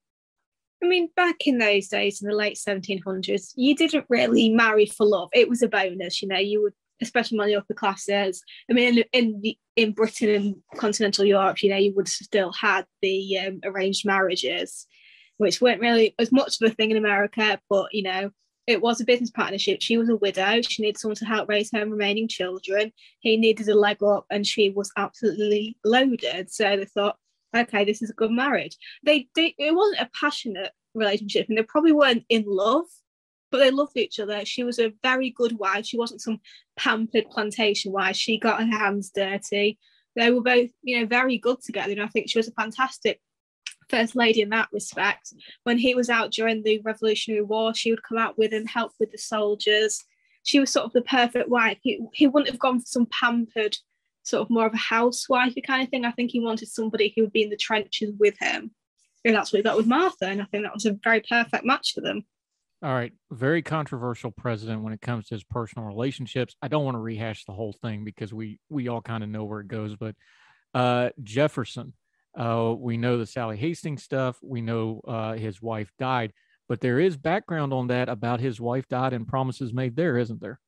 I 0.84 0.88
mean, 0.88 1.09
back 1.15 1.47
in 1.47 1.57
those 1.57 1.88
days, 1.88 2.22
in 2.22 2.30
the 2.30 2.35
late 2.35 2.55
1700s, 2.55 3.53
you 3.55 3.76
didn't 3.76 4.05
really 4.09 4.49
marry 4.49 4.85
for 4.85 5.07
love. 5.07 5.30
It 5.34 5.49
was 5.49 5.64
a 5.64 5.68
bonus, 5.68 6.22
you 6.22 6.27
know. 6.27 6.38
You 6.38 6.64
would, 6.64 6.73
especially 7.01 7.37
among 7.37 7.47
the 7.47 7.55
upper 7.55 7.73
classes. 7.73 8.41
I 8.69 8.73
mean, 8.73 8.97
in 8.97 9.03
in, 9.13 9.41
the, 9.41 9.57
in 9.75 9.91
Britain 9.91 10.29
and 10.29 10.55
continental 10.75 11.25
Europe, 11.25 11.61
you 11.61 11.69
know, 11.69 11.77
you 11.77 11.93
would 11.95 12.07
still 12.07 12.51
had 12.53 12.85
the 13.01 13.37
um, 13.39 13.59
arranged 13.63 14.05
marriages, 14.05 14.87
which 15.37 15.61
weren't 15.61 15.81
really 15.81 16.15
as 16.19 16.31
much 16.31 16.61
of 16.61 16.71
a 16.71 16.73
thing 16.73 16.91
in 16.91 16.97
America. 16.97 17.59
But 17.69 17.93
you 17.93 18.03
know, 18.03 18.31
it 18.67 18.81
was 18.81 18.99
a 18.99 19.05
business 19.05 19.31
partnership. 19.31 19.81
She 19.81 19.97
was 19.97 20.09
a 20.09 20.17
widow. 20.17 20.61
She 20.61 20.83
needed 20.83 20.99
someone 20.99 21.15
to 21.15 21.25
help 21.25 21.47
raise 21.47 21.71
her 21.71 21.85
remaining 21.85 22.27
children. 22.27 22.91
He 23.19 23.37
needed 23.37 23.69
a 23.69 23.75
leg 23.75 24.03
up, 24.03 24.25
and 24.29 24.45
she 24.45 24.69
was 24.69 24.91
absolutely 24.97 25.77
loaded. 25.85 26.51
So 26.51 26.75
they 26.75 26.85
thought, 26.85 27.17
okay, 27.55 27.85
this 27.85 28.01
is 28.01 28.09
a 28.09 28.13
good 28.13 28.31
marriage. 28.31 28.77
They, 29.03 29.29
they 29.35 29.55
it 29.57 29.73
wasn't 29.73 30.01
a 30.01 30.09
passionate 30.19 30.71
relationship, 30.93 31.47
and 31.47 31.57
they 31.57 31.63
probably 31.63 31.93
weren't 31.93 32.25
in 32.27 32.43
love, 32.45 32.85
but 33.51 33.59
they 33.59 33.71
loved 33.71 33.97
each 33.97 34.19
other. 34.19 34.43
She 34.45 34.63
was 34.63 34.79
a 34.79 34.93
very 35.03 35.29
good 35.29 35.57
wife. 35.57 35.85
She 35.85 35.97
wasn't 35.97 36.21
some 36.21 36.39
pampered 36.77 37.29
plantation 37.29 37.91
wife. 37.91 38.15
She 38.15 38.39
got 38.39 38.59
her 38.59 38.65
hands 38.65 39.11
dirty. 39.13 39.79
They 40.15 40.31
were 40.31 40.41
both, 40.41 40.69
you 40.81 40.99
know, 40.99 41.05
very 41.05 41.37
good 41.37 41.61
together, 41.61 41.91
and 41.91 42.01
I 42.01 42.07
think 42.07 42.29
she 42.29 42.39
was 42.39 42.47
a 42.47 42.51
fantastic 42.51 43.21
first 43.89 44.15
lady 44.15 44.41
in 44.41 44.49
that 44.49 44.69
respect. 44.71 45.33
When 45.63 45.77
he 45.77 45.95
was 45.95 46.09
out 46.09 46.31
during 46.31 46.63
the 46.63 46.81
Revolutionary 46.83 47.43
War, 47.43 47.73
she 47.73 47.91
would 47.91 48.03
come 48.03 48.17
out 48.17 48.37
with 48.37 48.51
him, 48.51 48.65
help 48.65 48.93
with 48.99 49.11
the 49.11 49.17
soldiers. 49.17 50.03
She 50.43 50.59
was 50.59 50.71
sort 50.71 50.85
of 50.85 50.93
the 50.93 51.01
perfect 51.01 51.49
wife. 51.49 51.77
He, 51.81 51.99
he 52.13 52.27
wouldn't 52.27 52.49
have 52.49 52.59
gone 52.59 52.79
for 52.79 52.85
some 52.85 53.07
pampered, 53.07 53.77
sort 54.23 54.41
of 54.41 54.49
more 54.49 54.65
of 54.65 54.73
a 54.73 54.77
housewifey 54.77 55.65
kind 55.65 55.83
of 55.83 55.89
thing. 55.89 56.05
I 56.05 56.11
think 56.11 56.31
he 56.31 56.39
wanted 56.39 56.69
somebody 56.69 57.13
who 57.15 57.23
would 57.23 57.33
be 57.33 57.43
in 57.43 57.49
the 57.49 57.57
trenches 57.57 58.11
with 58.19 58.35
him. 58.39 58.71
And 59.25 59.35
that's 59.35 59.51
what 59.51 59.57
he 59.57 59.63
got 59.63 59.77
with 59.77 59.87
Martha. 59.87 60.25
And 60.25 60.41
I 60.41 60.45
think 60.45 60.63
that 60.63 60.73
was 60.73 60.85
a 60.85 60.97
very 61.03 61.21
perfect 61.21 61.65
match 61.65 61.93
for 61.93 62.01
them. 62.01 62.25
All 62.83 62.93
right. 62.93 63.11
Very 63.31 63.63
controversial 63.63 64.29
president 64.31 64.83
when 64.83 64.93
it 64.93 65.01
comes 65.01 65.27
to 65.27 65.35
his 65.35 65.43
personal 65.43 65.87
relationships. 65.87 66.55
I 66.61 66.67
don't 66.67 66.85
want 66.85 66.95
to 66.95 66.99
rehash 66.99 67.45
the 67.45 67.53
whole 67.53 67.73
thing 67.73 68.03
because 68.03 68.33
we 68.33 68.59
we 68.69 68.87
all 68.87 69.01
kind 69.01 69.23
of 69.23 69.29
know 69.29 69.45
where 69.45 69.61
it 69.61 69.67
goes, 69.67 69.95
but 69.95 70.15
uh 70.73 71.09
Jefferson 71.23 71.93
uh, 72.37 72.75
we 72.77 72.97
know 72.97 73.17
the 73.17 73.25
Sally 73.25 73.57
Hastings 73.57 74.03
stuff. 74.03 74.37
We 74.43 74.61
know 74.61 75.01
uh, 75.07 75.33
his 75.33 75.59
wife 75.59 75.91
died, 75.97 76.33
but 76.69 76.81
there 76.81 76.99
is 76.99 77.17
background 77.17 77.73
on 77.73 77.87
that 77.87 78.09
about 78.09 78.39
his 78.39 78.61
wife 78.61 78.87
died 78.87 79.13
and 79.13 79.27
promises 79.27 79.73
made 79.73 79.95
there, 79.95 80.19
isn't 80.19 80.39
there? 80.39 80.59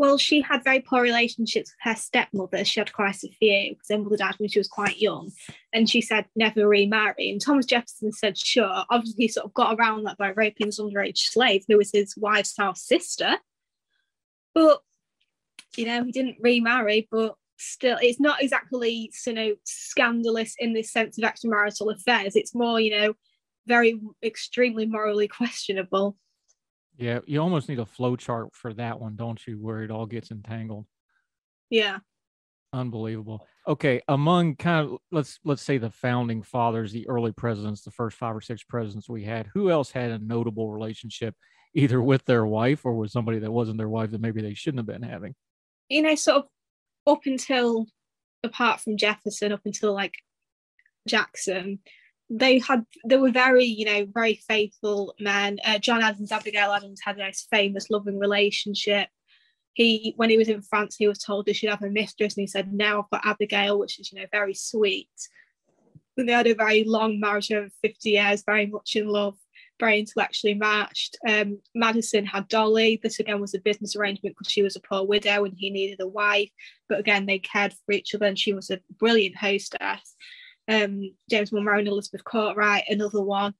Well, 0.00 0.16
she 0.16 0.40
had 0.40 0.64
very 0.64 0.80
poor 0.80 1.02
relationships 1.02 1.72
with 1.72 1.92
her 1.92 1.94
stepmother. 1.94 2.64
She 2.64 2.80
had 2.80 2.90
quite 2.90 3.22
a 3.22 3.28
few 3.28 3.74
because 3.74 3.88
her 3.90 3.98
mother 3.98 4.16
died 4.16 4.36
when 4.38 4.48
she 4.48 4.58
was 4.58 4.66
quite 4.66 4.98
young. 4.98 5.30
And 5.74 5.90
she 5.90 6.00
said 6.00 6.24
never 6.34 6.66
remarry. 6.66 7.30
And 7.30 7.38
Thomas 7.38 7.66
Jefferson 7.66 8.10
said, 8.10 8.38
sure. 8.38 8.84
Obviously, 8.88 9.24
he 9.24 9.28
sort 9.28 9.44
of 9.44 9.52
got 9.52 9.78
around 9.78 10.04
that 10.04 10.16
by 10.16 10.30
raping 10.30 10.68
his 10.68 10.80
underage 10.80 11.18
slave, 11.18 11.64
who 11.68 11.76
was 11.76 11.90
his 11.92 12.14
wife's 12.16 12.54
half 12.58 12.78
sister. 12.78 13.36
But, 14.54 14.80
you 15.76 15.84
know, 15.84 16.02
he 16.02 16.12
didn't 16.12 16.38
remarry, 16.40 17.06
but 17.10 17.34
still 17.58 17.98
it's 18.00 18.18
not 18.18 18.42
exactly 18.42 19.12
you 19.26 19.32
know 19.34 19.54
scandalous 19.64 20.54
in 20.58 20.72
this 20.72 20.90
sense 20.90 21.18
of 21.18 21.24
extramarital 21.24 21.94
affairs 21.94 22.34
it's 22.34 22.54
more 22.54 22.80
you 22.80 22.90
know 22.90 23.12
very 23.66 24.00
extremely 24.22 24.86
morally 24.86 25.28
questionable 25.38 26.16
yeah 27.00 27.18
you 27.26 27.40
almost 27.40 27.68
need 27.68 27.78
a 27.78 27.86
flow 27.86 28.14
chart 28.16 28.54
for 28.54 28.72
that 28.74 29.00
one 29.00 29.16
don't 29.16 29.46
you 29.46 29.58
where 29.58 29.82
it 29.82 29.90
all 29.90 30.06
gets 30.06 30.30
entangled? 30.30 30.86
Yeah. 31.70 31.98
Unbelievable. 32.72 33.46
Okay 33.66 34.00
among 34.06 34.56
kind 34.56 34.86
of 34.86 34.98
let's 35.10 35.40
let's 35.44 35.62
say 35.62 35.78
the 35.78 35.90
founding 35.90 36.42
fathers 36.42 36.92
the 36.92 37.08
early 37.08 37.32
presidents 37.32 37.82
the 37.82 37.90
first 37.90 38.16
five 38.16 38.36
or 38.36 38.40
six 38.40 38.62
presidents 38.62 39.08
we 39.08 39.24
had 39.24 39.48
who 39.54 39.70
else 39.70 39.90
had 39.90 40.10
a 40.10 40.18
notable 40.18 40.70
relationship 40.70 41.34
either 41.74 42.02
with 42.02 42.24
their 42.24 42.46
wife 42.46 42.84
or 42.84 42.94
with 42.94 43.10
somebody 43.10 43.38
that 43.38 43.50
wasn't 43.50 43.78
their 43.78 43.88
wife 43.88 44.10
that 44.10 44.20
maybe 44.20 44.42
they 44.42 44.54
shouldn't 44.54 44.78
have 44.78 44.86
been 45.00 45.08
having? 45.08 45.34
You 45.88 46.02
know 46.02 46.14
sort 46.14 46.44
of 46.44 46.44
up 47.06 47.22
until 47.26 47.86
apart 48.42 48.80
from 48.80 48.96
Jefferson, 48.96 49.52
up 49.52 49.62
until 49.64 49.92
like 49.92 50.14
Jackson, 51.06 51.80
they 52.30 52.60
had 52.60 52.86
they 53.04 53.16
were 53.16 53.32
very 53.32 53.64
you 53.64 53.84
know 53.84 54.06
very 54.14 54.34
faithful 54.48 55.14
men. 55.18 55.58
Uh, 55.64 55.78
John 55.78 56.02
Adams, 56.02 56.30
Abigail 56.30 56.72
Adams 56.72 57.00
had 57.04 57.16
a 57.16 57.20
nice 57.20 57.46
famous 57.50 57.90
loving 57.90 58.18
relationship. 58.18 59.08
He 59.74 60.14
when 60.16 60.30
he 60.30 60.38
was 60.38 60.48
in 60.48 60.62
France, 60.62 60.96
he 60.96 61.08
was 61.08 61.18
told 61.18 61.46
he 61.46 61.52
should 61.52 61.70
have 61.70 61.82
a 61.82 61.90
mistress, 61.90 62.36
and 62.36 62.42
he 62.42 62.46
said, 62.46 62.72
"Now 62.72 63.00
I've 63.00 63.10
got 63.10 63.26
Abigail," 63.26 63.78
which 63.78 63.98
is 63.98 64.12
you 64.12 64.20
know 64.20 64.26
very 64.30 64.54
sweet. 64.54 65.08
And 66.16 66.28
they 66.28 66.32
had 66.32 66.46
a 66.46 66.54
very 66.54 66.84
long 66.84 67.18
marriage 67.18 67.50
over 67.50 67.68
fifty 67.82 68.10
years, 68.10 68.44
very 68.46 68.66
much 68.66 68.94
in 68.94 69.08
love 69.08 69.36
very 69.80 69.98
intellectually 69.98 70.54
matched. 70.54 71.16
Um, 71.26 71.58
Madison 71.74 72.26
had 72.26 72.46
Dolley. 72.48 73.00
This 73.02 73.18
again 73.18 73.40
was 73.40 73.54
a 73.54 73.60
business 73.60 73.96
arrangement 73.96 74.36
because 74.38 74.52
she 74.52 74.62
was 74.62 74.76
a 74.76 74.80
poor 74.80 75.04
widow 75.04 75.44
and 75.44 75.54
he 75.56 75.70
needed 75.70 76.00
a 76.00 76.06
wife. 76.06 76.50
But 76.88 77.00
again, 77.00 77.24
they 77.24 77.38
cared 77.38 77.72
for 77.72 77.92
each 77.92 78.14
other 78.14 78.26
and 78.26 78.38
she 78.38 78.52
was 78.52 78.70
a 78.70 78.80
brilliant 78.98 79.36
hostess. 79.36 80.14
Um, 80.68 81.14
James 81.28 81.52
Monroe 81.52 81.78
and 81.78 81.88
Elizabeth 81.88 82.24
Kortright, 82.24 82.82
another 82.88 83.22
one. 83.22 83.54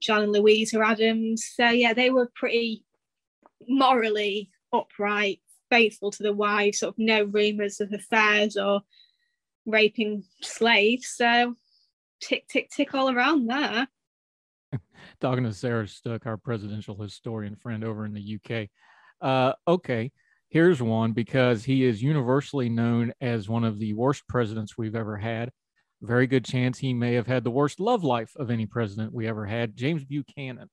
John 0.00 0.22
and 0.22 0.32
Louisa 0.32 0.80
Adams. 0.80 1.44
So 1.54 1.68
yeah, 1.68 1.94
they 1.94 2.10
were 2.10 2.30
pretty 2.34 2.84
morally 3.66 4.50
upright, 4.72 5.40
faithful 5.70 6.10
to 6.12 6.22
the 6.22 6.32
wives, 6.32 6.80
sort 6.80 6.94
of 6.94 6.98
no 6.98 7.24
rumours 7.24 7.80
of 7.80 7.92
affairs 7.92 8.56
or 8.56 8.82
raping 9.66 10.24
slaves. 10.42 11.08
So 11.16 11.54
tick, 12.20 12.46
tick, 12.48 12.70
tick 12.70 12.94
all 12.94 13.10
around 13.10 13.46
there 13.46 13.88
talking 15.20 15.44
to 15.44 15.52
Sarah 15.52 15.88
Stook, 15.88 16.26
our 16.26 16.36
presidential 16.36 16.96
historian 17.00 17.56
friend 17.56 17.84
over 17.84 18.04
in 18.04 18.14
the 18.14 18.38
UK. 18.38 18.68
Uh, 19.20 19.52
okay, 19.66 20.12
here's 20.48 20.82
one 20.82 21.12
because 21.12 21.64
he 21.64 21.84
is 21.84 22.02
universally 22.02 22.68
known 22.68 23.12
as 23.20 23.48
one 23.48 23.64
of 23.64 23.78
the 23.78 23.94
worst 23.94 24.26
presidents 24.28 24.76
we've 24.76 24.96
ever 24.96 25.16
had. 25.16 25.50
Very 26.04 26.26
good 26.26 26.44
chance 26.44 26.78
he 26.78 26.92
may 26.92 27.14
have 27.14 27.26
had 27.26 27.44
the 27.44 27.50
worst 27.50 27.80
love 27.80 28.04
life 28.04 28.36
of 28.36 28.50
any 28.50 28.66
president 28.66 29.12
we 29.12 29.26
ever 29.26 29.46
had. 29.46 29.76
James 29.76 30.04
Buchanan. 30.04 30.68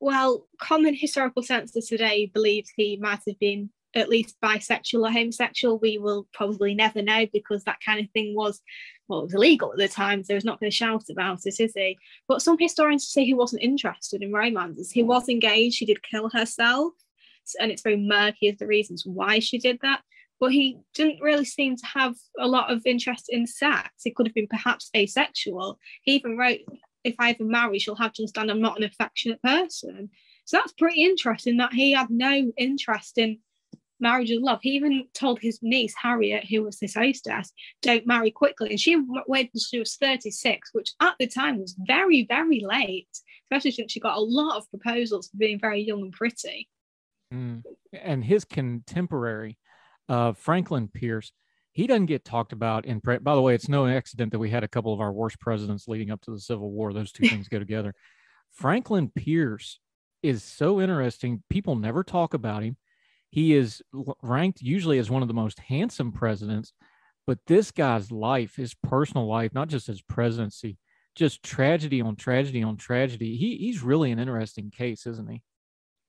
Well, 0.00 0.48
common 0.58 0.94
historical 0.94 1.42
census 1.42 1.88
today 1.88 2.30
believes 2.34 2.70
he 2.76 2.96
might 2.96 3.20
have 3.26 3.38
been 3.38 3.70
at 3.94 4.08
least 4.08 4.36
bisexual 4.42 5.06
or 5.06 5.10
homosexual, 5.10 5.78
we 5.78 5.98
will 5.98 6.26
probably 6.32 6.74
never 6.74 7.02
know 7.02 7.26
because 7.32 7.64
that 7.64 7.78
kind 7.84 8.00
of 8.00 8.10
thing 8.12 8.34
was, 8.34 8.60
well, 9.08 9.20
it 9.20 9.24
was 9.24 9.34
illegal 9.34 9.72
at 9.72 9.78
the 9.78 9.88
time. 9.88 10.24
So 10.24 10.34
he's 10.34 10.44
not 10.44 10.60
going 10.60 10.70
to 10.70 10.76
shout 10.76 11.04
about 11.10 11.40
it, 11.44 11.60
is 11.60 11.72
he? 11.74 11.98
But 12.26 12.42
some 12.42 12.56
historians 12.58 13.08
say 13.08 13.24
he 13.24 13.34
wasn't 13.34 13.62
interested 13.62 14.22
in 14.22 14.32
romances. 14.32 14.90
He 14.90 15.02
was 15.02 15.28
engaged. 15.28 15.76
She 15.76 15.86
did 15.86 16.02
kill 16.02 16.30
herself. 16.30 16.94
And 17.60 17.70
it's 17.70 17.82
very 17.82 17.96
murky 17.96 18.48
as 18.48 18.56
the 18.58 18.66
reasons 18.66 19.04
why 19.04 19.40
she 19.40 19.58
did 19.58 19.78
that. 19.82 20.00
But 20.40 20.52
he 20.52 20.78
didn't 20.94 21.20
really 21.20 21.44
seem 21.44 21.76
to 21.76 21.86
have 21.86 22.14
a 22.38 22.48
lot 22.48 22.72
of 22.72 22.82
interest 22.84 23.26
in 23.28 23.46
sex. 23.46 23.90
He 24.02 24.10
could 24.10 24.26
have 24.26 24.34
been 24.34 24.48
perhaps 24.48 24.90
asexual. 24.96 25.78
He 26.02 26.14
even 26.14 26.36
wrote, 26.36 26.60
If 27.04 27.14
I 27.18 27.30
ever 27.30 27.44
marry, 27.44 27.78
she'll 27.78 27.94
have 27.96 28.12
to 28.14 28.22
understand 28.22 28.50
I'm 28.50 28.60
not 28.60 28.78
an 28.78 28.84
affectionate 28.84 29.42
person. 29.42 30.10
So 30.44 30.56
that's 30.56 30.72
pretty 30.72 31.04
interesting 31.04 31.58
that 31.58 31.72
he 31.72 31.92
had 31.92 32.10
no 32.10 32.50
interest 32.56 33.18
in 33.18 33.38
marriage 34.02 34.30
and 34.30 34.42
love. 34.42 34.58
He 34.60 34.70
even 34.70 35.06
told 35.14 35.40
his 35.40 35.60
niece 35.62 35.94
Harriet, 35.96 36.44
who 36.50 36.64
was 36.64 36.78
his 36.78 36.94
hostess, 36.94 37.52
don't 37.80 38.06
marry 38.06 38.30
quickly. 38.30 38.70
And 38.70 38.80
she 38.80 38.96
waited 39.26 39.52
until 39.54 39.60
she 39.60 39.78
was 39.78 39.96
36, 39.96 40.70
which 40.72 40.90
at 41.00 41.14
the 41.18 41.28
time 41.28 41.60
was 41.60 41.76
very, 41.86 42.26
very 42.28 42.60
late, 42.60 43.08
especially 43.44 43.70
since 43.70 43.92
she 43.92 44.00
got 44.00 44.18
a 44.18 44.20
lot 44.20 44.58
of 44.58 44.68
proposals 44.68 45.28
for 45.28 45.36
being 45.38 45.60
very 45.60 45.80
young 45.80 46.02
and 46.02 46.12
pretty. 46.12 46.68
Mm. 47.32 47.62
And 47.92 48.24
his 48.24 48.44
contemporary, 48.44 49.56
uh, 50.08 50.32
Franklin 50.32 50.88
Pierce, 50.88 51.32
he 51.72 51.86
doesn't 51.86 52.06
get 52.06 52.24
talked 52.24 52.52
about 52.52 52.84
in 52.84 53.00
pre- 53.00 53.18
by 53.18 53.34
the 53.34 53.40
way 53.40 53.54
it's 53.54 53.68
no 53.68 53.86
accident 53.86 54.32
that 54.32 54.38
we 54.38 54.50
had 54.50 54.64
a 54.64 54.68
couple 54.68 54.92
of 54.92 55.00
our 55.00 55.12
worst 55.12 55.40
presidents 55.40 55.88
leading 55.88 56.10
up 56.10 56.20
to 56.22 56.30
the 56.30 56.40
civil 56.40 56.70
war 56.70 56.92
those 56.92 57.12
two 57.12 57.26
things 57.26 57.48
go 57.48 57.58
together 57.58 57.94
franklin 58.52 59.08
pierce 59.08 59.80
is 60.22 60.44
so 60.44 60.82
interesting 60.82 61.42
people 61.48 61.74
never 61.74 62.04
talk 62.04 62.34
about 62.34 62.62
him 62.62 62.76
he 63.32 63.54
is 63.54 63.82
ranked 64.22 64.60
usually 64.60 64.98
as 64.98 65.10
one 65.10 65.22
of 65.22 65.28
the 65.28 65.34
most 65.34 65.58
handsome 65.58 66.12
presidents, 66.12 66.74
but 67.26 67.38
this 67.46 67.70
guy's 67.70 68.12
life, 68.12 68.56
his 68.56 68.74
personal 68.74 69.26
life, 69.26 69.54
not 69.54 69.68
just 69.68 69.86
his 69.86 70.02
presidency, 70.02 70.76
just 71.16 71.42
tragedy 71.42 72.02
on 72.02 72.14
tragedy 72.14 72.62
on 72.62 72.76
tragedy. 72.76 73.36
He 73.38 73.56
he's 73.56 73.82
really 73.82 74.12
an 74.12 74.18
interesting 74.18 74.70
case, 74.70 75.06
isn't 75.06 75.30
he? 75.30 75.42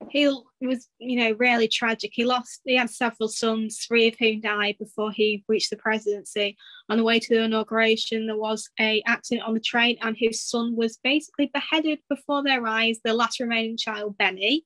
He 0.09 0.27
was, 0.27 0.87
you 0.99 1.17
know, 1.17 1.35
really 1.37 1.67
tragic. 1.67 2.11
He 2.13 2.25
lost, 2.25 2.61
he 2.65 2.75
had 2.75 2.89
several 2.89 3.29
sons, 3.29 3.85
three 3.87 4.07
of 4.07 4.15
whom 4.19 4.41
died 4.41 4.75
before 4.79 5.11
he 5.11 5.43
reached 5.47 5.69
the 5.69 5.77
presidency. 5.77 6.57
On 6.89 6.97
the 6.97 7.03
way 7.03 7.19
to 7.19 7.35
the 7.35 7.43
inauguration, 7.43 8.27
there 8.27 8.37
was 8.37 8.69
a 8.79 9.01
accident 9.05 9.47
on 9.47 9.53
the 9.53 9.59
train, 9.59 9.97
and 10.01 10.15
his 10.17 10.41
son 10.41 10.75
was 10.75 10.99
basically 11.03 11.49
beheaded 11.53 11.99
before 12.09 12.43
their 12.43 12.65
eyes. 12.65 12.99
The 13.03 13.13
last 13.13 13.39
remaining 13.39 13.77
child, 13.77 14.17
Benny. 14.17 14.65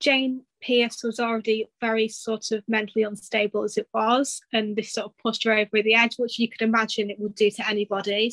Jane 0.00 0.42
Pierce 0.60 1.02
was 1.02 1.20
already 1.20 1.66
very 1.80 2.08
sort 2.08 2.50
of 2.50 2.62
mentally 2.66 3.04
unstable 3.04 3.64
as 3.64 3.78
it 3.78 3.88
was, 3.94 4.40
and 4.52 4.76
this 4.76 4.92
sort 4.92 5.06
of 5.06 5.18
pushed 5.18 5.44
her 5.44 5.52
over 5.52 5.82
the 5.82 5.94
edge, 5.94 6.16
which 6.16 6.38
you 6.38 6.48
could 6.48 6.62
imagine 6.62 7.10
it 7.10 7.20
would 7.20 7.34
do 7.34 7.50
to 7.50 7.68
anybody. 7.68 8.32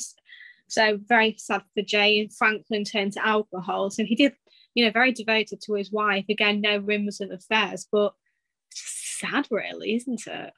So 0.68 0.98
very 1.06 1.36
sad 1.38 1.62
for 1.74 1.82
Jane. 1.82 2.30
Franklin 2.30 2.84
turned 2.84 3.12
to 3.12 3.26
alcohol. 3.26 3.90
So 3.90 4.04
he 4.04 4.14
did 4.14 4.34
you 4.74 4.84
know, 4.84 4.90
very 4.90 5.12
devoted 5.12 5.60
to 5.62 5.74
his 5.74 5.92
wife. 5.92 6.24
Again, 6.28 6.60
no 6.60 6.78
rumors 6.78 7.20
of 7.20 7.30
affairs, 7.30 7.86
but 7.90 8.14
sad, 8.72 9.46
really, 9.50 9.94
isn't 9.96 10.26
it? 10.26 10.52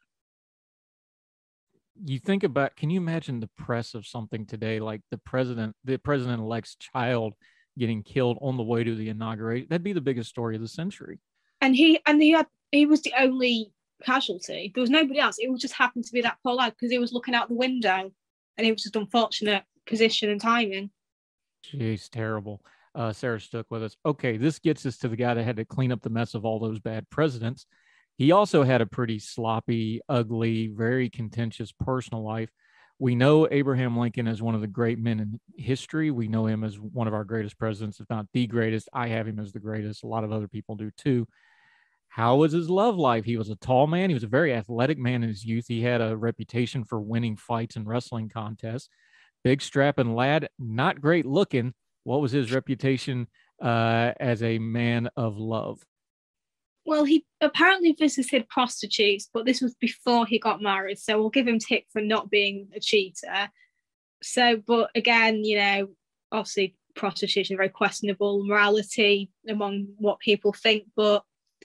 You 2.04 2.18
think 2.18 2.42
about, 2.42 2.76
can 2.76 2.90
you 2.90 3.00
imagine 3.00 3.40
the 3.40 3.50
press 3.56 3.94
of 3.94 4.06
something 4.06 4.46
today, 4.46 4.80
like 4.80 5.00
the 5.10 5.18
president, 5.18 5.76
the 5.84 5.96
president 5.96 6.40
elect's 6.40 6.76
child 6.76 7.34
getting 7.78 8.02
killed 8.02 8.38
on 8.40 8.56
the 8.56 8.62
way 8.62 8.84
to 8.84 8.94
the 8.94 9.08
inauguration? 9.08 9.68
That'd 9.70 9.84
be 9.84 9.92
the 9.92 10.00
biggest 10.00 10.30
story 10.30 10.56
of 10.56 10.62
the 10.62 10.68
century. 10.68 11.20
And 11.60 11.74
he, 11.74 12.00
and 12.06 12.20
he 12.20 12.30
had, 12.30 12.46
he 12.72 12.86
was 12.86 13.02
the 13.02 13.14
only 13.18 13.72
casualty. 14.02 14.72
There 14.74 14.80
was 14.80 14.90
nobody 14.90 15.20
else. 15.20 15.36
It 15.38 15.48
just 15.58 15.74
happened 15.74 16.04
to 16.04 16.12
be 16.12 16.22
that 16.22 16.38
poor 16.42 16.54
lad 16.54 16.74
because 16.74 16.90
he 16.90 16.98
was 16.98 17.12
looking 17.12 17.34
out 17.34 17.48
the 17.48 17.54
window, 17.54 18.10
and 18.58 18.66
it 18.66 18.72
was 18.72 18.82
just 18.82 18.96
unfortunate 18.96 19.62
position 19.86 20.30
and 20.30 20.40
timing. 20.40 20.90
Jeez, 21.64 22.10
terrible 22.10 22.60
uh, 22.94 23.12
Sarah 23.12 23.40
Stook 23.40 23.70
with 23.70 23.82
us. 23.82 23.96
Okay, 24.04 24.36
this 24.36 24.58
gets 24.58 24.86
us 24.86 24.96
to 24.98 25.08
the 25.08 25.16
guy 25.16 25.34
that 25.34 25.44
had 25.44 25.56
to 25.56 25.64
clean 25.64 25.92
up 25.92 26.02
the 26.02 26.10
mess 26.10 26.34
of 26.34 26.44
all 26.44 26.58
those 26.58 26.80
bad 26.80 27.08
presidents. 27.10 27.66
He 28.16 28.32
also 28.32 28.62
had 28.62 28.80
a 28.80 28.86
pretty 28.86 29.18
sloppy, 29.18 30.00
ugly, 30.08 30.68
very 30.68 31.10
contentious 31.10 31.72
personal 31.72 32.22
life. 32.22 32.50
We 33.00 33.16
know 33.16 33.48
Abraham 33.50 33.98
Lincoln 33.98 34.28
as 34.28 34.40
one 34.40 34.54
of 34.54 34.60
the 34.60 34.68
great 34.68 35.00
men 35.00 35.18
in 35.18 35.40
history. 35.56 36.12
We 36.12 36.28
know 36.28 36.46
him 36.46 36.62
as 36.62 36.78
one 36.78 37.08
of 37.08 37.14
our 37.14 37.24
greatest 37.24 37.58
presidents, 37.58 37.98
if 37.98 38.08
not 38.08 38.26
the 38.32 38.46
greatest. 38.46 38.88
I 38.92 39.08
have 39.08 39.26
him 39.26 39.40
as 39.40 39.52
the 39.52 39.58
greatest. 39.58 40.04
A 40.04 40.06
lot 40.06 40.22
of 40.22 40.30
other 40.30 40.46
people 40.46 40.76
do 40.76 40.92
too. 40.96 41.26
How 42.06 42.36
was 42.36 42.52
his 42.52 42.70
love 42.70 42.94
life? 42.94 43.24
He 43.24 43.36
was 43.36 43.50
a 43.50 43.56
tall 43.56 43.88
man. 43.88 44.10
He 44.10 44.14
was 44.14 44.22
a 44.22 44.28
very 44.28 44.54
athletic 44.54 44.98
man 44.98 45.24
in 45.24 45.28
his 45.28 45.44
youth. 45.44 45.64
He 45.66 45.82
had 45.82 46.00
a 46.00 46.16
reputation 46.16 46.84
for 46.84 47.00
winning 47.00 47.36
fights 47.36 47.74
and 47.74 47.88
wrestling 47.88 48.28
contests. 48.28 48.88
Big 49.42 49.60
strapping 49.60 50.14
lad, 50.14 50.48
not 50.60 51.00
great 51.00 51.26
looking, 51.26 51.74
what 52.04 52.20
was 52.20 52.32
his 52.32 52.52
reputation 52.52 53.26
uh, 53.60 54.12
as 54.20 54.42
a 54.42 54.58
man 54.58 55.08
of 55.16 55.36
love? 55.36 55.82
Well, 56.86 57.04
he 57.04 57.24
apparently 57.40 57.96
visited 57.98 58.48
prostitutes, 58.48 59.28
but 59.32 59.46
this 59.46 59.62
was 59.62 59.74
before 59.74 60.26
he 60.26 60.38
got 60.38 60.62
married. 60.62 60.98
So 60.98 61.18
we'll 61.18 61.30
give 61.30 61.48
him 61.48 61.58
tick 61.58 61.86
for 61.90 62.02
not 62.02 62.30
being 62.30 62.68
a 62.74 62.80
cheater. 62.80 63.50
So, 64.22 64.62
but 64.66 64.90
again, 64.94 65.44
you 65.44 65.58
know, 65.58 65.88
obviously 66.30 66.76
prostitution 66.94 67.56
very 67.56 67.68
questionable 67.68 68.44
morality 68.46 69.30
among 69.48 69.88
what 69.98 70.20
people 70.20 70.52
think, 70.52 70.84
but 70.94 71.24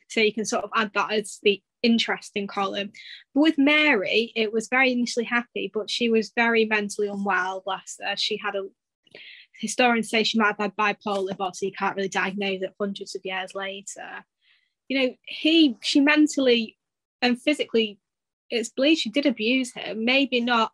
so 0.09 0.21
you 0.21 0.33
can 0.33 0.45
sort 0.45 0.63
of 0.63 0.71
add 0.75 0.91
that 0.95 1.11
as 1.11 1.39
the 1.43 1.61
interesting 1.83 2.47
column. 2.47 2.91
But 3.33 3.41
with 3.41 3.57
Mary, 3.57 4.31
it 4.35 4.51
was 4.51 4.67
very 4.69 4.91
initially 4.91 5.25
happy, 5.25 5.69
but 5.73 5.89
she 5.89 6.09
was 6.09 6.31
very 6.35 6.65
mentally 6.65 7.07
unwell. 7.07 7.61
Bless 7.63 7.97
her. 8.03 8.15
She 8.15 8.37
had 8.37 8.55
a 8.55 8.67
historians 9.59 10.09
say 10.09 10.23
she 10.23 10.39
might 10.39 10.55
have 10.57 10.57
had 10.57 10.75
bipolar, 10.75 11.37
but 11.37 11.55
so 11.55 11.65
you 11.65 11.71
can't 11.71 11.95
really 11.95 12.09
diagnose 12.09 12.61
it 12.61 12.73
hundreds 12.79 13.15
of 13.15 13.21
years 13.23 13.53
later. 13.53 14.25
You 14.87 14.99
know, 14.99 15.15
he 15.25 15.77
she 15.81 15.99
mentally 15.99 16.77
and 17.21 17.39
physically, 17.39 17.99
it's 18.49 18.69
believed 18.69 19.01
she 19.01 19.09
did 19.09 19.25
abuse 19.25 19.73
him. 19.73 20.05
Maybe 20.05 20.41
not. 20.41 20.71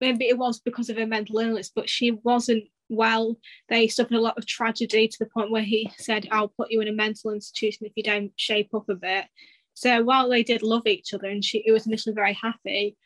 Maybe 0.00 0.28
it 0.28 0.38
was 0.38 0.60
because 0.60 0.90
of 0.90 0.96
her 0.96 1.06
mental 1.06 1.38
illness, 1.38 1.70
but 1.74 1.88
she 1.88 2.10
wasn't 2.10 2.64
well. 2.88 3.36
They 3.68 3.88
suffered 3.88 4.16
a 4.16 4.20
lot 4.20 4.36
of 4.36 4.46
tragedy 4.46 5.08
to 5.08 5.18
the 5.18 5.26
point 5.26 5.50
where 5.50 5.62
he 5.62 5.90
said, 5.98 6.28
"I'll 6.30 6.48
put 6.48 6.70
you 6.70 6.80
in 6.80 6.88
a 6.88 6.92
mental 6.92 7.32
institution 7.32 7.86
if 7.86 7.92
you 7.96 8.02
don't 8.02 8.32
shape 8.36 8.74
up 8.74 8.88
a 8.88 8.94
bit." 8.94 9.26
So 9.74 10.02
while 10.02 10.28
they 10.28 10.42
did 10.42 10.62
love 10.62 10.86
each 10.86 11.12
other, 11.14 11.28
and 11.28 11.44
she 11.44 11.62
it 11.66 11.72
was 11.72 11.86
initially 11.86 12.14
very 12.14 12.34
happy, 12.34 12.96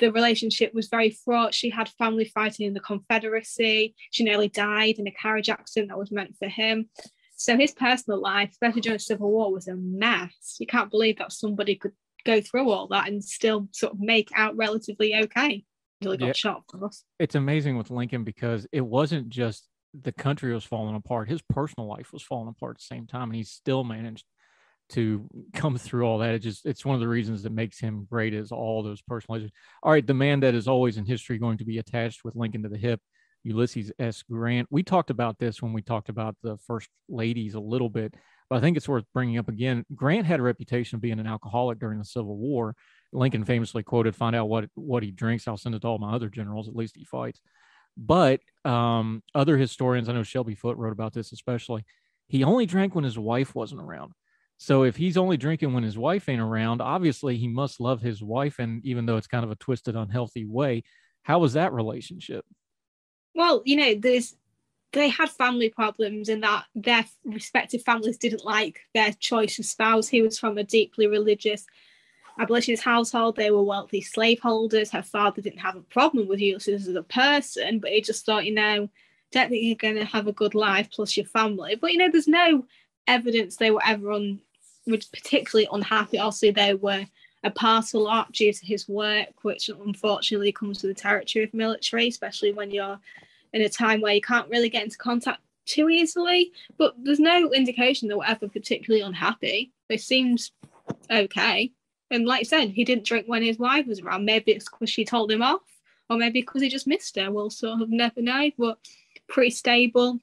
the 0.00 0.10
relationship 0.10 0.74
was 0.74 0.88
very 0.88 1.10
fraught. 1.10 1.54
She 1.54 1.70
had 1.70 1.88
family 1.90 2.24
fighting 2.24 2.66
in 2.66 2.74
the 2.74 2.80
Confederacy. 2.80 3.94
She 4.10 4.24
nearly 4.24 4.48
died 4.48 4.98
in 4.98 5.06
a 5.06 5.12
carriage 5.12 5.48
accident 5.48 5.90
that 5.90 5.98
was 5.98 6.10
meant 6.10 6.36
for 6.38 6.48
him. 6.48 6.88
So 7.36 7.56
his 7.56 7.72
personal 7.72 8.20
life, 8.20 8.50
especially 8.50 8.80
during 8.82 8.96
the 8.96 9.02
Civil 9.02 9.30
War, 9.30 9.52
was 9.52 9.68
a 9.68 9.76
mess. 9.76 10.56
You 10.58 10.66
can't 10.66 10.90
believe 10.90 11.18
that 11.18 11.32
somebody 11.32 11.76
could 11.76 11.92
go 12.24 12.40
through 12.40 12.70
all 12.70 12.88
that 12.88 13.08
and 13.08 13.24
still 13.24 13.68
sort 13.72 13.94
of 13.94 14.00
make 14.00 14.30
out 14.34 14.56
relatively 14.56 15.14
okay 15.14 15.64
until 16.00 16.12
he 16.12 16.18
got 16.18 16.26
yeah. 16.26 16.32
shot, 16.32 16.56
of 16.58 16.80
course. 16.80 17.04
It's 17.18 17.34
amazing 17.34 17.78
with 17.78 17.90
Lincoln 17.90 18.24
because 18.24 18.66
it 18.72 18.82
wasn't 18.82 19.28
just 19.28 19.68
the 19.94 20.12
country 20.12 20.52
was 20.52 20.64
falling 20.64 20.94
apart, 20.94 21.28
his 21.28 21.42
personal 21.42 21.88
life 21.88 22.12
was 22.12 22.22
falling 22.22 22.48
apart 22.48 22.76
at 22.76 22.78
the 22.78 22.94
same 22.94 23.06
time, 23.06 23.30
and 23.30 23.34
he 23.34 23.42
still 23.42 23.84
managed 23.84 24.24
to 24.90 25.28
come 25.54 25.76
through 25.78 26.04
all 26.04 26.18
that. 26.18 26.34
It 26.34 26.40
just 26.40 26.66
it's 26.66 26.84
one 26.84 26.94
of 26.94 27.00
the 27.00 27.08
reasons 27.08 27.42
that 27.42 27.52
makes 27.52 27.78
him 27.78 28.06
great 28.10 28.34
is 28.34 28.52
all 28.52 28.82
those 28.82 29.02
personal 29.02 29.40
All 29.82 29.92
right, 29.92 30.06
the 30.06 30.14
man 30.14 30.40
that 30.40 30.54
is 30.54 30.68
always 30.68 30.96
in 30.96 31.04
history 31.04 31.38
going 31.38 31.58
to 31.58 31.64
be 31.64 31.78
attached 31.78 32.24
with 32.24 32.36
Lincoln 32.36 32.62
to 32.62 32.68
the 32.68 32.78
hip, 32.78 33.00
Ulysses 33.44 33.92
S. 33.98 34.22
Grant. 34.22 34.68
We 34.70 34.82
talked 34.82 35.10
about 35.10 35.38
this 35.38 35.62
when 35.62 35.72
we 35.72 35.82
talked 35.82 36.08
about 36.08 36.36
the 36.42 36.58
first 36.58 36.88
ladies 37.08 37.54
a 37.54 37.60
little 37.60 37.88
bit, 37.88 38.14
but 38.48 38.56
I 38.56 38.60
think 38.60 38.76
it's 38.76 38.88
worth 38.88 39.04
bringing 39.14 39.38
up 39.38 39.48
again. 39.48 39.84
Grant 39.94 40.26
had 40.26 40.40
a 40.40 40.44
reputation 40.44 40.96
of 40.96 41.02
being 41.02 41.20
an 41.20 41.26
alcoholic 41.26 41.78
during 41.78 41.98
the 41.98 42.04
Civil 42.04 42.36
War. 42.36 42.74
Lincoln 43.12 43.44
famously 43.44 43.82
quoted, 43.82 44.14
"Find 44.14 44.36
out 44.36 44.48
what 44.48 44.68
what 44.74 45.02
he 45.02 45.10
drinks. 45.10 45.48
I'll 45.48 45.56
send 45.56 45.74
it 45.74 45.82
to 45.82 45.88
all 45.88 45.98
my 45.98 46.12
other 46.12 46.28
generals. 46.28 46.68
At 46.68 46.76
least 46.76 46.96
he 46.96 47.04
fights." 47.04 47.40
But 47.96 48.40
um, 48.64 49.22
other 49.34 49.56
historians, 49.56 50.08
I 50.08 50.12
know 50.12 50.22
Shelby 50.22 50.54
Foote 50.54 50.76
wrote 50.76 50.92
about 50.92 51.12
this 51.12 51.32
especially. 51.32 51.84
He 52.28 52.44
only 52.44 52.66
drank 52.66 52.94
when 52.94 53.04
his 53.04 53.18
wife 53.18 53.54
wasn't 53.54 53.80
around. 53.80 54.12
So 54.62 54.82
if 54.82 54.94
he's 54.94 55.16
only 55.16 55.38
drinking 55.38 55.72
when 55.72 55.82
his 55.82 55.96
wife 55.96 56.28
ain't 56.28 56.38
around, 56.38 56.82
obviously 56.82 57.38
he 57.38 57.48
must 57.48 57.80
love 57.80 58.02
his 58.02 58.22
wife. 58.22 58.58
And 58.58 58.84
even 58.84 59.06
though 59.06 59.16
it's 59.16 59.26
kind 59.26 59.42
of 59.42 59.50
a 59.50 59.54
twisted, 59.54 59.96
unhealthy 59.96 60.44
way, 60.44 60.84
how 61.22 61.38
was 61.38 61.54
that 61.54 61.72
relationship? 61.72 62.44
Well, 63.34 63.62
you 63.64 63.76
know, 63.76 63.94
there's 63.94 64.36
they 64.92 65.08
had 65.08 65.30
family 65.30 65.70
problems 65.70 66.28
in 66.28 66.40
that 66.40 66.66
their 66.74 67.06
respective 67.24 67.82
families 67.82 68.18
didn't 68.18 68.44
like 68.44 68.80
their 68.92 69.14
choice 69.14 69.58
of 69.58 69.64
spouse. 69.64 70.08
He 70.08 70.20
was 70.20 70.38
from 70.38 70.58
a 70.58 70.64
deeply 70.64 71.06
religious 71.06 71.64
abolitionist 72.38 72.82
household. 72.82 73.36
They 73.36 73.50
were 73.50 73.62
wealthy 73.62 74.02
slaveholders. 74.02 74.90
Her 74.90 75.02
father 75.02 75.40
didn't 75.40 75.60
have 75.60 75.76
a 75.76 75.82
problem 75.82 76.28
with 76.28 76.38
Ulysses 76.38 76.86
as 76.86 76.94
a 76.94 77.02
person, 77.02 77.78
but 77.78 77.92
he 77.92 78.02
just 78.02 78.26
thought, 78.26 78.44
you 78.44 78.54
know, 78.54 78.90
don't 79.32 79.48
think 79.48 79.64
you're 79.64 79.76
going 79.76 79.94
to 79.94 80.04
have 80.04 80.26
a 80.26 80.32
good 80.32 80.54
life 80.54 80.90
plus 80.90 81.16
your 81.16 81.24
family. 81.24 81.76
But, 81.76 81.92
you 81.92 81.98
know, 81.98 82.10
there's 82.10 82.28
no 82.28 82.66
evidence 83.06 83.56
they 83.56 83.70
were 83.70 83.82
ever 83.86 84.12
on 84.12 84.40
was 84.90 85.06
particularly 85.06 85.68
unhappy. 85.72 86.18
Also, 86.18 86.52
they 86.52 86.74
were 86.74 87.06
apart 87.42 87.94
a 87.94 87.98
lot 87.98 88.32
due 88.32 88.52
to 88.52 88.66
his 88.66 88.88
work, 88.88 89.28
which 89.42 89.68
unfortunately 89.68 90.52
comes 90.52 90.82
with 90.82 90.94
the 90.94 91.00
territory 91.00 91.44
of 91.44 91.54
military, 91.54 92.08
especially 92.08 92.52
when 92.52 92.70
you're 92.70 92.98
in 93.52 93.62
a 93.62 93.68
time 93.68 94.00
where 94.00 94.14
you 94.14 94.20
can't 94.20 94.50
really 94.50 94.68
get 94.68 94.84
into 94.84 94.98
contact 94.98 95.40
too 95.66 95.88
easily. 95.88 96.52
But 96.76 96.94
there's 96.98 97.20
no 97.20 97.50
indication 97.52 98.08
they 98.08 98.14
were 98.14 98.26
ever 98.26 98.48
particularly 98.48 99.02
unhappy. 99.02 99.72
They 99.88 99.96
seemed 99.96 100.50
okay. 101.10 101.72
And 102.10 102.26
like 102.26 102.40
I 102.40 102.44
said, 102.44 102.70
he 102.70 102.84
didn't 102.84 103.06
drink 103.06 103.26
when 103.26 103.42
his 103.42 103.58
wife 103.58 103.86
was 103.86 104.00
around. 104.00 104.24
Maybe 104.24 104.52
it's 104.52 104.68
because 104.68 104.90
she 104.90 105.04
told 105.04 105.30
him 105.30 105.42
off, 105.42 105.62
or 106.08 106.16
maybe 106.16 106.40
because 106.40 106.62
he 106.62 106.68
just 106.68 106.86
missed 106.86 107.16
her. 107.16 107.30
We'll 107.30 107.50
sort 107.50 107.80
of 107.80 107.88
never 107.88 108.20
know. 108.20 108.50
But 108.58 108.78
pretty 109.28 109.50
stable, 109.50 110.18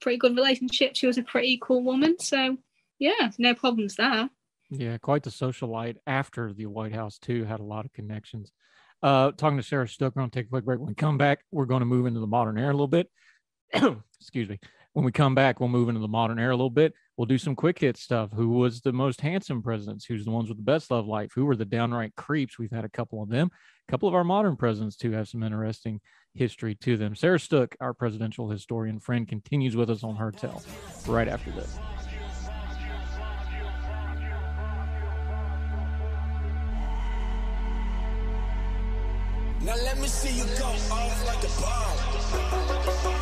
pretty 0.00 0.18
good 0.18 0.36
relationship. 0.36 0.94
She 0.94 1.06
was 1.06 1.18
a 1.18 1.22
pretty 1.22 1.58
cool 1.60 1.82
woman. 1.82 2.18
So 2.20 2.56
yeah, 2.98 3.30
no 3.38 3.54
problems 3.54 3.96
there. 3.96 4.28
Yeah, 4.70 4.98
quite 4.98 5.22
the 5.22 5.30
socialite 5.30 5.96
after 6.06 6.52
the 6.52 6.66
White 6.66 6.94
House 6.94 7.18
too. 7.18 7.44
Had 7.44 7.60
a 7.60 7.64
lot 7.64 7.84
of 7.84 7.92
connections. 7.92 8.52
Uh, 9.02 9.30
talking 9.32 9.58
to 9.58 9.62
Sarah 9.62 9.88
Stook, 9.88 10.16
we're 10.16 10.22
gonna 10.22 10.30
take 10.30 10.46
a 10.46 10.50
quick 10.50 10.64
break. 10.64 10.78
When 10.78 10.88
we 10.88 10.94
come 10.94 11.18
back, 11.18 11.40
we're 11.50 11.66
going 11.66 11.80
to 11.80 11.86
move 11.86 12.06
into 12.06 12.20
the 12.20 12.26
modern 12.26 12.58
era 12.58 12.70
a 12.70 12.72
little 12.72 12.88
bit. 12.88 13.08
Excuse 14.20 14.48
me. 14.48 14.58
When 14.94 15.04
we 15.04 15.12
come 15.12 15.34
back, 15.34 15.60
we'll 15.60 15.68
move 15.68 15.90
into 15.90 16.00
the 16.00 16.08
modern 16.08 16.38
era 16.38 16.52
a 16.52 16.56
little 16.56 16.70
bit. 16.70 16.94
We'll 17.16 17.26
do 17.26 17.38
some 17.38 17.54
quick 17.54 17.78
hit 17.78 17.98
stuff. 17.98 18.30
Who 18.32 18.48
was 18.48 18.80
the 18.80 18.92
most 18.92 19.20
handsome 19.20 19.62
presidents? 19.62 20.06
Who's 20.06 20.24
the 20.24 20.30
ones 20.30 20.48
with 20.48 20.56
the 20.56 20.64
best 20.64 20.90
love 20.90 21.06
life? 21.06 21.32
Who 21.34 21.44
were 21.44 21.56
the 21.56 21.66
downright 21.66 22.14
creeps? 22.16 22.58
We've 22.58 22.70
had 22.70 22.84
a 22.84 22.88
couple 22.88 23.22
of 23.22 23.28
them. 23.28 23.50
A 23.86 23.90
couple 23.90 24.08
of 24.08 24.14
our 24.14 24.24
modern 24.24 24.56
presidents 24.56 24.96
too 24.96 25.12
have 25.12 25.28
some 25.28 25.42
interesting 25.42 26.00
history 26.34 26.74
to 26.76 26.96
them. 26.96 27.14
Sarah 27.14 27.38
Stook, 27.38 27.76
our 27.80 27.92
presidential 27.92 28.48
historian 28.48 28.98
friend, 28.98 29.28
continues 29.28 29.76
with 29.76 29.90
us 29.90 30.02
on 30.02 30.16
Heard 30.16 30.38
Tell 30.38 30.62
right 31.06 31.28
after 31.28 31.50
this. 31.50 31.78
See 40.16 40.30
you 40.30 40.44
go 40.58 40.64
off 40.90 41.26
like 41.26 41.44
a 41.44 41.52
bomb. 41.60 43.15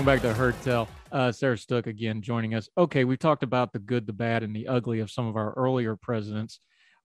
Welcome 0.00 0.14
back 0.14 0.22
to 0.22 0.32
Heard 0.32 0.54
Tell. 0.62 0.88
Uh, 1.12 1.30
Sarah 1.30 1.58
Stook 1.58 1.86
again 1.86 2.22
joining 2.22 2.54
us. 2.54 2.70
Okay, 2.78 3.04
we've 3.04 3.18
talked 3.18 3.42
about 3.42 3.74
the 3.74 3.78
good, 3.78 4.06
the 4.06 4.14
bad, 4.14 4.42
and 4.42 4.56
the 4.56 4.66
ugly 4.66 5.00
of 5.00 5.10
some 5.10 5.26
of 5.26 5.36
our 5.36 5.52
earlier 5.58 5.94
presidents. 5.94 6.58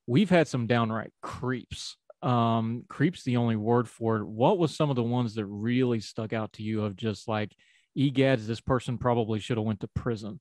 We've 0.08 0.30
had 0.30 0.48
some 0.48 0.66
downright 0.66 1.12
creeps. 1.22 1.98
Um, 2.22 2.86
creeps 2.88 3.24
the 3.24 3.36
only 3.36 3.58
word 3.58 3.90
for 3.90 4.16
it. 4.16 4.26
What 4.26 4.60
was 4.60 4.74
some 4.74 4.90
of 4.90 4.96
the 4.96 5.04
ones 5.04 5.36
that 5.36 5.46
really 5.46 6.00
stuck 6.00 6.32
out 6.32 6.54
to 6.54 6.64
you 6.64 6.86
of 6.86 6.96
just 6.96 7.28
like, 7.28 7.54
egads, 7.98 8.48
this 8.48 8.62
person 8.62 8.98
probably 8.98 9.42
should 9.42 9.58
have 9.58 9.66
went 9.66 9.82
to 9.82 9.90
prison? 9.90 10.40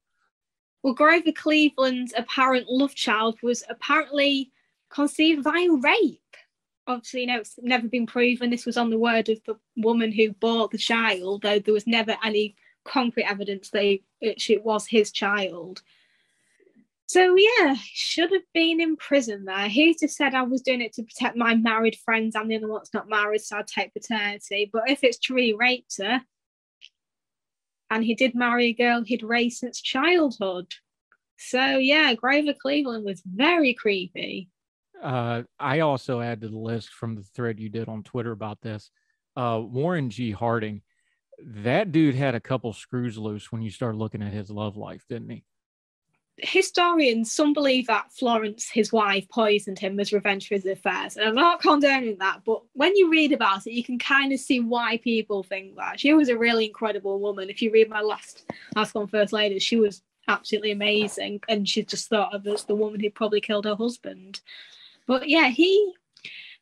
Well, 0.84 0.94
Grover 0.94 1.32
Cleveland's 1.32 2.14
apparent 2.16 2.68
love 2.68 2.94
child 2.94 3.36
was 3.42 3.64
apparently 3.68 4.52
conceived 4.90 5.42
via 5.42 5.72
rape 5.72 6.20
obviously, 6.86 7.22
you 7.22 7.26
know, 7.26 7.38
it's 7.38 7.58
never 7.62 7.88
been 7.88 8.06
proven. 8.06 8.50
This 8.50 8.66
was 8.66 8.76
on 8.76 8.90
the 8.90 8.98
word 8.98 9.28
of 9.28 9.38
the 9.44 9.56
woman 9.76 10.12
who 10.12 10.32
bought 10.32 10.70
the 10.70 10.78
child, 10.78 11.42
though 11.42 11.58
there 11.58 11.74
was 11.74 11.86
never 11.86 12.16
any 12.24 12.56
concrete 12.84 13.24
evidence 13.24 13.70
that 13.70 13.84
it, 13.84 14.02
it 14.20 14.64
was 14.64 14.86
his 14.86 15.10
child. 15.10 15.82
So 17.06 17.36
yeah, 17.36 17.74
should 17.82 18.32
have 18.32 18.42
been 18.54 18.80
in 18.80 18.96
prison 18.96 19.44
there. 19.44 19.68
He 19.68 19.94
just 19.94 20.16
said 20.16 20.34
I 20.34 20.42
was 20.42 20.62
doing 20.62 20.80
it 20.80 20.94
to 20.94 21.02
protect 21.02 21.36
my 21.36 21.54
married 21.54 21.96
friends. 22.04 22.34
I'm 22.34 22.48
the 22.48 22.56
only 22.56 22.68
one 22.68 22.80
that's 22.80 22.94
not 22.94 23.08
married, 23.08 23.42
so 23.42 23.58
I'd 23.58 23.66
take 23.66 23.92
paternity. 23.92 24.70
But 24.72 24.88
if 24.88 25.04
it's 25.04 25.18
true 25.18 25.36
he 25.36 25.52
raped 25.52 25.98
her, 25.98 26.22
and 27.90 28.02
he 28.02 28.14
did 28.14 28.34
marry 28.34 28.66
a 28.66 28.72
girl 28.72 29.02
he'd 29.02 29.22
raised 29.22 29.58
since 29.58 29.80
childhood. 29.80 30.74
So 31.36 31.76
yeah, 31.76 32.14
Grover 32.14 32.54
Cleveland 32.54 33.04
was 33.04 33.22
very 33.24 33.74
creepy 33.74 34.48
uh, 35.04 35.42
I 35.60 35.80
also 35.80 36.20
add 36.20 36.40
to 36.40 36.48
the 36.48 36.58
list 36.58 36.88
from 36.88 37.14
the 37.14 37.22
thread 37.22 37.60
you 37.60 37.68
did 37.68 37.88
on 37.88 38.02
Twitter 38.02 38.32
about 38.32 38.60
this. 38.62 38.90
Uh, 39.36 39.60
Warren 39.62 40.08
G. 40.08 40.30
Harding, 40.30 40.80
that 41.38 41.92
dude 41.92 42.14
had 42.14 42.34
a 42.34 42.40
couple 42.40 42.72
screws 42.72 43.18
loose 43.18 43.52
when 43.52 43.60
you 43.60 43.70
start 43.70 43.96
looking 43.96 44.22
at 44.22 44.32
his 44.32 44.50
love 44.50 44.76
life, 44.76 45.04
didn't 45.08 45.28
he? 45.28 45.44
Historians, 46.38 47.30
some 47.30 47.52
believe 47.52 47.86
that 47.86 48.12
Florence, 48.12 48.68
his 48.68 48.92
wife, 48.92 49.28
poisoned 49.28 49.78
him 49.78 50.00
as 50.00 50.12
revenge 50.12 50.48
for 50.48 50.54
his 50.54 50.66
affairs. 50.66 51.16
And 51.16 51.28
I'm 51.28 51.34
not 51.34 51.60
condoning 51.60 52.18
that, 52.18 52.40
but 52.44 52.62
when 52.72 52.96
you 52.96 53.10
read 53.10 53.32
about 53.32 53.66
it, 53.66 53.72
you 53.72 53.84
can 53.84 53.98
kind 53.98 54.32
of 54.32 54.40
see 54.40 54.58
why 54.58 54.98
people 54.98 55.44
think 55.44 55.76
that. 55.76 56.00
She 56.00 56.12
was 56.12 56.28
a 56.28 56.38
really 56.38 56.66
incredible 56.66 57.20
woman. 57.20 57.50
If 57.50 57.62
you 57.62 57.70
read 57.70 57.88
my 57.88 58.00
last 58.00 58.50
Ask 58.74 58.96
on 58.96 59.06
First 59.06 59.32
Lady, 59.32 59.60
she 59.60 59.76
was 59.76 60.02
absolutely 60.26 60.72
amazing. 60.72 61.40
And 61.48 61.68
she 61.68 61.84
just 61.84 62.08
thought 62.08 62.34
of 62.34 62.46
as 62.46 62.64
the 62.64 62.74
woman 62.74 63.00
who 63.00 63.10
probably 63.10 63.40
killed 63.40 63.66
her 63.66 63.76
husband. 63.76 64.40
But 65.06 65.28
yeah, 65.28 65.48
he 65.48 65.94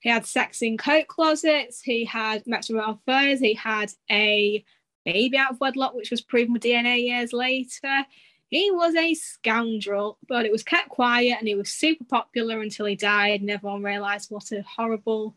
he 0.00 0.08
had 0.10 0.26
sex 0.26 0.62
in 0.62 0.76
coat 0.76 1.06
closets. 1.06 1.80
He 1.80 2.04
had 2.04 2.42
affairs. 2.46 3.40
He 3.40 3.54
had 3.54 3.92
a 4.10 4.64
baby 5.04 5.36
out 5.36 5.52
of 5.52 5.60
wedlock, 5.60 5.94
which 5.94 6.10
was 6.10 6.20
proven 6.20 6.52
with 6.52 6.62
DNA 6.62 7.04
years 7.04 7.32
later. 7.32 8.04
He 8.48 8.70
was 8.70 8.94
a 8.96 9.14
scoundrel, 9.14 10.18
but 10.28 10.44
it 10.44 10.52
was 10.52 10.64
kept 10.64 10.90
quiet 10.90 11.38
and 11.38 11.48
he 11.48 11.54
was 11.54 11.70
super 11.70 12.04
popular 12.04 12.60
until 12.60 12.86
he 12.86 12.96
died. 12.96 13.40
And 13.40 13.50
everyone 13.50 13.82
realized 13.82 14.30
what 14.30 14.50
a 14.52 14.62
horrible, 14.62 15.36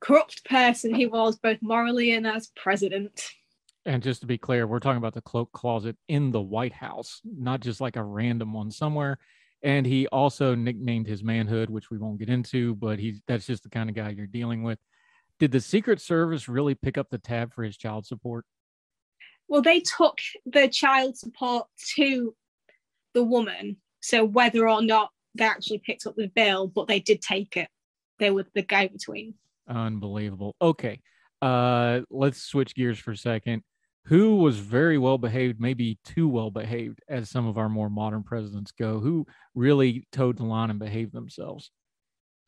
corrupt 0.00 0.44
person 0.44 0.94
he 0.94 1.06
was, 1.06 1.36
both 1.36 1.58
morally 1.60 2.12
and 2.12 2.26
as 2.26 2.52
president. 2.54 3.32
And 3.84 4.02
just 4.02 4.20
to 4.20 4.26
be 4.26 4.38
clear, 4.38 4.66
we're 4.66 4.80
talking 4.80 4.98
about 4.98 5.14
the 5.14 5.20
cloak 5.20 5.52
closet 5.52 5.96
in 6.08 6.30
the 6.30 6.40
White 6.40 6.72
House, 6.72 7.20
not 7.24 7.60
just 7.60 7.80
like 7.80 7.96
a 7.96 8.02
random 8.02 8.52
one 8.52 8.70
somewhere 8.70 9.18
and 9.62 9.86
he 9.86 10.06
also 10.08 10.54
nicknamed 10.54 11.06
his 11.06 11.24
manhood, 11.24 11.70
which 11.70 11.90
we 11.90 11.98
won't 11.98 12.18
get 12.18 12.28
into, 12.28 12.74
but 12.76 12.98
he's 12.98 13.20
that's 13.26 13.46
just 13.46 13.62
the 13.62 13.70
kind 13.70 13.88
of 13.88 13.96
guy 13.96 14.10
you're 14.10 14.26
dealing 14.26 14.62
with. 14.62 14.78
Did 15.38 15.52
the 15.52 15.60
Secret 15.60 16.00
Service 16.00 16.48
really 16.48 16.74
pick 16.74 16.98
up 16.98 17.08
the 17.10 17.18
tab 17.18 17.52
for 17.54 17.62
his 17.62 17.76
child 17.76 18.06
support? 18.06 18.44
Well, 19.48 19.62
they 19.62 19.80
took 19.80 20.18
the 20.46 20.68
child 20.68 21.16
support 21.16 21.66
to 21.96 22.34
the 23.14 23.24
woman. 23.24 23.78
So 24.00 24.24
whether 24.24 24.68
or 24.68 24.82
not 24.82 25.10
they 25.34 25.44
actually 25.44 25.78
picked 25.78 26.06
up 26.06 26.16
the 26.16 26.28
bill, 26.28 26.68
but 26.68 26.86
they 26.86 27.00
did 27.00 27.22
take 27.22 27.56
it. 27.56 27.68
They 28.18 28.30
were 28.30 28.46
the 28.54 28.62
go 28.62 28.88
between. 28.88 29.34
Unbelievable. 29.68 30.54
Okay. 30.60 31.00
Uh 31.40 32.00
let's 32.10 32.42
switch 32.42 32.74
gears 32.74 32.98
for 32.98 33.12
a 33.12 33.16
second 33.16 33.62
who 34.08 34.36
was 34.36 34.58
very 34.58 34.96
well 34.96 35.18
behaved, 35.18 35.60
maybe 35.60 35.98
too 36.02 36.28
well 36.28 36.50
behaved, 36.50 37.00
as 37.08 37.28
some 37.28 37.46
of 37.46 37.58
our 37.58 37.68
more 37.68 37.90
modern 37.90 38.22
presidents 38.22 38.72
go, 38.72 39.00
who 39.00 39.26
really 39.54 40.06
towed 40.12 40.38
the 40.38 40.44
line 40.44 40.70
and 40.70 40.78
behaved 40.78 41.12
themselves? 41.12 41.70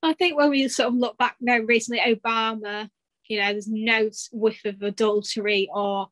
I 0.02 0.14
think 0.14 0.38
when 0.38 0.48
we 0.48 0.66
sort 0.68 0.88
of 0.88 0.94
look 0.94 1.18
back 1.18 1.36
now 1.38 1.58
recently, 1.58 2.00
Obama, 2.00 2.88
you 3.28 3.38
know, 3.38 3.52
there's 3.52 3.68
no 3.68 4.08
whiff 4.32 4.64
of 4.64 4.80
adultery 4.80 5.68
or 5.72 6.08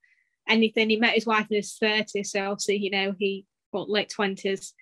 anything. 0.47 0.91
He 0.91 0.97
met 0.97 1.15
his 1.15 1.27
wife 1.27 1.47
in 1.51 1.57
his 1.57 1.79
30s, 1.83 2.27
so 2.27 2.51
obviously, 2.51 2.77
you 2.77 2.91
know, 2.91 3.15
he 3.19 3.47
got 3.73 3.89
late 3.89 4.13
20s, 4.17 4.73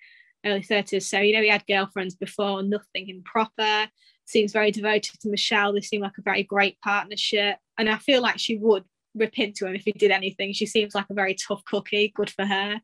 early 0.45 0.61
30s. 0.61 1.03
So, 1.03 1.19
you 1.19 1.33
know, 1.33 1.41
he 1.41 1.49
had 1.49 1.65
girlfriends 1.65 2.15
before, 2.15 2.61
nothing 2.61 3.07
improper. 3.07 3.87
Seems 4.25 4.51
very 4.51 4.71
devoted 4.71 5.17
to 5.21 5.29
Michelle. 5.29 5.71
They 5.71 5.79
seem 5.79 6.01
like 6.01 6.17
a 6.17 6.21
very 6.21 6.43
great 6.43 6.77
partnership. 6.81 7.55
And 7.77 7.89
I 7.89 7.97
feel 7.97 8.21
like 8.21 8.39
she 8.39 8.57
would 8.57 8.83
rip 9.17 9.37
into 9.39 9.65
him 9.65 9.75
if 9.75 9.83
he 9.83 9.91
did 9.91 10.11
anything. 10.11 10.53
She 10.53 10.65
seems 10.65 10.95
like 10.95 11.09
a 11.09 11.13
very 11.13 11.35
tough 11.35 11.63
cookie. 11.65 12.11
Good 12.15 12.29
for 12.29 12.45
her. 12.45 12.81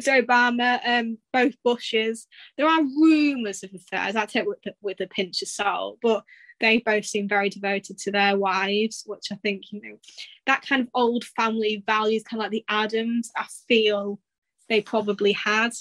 So 0.00 0.20
Obama, 0.20 0.80
um, 0.84 1.18
both 1.32 1.54
Bushes. 1.64 2.26
There 2.56 2.68
are 2.68 2.82
rumours 2.82 3.62
of 3.62 3.70
affairs. 3.74 4.16
I 4.16 4.26
take 4.26 4.46
with 4.46 4.58
with 4.80 5.00
a 5.00 5.06
pinch 5.06 5.42
of 5.42 5.48
salt, 5.48 5.98
but 6.02 6.24
they 6.60 6.78
both 6.78 7.04
seem 7.04 7.28
very 7.28 7.48
devoted 7.48 7.98
to 7.98 8.10
their 8.10 8.36
wives, 8.36 9.04
which 9.06 9.28
I 9.32 9.36
think 9.36 9.72
you 9.72 9.80
know 9.82 9.98
that 10.46 10.62
kind 10.62 10.82
of 10.82 10.88
old 10.94 11.24
family 11.24 11.82
values, 11.86 12.24
kind 12.24 12.40
of 12.40 12.44
like 12.44 12.50
the 12.50 12.64
Adams. 12.68 13.30
I 13.36 13.46
feel 13.68 14.20
they 14.68 14.80
probably 14.80 15.32
had. 15.32 15.72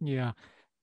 Yeah, 0.00 0.32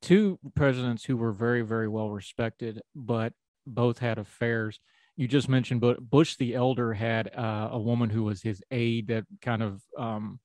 two 0.02 0.39
presidents 0.56 1.06
who 1.06 1.18
were 1.18 1.31
very 1.31 1.61
very 1.61 1.88
well 1.88 2.10
respected, 2.10 2.81
but 2.95 3.34
both 3.65 3.99
had 3.99 4.18
affairs 4.18 4.80
you 5.18 5.27
just 5.27 5.49
mentioned, 5.49 5.81
but 5.81 5.99
Bush 5.99 6.38
the 6.38 6.53
elder 6.53 6.94
had 6.94 7.35
uh, 7.35 7.69
a 7.72 7.80
woman 7.80 8.10
who 8.10 8.23
was 8.23 8.41
his 8.41 8.61
aide 8.72 9.07
that 9.07 9.26
kind 9.41 9.61
of. 9.64 9.81
Um, 9.98 10.39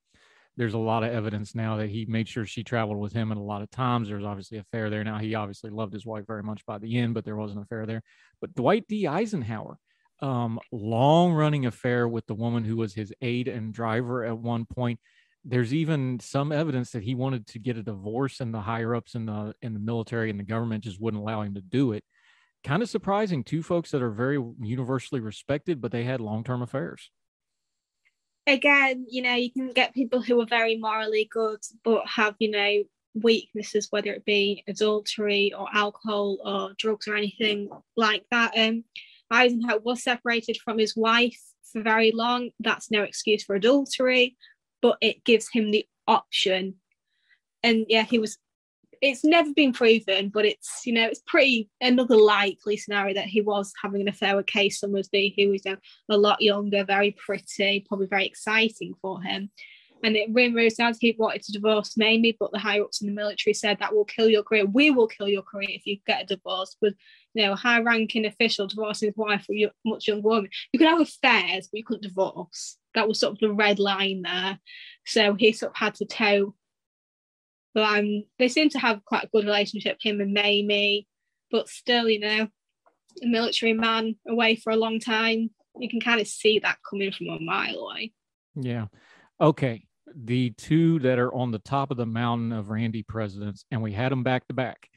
there's 0.59 0.75
a 0.75 0.79
lot 0.79 1.03
of 1.03 1.11
evidence 1.11 1.55
now 1.55 1.79
that 1.79 1.89
he 1.89 2.05
made 2.05 2.29
sure 2.29 2.45
she 2.45 2.63
traveled 2.63 2.99
with 2.99 3.15
him, 3.15 3.31
and 3.31 3.41
a 3.41 3.45
lot 3.45 3.63
of 3.63 3.71
times 3.71 4.09
there 4.09 4.19
was 4.19 4.27
obviously 4.27 4.59
a 4.59 4.61
affair 4.61 4.91
there. 4.91 5.03
Now 5.03 5.17
he 5.17 5.35
obviously 5.35 5.71
loved 5.71 5.95
his 5.95 6.05
wife 6.05 6.27
very 6.27 6.43
much 6.43 6.67
by 6.67 6.77
the 6.77 6.99
end, 6.99 7.15
but 7.15 7.25
there 7.25 7.37
was 7.37 7.53
an 7.53 7.59
affair 7.59 7.87
there. 7.87 8.03
But 8.39 8.55
Dwight 8.55 8.87
D. 8.87 9.07
Eisenhower, 9.07 9.79
um, 10.21 10.61
long 10.71 11.33
running 11.33 11.65
affair 11.65 12.07
with 12.07 12.27
the 12.27 12.35
woman 12.35 12.65
who 12.65 12.77
was 12.77 12.93
his 12.93 13.15
aide 13.23 13.49
and 13.49 13.73
driver 13.73 14.25
at 14.25 14.37
one 14.37 14.67
point. 14.67 15.01
There's 15.43 15.73
even 15.73 16.21
some 16.21 16.53
evidence 16.53 16.91
that 16.91 17.03
he 17.03 17.15
wanted 17.15 17.47
to 17.49 17.59
get 17.59 17.79
a 17.79 17.83
divorce, 17.83 18.41
and 18.41 18.53
the 18.53 18.61
higher 18.61 18.95
ups 18.95 19.15
in 19.15 19.27
the 19.27 19.55
in 19.63 19.73
the 19.73 19.81
military 19.81 20.29
and 20.29 20.39
the 20.39 20.45
government 20.45 20.85
just 20.85 21.01
wouldn't 21.01 21.23
allow 21.23 21.43
him 21.43 21.55
to 21.55 21.63
do 21.63 21.93
it 21.93 22.05
kind 22.65 22.83
of 22.83 22.89
surprising. 22.89 23.45
Two 23.45 23.63
folks 23.63 23.91
that 23.91 24.03
are 24.03 24.11
very 24.11 24.43
universally 24.61 25.21
respected, 25.21 25.81
but 25.81 25.93
they 25.93 26.05
had 26.05 26.21
long 26.21 26.45
term 26.45 26.63
affairs. 26.63 27.11
Again, 28.47 29.07
you 29.09 29.23
know, 29.23 29.35
you 29.35 29.53
can 29.53 29.69
get 29.69 29.95
people 29.95 30.21
who 30.21 30.41
are 30.41 30.47
very 30.47 30.77
morally 30.77 31.29
good, 31.31 31.61
but 31.85 32.07
have, 32.09 32.35
you 32.39 32.51
know, 32.51 32.83
weaknesses, 33.15 33.89
whether 33.91 34.13
it 34.13 34.25
be 34.25 34.65
adultery 34.67 35.53
or 35.53 35.69
alcohol 35.73 36.39
or 36.45 36.75
drugs 36.77 37.07
or 37.07 37.15
anything 37.15 37.69
like 37.97 38.25
that. 38.31 38.53
Um, 38.57 38.85
Eisenhower 39.31 39.81
was 39.81 40.03
separated 40.03 40.59
from 40.59 40.79
his 40.79 40.97
wife 40.97 41.41
for 41.73 41.83
very 41.83 42.13
long. 42.13 42.51
That's 42.61 42.91
no 42.91 43.03
excuse 43.03 43.45
for 43.45 43.55
adultery, 43.55 44.37
but 44.81 44.99
it 45.01 45.25
gives 45.25 45.49
him 45.51 45.71
the 45.71 45.87
option. 46.07 46.75
And 47.63 47.87
yeah, 47.89 48.03
he 48.03 48.19
was 48.19 48.39
it's 49.03 49.25
never 49.25 49.53
been 49.53 49.73
proven, 49.73 50.29
but 50.29 50.47
it's 50.47 50.87
you 50.87 50.93
know 50.95 51.07
it's 51.07 51.23
pretty 51.27 51.69
another 51.81 52.17
likely 52.17 52.77
scenario 52.77 53.15
that 53.15 53.27
he 53.27 53.41
was 53.41 53.73
having 53.83 54.01
an 54.01 54.09
affair 54.09 54.37
with 54.37 54.47
Kay 54.47 54.69
Summersby, 54.69 55.35
who 55.37 55.51
was 55.51 55.65
you 55.67 55.73
know, 55.73 55.79
a 56.09 56.17
lot 56.17 56.41
younger, 56.41 56.85
very 56.85 57.11
pretty, 57.11 57.85
probably 57.87 58.07
very 58.07 58.25
exciting 58.25 58.95
for 59.03 59.21
him. 59.21 59.51
And 60.05 60.17
it 60.17 60.31
rumors 60.33 60.77
that 60.77 60.97
he 61.01 61.15
wanted 61.17 61.43
to 61.43 61.53
divorce 61.53 61.97
Mamie, 61.97 62.37
but 62.39 62.51
the 62.51 62.59
higher 62.59 62.83
ups 62.83 63.01
in 63.03 63.07
the 63.07 63.13
military 63.13 63.55
said 63.55 63.79
that 63.79 63.95
will 63.95 64.05
kill 64.05 64.29
your 64.29 64.43
career. 64.43 64.67
We 64.67 64.91
will 64.91 65.07
kill 65.07 65.29
your 65.29 65.43
career 65.43 65.69
if 65.71 65.87
you 65.87 65.99
get 66.07 66.23
a 66.23 66.35
divorce. 66.35 66.77
With 66.81 66.95
you 67.35 67.45
know, 67.45 67.53
a 67.53 67.57
high-ranking 67.57 68.27
official 68.27 68.67
divorcing 68.67 69.09
his 69.09 69.17
wife 69.17 69.45
for 69.45 69.55
a 69.55 69.71
much 69.85 70.09
younger 70.09 70.27
woman, 70.27 70.51
you 70.73 70.79
could 70.79 70.89
have 70.89 71.01
affairs, 71.01 71.69
but 71.69 71.79
you 71.79 71.85
couldn't 71.85 72.03
divorce. 72.03 72.79
That 72.95 73.09
was 73.09 73.21
sort 73.21 73.35
of 73.35 73.39
the 73.39 73.53
red 73.53 73.79
line 73.79 74.23
there. 74.23 74.59
So 75.07 75.35
he 75.35 75.53
sort 75.53 75.71
of 75.73 75.77
had 75.77 75.95
to 75.97 76.05
toe 76.05 76.55
but 77.75 77.99
um, 77.99 78.25
they 78.39 78.49
seem 78.49 78.69
to 78.71 78.79
have 78.79 79.05
quite 79.05 79.25
a 79.25 79.29
good 79.33 79.45
relationship, 79.45 79.99
him 80.01 80.21
and 80.21 80.35
Mamie. 80.35 81.07
But 81.51 81.69
still, 81.69 82.09
you 82.09 82.21
know, 82.21 82.49
a 83.23 83.27
military 83.27 83.73
man 83.75 84.17
away 84.29 84.57
for 84.57 84.73
a 84.73 84.77
long 84.77 85.01
time, 85.01 85.51
you 85.79 85.89
can 85.89 86.01
kind 86.01 86.21
of 86.21 86.27
see 86.27 86.59
that 86.61 86.79
coming 86.89 87.13
from 87.13 87.29
a 87.29 87.41
mile 87.41 87.77
away. 87.77 88.13
Yeah. 88.55 88.87
Okay. 89.41 89.87
The 90.15 90.51
two 90.51 90.99
that 91.01 91.19
are 91.19 91.35
on 91.35 91.51
the 91.51 91.59
top 91.59 91.91
of 91.91 91.97
the 91.97 92.07
mountain 92.07 92.53
of 92.53 92.71
Randy 92.71 93.03
presidents, 93.03 93.65
and 93.71 93.83
we 93.83 93.93
had 93.93 94.13
them 94.13 94.23
back 94.23 94.47
to 94.49 94.55
back. 94.55 94.89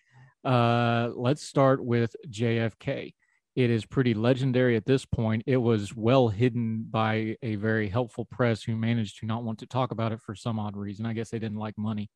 Uh, 0.43 1.09
let's 1.15 1.43
start 1.43 1.83
with 1.83 2.15
JFK. 2.29 3.13
It 3.55 3.69
is 3.69 3.85
pretty 3.85 4.13
legendary 4.13 4.75
at 4.75 4.85
this 4.85 5.05
point. 5.05 5.43
It 5.47 5.57
was 5.57 5.95
well 5.95 6.27
hidden 6.27 6.85
by 6.89 7.37
a 7.41 7.55
very 7.55 7.87
helpful 7.87 8.25
press 8.25 8.61
who 8.61 8.75
managed 8.75 9.19
to 9.19 9.25
not 9.25 9.43
want 9.43 9.59
to 9.59 9.65
talk 9.65 9.91
about 9.91 10.11
it 10.11 10.19
for 10.21 10.35
some 10.35 10.59
odd 10.59 10.75
reason. 10.75 11.05
I 11.05 11.13
guess 11.13 11.29
they 11.29 11.39
didn't 11.39 11.57
like 11.57 11.77
money 11.77 12.09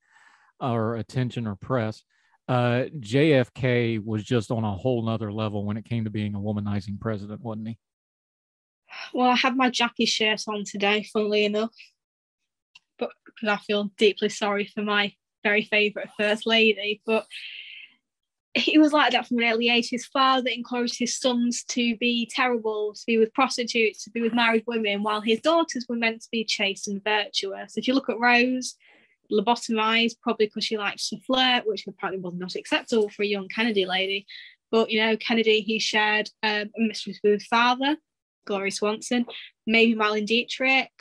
or 0.59 0.95
attention 0.95 1.47
or 1.47 1.55
press. 1.55 2.03
Uh, 2.47 2.85
JFK 2.99 4.03
was 4.03 4.23
just 4.23 4.49
on 4.49 4.63
a 4.63 4.73
whole 4.73 5.03
nother 5.03 5.31
level 5.31 5.65
when 5.65 5.77
it 5.77 5.85
came 5.85 6.05
to 6.05 6.09
being 6.09 6.33
a 6.33 6.39
womanizing 6.39 6.99
president, 6.99 7.41
wasn't 7.41 7.67
he? 7.67 7.77
Well, 9.13 9.29
I 9.29 9.35
had 9.35 9.55
my 9.55 9.69
Jackie 9.69 10.05
shirt 10.05 10.43
on 10.47 10.63
today, 10.63 11.03
funnily 11.13 11.45
enough, 11.45 11.75
but 12.97 13.11
because 13.25 13.49
I 13.49 13.57
feel 13.57 13.91
deeply 13.97 14.29
sorry 14.29 14.65
for 14.65 14.81
my 14.81 15.13
very 15.43 15.63
favourite 15.63 16.09
First 16.17 16.47
Lady. 16.47 17.01
But 17.05 17.27
he 18.55 18.77
was 18.77 18.93
like 18.93 19.11
that 19.11 19.27
from 19.27 19.39
an 19.39 19.45
early 19.45 19.69
age. 19.69 19.89
His 19.89 20.05
father 20.05 20.49
encouraged 20.49 20.97
his 20.97 21.19
sons 21.19 21.63
to 21.65 21.95
be 21.97 22.29
terrible, 22.33 22.93
to 22.93 23.03
be 23.05 23.17
with 23.17 23.33
prostitutes, 23.33 24.03
to 24.03 24.09
be 24.09 24.21
with 24.21 24.33
married 24.33 24.63
women, 24.65 25.03
while 25.03 25.21
his 25.21 25.39
daughters 25.39 25.85
were 25.87 25.95
meant 25.95 26.21
to 26.23 26.29
be 26.31 26.43
chaste 26.43 26.87
and 26.87 27.03
virtuous. 27.03 27.77
If 27.77 27.87
you 27.87 27.93
look 27.93 28.09
at 28.09 28.19
Rose, 28.19 28.75
lobotomized, 29.31 30.19
probably 30.21 30.47
because 30.47 30.65
she 30.65 30.77
likes 30.77 31.09
to 31.09 31.19
flirt, 31.21 31.63
which 31.65 31.85
apparently 31.87 32.21
was 32.21 32.33
not 32.35 32.55
acceptable 32.55 33.09
for 33.09 33.23
a 33.23 33.27
young 33.27 33.47
Kennedy 33.47 33.85
lady. 33.85 34.25
But 34.71 34.91
you 34.91 35.01
know, 35.01 35.17
Kennedy, 35.17 35.61
he 35.61 35.79
shared 35.79 36.29
um, 36.43 36.69
a 36.77 36.79
mistress 36.79 37.19
with 37.23 37.33
his 37.33 37.47
father, 37.47 37.97
Gloria 38.45 38.71
Swanson, 38.71 39.25
maybe 39.65 39.95
Marlene 39.95 40.25
Dietrich. 40.25 40.91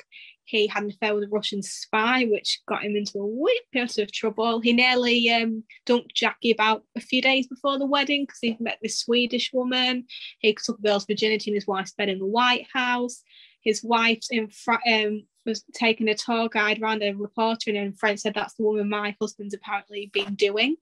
He 0.44 0.66
had 0.66 0.84
an 0.84 0.90
affair 0.90 1.14
with 1.14 1.24
a 1.24 1.28
Russian 1.28 1.62
spy, 1.62 2.24
which 2.24 2.62
got 2.66 2.82
him 2.82 2.96
into 2.96 3.18
a 3.18 3.26
wee 3.26 3.60
bit 3.70 3.98
of 3.98 4.10
trouble. 4.10 4.60
He 4.60 4.72
nearly 4.72 5.28
um, 5.28 5.62
dunked 5.86 6.14
Jackie 6.14 6.52
about 6.52 6.84
a 6.96 7.00
few 7.00 7.20
days 7.20 7.46
before 7.46 7.78
the 7.78 7.84
wedding 7.84 8.22
because 8.22 8.38
he 8.40 8.56
met 8.58 8.78
this 8.80 8.98
Swedish 8.98 9.52
woman. 9.52 10.06
He 10.38 10.54
took 10.54 10.78
a 10.78 10.82
girl's 10.82 11.04
virginity 11.04 11.50
in 11.50 11.54
his 11.54 11.66
wife's 11.66 11.92
bed 11.92 12.08
in 12.08 12.18
the 12.18 12.24
White 12.24 12.66
House. 12.72 13.22
His 13.60 13.84
wife's 13.84 14.30
in 14.30 14.48
fr- 14.48 14.76
um, 14.90 15.24
was 15.48 15.64
taking 15.74 16.08
a 16.08 16.14
tour 16.14 16.48
guide 16.48 16.80
around 16.80 17.02
a 17.02 17.12
reporter, 17.12 17.70
and 17.70 17.94
a 17.94 17.96
friend 17.96 18.18
said 18.20 18.34
that's 18.34 18.54
the 18.54 18.62
woman 18.62 18.88
my 18.88 19.16
husband's 19.20 19.54
apparently 19.54 20.10
been 20.12 20.34
doing. 20.34 20.76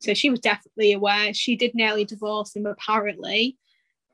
So 0.00 0.14
she 0.14 0.30
was 0.30 0.40
definitely 0.40 0.92
aware. 0.92 1.34
She 1.34 1.56
did 1.56 1.74
nearly 1.74 2.04
divorce 2.04 2.54
him, 2.54 2.66
apparently 2.66 3.58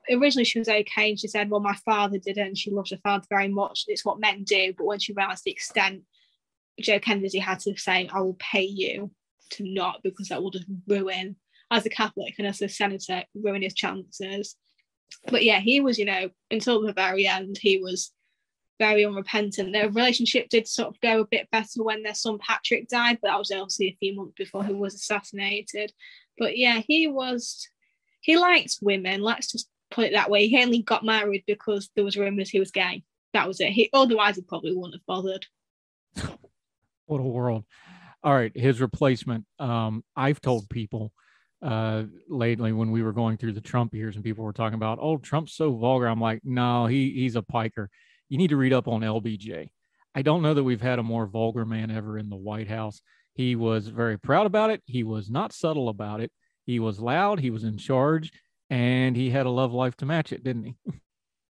originally 0.09 0.45
she 0.45 0.59
was 0.59 0.69
okay 0.69 1.09
and 1.09 1.19
she 1.19 1.27
said, 1.27 1.49
Well, 1.49 1.59
my 1.59 1.75
father 1.85 2.17
did 2.17 2.37
it 2.37 2.47
and 2.47 2.57
she 2.57 2.71
loves 2.71 2.91
her 2.91 2.97
father 2.97 3.25
very 3.29 3.47
much. 3.47 3.85
It's 3.87 4.05
what 4.05 4.19
men 4.19 4.43
do. 4.43 4.73
But 4.77 4.85
when 4.85 4.99
she 4.99 5.13
realized 5.13 5.43
the 5.43 5.51
extent, 5.51 6.03
Joe 6.79 6.99
Kennedy 6.99 7.39
had 7.39 7.59
to 7.61 7.77
say, 7.77 8.09
I 8.11 8.21
will 8.21 8.37
pay 8.39 8.63
you 8.63 9.11
to 9.51 9.63
not 9.63 10.01
because 10.03 10.29
that 10.29 10.41
will 10.41 10.51
just 10.51 10.65
ruin, 10.87 11.35
as 11.69 11.85
a 11.85 11.89
Catholic 11.89 12.35
and 12.37 12.47
as 12.47 12.61
a 12.61 12.69
senator, 12.69 13.23
ruin 13.33 13.61
his 13.61 13.73
chances. 13.73 14.55
But 15.27 15.43
yeah, 15.43 15.59
he 15.59 15.81
was, 15.81 15.99
you 15.99 16.05
know, 16.05 16.29
until 16.49 16.81
the 16.81 16.93
very 16.93 17.27
end, 17.27 17.57
he 17.59 17.79
was 17.79 18.11
very 18.81 19.05
unrepentant. 19.05 19.73
Their 19.73 19.89
relationship 19.89 20.49
did 20.49 20.67
sort 20.67 20.89
of 20.89 20.99
go 21.01 21.21
a 21.21 21.27
bit 21.27 21.47
better 21.51 21.83
when 21.83 22.01
their 22.01 22.15
son 22.15 22.39
Patrick 22.39 22.87
died, 22.87 23.19
but 23.21 23.27
that 23.27 23.37
was 23.37 23.51
obviously 23.51 23.89
a 23.89 23.97
few 23.99 24.15
months 24.15 24.33
before 24.35 24.63
he 24.63 24.73
was 24.73 24.95
assassinated. 24.95 25.93
But 26.39 26.57
yeah, 26.57 26.81
he 26.87 27.07
was 27.07 27.69
he 28.21 28.39
likes 28.39 28.81
women. 28.81 29.21
Let's 29.21 29.51
just 29.51 29.69
put 29.91 30.05
it 30.05 30.13
that 30.13 30.31
way. 30.31 30.47
He 30.47 30.63
only 30.63 30.81
got 30.81 31.05
married 31.05 31.43
because 31.45 31.91
there 31.95 32.03
was 32.03 32.17
rumors 32.17 32.49
he 32.49 32.59
was 32.59 32.71
gay. 32.71 33.03
That 33.33 33.47
was 33.47 33.59
it. 33.59 33.69
He 33.69 33.91
otherwise 33.93 34.37
he 34.37 34.41
probably 34.41 34.73
wouldn't 34.73 34.95
have 34.95 35.05
bothered. 35.05 35.45
what 37.05 37.19
a 37.19 37.23
world. 37.23 37.63
All 38.23 38.33
right, 38.33 38.55
his 38.57 38.81
replacement. 38.81 39.45
Um, 39.59 40.03
I've 40.15 40.41
told 40.41 40.67
people 40.69 41.13
uh 41.61 42.05
lately 42.27 42.71
when 42.71 42.89
we 42.89 43.03
were 43.03 43.13
going 43.13 43.37
through 43.37 43.53
the 43.53 43.61
Trump 43.61 43.93
years 43.93 44.15
and 44.15 44.25
people 44.25 44.43
were 44.43 44.53
talking 44.53 44.73
about, 44.73 44.97
oh, 44.99 45.17
Trump's 45.17 45.53
so 45.53 45.71
vulgar. 45.71 46.07
I'm 46.07 46.19
like, 46.19 46.41
no, 46.43 46.87
he 46.87 47.11
he's 47.11 47.35
a 47.35 47.43
piker. 47.43 47.91
You 48.31 48.37
need 48.37 48.51
to 48.51 48.55
read 48.55 48.71
up 48.71 48.87
on 48.87 49.01
LBJ. 49.01 49.71
I 50.15 50.21
don't 50.21 50.41
know 50.41 50.53
that 50.53 50.63
we've 50.63 50.79
had 50.79 50.99
a 50.99 51.03
more 51.03 51.25
vulgar 51.25 51.65
man 51.65 51.91
ever 51.91 52.17
in 52.17 52.29
the 52.29 52.37
White 52.37 52.69
House. 52.69 53.01
He 53.33 53.57
was 53.57 53.89
very 53.89 54.17
proud 54.17 54.45
about 54.45 54.69
it. 54.69 54.81
He 54.85 55.03
was 55.03 55.29
not 55.29 55.51
subtle 55.51 55.89
about 55.89 56.21
it. 56.21 56.31
He 56.65 56.79
was 56.79 57.01
loud. 57.01 57.41
He 57.41 57.49
was 57.49 57.65
in 57.65 57.77
charge 57.77 58.31
and 58.69 59.17
he 59.17 59.31
had 59.31 59.47
a 59.47 59.49
love 59.49 59.73
life 59.73 59.97
to 59.97 60.05
match 60.05 60.31
it, 60.31 60.45
didn't 60.45 60.63
he? 60.63 60.75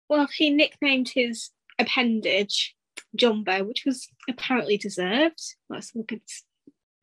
Well, 0.10 0.28
he 0.36 0.50
nicknamed 0.50 1.10
his 1.10 1.52
appendage 1.78 2.76
Jumbo, 3.16 3.64
which 3.64 3.84
was 3.86 4.08
apparently 4.28 4.76
deserved. 4.76 5.40
Let's 5.70 5.94
look 5.94 6.12
at 6.12 6.22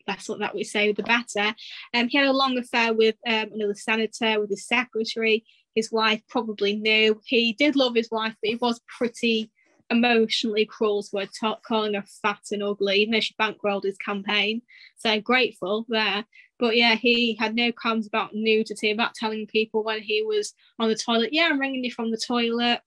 that's 0.09 0.29
what 0.29 0.41
that 0.41 0.57
we 0.57 0.65
say, 0.65 0.91
the 0.91 1.05
better. 1.05 1.55
Um, 1.95 2.09
he 2.09 2.19
had 2.19 2.27
a 2.27 2.33
long 2.33 2.59
affair 2.59 2.93
with 2.93 3.15
um, 3.25 3.51
another 3.55 3.75
senator, 3.75 4.41
with 4.41 4.51
his 4.51 4.67
secretary. 4.67 5.45
His 5.77 5.93
wife 5.93 6.21
probably 6.29 6.75
knew. 6.75 7.21
He 7.27 7.53
did 7.53 7.77
love 7.77 7.95
his 7.95 8.09
wife, 8.11 8.35
but 8.43 8.49
he 8.49 8.57
was 8.57 8.81
pretty 8.99 9.53
emotionally 9.91 10.69
to 10.81 11.05
her, 11.15 11.27
t- 11.27 11.61
calling 11.67 11.95
her 11.95 12.05
fat 12.23 12.41
and 12.51 12.63
ugly, 12.63 13.03
even 13.03 13.13
though 13.13 13.21
she 13.21 13.35
bankrolled 13.41 13.85
his 13.85 13.99
campaign. 13.99 14.63
So 14.97 15.21
grateful 15.21 15.87
there. 15.89 16.25
But 16.59 16.77
yeah, 16.77 16.95
he 16.95 17.35
had 17.35 17.55
no 17.55 17.71
qualms 17.73 18.07
about 18.07 18.35
nudity, 18.35 18.91
about 18.91 19.15
telling 19.15 19.47
people 19.47 19.85
when 19.85 20.01
he 20.01 20.23
was 20.23 20.55
on 20.79 20.89
the 20.89 20.95
toilet, 20.95 21.33
yeah, 21.33 21.49
I'm 21.51 21.61
ringing 21.61 21.85
you 21.85 21.91
from 21.91 22.11
the 22.11 22.21
toilet. 22.25 22.81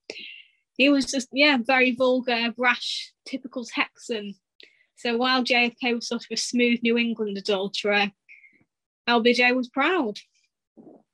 He 0.78 0.90
was 0.90 1.06
just, 1.06 1.28
yeah, 1.32 1.58
very 1.62 1.96
vulgar, 1.96 2.52
brash, 2.56 3.12
typical 3.26 3.66
Texan. 3.66 4.36
So 4.96 5.18
while 5.18 5.44
JFK 5.44 5.96
was 5.96 6.08
sort 6.08 6.24
of 6.24 6.28
a 6.32 6.38
smooth 6.38 6.80
New 6.82 6.98
England 6.98 7.38
adulterer, 7.38 8.12
LBJ 9.08 9.56
was 9.56 9.70
proud. 9.70 10.18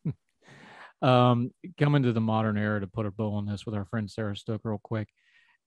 um, 1.02 1.52
coming 1.78 2.03
to 2.03 2.14
the 2.14 2.22
modern 2.22 2.57
era 2.57 2.80
to 2.80 2.88
put 2.88 3.06
a 3.06 3.12
bow 3.12 3.34
on 3.34 3.45
this 3.45 3.66
with 3.66 3.76
our 3.76 3.86
friend 3.86 4.10
Sarah 4.10 4.36
Stook 4.36 4.62
real 4.64 4.80
quick. 4.82 5.10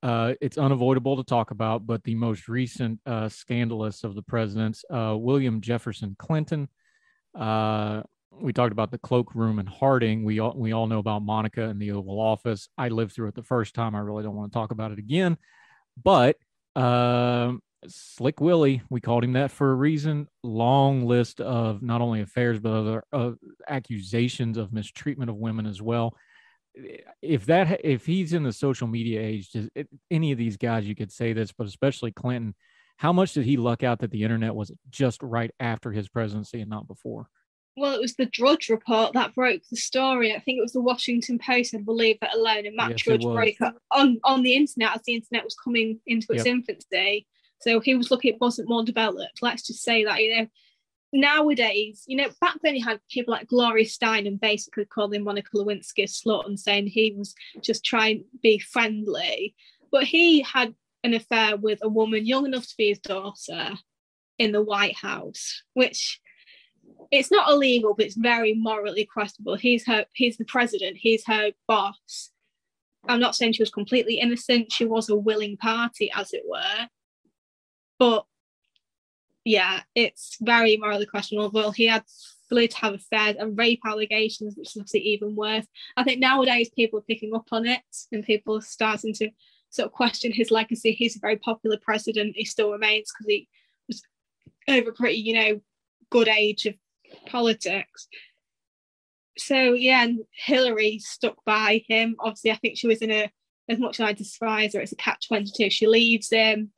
Uh, 0.02 0.34
it's 0.40 0.58
unavoidable 0.58 1.16
to 1.16 1.24
talk 1.24 1.50
about, 1.50 1.86
but 1.86 2.04
the 2.04 2.14
most 2.14 2.48
recent 2.48 3.00
uh, 3.04 3.28
scandalous 3.28 4.04
of 4.04 4.14
the 4.14 4.22
presidents, 4.22 4.84
uh, 4.90 5.16
William 5.18 5.60
Jefferson 5.60 6.14
Clinton, 6.18 6.68
uh, 7.34 8.02
we 8.40 8.52
talked 8.52 8.72
about 8.72 8.90
the 8.90 8.98
cloakroom 8.98 9.58
and 9.58 9.68
Harding. 9.68 10.24
We 10.24 10.38
all 10.38 10.54
we 10.56 10.72
all 10.72 10.86
know 10.86 10.98
about 10.98 11.22
Monica 11.22 11.64
and 11.64 11.80
the 11.80 11.92
Oval 11.92 12.20
Office. 12.20 12.68
I 12.78 12.88
lived 12.88 13.12
through 13.12 13.28
it 13.28 13.34
the 13.34 13.42
first 13.42 13.74
time. 13.74 13.94
I 13.94 14.00
really 14.00 14.22
don't 14.22 14.36
want 14.36 14.52
to 14.52 14.56
talk 14.56 14.70
about 14.70 14.92
it 14.92 14.98
again. 14.98 15.36
But 16.02 16.36
uh, 16.76 17.52
Slick 17.86 18.40
Willie, 18.40 18.82
we 18.90 19.00
called 19.00 19.24
him 19.24 19.32
that 19.32 19.50
for 19.50 19.70
a 19.70 19.74
reason. 19.74 20.28
Long 20.42 21.06
list 21.06 21.40
of 21.40 21.82
not 21.82 22.00
only 22.00 22.20
affairs 22.20 22.58
but 22.60 22.72
other 22.72 23.04
uh, 23.12 23.32
accusations 23.68 24.56
of 24.56 24.72
mistreatment 24.72 25.30
of 25.30 25.36
women 25.36 25.66
as 25.66 25.82
well. 25.82 26.16
If 27.22 27.46
that 27.46 27.80
if 27.84 28.06
he's 28.06 28.32
in 28.32 28.42
the 28.42 28.52
social 28.52 28.86
media 28.86 29.20
age, 29.20 29.50
it, 29.74 29.88
any 30.10 30.32
of 30.32 30.38
these 30.38 30.56
guys 30.56 30.86
you 30.86 30.94
could 30.94 31.12
say 31.12 31.32
this, 31.32 31.52
but 31.52 31.66
especially 31.66 32.12
Clinton 32.12 32.54
how 32.98 33.12
much 33.12 33.32
did 33.32 33.44
he 33.44 33.56
luck 33.56 33.84
out 33.84 34.00
that 34.00 34.10
the 34.10 34.24
internet 34.24 34.54
was 34.54 34.72
just 34.90 35.22
right 35.22 35.52
after 35.60 35.92
his 35.92 36.08
presidency 36.08 36.60
and 36.60 36.68
not 36.68 36.88
before? 36.88 37.30
Well, 37.76 37.94
it 37.94 38.00
was 38.00 38.14
the 38.14 38.26
Drudge 38.26 38.68
report 38.68 39.12
that 39.12 39.36
broke 39.36 39.62
the 39.70 39.76
story. 39.76 40.34
I 40.34 40.40
think 40.40 40.58
it 40.58 40.62
was 40.62 40.72
the 40.72 40.80
Washington 40.80 41.38
Post, 41.38 41.76
I 41.76 41.78
believe 41.78 42.18
it 42.20 42.34
alone, 42.34 42.66
and 42.66 42.74
Matt 42.74 42.90
yes, 42.90 43.02
Drudge 43.02 43.22
broke 43.22 43.54
on, 43.92 44.18
on 44.24 44.42
the 44.42 44.54
internet 44.54 44.96
as 44.96 45.02
the 45.06 45.14
internet 45.14 45.44
was 45.44 45.54
coming 45.54 46.00
into 46.08 46.32
its 46.32 46.44
yep. 46.44 46.56
infancy. 46.56 47.28
So 47.60 47.78
he 47.78 47.94
was 47.94 48.10
looking, 48.10 48.34
it 48.34 48.40
wasn't 48.40 48.68
more 48.68 48.84
developed. 48.84 49.38
Let's 49.42 49.64
just 49.64 49.84
say 49.84 50.04
that, 50.04 50.20
you 50.20 50.36
know, 50.36 50.46
nowadays, 51.12 52.04
you 52.06 52.16
know, 52.16 52.28
back 52.40 52.56
then 52.62 52.76
you 52.76 52.84
had 52.84 53.00
people 53.10 53.32
like 53.32 53.48
Gloria 53.48 53.84
Steinem 53.84 54.40
basically 54.40 54.84
calling 54.84 55.24
Monica 55.24 55.50
Lewinsky 55.54 56.04
a 56.04 56.06
slut 56.06 56.46
and 56.46 56.58
saying 56.58 56.86
he 56.86 57.14
was 57.16 57.34
just 57.60 57.84
trying 57.84 58.20
to 58.20 58.24
be 58.42 58.58
friendly. 58.58 59.54
But 59.90 60.04
he 60.04 60.42
had 60.42 60.74
an 61.04 61.14
affair 61.14 61.56
with 61.56 61.78
a 61.82 61.88
woman 61.88 62.26
young 62.26 62.46
enough 62.46 62.66
to 62.68 62.74
be 62.76 62.88
his 62.88 62.98
daughter 62.98 63.74
in 64.38 64.52
the 64.52 64.62
White 64.62 64.96
House, 64.96 65.62
which 65.74 66.20
it's 67.10 67.30
not 67.30 67.50
illegal, 67.50 67.94
but 67.94 68.06
it's 68.06 68.16
very 68.16 68.54
morally 68.54 69.04
questionable. 69.04 69.56
He's 69.56 69.86
her, 69.86 70.04
he's 70.12 70.36
the 70.36 70.44
president, 70.44 70.96
he's 70.98 71.24
her 71.26 71.52
boss. 71.66 72.30
I'm 73.08 73.20
not 73.20 73.34
saying 73.34 73.54
she 73.54 73.62
was 73.62 73.70
completely 73.70 74.20
innocent, 74.20 74.72
she 74.72 74.84
was 74.84 75.08
a 75.08 75.16
willing 75.16 75.56
party, 75.56 76.10
as 76.14 76.32
it 76.34 76.42
were. 76.46 76.88
But 77.98 78.26
yeah, 79.48 79.80
it's 79.94 80.36
very 80.42 80.76
morally 80.76 81.06
questionable. 81.06 81.50
Well, 81.50 81.70
he 81.70 81.86
had 81.86 82.04
believed 82.50 82.72
to 82.72 82.78
have 82.78 82.92
affairs 82.92 83.36
and 83.38 83.56
rape 83.56 83.80
allegations, 83.86 84.56
which 84.56 84.68
is 84.68 84.76
obviously 84.76 85.00
even 85.00 85.34
worse. 85.34 85.66
I 85.96 86.04
think 86.04 86.20
nowadays 86.20 86.68
people 86.68 86.98
are 86.98 87.08
picking 87.08 87.34
up 87.34 87.46
on 87.50 87.66
it 87.66 87.80
and 88.12 88.22
people 88.22 88.58
are 88.58 88.62
starting 88.62 89.14
to 89.14 89.30
sort 89.70 89.86
of 89.86 89.92
question 89.92 90.32
his 90.32 90.50
legacy. 90.50 90.92
He's 90.92 91.16
a 91.16 91.20
very 91.20 91.36
popular 91.36 91.78
president. 91.80 92.36
He 92.36 92.44
still 92.44 92.70
remains 92.70 93.10
because 93.10 93.26
he 93.26 93.48
was 93.86 94.02
over 94.68 94.92
pretty, 94.92 95.16
you 95.16 95.32
know, 95.32 95.60
good 96.10 96.28
age 96.28 96.66
of 96.66 96.74
politics. 97.26 98.06
So 99.38 99.72
yeah, 99.72 100.02
and 100.02 100.20
Hillary 100.32 100.98
stuck 100.98 101.42
by 101.46 101.82
him. 101.88 102.16
Obviously, 102.20 102.50
I 102.50 102.56
think 102.56 102.76
she 102.76 102.86
was 102.86 103.00
in 103.00 103.10
a 103.10 103.32
as 103.70 103.78
much 103.78 103.98
as 103.98 104.04
I 104.04 104.12
despise 104.12 104.74
her, 104.74 104.80
it's 104.80 104.92
a 104.92 104.96
catch 104.96 105.28
twenty 105.28 105.50
two. 105.54 105.70
She 105.70 105.86
leaves 105.86 106.28
him. 106.28 106.72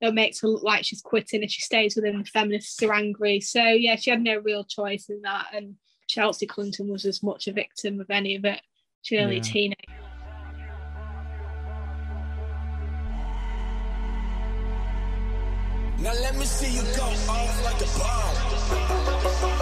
It 0.00 0.14
makes 0.14 0.40
her 0.40 0.48
look 0.48 0.62
like 0.62 0.84
she's 0.84 1.00
quitting, 1.00 1.42
and 1.42 1.50
she 1.50 1.62
stays 1.62 1.96
with 1.96 2.04
him. 2.04 2.18
The 2.18 2.24
feminists 2.24 2.82
are 2.82 2.92
angry. 2.92 3.40
So 3.40 3.62
yeah, 3.62 3.96
she 3.96 4.10
had 4.10 4.22
no 4.22 4.36
real 4.38 4.64
choice 4.64 5.08
in 5.08 5.22
that. 5.22 5.46
And 5.54 5.76
Chelsea 6.08 6.46
Clinton 6.46 6.88
was 6.88 7.04
as 7.04 7.22
much 7.22 7.48
a 7.48 7.52
victim 7.52 8.00
of 8.00 8.10
any 8.10 8.36
of 8.36 8.44
it 8.44 8.60
Shirley 9.04 9.36
yeah. 9.36 9.42
Tina. 9.42 9.74
Now 15.98 16.12
let 16.12 16.36
me 16.36 16.44
see 16.44 16.74
you 16.74 16.82
go 16.96 17.02
off 17.02 17.64
like 17.64 17.80
a 17.80 17.88
bomb. 17.98 19.53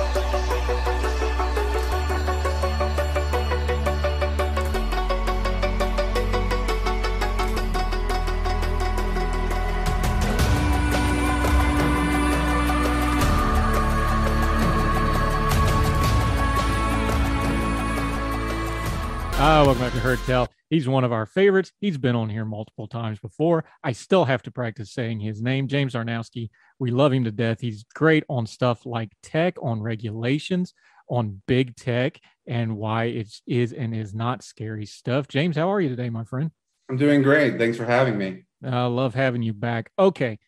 Ah, 19.45 19.65
welcome 19.65 19.83
back 19.83 19.93
to 19.93 19.99
Heard 19.99 20.21
Tell. 20.21 20.49
He's 20.71 20.87
one 20.87 21.03
of 21.03 21.11
our 21.11 21.27
favorites. 21.27 21.73
He's 21.81 21.99
been 21.99 22.15
on 22.15 22.29
here 22.29 22.45
multiple 22.45 22.87
times 22.87 23.19
before. 23.19 23.65
I 23.83 23.91
still 23.91 24.25
have 24.25 24.41
to 24.43 24.53
practice 24.53 24.93
saying 24.93 25.19
his 25.19 25.43
name, 25.43 25.67
James 25.67 25.95
Czerniawski. 25.95 26.49
We 26.79 26.93
love 26.93 27.13
him 27.13 27.25
to 27.25 27.33
death. 27.33 27.61
He's 27.61 27.85
great 27.93 28.23
on 28.29 28.47
stuff 28.47 28.87
like 28.87 29.11
tech, 29.21 29.57
on 29.61 29.83
regulations, 29.83 30.75
on 31.11 31.43
big 31.49 31.75
tech, 31.75 32.21
and 32.47 32.77
why 32.77 33.07
it 33.07 33.35
is 33.49 33.73
and 33.73 33.97
is 33.97 34.15
not 34.15 34.45
scary 34.45 34.87
stuff. 34.87 35.27
James, 35.27 35.57
how 35.57 35.73
are 35.73 35.81
you 35.81 35.89
today, 35.89 36.09
my 36.09 36.23
friend? 36.23 36.53
I'm 36.89 36.97
doing 36.97 37.21
great. 37.21 37.59
Thanks 37.59 37.77
for 37.77 37.85
having 37.85 38.17
me. 38.17 38.45
I 38.65 38.85
love 38.85 39.17
having 39.17 39.43
you 39.43 39.55
back. 39.55 39.91
Okay. 39.99 40.39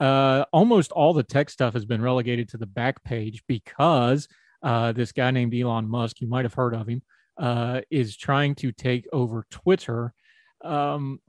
Uh, 0.00 0.46
almost 0.54 0.90
all 0.92 1.12
the 1.12 1.22
tech 1.22 1.50
stuff 1.50 1.74
has 1.74 1.84
been 1.84 2.00
relegated 2.00 2.48
to 2.48 2.56
the 2.56 2.64
back 2.64 3.04
page 3.04 3.42
because 3.46 4.26
uh, 4.62 4.92
this 4.92 5.12
guy 5.12 5.32
named 5.32 5.54
Elon 5.54 5.86
Musk, 5.86 6.22
you 6.22 6.28
might 6.28 6.46
have 6.46 6.54
heard 6.54 6.74
of 6.74 6.88
him, 6.88 7.02
uh, 7.38 7.80
is 7.90 8.16
trying 8.16 8.54
to 8.56 8.72
take 8.72 9.06
over 9.12 9.46
Twitter. 9.50 10.12
Um, 10.64 11.20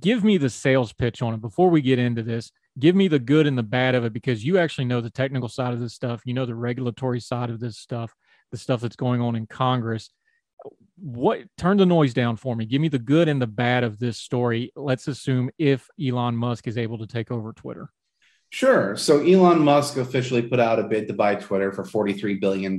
give 0.00 0.24
me 0.24 0.38
the 0.38 0.48
sales 0.48 0.92
pitch 0.92 1.20
on 1.20 1.34
it 1.34 1.40
before 1.40 1.70
we 1.70 1.82
get 1.82 1.98
into 1.98 2.22
this. 2.22 2.50
Give 2.78 2.96
me 2.96 3.08
the 3.08 3.18
good 3.18 3.46
and 3.46 3.56
the 3.56 3.62
bad 3.62 3.94
of 3.94 4.04
it 4.04 4.12
because 4.12 4.44
you 4.44 4.58
actually 4.58 4.86
know 4.86 5.00
the 5.00 5.10
technical 5.10 5.48
side 5.48 5.74
of 5.74 5.80
this 5.80 5.94
stuff. 5.94 6.22
You 6.24 6.34
know 6.34 6.46
the 6.46 6.54
regulatory 6.54 7.20
side 7.20 7.50
of 7.50 7.60
this 7.60 7.78
stuff, 7.78 8.14
the 8.50 8.56
stuff 8.56 8.80
that's 8.80 8.96
going 8.96 9.20
on 9.20 9.36
in 9.36 9.46
Congress. 9.46 10.10
What 10.96 11.42
turn 11.58 11.76
the 11.76 11.86
noise 11.86 12.14
down 12.14 12.36
for 12.36 12.56
me? 12.56 12.64
Give 12.64 12.80
me 12.80 12.88
the 12.88 12.98
good 12.98 13.28
and 13.28 13.40
the 13.40 13.46
bad 13.46 13.84
of 13.84 13.98
this 13.98 14.16
story. 14.16 14.72
Let's 14.74 15.08
assume 15.08 15.50
if 15.58 15.88
Elon 16.02 16.36
Musk 16.36 16.66
is 16.66 16.78
able 16.78 16.98
to 16.98 17.06
take 17.06 17.30
over 17.30 17.52
Twitter. 17.52 17.90
Sure. 18.54 18.96
So 18.96 19.20
Elon 19.20 19.58
Musk 19.58 19.96
officially 19.96 20.42
put 20.42 20.60
out 20.60 20.78
a 20.78 20.84
bid 20.84 21.08
to 21.08 21.14
buy 21.14 21.34
Twitter 21.34 21.72
for 21.72 21.82
$43 21.84 22.40
billion. 22.40 22.78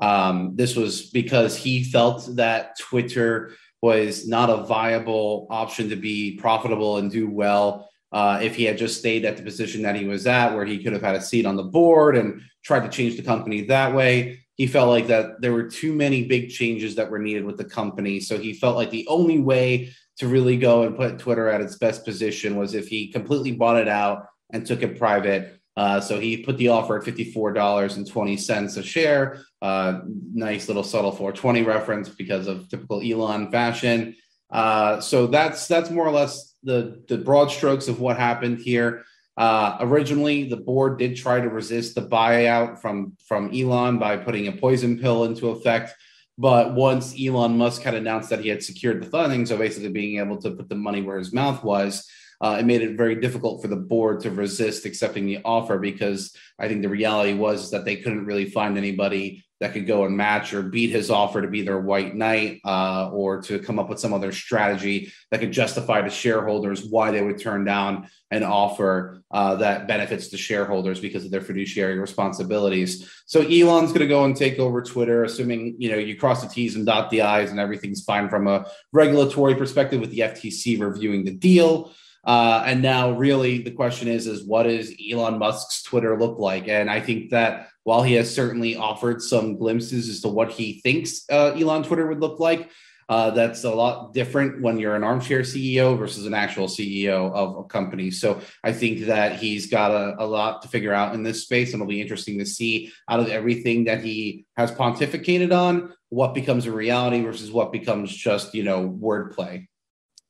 Um, 0.00 0.52
this 0.56 0.76
was 0.76 1.10
because 1.10 1.56
he 1.56 1.84
felt 1.84 2.36
that 2.36 2.78
Twitter 2.78 3.52
was 3.82 4.26
not 4.26 4.50
a 4.50 4.64
viable 4.64 5.46
option 5.50 5.88
to 5.90 5.96
be 5.96 6.36
profitable 6.36 6.98
and 6.98 7.10
do 7.10 7.30
well 7.30 7.90
uh, 8.12 8.40
if 8.42 8.54
he 8.56 8.64
had 8.64 8.76
just 8.76 8.98
stayed 8.98 9.24
at 9.24 9.36
the 9.36 9.42
position 9.42 9.82
that 9.82 9.96
he 9.96 10.04
was 10.04 10.26
at, 10.26 10.54
where 10.54 10.64
he 10.64 10.82
could 10.82 10.92
have 10.92 11.02
had 11.02 11.14
a 11.14 11.20
seat 11.20 11.46
on 11.46 11.56
the 11.56 11.62
board 11.62 12.16
and 12.16 12.42
tried 12.64 12.80
to 12.80 12.88
change 12.88 13.16
the 13.16 13.22
company 13.22 13.62
that 13.62 13.94
way. 13.94 14.40
He 14.56 14.66
felt 14.66 14.90
like 14.90 15.06
that 15.06 15.40
there 15.40 15.52
were 15.52 15.70
too 15.70 15.94
many 15.94 16.24
big 16.24 16.50
changes 16.50 16.94
that 16.96 17.10
were 17.10 17.18
needed 17.18 17.44
with 17.44 17.56
the 17.56 17.64
company. 17.64 18.20
So 18.20 18.36
he 18.36 18.52
felt 18.52 18.76
like 18.76 18.90
the 18.90 19.06
only 19.08 19.38
way 19.38 19.92
to 20.18 20.28
really 20.28 20.58
go 20.58 20.82
and 20.82 20.96
put 20.96 21.18
Twitter 21.18 21.48
at 21.48 21.62
its 21.62 21.76
best 21.76 22.04
position 22.04 22.56
was 22.56 22.74
if 22.74 22.88
he 22.88 23.08
completely 23.08 23.52
bought 23.52 23.80
it 23.80 23.88
out 23.88 24.26
and 24.52 24.66
took 24.66 24.82
it 24.82 24.98
private 24.98 25.59
uh, 25.80 25.98
so 25.98 26.20
he 26.20 26.36
put 26.36 26.58
the 26.58 26.68
offer 26.68 26.98
at 26.98 27.04
$54.20 27.04 28.76
a 28.76 28.82
share. 28.82 29.42
Uh, 29.62 30.00
nice 30.34 30.68
little 30.68 30.84
subtle 30.84 31.10
420 31.10 31.62
reference 31.62 32.10
because 32.10 32.48
of 32.48 32.68
typical 32.68 33.00
Elon 33.00 33.50
fashion. 33.50 34.14
Uh, 34.50 35.00
so 35.00 35.26
that's 35.26 35.66
that's 35.68 35.88
more 35.88 36.06
or 36.06 36.10
less 36.10 36.54
the, 36.62 37.02
the 37.08 37.16
broad 37.16 37.50
strokes 37.50 37.88
of 37.88 37.98
what 37.98 38.18
happened 38.18 38.58
here. 38.58 39.04
Uh, 39.38 39.78
originally, 39.80 40.46
the 40.50 40.58
board 40.58 40.98
did 40.98 41.16
try 41.16 41.40
to 41.40 41.48
resist 41.48 41.94
the 41.94 42.02
buyout 42.02 42.78
from, 42.78 43.16
from 43.26 43.50
Elon 43.54 43.98
by 43.98 44.18
putting 44.18 44.48
a 44.48 44.52
poison 44.52 44.98
pill 44.98 45.24
into 45.24 45.48
effect. 45.48 45.94
But 46.36 46.74
once 46.74 47.14
Elon 47.18 47.56
Musk 47.56 47.80
had 47.80 47.94
announced 47.94 48.28
that 48.28 48.40
he 48.40 48.50
had 48.50 48.62
secured 48.62 49.02
the 49.02 49.06
funding, 49.06 49.46
so 49.46 49.56
basically 49.56 49.88
being 49.88 50.18
able 50.18 50.36
to 50.42 50.50
put 50.50 50.68
the 50.68 50.74
money 50.74 51.00
where 51.00 51.18
his 51.18 51.32
mouth 51.32 51.64
was, 51.64 52.06
uh, 52.40 52.56
it 52.60 52.66
made 52.66 52.82
it 52.82 52.96
very 52.96 53.16
difficult 53.16 53.60
for 53.60 53.68
the 53.68 53.76
board 53.76 54.20
to 54.20 54.30
resist 54.30 54.86
accepting 54.86 55.26
the 55.26 55.38
offer 55.44 55.78
because 55.78 56.34
I 56.58 56.68
think 56.68 56.82
the 56.82 56.88
reality 56.88 57.34
was 57.34 57.70
that 57.70 57.84
they 57.84 57.96
couldn't 57.96 58.26
really 58.26 58.46
find 58.46 58.78
anybody 58.78 59.44
that 59.60 59.74
could 59.74 59.86
go 59.86 60.06
and 60.06 60.16
match 60.16 60.54
or 60.54 60.62
beat 60.62 60.88
his 60.88 61.10
offer 61.10 61.42
to 61.42 61.48
be 61.48 61.60
their 61.60 61.80
white 61.80 62.14
knight 62.14 62.60
uh, 62.64 63.10
or 63.12 63.42
to 63.42 63.58
come 63.58 63.78
up 63.78 63.90
with 63.90 64.00
some 64.00 64.14
other 64.14 64.32
strategy 64.32 65.12
that 65.30 65.38
could 65.38 65.52
justify 65.52 66.00
to 66.00 66.08
shareholders 66.08 66.86
why 66.86 67.10
they 67.10 67.20
would 67.20 67.38
turn 67.38 67.62
down 67.62 68.08
an 68.30 68.42
offer 68.42 69.22
uh, 69.30 69.56
that 69.56 69.86
benefits 69.86 70.28
the 70.28 70.38
shareholders 70.38 70.98
because 70.98 71.26
of 71.26 71.30
their 71.30 71.42
fiduciary 71.42 71.98
responsibilities. 71.98 73.10
So 73.26 73.42
Elon's 73.42 73.90
going 73.90 74.00
to 74.00 74.06
go 74.06 74.24
and 74.24 74.34
take 74.34 74.58
over 74.58 74.80
Twitter, 74.80 75.24
assuming 75.24 75.76
you 75.78 75.90
know 75.90 75.98
you 75.98 76.16
cross 76.16 76.42
the 76.42 76.48
T's 76.48 76.74
and 76.74 76.86
dot 76.86 77.10
the 77.10 77.20
I's 77.20 77.50
and 77.50 77.60
everything's 77.60 78.02
fine 78.02 78.30
from 78.30 78.46
a 78.46 78.64
regulatory 78.92 79.54
perspective 79.56 80.00
with 80.00 80.10
the 80.10 80.20
FTC 80.20 80.80
reviewing 80.80 81.24
the 81.24 81.34
deal. 81.34 81.92
Uh, 82.24 82.62
and 82.66 82.82
now, 82.82 83.12
really, 83.12 83.62
the 83.62 83.70
question 83.70 84.08
is: 84.08 84.26
is 84.26 84.44
what 84.44 84.64
does 84.64 84.92
Elon 85.10 85.38
Musk's 85.38 85.82
Twitter 85.82 86.18
look 86.18 86.38
like? 86.38 86.68
And 86.68 86.90
I 86.90 87.00
think 87.00 87.30
that 87.30 87.68
while 87.84 88.02
he 88.02 88.14
has 88.14 88.32
certainly 88.32 88.76
offered 88.76 89.22
some 89.22 89.56
glimpses 89.56 90.08
as 90.08 90.20
to 90.20 90.28
what 90.28 90.50
he 90.50 90.80
thinks 90.80 91.24
uh, 91.30 91.52
Elon 91.56 91.82
Twitter 91.82 92.06
would 92.06 92.20
look 92.20 92.38
like, 92.38 92.70
uh, 93.10 93.30
that's 93.30 93.64
a 93.64 93.70
lot 93.70 94.14
different 94.14 94.62
when 94.62 94.78
you're 94.78 94.94
an 94.94 95.02
armchair 95.02 95.40
CEO 95.40 95.98
versus 95.98 96.26
an 96.26 96.32
actual 96.32 96.68
CEO 96.68 97.32
of 97.32 97.56
a 97.56 97.64
company. 97.64 98.08
So 98.12 98.40
I 98.62 98.72
think 98.72 99.06
that 99.06 99.40
he's 99.40 99.66
got 99.66 99.90
a, 99.90 100.22
a 100.22 100.24
lot 100.24 100.62
to 100.62 100.68
figure 100.68 100.92
out 100.92 101.12
in 101.14 101.24
this 101.24 101.42
space, 101.42 101.72
and 101.72 101.82
it'll 101.82 101.90
be 101.90 102.00
interesting 102.00 102.38
to 102.38 102.46
see 102.46 102.92
out 103.08 103.18
of 103.18 103.28
everything 103.28 103.84
that 103.84 104.04
he 104.04 104.46
has 104.56 104.70
pontificated 104.70 105.52
on, 105.52 105.92
what 106.10 106.34
becomes 106.34 106.66
a 106.66 106.72
reality 106.72 107.20
versus 107.20 107.50
what 107.50 107.72
becomes 107.72 108.14
just 108.14 108.54
you 108.54 108.62
know 108.62 108.88
wordplay. 108.88 109.66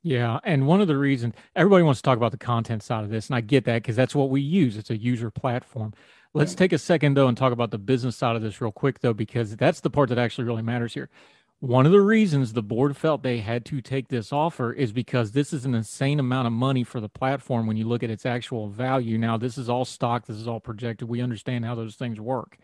Yeah. 0.02 0.40
And 0.44 0.66
one 0.66 0.80
of 0.80 0.88
the 0.88 0.96
reasons 0.96 1.34
everybody 1.54 1.82
wants 1.82 2.00
to 2.00 2.02
talk 2.02 2.16
about 2.16 2.32
the 2.32 2.38
content 2.38 2.82
side 2.82 3.04
of 3.04 3.10
this, 3.10 3.28
and 3.28 3.36
I 3.36 3.40
get 3.40 3.64
that 3.64 3.82
because 3.82 3.96
that's 3.96 4.14
what 4.14 4.30
we 4.30 4.40
use. 4.40 4.76
It's 4.76 4.90
a 4.90 4.96
user 4.96 5.30
platform. 5.30 5.92
Let's 6.32 6.54
take 6.54 6.72
a 6.72 6.78
second, 6.78 7.16
though, 7.16 7.26
and 7.26 7.36
talk 7.36 7.52
about 7.52 7.72
the 7.72 7.78
business 7.78 8.16
side 8.16 8.36
of 8.36 8.42
this 8.42 8.60
real 8.60 8.70
quick, 8.70 9.00
though, 9.00 9.12
because 9.12 9.56
that's 9.56 9.80
the 9.80 9.90
part 9.90 10.10
that 10.10 10.18
actually 10.18 10.44
really 10.44 10.62
matters 10.62 10.94
here. 10.94 11.10
One 11.58 11.86
of 11.86 11.92
the 11.92 12.00
reasons 12.00 12.52
the 12.52 12.62
board 12.62 12.96
felt 12.96 13.22
they 13.22 13.38
had 13.38 13.66
to 13.66 13.82
take 13.82 14.08
this 14.08 14.32
offer 14.32 14.72
is 14.72 14.92
because 14.92 15.32
this 15.32 15.52
is 15.52 15.66
an 15.66 15.74
insane 15.74 16.18
amount 16.20 16.46
of 16.46 16.52
money 16.52 16.84
for 16.84 17.00
the 17.00 17.08
platform 17.08 17.66
when 17.66 17.76
you 17.76 17.86
look 17.86 18.02
at 18.02 18.10
its 18.10 18.24
actual 18.24 18.68
value. 18.68 19.18
Now, 19.18 19.36
this 19.36 19.58
is 19.58 19.68
all 19.68 19.84
stock, 19.84 20.24
this 20.24 20.38
is 20.38 20.48
all 20.48 20.60
projected. 20.60 21.08
We 21.08 21.20
understand 21.20 21.66
how 21.66 21.74
those 21.74 21.96
things 21.96 22.18
work. 22.18 22.56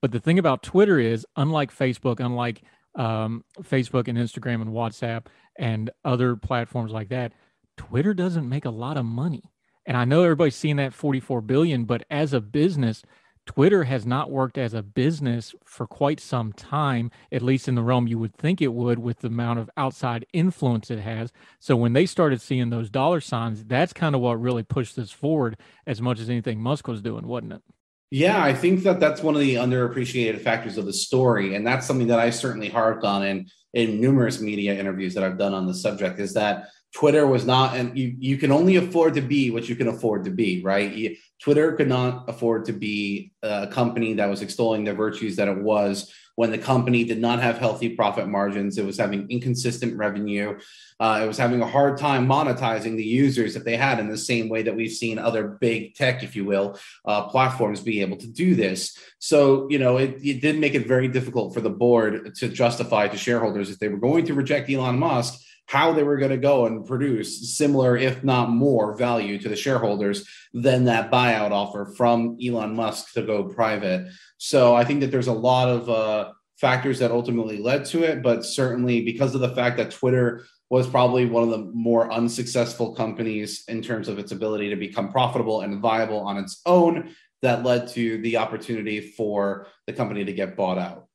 But 0.00 0.12
the 0.12 0.20
thing 0.20 0.38
about 0.38 0.62
Twitter 0.62 0.98
is, 0.98 1.26
unlike 1.36 1.76
Facebook, 1.76 2.20
unlike 2.20 2.62
um, 2.94 3.44
Facebook 3.62 4.08
and 4.08 4.18
Instagram 4.18 4.62
and 4.62 4.70
WhatsApp 4.70 5.26
and 5.56 5.90
other 6.04 6.36
platforms 6.36 6.92
like 6.92 7.08
that, 7.08 7.32
Twitter 7.76 8.14
doesn't 8.14 8.48
make 8.48 8.64
a 8.64 8.70
lot 8.70 8.96
of 8.96 9.04
money. 9.04 9.42
And 9.86 9.96
I 9.96 10.04
know 10.04 10.22
everybody's 10.22 10.56
seeing 10.56 10.76
that 10.76 10.94
44 10.94 11.40
billion, 11.40 11.84
but 11.84 12.04
as 12.10 12.32
a 12.32 12.40
business, 12.40 13.02
Twitter 13.46 13.84
has 13.84 14.06
not 14.06 14.30
worked 14.30 14.58
as 14.58 14.74
a 14.74 14.82
business 14.82 15.54
for 15.64 15.86
quite 15.86 16.20
some 16.20 16.52
time, 16.52 17.10
at 17.32 17.42
least 17.42 17.66
in 17.66 17.74
the 17.74 17.82
realm 17.82 18.06
you 18.06 18.18
would 18.18 18.34
think 18.34 18.60
it 18.60 18.72
would 18.72 18.98
with 18.98 19.20
the 19.20 19.28
amount 19.28 19.58
of 19.58 19.70
outside 19.76 20.26
influence 20.32 20.90
it 20.90 21.00
has. 21.00 21.32
So 21.58 21.74
when 21.74 21.92
they 21.92 22.06
started 22.06 22.40
seeing 22.40 22.70
those 22.70 22.90
dollar 22.90 23.20
signs, 23.20 23.64
that's 23.64 23.92
kind 23.92 24.14
of 24.14 24.20
what 24.20 24.40
really 24.40 24.62
pushed 24.62 24.94
this 24.94 25.10
forward 25.10 25.56
as 25.86 26.00
much 26.00 26.20
as 26.20 26.30
anything 26.30 26.60
Musk 26.60 26.86
was 26.86 27.02
doing, 27.02 27.26
wasn't 27.26 27.54
it? 27.54 27.62
Yeah, 28.10 28.42
I 28.42 28.52
think 28.52 28.82
that 28.82 28.98
that's 28.98 29.22
one 29.22 29.34
of 29.34 29.40
the 29.40 29.54
underappreciated 29.54 30.40
factors 30.40 30.76
of 30.76 30.84
the 30.84 30.92
story, 30.92 31.54
and 31.54 31.64
that's 31.64 31.86
something 31.86 32.08
that 32.08 32.18
I 32.18 32.30
certainly 32.30 32.68
harped 32.68 33.04
on 33.04 33.24
in 33.24 33.48
in 33.72 34.00
numerous 34.00 34.40
media 34.40 34.76
interviews 34.78 35.14
that 35.14 35.22
I've 35.22 35.38
done 35.38 35.54
on 35.54 35.66
the 35.66 35.74
subject. 35.74 36.18
Is 36.18 36.34
that 36.34 36.70
Twitter 36.92 37.24
was 37.24 37.46
not, 37.46 37.76
and 37.76 37.96
you 37.96 38.16
you 38.18 38.36
can 38.36 38.50
only 38.50 38.76
afford 38.76 39.14
to 39.14 39.20
be 39.20 39.52
what 39.52 39.68
you 39.68 39.76
can 39.76 39.86
afford 39.86 40.24
to 40.24 40.30
be, 40.30 40.60
right? 40.62 40.92
You, 40.92 41.16
Twitter 41.40 41.72
could 41.72 41.88
not 41.88 42.28
afford 42.28 42.64
to 42.64 42.72
be 42.72 43.32
a 43.42 43.68
company 43.68 44.14
that 44.14 44.28
was 44.28 44.42
extolling 44.42 44.82
the 44.84 44.92
virtues 44.92 45.36
that 45.36 45.46
it 45.46 45.58
was 45.58 46.12
when 46.40 46.50
the 46.50 46.56
company 46.56 47.04
did 47.04 47.20
not 47.20 47.38
have 47.38 47.58
healthy 47.58 47.90
profit 47.90 48.26
margins. 48.26 48.78
It 48.78 48.86
was 48.86 48.96
having 48.96 49.26
inconsistent 49.28 49.94
revenue. 49.98 50.58
Uh, 50.98 51.20
it 51.22 51.26
was 51.26 51.36
having 51.36 51.60
a 51.60 51.66
hard 51.66 51.98
time 51.98 52.26
monetizing 52.26 52.96
the 52.96 53.04
users 53.04 53.52
that 53.52 53.66
they 53.66 53.76
had 53.76 54.00
in 54.00 54.08
the 54.08 54.16
same 54.16 54.48
way 54.48 54.62
that 54.62 54.74
we've 54.74 54.90
seen 54.90 55.18
other 55.18 55.46
big 55.46 55.94
tech, 55.94 56.22
if 56.22 56.34
you 56.34 56.46
will, 56.46 56.78
uh, 57.04 57.28
platforms 57.28 57.82
be 57.82 58.00
able 58.00 58.16
to 58.16 58.26
do 58.26 58.54
this. 58.54 58.96
So, 59.18 59.68
you 59.68 59.78
know, 59.78 59.98
it, 59.98 60.16
it 60.24 60.40
did 60.40 60.58
make 60.58 60.74
it 60.74 60.86
very 60.86 61.08
difficult 61.08 61.52
for 61.52 61.60
the 61.60 61.68
board 61.68 62.34
to 62.36 62.48
justify 62.48 63.06
to 63.08 63.18
shareholders 63.18 63.68
if 63.68 63.78
they 63.78 63.88
were 63.88 63.98
going 63.98 64.24
to 64.24 64.32
reject 64.32 64.70
Elon 64.70 64.98
Musk 64.98 65.42
how 65.70 65.92
they 65.92 66.02
were 66.02 66.16
going 66.16 66.32
to 66.32 66.36
go 66.36 66.66
and 66.66 66.84
produce 66.84 67.56
similar, 67.56 67.96
if 67.96 68.24
not 68.24 68.50
more, 68.50 68.96
value 68.96 69.38
to 69.38 69.48
the 69.48 69.54
shareholders 69.54 70.28
than 70.52 70.84
that 70.84 71.12
buyout 71.12 71.52
offer 71.52 71.86
from 71.96 72.36
Elon 72.44 72.74
Musk 72.74 73.12
to 73.12 73.22
go 73.22 73.44
private. 73.44 74.10
So 74.36 74.74
I 74.74 74.84
think 74.84 75.00
that 75.00 75.12
there's 75.12 75.28
a 75.28 75.32
lot 75.32 75.68
of 75.68 75.88
uh, 75.88 76.32
factors 76.60 76.98
that 76.98 77.12
ultimately 77.12 77.58
led 77.58 77.84
to 77.84 78.02
it, 78.02 78.20
but 78.20 78.44
certainly 78.44 79.04
because 79.04 79.36
of 79.36 79.42
the 79.42 79.54
fact 79.54 79.76
that 79.76 79.92
Twitter 79.92 80.44
was 80.70 80.88
probably 80.88 81.24
one 81.26 81.44
of 81.44 81.50
the 81.50 81.70
more 81.72 82.10
unsuccessful 82.10 82.92
companies 82.96 83.62
in 83.68 83.80
terms 83.80 84.08
of 84.08 84.18
its 84.18 84.32
ability 84.32 84.70
to 84.70 84.76
become 84.76 85.12
profitable 85.12 85.60
and 85.60 85.80
viable 85.80 86.18
on 86.18 86.36
its 86.36 86.62
own, 86.66 87.14
that 87.42 87.62
led 87.62 87.86
to 87.86 88.20
the 88.22 88.36
opportunity 88.38 89.00
for 89.00 89.68
the 89.86 89.92
company 89.92 90.24
to 90.24 90.32
get 90.32 90.56
bought 90.56 90.78
out. 90.78 91.06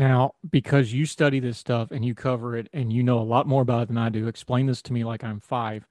Now, 0.00 0.32
because 0.50 0.94
you 0.94 1.04
study 1.04 1.40
this 1.40 1.58
stuff 1.58 1.90
and 1.90 2.02
you 2.02 2.14
cover 2.14 2.56
it 2.56 2.70
and 2.72 2.90
you 2.90 3.02
know 3.02 3.18
a 3.18 3.20
lot 3.20 3.46
more 3.46 3.60
about 3.60 3.82
it 3.82 3.88
than 3.88 3.98
I 3.98 4.08
do, 4.08 4.28
explain 4.28 4.64
this 4.64 4.80
to 4.80 4.94
me 4.94 5.04
like 5.04 5.22
I'm 5.22 5.40
five. 5.40 5.86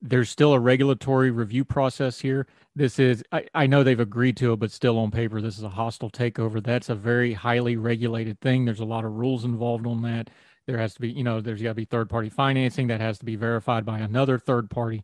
There's 0.00 0.30
still 0.30 0.52
a 0.52 0.60
regulatory 0.60 1.32
review 1.32 1.64
process 1.64 2.20
here. 2.20 2.46
This 2.76 3.00
is, 3.00 3.24
I, 3.32 3.46
I 3.52 3.66
know 3.66 3.82
they've 3.82 3.98
agreed 3.98 4.36
to 4.36 4.52
it, 4.52 4.60
but 4.60 4.70
still 4.70 4.96
on 4.96 5.10
paper, 5.10 5.40
this 5.40 5.58
is 5.58 5.64
a 5.64 5.70
hostile 5.70 6.08
takeover. 6.08 6.62
That's 6.62 6.88
a 6.88 6.94
very 6.94 7.32
highly 7.32 7.76
regulated 7.76 8.40
thing. 8.40 8.64
There's 8.64 8.78
a 8.78 8.84
lot 8.84 9.04
of 9.04 9.10
rules 9.10 9.44
involved 9.44 9.88
on 9.88 10.02
that. 10.02 10.30
There 10.68 10.78
has 10.78 10.94
to 10.94 11.00
be, 11.00 11.10
you 11.10 11.24
know, 11.24 11.40
there's 11.40 11.62
got 11.62 11.70
to 11.70 11.74
be 11.74 11.84
third 11.84 12.08
party 12.08 12.28
financing 12.28 12.86
that 12.86 13.00
has 13.00 13.18
to 13.18 13.24
be 13.24 13.34
verified 13.34 13.84
by 13.84 13.98
another 13.98 14.38
third 14.38 14.70
party 14.70 15.02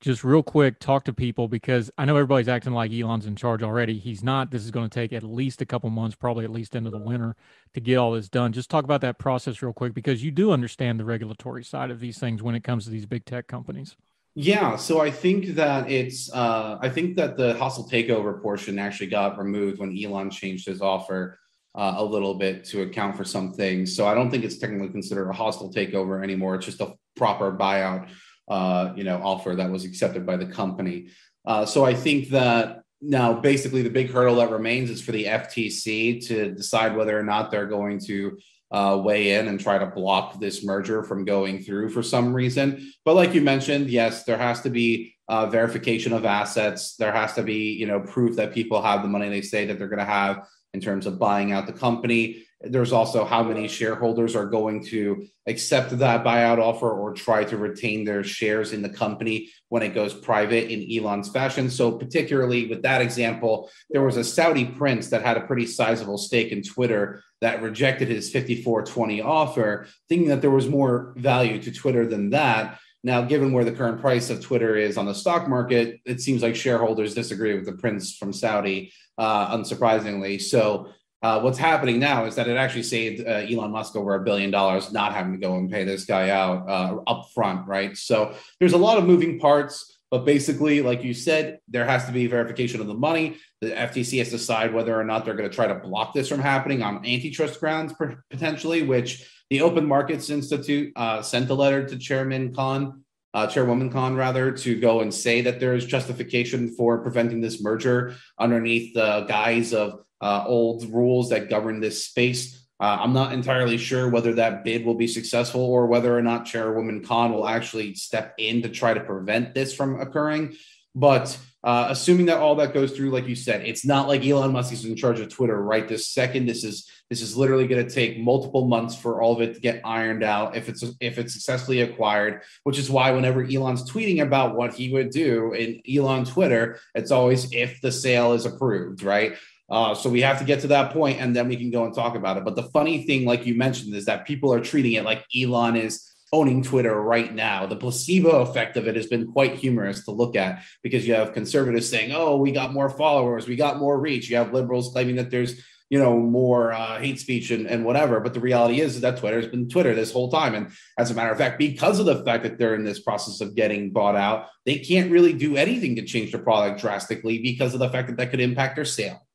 just 0.00 0.24
real 0.24 0.42
quick 0.42 0.78
talk 0.78 1.04
to 1.04 1.12
people 1.12 1.46
because 1.46 1.90
I 1.98 2.06
know 2.06 2.16
everybody's 2.16 2.48
acting 2.48 2.72
like 2.72 2.90
Elon's 2.90 3.26
in 3.26 3.36
charge 3.36 3.62
already. 3.62 3.98
He's 3.98 4.22
not. 4.22 4.50
This 4.50 4.64
is 4.64 4.70
going 4.70 4.88
to 4.88 4.94
take 4.94 5.12
at 5.12 5.22
least 5.22 5.60
a 5.60 5.66
couple 5.66 5.90
months, 5.90 6.16
probably 6.16 6.44
at 6.44 6.50
least 6.50 6.74
into 6.74 6.90
the 6.90 6.98
winter, 6.98 7.36
to 7.74 7.80
get 7.80 7.96
all 7.96 8.12
this 8.12 8.28
done. 8.28 8.52
Just 8.52 8.70
talk 8.70 8.84
about 8.84 9.02
that 9.02 9.18
process 9.18 9.60
real 9.60 9.74
quick 9.74 9.92
because 9.92 10.24
you 10.24 10.30
do 10.30 10.52
understand 10.52 10.98
the 10.98 11.04
regulatory 11.04 11.62
side 11.62 11.90
of 11.90 12.00
these 12.00 12.18
things 12.18 12.42
when 12.42 12.54
it 12.54 12.64
comes 12.64 12.84
to 12.84 12.90
these 12.90 13.04
big 13.04 13.26
tech 13.26 13.46
companies. 13.46 13.96
Yeah, 14.34 14.76
so 14.76 15.00
I 15.00 15.10
think 15.10 15.48
that 15.56 15.90
it's 15.90 16.32
uh, 16.32 16.78
I 16.80 16.88
think 16.88 17.16
that 17.16 17.36
the 17.36 17.54
hostile 17.54 17.88
takeover 17.88 18.40
portion 18.40 18.78
actually 18.78 19.08
got 19.08 19.36
removed 19.36 19.80
when 19.80 19.98
Elon 20.02 20.30
changed 20.30 20.66
his 20.66 20.80
offer 20.80 21.38
uh, 21.74 21.94
a 21.98 22.04
little 22.04 22.34
bit 22.34 22.64
to 22.66 22.82
account 22.82 23.16
for 23.16 23.24
some 23.24 23.52
things. 23.52 23.94
So 23.94 24.06
I 24.06 24.14
don't 24.14 24.30
think 24.30 24.44
it's 24.44 24.58
technically 24.58 24.88
considered 24.88 25.28
a 25.28 25.32
hostile 25.32 25.72
takeover 25.72 26.22
anymore. 26.22 26.54
It's 26.54 26.64
just 26.64 26.80
a 26.80 26.94
proper 27.16 27.52
buyout 27.52 28.08
uh, 28.50 28.92
you 28.96 29.04
know, 29.04 29.20
offer 29.22 29.54
that 29.54 29.70
was 29.70 29.84
accepted 29.84 30.26
by 30.26 30.36
the 30.36 30.44
company. 30.44 31.08
Uh, 31.46 31.64
so 31.64 31.84
I 31.84 31.94
think 31.94 32.30
that 32.30 32.82
now 33.00 33.32
basically 33.32 33.82
the 33.82 33.90
big 33.90 34.10
hurdle 34.10 34.36
that 34.36 34.50
remains 34.50 34.90
is 34.90 35.00
for 35.00 35.12
the 35.12 35.24
FTC 35.24 36.26
to 36.26 36.50
decide 36.52 36.94
whether 36.94 37.18
or 37.18 37.22
not 37.22 37.50
they're 37.50 37.66
going 37.66 37.98
to 38.00 38.38
uh, 38.72 39.00
weigh 39.02 39.34
in 39.34 39.48
and 39.48 39.58
try 39.58 39.78
to 39.78 39.86
block 39.86 40.38
this 40.38 40.64
merger 40.64 41.02
from 41.02 41.24
going 41.24 41.62
through 41.62 41.90
for 41.90 42.02
some 42.02 42.34
reason. 42.34 42.92
But 43.04 43.14
like 43.14 43.34
you 43.34 43.40
mentioned, 43.40 43.88
yes, 43.88 44.24
there 44.24 44.36
has 44.36 44.60
to 44.62 44.70
be 44.70 45.14
uh, 45.28 45.46
verification 45.46 46.12
of 46.12 46.24
assets. 46.24 46.96
There 46.96 47.12
has 47.12 47.32
to 47.34 47.42
be, 47.42 47.72
you 47.72 47.86
know, 47.86 48.00
proof 48.00 48.36
that 48.36 48.52
people 48.52 48.82
have 48.82 49.02
the 49.02 49.08
money 49.08 49.28
they 49.28 49.42
say 49.42 49.64
that 49.66 49.78
they're 49.78 49.88
going 49.88 49.98
to 50.00 50.04
have 50.04 50.46
in 50.74 50.80
terms 50.80 51.06
of 51.06 51.18
buying 51.18 51.52
out 51.52 51.66
the 51.66 51.72
company. 51.72 52.44
There's 52.62 52.92
also 52.92 53.24
how 53.24 53.42
many 53.42 53.68
shareholders 53.68 54.36
are 54.36 54.44
going 54.44 54.84
to 54.86 55.26
accept 55.46 55.98
that 55.98 56.24
buyout 56.24 56.58
offer 56.58 56.90
or 56.90 57.14
try 57.14 57.42
to 57.44 57.56
retain 57.56 58.04
their 58.04 58.22
shares 58.22 58.74
in 58.74 58.82
the 58.82 58.90
company 58.90 59.48
when 59.70 59.82
it 59.82 59.94
goes 59.94 60.12
private 60.12 60.70
in 60.70 60.86
Elon's 60.92 61.30
fashion. 61.30 61.70
So, 61.70 61.92
particularly 61.92 62.66
with 62.66 62.82
that 62.82 63.00
example, 63.00 63.70
there 63.88 64.04
was 64.04 64.18
a 64.18 64.24
Saudi 64.24 64.66
prince 64.66 65.08
that 65.08 65.22
had 65.22 65.38
a 65.38 65.46
pretty 65.46 65.66
sizable 65.66 66.18
stake 66.18 66.52
in 66.52 66.62
Twitter 66.62 67.22
that 67.40 67.62
rejected 67.62 68.08
his 68.08 68.30
5420 68.30 69.22
offer, 69.22 69.86
thinking 70.10 70.28
that 70.28 70.42
there 70.42 70.50
was 70.50 70.68
more 70.68 71.14
value 71.16 71.62
to 71.62 71.72
Twitter 71.72 72.06
than 72.06 72.30
that. 72.30 72.78
Now, 73.02 73.22
given 73.22 73.52
where 73.52 73.64
the 73.64 73.72
current 73.72 74.00
price 74.00 74.28
of 74.28 74.42
Twitter 74.42 74.76
is 74.76 74.98
on 74.98 75.06
the 75.06 75.14
stock 75.14 75.48
market, 75.48 76.00
it 76.04 76.20
seems 76.20 76.42
like 76.42 76.54
shareholders 76.54 77.14
disagree 77.14 77.54
with 77.54 77.64
the 77.64 77.72
prince 77.72 78.16
from 78.16 78.32
Saudi, 78.32 78.92
uh, 79.16 79.56
unsurprisingly. 79.56 80.40
So, 80.40 80.88
uh, 81.22 81.40
what's 81.40 81.58
happening 81.58 81.98
now 81.98 82.24
is 82.24 82.34
that 82.36 82.48
it 82.48 82.56
actually 82.56 82.82
saved 82.82 83.26
uh, 83.26 83.46
Elon 83.50 83.72
Musk 83.72 83.94
over 83.94 84.14
a 84.14 84.20
billion 84.20 84.50
dollars 84.50 84.90
not 84.90 85.12
having 85.12 85.32
to 85.32 85.38
go 85.38 85.56
and 85.56 85.70
pay 85.70 85.84
this 85.84 86.04
guy 86.04 86.30
out 86.30 86.68
uh, 86.68 86.96
up 87.06 87.28
front, 87.34 87.66
right? 87.66 87.96
So 87.96 88.34
there's 88.58 88.72
a 88.72 88.78
lot 88.78 88.96
of 88.96 89.04
moving 89.04 89.38
parts, 89.38 89.98
but 90.10 90.24
basically, 90.24 90.80
like 90.80 91.04
you 91.04 91.12
said, 91.12 91.60
there 91.68 91.84
has 91.84 92.06
to 92.06 92.12
be 92.12 92.26
verification 92.26 92.80
of 92.80 92.86
the 92.86 92.94
money. 92.94 93.36
The 93.60 93.70
FTC 93.70 94.18
has 94.18 94.28
to 94.28 94.38
decide 94.38 94.72
whether 94.72 94.98
or 94.98 95.04
not 95.04 95.26
they're 95.26 95.34
going 95.34 95.48
to 95.48 95.54
try 95.54 95.66
to 95.66 95.74
block 95.74 96.14
this 96.14 96.28
from 96.28 96.40
happening 96.40 96.82
on 96.82 97.04
antitrust 97.04 97.60
grounds, 97.60 97.92
potentially, 98.30 98.82
which 98.82 99.30
the 99.50 99.60
Open 99.62 99.86
Markets 99.86 100.30
Institute 100.30 100.92
uh, 100.96 101.20
sent 101.22 101.50
a 101.50 101.54
letter 101.54 101.86
to 101.86 101.98
Chairman 101.98 102.54
Khan 102.54 103.04
uh, 103.32 103.46
Chairwoman 103.46 103.90
Khan, 103.90 104.16
rather, 104.16 104.50
to 104.50 104.80
go 104.80 105.00
and 105.00 105.14
say 105.14 105.40
that 105.42 105.60
there 105.60 105.74
is 105.74 105.86
justification 105.86 106.74
for 106.74 106.98
preventing 106.98 107.40
this 107.40 107.62
merger 107.62 108.16
underneath 108.38 108.94
the 108.94 109.24
guise 109.28 109.72
of 109.72 110.00
uh, 110.20 110.44
old 110.46 110.92
rules 110.92 111.30
that 111.30 111.48
govern 111.48 111.80
this 111.80 112.04
space. 112.04 112.66
Uh, 112.80 112.98
I'm 113.00 113.12
not 113.12 113.32
entirely 113.32 113.76
sure 113.76 114.08
whether 114.08 114.34
that 114.34 114.64
bid 114.64 114.84
will 114.84 114.94
be 114.94 115.06
successful 115.06 115.60
or 115.60 115.86
whether 115.86 116.16
or 116.16 116.22
not 116.22 116.46
Chairwoman 116.46 117.04
Khan 117.04 117.32
will 117.32 117.46
actually 117.46 117.94
step 117.94 118.34
in 118.38 118.62
to 118.62 118.68
try 118.68 118.94
to 118.94 119.00
prevent 119.00 119.54
this 119.54 119.74
from 119.74 120.00
occurring. 120.00 120.56
But 120.94 121.38
uh, 121.62 121.88
assuming 121.90 122.26
that 122.26 122.38
all 122.38 122.54
that 122.54 122.72
goes 122.72 122.92
through, 122.92 123.10
like 123.10 123.26
you 123.26 123.34
said, 123.34 123.62
it's 123.66 123.84
not 123.84 124.08
like 124.08 124.24
Elon 124.24 124.52
Musk 124.52 124.72
is 124.72 124.84
in 124.84 124.96
charge 124.96 125.20
of 125.20 125.28
Twitter 125.28 125.60
right 125.62 125.86
this 125.86 126.08
second. 126.08 126.46
This 126.46 126.64
is 126.64 126.90
this 127.10 127.20
is 127.20 127.36
literally 127.36 127.66
going 127.66 127.86
to 127.86 127.92
take 127.92 128.18
multiple 128.18 128.66
months 128.66 128.94
for 128.94 129.20
all 129.20 129.34
of 129.34 129.42
it 129.42 129.54
to 129.54 129.60
get 129.60 129.82
ironed 129.84 130.22
out 130.22 130.56
if 130.56 130.68
it's 130.68 130.82
if 131.00 131.18
it's 131.18 131.34
successfully 131.34 131.82
acquired. 131.82 132.42
Which 132.64 132.78
is 132.78 132.88
why 132.88 133.10
whenever 133.10 133.44
Elon's 133.44 133.88
tweeting 133.90 134.22
about 134.22 134.56
what 134.56 134.72
he 134.72 134.90
would 134.90 135.10
do 135.10 135.52
in 135.52 135.82
Elon 135.90 136.24
Twitter, 136.24 136.78
it's 136.94 137.10
always 137.10 137.52
if 137.52 137.80
the 137.82 137.92
sale 137.92 138.32
is 138.32 138.46
approved, 138.46 139.02
right? 139.02 139.34
Uh, 139.68 139.94
so 139.94 140.10
we 140.10 140.22
have 140.22 140.38
to 140.38 140.44
get 140.44 140.60
to 140.60 140.66
that 140.66 140.92
point, 140.92 141.20
and 141.20 141.36
then 141.36 141.46
we 141.46 141.56
can 141.56 141.70
go 141.70 141.84
and 141.84 141.94
talk 141.94 142.16
about 142.16 142.36
it. 142.36 142.44
But 142.44 142.56
the 142.56 142.64
funny 142.64 143.04
thing, 143.04 143.24
like 143.24 143.46
you 143.46 143.54
mentioned, 143.54 143.94
is 143.94 144.06
that 144.06 144.26
people 144.26 144.52
are 144.52 144.60
treating 144.60 144.92
it 144.94 145.04
like 145.04 145.24
Elon 145.36 145.76
is 145.76 146.09
owning 146.32 146.62
Twitter 146.62 147.00
right 147.00 147.34
now. 147.34 147.66
The 147.66 147.76
placebo 147.76 148.40
effect 148.42 148.76
of 148.76 148.86
it 148.86 148.96
has 148.96 149.06
been 149.06 149.32
quite 149.32 149.56
humorous 149.56 150.04
to 150.04 150.12
look 150.12 150.36
at 150.36 150.62
because 150.82 151.06
you 151.06 151.14
have 151.14 151.32
conservatives 151.32 151.88
saying, 151.88 152.12
"Oh, 152.12 152.36
we 152.36 152.52
got 152.52 152.72
more 152.72 152.90
followers, 152.90 153.48
we 153.48 153.56
got 153.56 153.78
more 153.78 153.98
reach." 153.98 154.30
You 154.30 154.36
have 154.36 154.52
liberals 154.52 154.92
claiming 154.92 155.16
that 155.16 155.30
there's 155.30 155.60
you 155.90 155.98
know 155.98 156.18
more 156.18 156.72
uh, 156.72 157.00
hate 157.00 157.18
speech 157.18 157.50
and, 157.50 157.66
and 157.66 157.84
whatever. 157.84 158.20
But 158.20 158.32
the 158.34 158.40
reality 158.40 158.80
is, 158.80 159.00
that 159.00 159.18
Twitter 159.18 159.40
has 159.40 159.48
been 159.48 159.68
Twitter 159.68 159.94
this 159.94 160.12
whole 160.12 160.30
time. 160.30 160.54
And 160.54 160.70
as 160.98 161.10
a 161.10 161.14
matter 161.14 161.32
of 161.32 161.38
fact, 161.38 161.58
because 161.58 161.98
of 161.98 162.06
the 162.06 162.24
fact 162.24 162.44
that 162.44 162.58
they're 162.58 162.76
in 162.76 162.84
this 162.84 163.00
process 163.00 163.40
of 163.40 163.56
getting 163.56 163.90
bought 163.90 164.16
out, 164.16 164.46
they 164.64 164.78
can't 164.78 165.10
really 165.10 165.32
do 165.32 165.56
anything 165.56 165.96
to 165.96 166.04
change 166.04 166.32
the 166.32 166.38
product 166.38 166.80
drastically 166.80 167.42
because 167.42 167.74
of 167.74 167.80
the 167.80 167.90
fact 167.90 168.08
that 168.08 168.16
that 168.18 168.30
could 168.30 168.40
impact 168.40 168.76
their 168.76 168.84
sale. 168.84 169.26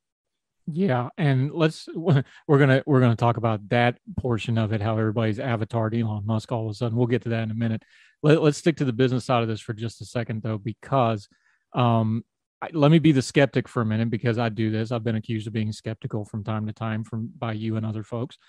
Yeah, 0.67 1.09
and 1.17 1.51
let's 1.51 1.87
we're 1.95 2.23
gonna 2.47 2.81
we're 2.87 2.99
gonna 2.99 3.15
talk 3.15 3.37
about 3.37 3.69
that 3.69 3.99
portion 4.17 4.57
of 4.57 4.73
it, 4.73 4.81
how 4.81 4.97
everybody's 4.97 5.39
avatar 5.39 5.91
Elon 5.93 6.25
Musk 6.25 6.51
all 6.51 6.65
of 6.65 6.71
a 6.71 6.73
sudden. 6.73 6.97
We'll 6.97 7.07
get 7.07 7.21
to 7.23 7.29
that 7.29 7.43
in 7.43 7.51
a 7.51 7.55
minute. 7.55 7.83
Let, 8.23 8.39
us 8.39 8.57
stick 8.57 8.77
to 8.77 8.85
the 8.85 8.93
business 8.93 9.25
side 9.25 9.43
of 9.43 9.47
this 9.47 9.61
for 9.61 9.73
just 9.73 10.01
a 10.01 10.05
second, 10.05 10.41
though, 10.41 10.57
because 10.57 11.29
um, 11.73 12.23
I, 12.61 12.69
let 12.73 12.89
me 12.89 12.97
be 12.97 13.11
the 13.11 13.21
skeptic 13.21 13.67
for 13.67 13.81
a 13.81 13.85
minute 13.85 14.09
because 14.09 14.39
I 14.39 14.49
do 14.49 14.71
this. 14.71 14.91
I've 14.91 15.03
been 15.03 15.17
accused 15.17 15.45
of 15.45 15.53
being 15.53 15.71
skeptical 15.71 16.25
from 16.25 16.43
time 16.43 16.65
to 16.65 16.73
time 16.73 17.03
from 17.03 17.29
by 17.37 17.53
you 17.53 17.75
and 17.75 17.85
other 17.85 18.03
folks. 18.03 18.39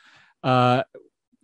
Uh, 0.42 0.84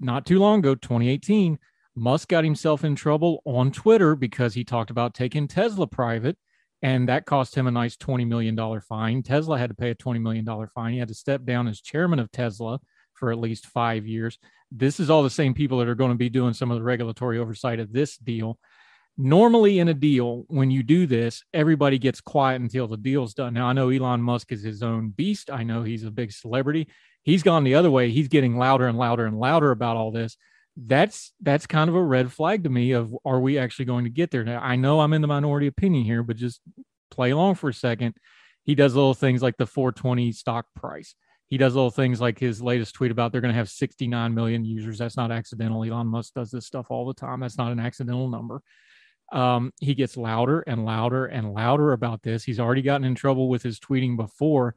not 0.01 0.25
too 0.25 0.39
long 0.39 0.61
ago, 0.61 0.75
2018, 0.75 1.59
Musk 1.95 2.29
got 2.29 2.45
himself 2.45 2.85
in 2.85 2.95
trouble 2.95 3.43
on 3.45 3.71
Twitter 3.71 4.17
because 4.17 4.55
he 4.55 4.65
talked 4.65 4.91
about 4.91 5.13
taking 5.13 5.47
Tesla 5.47 5.87
private 5.87 6.39
and 6.83 7.09
that 7.09 7.27
cost 7.27 7.55
him 7.55 7.67
a 7.67 7.71
nice 7.71 7.97
$20 7.97 8.27
million 8.27 8.81
fine. 8.81 9.23
Tesla 9.23 9.59
had 9.59 9.71
to 9.71 9.77
pay 9.77 9.91
a 9.91 9.95
$20 9.95 10.21
million 10.21 10.47
fine. 10.75 10.93
He 10.93 10.99
had 10.99 11.09
to 11.09 11.15
step 11.15 11.45
down 11.45 11.69
as 11.69 11.81
chairman 11.81 12.19
of 12.19 12.31
Tesla 12.33 12.81
for 13.15 13.31
at 13.31 13.39
least 13.39 13.67
five 13.67 14.07
years. 14.07 14.39
This 14.71 14.99
is 14.99 15.09
all 15.09 15.23
the 15.23 15.31
same 15.31 15.55
people 15.55 15.79
that 15.79 15.89
are 15.89 15.95
going 15.95 16.11
to 16.11 16.17
be 16.17 16.29
doing 16.29 16.55
some 16.55 16.71
of 16.71 16.77
the 16.77 16.83
regulatory 16.83 17.39
oversight 17.39 17.79
of 17.79 17.93
this 17.93 18.17
deal. 18.17 18.59
Normally, 19.17 19.79
in 19.79 19.89
a 19.89 19.95
deal, 19.95 20.45
when 20.49 20.71
you 20.71 20.83
do 20.83 21.07
this, 21.07 21.45
everybody 21.53 21.99
gets 21.99 22.21
quiet 22.21 22.63
until 22.63 22.89
the 22.89 22.97
deal's 22.97 23.35
done. 23.35 23.55
Now, 23.55 23.67
I 23.67 23.75
know 23.75 23.91
Elon 23.91 24.23
Musk 24.23 24.51
is 24.51 24.63
his 24.63 24.83
own 24.83 25.11
beast. 25.11 25.51
I 25.51 25.63
know 25.63 25.83
he's 25.83 26.05
a 26.05 26.11
big 26.11 26.33
celebrity. 26.33 26.89
He's 27.23 27.43
gone 27.43 27.63
the 27.63 27.75
other 27.75 27.91
way. 27.91 28.11
He's 28.11 28.29
getting 28.29 28.57
louder 28.57 28.89
and 28.89 28.99
louder 28.99 29.27
and 29.27 29.39
louder 29.39 29.71
about 29.71 29.97
all 29.97 30.11
this 30.11 30.37
that's 30.77 31.33
that's 31.41 31.67
kind 31.67 31.91
of 31.91 31.97
a 31.97 32.03
red 32.03 32.33
flag 32.33 32.65
to 32.65 32.71
me 32.71 32.93
of 32.93 33.15
are 33.25 33.41
we 33.41 33.59
actually 33.59 33.85
going 33.85 34.05
to 34.05 34.11
get 34.11 34.31
there? 34.31 34.45
Now 34.45 34.61
i 34.61 34.75
know 34.77 35.01
i'm 35.01 35.13
in 35.13 35.21
the 35.21 35.29
minority 35.29 35.67
opinion 35.67 36.05
here 36.05 36.23
but 36.23 36.37
just 36.37 36.61
play 37.13 37.31
along 37.31 37.55
for 37.55 37.69
a 37.69 37.75
second. 37.75 38.17
He 38.65 38.75
does 38.75 38.95
little 38.95 39.15
things 39.15 39.43
like 39.43 39.57
the 39.57 39.67
420 39.67 40.33
stock 40.33 40.67
price. 40.75 41.15
He 41.49 41.59
does 41.59 41.75
little 41.75 41.91
things 41.91 42.21
like 42.21 42.39
his 42.39 42.63
latest 42.63 42.95
tweet 42.95 43.11
about 43.11 43.31
they're 43.31 43.43
going 43.43 43.53
to 43.53 43.59
have 43.59 43.69
69 43.69 44.35
million 44.35 44.65
users. 44.65 44.99
That's 44.99 45.17
not 45.17 45.31
accidental. 45.31 45.85
Elon 45.85 46.07
musk 46.07 46.33
does 46.35 46.51
this 46.51 46.67
stuff 46.67 46.87
all 46.89 47.07
the 47.07 47.15
time. 47.15 47.41
That's 47.41 47.59
not 47.59 47.73
an 47.73 47.81
accidental 47.81 48.29
number. 48.29 48.63
Um, 49.33 49.73
he 49.81 49.95
gets 49.95 50.17
louder 50.17 50.61
and 50.61 50.85
louder 50.85 51.27
and 51.27 51.53
louder 51.53 51.93
about 51.93 52.23
this. 52.23 52.45
He's 52.45 52.61
already 52.61 52.83
gotten 52.83 53.05
in 53.05 53.15
trouble 53.15 53.49
with 53.49 53.63
his 53.63 53.79
tweeting 53.79 54.17
before 54.17 54.75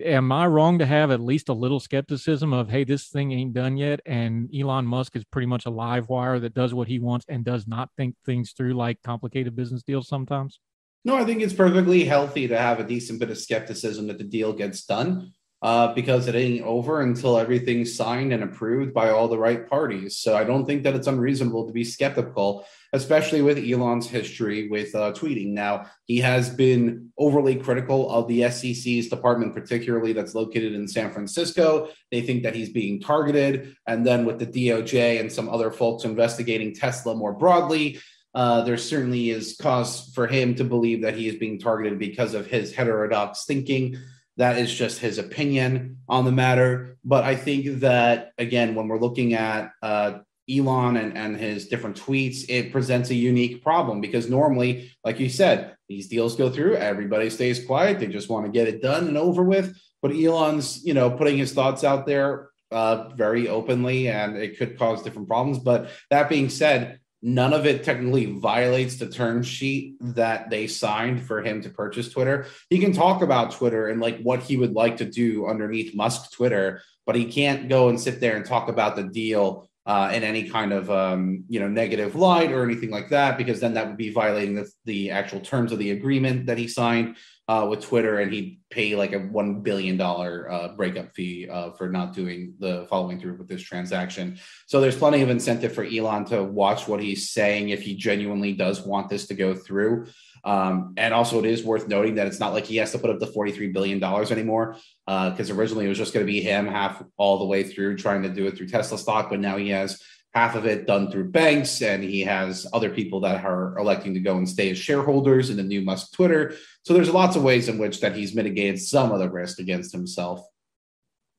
am 0.00 0.32
I 0.32 0.46
wrong 0.46 0.78
to 0.78 0.86
have 0.86 1.10
at 1.10 1.20
least 1.20 1.48
a 1.48 1.54
little 1.54 1.80
skepticism 1.80 2.52
of, 2.52 2.70
hey, 2.70 2.84
this 2.84 3.08
thing 3.08 3.32
ain't 3.32 3.52
done 3.52 3.76
yet? 3.76 4.00
And 4.06 4.48
Elon 4.54 4.86
Musk 4.86 5.16
is 5.16 5.24
pretty 5.24 5.46
much 5.46 5.66
a 5.66 5.70
live 5.70 6.08
wire 6.08 6.38
that 6.40 6.54
does 6.54 6.72
what 6.72 6.88
he 6.88 6.98
wants 6.98 7.26
and 7.28 7.44
does 7.44 7.66
not 7.66 7.90
think 7.96 8.16
things 8.24 8.52
through 8.52 8.74
like 8.74 9.02
complicated 9.02 9.54
business 9.54 9.82
deals 9.82 10.08
sometimes? 10.08 10.60
No, 11.04 11.16
I 11.16 11.24
think 11.24 11.42
it's 11.42 11.52
perfectly 11.52 12.04
healthy 12.04 12.46
to 12.48 12.58
have 12.58 12.78
a 12.78 12.84
decent 12.84 13.18
bit 13.18 13.30
of 13.30 13.38
skepticism 13.38 14.06
that 14.06 14.18
the 14.18 14.24
deal 14.24 14.52
gets 14.52 14.84
done. 14.84 15.32
Uh, 15.62 15.94
because 15.94 16.26
it 16.26 16.34
ain't 16.34 16.64
over 16.64 17.02
until 17.02 17.38
everything's 17.38 17.94
signed 17.94 18.32
and 18.32 18.42
approved 18.42 18.92
by 18.92 19.10
all 19.10 19.28
the 19.28 19.38
right 19.38 19.68
parties. 19.68 20.16
So 20.16 20.36
I 20.36 20.42
don't 20.42 20.66
think 20.66 20.82
that 20.82 20.96
it's 20.96 21.06
unreasonable 21.06 21.68
to 21.68 21.72
be 21.72 21.84
skeptical, 21.84 22.66
especially 22.92 23.42
with 23.42 23.58
Elon's 23.58 24.08
history 24.08 24.68
with 24.68 24.92
uh, 24.96 25.12
tweeting. 25.12 25.52
Now, 25.52 25.86
he 26.06 26.18
has 26.18 26.50
been 26.50 27.12
overly 27.16 27.54
critical 27.54 28.10
of 28.10 28.26
the 28.26 28.50
SEC's 28.50 29.08
department, 29.08 29.54
particularly 29.54 30.12
that's 30.12 30.34
located 30.34 30.74
in 30.74 30.88
San 30.88 31.12
Francisco. 31.12 31.90
They 32.10 32.22
think 32.22 32.42
that 32.42 32.56
he's 32.56 32.70
being 32.70 33.00
targeted. 33.00 33.76
And 33.86 34.04
then 34.04 34.24
with 34.24 34.40
the 34.40 34.46
DOJ 34.46 35.20
and 35.20 35.30
some 35.30 35.48
other 35.48 35.70
folks 35.70 36.04
investigating 36.04 36.74
Tesla 36.74 37.14
more 37.14 37.34
broadly, 37.34 38.00
uh, 38.34 38.62
there 38.62 38.78
certainly 38.78 39.30
is 39.30 39.56
cause 39.60 40.10
for 40.12 40.26
him 40.26 40.56
to 40.56 40.64
believe 40.64 41.02
that 41.02 41.14
he 41.14 41.28
is 41.28 41.36
being 41.36 41.60
targeted 41.60 42.00
because 42.00 42.34
of 42.34 42.46
his 42.46 42.74
heterodox 42.74 43.44
thinking. 43.44 43.96
That 44.36 44.58
is 44.58 44.72
just 44.72 44.98
his 44.98 45.18
opinion 45.18 45.98
on 46.08 46.24
the 46.24 46.32
matter. 46.32 46.96
But 47.04 47.24
I 47.24 47.36
think 47.36 47.80
that, 47.80 48.32
again, 48.38 48.74
when 48.74 48.88
we're 48.88 49.00
looking 49.00 49.34
at 49.34 49.72
uh, 49.82 50.20
Elon 50.50 50.96
and, 50.96 51.16
and 51.16 51.36
his 51.36 51.68
different 51.68 52.00
tweets, 52.00 52.44
it 52.48 52.72
presents 52.72 53.10
a 53.10 53.14
unique 53.14 53.62
problem 53.62 54.00
because 54.00 54.30
normally, 54.30 54.92
like 55.04 55.20
you 55.20 55.28
said, 55.28 55.76
these 55.88 56.08
deals 56.08 56.36
go 56.36 56.48
through, 56.48 56.76
everybody 56.76 57.28
stays 57.28 57.64
quiet, 57.64 57.98
they 57.98 58.06
just 58.06 58.30
want 58.30 58.46
to 58.46 58.52
get 58.52 58.68
it 58.68 58.82
done 58.82 59.08
and 59.08 59.18
over 59.18 59.42
with. 59.42 59.76
But 60.00 60.12
Elon's, 60.12 60.84
you 60.84 60.94
know, 60.94 61.10
putting 61.10 61.38
his 61.38 61.52
thoughts 61.52 61.84
out 61.84 62.06
there 62.06 62.48
uh, 62.72 63.10
very 63.10 63.48
openly, 63.48 64.08
and 64.08 64.36
it 64.36 64.58
could 64.58 64.78
cause 64.78 65.02
different 65.02 65.28
problems. 65.28 65.58
But 65.58 65.90
that 66.10 66.28
being 66.28 66.48
said, 66.48 66.98
none 67.22 67.52
of 67.52 67.66
it 67.66 67.84
technically 67.84 68.26
violates 68.26 68.96
the 68.96 69.08
term 69.08 69.42
sheet 69.42 69.96
that 70.00 70.50
they 70.50 70.66
signed 70.66 71.22
for 71.22 71.40
him 71.40 71.62
to 71.62 71.70
purchase 71.70 72.10
Twitter. 72.10 72.46
He 72.68 72.78
can 72.80 72.92
talk 72.92 73.22
about 73.22 73.52
Twitter 73.52 73.88
and 73.88 74.00
like 74.00 74.20
what 74.20 74.42
he 74.42 74.56
would 74.56 74.72
like 74.72 74.96
to 74.96 75.04
do 75.04 75.46
underneath 75.46 75.94
Musk 75.94 76.32
Twitter, 76.32 76.82
but 77.06 77.14
he 77.14 77.26
can't 77.26 77.68
go 77.68 77.88
and 77.88 78.00
sit 78.00 78.20
there 78.20 78.36
and 78.36 78.44
talk 78.44 78.68
about 78.68 78.96
the 78.96 79.04
deal 79.04 79.68
uh, 79.86 80.10
in 80.14 80.22
any 80.22 80.48
kind 80.48 80.72
of 80.72 80.90
um, 80.90 81.44
you 81.48 81.58
know 81.58 81.68
negative 81.68 82.14
light 82.14 82.52
or 82.52 82.64
anything 82.64 82.90
like 82.90 83.08
that, 83.10 83.36
because 83.36 83.60
then 83.60 83.74
that 83.74 83.86
would 83.86 83.96
be 83.96 84.10
violating 84.10 84.54
the, 84.54 84.70
the 84.84 85.10
actual 85.10 85.40
terms 85.40 85.72
of 85.72 85.78
the 85.78 85.90
agreement 85.90 86.46
that 86.46 86.58
he 86.58 86.68
signed 86.68 87.16
uh, 87.48 87.66
with 87.68 87.80
Twitter, 87.80 88.20
and 88.20 88.32
he'd 88.32 88.60
pay 88.70 88.94
like 88.94 89.12
a 89.12 89.18
one 89.18 89.62
billion 89.62 89.96
dollar 89.96 90.50
uh, 90.50 90.68
breakup 90.68 91.12
fee 91.14 91.48
uh, 91.48 91.70
for 91.72 91.88
not 91.88 92.14
doing 92.14 92.54
the 92.58 92.86
following 92.88 93.18
through 93.18 93.36
with 93.36 93.48
this 93.48 93.62
transaction. 93.62 94.38
So 94.66 94.80
there's 94.80 94.96
plenty 94.96 95.22
of 95.22 95.30
incentive 95.30 95.74
for 95.74 95.84
Elon 95.84 96.24
to 96.26 96.42
watch 96.42 96.86
what 96.86 97.02
he's 97.02 97.30
saying 97.30 97.70
if 97.70 97.82
he 97.82 97.94
genuinely 97.94 98.52
does 98.52 98.82
want 98.82 99.08
this 99.08 99.26
to 99.26 99.34
go 99.34 99.54
through. 99.54 100.06
Um, 100.44 100.94
and 100.96 101.14
also, 101.14 101.38
it 101.38 101.44
is 101.44 101.62
worth 101.62 101.86
noting 101.88 102.16
that 102.16 102.26
it's 102.26 102.40
not 102.40 102.52
like 102.52 102.64
he 102.64 102.76
has 102.76 102.90
to 102.92 102.98
put 102.98 103.10
up 103.10 103.20
the 103.20 103.26
$43 103.26 103.72
billion 103.72 104.02
anymore, 104.02 104.76
because 105.06 105.50
uh, 105.50 105.54
originally 105.54 105.86
it 105.86 105.88
was 105.88 105.98
just 105.98 106.12
going 106.12 106.26
to 106.26 106.32
be 106.32 106.40
him 106.40 106.66
half 106.66 107.02
all 107.16 107.38
the 107.38 107.44
way 107.44 107.62
through 107.62 107.96
trying 107.96 108.22
to 108.22 108.28
do 108.28 108.46
it 108.46 108.56
through 108.56 108.68
Tesla 108.68 108.98
stock. 108.98 109.30
But 109.30 109.40
now 109.40 109.56
he 109.56 109.70
has 109.70 110.02
half 110.32 110.54
of 110.54 110.66
it 110.66 110.86
done 110.86 111.10
through 111.10 111.30
banks, 111.30 111.82
and 111.82 112.02
he 112.02 112.22
has 112.22 112.66
other 112.72 112.90
people 112.90 113.20
that 113.20 113.44
are 113.44 113.78
electing 113.78 114.14
to 114.14 114.20
go 114.20 114.38
and 114.38 114.48
stay 114.48 114.70
as 114.70 114.78
shareholders 114.78 115.50
in 115.50 115.56
the 115.56 115.62
new 115.62 115.82
Musk 115.82 116.12
Twitter. 116.12 116.54
So 116.84 116.94
there's 116.94 117.10
lots 117.10 117.36
of 117.36 117.42
ways 117.42 117.68
in 117.68 117.78
which 117.78 118.00
that 118.00 118.16
he's 118.16 118.34
mitigated 118.34 118.80
some 118.80 119.12
of 119.12 119.18
the 119.18 119.30
risk 119.30 119.58
against 119.58 119.92
himself. 119.92 120.46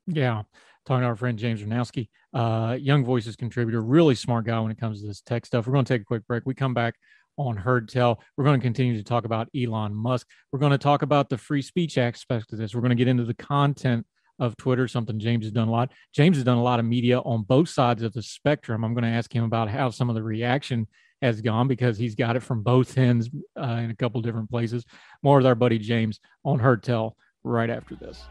Yeah. 0.05 0.43
Talking 0.85 1.01
to 1.01 1.07
our 1.07 1.15
friend 1.15 1.39
James 1.39 1.61
Czerniawski, 1.61 2.09
uh, 2.33 2.77
Young 2.79 3.05
Voices 3.05 3.35
contributor, 3.35 3.81
really 3.81 4.15
smart 4.15 4.45
guy 4.45 4.59
when 4.59 4.71
it 4.71 4.79
comes 4.79 5.01
to 5.01 5.07
this 5.07 5.21
tech 5.21 5.45
stuff. 5.45 5.65
We're 5.65 5.73
going 5.73 5.85
to 5.85 5.93
take 5.93 6.01
a 6.01 6.05
quick 6.05 6.27
break. 6.27 6.43
We 6.45 6.53
come 6.53 6.73
back 6.73 6.95
on 7.37 7.57
Heard 7.57 7.89
Tell. 7.89 8.21
We're 8.37 8.43
going 8.43 8.59
to 8.59 8.63
continue 8.63 8.97
to 8.97 9.03
talk 9.03 9.25
about 9.25 9.49
Elon 9.55 9.95
Musk. 9.95 10.27
We're 10.51 10.59
going 10.59 10.71
to 10.71 10.77
talk 10.77 11.01
about 11.01 11.29
the 11.29 11.37
free 11.37 11.61
speech 11.61 11.97
aspect 11.97 12.51
of 12.51 12.59
this. 12.59 12.75
We're 12.75 12.81
going 12.81 12.89
to 12.89 12.95
get 12.95 13.07
into 13.07 13.23
the 13.23 13.33
content 13.33 14.05
of 14.43 14.57
Twitter, 14.57 14.87
something 14.87 15.19
James 15.19 15.45
has 15.45 15.51
done 15.53 15.67
a 15.69 15.71
lot. 15.71 15.91
James 16.13 16.37
has 16.37 16.43
done 16.43 16.57
a 16.57 16.63
lot 16.63 16.79
of 16.79 16.85
media 16.85 17.19
on 17.19 17.43
both 17.43 17.69
sides 17.69 18.03
of 18.03 18.11
the 18.13 18.21
spectrum. 18.21 18.83
I'm 18.83 18.93
going 18.93 19.05
to 19.05 19.09
ask 19.09 19.33
him 19.33 19.45
about 19.45 19.69
how 19.69 19.89
some 19.89 20.09
of 20.09 20.15
the 20.15 20.23
reaction 20.23 20.87
has 21.21 21.39
gone 21.41 21.69
because 21.69 21.97
he's 21.97 22.15
got 22.15 22.35
it 22.35 22.41
from 22.41 22.61
both 22.61 22.97
ends 22.97 23.29
uh, 23.57 23.79
in 23.83 23.89
a 23.89 23.95
couple 23.95 24.21
different 24.21 24.49
places. 24.49 24.85
More 25.23 25.37
with 25.37 25.45
our 25.45 25.55
buddy 25.55 25.79
James 25.79 26.19
on 26.43 26.59
Heard 26.59 26.83
Tell 26.83 27.15
right 27.43 27.69
after 27.69 27.95
this. 27.95 28.21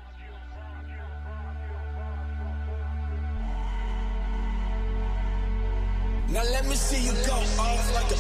Now 6.29 6.45
let 6.45 6.67
me 6.67 6.75
see 6.75 7.07
you 7.07 7.13
go 7.27 7.35
off 7.59 7.95
like 7.95 8.11
a 8.11 8.17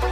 bomb. 0.00 0.05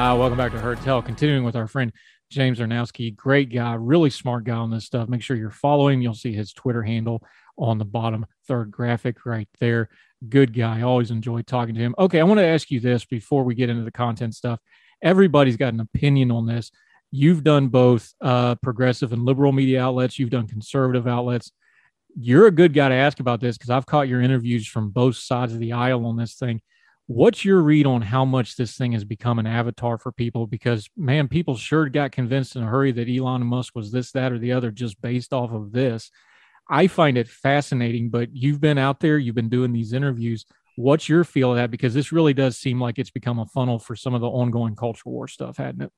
Uh, 0.00 0.16
welcome 0.16 0.38
back 0.38 0.50
to 0.50 0.58
Heard 0.58 0.80
Tell. 0.80 1.02
Continuing 1.02 1.44
with 1.44 1.54
our 1.54 1.66
friend 1.68 1.92
James 2.30 2.58
Czerniawski, 2.58 3.14
great 3.14 3.52
guy, 3.52 3.74
really 3.74 4.08
smart 4.08 4.44
guy 4.44 4.56
on 4.56 4.70
this 4.70 4.86
stuff. 4.86 5.10
Make 5.10 5.20
sure 5.20 5.36
you're 5.36 5.50
following. 5.50 6.00
You'll 6.00 6.14
see 6.14 6.32
his 6.32 6.54
Twitter 6.54 6.82
handle 6.82 7.22
on 7.58 7.76
the 7.76 7.84
bottom 7.84 8.24
third 8.48 8.70
graphic 8.70 9.26
right 9.26 9.46
there. 9.58 9.90
Good 10.26 10.54
guy. 10.54 10.80
Always 10.80 11.10
enjoy 11.10 11.42
talking 11.42 11.74
to 11.74 11.80
him. 11.82 11.94
Okay, 11.98 12.18
I 12.18 12.22
want 12.22 12.40
to 12.40 12.46
ask 12.46 12.70
you 12.70 12.80
this 12.80 13.04
before 13.04 13.44
we 13.44 13.54
get 13.54 13.68
into 13.68 13.84
the 13.84 13.90
content 13.90 14.34
stuff. 14.34 14.58
Everybody's 15.02 15.58
got 15.58 15.74
an 15.74 15.80
opinion 15.80 16.30
on 16.30 16.46
this. 16.46 16.70
You've 17.10 17.44
done 17.44 17.68
both 17.68 18.14
uh, 18.22 18.54
progressive 18.54 19.12
and 19.12 19.26
liberal 19.26 19.52
media 19.52 19.82
outlets. 19.82 20.18
You've 20.18 20.30
done 20.30 20.48
conservative 20.48 21.06
outlets. 21.06 21.52
You're 22.18 22.46
a 22.46 22.50
good 22.50 22.72
guy 22.72 22.88
to 22.88 22.94
ask 22.94 23.20
about 23.20 23.42
this 23.42 23.58
because 23.58 23.68
I've 23.68 23.84
caught 23.84 24.08
your 24.08 24.22
interviews 24.22 24.66
from 24.66 24.92
both 24.92 25.16
sides 25.16 25.52
of 25.52 25.58
the 25.58 25.74
aisle 25.74 26.06
on 26.06 26.16
this 26.16 26.36
thing 26.36 26.62
What's 27.12 27.44
your 27.44 27.60
read 27.60 27.86
on 27.86 28.02
how 28.02 28.24
much 28.24 28.54
this 28.54 28.76
thing 28.76 28.92
has 28.92 29.02
become 29.02 29.40
an 29.40 29.46
avatar 29.48 29.98
for 29.98 30.12
people? 30.12 30.46
Because 30.46 30.88
man, 30.96 31.26
people 31.26 31.56
sure 31.56 31.88
got 31.88 32.12
convinced 32.12 32.54
in 32.54 32.62
a 32.62 32.66
hurry 32.66 32.92
that 32.92 33.08
Elon 33.08 33.44
Musk 33.44 33.74
was 33.74 33.90
this, 33.90 34.12
that, 34.12 34.30
or 34.30 34.38
the 34.38 34.52
other 34.52 34.70
just 34.70 35.02
based 35.02 35.32
off 35.32 35.50
of 35.50 35.72
this. 35.72 36.12
I 36.68 36.86
find 36.86 37.18
it 37.18 37.26
fascinating, 37.26 38.10
but 38.10 38.28
you've 38.32 38.60
been 38.60 38.78
out 38.78 39.00
there, 39.00 39.18
you've 39.18 39.34
been 39.34 39.48
doing 39.48 39.72
these 39.72 39.92
interviews. 39.92 40.46
What's 40.76 41.08
your 41.08 41.24
feel 41.24 41.50
of 41.50 41.56
that? 41.56 41.72
Because 41.72 41.94
this 41.94 42.12
really 42.12 42.32
does 42.32 42.56
seem 42.56 42.80
like 42.80 42.96
it's 42.96 43.10
become 43.10 43.40
a 43.40 43.46
funnel 43.46 43.80
for 43.80 43.96
some 43.96 44.14
of 44.14 44.20
the 44.20 44.28
ongoing 44.28 44.76
culture 44.76 45.10
war 45.10 45.26
stuff, 45.26 45.56
hadn't 45.56 45.82
it? 45.82 45.92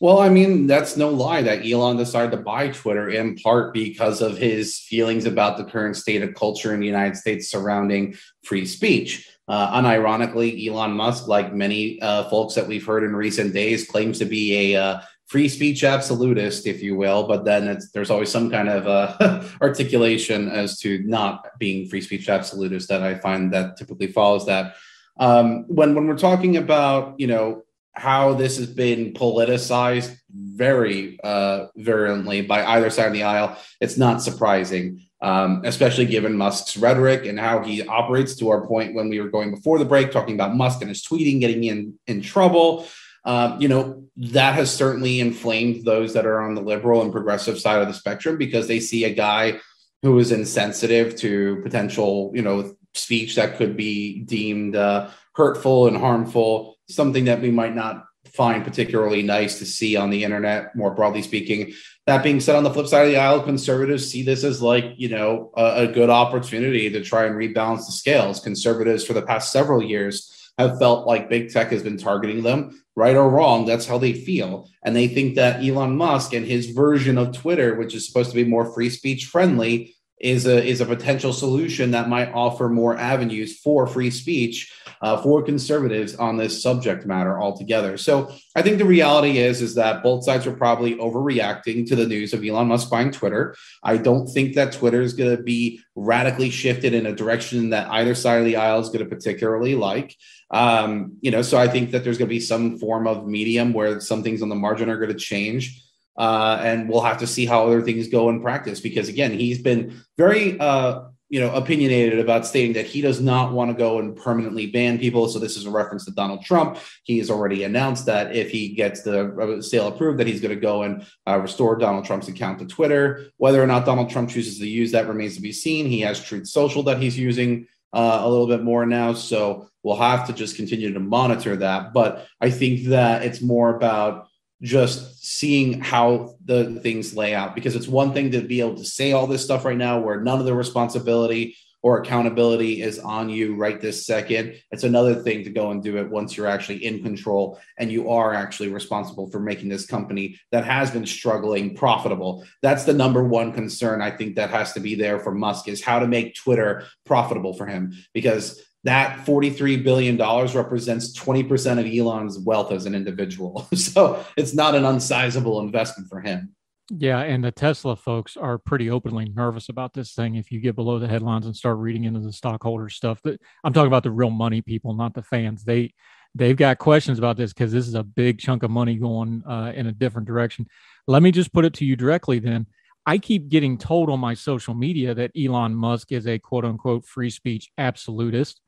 Well, 0.00 0.20
I 0.20 0.30
mean, 0.30 0.66
that's 0.66 0.96
no 0.96 1.10
lie 1.10 1.42
that 1.42 1.70
Elon 1.70 1.98
decided 1.98 2.30
to 2.30 2.38
buy 2.38 2.68
Twitter 2.68 3.10
in 3.10 3.36
part 3.36 3.74
because 3.74 4.22
of 4.22 4.38
his 4.38 4.78
feelings 4.78 5.26
about 5.26 5.58
the 5.58 5.64
current 5.64 5.98
state 5.98 6.22
of 6.22 6.34
culture 6.34 6.72
in 6.72 6.80
the 6.80 6.86
United 6.86 7.16
States 7.16 7.50
surrounding 7.50 8.16
free 8.42 8.64
speech. 8.64 9.28
Uh, 9.48 9.80
unironically, 9.80 10.66
Elon 10.66 10.92
Musk, 10.92 11.28
like 11.28 11.54
many 11.54 12.00
uh, 12.02 12.24
folks 12.28 12.54
that 12.54 12.66
we've 12.66 12.84
heard 12.84 13.04
in 13.04 13.14
recent 13.14 13.52
days, 13.52 13.86
claims 13.86 14.18
to 14.18 14.24
be 14.24 14.74
a 14.74 14.82
uh, 14.82 15.00
free 15.26 15.48
speech 15.48 15.84
absolutist, 15.84 16.66
if 16.66 16.82
you 16.82 16.96
will. 16.96 17.28
But 17.28 17.44
then 17.44 17.78
there's 17.94 18.10
always 18.10 18.30
some 18.30 18.50
kind 18.50 18.68
of 18.68 18.86
uh, 18.86 19.44
articulation 19.60 20.48
as 20.48 20.80
to 20.80 20.98
not 21.06 21.46
being 21.58 21.88
free 21.88 22.00
speech 22.00 22.28
absolutist 22.28 22.88
that 22.88 23.02
I 23.02 23.14
find 23.14 23.52
that 23.52 23.76
typically 23.76 24.08
follows 24.08 24.46
that. 24.46 24.74
Um, 25.18 25.64
when 25.68 25.94
when 25.94 26.06
we're 26.06 26.18
talking 26.18 26.56
about 26.56 27.18
you 27.18 27.26
know 27.26 27.62
how 27.92 28.34
this 28.34 28.58
has 28.58 28.66
been 28.66 29.14
politicized 29.14 30.14
very 30.30 31.18
uh, 31.24 31.66
virulently 31.76 32.42
by 32.42 32.64
either 32.64 32.90
side 32.90 33.06
of 33.06 33.12
the 33.12 33.22
aisle, 33.22 33.56
it's 33.80 33.96
not 33.96 34.22
surprising 34.22 35.05
um, 35.22 35.62
especially 35.64 36.06
given 36.06 36.36
Musk's 36.36 36.76
rhetoric 36.76 37.26
and 37.26 37.38
how 37.38 37.62
he 37.62 37.86
operates. 37.86 38.36
To 38.36 38.50
our 38.50 38.66
point 38.66 38.94
when 38.94 39.08
we 39.08 39.20
were 39.20 39.28
going 39.28 39.54
before 39.54 39.78
the 39.78 39.84
break, 39.84 40.10
talking 40.10 40.34
about 40.34 40.54
Musk 40.54 40.80
and 40.80 40.88
his 40.88 41.04
tweeting 41.04 41.40
getting 41.40 41.64
in 41.64 41.98
in 42.06 42.20
trouble. 42.20 42.86
Um, 43.24 43.60
you 43.60 43.68
know 43.68 44.04
that 44.16 44.54
has 44.54 44.72
certainly 44.72 45.20
inflamed 45.20 45.84
those 45.84 46.14
that 46.14 46.26
are 46.26 46.40
on 46.40 46.54
the 46.54 46.60
liberal 46.60 47.02
and 47.02 47.12
progressive 47.12 47.58
side 47.58 47.82
of 47.82 47.88
the 47.88 47.94
spectrum 47.94 48.38
because 48.38 48.66
they 48.66 48.80
see 48.80 49.04
a 49.04 49.12
guy 49.12 49.60
who 50.02 50.18
is 50.18 50.32
insensitive 50.32 51.16
to 51.16 51.60
potential, 51.62 52.30
you 52.34 52.42
know, 52.42 52.74
speech 52.94 53.34
that 53.36 53.56
could 53.56 53.76
be 53.76 54.20
deemed 54.20 54.76
uh, 54.76 55.08
hurtful 55.34 55.86
and 55.86 55.96
harmful, 55.96 56.78
something 56.88 57.24
that 57.26 57.40
we 57.40 57.50
might 57.50 57.74
not 57.74 58.04
find 58.26 58.64
particularly 58.64 59.22
nice 59.22 59.58
to 59.58 59.66
see 59.66 59.96
on 59.96 60.10
the 60.10 60.24
internet, 60.24 60.74
more 60.74 60.92
broadly 60.92 61.22
speaking. 61.22 61.72
That 62.06 62.22
being 62.22 62.38
said, 62.38 62.54
on 62.54 62.62
the 62.62 62.70
flip 62.70 62.86
side 62.86 63.06
of 63.06 63.08
the 63.08 63.16
aisle, 63.16 63.42
conservatives 63.42 64.08
see 64.08 64.22
this 64.22 64.44
as 64.44 64.62
like, 64.62 64.94
you 64.96 65.08
know, 65.08 65.50
a, 65.56 65.82
a 65.82 65.86
good 65.88 66.08
opportunity 66.08 66.88
to 66.88 67.02
try 67.02 67.24
and 67.26 67.34
rebalance 67.34 67.86
the 67.86 67.92
scales. 67.92 68.38
Conservatives 68.38 69.04
for 69.04 69.12
the 69.12 69.22
past 69.22 69.50
several 69.50 69.82
years 69.82 70.32
have 70.56 70.78
felt 70.78 71.06
like 71.06 71.28
big 71.28 71.50
tech 71.50 71.70
has 71.70 71.82
been 71.82 71.98
targeting 71.98 72.44
them, 72.44 72.80
right 72.94 73.16
or 73.16 73.28
wrong. 73.28 73.66
That's 73.66 73.86
how 73.86 73.98
they 73.98 74.12
feel. 74.12 74.70
And 74.84 74.94
they 74.94 75.08
think 75.08 75.34
that 75.34 75.64
Elon 75.64 75.96
Musk 75.96 76.32
and 76.32 76.46
his 76.46 76.70
version 76.70 77.18
of 77.18 77.36
Twitter, 77.36 77.74
which 77.74 77.94
is 77.94 78.06
supposed 78.06 78.30
to 78.30 78.36
be 78.36 78.44
more 78.44 78.72
free 78.72 78.88
speech 78.88 79.26
friendly, 79.26 79.96
is 80.18 80.46
a 80.46 80.64
is 80.64 80.80
a 80.80 80.86
potential 80.86 81.32
solution 81.32 81.90
that 81.90 82.08
might 82.08 82.32
offer 82.32 82.70
more 82.70 82.96
avenues 82.96 83.58
for 83.58 83.86
free 83.86 84.10
speech 84.10 84.72
uh, 85.02 85.20
for 85.22 85.42
conservatives 85.42 86.14
on 86.16 86.36
this 86.36 86.62
subject 86.62 87.06
matter 87.06 87.40
altogether. 87.40 87.96
So 87.96 88.32
I 88.54 88.62
think 88.62 88.78
the 88.78 88.84
reality 88.84 89.38
is 89.38 89.62
is 89.62 89.74
that 89.74 90.02
both 90.02 90.24
sides 90.24 90.46
are 90.46 90.56
probably 90.56 90.96
overreacting 90.96 91.86
to 91.88 91.96
the 91.96 92.06
news 92.06 92.32
of 92.32 92.44
Elon 92.44 92.68
Musk 92.68 92.90
buying 92.90 93.10
Twitter. 93.10 93.54
I 93.82 93.96
don't 93.96 94.26
think 94.26 94.54
that 94.54 94.72
Twitter 94.72 95.02
is 95.02 95.12
going 95.12 95.36
to 95.36 95.42
be 95.42 95.80
radically 95.94 96.50
shifted 96.50 96.94
in 96.94 97.06
a 97.06 97.14
direction 97.14 97.70
that 97.70 97.90
either 97.90 98.14
side 98.14 98.38
of 98.38 98.44
the 98.44 98.56
aisle 98.56 98.80
is 98.80 98.88
going 98.88 99.04
to 99.04 99.06
particularly 99.06 99.74
like. 99.74 100.14
Um, 100.50 101.16
you 101.20 101.30
know, 101.30 101.42
so 101.42 101.58
I 101.58 101.68
think 101.68 101.90
that 101.90 102.04
there's 102.04 102.18
going 102.18 102.28
to 102.28 102.34
be 102.34 102.40
some 102.40 102.78
form 102.78 103.06
of 103.06 103.26
medium 103.26 103.72
where 103.72 104.00
some 104.00 104.22
things 104.22 104.42
on 104.42 104.48
the 104.48 104.54
margin 104.54 104.88
are 104.88 104.98
going 104.98 105.12
to 105.12 105.18
change. 105.18 105.82
Uh, 106.16 106.58
and 106.62 106.88
we'll 106.88 107.02
have 107.02 107.18
to 107.18 107.26
see 107.26 107.44
how 107.44 107.66
other 107.66 107.82
things 107.82 108.08
go 108.08 108.30
in 108.30 108.40
practice 108.40 108.80
because 108.80 109.08
again, 109.08 109.32
he's 109.32 109.60
been 109.60 110.00
very 110.16 110.58
uh, 110.58 111.02
you 111.28 111.40
know, 111.40 111.52
opinionated 111.52 112.20
about 112.20 112.46
stating 112.46 112.74
that 112.74 112.86
he 112.86 113.00
does 113.00 113.20
not 113.20 113.52
want 113.52 113.70
to 113.70 113.76
go 113.76 113.98
and 113.98 114.16
permanently 114.16 114.68
ban 114.68 114.98
people. 114.98 115.28
So 115.28 115.38
this 115.38 115.56
is 115.56 115.66
a 115.66 115.70
reference 115.70 116.04
to 116.04 116.12
Donald 116.12 116.44
Trump. 116.44 116.78
He 117.02 117.18
has 117.18 117.30
already 117.30 117.64
announced 117.64 118.06
that 118.06 118.36
if 118.36 118.50
he 118.50 118.68
gets 118.68 119.02
the 119.02 119.34
uh, 119.36 119.60
sale 119.60 119.88
approved, 119.88 120.20
that 120.20 120.28
he's 120.28 120.40
going 120.40 120.54
to 120.54 120.60
go 120.60 120.84
and 120.84 121.04
uh, 121.26 121.38
restore 121.38 121.76
Donald 121.76 122.04
Trump's 122.04 122.28
account 122.28 122.60
to 122.60 122.66
Twitter. 122.66 123.26
Whether 123.38 123.62
or 123.62 123.66
not 123.66 123.84
Donald 123.84 124.10
Trump 124.10 124.30
chooses 124.30 124.58
to 124.58 124.68
use 124.68 124.92
that 124.92 125.08
remains 125.08 125.34
to 125.34 125.42
be 125.42 125.52
seen. 125.52 125.86
He 125.86 126.00
has 126.02 126.22
Truth 126.22 126.46
Social 126.46 126.84
that 126.84 127.02
he's 127.02 127.18
using 127.18 127.66
uh, 127.92 128.20
a 128.22 128.28
little 128.28 128.46
bit 128.46 128.62
more 128.62 128.84
now, 128.86 129.14
so 129.14 129.68
we'll 129.82 129.96
have 129.96 130.26
to 130.26 130.32
just 130.32 130.56
continue 130.56 130.92
to 130.92 131.00
monitor 131.00 131.56
that. 131.56 131.92
But 131.92 132.26
I 132.40 132.50
think 132.50 132.88
that 132.88 133.22
it's 133.22 133.40
more 133.40 133.74
about 133.74 134.25
just 134.62 135.24
seeing 135.24 135.80
how 135.80 136.34
the 136.44 136.80
things 136.80 137.16
lay 137.16 137.34
out. 137.34 137.54
Because 137.54 137.76
it's 137.76 137.88
one 137.88 138.12
thing 138.12 138.30
to 138.30 138.40
be 138.40 138.60
able 138.60 138.76
to 138.76 138.84
say 138.84 139.12
all 139.12 139.26
this 139.26 139.44
stuff 139.44 139.64
right 139.64 139.76
now 139.76 140.00
where 140.00 140.20
none 140.20 140.40
of 140.40 140.46
the 140.46 140.54
responsibility 140.54 141.56
or 141.86 142.00
accountability 142.00 142.82
is 142.82 142.98
on 142.98 143.28
you 143.28 143.54
right 143.54 143.80
this 143.80 144.06
second. 144.06 144.60
It's 144.72 144.82
another 144.82 145.14
thing 145.14 145.44
to 145.44 145.50
go 145.50 145.70
and 145.70 145.80
do 145.80 145.98
it 145.98 146.10
once 146.10 146.36
you're 146.36 146.48
actually 146.48 146.84
in 146.84 147.00
control 147.00 147.60
and 147.78 147.92
you 147.92 148.10
are 148.10 148.34
actually 148.34 148.70
responsible 148.70 149.30
for 149.30 149.38
making 149.38 149.68
this 149.68 149.86
company 149.86 150.36
that 150.50 150.64
has 150.64 150.90
been 150.90 151.06
struggling 151.06 151.76
profitable. 151.76 152.44
That's 152.60 152.82
the 152.82 152.92
number 152.92 153.22
one 153.22 153.52
concern 153.52 154.02
i 154.02 154.10
think 154.10 154.34
that 154.34 154.50
has 154.50 154.72
to 154.72 154.80
be 154.80 154.96
there 154.96 155.20
for 155.20 155.32
musk 155.32 155.68
is 155.68 155.80
how 155.80 156.00
to 156.00 156.08
make 156.08 156.34
twitter 156.34 156.82
profitable 157.04 157.54
for 157.54 157.66
him. 157.66 157.92
Because 158.12 158.60
that 158.86 159.26
$43 159.26 159.82
billion 159.82 160.16
represents 160.16 161.18
20% 161.18 161.80
of 161.80 161.86
Elon's 161.86 162.38
wealth 162.38 162.70
as 162.72 162.86
an 162.86 162.94
individual. 162.94 163.68
So 163.76 164.24
it's 164.36 164.54
not 164.54 164.74
an 164.74 164.82
unsizable 164.82 165.62
investment 165.62 166.08
for 166.08 166.20
him. 166.20 166.54
Yeah, 166.90 167.20
and 167.20 167.42
the 167.42 167.50
Tesla 167.50 167.96
folks 167.96 168.36
are 168.36 168.58
pretty 168.58 168.90
openly 168.90 169.28
nervous 169.28 169.68
about 169.68 169.92
this 169.92 170.12
thing. 170.14 170.36
If 170.36 170.52
you 170.52 170.60
get 170.60 170.76
below 170.76 170.98
the 170.98 171.08
headlines 171.08 171.46
and 171.46 171.56
start 171.56 171.78
reading 171.78 172.04
into 172.04 172.20
the 172.20 172.32
stockholder 172.32 172.88
stuff, 172.88 173.20
that 173.22 173.40
I'm 173.64 173.72
talking 173.72 173.88
about 173.88 174.04
the 174.04 174.10
real 174.12 174.30
money 174.30 174.60
people, 174.60 174.94
not 174.94 175.14
the 175.14 175.22
fans. 175.22 175.64
They 175.64 175.94
they've 176.34 176.56
got 176.56 176.78
questions 176.78 177.18
about 177.18 177.36
this 177.36 177.52
because 177.52 177.72
this 177.72 177.88
is 177.88 177.94
a 177.94 178.04
big 178.04 178.38
chunk 178.38 178.62
of 178.62 178.70
money 178.70 178.96
going 178.96 179.42
uh, 179.48 179.72
in 179.74 179.86
a 179.88 179.92
different 179.92 180.28
direction. 180.28 180.66
Let 181.06 181.22
me 181.22 181.32
just 181.32 181.52
put 181.52 181.64
it 181.64 181.74
to 181.74 181.84
you 181.84 181.96
directly. 181.96 182.38
Then 182.38 182.66
I 183.04 183.18
keep 183.18 183.48
getting 183.48 183.78
told 183.78 184.08
on 184.08 184.20
my 184.20 184.34
social 184.34 184.74
media 184.74 185.14
that 185.14 185.32
Elon 185.36 185.74
Musk 185.74 186.12
is 186.12 186.26
a 186.26 186.38
quote 186.38 186.64
unquote 186.64 187.04
free 187.04 187.30
speech 187.30 187.70
absolutist. 187.78 188.60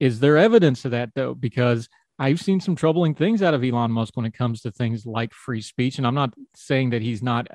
Is 0.00 0.20
there 0.20 0.36
evidence 0.36 0.84
of 0.84 0.90
that 0.92 1.10
though? 1.14 1.34
Because 1.34 1.88
I've 2.18 2.40
seen 2.40 2.60
some 2.60 2.76
troubling 2.76 3.14
things 3.14 3.42
out 3.42 3.54
of 3.54 3.62
Elon 3.62 3.90
Musk 3.90 4.16
when 4.16 4.26
it 4.26 4.34
comes 4.34 4.62
to 4.62 4.70
things 4.70 5.04
like 5.04 5.34
free 5.34 5.60
speech. 5.60 5.98
And 5.98 6.06
I'm 6.06 6.14
not 6.14 6.34
saying 6.54 6.90
that 6.90 7.02
he's 7.02 7.22
not 7.22 7.46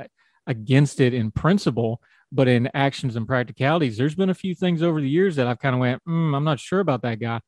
against 0.47 0.99
it 0.99 1.13
in 1.13 1.31
principle, 1.31 2.01
but 2.31 2.47
in 2.47 2.69
actions 2.73 3.15
and 3.15 3.27
practicalities, 3.27 3.97
there's 3.97 4.15
been 4.15 4.29
a 4.29 4.35
few 4.35 4.55
things 4.55 4.81
over 4.81 5.01
the 5.01 5.09
years 5.09 5.35
that 5.35 5.47
I've 5.47 5.59
kind 5.59 5.75
of 5.75 5.81
went, 5.81 6.03
mm, 6.07 6.35
I'm 6.35 6.43
not 6.43 6.59
sure 6.59 6.79
about 6.79 7.01
that 7.01 7.19
guy. 7.19 7.41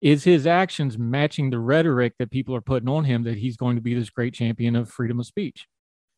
Is 0.00 0.24
his 0.24 0.46
actions 0.46 0.96
matching 0.96 1.50
the 1.50 1.58
rhetoric 1.58 2.14
that 2.18 2.30
people 2.30 2.54
are 2.54 2.62
putting 2.62 2.88
on 2.88 3.04
him 3.04 3.24
that 3.24 3.36
he's 3.36 3.56
going 3.56 3.76
to 3.76 3.82
be 3.82 3.94
this 3.94 4.08
great 4.08 4.32
champion 4.32 4.74
of 4.76 4.90
freedom 4.90 5.20
of 5.20 5.26
speech? 5.26 5.66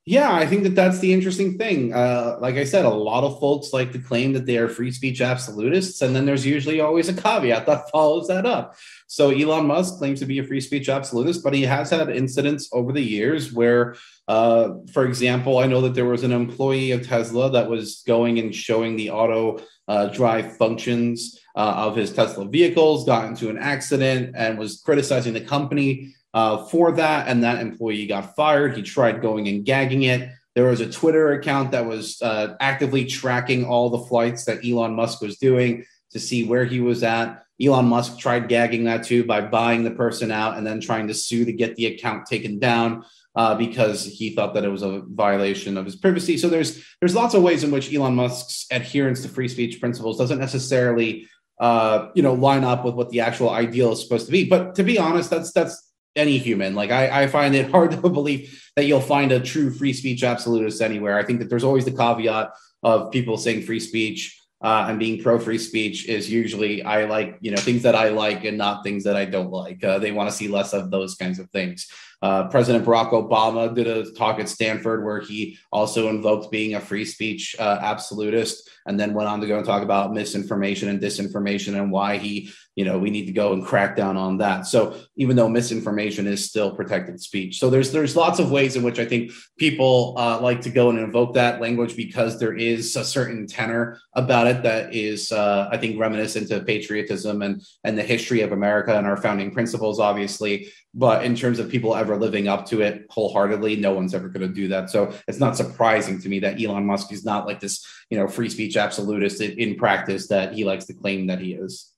Yeah, 0.05 0.35
I 0.35 0.47
think 0.47 0.65
that 0.65 0.74
that's 0.74 0.99
the 0.99 1.12
interesting 1.12 1.57
thing. 1.57 1.95
Uh, 1.95 2.37
like 2.41 2.57
I 2.57 2.65
said, 2.65 2.85
a 2.85 2.91
lot 2.91 3.23
of 3.23 3.39
folks 3.39 3.73
like 3.73 3.93
to 3.93 4.01
claim 4.01 4.33
that 4.33 4.47
they 4.47 4.57
are 4.57 4.69
free 4.69 4.91
speech 4.91 5.20
absolutists, 5.20 6.03
and 6.03 6.15
then 6.15 6.27
there's 6.27 6.45
usually 6.45 6.81
always 6.81 7.09
a 7.09 7.15
caveat 7.15 7.66
that 7.66 7.89
follows 7.93 8.27
that 8.27 8.45
up. 8.45 8.77
So 9.07 9.31
Elon 9.31 9.66
Musk 9.66 9.99
claims 9.99 10.19
to 10.19 10.27
be 10.27 10.41
a 10.41 10.45
free 10.45 10.61
speech 10.61 10.89
absolutist, 10.89 11.45
but 11.45 11.55
he 11.55 11.62
has 11.62 11.91
had 11.91 12.09
incidents 12.11 12.69
over 12.73 12.93
the 12.93 13.01
years 13.01 13.53
where, 13.53 13.95
uh, 14.27 14.70
for 14.93 15.07
example, 15.07 15.59
I 15.59 15.66
know 15.66 15.81
that 15.83 15.95
there 15.95 16.07
was 16.07 16.24
an 16.24 16.33
employee 16.33 16.91
of 16.91 17.07
Tesla 17.07 17.53
that 17.53 17.70
was 17.70 18.03
going 18.05 18.41
and 18.41 18.53
showing 18.53 18.97
the 18.97 19.11
auto 19.11 19.62
uh, 19.87 20.07
drive 20.07 20.57
functions 20.57 21.39
uh, 21.55 21.74
of 21.77 21.95
his 21.95 22.12
Tesla 22.12 22.47
vehicles, 22.47 23.05
got 23.05 23.27
into 23.27 23.51
an 23.51 23.59
accident, 23.59 24.35
and 24.37 24.59
was 24.59 24.81
criticizing 24.81 25.33
the 25.33 25.41
company 25.41 26.12
uh, 26.35 26.65
for 26.67 26.93
that, 26.93 27.29
and 27.29 27.45
that 27.45 27.61
employee 27.61 28.07
got 28.07 28.35
fired. 28.35 28.77
He 28.77 28.83
tried 28.83 29.23
going 29.23 29.49
and 29.49 29.65
gagging 29.65 30.03
it. 30.03 30.31
There 30.55 30.65
was 30.65 30.81
a 30.81 30.91
Twitter 30.91 31.33
account 31.33 31.71
that 31.73 31.87
was 31.87 32.21
uh, 32.21 32.57
actively 32.61 33.07
tracking 33.07 33.65
all 33.65 33.91
the 33.91 34.07
flights 34.07 34.45
that 34.45 34.65
Elon 34.65 34.95
Musk 34.95 35.23
was 35.23 35.39
doing 35.39 35.85
to 36.13 36.21
see 36.21 36.45
where 36.45 36.65
he 36.65 36.81
was 36.81 37.03
at. 37.03 37.43
Elon 37.63 37.87
Musk 37.87 38.19
tried 38.19 38.49
gagging 38.49 38.85
that 38.85 39.05
too 39.05 39.25
by 39.25 39.41
buying 39.41 39.85
the 39.85 39.91
person 39.91 40.31
out 40.31 40.57
and 40.57 40.67
then 40.67 40.81
trying 40.81 41.09
to 41.09 41.15
sue 41.15 41.45
to 41.45 41.53
get 41.53 41.77
the 41.77 41.87
account 41.87 42.27
taken 42.27 42.59
down 42.59 43.05
uh, 43.35 43.55
because 43.55 44.05
he 44.05 44.35
thought 44.35 44.55
that 44.55 44.65
it 44.65 44.69
was 44.69 44.83
a 44.83 45.03
violation 45.07 45.79
of 45.79 45.85
his 45.85 45.97
privacy. 45.97 46.37
So 46.37 46.49
there's 46.49 46.85
there's 47.01 47.15
lots 47.15 47.35
of 47.35 47.43
ways 47.43 47.65
in 47.65 47.71
which 47.71 47.93
Elon 47.93 48.15
Musk's 48.15 48.67
adherence 48.71 49.23
to 49.23 49.29
free 49.29 49.49
speech 49.49 49.81
principles 49.81 50.19
doesn't 50.19 50.39
necessarily 50.39 51.29
uh, 51.61 52.09
you 52.15 52.23
know 52.23 52.35
line 52.35 52.65
up 52.65 52.85
with 52.85 52.95
what 52.95 53.11
the 53.11 53.21
actual 53.21 53.51
ideal 53.51 53.93
is 53.93 54.03
supposed 54.03 54.27
to 54.27 54.33
be. 54.33 54.49
But 54.49 54.75
to 54.75 54.83
be 54.83 54.99
honest, 54.99 55.31
that's 55.31 55.53
that's 55.53 55.91
any 56.17 56.39
human. 56.39 56.75
Like 56.75 56.91
I, 56.91 57.23
I 57.23 57.27
find 57.27 57.55
it 57.55 57.71
hard 57.71 57.93
to 57.93 57.97
believe 57.97 58.63
that 58.77 58.87
you'll 58.87 59.01
find 59.01 59.33
a 59.33 59.41
true 59.41 59.73
free 59.73 59.93
speech 59.93 60.23
absolutist 60.23 60.81
anywhere. 60.81 61.19
I 61.19 61.25
think 61.25 61.41
that 61.41 61.49
there's 61.49 61.65
always 61.65 61.85
the 61.85 61.93
caveat 61.93 62.51
of 62.83 63.13
people 63.13 63.37
saying 63.37 63.63
free 63.63 63.81
speech 63.81 64.39
uh, 64.63 64.87
and 64.89 64.99
being 64.99 65.21
pro 65.21 65.39
free 65.39 65.59
speech 65.59 66.09
is 66.09 66.31
usually 66.31 66.83
I 66.83 67.05
like 67.05 67.37
you 67.41 67.51
know 67.51 67.57
things 67.57 67.83
that 67.83 67.97
I 67.97 68.11
like 68.11 68.45
and 68.45 68.57
not 68.57 68.85
things 68.85 69.05
that 69.05 69.17
I 69.17 69.25
don't 69.25 69.51
like. 69.51 69.83
Uh, 69.83 69.99
they 69.99 70.13
want 70.13 70.31
to 70.31 70.35
see 70.35 70.47
less 70.47 70.73
of 70.73 70.91
those 70.91 71.17
kinds 71.17 71.41
of 71.41 71.51
things. 71.51 71.89
Uh, 72.23 72.47
President 72.47 72.85
Barack 72.85 73.11
Obama 73.11 73.75
did 73.75 73.89
a 73.89 74.09
talk 74.13 74.39
at 74.39 74.49
Stanford 74.49 75.05
where 75.05 75.21
he 75.21 75.59
also 75.73 76.09
invoked 76.09 76.53
being 76.53 76.75
a 76.75 76.81
free 76.81 77.05
speech 77.05 77.57
uh, 77.59 77.79
absolutist, 77.81 78.71
and 78.87 78.99
then 78.99 79.15
went 79.15 79.29
on 79.29 79.41
to 79.41 79.49
go 79.49 79.57
and 79.57 79.67
talk 79.67 79.83
about 79.83 80.13
misinformation 80.13 80.89
and 80.89 81.01
disinformation 81.01 81.75
and 81.75 81.91
why 81.91 82.19
he 82.19 82.53
you 82.77 82.85
know 82.85 82.99
we 82.99 83.11
need 83.11 83.27
to 83.27 83.32
go 83.32 83.53
and 83.53 83.65
crack 83.65 83.97
down 83.97 84.16
on 84.16 84.39
that. 84.39 84.66
So 84.66 84.97
even 85.16 85.36
though 85.36 85.49
misinformation 85.49 86.27
is 86.27 86.49
still 86.49 86.74
protected 86.74 87.20
speech. 87.20 87.59
So 87.59 87.70
there's 87.70 87.93
there's 87.93 88.16
lots 88.16 88.39
of 88.39 88.51
ways 88.51 88.77
in 88.77 88.82
which 88.82 88.99
i 88.99 89.05
think 89.05 89.32
people 89.59 90.15
uh, 90.16 90.40
like 90.40 90.61
to 90.62 90.70
go 90.70 90.90
and 90.90 90.99
invoke 90.99 91.35
that 91.35 91.61
language 91.61 91.97
because 91.97 92.39
there 92.39 92.55
is 92.55 92.97
a 92.97 93.05
certain 93.05 93.47
tenor 93.47 93.99
about 94.15 94.47
it 94.47 94.62
that 94.62 94.94
is 94.94 95.32
uh, 95.32 95.69
i 95.70 95.77
think 95.77 95.99
reminiscent 95.99 96.51
of 96.51 96.66
patriotism 96.66 97.43
and 97.43 97.62
and 97.85 97.99
the 97.99 98.03
history 98.03 98.40
of 98.40 98.53
america 98.53 98.97
and 98.97 99.07
our 99.07 99.16
founding 99.16 99.51
principles 99.51 100.01
obviously. 100.01 100.69
But 100.94 101.24
in 101.24 101.35
terms 101.35 101.59
of 101.59 101.70
people 101.70 101.94
ever 101.94 102.19
living 102.19 102.49
up 102.49 102.66
to 102.66 102.82
it 102.82 103.07
wholeheartedly 103.09 103.77
no 103.77 103.94
one's 103.94 104.15
ever 104.15 104.28
going 104.28 104.47
to 104.47 104.55
do 104.55 104.69
that. 104.69 104.90
So 104.90 105.15
it's 105.27 105.40
not 105.40 105.57
surprising 105.57 106.20
to 106.20 106.28
me 106.28 106.40
that 106.40 106.61
elon 106.62 106.85
musk 106.85 107.12
is 107.12 107.24
not 107.24 107.47
like 107.47 107.61
this 107.61 107.86
you 108.11 108.19
know 108.19 108.28
free 108.28 108.51
speech 108.51 108.77
absolutist 108.77 109.40
in, 109.40 109.53
in 109.59 109.74
practice 109.77 110.28
that 110.28 110.53
he 110.53 110.65
likes 110.65 110.85
to 110.86 110.94
claim 110.94 111.27
that 111.28 111.39
he 111.39 111.55
is 111.55 111.91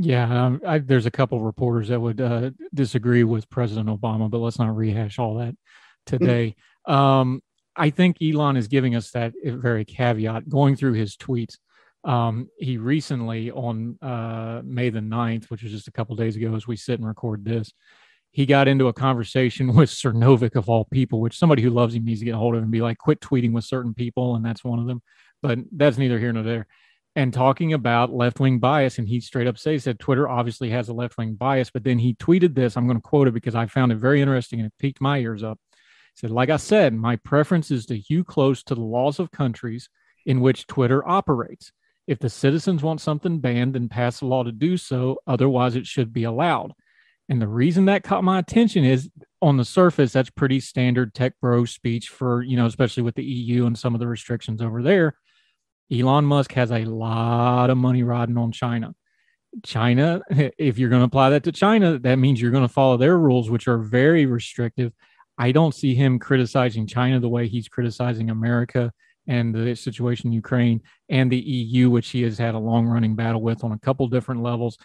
yeah, 0.00 0.46
um, 0.46 0.60
I, 0.64 0.78
there's 0.78 1.06
a 1.06 1.10
couple 1.10 1.40
reporters 1.40 1.88
that 1.88 2.00
would 2.00 2.20
uh, 2.20 2.50
disagree 2.72 3.24
with 3.24 3.50
President 3.50 3.88
Obama, 3.88 4.30
but 4.30 4.38
let's 4.38 4.58
not 4.58 4.76
rehash 4.76 5.18
all 5.18 5.34
that 5.38 5.56
today. 6.06 6.54
um, 6.86 7.42
I 7.74 7.90
think 7.90 8.16
Elon 8.22 8.56
is 8.56 8.68
giving 8.68 8.94
us 8.94 9.10
that 9.10 9.32
very 9.44 9.84
caveat 9.84 10.48
going 10.48 10.76
through 10.76 10.92
his 10.92 11.16
tweets. 11.16 11.56
Um, 12.04 12.48
he 12.58 12.78
recently, 12.78 13.50
on 13.50 13.98
uh, 14.00 14.62
May 14.64 14.90
the 14.90 15.00
9th, 15.00 15.50
which 15.50 15.64
was 15.64 15.72
just 15.72 15.88
a 15.88 15.92
couple 15.92 16.14
days 16.14 16.36
ago, 16.36 16.54
as 16.54 16.66
we 16.66 16.76
sit 16.76 17.00
and 17.00 17.06
record 17.06 17.44
this, 17.44 17.72
he 18.30 18.46
got 18.46 18.68
into 18.68 18.86
a 18.86 18.92
conversation 18.92 19.74
with 19.74 19.90
Cernovich 19.90 20.54
of 20.54 20.68
all 20.68 20.84
people, 20.84 21.20
which 21.20 21.36
somebody 21.36 21.60
who 21.62 21.70
loves 21.70 21.96
him 21.96 22.04
needs 22.04 22.20
to 22.20 22.24
get 22.24 22.36
a 22.36 22.38
hold 22.38 22.54
of 22.54 22.62
and 22.62 22.70
be 22.70 22.82
like, 22.82 22.98
quit 22.98 23.20
tweeting 23.20 23.52
with 23.52 23.64
certain 23.64 23.94
people, 23.94 24.36
and 24.36 24.44
that's 24.44 24.62
one 24.62 24.78
of 24.78 24.86
them. 24.86 25.02
But 25.42 25.58
that's 25.72 25.98
neither 25.98 26.20
here 26.20 26.32
nor 26.32 26.44
there 26.44 26.68
and 27.18 27.34
talking 27.34 27.72
about 27.72 28.14
left 28.14 28.38
wing 28.38 28.60
bias. 28.60 28.96
And 28.96 29.08
he 29.08 29.18
straight 29.18 29.48
up 29.48 29.58
says 29.58 29.82
that 29.84 29.98
Twitter 29.98 30.28
obviously 30.28 30.70
has 30.70 30.88
a 30.88 30.92
left 30.92 31.18
wing 31.18 31.34
bias. 31.34 31.68
But 31.68 31.82
then 31.82 31.98
he 31.98 32.14
tweeted 32.14 32.54
this. 32.54 32.76
I'm 32.76 32.86
going 32.86 32.96
to 32.96 33.02
quote 33.02 33.26
it 33.26 33.34
because 33.34 33.56
I 33.56 33.66
found 33.66 33.90
it 33.90 33.98
very 33.98 34.20
interesting 34.20 34.60
and 34.60 34.68
it 34.68 34.78
piqued 34.78 35.00
my 35.00 35.18
ears 35.18 35.42
up. 35.42 35.58
He 35.72 36.20
said, 36.20 36.30
Like 36.30 36.48
I 36.48 36.58
said, 36.58 36.94
my 36.94 37.16
preference 37.16 37.72
is 37.72 37.86
to 37.86 37.98
hew 37.98 38.22
close 38.22 38.62
to 38.62 38.76
the 38.76 38.82
laws 38.82 39.18
of 39.18 39.32
countries 39.32 39.88
in 40.26 40.40
which 40.40 40.68
Twitter 40.68 41.06
operates. 41.08 41.72
If 42.06 42.20
the 42.20 42.30
citizens 42.30 42.84
want 42.84 43.00
something 43.00 43.40
banned, 43.40 43.74
then 43.74 43.88
pass 43.88 44.20
a 44.20 44.26
law 44.26 44.44
to 44.44 44.52
do 44.52 44.76
so. 44.76 45.18
Otherwise, 45.26 45.74
it 45.74 45.88
should 45.88 46.12
be 46.12 46.22
allowed. 46.22 46.72
And 47.28 47.42
the 47.42 47.48
reason 47.48 47.86
that 47.86 48.04
caught 48.04 48.22
my 48.22 48.38
attention 48.38 48.84
is 48.84 49.10
on 49.42 49.56
the 49.56 49.64
surface, 49.64 50.12
that's 50.12 50.30
pretty 50.30 50.60
standard 50.60 51.14
tech 51.14 51.32
bro 51.42 51.64
speech 51.64 52.10
for, 52.10 52.42
you 52.42 52.56
know, 52.56 52.66
especially 52.66 53.02
with 53.02 53.16
the 53.16 53.24
EU 53.24 53.66
and 53.66 53.76
some 53.76 53.94
of 53.94 53.98
the 53.98 54.06
restrictions 54.06 54.62
over 54.62 54.84
there. 54.84 55.16
Elon 55.92 56.24
Musk 56.24 56.52
has 56.52 56.70
a 56.70 56.84
lot 56.84 57.70
of 57.70 57.78
money 57.78 58.02
riding 58.02 58.36
on 58.36 58.52
China. 58.52 58.94
China, 59.64 60.20
if 60.58 60.78
you're 60.78 60.90
going 60.90 61.00
to 61.00 61.06
apply 61.06 61.30
that 61.30 61.44
to 61.44 61.52
China, 61.52 61.98
that 61.98 62.16
means 62.16 62.40
you're 62.40 62.50
going 62.50 62.66
to 62.66 62.72
follow 62.72 62.96
their 62.96 63.18
rules, 63.18 63.50
which 63.50 63.68
are 63.68 63.78
very 63.78 64.26
restrictive. 64.26 64.92
I 65.38 65.52
don't 65.52 65.74
see 65.74 65.94
him 65.94 66.18
criticizing 66.18 66.86
China 66.86 67.20
the 67.20 67.28
way 67.28 67.48
he's 67.48 67.68
criticizing 67.68 68.28
America 68.28 68.92
and 69.26 69.54
the 69.54 69.74
situation 69.76 70.28
in 70.28 70.32
Ukraine 70.32 70.82
and 71.08 71.30
the 71.30 71.38
EU, 71.38 71.90
which 71.90 72.08
he 72.10 72.22
has 72.22 72.38
had 72.38 72.54
a 72.54 72.58
long 72.58 72.86
running 72.86 73.14
battle 73.14 73.40
with 73.40 73.62
on 73.62 73.72
a 73.72 73.78
couple 73.78 74.08
different 74.08 74.42
levels. 74.42 74.78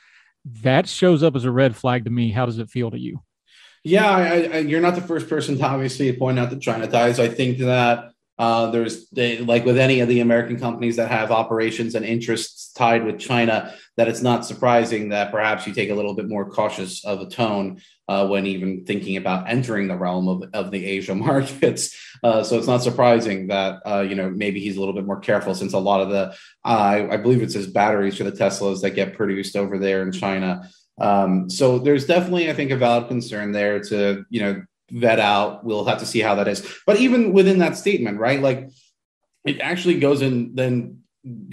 That 0.45 0.87
shows 0.87 1.23
up 1.23 1.35
as 1.35 1.45
a 1.45 1.51
red 1.51 1.75
flag 1.75 2.03
to 2.05 2.11
me. 2.11 2.31
How 2.31 2.45
does 2.45 2.59
it 2.59 2.69
feel 2.69 2.91
to 2.91 2.99
you? 2.99 3.21
Yeah, 3.83 4.09
I, 4.09 4.23
I, 4.23 4.57
you're 4.59 4.81
not 4.81 4.95
the 4.95 5.01
first 5.01 5.27
person 5.27 5.57
to 5.57 5.65
obviously 5.65 6.11
point 6.15 6.39
out 6.39 6.49
the 6.49 6.57
China 6.57 6.87
ties. 6.87 7.19
I 7.19 7.27
think 7.27 7.57
that 7.59 8.12
uh, 8.39 8.71
there's 8.71 9.09
they, 9.09 9.37
like 9.39 9.63
with 9.63 9.77
any 9.77 9.99
of 9.99 10.07
the 10.07 10.19
American 10.19 10.59
companies 10.59 10.95
that 10.95 11.11
have 11.11 11.31
operations 11.31 11.93
and 11.93 12.03
interests 12.03 12.73
tied 12.73 13.05
with 13.05 13.19
China, 13.19 13.73
that 13.95 14.07
it's 14.07 14.23
not 14.23 14.45
surprising 14.45 15.09
that 15.09 15.31
perhaps 15.31 15.67
you 15.67 15.73
take 15.73 15.91
a 15.91 15.93
little 15.93 16.15
bit 16.15 16.27
more 16.27 16.49
cautious 16.49 17.05
of 17.05 17.21
a 17.21 17.29
tone 17.29 17.79
uh, 18.07 18.27
when 18.27 18.47
even 18.47 18.85
thinking 18.85 19.17
about 19.17 19.47
entering 19.47 19.87
the 19.87 19.95
realm 19.95 20.27
of, 20.27 20.43
of 20.53 20.71
the 20.71 20.83
Asia 20.83 21.13
markets. 21.29 21.95
Uh, 22.23 22.43
so 22.43 22.57
it's 22.57 22.67
not 22.67 22.81
surprising 22.81 23.47
that 23.47 23.81
uh, 23.85 24.01
you 24.01 24.15
know 24.15 24.31
maybe 24.31 24.59
he's 24.59 24.77
a 24.77 24.79
little 24.79 24.95
bit 24.95 25.05
more 25.05 25.19
careful 25.19 25.53
since 25.53 25.73
a 25.73 25.77
lot 25.77 26.01
of 26.01 26.09
the 26.09 26.35
I 26.65 27.17
believe 27.17 27.43
it's 27.43 27.53
his 27.53 27.67
batteries 27.67 28.17
for 28.17 28.23
the 28.23 28.31
Teslas 28.31 28.81
that 28.81 28.91
get 28.91 29.15
produced 29.15 29.55
over 29.55 29.77
there 29.77 30.01
in 30.01 30.11
China. 30.11 30.67
Um, 30.99 31.49
so 31.49 31.79
there's 31.79 32.05
definitely 32.05 32.49
I 32.49 32.53
think 32.53 32.71
a 32.71 32.77
valid 32.77 33.09
concern 33.09 33.51
there 33.51 33.79
to 33.79 34.25
you 34.29 34.41
know 34.41 34.63
vet 34.93 35.19
out. 35.19 35.65
We'll 35.65 35.85
have 35.85 35.99
to 35.99 36.05
see 36.05 36.19
how 36.19 36.35
that 36.35 36.47
is. 36.47 36.65
But 36.85 36.99
even 36.99 37.33
within 37.33 37.57
that 37.59 37.77
statement, 37.77 38.19
right? 38.19 38.41
Like 38.41 38.69
it 39.45 39.59
actually 39.59 39.99
goes 39.99 40.21
in 40.21 40.55
then 40.55 40.99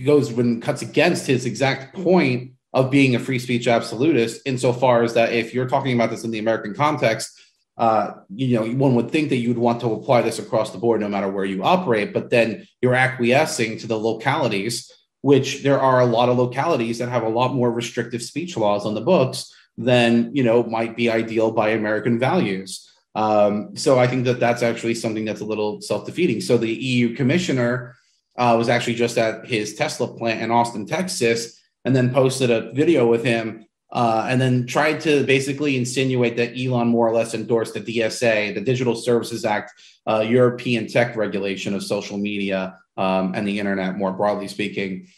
goes 0.05 0.33
when 0.33 0.61
cuts 0.61 0.83
against 0.83 1.27
his 1.27 1.47
exact 1.47 1.95
point 1.95 2.53
of 2.73 2.91
being 2.91 3.15
a 3.15 3.19
free 3.19 3.39
speech 3.39 3.67
absolutist 3.67 4.43
insofar 4.45 5.03
as 5.03 5.15
that 5.15 5.33
if 5.33 5.55
you're 5.55 5.69
talking 5.69 5.95
about 5.95 6.11
this 6.11 6.25
in 6.25 6.31
the 6.31 6.39
American 6.39 6.75
context, 6.75 7.41
uh, 7.77 8.13
you 8.35 8.59
know, 8.59 8.67
one 8.75 8.95
would 8.95 9.11
think 9.11 9.31
that 9.31 9.37
you 9.37 9.49
would 9.49 9.59
want 9.59 9.81
to 9.81 9.93
apply 9.93 10.23
this 10.23 10.39
across 10.39 10.71
the 10.71 10.79
board 10.79 11.01
no 11.01 11.09
matter 11.09 11.29
where 11.29 11.45
you 11.45 11.63
operate, 11.65 12.13
but 12.13 12.31
then 12.31 12.67
you're 12.83 12.95
acquiescing 12.95 13.79
to 13.79 13.87
the 13.87 13.97
localities, 13.97 14.93
which 15.23 15.63
there 15.63 15.81
are 15.81 16.01
a 16.01 16.07
lot 16.07 16.29
of 16.29 16.37
localities 16.37 16.99
that 16.99 17.09
have 17.09 17.23
a 17.23 17.29
lot 17.29 17.55
more 17.55 17.73
restrictive 17.73 18.23
speech 18.23 18.57
laws 18.57 18.85
on 18.85 18.95
the 18.95 19.01
books 19.01 19.53
than, 19.79 20.31
you 20.35 20.45
know, 20.45 20.63
might 20.63 20.95
be 20.97 21.11
ideal 21.11 21.51
by 21.51 21.71
American 21.71 22.19
values. 22.19 22.90
Um, 23.15 23.77
so 23.77 23.99
I 23.99 24.07
think 24.07 24.25
that 24.25 24.41
that's 24.41 24.63
actually 24.63 24.95
something 24.95 25.25
that's 25.25 25.41
a 25.41 25.45
little 25.45 25.81
self 25.81 26.07
defeating. 26.07 26.41
So 26.41 26.57
the 26.57 26.73
EU 26.73 27.15
commissioner 27.15 27.97
uh, 28.39 28.55
was 28.57 28.69
actually 28.69 28.95
just 28.95 29.19
at 29.19 29.47
his 29.47 29.75
Tesla 29.75 30.17
plant 30.17 30.43
in 30.43 30.51
Austin, 30.51 30.87
Texas, 30.87 31.61
and 31.85 31.95
then 31.95 32.13
posted 32.13 32.51
a 32.51 32.73
video 32.73 33.07
with 33.07 33.25
him 33.25 33.67
uh, 33.93 34.27
and 34.29 34.41
then 34.41 34.67
tried 34.67 35.01
to 35.01 35.25
basically 35.25 35.77
insinuate 35.77 36.37
that 36.37 36.57
Elon 36.57 36.89
more 36.89 37.09
or 37.09 37.15
less 37.15 37.35
endorsed 37.35 37.75
the 37.75 37.81
DSA, 37.81 38.55
the 38.55 38.61
Digital 38.61 38.95
Services 38.95 39.45
Act, 39.45 39.73
uh, 40.07 40.21
European 40.21 40.87
tech 40.87 41.17
regulation 41.17 41.75
of 41.75 41.83
social 41.83 42.17
media 42.17 42.79
um, 42.97 43.35
and 43.35 43.47
the 43.47 43.59
internet, 43.59 43.97
more 43.97 44.13
broadly 44.13 44.47
speaking. 44.47 45.09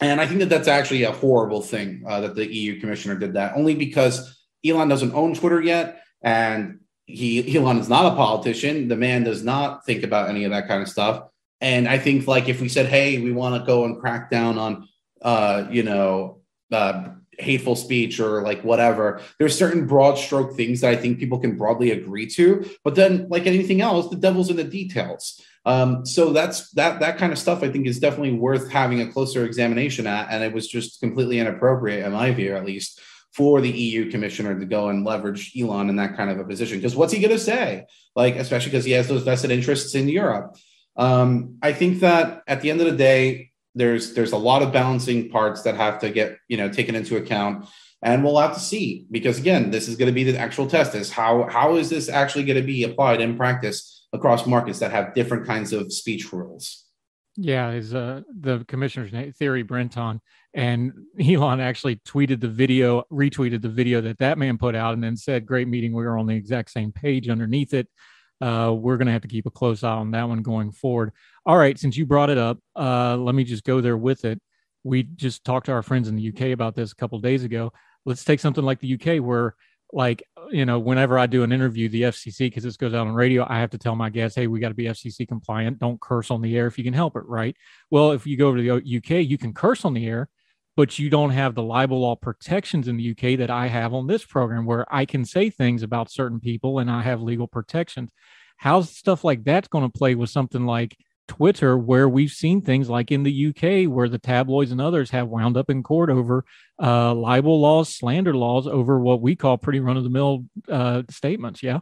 And 0.00 0.20
I 0.20 0.26
think 0.26 0.40
that 0.40 0.48
that's 0.48 0.68
actually 0.68 1.04
a 1.04 1.12
horrible 1.12 1.60
thing 1.60 2.02
uh, 2.06 2.20
that 2.20 2.34
the 2.34 2.52
EU 2.52 2.80
commissioner 2.80 3.16
did 3.16 3.34
that, 3.34 3.54
only 3.54 3.74
because 3.74 4.44
Elon 4.64 4.88
doesn't 4.88 5.14
own 5.14 5.34
Twitter 5.34 5.60
yet. 5.60 6.02
And 6.22 6.80
he 7.14 7.56
Elon 7.56 7.78
is 7.78 7.88
not 7.88 8.12
a 8.12 8.16
politician. 8.16 8.88
The 8.88 8.96
man 8.96 9.24
does 9.24 9.42
not 9.42 9.84
think 9.84 10.02
about 10.02 10.28
any 10.28 10.44
of 10.44 10.50
that 10.50 10.68
kind 10.68 10.82
of 10.82 10.88
stuff. 10.88 11.24
And 11.60 11.86
I 11.86 11.98
think 11.98 12.26
like 12.26 12.48
if 12.48 12.60
we 12.60 12.68
said, 12.68 12.86
hey, 12.86 13.20
we 13.20 13.32
want 13.32 13.60
to 13.60 13.66
go 13.66 13.84
and 13.84 14.00
crack 14.00 14.30
down 14.30 14.58
on 14.58 14.88
uh, 15.22 15.66
you 15.70 15.82
know, 15.82 16.40
uh, 16.72 17.08
hateful 17.38 17.76
speech 17.76 18.20
or 18.20 18.42
like 18.42 18.62
whatever. 18.62 19.20
There's 19.38 19.56
certain 19.56 19.86
broad 19.86 20.18
stroke 20.18 20.56
things 20.56 20.80
that 20.80 20.90
I 20.90 20.96
think 20.96 21.18
people 21.18 21.38
can 21.38 21.56
broadly 21.56 21.90
agree 21.90 22.26
to, 22.28 22.68
but 22.84 22.94
then 22.94 23.28
like 23.28 23.46
anything 23.46 23.80
else, 23.80 24.08
the 24.08 24.16
devil's 24.16 24.50
in 24.50 24.56
the 24.56 24.64
details. 24.64 25.40
Um, 25.66 26.06
so 26.06 26.32
that's 26.32 26.70
that 26.72 27.00
that 27.00 27.18
kind 27.18 27.32
of 27.32 27.38
stuff 27.38 27.62
I 27.62 27.68
think 27.68 27.86
is 27.86 28.00
definitely 28.00 28.32
worth 28.32 28.70
having 28.70 29.02
a 29.02 29.12
closer 29.12 29.44
examination 29.44 30.06
at, 30.06 30.28
and 30.30 30.42
it 30.42 30.54
was 30.54 30.66
just 30.66 31.00
completely 31.00 31.38
inappropriate 31.38 32.04
in 32.04 32.12
my 32.12 32.30
view, 32.30 32.56
at 32.56 32.64
least, 32.64 33.00
for 33.32 33.60
the 33.60 33.70
EU 33.70 34.10
commissioner 34.10 34.58
to 34.58 34.66
go 34.66 34.88
and 34.88 35.04
leverage 35.04 35.52
Elon 35.58 35.88
in 35.88 35.96
that 35.96 36.16
kind 36.16 36.30
of 36.30 36.38
a 36.38 36.44
position. 36.44 36.78
Because 36.78 36.96
what's 36.96 37.12
he 37.12 37.20
going 37.20 37.30
to 37.30 37.38
say? 37.38 37.86
Like, 38.16 38.36
especially 38.36 38.70
because 38.70 38.84
he 38.84 38.92
has 38.92 39.08
those 39.08 39.22
vested 39.22 39.50
interests 39.50 39.94
in 39.94 40.08
Europe. 40.08 40.56
Um, 40.96 41.58
I 41.62 41.72
think 41.72 42.00
that 42.00 42.42
at 42.46 42.60
the 42.60 42.70
end 42.70 42.80
of 42.80 42.86
the 42.86 42.96
day, 42.96 43.50
there's 43.74 44.14
there's 44.14 44.32
a 44.32 44.36
lot 44.36 44.62
of 44.62 44.72
balancing 44.72 45.30
parts 45.30 45.62
that 45.62 45.76
have 45.76 46.00
to 46.00 46.10
get 46.10 46.38
you 46.48 46.56
know 46.56 46.68
taken 46.68 46.96
into 46.96 47.16
account, 47.16 47.66
and 48.02 48.24
we'll 48.24 48.38
have 48.38 48.54
to 48.54 48.60
see 48.60 49.06
because 49.10 49.38
again, 49.38 49.70
this 49.70 49.86
is 49.86 49.94
going 49.94 50.08
to 50.08 50.12
be 50.12 50.24
the 50.24 50.36
actual 50.36 50.66
test: 50.66 50.96
is 50.96 51.12
how 51.12 51.44
how 51.48 51.76
is 51.76 51.88
this 51.88 52.08
actually 52.08 52.44
going 52.44 52.60
to 52.60 52.66
be 52.66 52.82
applied 52.82 53.20
in 53.20 53.36
practice 53.36 54.00
across 54.12 54.46
markets 54.46 54.80
that 54.80 54.90
have 54.90 55.14
different 55.14 55.46
kinds 55.46 55.72
of 55.72 55.92
speech 55.92 56.32
rules. 56.32 56.84
Yeah, 57.36 57.70
is 57.70 57.94
uh, 57.94 58.22
the 58.38 58.64
commissioner's 58.66 59.12
name, 59.12 59.32
Thierry 59.32 59.62
Breton, 59.62 60.20
and 60.54 60.92
Elon 61.20 61.60
actually 61.60 61.96
tweeted 61.96 62.40
the 62.40 62.48
video, 62.48 63.04
retweeted 63.10 63.62
the 63.62 63.68
video 63.68 64.00
that 64.00 64.18
that 64.18 64.38
man 64.38 64.58
put 64.58 64.74
out, 64.74 64.94
and 64.94 65.02
then 65.02 65.16
said, 65.16 65.46
"Great 65.46 65.68
meeting. 65.68 65.92
We 65.92 66.04
were 66.04 66.18
on 66.18 66.26
the 66.26 66.34
exact 66.34 66.70
same 66.70 66.92
page 66.92 67.28
underneath 67.28 67.74
it." 67.74 67.88
Uh, 68.40 68.74
we're 68.74 68.96
going 68.96 69.06
to 69.06 69.12
have 69.12 69.22
to 69.22 69.28
keep 69.28 69.46
a 69.46 69.50
close 69.50 69.84
eye 69.84 69.90
on 69.90 70.12
that 70.12 70.28
one 70.28 70.42
going 70.42 70.72
forward. 70.72 71.12
All 71.44 71.58
right, 71.58 71.78
since 71.78 71.96
you 71.96 72.06
brought 72.06 72.30
it 72.30 72.38
up, 72.38 72.58
uh, 72.74 73.16
let 73.16 73.34
me 73.34 73.44
just 73.44 73.64
go 73.64 73.80
there 73.80 73.98
with 73.98 74.24
it. 74.24 74.40
We 74.82 75.02
just 75.02 75.44
talked 75.44 75.66
to 75.66 75.72
our 75.72 75.82
friends 75.82 76.08
in 76.08 76.16
the 76.16 76.28
UK 76.28 76.52
about 76.52 76.74
this 76.74 76.92
a 76.92 76.96
couple 76.96 77.18
days 77.18 77.44
ago. 77.44 77.72
Let's 78.06 78.24
take 78.24 78.40
something 78.40 78.64
like 78.64 78.80
the 78.80 78.94
UK, 78.94 79.22
where 79.22 79.54
like 79.92 80.22
you 80.50 80.64
know 80.64 80.78
whenever 80.78 81.18
i 81.18 81.26
do 81.26 81.42
an 81.42 81.52
interview 81.52 81.88
the 81.88 82.02
fcc 82.02 82.38
because 82.38 82.62
this 82.62 82.76
goes 82.76 82.94
out 82.94 83.06
on 83.06 83.12
radio 83.12 83.44
i 83.48 83.58
have 83.58 83.70
to 83.70 83.78
tell 83.78 83.96
my 83.96 84.08
guests 84.08 84.36
hey 84.36 84.46
we 84.46 84.60
got 84.60 84.68
to 84.68 84.74
be 84.74 84.84
fcc 84.84 85.26
compliant 85.26 85.78
don't 85.78 86.00
curse 86.00 86.30
on 86.30 86.40
the 86.40 86.56
air 86.56 86.66
if 86.66 86.78
you 86.78 86.84
can 86.84 86.94
help 86.94 87.16
it 87.16 87.24
right 87.26 87.56
well 87.90 88.12
if 88.12 88.26
you 88.26 88.36
go 88.36 88.48
over 88.48 88.56
to 88.56 88.62
the 88.62 88.96
uk 88.98 89.10
you 89.10 89.38
can 89.38 89.52
curse 89.52 89.84
on 89.84 89.94
the 89.94 90.06
air 90.06 90.28
but 90.80 90.98
you 90.98 91.10
don't 91.10 91.28
have 91.28 91.54
the 91.54 91.62
libel 91.62 92.00
law 92.00 92.16
protections 92.16 92.88
in 92.88 92.96
the 92.96 93.10
UK 93.10 93.38
that 93.38 93.50
I 93.50 93.66
have 93.66 93.92
on 93.92 94.06
this 94.06 94.24
program 94.24 94.64
where 94.64 94.86
I 94.90 95.04
can 95.04 95.26
say 95.26 95.50
things 95.50 95.82
about 95.82 96.10
certain 96.10 96.40
people 96.40 96.78
and 96.78 96.90
I 96.90 97.02
have 97.02 97.20
legal 97.20 97.46
protections. 97.46 98.08
How's 98.56 98.88
stuff 98.96 99.22
like 99.22 99.44
that's 99.44 99.68
going 99.68 99.84
to 99.84 99.92
play 99.92 100.14
with 100.14 100.30
something 100.30 100.64
like 100.64 100.96
Twitter, 101.28 101.76
where 101.76 102.08
we've 102.08 102.30
seen 102.30 102.62
things 102.62 102.88
like 102.88 103.12
in 103.12 103.24
the 103.24 103.48
UK, 103.48 103.92
where 103.92 104.08
the 104.08 104.18
tabloids 104.18 104.72
and 104.72 104.80
others 104.80 105.10
have 105.10 105.28
wound 105.28 105.58
up 105.58 105.68
in 105.68 105.82
court 105.82 106.08
over 106.08 106.46
uh, 106.82 107.12
libel 107.14 107.60
laws, 107.60 107.94
slander 107.94 108.34
laws, 108.34 108.66
over 108.66 108.98
what 108.98 109.20
we 109.20 109.36
call 109.36 109.58
pretty 109.58 109.80
run 109.80 109.98
of 109.98 110.04
the 110.04 110.08
mill 110.08 110.46
uh, 110.66 111.02
statements? 111.10 111.62
Yeah. 111.62 111.80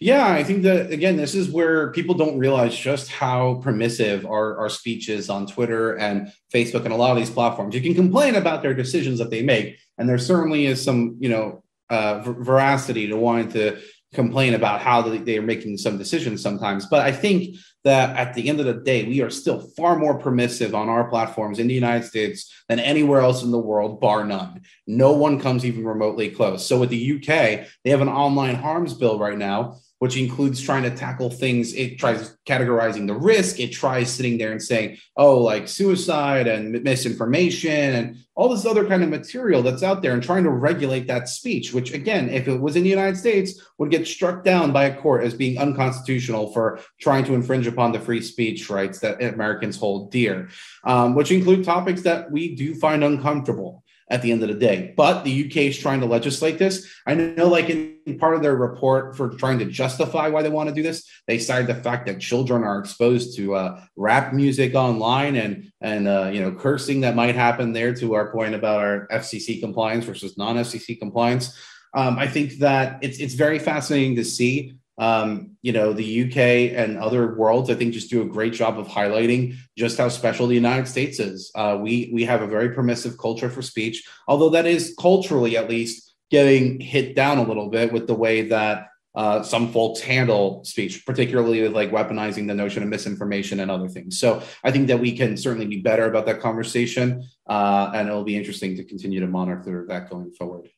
Yeah, 0.00 0.28
I 0.28 0.44
think 0.44 0.62
that 0.62 0.92
again, 0.92 1.16
this 1.16 1.34
is 1.34 1.50
where 1.50 1.90
people 1.90 2.14
don't 2.14 2.38
realize 2.38 2.76
just 2.76 3.10
how 3.10 3.60
permissive 3.64 4.24
our, 4.26 4.56
our 4.56 4.68
speech 4.68 5.08
is 5.08 5.28
on 5.28 5.46
Twitter 5.46 5.96
and 5.96 6.32
Facebook 6.54 6.84
and 6.84 6.92
a 6.92 6.96
lot 6.96 7.10
of 7.10 7.16
these 7.16 7.30
platforms. 7.30 7.74
You 7.74 7.80
can 7.80 7.94
complain 7.94 8.36
about 8.36 8.62
their 8.62 8.74
decisions 8.74 9.18
that 9.18 9.30
they 9.30 9.42
make, 9.42 9.78
and 9.96 10.08
there 10.08 10.18
certainly 10.18 10.66
is 10.66 10.82
some, 10.82 11.16
you 11.18 11.28
know, 11.28 11.64
uh, 11.90 12.20
veracity 12.20 13.08
to 13.08 13.16
wanting 13.16 13.50
to 13.52 13.80
complain 14.14 14.54
about 14.54 14.80
how 14.80 15.02
they 15.02 15.36
are 15.36 15.42
making 15.42 15.76
some 15.76 15.98
decisions 15.98 16.42
sometimes. 16.42 16.86
But 16.86 17.00
I 17.00 17.12
think 17.12 17.56
that 17.84 18.16
at 18.16 18.34
the 18.34 18.48
end 18.48 18.60
of 18.60 18.66
the 18.66 18.74
day, 18.74 19.04
we 19.04 19.20
are 19.20 19.30
still 19.30 19.60
far 19.76 19.98
more 19.98 20.18
permissive 20.18 20.74
on 20.74 20.88
our 20.88 21.08
platforms 21.08 21.58
in 21.58 21.66
the 21.66 21.74
United 21.74 22.06
States 22.06 22.52
than 22.68 22.78
anywhere 22.78 23.20
else 23.20 23.42
in 23.42 23.50
the 23.50 23.58
world, 23.58 24.00
bar 24.00 24.24
none. 24.24 24.62
No 24.86 25.12
one 25.12 25.40
comes 25.40 25.64
even 25.64 25.84
remotely 25.84 26.30
close. 26.30 26.66
So 26.66 26.78
with 26.78 26.90
the 26.90 27.16
UK, 27.16 27.66
they 27.84 27.90
have 27.90 28.00
an 28.00 28.08
online 28.08 28.54
harms 28.54 28.94
bill 28.94 29.18
right 29.18 29.36
now 29.36 29.78
which 29.98 30.16
includes 30.16 30.60
trying 30.60 30.84
to 30.84 30.90
tackle 30.90 31.30
things. 31.30 31.74
It 31.74 31.98
tries 31.98 32.36
categorizing 32.46 33.06
the 33.06 33.14
risk. 33.14 33.58
It 33.58 33.72
tries 33.72 34.10
sitting 34.10 34.38
there 34.38 34.52
and 34.52 34.62
saying, 34.62 34.98
oh, 35.16 35.38
like 35.38 35.68
suicide 35.68 36.46
and 36.46 36.82
misinformation 36.82 37.70
and 37.70 38.16
all 38.34 38.48
this 38.48 38.64
other 38.64 38.86
kind 38.86 39.02
of 39.02 39.08
material 39.08 39.62
that's 39.62 39.82
out 39.82 40.00
there 40.00 40.12
and 40.12 40.22
trying 40.22 40.44
to 40.44 40.50
regulate 40.50 41.08
that 41.08 41.28
speech, 41.28 41.74
which, 41.74 41.92
again, 41.92 42.28
if 42.30 42.46
it 42.46 42.60
was 42.60 42.76
in 42.76 42.84
the 42.84 42.88
United 42.88 43.16
States, 43.16 43.60
would 43.78 43.90
get 43.90 44.06
struck 44.06 44.44
down 44.44 44.72
by 44.72 44.84
a 44.84 44.96
court 44.96 45.24
as 45.24 45.34
being 45.34 45.58
unconstitutional 45.58 46.52
for 46.52 46.78
trying 47.00 47.24
to 47.24 47.34
infringe 47.34 47.66
upon 47.66 47.90
the 47.90 48.00
free 48.00 48.22
speech 48.22 48.70
rights 48.70 49.00
that 49.00 49.22
Americans 49.22 49.76
hold 49.76 50.12
dear, 50.12 50.48
um, 50.84 51.14
which 51.16 51.32
include 51.32 51.64
topics 51.64 52.02
that 52.02 52.30
we 52.30 52.54
do 52.54 52.74
find 52.74 53.02
uncomfortable 53.02 53.82
at 54.10 54.22
the 54.22 54.32
end 54.32 54.42
of 54.42 54.48
the 54.48 54.54
day. 54.54 54.94
But 54.96 55.22
the 55.22 55.46
UK 55.46 55.56
is 55.56 55.78
trying 55.78 56.00
to 56.00 56.06
legislate 56.06 56.58
this. 56.58 56.86
I 57.06 57.14
know, 57.14 57.48
like 57.48 57.68
in 57.68 58.18
part 58.18 58.34
of 58.34 58.42
their 58.42 58.56
report 58.56 59.16
for 59.16 59.30
trying 59.30 59.58
to 59.58 59.66
justify 59.66 60.28
why 60.28 60.42
they 60.42 60.48
want 60.48 60.68
to 60.68 60.74
do 60.74 60.82
this, 60.82 61.08
they 61.26 61.38
cited 61.38 61.66
the 61.66 61.82
fact 61.82 62.06
that 62.06 62.20
children 62.20 62.64
are 62.64 62.78
exposed 62.78 63.36
to 63.36 63.54
uh, 63.54 63.80
rap 63.96 64.32
music 64.32 64.74
online 64.74 65.36
and 65.36 65.70
and 65.80 66.08
uh, 66.08 66.30
you 66.32 66.40
know 66.40 66.52
cursing 66.52 67.02
that 67.02 67.14
might 67.14 67.34
happen 67.34 67.72
there. 67.72 67.94
To 67.94 68.14
our 68.14 68.30
point 68.30 68.54
about 68.54 68.80
our 68.80 69.08
FCC 69.08 69.60
compliance 69.60 70.04
versus 70.04 70.36
non-FCC 70.38 70.98
compliance, 70.98 71.56
um, 71.94 72.18
I 72.18 72.26
think 72.28 72.58
that 72.58 72.98
it's 73.02 73.18
it's 73.18 73.34
very 73.34 73.58
fascinating 73.58 74.16
to 74.16 74.24
see. 74.24 74.74
Um, 74.98 75.56
you 75.62 75.72
know, 75.72 75.92
the 75.92 76.24
UK 76.24 76.76
and 76.76 76.98
other 76.98 77.36
worlds, 77.36 77.70
I 77.70 77.74
think, 77.74 77.94
just 77.94 78.10
do 78.10 78.22
a 78.22 78.26
great 78.26 78.52
job 78.52 78.78
of 78.78 78.88
highlighting 78.88 79.56
just 79.76 79.96
how 79.96 80.08
special 80.08 80.48
the 80.48 80.54
United 80.54 80.88
States 80.88 81.20
is. 81.20 81.52
Uh, 81.54 81.78
we 81.80 82.10
we 82.12 82.24
have 82.24 82.42
a 82.42 82.46
very 82.46 82.70
permissive 82.70 83.16
culture 83.16 83.48
for 83.48 83.62
speech, 83.62 84.04
although 84.26 84.50
that 84.50 84.66
is 84.66 84.94
culturally, 84.98 85.56
at 85.56 85.68
least, 85.68 86.14
getting 86.30 86.80
hit 86.80 87.14
down 87.14 87.38
a 87.38 87.42
little 87.42 87.70
bit 87.70 87.92
with 87.92 88.06
the 88.06 88.14
way 88.14 88.48
that 88.48 88.88
uh, 89.14 89.42
some 89.42 89.72
folks 89.72 90.00
handle 90.00 90.62
speech, 90.64 91.04
particularly 91.04 91.62
with 91.62 91.72
like 91.72 91.90
weaponizing 91.90 92.46
the 92.46 92.54
notion 92.54 92.82
of 92.82 92.88
misinformation 92.88 93.60
and 93.60 93.70
other 93.70 93.88
things. 93.88 94.18
So 94.18 94.42
I 94.62 94.70
think 94.70 94.86
that 94.88 95.00
we 95.00 95.16
can 95.16 95.36
certainly 95.36 95.66
be 95.66 95.80
better 95.80 96.06
about 96.06 96.26
that 96.26 96.40
conversation, 96.40 97.24
uh, 97.48 97.90
and 97.94 98.08
it'll 98.08 98.24
be 98.24 98.36
interesting 98.36 98.76
to 98.76 98.84
continue 98.84 99.20
to 99.20 99.26
monitor 99.26 99.86
that 99.88 100.08
going 100.10 100.30
forward. 100.30 100.68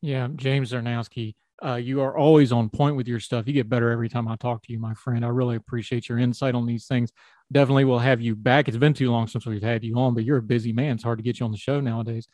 Yeah, 0.00 0.28
James 0.34 0.72
Czerniawski, 0.72 1.34
uh, 1.64 1.76
you 1.76 2.00
are 2.00 2.16
always 2.16 2.52
on 2.52 2.68
point 2.68 2.96
with 2.96 3.06
your 3.06 3.20
stuff. 3.20 3.46
You 3.46 3.52
get 3.52 3.68
better 3.68 3.90
every 3.90 4.08
time 4.08 4.28
I 4.28 4.36
talk 4.36 4.62
to 4.62 4.72
you, 4.72 4.78
my 4.78 4.94
friend. 4.94 5.24
I 5.24 5.28
really 5.28 5.56
appreciate 5.56 6.08
your 6.08 6.18
insight 6.18 6.54
on 6.54 6.66
these 6.66 6.86
things. 6.86 7.12
Definitely 7.50 7.84
will 7.84 7.98
have 7.98 8.20
you 8.20 8.34
back. 8.34 8.68
It's 8.68 8.76
been 8.76 8.94
too 8.94 9.10
long 9.10 9.26
since 9.26 9.46
we've 9.46 9.62
had 9.62 9.84
you 9.84 9.96
on, 9.98 10.14
but 10.14 10.24
you're 10.24 10.38
a 10.38 10.42
busy 10.42 10.72
man. 10.72 10.94
It's 10.94 11.04
hard 11.04 11.18
to 11.18 11.24
get 11.24 11.40
you 11.40 11.46
on 11.46 11.52
the 11.52 11.58
show 11.58 11.80
nowadays 11.80 12.26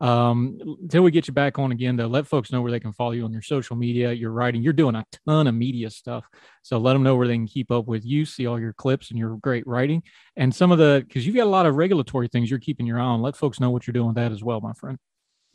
um, 0.00 0.58
until 0.82 1.02
we 1.02 1.10
get 1.10 1.26
you 1.26 1.32
back 1.32 1.58
on 1.58 1.72
again 1.72 1.96
though, 1.96 2.06
let 2.06 2.26
folks 2.26 2.52
know 2.52 2.60
where 2.60 2.70
they 2.70 2.80
can 2.80 2.92
follow 2.92 3.12
you 3.12 3.24
on 3.24 3.32
your 3.32 3.42
social 3.42 3.76
media, 3.76 4.12
your 4.12 4.30
writing. 4.30 4.62
You're 4.62 4.74
doing 4.74 4.94
a 4.94 5.06
ton 5.26 5.46
of 5.46 5.54
media 5.54 5.88
stuff. 5.90 6.28
So 6.62 6.78
let 6.78 6.92
them 6.92 7.02
know 7.02 7.16
where 7.16 7.26
they 7.26 7.34
can 7.34 7.46
keep 7.46 7.70
up 7.70 7.86
with 7.86 8.04
you, 8.04 8.26
see 8.26 8.46
all 8.46 8.60
your 8.60 8.74
clips 8.74 9.10
and 9.10 9.18
your 9.18 9.36
great 9.38 9.66
writing 9.66 10.02
and 10.36 10.54
some 10.54 10.70
of 10.70 10.78
the, 10.78 11.02
because 11.06 11.26
you've 11.26 11.36
got 11.36 11.46
a 11.46 11.50
lot 11.50 11.66
of 11.66 11.76
regulatory 11.76 12.28
things 12.28 12.50
you're 12.50 12.58
keeping 12.58 12.86
your 12.86 13.00
eye 13.00 13.04
on. 13.04 13.22
Let 13.22 13.36
folks 13.36 13.58
know 13.58 13.70
what 13.70 13.86
you're 13.86 13.92
doing 13.92 14.08
with 14.08 14.16
that 14.16 14.32
as 14.32 14.44
well, 14.44 14.60
my 14.60 14.74
friend. 14.74 14.98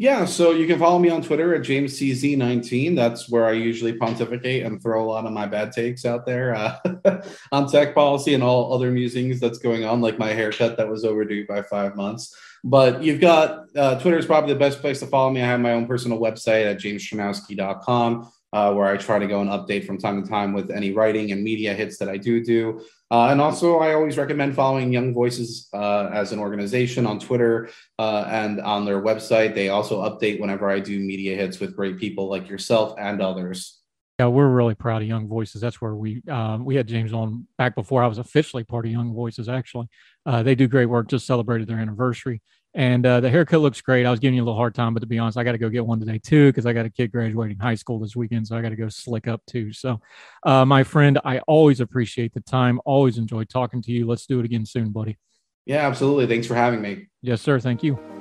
Yeah, 0.01 0.25
so 0.25 0.49
you 0.49 0.65
can 0.65 0.79
follow 0.79 0.97
me 0.97 1.11
on 1.11 1.21
Twitter 1.21 1.53
at 1.53 1.61
JamesCZ19. 1.61 2.95
That's 2.95 3.29
where 3.29 3.45
I 3.45 3.51
usually 3.51 3.93
pontificate 3.93 4.65
and 4.65 4.81
throw 4.81 5.03
a 5.03 5.05
lot 5.05 5.27
of 5.27 5.31
my 5.31 5.45
bad 5.45 5.71
takes 5.71 6.05
out 6.05 6.25
there 6.25 6.55
uh, 6.55 7.23
on 7.51 7.69
tech 7.69 7.93
policy 7.93 8.33
and 8.33 8.41
all 8.41 8.73
other 8.73 8.89
musings 8.89 9.39
that's 9.39 9.59
going 9.59 9.85
on, 9.85 10.01
like 10.01 10.17
my 10.17 10.29
haircut 10.29 10.75
that 10.77 10.89
was 10.89 11.05
overdue 11.05 11.45
by 11.45 11.61
five 11.61 11.95
months. 11.95 12.35
But 12.63 13.03
you've 13.03 13.21
got 13.21 13.67
uh, 13.77 13.99
Twitter 13.99 14.17
is 14.17 14.25
probably 14.25 14.51
the 14.51 14.59
best 14.59 14.81
place 14.81 14.99
to 15.01 15.05
follow 15.05 15.29
me. 15.29 15.39
I 15.43 15.45
have 15.45 15.59
my 15.59 15.73
own 15.73 15.85
personal 15.85 16.17
website 16.17 16.65
at 16.65 16.79
jamesczerniawski.com. 16.79 18.31
Uh, 18.53 18.73
where 18.73 18.85
I 18.85 18.97
try 18.97 19.17
to 19.17 19.27
go 19.27 19.39
and 19.39 19.49
update 19.49 19.85
from 19.85 19.97
time 19.97 20.21
to 20.21 20.29
time 20.29 20.51
with 20.51 20.71
any 20.71 20.91
writing 20.91 21.31
and 21.31 21.41
media 21.41 21.73
hits 21.73 21.97
that 21.99 22.09
I 22.09 22.17
do 22.17 22.43
do. 22.43 22.81
Uh, 23.09 23.27
and 23.27 23.39
also, 23.39 23.79
I 23.79 23.93
always 23.93 24.17
recommend 24.17 24.55
following 24.55 24.91
Young 24.91 25.13
Voices 25.13 25.69
uh, 25.73 26.09
as 26.11 26.33
an 26.33 26.39
organization 26.39 27.05
on 27.05 27.17
Twitter 27.17 27.69
uh, 27.97 28.25
and 28.27 28.59
on 28.59 28.83
their 28.83 29.01
website. 29.01 29.55
They 29.55 29.69
also 29.69 30.01
update 30.01 30.41
whenever 30.41 30.69
I 30.69 30.81
do 30.81 30.99
media 30.99 31.35
hits 31.35 31.61
with 31.61 31.75
great 31.75 31.97
people 31.97 32.29
like 32.29 32.49
yourself 32.49 32.95
and 32.99 33.21
others. 33.21 33.81
Yeah, 34.21 34.27
we're 34.27 34.49
really 34.49 34.75
proud 34.75 35.01
of 35.01 35.07
Young 35.07 35.27
Voices. 35.27 35.61
That's 35.61 35.81
where 35.81 35.95
we 35.95 36.21
um, 36.29 36.63
we 36.63 36.75
had 36.75 36.87
James 36.87 37.11
on 37.11 37.47
back 37.57 37.73
before 37.73 38.03
I 38.03 38.07
was 38.07 38.19
officially 38.19 38.63
part 38.63 38.85
of 38.85 38.91
Young 38.91 39.15
Voices. 39.15 39.49
Actually, 39.49 39.87
uh, 40.27 40.43
they 40.43 40.53
do 40.53 40.67
great 40.67 40.85
work. 40.85 41.07
Just 41.07 41.25
celebrated 41.25 41.67
their 41.67 41.79
anniversary, 41.79 42.41
and 42.73 43.05
uh, 43.05 43.19
the 43.19 43.29
haircut 43.29 43.61
looks 43.61 43.81
great. 43.81 44.05
I 44.05 44.11
was 44.11 44.19
giving 44.19 44.35
you 44.35 44.43
a 44.43 44.45
little 44.45 44.57
hard 44.57 44.73
time, 44.73 44.93
but 44.93 45.01
to 45.01 45.05
be 45.05 45.19
honest, 45.19 45.37
I 45.37 45.43
got 45.43 45.51
to 45.53 45.57
go 45.57 45.69
get 45.69 45.85
one 45.85 45.99
today 45.99 46.19
too 46.19 46.49
because 46.49 46.65
I 46.65 46.73
got 46.73 46.85
a 46.85 46.89
kid 46.89 47.11
graduating 47.11 47.57
high 47.57 47.75
school 47.75 47.99
this 47.99 48.15
weekend, 48.15 48.47
so 48.47 48.57
I 48.57 48.61
got 48.61 48.69
to 48.69 48.75
go 48.75 48.89
slick 48.89 49.27
up 49.27 49.41
too. 49.45 49.73
So, 49.73 49.99
uh, 50.45 50.65
my 50.65 50.83
friend, 50.83 51.19
I 51.25 51.39
always 51.39 51.79
appreciate 51.79 52.33
the 52.33 52.41
time. 52.41 52.79
Always 52.85 53.17
enjoy 53.17 53.43
talking 53.45 53.81
to 53.83 53.91
you. 53.91 54.07
Let's 54.07 54.25
do 54.25 54.39
it 54.39 54.45
again 54.45 54.65
soon, 54.65 54.91
buddy. 54.91 55.17
Yeah, 55.65 55.87
absolutely. 55.87 56.27
Thanks 56.27 56.47
for 56.47 56.55
having 56.55 56.81
me. 56.81 57.07
Yes, 57.21 57.41
sir. 57.41 57.59
Thank 57.59 57.83
you. 57.83 58.20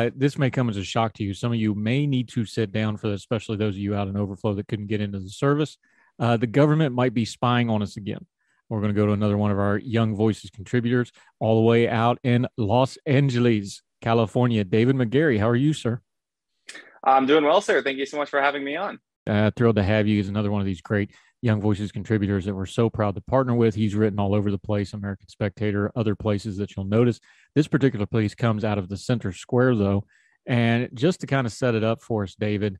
Uh, 0.00 0.10
this 0.16 0.38
may 0.38 0.50
come 0.50 0.70
as 0.70 0.78
a 0.78 0.84
shock 0.84 1.12
to 1.14 1.22
you. 1.22 1.34
Some 1.34 1.52
of 1.52 1.58
you 1.58 1.74
may 1.74 2.06
need 2.06 2.28
to 2.30 2.46
sit 2.46 2.72
down 2.72 2.96
for 2.96 3.08
this, 3.10 3.20
especially 3.20 3.56
those 3.56 3.74
of 3.74 3.80
you 3.80 3.94
out 3.94 4.08
in 4.08 4.16
overflow 4.16 4.54
that 4.54 4.66
couldn't 4.66 4.86
get 4.86 5.02
into 5.02 5.18
the 5.18 5.28
service. 5.28 5.76
Uh, 6.18 6.38
the 6.38 6.46
government 6.46 6.94
might 6.94 7.12
be 7.12 7.26
spying 7.26 7.68
on 7.68 7.82
us 7.82 7.98
again. 7.98 8.24
We're 8.70 8.80
going 8.80 8.94
to 8.94 8.98
go 8.98 9.06
to 9.06 9.12
another 9.12 9.36
one 9.36 9.50
of 9.50 9.58
our 9.58 9.76
Young 9.76 10.16
Voices 10.16 10.50
contributors, 10.50 11.12
all 11.38 11.56
the 11.56 11.66
way 11.66 11.86
out 11.88 12.18
in 12.22 12.46
Los 12.56 12.96
Angeles, 13.04 13.82
California. 14.00 14.64
David 14.64 14.96
McGarry, 14.96 15.38
how 15.38 15.48
are 15.48 15.56
you, 15.56 15.74
sir? 15.74 16.00
I'm 17.04 17.26
doing 17.26 17.44
well, 17.44 17.60
sir. 17.60 17.82
Thank 17.82 17.98
you 17.98 18.06
so 18.06 18.16
much 18.16 18.30
for 18.30 18.40
having 18.40 18.64
me 18.64 18.76
on. 18.76 19.00
Uh, 19.26 19.50
thrilled 19.54 19.76
to 19.76 19.82
have 19.82 20.06
you. 20.06 20.16
He's 20.16 20.28
another 20.30 20.50
one 20.50 20.62
of 20.62 20.66
these 20.66 20.80
great 20.80 21.10
Young 21.42 21.60
Voices 21.60 21.90
contributors 21.90 22.44
that 22.44 22.54
we're 22.54 22.66
so 22.66 22.90
proud 22.90 23.14
to 23.14 23.20
partner 23.22 23.54
with. 23.54 23.74
He's 23.74 23.94
written 23.94 24.18
all 24.18 24.34
over 24.34 24.50
the 24.50 24.58
place, 24.58 24.92
American 24.92 25.28
Spectator, 25.28 25.90
other 25.96 26.14
places 26.14 26.56
that 26.58 26.76
you'll 26.76 26.84
notice. 26.84 27.18
This 27.54 27.68
particular 27.68 28.06
piece 28.06 28.34
comes 28.34 28.64
out 28.64 28.78
of 28.78 28.88
the 28.88 28.96
center 28.96 29.32
square, 29.32 29.74
though. 29.74 30.04
And 30.46 30.88
just 30.94 31.20
to 31.20 31.26
kind 31.26 31.46
of 31.46 31.52
set 31.52 31.74
it 31.74 31.84
up 31.84 32.02
for 32.02 32.24
us, 32.24 32.34
David, 32.34 32.78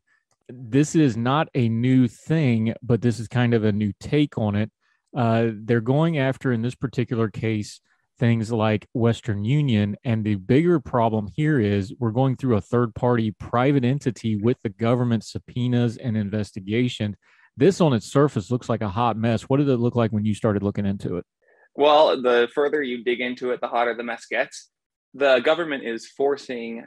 this 0.48 0.94
is 0.94 1.16
not 1.16 1.48
a 1.54 1.68
new 1.68 2.08
thing, 2.08 2.74
but 2.82 3.00
this 3.00 3.20
is 3.20 3.28
kind 3.28 3.54
of 3.54 3.64
a 3.64 3.72
new 3.72 3.92
take 4.00 4.36
on 4.36 4.56
it. 4.56 4.70
Uh, 5.16 5.48
they're 5.52 5.80
going 5.80 6.18
after, 6.18 6.52
in 6.52 6.62
this 6.62 6.74
particular 6.74 7.28
case, 7.28 7.80
things 8.18 8.52
like 8.52 8.86
Western 8.92 9.44
Union. 9.44 9.96
And 10.04 10.22
the 10.22 10.34
bigger 10.34 10.78
problem 10.78 11.28
here 11.34 11.58
is 11.58 11.94
we're 11.98 12.10
going 12.10 12.36
through 12.36 12.56
a 12.56 12.60
third 12.60 12.94
party 12.94 13.30
private 13.30 13.84
entity 13.84 14.36
with 14.36 14.58
the 14.62 14.68
government 14.68 15.24
subpoenas 15.24 15.96
and 15.96 16.16
investigation 16.16 17.16
this 17.56 17.80
on 17.80 17.92
its 17.92 18.06
surface 18.06 18.50
looks 18.50 18.68
like 18.68 18.80
a 18.80 18.88
hot 18.88 19.16
mess. 19.16 19.42
What 19.42 19.58
did 19.58 19.68
it 19.68 19.76
look 19.76 19.96
like 19.96 20.12
when 20.12 20.24
you 20.24 20.34
started 20.34 20.62
looking 20.62 20.86
into 20.86 21.16
it? 21.16 21.26
Well, 21.74 22.20
the 22.20 22.48
further 22.54 22.82
you 22.82 23.04
dig 23.04 23.20
into 23.20 23.50
it, 23.50 23.60
the 23.60 23.68
hotter 23.68 23.94
the 23.94 24.02
mess 24.02 24.26
gets. 24.26 24.70
The 25.14 25.40
government 25.40 25.84
is 25.84 26.06
forcing 26.06 26.84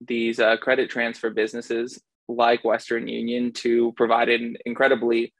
these 0.00 0.40
uh, 0.40 0.56
credit 0.56 0.90
transfer 0.90 1.30
businesses 1.30 2.00
like 2.28 2.64
Western 2.64 3.08
Union 3.08 3.52
to 3.52 3.92
provide 3.96 4.28
an 4.28 4.56
incredibly 4.64 5.32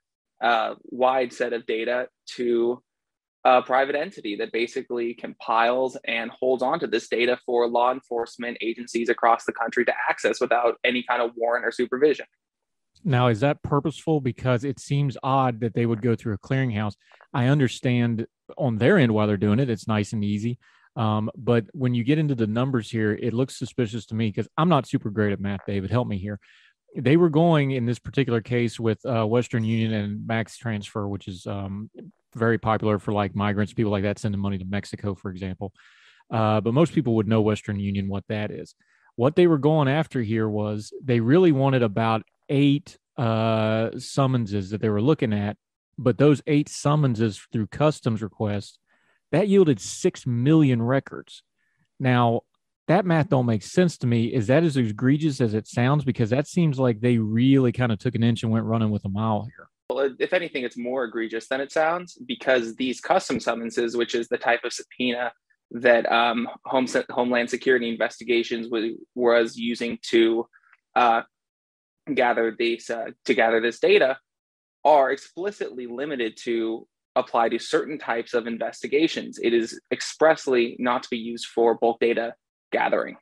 uh, 0.43 0.75
wide 0.85 1.33
set 1.33 1.53
of 1.53 1.67
data 1.67 2.09
to 2.37 2.83
a 3.45 3.63
private 3.63 3.95
entity 3.95 4.37
that 4.37 4.53
basically 4.53 5.15
compiles 5.15 5.97
and 6.07 6.31
holds 6.31 6.63
on 6.63 6.79
to 6.81 6.87
this 6.87 7.09
data 7.09 7.39
for 7.47 7.67
law 7.69 7.91
enforcement 7.91 8.59
agencies 8.61 9.09
across 9.09 9.45
the 9.45 9.53
country 9.53 9.85
to 9.85 9.95
access 10.11 10.41
without 10.41 10.75
any 10.85 11.03
kind 11.09 11.23
of 11.23 11.31
warrant 11.37 11.65
or 11.65 11.73
supervision. 11.73 12.27
Now, 13.05 13.29
is 13.29 13.41
that 13.41 13.63
purposeful? 13.63 14.21
Because 14.21 14.65
it 14.65 14.79
seems 14.79 15.17
odd 15.23 15.61
that 15.61 15.75
they 15.75 15.87
would 15.87 16.03
go 16.03 16.15
through 16.15 16.35
a 16.35 16.39
clearinghouse. 16.39 16.95
I 17.33 17.47
understand 17.47 18.27
on 18.59 18.79
their 18.79 18.99
end 18.99 19.13
why 19.13 19.27
they're 19.27 19.37
doing 19.37 19.59
it. 19.59 19.71
It's 19.71 19.89
nice 19.89 20.13
and 20.13 20.25
easy. 20.25 20.59
Um, 20.97 21.31
but 21.37 21.67
when 21.73 21.95
you 21.95 22.05
get 22.05 22.19
into 22.19 22.35
the 22.35 22.47
numbers 22.47 22.91
here, 22.91 23.13
it 23.13 23.33
looks 23.33 23.59
suspicious 23.59 24.07
to 24.07 24.15
me 24.15 24.29
because 24.29 24.49
I'm 24.57 24.69
not 24.69 24.87
super 24.87 25.11
great 25.11 25.33
at 25.33 25.41
math, 25.41 25.61
David. 25.67 25.91
Help 25.91 26.09
me 26.09 26.19
here. 26.19 26.39
They 26.97 27.17
were 27.17 27.31
going 27.31 27.71
in 27.71 27.87
this 27.87 28.01
particular 28.01 28.41
case 28.41 28.81
with 28.81 29.05
uh, 29.07 29.25
Western 29.25 29.65
Union 29.65 29.93
and 29.93 30.27
Max 30.27 30.57
Transfer, 30.59 31.07
which 31.07 31.29
is 31.29 31.47
um, 31.47 31.89
very 32.35 32.59
popular 32.59 32.99
for 32.99 33.13
like 33.13 33.37
migrants, 33.37 33.73
people 33.73 33.93
like 33.93 34.03
that 34.03 34.19
sending 34.19 34.41
money 34.41 34.59
to 34.59 34.65
Mexico, 34.65 35.15
for 35.15 35.31
example. 35.31 35.73
Uh, 36.31 36.61
but 36.61 36.75
most 36.75 36.93
people 36.93 37.15
would 37.15 37.29
know 37.29 37.41
Western 37.41 37.79
Union, 37.79 38.09
what 38.09 38.25
that 38.29 38.51
is. 38.51 38.75
What 39.17 39.37
they 39.37 39.47
were 39.47 39.59
going 39.59 39.89
after 39.89 40.23
here 40.23 40.49
was 40.49 40.93
they 41.03 41.21
really 41.21 41.53
wanted 41.53 41.83
about 41.83 42.23
eight 42.51 42.99
uh, 43.17 43.91
summonses 43.99 44.71
that 44.71 44.81
they 44.81 44.89
were 44.89 45.01
looking 45.01 45.33
at, 45.33 45.57
but 45.97 46.19
those 46.19 46.43
eight 46.47 46.69
summonses 46.69 47.41
through 47.53 47.69
customs 47.69 48.23
requests 48.23 48.79
that 49.33 49.49
yielded 49.49 49.81
six 49.81 50.27
million 50.27 50.83
records. 50.83 51.43
Now, 51.99 52.43
that 52.89 53.07
math 53.07 53.29
don't 53.29 53.47
make 53.47 53.63
sense 53.63 53.97
to 53.99 54.07
me. 54.07 54.27
Is 54.27 54.49
that 54.49 54.65
as 54.65 54.77
egregious 54.77 55.41
as 55.41 55.55
it 55.55 55.69
sounds? 55.69 56.05
Because 56.05 56.31
that 56.31 56.49
seems 56.49 56.79
like 56.79 57.01
they 57.01 57.19
really 57.19 57.71
kind 57.71 57.93
of 57.93 57.99
took 57.99 58.17
an 58.17 58.25
inch 58.25 58.43
and 58.43 58.51
went 58.51 58.65
running 58.65 58.91
with 58.91 59.05
a 59.05 59.09
mile 59.09 59.45
here. 59.45 59.69
Well, 59.89 60.11
if 60.19 60.33
anything, 60.33 60.65
it's 60.65 60.77
more 60.77 61.05
egregious 61.05 61.47
than 61.49 61.61
it 61.61 61.71
sounds 61.71 62.19
because 62.27 62.75
these 62.77 63.01
custom 63.01 63.39
summonses, 63.39 63.97
which 63.97 64.15
is 64.15 64.29
the 64.29 64.39
type 64.39 64.65
of 64.65 64.73
subpoena 64.73 65.33
that 65.73 66.11
um, 66.11 66.49
Home, 66.65 66.87
Homeland 67.11 67.51
Security 67.51 67.89
investigations 67.89 68.69
was, 68.69 68.93
was 69.15 69.57
using 69.57 69.99
to 70.11 70.47
uh, 70.97 71.23
gather 72.15 72.55
these 72.59 72.91
uh, 72.91 73.07
to 73.25 73.35
gather 73.35 73.61
this 73.61 73.79
data 73.79 74.19
are 74.85 75.11
explicitly 75.11 75.87
limited 75.87 76.37
to 76.45 76.87
apply 77.17 77.49
to 77.49 77.59
certain 77.59 77.99
types 77.99 78.35
of 78.35 78.47
investigations. 78.47 79.39
It 79.43 79.53
is 79.53 79.81
expressly 79.91 80.77
not 80.79 81.03
to 81.03 81.11
be 81.11 81.19
used 81.19 81.47
for 81.47 81.75
bulk 81.75 82.01
data 82.01 82.35
gathering. 82.73 83.17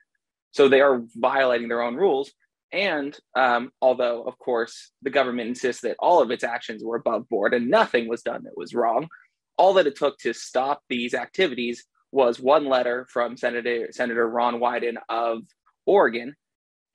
So 0.52 0.68
they 0.68 0.80
are 0.80 1.02
violating 1.16 1.68
their 1.68 1.82
own 1.82 1.96
rules. 1.96 2.30
And 2.70 3.18
um, 3.34 3.70
although, 3.80 4.24
of 4.24 4.38
course, 4.38 4.90
the 5.02 5.10
government 5.10 5.48
insists 5.48 5.82
that 5.82 5.96
all 5.98 6.20
of 6.20 6.30
its 6.30 6.44
actions 6.44 6.84
were 6.84 6.96
above 6.96 7.28
board 7.28 7.54
and 7.54 7.70
nothing 7.70 8.08
was 8.08 8.22
done 8.22 8.44
that 8.44 8.56
was 8.56 8.74
wrong, 8.74 9.08
all 9.56 9.74
that 9.74 9.86
it 9.86 9.96
took 9.96 10.18
to 10.18 10.32
stop 10.34 10.82
these 10.88 11.14
activities 11.14 11.84
was 12.12 12.38
one 12.38 12.66
letter 12.66 13.06
from 13.10 13.36
Senator 13.36 13.88
Senator 13.90 14.28
Ron 14.28 14.60
Wyden 14.60 14.96
of 15.08 15.42
Oregon 15.86 16.34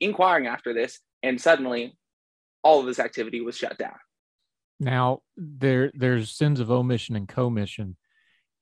inquiring 0.00 0.46
after 0.46 0.72
this, 0.72 1.00
and 1.24 1.40
suddenly 1.40 1.96
all 2.62 2.80
of 2.80 2.86
this 2.86 2.98
activity 2.98 3.40
was 3.40 3.56
shut 3.56 3.78
down. 3.78 3.96
Now 4.80 5.22
there 5.36 5.90
there's 5.94 6.30
sins 6.30 6.60
of 6.60 6.70
omission 6.70 7.16
and 7.16 7.28
commission. 7.28 7.96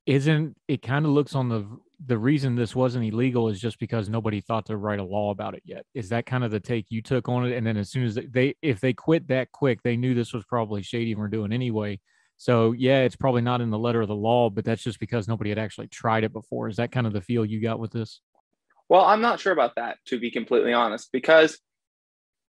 Isn't 0.06 0.56
it 0.66 0.82
kind 0.82 1.04
of 1.04 1.12
looks 1.12 1.34
on 1.34 1.48
the 1.48 1.66
the 2.04 2.18
reason 2.18 2.56
this 2.56 2.74
wasn't 2.74 3.04
illegal 3.04 3.48
is 3.48 3.60
just 3.60 3.78
because 3.78 4.08
nobody 4.08 4.40
thought 4.40 4.66
to 4.66 4.76
write 4.76 4.98
a 4.98 5.04
law 5.04 5.30
about 5.30 5.54
it 5.54 5.62
yet. 5.64 5.86
Is 5.94 6.08
that 6.08 6.26
kind 6.26 6.42
of 6.42 6.50
the 6.50 6.58
take 6.58 6.86
you 6.90 7.00
took 7.00 7.28
on 7.28 7.46
it? 7.46 7.56
And 7.56 7.66
then 7.66 7.76
as 7.76 7.90
soon 7.90 8.04
as 8.04 8.18
they 8.30 8.54
if 8.62 8.80
they 8.80 8.92
quit 8.92 9.28
that 9.28 9.52
quick, 9.52 9.82
they 9.82 9.96
knew 9.96 10.14
this 10.14 10.32
was 10.32 10.44
probably 10.44 10.82
shady 10.82 11.12
and 11.12 11.20
were 11.20 11.28
doing 11.28 11.52
anyway. 11.52 12.00
So 12.36 12.72
yeah, 12.72 13.02
it's 13.02 13.16
probably 13.16 13.42
not 13.42 13.60
in 13.60 13.70
the 13.70 13.78
letter 13.78 14.00
of 14.00 14.08
the 14.08 14.16
law, 14.16 14.50
but 14.50 14.64
that's 14.64 14.82
just 14.82 14.98
because 14.98 15.28
nobody 15.28 15.50
had 15.50 15.58
actually 15.58 15.88
tried 15.88 16.24
it 16.24 16.32
before. 16.32 16.68
Is 16.68 16.76
that 16.76 16.90
kind 16.90 17.06
of 17.06 17.12
the 17.12 17.20
feel 17.20 17.44
you 17.44 17.60
got 17.60 17.78
with 17.78 17.92
this? 17.92 18.20
Well, 18.88 19.04
I'm 19.04 19.20
not 19.20 19.40
sure 19.40 19.52
about 19.52 19.76
that, 19.76 19.98
to 20.06 20.18
be 20.18 20.30
completely 20.30 20.72
honest, 20.72 21.10
because 21.12 21.58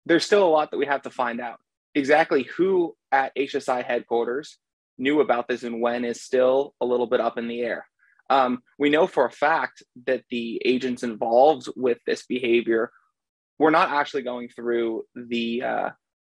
there's 0.08 0.24
still 0.24 0.46
a 0.46 0.48
lot 0.48 0.70
that 0.70 0.78
we 0.78 0.86
have 0.86 1.02
to 1.02 1.10
find 1.10 1.40
out. 1.40 1.60
Exactly 1.94 2.44
who 2.44 2.96
at 3.12 3.34
HSI 3.36 3.84
headquarters 3.84 4.58
knew 4.96 5.20
about 5.20 5.48
this 5.48 5.62
and 5.62 5.80
when 5.80 6.04
is 6.04 6.22
still 6.22 6.74
a 6.80 6.86
little 6.86 7.06
bit 7.06 7.20
up 7.20 7.38
in 7.38 7.46
the 7.46 7.60
air. 7.60 7.86
Um, 8.30 8.60
we 8.78 8.90
know 8.90 9.06
for 9.06 9.26
a 9.26 9.30
fact 9.30 9.82
that 10.06 10.24
the 10.30 10.60
agents 10.64 11.02
involved 11.02 11.68
with 11.76 11.98
this 12.06 12.26
behavior 12.26 12.90
were 13.58 13.70
not 13.70 13.90
actually 13.90 14.22
going 14.22 14.48
through 14.48 15.04
the 15.14 15.62
uh, 15.62 15.90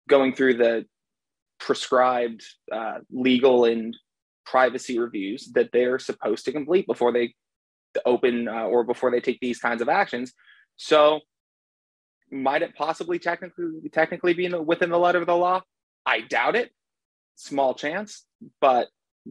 going 0.07 0.33
through 0.33 0.55
the 0.55 0.85
prescribed 1.59 2.43
uh, 2.71 2.99
legal 3.11 3.65
and 3.65 3.95
privacy 4.45 4.99
reviews 4.99 5.51
that 5.53 5.69
they're 5.71 5.99
supposed 5.99 6.45
to 6.45 6.51
complete 6.51 6.87
before 6.87 7.11
they 7.11 7.33
open 8.05 8.47
uh, 8.47 8.63
or 8.63 8.83
before 8.83 9.11
they 9.11 9.19
take 9.19 9.39
these 9.39 9.59
kinds 9.59 9.81
of 9.81 9.89
actions. 9.89 10.33
So, 10.77 11.21
might 12.31 12.61
it 12.61 12.75
possibly 12.75 13.19
technically 13.19 13.89
technically 13.91 14.33
be 14.33 14.47
the, 14.47 14.61
within 14.61 14.89
the 14.89 14.99
letter 14.99 15.19
of 15.19 15.27
the 15.27 15.35
law? 15.35 15.61
I 16.05 16.21
doubt 16.21 16.55
it. 16.55 16.71
Small 17.35 17.73
chance, 17.73 18.25
but 18.59 18.87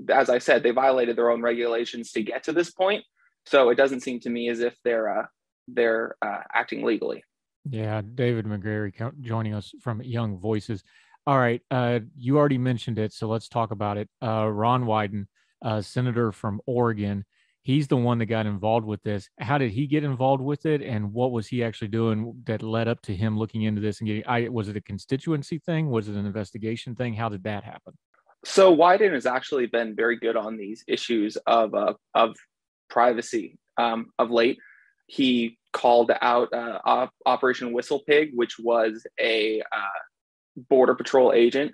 as 0.09 0.31
I 0.31 0.39
said, 0.39 0.63
they 0.63 0.71
violated 0.71 1.17
their 1.17 1.31
own 1.31 1.43
regulations 1.43 2.13
to 2.13 2.23
get 2.23 2.45
to 2.45 2.53
this 2.53 2.71
point. 2.71 3.05
So 3.47 3.71
it 3.71 3.77
doesn't 3.77 4.01
seem 4.01 4.21
to 4.21 4.31
me 4.31 4.49
as 4.49 4.61
if 4.61 4.77
they're 4.85 5.21
uh, 5.21 5.27
they're 5.69 6.17
uh, 6.23 6.41
acting 6.53 6.85
legally. 6.85 7.25
Yeah, 7.69 8.03
David 8.15 8.47
McGarry 8.47 9.13
joining 9.21 9.55
us 9.55 9.73
from 9.81 10.03
Young 10.03 10.39
Voices. 10.39 10.83
All 11.27 11.39
right, 11.39 11.61
uh, 11.71 12.01
you 12.17 12.39
already 12.39 12.59
mentioned 12.59 12.99
it, 12.99 13.13
so 13.13 13.29
let's 13.29 13.49
talk 13.49 13.71
about 13.71 13.99
it. 13.99 14.09
Uh, 14.23 14.47
Ron 14.49 14.85
Wyden, 14.85 15.27
uh, 15.63 15.83
senator 15.83 16.33
from 16.33 16.61
Oregon, 16.67 17.25
he's 17.63 17.89
the 17.89 17.97
one 17.97 18.19
that 18.19 18.27
got 18.27 18.47
involved 18.47 18.87
with 18.87 19.03
this. 19.03 19.29
How 19.39 19.59
did 19.59 19.71
he 19.71 19.87
get 19.87 20.05
involved 20.05 20.43
with 20.43 20.67
it, 20.67 20.83
and 20.83 21.13
what 21.13 21.33
was 21.33 21.47
he 21.47 21.63
actually 21.63 21.89
doing 21.89 22.43
that 22.47 22.63
led 22.63 22.89
up 22.89 23.01
to 23.03 23.15
him 23.15 23.39
looking 23.39 23.63
into 23.63 23.81
this 23.81 24.01
and 24.01 24.07
getting? 24.07 24.27
I 24.27 24.49
was 24.49 24.69
it 24.69 24.77
a 24.77 24.81
constituency 24.81 25.59
thing? 25.59 25.91
Was 25.91 26.09
it 26.09 26.17
an 26.17 26.27
investigation 26.27 26.95
thing? 26.95 27.15
How 27.15 27.29
did 27.29 27.45
that 27.45 27.65
happen? 27.65 27.95
So 28.45 28.75
Wyden 28.75 29.13
has 29.13 29.27
actually 29.27 29.67
been 29.67 29.95
very 29.95 30.19
good 30.19 30.37
on 30.37 30.57
these 30.57 30.83
issues 30.89 31.37
of 31.47 31.75
uh, 31.75 31.95
of 32.15 32.37
privacy 32.89 33.59
um, 33.77 34.11
of 34.19 34.31
late. 34.31 34.59
He 35.07 35.59
called 35.73 36.11
out 36.21 36.53
uh, 36.53 37.09
Operation 37.27 37.73
Whistle 37.73 38.03
Pig, 38.07 38.31
which 38.35 38.59
was 38.59 39.07
a 39.21 39.61
uh, 39.61 40.65
border 40.69 40.95
patrol 40.95 41.33
agent 41.33 41.73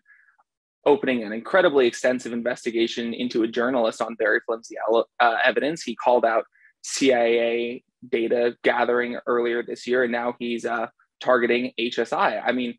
opening 0.87 1.25
an 1.25 1.33
incredibly 1.33 1.87
extensive 1.87 2.33
investigation 2.33 3.13
into 3.13 3.43
a 3.43 3.49
journalist 3.49 4.01
on 4.01 4.17
very 4.19 4.41
flimsy 4.47 4.77
uh, 5.21 5.37
evidence. 5.45 5.83
He 5.83 5.97
called 5.97 6.25
out 6.25 6.45
CIA 6.83 7.83
data 8.09 8.57
gathering 8.63 9.19
earlier 9.27 9.63
this 9.63 9.87
year, 9.87 10.05
and 10.05 10.13
now 10.13 10.35
he's 10.39 10.65
uh, 10.65 10.87
targeting 11.21 11.73
HSI. 11.79 12.41
I 12.45 12.53
mean, 12.53 12.79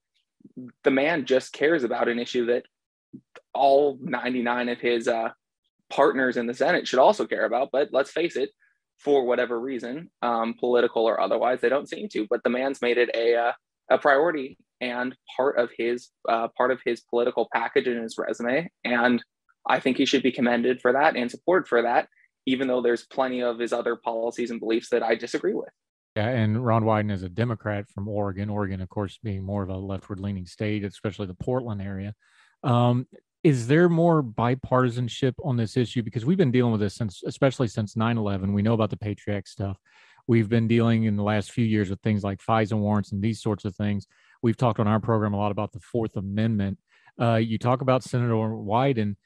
the 0.84 0.92
man 0.92 1.26
just 1.26 1.52
cares 1.52 1.84
about 1.84 2.08
an 2.08 2.18
issue 2.18 2.46
that 2.46 2.64
all 3.54 3.98
99 4.02 4.70
of 4.70 4.80
his 4.80 5.08
uh, 5.10 5.30
partners 5.90 6.38
in 6.38 6.48
the 6.48 6.54
Senate 6.54 6.88
should 6.88 7.00
also 7.00 7.28
care 7.28 7.46
about. 7.46 7.70
But 7.72 7.90
let's 7.92 8.12
face 8.12 8.38
it, 8.38 8.52
for 8.98 9.26
whatever 9.26 9.60
reason, 9.60 10.10
um, 10.22 10.56
political 10.58 11.06
or 11.06 11.20
otherwise, 11.20 11.60
they 11.62 11.70
don't 11.70 11.90
seem 11.90 12.08
to. 12.10 12.26
But 12.30 12.44
the 12.44 12.50
man's 12.50 12.82
made 12.82 12.98
it 12.98 13.10
a 13.14 13.36
uh, 13.36 13.52
a 13.90 13.98
priority 13.98 14.58
and 14.82 15.16
part 15.36 15.58
of 15.58 15.70
his 15.78 16.10
uh, 16.28 16.48
part 16.58 16.72
of 16.72 16.80
his 16.86 17.02
political 17.02 17.48
package 17.54 17.88
and 17.88 18.02
his 18.02 18.18
resume. 18.18 18.70
And 18.84 19.24
I 19.68 19.80
think 19.80 19.98
he 19.98 20.06
should 20.06 20.24
be 20.24 20.32
commended 20.32 20.82
for 20.82 20.94
that 20.94 21.16
and 21.16 21.30
supported 21.30 21.68
for 21.68 21.82
that, 21.82 22.08
even 22.46 22.68
though 22.68 22.82
there's 22.82 23.06
plenty 23.06 23.42
of 23.42 23.60
his 23.60 23.74
other 23.74 23.96
policies 23.96 24.52
and 24.52 24.60
beliefs 24.60 24.90
that 24.90 25.04
I 25.04 25.16
disagree 25.16 25.54
with. 25.54 25.70
Yeah, 26.16 26.30
and 26.30 26.66
Ron 26.66 26.84
Wyden 26.84 27.12
is 27.12 27.22
a 27.22 27.30
Democrat 27.30 27.88
from 27.90 28.08
Oregon. 28.08 28.50
Oregon, 28.50 28.82
of 28.82 28.90
course, 28.90 29.20
being 29.22 29.44
more 29.44 29.62
of 29.62 29.70
a 29.70 29.78
leftward 29.78 30.20
leaning 30.20 30.48
state, 30.48 30.84
especially 30.84 31.28
the 31.28 31.36
Portland 31.36 31.82
area. 31.82 32.16
Um, 32.64 33.08
is 33.44 33.68
there 33.68 33.88
more 33.88 34.24
bipartisanship 34.24 35.34
on 35.44 35.58
this 35.58 35.78
issue? 35.78 36.02
Because 36.02 36.26
we've 36.26 36.38
been 36.38 36.52
dealing 36.52 36.72
with 36.72 36.82
this 36.82 36.96
since, 36.96 37.22
especially 37.24 37.68
since 37.68 37.96
9 37.96 38.18
11. 38.18 38.52
We 38.52 38.64
know 38.64 38.74
about 38.74 38.90
the 38.90 38.98
Patriot 38.98 39.48
stuff. 39.48 39.78
We've 40.26 40.50
been 40.50 40.68
dealing 40.68 41.04
in 41.04 41.16
the 41.16 41.24
last 41.24 41.52
few 41.52 41.66
years 41.66 41.90
with 41.90 42.02
things 42.02 42.24
like 42.24 42.42
FISA 42.42 42.78
warrants 42.78 43.12
and 43.12 43.22
these 43.22 43.42
sorts 43.42 43.64
of 43.64 43.76
things. 43.76 44.08
We've 44.48 44.56
talked 44.56 44.80
on 44.80 44.88
our 44.88 45.02
program 45.02 45.34
a 45.34 45.38
lot 45.38 45.52
about 45.52 45.74
the 45.74 45.82
Fourth 45.82 46.16
Amendment. 46.16 46.78
Uh, 47.20 47.36
you 47.36 47.58
talk 47.58 47.82
about 47.82 48.02
Senator 48.02 48.34
Wyden. 48.34 49.18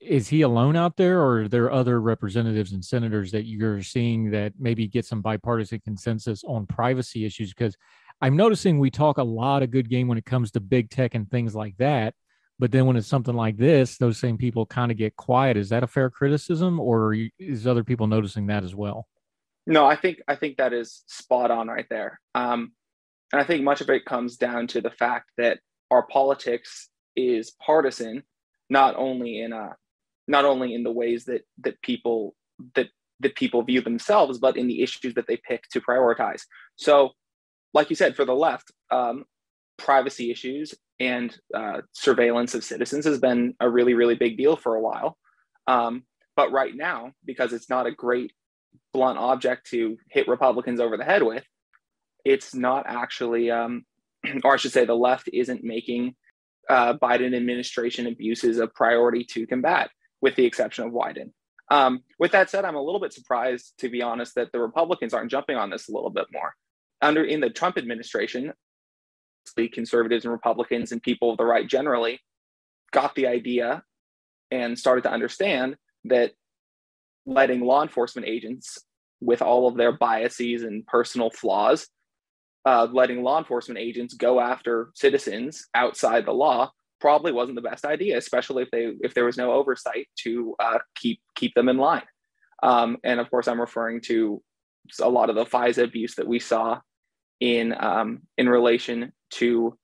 Is 0.00 0.28
he 0.28 0.40
alone 0.40 0.74
out 0.74 0.96
there, 0.96 1.20
or 1.20 1.42
are 1.42 1.48
there 1.48 1.70
other 1.70 2.00
representatives 2.00 2.72
and 2.72 2.82
senators 2.82 3.30
that 3.32 3.44
you're 3.44 3.82
seeing 3.82 4.30
that 4.30 4.54
maybe 4.58 4.88
get 4.88 5.04
some 5.04 5.20
bipartisan 5.20 5.80
consensus 5.80 6.44
on 6.44 6.64
privacy 6.64 7.26
issues? 7.26 7.52
Because 7.52 7.76
I'm 8.22 8.36
noticing 8.36 8.78
we 8.78 8.90
talk 8.90 9.18
a 9.18 9.22
lot 9.22 9.62
of 9.62 9.70
good 9.70 9.90
game 9.90 10.08
when 10.08 10.16
it 10.16 10.24
comes 10.24 10.50
to 10.52 10.60
big 10.60 10.88
tech 10.88 11.14
and 11.14 11.30
things 11.30 11.54
like 11.54 11.76
that. 11.76 12.14
But 12.58 12.72
then 12.72 12.86
when 12.86 12.96
it's 12.96 13.06
something 13.06 13.36
like 13.36 13.58
this, 13.58 13.98
those 13.98 14.16
same 14.16 14.38
people 14.38 14.64
kind 14.64 14.90
of 14.90 14.96
get 14.96 15.14
quiet. 15.14 15.58
Is 15.58 15.68
that 15.68 15.82
a 15.82 15.86
fair 15.86 16.08
criticism, 16.08 16.80
or 16.80 17.14
is 17.38 17.66
other 17.66 17.84
people 17.84 18.06
noticing 18.06 18.46
that 18.46 18.64
as 18.64 18.74
well? 18.74 19.08
No, 19.66 19.84
I 19.84 19.96
think 19.96 20.22
I 20.26 20.36
think 20.36 20.56
that 20.56 20.72
is 20.72 21.04
spot 21.06 21.50
on 21.50 21.68
right 21.68 21.86
there. 21.90 22.18
Um, 22.34 22.72
and 23.32 23.40
I 23.40 23.44
think 23.44 23.62
much 23.62 23.80
of 23.80 23.90
it 23.90 24.04
comes 24.04 24.36
down 24.36 24.66
to 24.68 24.80
the 24.80 24.90
fact 24.90 25.30
that 25.36 25.58
our 25.90 26.06
politics 26.06 26.88
is 27.16 27.52
partisan, 27.64 28.22
not 28.70 28.96
only 28.96 29.40
in 29.40 29.52
a 29.52 29.76
not 30.26 30.44
only 30.44 30.74
in 30.74 30.82
the 30.82 30.92
ways 30.92 31.24
that 31.24 31.42
that 31.58 31.80
people 31.82 32.34
that 32.74 32.88
that 33.20 33.34
people 33.34 33.62
view 33.62 33.80
themselves, 33.80 34.38
but 34.38 34.56
in 34.56 34.68
the 34.68 34.82
issues 34.82 35.14
that 35.14 35.26
they 35.26 35.36
pick 35.36 35.64
to 35.70 35.80
prioritize. 35.80 36.42
So, 36.76 37.10
like 37.74 37.90
you 37.90 37.96
said, 37.96 38.14
for 38.14 38.24
the 38.24 38.34
left, 38.34 38.70
um, 38.90 39.24
privacy 39.76 40.30
issues 40.30 40.74
and 41.00 41.36
uh, 41.54 41.80
surveillance 41.92 42.54
of 42.54 42.64
citizens 42.64 43.04
has 43.04 43.18
been 43.18 43.54
a 43.60 43.68
really, 43.68 43.94
really 43.94 44.14
big 44.14 44.36
deal 44.36 44.56
for 44.56 44.74
a 44.74 44.80
while. 44.80 45.16
Um, 45.66 46.04
but 46.36 46.52
right 46.52 46.74
now, 46.74 47.12
because 47.24 47.52
it's 47.52 47.68
not 47.68 47.86
a 47.86 47.92
great 47.92 48.32
blunt 48.92 49.18
object 49.18 49.68
to 49.70 49.96
hit 50.10 50.28
Republicans 50.28 50.80
over 50.80 50.96
the 50.96 51.04
head 51.04 51.22
with, 51.22 51.44
it's 52.24 52.54
not 52.54 52.86
actually, 52.86 53.50
um, 53.50 53.84
or 54.44 54.54
I 54.54 54.56
should 54.56 54.72
say, 54.72 54.84
the 54.84 54.94
left 54.94 55.28
isn't 55.32 55.64
making 55.64 56.14
uh, 56.68 56.94
Biden 56.94 57.34
administration 57.34 58.06
abuses 58.06 58.58
a 58.58 58.66
priority 58.66 59.24
to 59.24 59.46
combat, 59.46 59.90
with 60.20 60.36
the 60.36 60.44
exception 60.44 60.86
of 60.86 60.92
Wyden. 60.92 61.32
Um, 61.70 62.02
with 62.18 62.32
that 62.32 62.50
said, 62.50 62.64
I'm 62.64 62.76
a 62.76 62.82
little 62.82 63.00
bit 63.00 63.12
surprised, 63.12 63.74
to 63.78 63.88
be 63.88 64.02
honest, 64.02 64.34
that 64.34 64.52
the 64.52 64.60
Republicans 64.60 65.12
aren't 65.12 65.30
jumping 65.30 65.56
on 65.56 65.70
this 65.70 65.88
a 65.88 65.92
little 65.92 66.10
bit 66.10 66.26
more. 66.32 66.54
Under 67.00 67.22
in 67.22 67.40
the 67.40 67.50
Trump 67.50 67.78
administration, 67.78 68.52
conservatives 69.72 70.24
and 70.24 70.32
Republicans 70.32 70.92
and 70.92 71.02
people 71.02 71.30
of 71.30 71.38
the 71.38 71.44
right 71.44 71.66
generally 71.66 72.20
got 72.92 73.14
the 73.14 73.26
idea 73.26 73.82
and 74.50 74.78
started 74.78 75.02
to 75.02 75.10
understand 75.10 75.76
that 76.04 76.32
letting 77.26 77.60
law 77.60 77.82
enforcement 77.82 78.26
agents, 78.26 78.78
with 79.20 79.42
all 79.42 79.66
of 79.66 79.76
their 79.76 79.90
biases 79.90 80.62
and 80.62 80.86
personal 80.86 81.28
flaws, 81.30 81.88
uh, 82.64 82.86
letting 82.92 83.22
law 83.22 83.38
enforcement 83.38 83.78
agents 83.78 84.14
go 84.14 84.40
after 84.40 84.90
citizens 84.94 85.68
outside 85.74 86.26
the 86.26 86.32
law 86.32 86.70
probably 87.00 87.32
wasn't 87.32 87.56
the 87.56 87.62
best 87.62 87.84
idea, 87.84 88.18
especially 88.18 88.62
if 88.62 88.70
they 88.70 88.92
if 89.00 89.14
there 89.14 89.24
was 89.24 89.36
no 89.36 89.52
oversight 89.52 90.08
to 90.16 90.54
uh, 90.58 90.78
keep 90.96 91.20
keep 91.34 91.54
them 91.54 91.68
in 91.68 91.78
line. 91.78 92.02
Um, 92.62 92.98
and 93.04 93.20
of 93.20 93.30
course, 93.30 93.48
I'm 93.48 93.60
referring 93.60 94.00
to 94.02 94.42
a 95.00 95.08
lot 95.08 95.30
of 95.30 95.36
the 95.36 95.44
FISA 95.44 95.84
abuse 95.84 96.14
that 96.16 96.26
we 96.26 96.38
saw 96.38 96.80
in 97.40 97.74
um, 97.78 98.22
in 98.36 98.48
relation 98.48 99.12
to 99.30 99.78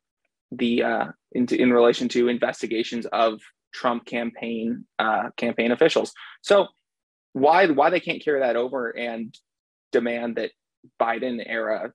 the 0.50 0.82
uh, 0.82 1.06
in, 1.32 1.46
in 1.46 1.72
relation 1.72 2.08
to 2.08 2.28
investigations 2.28 3.06
of 3.06 3.40
Trump 3.72 4.06
campaign 4.06 4.84
uh, 4.98 5.30
campaign 5.36 5.72
officials. 5.72 6.12
So 6.42 6.68
why 7.32 7.66
why 7.66 7.90
they 7.90 8.00
can't 8.00 8.24
carry 8.24 8.40
that 8.40 8.56
over 8.56 8.90
and 8.90 9.36
demand 9.92 10.36
that 10.36 10.50
Biden 11.00 11.42
era 11.44 11.92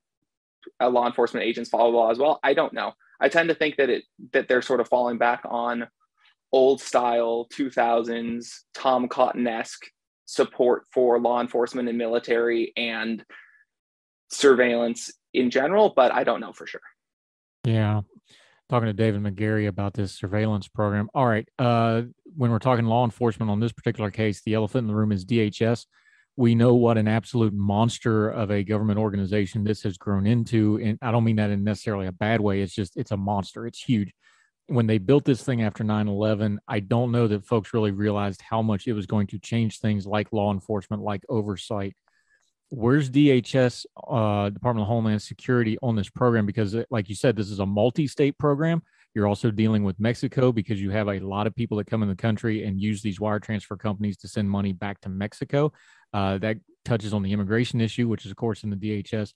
uh, 0.82 0.90
law 0.90 1.08
enforcement 1.08 1.46
agents 1.46 1.70
follow 1.70 1.92
the 1.92 1.98
law 1.98 2.12
as 2.12 2.18
well? 2.18 2.40
I 2.44 2.54
don't 2.54 2.74
know. 2.74 2.94
I 3.20 3.30
tend 3.30 3.50
to 3.50 3.56
think 3.56 3.78
that 3.78 3.90
it 3.90 4.04
that 4.34 4.48
they're 4.48 4.62
sort 4.62 4.80
of 4.80 4.88
falling 4.88 5.18
back 5.18 5.42
on 5.46 5.88
old 6.52 6.82
style 6.82 7.48
2000s 7.54 8.48
Tom 8.74 9.08
Cotton 9.08 9.46
esque 9.48 9.86
support 10.26 10.84
for 10.94 11.20
law 11.20 11.42
enforcement 11.42 11.90
and 11.90 11.98
military 11.98 12.74
and 12.78 13.24
surveillance 14.32 15.12
in 15.34 15.50
general, 15.50 15.94
but 15.96 16.12
I 16.12 16.24
don't 16.24 16.40
know 16.40 16.54
for 16.54 16.68
sure. 16.68 16.82
Yeah. 17.64 18.02
Talking 18.70 18.88
to 18.88 18.94
David 18.94 19.22
McGarry 19.22 19.68
about 19.68 19.96
this 19.96 20.14
surveillance 20.14 20.68
program. 20.68 21.10
All 21.16 21.26
right. 21.26 21.48
Uh, 21.58 22.04
when 22.36 22.52
we're 22.52 22.60
talking 22.60 22.86
law 22.86 23.04
enforcement 23.04 23.50
on 23.50 23.60
this 23.60 23.72
particular 23.72 24.12
case, 24.12 24.42
the 24.42 24.54
elephant 24.54 24.84
in 24.84 24.88
the 24.88 24.96
room 24.96 25.12
is 25.12 25.26
DHS. 25.26 25.86
We 26.40 26.56
know 26.56 26.74
what 26.74 26.98
an 26.98 27.10
absolute 27.10 27.54
monster 27.54 28.30
of 28.30 28.50
a 28.50 28.64
government 28.64 28.98
organization 28.98 29.66
this 29.66 29.84
has 29.84 29.98
grown 29.98 30.26
into. 30.26 30.80
And 30.82 30.98
I 31.02 31.12
don't 31.12 31.26
mean 31.26 31.36
that 31.36 31.50
in 31.50 31.66
necessarily 31.66 32.08
a 32.08 32.14
bad 32.14 32.40
way. 32.40 32.62
It's 32.62 32.74
just, 32.74 32.96
it's 32.96 33.12
a 33.12 33.18
monster. 33.18 33.68
It's 33.68 33.84
huge. 33.84 34.14
When 34.68 34.88
they 34.88 35.00
built 35.00 35.26
this 35.26 35.44
thing 35.44 35.64
after 35.64 35.84
9 35.84 36.08
11, 36.08 36.62
I 36.66 36.80
don't 36.80 37.12
know 37.12 37.28
that 37.28 37.46
folks 37.46 37.74
really 37.74 37.92
realized 37.92 38.42
how 38.42 38.62
much 38.62 38.88
it 38.88 38.94
was 38.94 39.06
going 39.06 39.28
to 39.28 39.38
change 39.38 39.80
things 39.80 40.08
like 40.08 40.32
law 40.32 40.54
enforcement, 40.54 41.04
like 41.04 41.24
oversight, 41.28 41.94
where's 42.70 43.10
DHS, 43.10 43.86
uh, 44.08 44.50
Department 44.50 44.84
of 44.84 44.88
Homeland 44.88 45.22
Security, 45.22 45.78
on 45.84 45.98
this 45.98 46.10
program? 46.10 46.46
Because, 46.46 46.74
uh, 46.74 46.84
like 46.90 47.10
you 47.10 47.16
said, 47.16 47.36
this 47.36 47.50
is 47.50 47.60
a 47.60 47.66
multi-state 47.66 48.38
program. 48.38 48.82
You're 49.16 49.28
also 49.28 49.50
dealing 49.52 49.84
with 49.84 50.00
Mexico 50.00 50.52
because 50.52 50.80
you 50.80 50.92
have 50.92 51.10
a 51.10 51.20
lot 51.20 51.48
of 51.48 51.56
people 51.56 51.78
that 51.78 51.88
come 51.88 52.04
in 52.04 52.10
the 52.10 52.16
country 52.16 52.64
and 52.64 52.80
use 52.80 53.02
these 53.02 53.20
wire 53.20 53.40
transfer 53.40 53.76
companies 53.76 54.18
to 54.18 54.28
send 54.28 54.50
money 54.50 54.72
back 54.72 55.02
to 55.02 55.10
Mexico. 55.10 55.74
Uh, 56.14 56.38
that 56.40 56.58
touches 56.86 57.14
on 57.14 57.24
the 57.24 57.34
immigration 57.34 57.82
issue, 57.82 58.08
which 58.08 58.26
is, 58.26 58.32
of 58.32 58.38
course, 58.38 58.64
in 58.64 58.70
the 58.70 58.76
DHS. 58.76 59.34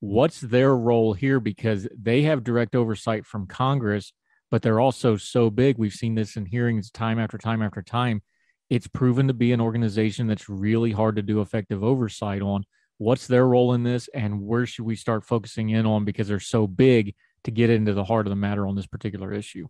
What's 0.00 0.40
their 0.40 0.74
role 0.76 1.12
here? 1.12 1.40
Because 1.40 1.88
they 1.96 2.22
have 2.22 2.44
direct 2.44 2.74
oversight 2.74 3.26
from 3.26 3.46
Congress, 3.46 4.12
but 4.50 4.62
they're 4.62 4.80
also 4.80 5.16
so 5.16 5.50
big. 5.50 5.78
We've 5.78 5.92
seen 5.92 6.14
this 6.14 6.36
in 6.36 6.46
hearings 6.46 6.90
time 6.90 7.18
after 7.18 7.38
time 7.38 7.62
after 7.62 7.82
time 7.82 8.22
it's 8.70 8.86
proven 8.86 9.28
to 9.28 9.34
be 9.34 9.52
an 9.52 9.60
organization 9.60 10.26
that's 10.26 10.48
really 10.48 10.92
hard 10.92 11.16
to 11.16 11.22
do 11.22 11.40
effective 11.40 11.82
oversight 11.82 12.42
on. 12.42 12.64
What's 12.98 13.26
their 13.26 13.46
role 13.46 13.74
in 13.74 13.84
this, 13.84 14.08
and 14.12 14.42
where 14.42 14.66
should 14.66 14.84
we 14.84 14.96
start 14.96 15.24
focusing 15.24 15.70
in 15.70 15.86
on 15.86 16.04
because 16.04 16.28
they're 16.28 16.40
so 16.40 16.66
big 16.66 17.14
to 17.44 17.50
get 17.50 17.70
into 17.70 17.94
the 17.94 18.04
heart 18.04 18.26
of 18.26 18.30
the 18.30 18.36
matter 18.36 18.66
on 18.66 18.74
this 18.74 18.86
particular 18.86 19.32
issue? 19.32 19.68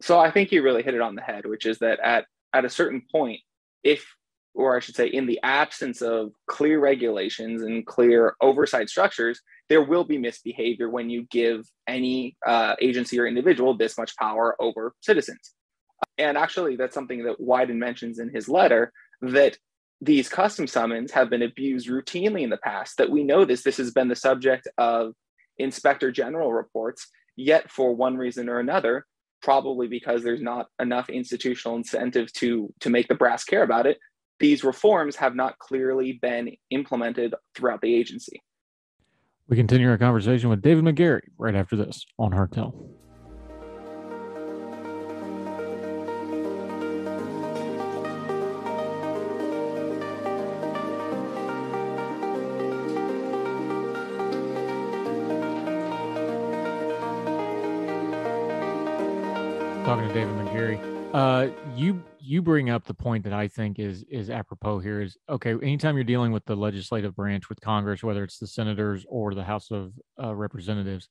So 0.00 0.18
I 0.18 0.30
think 0.30 0.52
you 0.52 0.62
really 0.62 0.82
hit 0.82 0.94
it 0.94 1.00
on 1.00 1.16
the 1.16 1.22
head, 1.22 1.44
which 1.44 1.66
is 1.66 1.78
that 1.80 1.98
at 2.00 2.26
at 2.52 2.64
a 2.64 2.70
certain 2.70 3.02
point, 3.12 3.40
if 3.82 4.06
or 4.58 4.76
I 4.76 4.80
should 4.80 4.96
say, 4.96 5.06
in 5.06 5.26
the 5.26 5.38
absence 5.44 6.02
of 6.02 6.32
clear 6.48 6.80
regulations 6.80 7.62
and 7.62 7.86
clear 7.86 8.34
oversight 8.40 8.90
structures, 8.90 9.40
there 9.68 9.84
will 9.84 10.02
be 10.02 10.18
misbehavior 10.18 10.90
when 10.90 11.08
you 11.08 11.28
give 11.30 11.64
any 11.86 12.36
uh, 12.44 12.74
agency 12.82 13.20
or 13.20 13.26
individual 13.28 13.76
this 13.76 13.96
much 13.96 14.16
power 14.16 14.56
over 14.60 14.94
citizens. 15.00 15.54
And 16.18 16.36
actually, 16.36 16.74
that's 16.74 16.92
something 16.92 17.22
that 17.22 17.40
Wyden 17.40 17.76
mentions 17.76 18.18
in 18.18 18.30
his 18.30 18.48
letter 18.48 18.92
that 19.22 19.56
these 20.00 20.28
custom 20.28 20.66
summons 20.66 21.12
have 21.12 21.30
been 21.30 21.42
abused 21.42 21.88
routinely 21.88 22.42
in 22.42 22.50
the 22.50 22.56
past. 22.56 22.98
That 22.98 23.10
we 23.10 23.22
know 23.22 23.44
this, 23.44 23.62
this 23.62 23.76
has 23.76 23.92
been 23.92 24.08
the 24.08 24.16
subject 24.16 24.66
of 24.76 25.14
inspector 25.56 26.10
general 26.10 26.52
reports, 26.52 27.06
yet 27.36 27.70
for 27.70 27.94
one 27.94 28.16
reason 28.16 28.48
or 28.48 28.58
another, 28.58 29.06
probably 29.40 29.86
because 29.86 30.24
there's 30.24 30.42
not 30.42 30.66
enough 30.80 31.08
institutional 31.08 31.76
incentive 31.76 32.32
to, 32.32 32.74
to 32.80 32.90
make 32.90 33.06
the 33.06 33.14
brass 33.14 33.44
care 33.44 33.62
about 33.62 33.86
it, 33.86 33.98
these 34.40 34.64
reforms 34.64 35.16
have 35.16 35.34
not 35.34 35.58
clearly 35.58 36.18
been 36.20 36.56
implemented 36.70 37.34
throughout 37.54 37.80
the 37.80 37.94
agency. 37.94 38.42
We 39.48 39.56
continue 39.56 39.88
our 39.88 39.98
conversation 39.98 40.50
with 40.50 40.62
David 40.62 40.84
McGarry 40.84 41.22
right 41.38 41.54
after 41.54 41.76
this 41.76 42.04
on 42.18 42.32
Heard 42.32 42.52
Tell. 42.52 42.74
talking 59.88 60.06
to 60.06 60.12
David 60.12 60.34
McGarry. 60.34 60.78
Uh, 61.14 61.50
you 61.74 62.02
you 62.28 62.42
bring 62.42 62.68
up 62.68 62.84
the 62.84 62.92
point 62.92 63.24
that 63.24 63.32
I 63.32 63.48
think 63.48 63.78
is 63.78 64.04
is 64.10 64.28
apropos 64.28 64.80
here 64.80 65.00
is 65.00 65.16
okay. 65.30 65.52
Anytime 65.52 65.96
you're 65.96 66.04
dealing 66.04 66.30
with 66.30 66.44
the 66.44 66.54
legislative 66.54 67.16
branch 67.16 67.48
with 67.48 67.58
Congress, 67.62 68.02
whether 68.02 68.22
it's 68.22 68.38
the 68.38 68.46
senators 68.46 69.06
or 69.08 69.34
the 69.34 69.44
House 69.44 69.70
of 69.70 69.94
uh, 70.22 70.34
Representatives, 70.34 71.08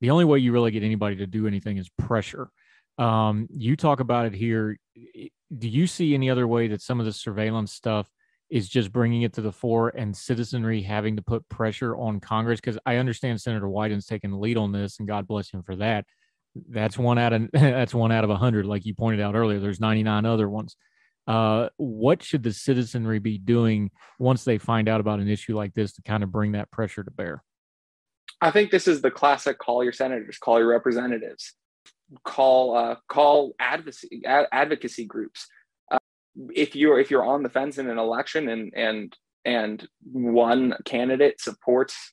the 0.00 0.10
only 0.10 0.24
way 0.24 0.38
you 0.38 0.52
really 0.52 0.70
get 0.70 0.84
anybody 0.84 1.16
to 1.16 1.26
do 1.26 1.48
anything 1.48 1.76
is 1.76 1.90
pressure. 1.98 2.50
Um, 2.98 3.48
you 3.50 3.74
talk 3.74 3.98
about 3.98 4.26
it 4.26 4.34
here. 4.34 4.78
Do 5.58 5.68
you 5.68 5.88
see 5.88 6.14
any 6.14 6.30
other 6.30 6.46
way 6.46 6.68
that 6.68 6.82
some 6.82 7.00
of 7.00 7.06
the 7.06 7.12
surveillance 7.12 7.72
stuff 7.72 8.08
is 8.48 8.68
just 8.68 8.92
bringing 8.92 9.22
it 9.22 9.32
to 9.32 9.40
the 9.40 9.52
fore 9.52 9.88
and 9.88 10.16
citizenry 10.16 10.82
having 10.82 11.16
to 11.16 11.22
put 11.22 11.48
pressure 11.48 11.96
on 11.96 12.20
Congress? 12.20 12.60
Because 12.60 12.78
I 12.86 12.96
understand 12.96 13.40
Senator 13.40 13.68
Wyden's 13.68 14.06
taking 14.06 14.30
the 14.30 14.38
lead 14.38 14.56
on 14.56 14.70
this, 14.70 15.00
and 15.00 15.08
God 15.08 15.26
bless 15.26 15.50
him 15.50 15.64
for 15.64 15.74
that 15.76 16.04
that's 16.54 16.98
one 16.98 17.18
out 17.18 17.32
of 17.32 17.50
that's 17.52 17.94
one 17.94 18.12
out 18.12 18.24
of 18.24 18.30
a 18.30 18.36
hundred, 18.36 18.66
like 18.66 18.84
you 18.86 18.94
pointed 18.94 19.20
out 19.20 19.34
earlier. 19.34 19.58
There's 19.58 19.80
99 19.80 20.26
other 20.26 20.48
ones. 20.48 20.76
Uh, 21.26 21.68
what 21.76 22.22
should 22.22 22.42
the 22.42 22.52
citizenry 22.52 23.18
be 23.18 23.38
doing 23.38 23.90
once 24.18 24.44
they 24.44 24.58
find 24.58 24.88
out 24.88 25.00
about 25.00 25.20
an 25.20 25.28
issue 25.28 25.54
like 25.56 25.74
this 25.74 25.92
to 25.92 26.02
kind 26.02 26.22
of 26.22 26.32
bring 26.32 26.52
that 26.52 26.70
pressure 26.70 27.04
to 27.04 27.10
bear? 27.10 27.42
I 28.40 28.50
think 28.50 28.70
this 28.70 28.88
is 28.88 29.02
the 29.02 29.10
classic: 29.10 29.58
call 29.58 29.84
your 29.84 29.92
senators, 29.92 30.38
call 30.38 30.58
your 30.58 30.68
representatives, 30.68 31.54
call 32.24 32.76
uh, 32.76 32.96
call 33.08 33.54
advocacy 33.58 34.22
ad- 34.24 34.48
advocacy 34.50 35.04
groups. 35.04 35.46
Uh, 35.90 35.98
if 36.54 36.74
you're 36.74 36.98
if 36.98 37.10
you're 37.10 37.24
on 37.24 37.42
the 37.42 37.50
fence 37.50 37.78
in 37.78 37.88
an 37.88 37.98
election 37.98 38.48
and 38.48 38.72
and 38.74 39.16
and 39.44 39.88
one 40.02 40.74
candidate 40.84 41.40
supports 41.40 42.12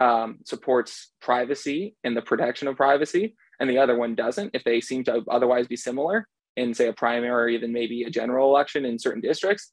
um, 0.00 0.38
supports 0.44 1.12
privacy 1.20 1.94
and 2.04 2.16
the 2.16 2.22
protection 2.22 2.68
of 2.68 2.76
privacy, 2.76 3.36
and 3.60 3.68
the 3.68 3.78
other 3.78 3.96
one 3.96 4.14
doesn't, 4.14 4.50
if 4.54 4.64
they 4.64 4.80
seem 4.80 5.04
to 5.04 5.22
otherwise 5.30 5.68
be 5.68 5.76
similar 5.76 6.26
in, 6.56 6.74
say, 6.74 6.88
a 6.88 6.92
primary 6.92 7.58
than 7.58 7.72
maybe 7.72 8.02
a 8.02 8.10
general 8.10 8.48
election 8.48 8.84
in 8.84 8.98
certain 8.98 9.20
districts, 9.20 9.72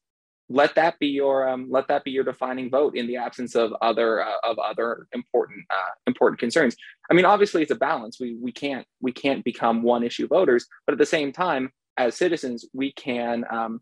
let 0.49 0.75
that 0.75 0.98
be 0.99 1.07
your 1.07 1.48
um, 1.49 1.67
let 1.69 1.88
that 1.90 2.03
be 2.03 2.11
your 2.11 2.24
defining 2.24 2.69
vote 2.69 2.95
in 2.95 3.07
the 3.07 3.17
absence 3.17 3.56
of 3.56 3.74
other 3.82 4.24
uh, 4.24 4.32
of 4.43 4.57
other 4.59 5.07
important 5.11 5.66
uh, 5.69 5.91
important 6.06 6.40
concerns. 6.40 6.75
I 7.09 7.14
mean, 7.14 7.25
obviously, 7.25 7.61
it's 7.61 7.72
a 7.72 7.75
balance. 7.75 8.17
We 8.19 8.35
we 8.35 8.51
can't 8.51 8.85
we 9.01 9.11
can't 9.11 9.43
become 9.43 9.83
one 9.83 10.03
issue 10.03 10.27
voters, 10.27 10.66
but 10.85 10.93
at 10.93 10.99
the 10.99 11.06
same 11.06 11.33
time, 11.33 11.72
as 11.98 12.16
citizens, 12.16 12.66
we 12.74 12.93
can 12.93 13.43
um, 13.51 13.82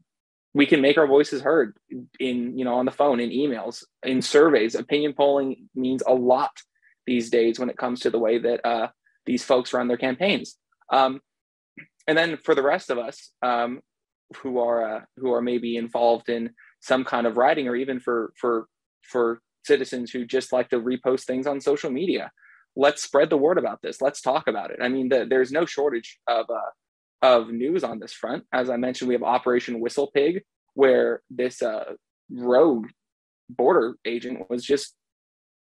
we 0.55 0.65
can 0.65 0.81
make 0.81 0.97
our 0.97 1.05
voices 1.05 1.41
heard 1.41 1.77
in 2.19 2.57
you 2.57 2.65
know 2.65 2.75
on 2.75 2.85
the 2.85 2.91
phone, 2.91 3.19
in 3.19 3.29
emails, 3.29 3.83
in 4.03 4.21
surveys. 4.21 4.73
Opinion 4.73 5.13
polling 5.13 5.69
means 5.75 6.01
a 6.07 6.13
lot 6.13 6.51
these 7.05 7.29
days 7.29 7.59
when 7.59 7.69
it 7.69 7.77
comes 7.77 7.99
to 7.99 8.09
the 8.09 8.17
way 8.17 8.39
that 8.39 8.65
uh, 8.65 8.87
these 9.25 9.43
folks 9.43 9.73
run 9.73 9.87
their 9.87 9.97
campaigns. 9.97 10.57
Um, 10.91 11.21
and 12.07 12.17
then 12.17 12.37
for 12.37 12.55
the 12.55 12.63
rest 12.63 12.89
of 12.89 12.97
us 12.97 13.31
um, 13.41 13.81
who 14.37 14.59
are 14.59 14.97
uh, 14.97 15.01
who 15.17 15.33
are 15.33 15.41
maybe 15.41 15.77
involved 15.77 16.29
in 16.29 16.51
some 16.81 17.03
kind 17.03 17.25
of 17.27 17.37
writing, 17.37 17.67
or 17.67 17.75
even 17.75 17.99
for 17.99 18.33
for 18.39 18.67
for 19.01 19.41
citizens 19.65 20.11
who 20.11 20.25
just 20.25 20.53
like 20.53 20.69
to 20.69 20.79
repost 20.79 21.23
things 21.23 21.47
on 21.47 21.59
social 21.59 21.89
media, 21.89 22.31
let's 22.75 23.03
spread 23.03 23.29
the 23.29 23.37
word 23.37 23.57
about 23.57 23.81
this. 23.81 24.01
Let's 24.01 24.21
talk 24.21 24.47
about 24.47 24.71
it. 24.71 24.79
I 24.81 24.89
mean, 24.89 25.09
the, 25.09 25.25
there's 25.27 25.51
no 25.51 25.65
shortage 25.65 26.19
of 26.27 26.45
uh, 26.49 26.71
of 27.21 27.49
news 27.49 27.83
on 27.83 27.99
this 27.99 28.13
front. 28.13 28.43
As 28.53 28.69
I 28.69 28.77
mentioned, 28.77 29.07
we 29.07 29.15
have 29.15 29.23
Operation 29.23 29.79
Whistle 29.79 30.11
Pig, 30.13 30.43
where 30.73 31.21
this 31.29 31.61
uh, 31.61 31.93
rogue 32.29 32.87
border 33.49 33.95
agent 34.05 34.49
was 34.49 34.63
just 34.63 34.93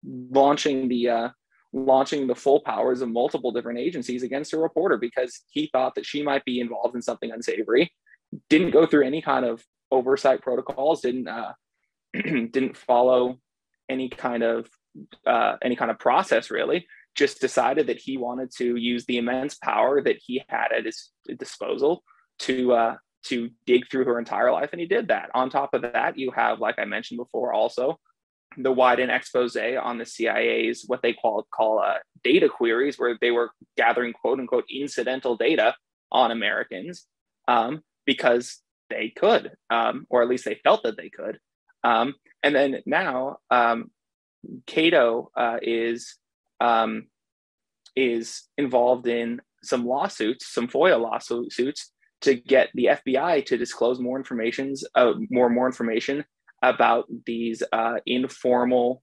launching 0.04 0.88
the 0.88 1.08
uh, 1.08 1.28
launching 1.74 2.28
the 2.28 2.34
full 2.34 2.60
powers 2.60 3.02
of 3.02 3.08
multiple 3.08 3.50
different 3.50 3.80
agencies 3.80 4.22
against 4.22 4.52
a 4.52 4.58
reporter 4.58 4.96
because 4.96 5.42
he 5.50 5.68
thought 5.72 5.96
that 5.96 6.06
she 6.06 6.22
might 6.22 6.44
be 6.44 6.60
involved 6.60 6.94
in 6.94 7.02
something 7.02 7.32
unsavory. 7.32 7.92
Didn't 8.48 8.70
go 8.70 8.86
through 8.86 9.04
any 9.04 9.20
kind 9.20 9.44
of 9.44 9.62
oversight 9.90 10.40
protocols 10.40 11.00
didn't 11.00 11.28
uh, 11.28 11.52
didn't 12.12 12.76
follow 12.76 13.38
any 13.88 14.08
kind 14.08 14.42
of 14.42 14.68
uh, 15.26 15.56
any 15.62 15.76
kind 15.76 15.90
of 15.90 15.98
process 15.98 16.50
really. 16.50 16.86
Just 17.14 17.40
decided 17.40 17.88
that 17.88 17.98
he 17.98 18.16
wanted 18.16 18.50
to 18.56 18.76
use 18.76 19.04
the 19.06 19.18
immense 19.18 19.56
power 19.56 20.02
that 20.02 20.16
he 20.24 20.42
had 20.48 20.72
at 20.76 20.84
his 20.84 21.10
disposal 21.38 22.02
to 22.40 22.72
uh, 22.72 22.96
to 23.26 23.50
dig 23.66 23.88
through 23.90 24.04
her 24.04 24.18
entire 24.18 24.52
life 24.52 24.70
and 24.72 24.80
he 24.80 24.86
did 24.86 25.08
that. 25.08 25.30
On 25.34 25.50
top 25.50 25.74
of 25.74 25.82
that 25.82 26.16
you 26.18 26.30
have 26.30 26.60
like 26.60 26.78
i 26.78 26.84
mentioned 26.84 27.18
before 27.18 27.52
also 27.52 27.98
the 28.56 28.74
Wyden 28.74 29.14
expose 29.14 29.56
on 29.56 29.98
the 29.98 30.06
CIA's 30.06 30.84
what 30.86 31.02
they 31.02 31.12
call 31.12 31.46
call 31.54 31.80
uh, 31.80 31.98
data 32.22 32.48
queries, 32.48 32.98
where 32.98 33.16
they 33.20 33.30
were 33.30 33.50
gathering 33.76 34.12
quote 34.12 34.38
unquote 34.38 34.64
incidental 34.70 35.36
data 35.36 35.74
on 36.10 36.30
Americans 36.30 37.06
um, 37.48 37.82
because 38.06 38.60
they 38.90 39.12
could, 39.16 39.52
um, 39.70 40.06
or 40.10 40.22
at 40.22 40.28
least 40.28 40.44
they 40.44 40.60
felt 40.62 40.82
that 40.84 40.96
they 40.96 41.10
could. 41.10 41.38
Um, 41.82 42.14
and 42.42 42.54
then 42.54 42.80
now, 42.86 43.38
um, 43.50 43.90
Cato 44.66 45.30
uh, 45.36 45.58
is 45.62 46.16
um, 46.60 47.06
is 47.96 48.44
involved 48.58 49.06
in 49.06 49.40
some 49.62 49.86
lawsuits, 49.86 50.52
some 50.52 50.68
FOIA 50.68 51.00
lawsuits, 51.00 51.90
to 52.22 52.34
get 52.34 52.70
the 52.74 52.86
FBI 52.86 53.44
to 53.46 53.56
disclose 53.56 53.98
more 53.98 54.16
information, 54.18 54.74
uh, 54.94 55.14
more 55.30 55.48
more 55.48 55.66
information 55.66 56.24
about 56.64 57.06
these 57.26 57.62
uh, 57.72 57.96
informal, 58.06 59.02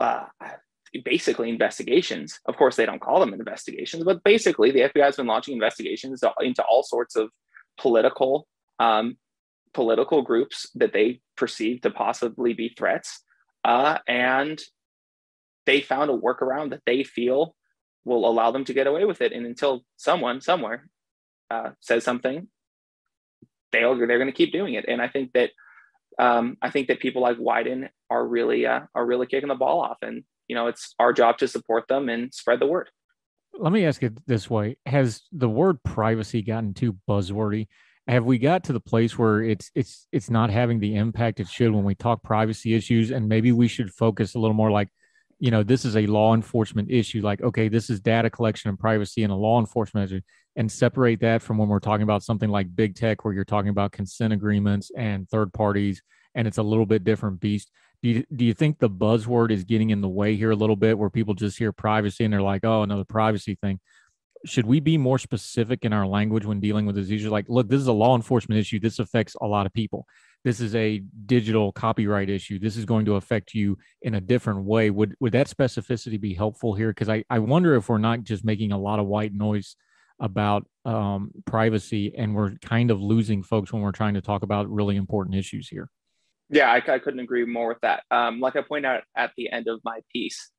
uh, 0.00 0.24
basically 1.04 1.48
investigations. 1.48 2.40
Of 2.46 2.56
course, 2.56 2.76
they 2.76 2.86
don't 2.86 3.00
call 3.00 3.20
them 3.20 3.32
investigations, 3.32 4.04
but 4.04 4.22
basically, 4.24 4.70
the 4.70 4.80
FBI 4.80 5.04
has 5.04 5.16
been 5.16 5.26
launching 5.26 5.54
investigations 5.54 6.22
into 6.40 6.64
all 6.64 6.82
sorts 6.82 7.16
of 7.16 7.30
political 7.78 8.46
um, 8.78 9.16
political 9.72 10.22
groups 10.22 10.68
that 10.74 10.92
they 10.92 11.20
perceive 11.36 11.80
to 11.82 11.90
possibly 11.90 12.54
be 12.54 12.74
threats, 12.76 13.22
uh, 13.64 13.98
and 14.08 14.60
they 15.66 15.80
found 15.80 16.10
a 16.10 16.16
workaround 16.16 16.70
that 16.70 16.82
they 16.86 17.04
feel 17.04 17.54
will 18.04 18.28
allow 18.28 18.50
them 18.50 18.64
to 18.64 18.72
get 18.72 18.86
away 18.86 19.04
with 19.04 19.20
it. 19.20 19.32
And 19.32 19.46
until 19.46 19.84
someone 19.96 20.40
somewhere 20.40 20.88
uh, 21.50 21.70
says 21.80 22.02
something, 22.02 22.48
they'll 23.70 23.96
they're 23.96 24.18
going 24.18 24.26
to 24.26 24.32
keep 24.32 24.52
doing 24.52 24.74
it. 24.74 24.86
And 24.88 25.00
I 25.00 25.08
think 25.08 25.32
that 25.34 25.50
um, 26.18 26.56
I 26.60 26.70
think 26.70 26.88
that 26.88 27.00
people 27.00 27.22
like 27.22 27.38
Wyden 27.38 27.88
are 28.10 28.26
really 28.26 28.66
uh, 28.66 28.80
are 28.94 29.06
really 29.06 29.26
kicking 29.26 29.48
the 29.48 29.54
ball 29.54 29.80
off, 29.80 29.98
and 30.02 30.24
you 30.48 30.54
know 30.54 30.66
it's 30.66 30.94
our 30.98 31.12
job 31.12 31.38
to 31.38 31.48
support 31.48 31.88
them 31.88 32.08
and 32.08 32.32
spread 32.32 32.60
the 32.60 32.66
word. 32.66 32.88
Let 33.58 33.72
me 33.72 33.84
ask 33.84 34.02
it 34.02 34.26
this 34.26 34.48
way: 34.48 34.76
Has 34.86 35.22
the 35.32 35.48
word 35.48 35.82
privacy 35.82 36.42
gotten 36.42 36.74
too 36.74 36.96
buzzwordy? 37.08 37.68
Have 38.06 38.24
we 38.24 38.38
got 38.38 38.64
to 38.64 38.72
the 38.72 38.80
place 38.80 39.18
where 39.18 39.42
it's 39.42 39.70
it's 39.74 40.06
it's 40.12 40.30
not 40.30 40.50
having 40.50 40.80
the 40.80 40.96
impact 40.96 41.40
it 41.40 41.48
should 41.48 41.72
when 41.72 41.84
we 41.84 41.94
talk 41.94 42.22
privacy 42.22 42.74
issues, 42.74 43.10
and 43.10 43.28
maybe 43.28 43.52
we 43.52 43.68
should 43.68 43.92
focus 43.92 44.34
a 44.34 44.38
little 44.38 44.54
more 44.54 44.70
like 44.70 44.88
you 45.40 45.50
know 45.50 45.62
this 45.62 45.84
is 45.84 45.96
a 45.96 46.06
law 46.06 46.34
enforcement 46.34 46.90
issue 46.90 47.22
like 47.22 47.42
okay 47.42 47.68
this 47.68 47.90
is 47.90 47.98
data 47.98 48.30
collection 48.30 48.68
and 48.68 48.78
privacy 48.78 49.24
and 49.24 49.32
a 49.32 49.36
law 49.36 49.58
enforcement 49.58 50.08
measure 50.08 50.22
and 50.56 50.70
separate 50.70 51.20
that 51.20 51.42
from 51.42 51.58
when 51.58 51.68
we're 51.68 51.80
talking 51.80 52.02
about 52.02 52.22
something 52.22 52.50
like 52.50 52.74
big 52.76 52.94
tech 52.94 53.24
where 53.24 53.32
you're 53.32 53.44
talking 53.44 53.70
about 53.70 53.92
consent 53.92 54.32
agreements 54.32 54.90
and 54.96 55.28
third 55.28 55.52
parties 55.52 56.02
and 56.34 56.46
it's 56.46 56.58
a 56.58 56.62
little 56.62 56.86
bit 56.86 57.02
different 57.02 57.40
beast. 57.40 57.70
Do 58.02 58.08
you, 58.08 58.24
do 58.34 58.44
you 58.44 58.54
think 58.54 58.78
the 58.78 58.88
buzzword 58.88 59.50
is 59.50 59.64
getting 59.64 59.90
in 59.90 60.00
the 60.00 60.08
way 60.08 60.36
here 60.36 60.52
a 60.52 60.56
little 60.56 60.76
bit 60.76 60.98
where 60.98 61.10
people 61.10 61.34
just 61.34 61.58
hear 61.58 61.72
privacy 61.72 62.24
and 62.24 62.32
they're 62.32 62.42
like 62.42 62.64
oh 62.64 62.82
another 62.82 63.04
privacy 63.04 63.56
thing 63.60 63.80
should 64.46 64.64
we 64.64 64.80
be 64.80 64.96
more 64.96 65.18
specific 65.18 65.84
in 65.84 65.92
our 65.92 66.06
language 66.06 66.46
when 66.46 66.60
dealing 66.60 66.86
with 66.86 66.96
this 66.96 67.10
issue 67.10 67.30
like 67.30 67.46
look 67.48 67.68
this 67.68 67.80
is 67.80 67.88
a 67.88 67.92
law 67.92 68.16
enforcement 68.16 68.58
issue. 68.58 68.80
This 68.80 68.98
affects 68.98 69.36
a 69.40 69.46
lot 69.46 69.66
of 69.66 69.72
people 69.72 70.06
this 70.44 70.60
is 70.60 70.74
a 70.74 71.02
digital 71.26 71.72
copyright 71.72 72.30
issue. 72.30 72.58
This 72.58 72.76
is 72.76 72.84
going 72.84 73.04
to 73.06 73.16
affect 73.16 73.54
you 73.54 73.76
in 74.02 74.14
a 74.14 74.20
different 74.20 74.64
way. 74.64 74.90
Would 74.90 75.14
would 75.20 75.32
that 75.32 75.48
specificity 75.48 76.20
be 76.20 76.34
helpful 76.34 76.74
here? 76.74 76.88
Because 76.88 77.08
I, 77.08 77.24
I 77.28 77.38
wonder 77.40 77.74
if 77.74 77.88
we're 77.88 77.98
not 77.98 78.22
just 78.24 78.44
making 78.44 78.72
a 78.72 78.78
lot 78.78 78.98
of 78.98 79.06
white 79.06 79.34
noise 79.34 79.76
about 80.18 80.66
um, 80.84 81.30
privacy 81.46 82.14
and 82.16 82.34
we're 82.34 82.52
kind 82.62 82.90
of 82.90 83.00
losing 83.00 83.42
folks 83.42 83.72
when 83.72 83.82
we're 83.82 83.92
trying 83.92 84.14
to 84.14 84.20
talk 84.20 84.42
about 84.42 84.70
really 84.70 84.96
important 84.96 85.34
issues 85.34 85.68
here. 85.68 85.88
Yeah, 86.50 86.70
I, 86.70 86.76
I 86.76 86.98
couldn't 86.98 87.20
agree 87.20 87.44
more 87.44 87.68
with 87.68 87.80
that. 87.82 88.02
Um, 88.10 88.40
like 88.40 88.56
I 88.56 88.62
point 88.62 88.84
out 88.84 89.02
at 89.16 89.32
the 89.36 89.50
end 89.50 89.68
of 89.68 89.80
my 89.84 90.00
piece, 90.12 90.50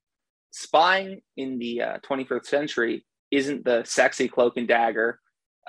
spying 0.50 1.20
in 1.36 1.58
the 1.58 1.82
uh, 1.82 1.98
21st 2.08 2.46
century 2.46 3.06
isn't 3.30 3.64
the 3.64 3.82
sexy 3.84 4.28
cloak 4.28 4.56
and 4.56 4.66
dagger 4.66 5.18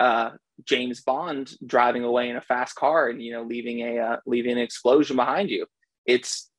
uh, 0.00 0.30
James 0.64 1.00
Bond 1.00 1.52
driving 1.66 2.04
away 2.04 2.28
in 2.28 2.36
a 2.36 2.40
fast 2.40 2.74
car 2.74 3.08
and 3.08 3.22
you 3.22 3.32
know 3.32 3.42
leaving 3.42 3.80
a 3.80 3.98
uh, 3.98 4.16
leaving 4.26 4.52
an 4.52 4.58
explosion 4.58 5.16
behind 5.16 5.50
you. 5.50 5.66
It's 6.06 6.50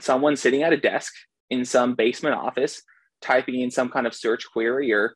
someone 0.00 0.36
sitting 0.36 0.62
at 0.62 0.72
a 0.72 0.76
desk 0.76 1.12
in 1.50 1.64
some 1.64 1.94
basement 1.94 2.34
office 2.34 2.82
typing 3.20 3.60
in 3.60 3.70
some 3.70 3.88
kind 3.88 4.06
of 4.06 4.14
search 4.14 4.44
query 4.52 4.92
or 4.92 5.14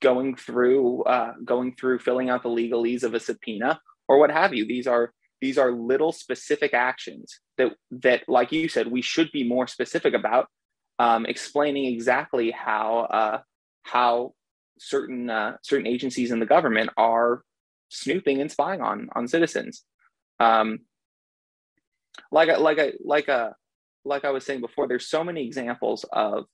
going 0.00 0.36
through 0.36 1.02
uh, 1.04 1.32
going 1.44 1.74
through 1.74 1.98
filling 1.98 2.30
out 2.30 2.42
the 2.42 2.48
legalese 2.48 3.02
of 3.02 3.14
a 3.14 3.20
subpoena 3.20 3.80
or 4.08 4.18
what 4.18 4.30
have 4.30 4.54
you. 4.54 4.66
These 4.66 4.86
are 4.86 5.12
these 5.40 5.58
are 5.58 5.72
little 5.72 6.12
specific 6.12 6.74
actions 6.74 7.40
that 7.58 7.72
that 7.90 8.28
like 8.28 8.52
you 8.52 8.68
said 8.68 8.86
we 8.86 9.02
should 9.02 9.30
be 9.32 9.48
more 9.48 9.66
specific 9.66 10.14
about 10.14 10.48
um, 10.98 11.26
explaining 11.26 11.86
exactly 11.86 12.50
how 12.50 13.00
uh, 13.10 13.40
how 13.84 14.34
certain 14.80 15.28
uh, 15.30 15.56
certain 15.62 15.86
agencies 15.86 16.32
in 16.32 16.40
the 16.40 16.46
government 16.46 16.90
are 16.96 17.42
snooping 17.90 18.40
and 18.40 18.50
spying 18.50 18.80
on 18.80 19.08
on 19.14 19.28
citizens. 19.28 19.84
Um, 20.40 20.80
like 22.32 22.48
a, 22.48 22.58
like 22.58 22.78
a 22.78 22.92
like 23.04 23.28
a 23.28 23.54
like 24.04 24.24
I 24.24 24.30
was 24.30 24.44
saying 24.44 24.62
before, 24.62 24.88
there's 24.88 25.06
so 25.06 25.22
many 25.22 25.46
examples 25.46 26.04
of 26.12 26.46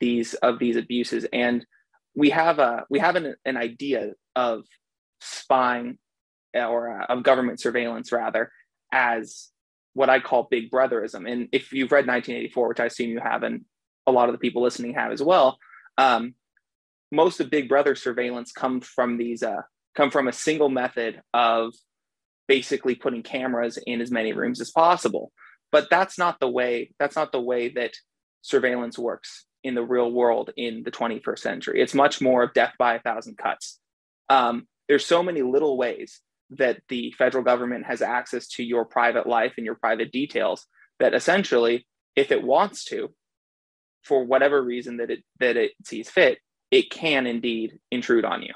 these 0.00 0.34
of 0.34 0.58
these 0.58 0.76
abuses, 0.76 1.26
and 1.32 1.64
we 2.14 2.30
have 2.30 2.58
a 2.58 2.84
we 2.90 2.98
have 2.98 3.16
an, 3.16 3.34
an 3.44 3.56
idea 3.56 4.12
of 4.36 4.64
spying 5.20 5.98
or 6.54 7.00
uh, 7.00 7.06
of 7.06 7.22
government 7.22 7.58
surveillance 7.58 8.12
rather 8.12 8.52
as 8.92 9.48
what 9.94 10.10
I 10.10 10.20
call 10.20 10.48
big 10.50 10.70
brotherism. 10.70 11.30
And 11.30 11.48
if 11.52 11.72
you've 11.72 11.92
read 11.92 12.06
1984, 12.06 12.68
which 12.68 12.80
I 12.80 12.86
assume 12.86 13.10
you 13.10 13.20
have, 13.20 13.42
and 13.44 13.64
a 14.06 14.12
lot 14.12 14.28
of 14.28 14.34
the 14.34 14.38
people 14.38 14.62
listening 14.62 14.94
have 14.94 15.12
as 15.12 15.22
well, 15.22 15.58
um, 15.96 16.34
most 17.14 17.40
of 17.40 17.50
Big 17.50 17.68
Brother 17.68 17.94
surveillance 17.94 18.52
come 18.52 18.80
from 18.80 19.16
these 19.16 19.42
uh, 19.42 19.62
come 19.94 20.10
from 20.10 20.28
a 20.28 20.32
single 20.32 20.68
method 20.68 21.20
of 21.32 21.74
basically 22.46 22.94
putting 22.94 23.22
cameras 23.22 23.78
in 23.86 24.00
as 24.00 24.10
many 24.10 24.32
rooms 24.32 24.60
as 24.60 24.70
possible. 24.70 25.32
But 25.72 25.88
that's 25.90 26.18
not 26.18 26.40
the 26.40 26.48
way. 26.48 26.92
That's 26.98 27.16
not 27.16 27.32
the 27.32 27.40
way 27.40 27.70
that 27.70 27.94
surveillance 28.42 28.98
works 28.98 29.46
in 29.62 29.74
the 29.74 29.82
real 29.82 30.12
world 30.12 30.50
in 30.56 30.82
the 30.84 30.90
21st 30.90 31.38
century. 31.38 31.80
It's 31.80 31.94
much 31.94 32.20
more 32.20 32.42
of 32.42 32.52
death 32.52 32.74
by 32.78 32.94
a 32.94 33.00
thousand 33.00 33.38
cuts. 33.38 33.80
Um, 34.28 34.68
there's 34.88 35.06
so 35.06 35.22
many 35.22 35.42
little 35.42 35.78
ways 35.78 36.20
that 36.50 36.80
the 36.88 37.12
federal 37.16 37.42
government 37.42 37.86
has 37.86 38.02
access 38.02 38.46
to 38.48 38.62
your 38.62 38.84
private 38.84 39.26
life 39.26 39.54
and 39.56 39.64
your 39.64 39.74
private 39.74 40.12
details 40.12 40.66
that 41.00 41.14
essentially, 41.14 41.86
if 42.14 42.30
it 42.30 42.42
wants 42.42 42.84
to, 42.84 43.12
for 44.04 44.24
whatever 44.24 44.62
reason 44.62 44.98
that 44.98 45.10
it 45.10 45.24
that 45.40 45.56
it 45.56 45.72
sees 45.84 46.10
fit, 46.10 46.38
it 46.74 46.90
can 46.90 47.24
indeed 47.28 47.78
intrude 47.92 48.24
on 48.24 48.42
you. 48.42 48.52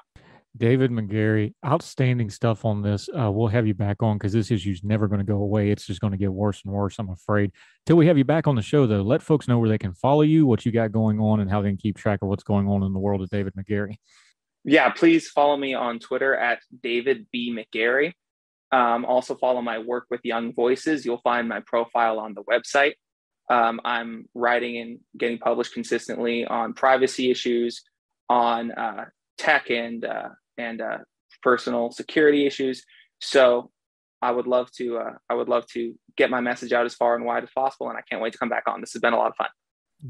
David 0.56 0.90
McGarry, 0.90 1.54
outstanding 1.64 2.30
stuff 2.30 2.64
on 2.64 2.82
this. 2.82 3.08
Uh, 3.16 3.30
we'll 3.30 3.46
have 3.46 3.64
you 3.64 3.74
back 3.74 4.02
on 4.02 4.18
because 4.18 4.32
this 4.32 4.50
issue 4.50 4.72
is 4.72 4.82
never 4.82 5.06
going 5.06 5.20
to 5.20 5.24
go 5.24 5.36
away. 5.36 5.70
It's 5.70 5.86
just 5.86 6.00
going 6.00 6.10
to 6.10 6.16
get 6.16 6.32
worse 6.32 6.62
and 6.64 6.74
worse, 6.74 6.98
I'm 6.98 7.10
afraid. 7.10 7.52
Till 7.86 7.94
we 7.94 8.08
have 8.08 8.18
you 8.18 8.24
back 8.24 8.48
on 8.48 8.56
the 8.56 8.62
show, 8.62 8.88
though, 8.88 9.02
let 9.02 9.22
folks 9.22 9.46
know 9.46 9.60
where 9.60 9.68
they 9.68 9.78
can 9.78 9.92
follow 9.92 10.22
you, 10.22 10.46
what 10.46 10.66
you 10.66 10.72
got 10.72 10.90
going 10.90 11.20
on, 11.20 11.38
and 11.38 11.48
how 11.48 11.62
they 11.62 11.68
can 11.68 11.76
keep 11.76 11.96
track 11.96 12.18
of 12.22 12.28
what's 12.28 12.42
going 12.42 12.66
on 12.66 12.82
in 12.82 12.92
the 12.92 12.98
world 12.98 13.22
of 13.22 13.30
David 13.30 13.52
McGarry. 13.54 13.98
Yeah, 14.64 14.90
please 14.90 15.28
follow 15.28 15.56
me 15.56 15.74
on 15.74 16.00
Twitter 16.00 16.34
at 16.34 16.58
David 16.82 17.28
B. 17.30 17.56
McGarry. 17.56 18.14
Um, 18.72 19.04
also, 19.04 19.36
follow 19.36 19.62
my 19.62 19.78
work 19.78 20.06
with 20.10 20.22
Young 20.24 20.52
Voices. 20.54 21.06
You'll 21.06 21.18
find 21.18 21.48
my 21.48 21.60
profile 21.60 22.18
on 22.18 22.34
the 22.34 22.42
website. 22.42 22.94
Um, 23.48 23.80
I'm 23.84 24.26
writing 24.34 24.78
and 24.78 24.98
getting 25.16 25.38
published 25.38 25.72
consistently 25.72 26.44
on 26.44 26.74
privacy 26.74 27.30
issues, 27.30 27.82
on 28.28 28.72
uh, 28.72 29.06
tech 29.38 29.70
and 29.70 30.04
uh, 30.04 30.28
and 30.56 30.80
uh, 30.80 30.98
personal 31.42 31.90
security 31.90 32.46
issues. 32.46 32.84
So 33.20 33.70
I 34.20 34.30
would 34.30 34.46
love 34.46 34.70
to 34.72 34.98
uh, 34.98 35.12
I 35.30 35.34
would 35.34 35.48
love 35.48 35.66
to 35.68 35.94
get 36.16 36.30
my 36.30 36.40
message 36.40 36.72
out 36.72 36.86
as 36.86 36.94
far 36.94 37.14
and 37.14 37.24
wide 37.24 37.44
as 37.44 37.50
possible, 37.54 37.88
and 37.88 37.98
I 37.98 38.02
can't 38.08 38.22
wait 38.22 38.32
to 38.32 38.38
come 38.38 38.48
back 38.48 38.64
on. 38.66 38.80
This 38.80 38.92
has 38.92 39.00
been 39.00 39.12
a 39.12 39.18
lot 39.18 39.28
of 39.28 39.36
fun. 39.36 39.48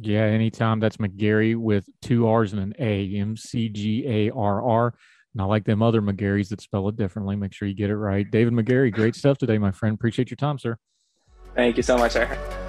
Yeah, 0.01 0.25
anytime. 0.25 0.81
That's 0.81 0.99
McGarry 0.99 1.57
with 1.57 1.89
two 2.03 2.27
R's 2.27 2.53
and 2.53 2.63
an 2.63 2.75
A, 2.79 3.17
M 3.17 3.37
C 3.37 3.69
G 3.69 4.05
A 4.07 4.31
R 4.31 4.63
R. 4.63 4.95
Not 5.35 5.49
like 5.49 5.65
them 5.65 5.83
other 5.83 6.03
McGarrys 6.03 6.49
that 6.49 6.61
spell 6.61 6.89
it 6.89 6.97
differently. 6.97 7.37
Make 7.37 7.53
sure 7.53 7.69
you 7.69 7.75
get 7.75 7.91
it 7.91 7.97
right. 7.97 8.29
David 8.31 8.55
McGarry, 8.55 8.93
great 8.93 9.15
stuff 9.15 9.39
today, 9.39 9.59
my 9.59 9.71
friend. 9.71 9.95
Appreciate 9.95 10.31
your 10.31 10.37
time, 10.37 10.59
sir. 10.59 10.77
Thank 11.55 11.77
you 11.77 11.83
so 11.83 11.97
much, 11.97 12.13
sir. 12.13 12.67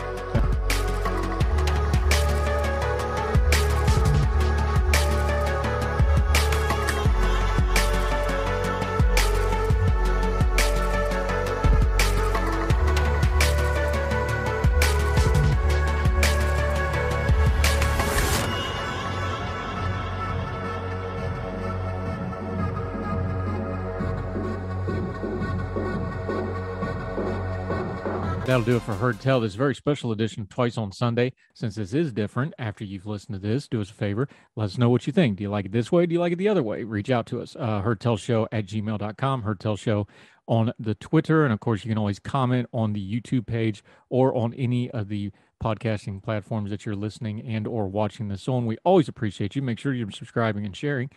That'll 28.59 28.73
do 28.73 28.77
it 28.77 28.83
for 28.83 28.95
Heard 28.95 29.21
Tell, 29.21 29.39
this 29.39 29.55
very 29.55 29.73
special 29.73 30.11
edition 30.11 30.45
twice 30.45 30.77
on 30.77 30.91
Sunday. 30.91 31.31
Since 31.53 31.75
this 31.75 31.93
is 31.93 32.11
different, 32.11 32.53
after 32.59 32.83
you've 32.83 33.05
listened 33.05 33.35
to 33.35 33.39
this, 33.39 33.69
do 33.69 33.79
us 33.79 33.89
a 33.89 33.93
favor. 33.93 34.27
Let 34.57 34.65
us 34.65 34.77
know 34.77 34.89
what 34.89 35.07
you 35.07 35.13
think. 35.13 35.37
Do 35.37 35.43
you 35.43 35.49
like 35.49 35.67
it 35.67 35.71
this 35.71 35.93
way? 35.93 36.05
Do 36.05 36.11
you 36.11 36.19
like 36.19 36.33
it 36.33 36.35
the 36.35 36.49
other 36.49 36.61
way? 36.61 36.83
Reach 36.83 37.09
out 37.09 37.25
to 37.27 37.41
us. 37.41 37.55
Uh, 37.57 37.79
Heard 37.79 38.01
Tell 38.01 38.17
Show 38.17 38.49
at 38.51 38.65
gmail.com, 38.65 39.43
Heard 39.43 39.61
Tell 39.61 39.77
Show 39.77 40.07
on 40.45 40.73
the 40.77 40.93
Twitter. 40.93 41.45
And 41.45 41.53
of 41.53 41.61
course, 41.61 41.85
you 41.85 41.89
can 41.89 41.97
always 41.97 42.19
comment 42.19 42.67
on 42.73 42.91
the 42.91 42.99
YouTube 42.99 43.47
page 43.47 43.81
or 44.09 44.35
on 44.35 44.53
any 44.55 44.91
of 44.91 45.07
the 45.07 45.31
podcasting 45.63 46.21
platforms 46.21 46.69
that 46.69 46.85
you're 46.85 46.97
listening 46.97 47.41
and 47.41 47.65
or 47.65 47.87
watching 47.87 48.27
this 48.27 48.49
on. 48.49 48.65
We 48.65 48.75
always 48.83 49.07
appreciate 49.07 49.55
you. 49.55 49.61
Make 49.61 49.79
sure 49.79 49.93
you're 49.93 50.11
subscribing 50.11 50.65
and 50.65 50.75
sharing. 50.75 51.09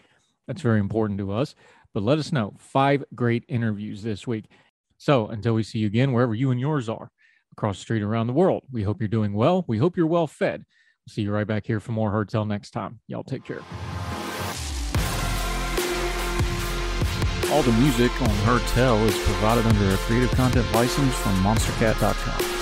That's 0.47 0.63
very 0.63 0.79
important 0.79 1.19
to 1.19 1.33
us. 1.33 1.57
But 1.93 2.05
let 2.05 2.21
us 2.21 2.31
know. 2.31 2.55
Five 2.57 3.03
great 3.17 3.45
interviews 3.49 4.05
this 4.05 4.29
week. 4.29 4.45
So 4.97 5.27
until 5.27 5.55
we 5.55 5.65
see 5.65 5.81
you 5.81 5.89
again, 5.89 6.13
wherever 6.13 6.37
you 6.37 6.53
and 6.53 6.61
yours 6.61 6.89
are 6.89 7.11
across 7.53 7.77
the 7.77 7.83
street 7.83 8.03
around 8.03 8.27
the 8.27 8.33
world, 8.33 8.65
we 8.73 8.83
hope 8.83 9.01
you're 9.01 9.09
doing 9.09 9.33
well. 9.33 9.65
We 9.69 9.79
hope 9.79 9.97
you're 9.97 10.07
well 10.07 10.27
fed. 10.27 10.65
We'll 11.07 11.13
see 11.13 11.23
you 11.23 11.33
right 11.33 11.47
back 11.47 11.67
here 11.67 11.81
for 11.81 11.93
more 11.93 12.11
Heard 12.11 12.29
Tell 12.29 12.45
next 12.45 12.71
time. 12.71 13.01
Y'all 13.07 13.25
take 13.25 13.45
care. 13.45 13.63
All 17.51 17.63
the 17.63 17.73
music 17.73 18.11
on 18.23 18.31
Heard 18.47 18.63
Tell 18.69 18.97
is 19.05 19.19
provided 19.25 19.67
under 19.67 19.95
a 19.95 19.99
Creative 19.99 20.31
Content 20.31 20.67
license 20.73 21.15
from 21.17 21.35
MonsterCat.com. 21.43 22.62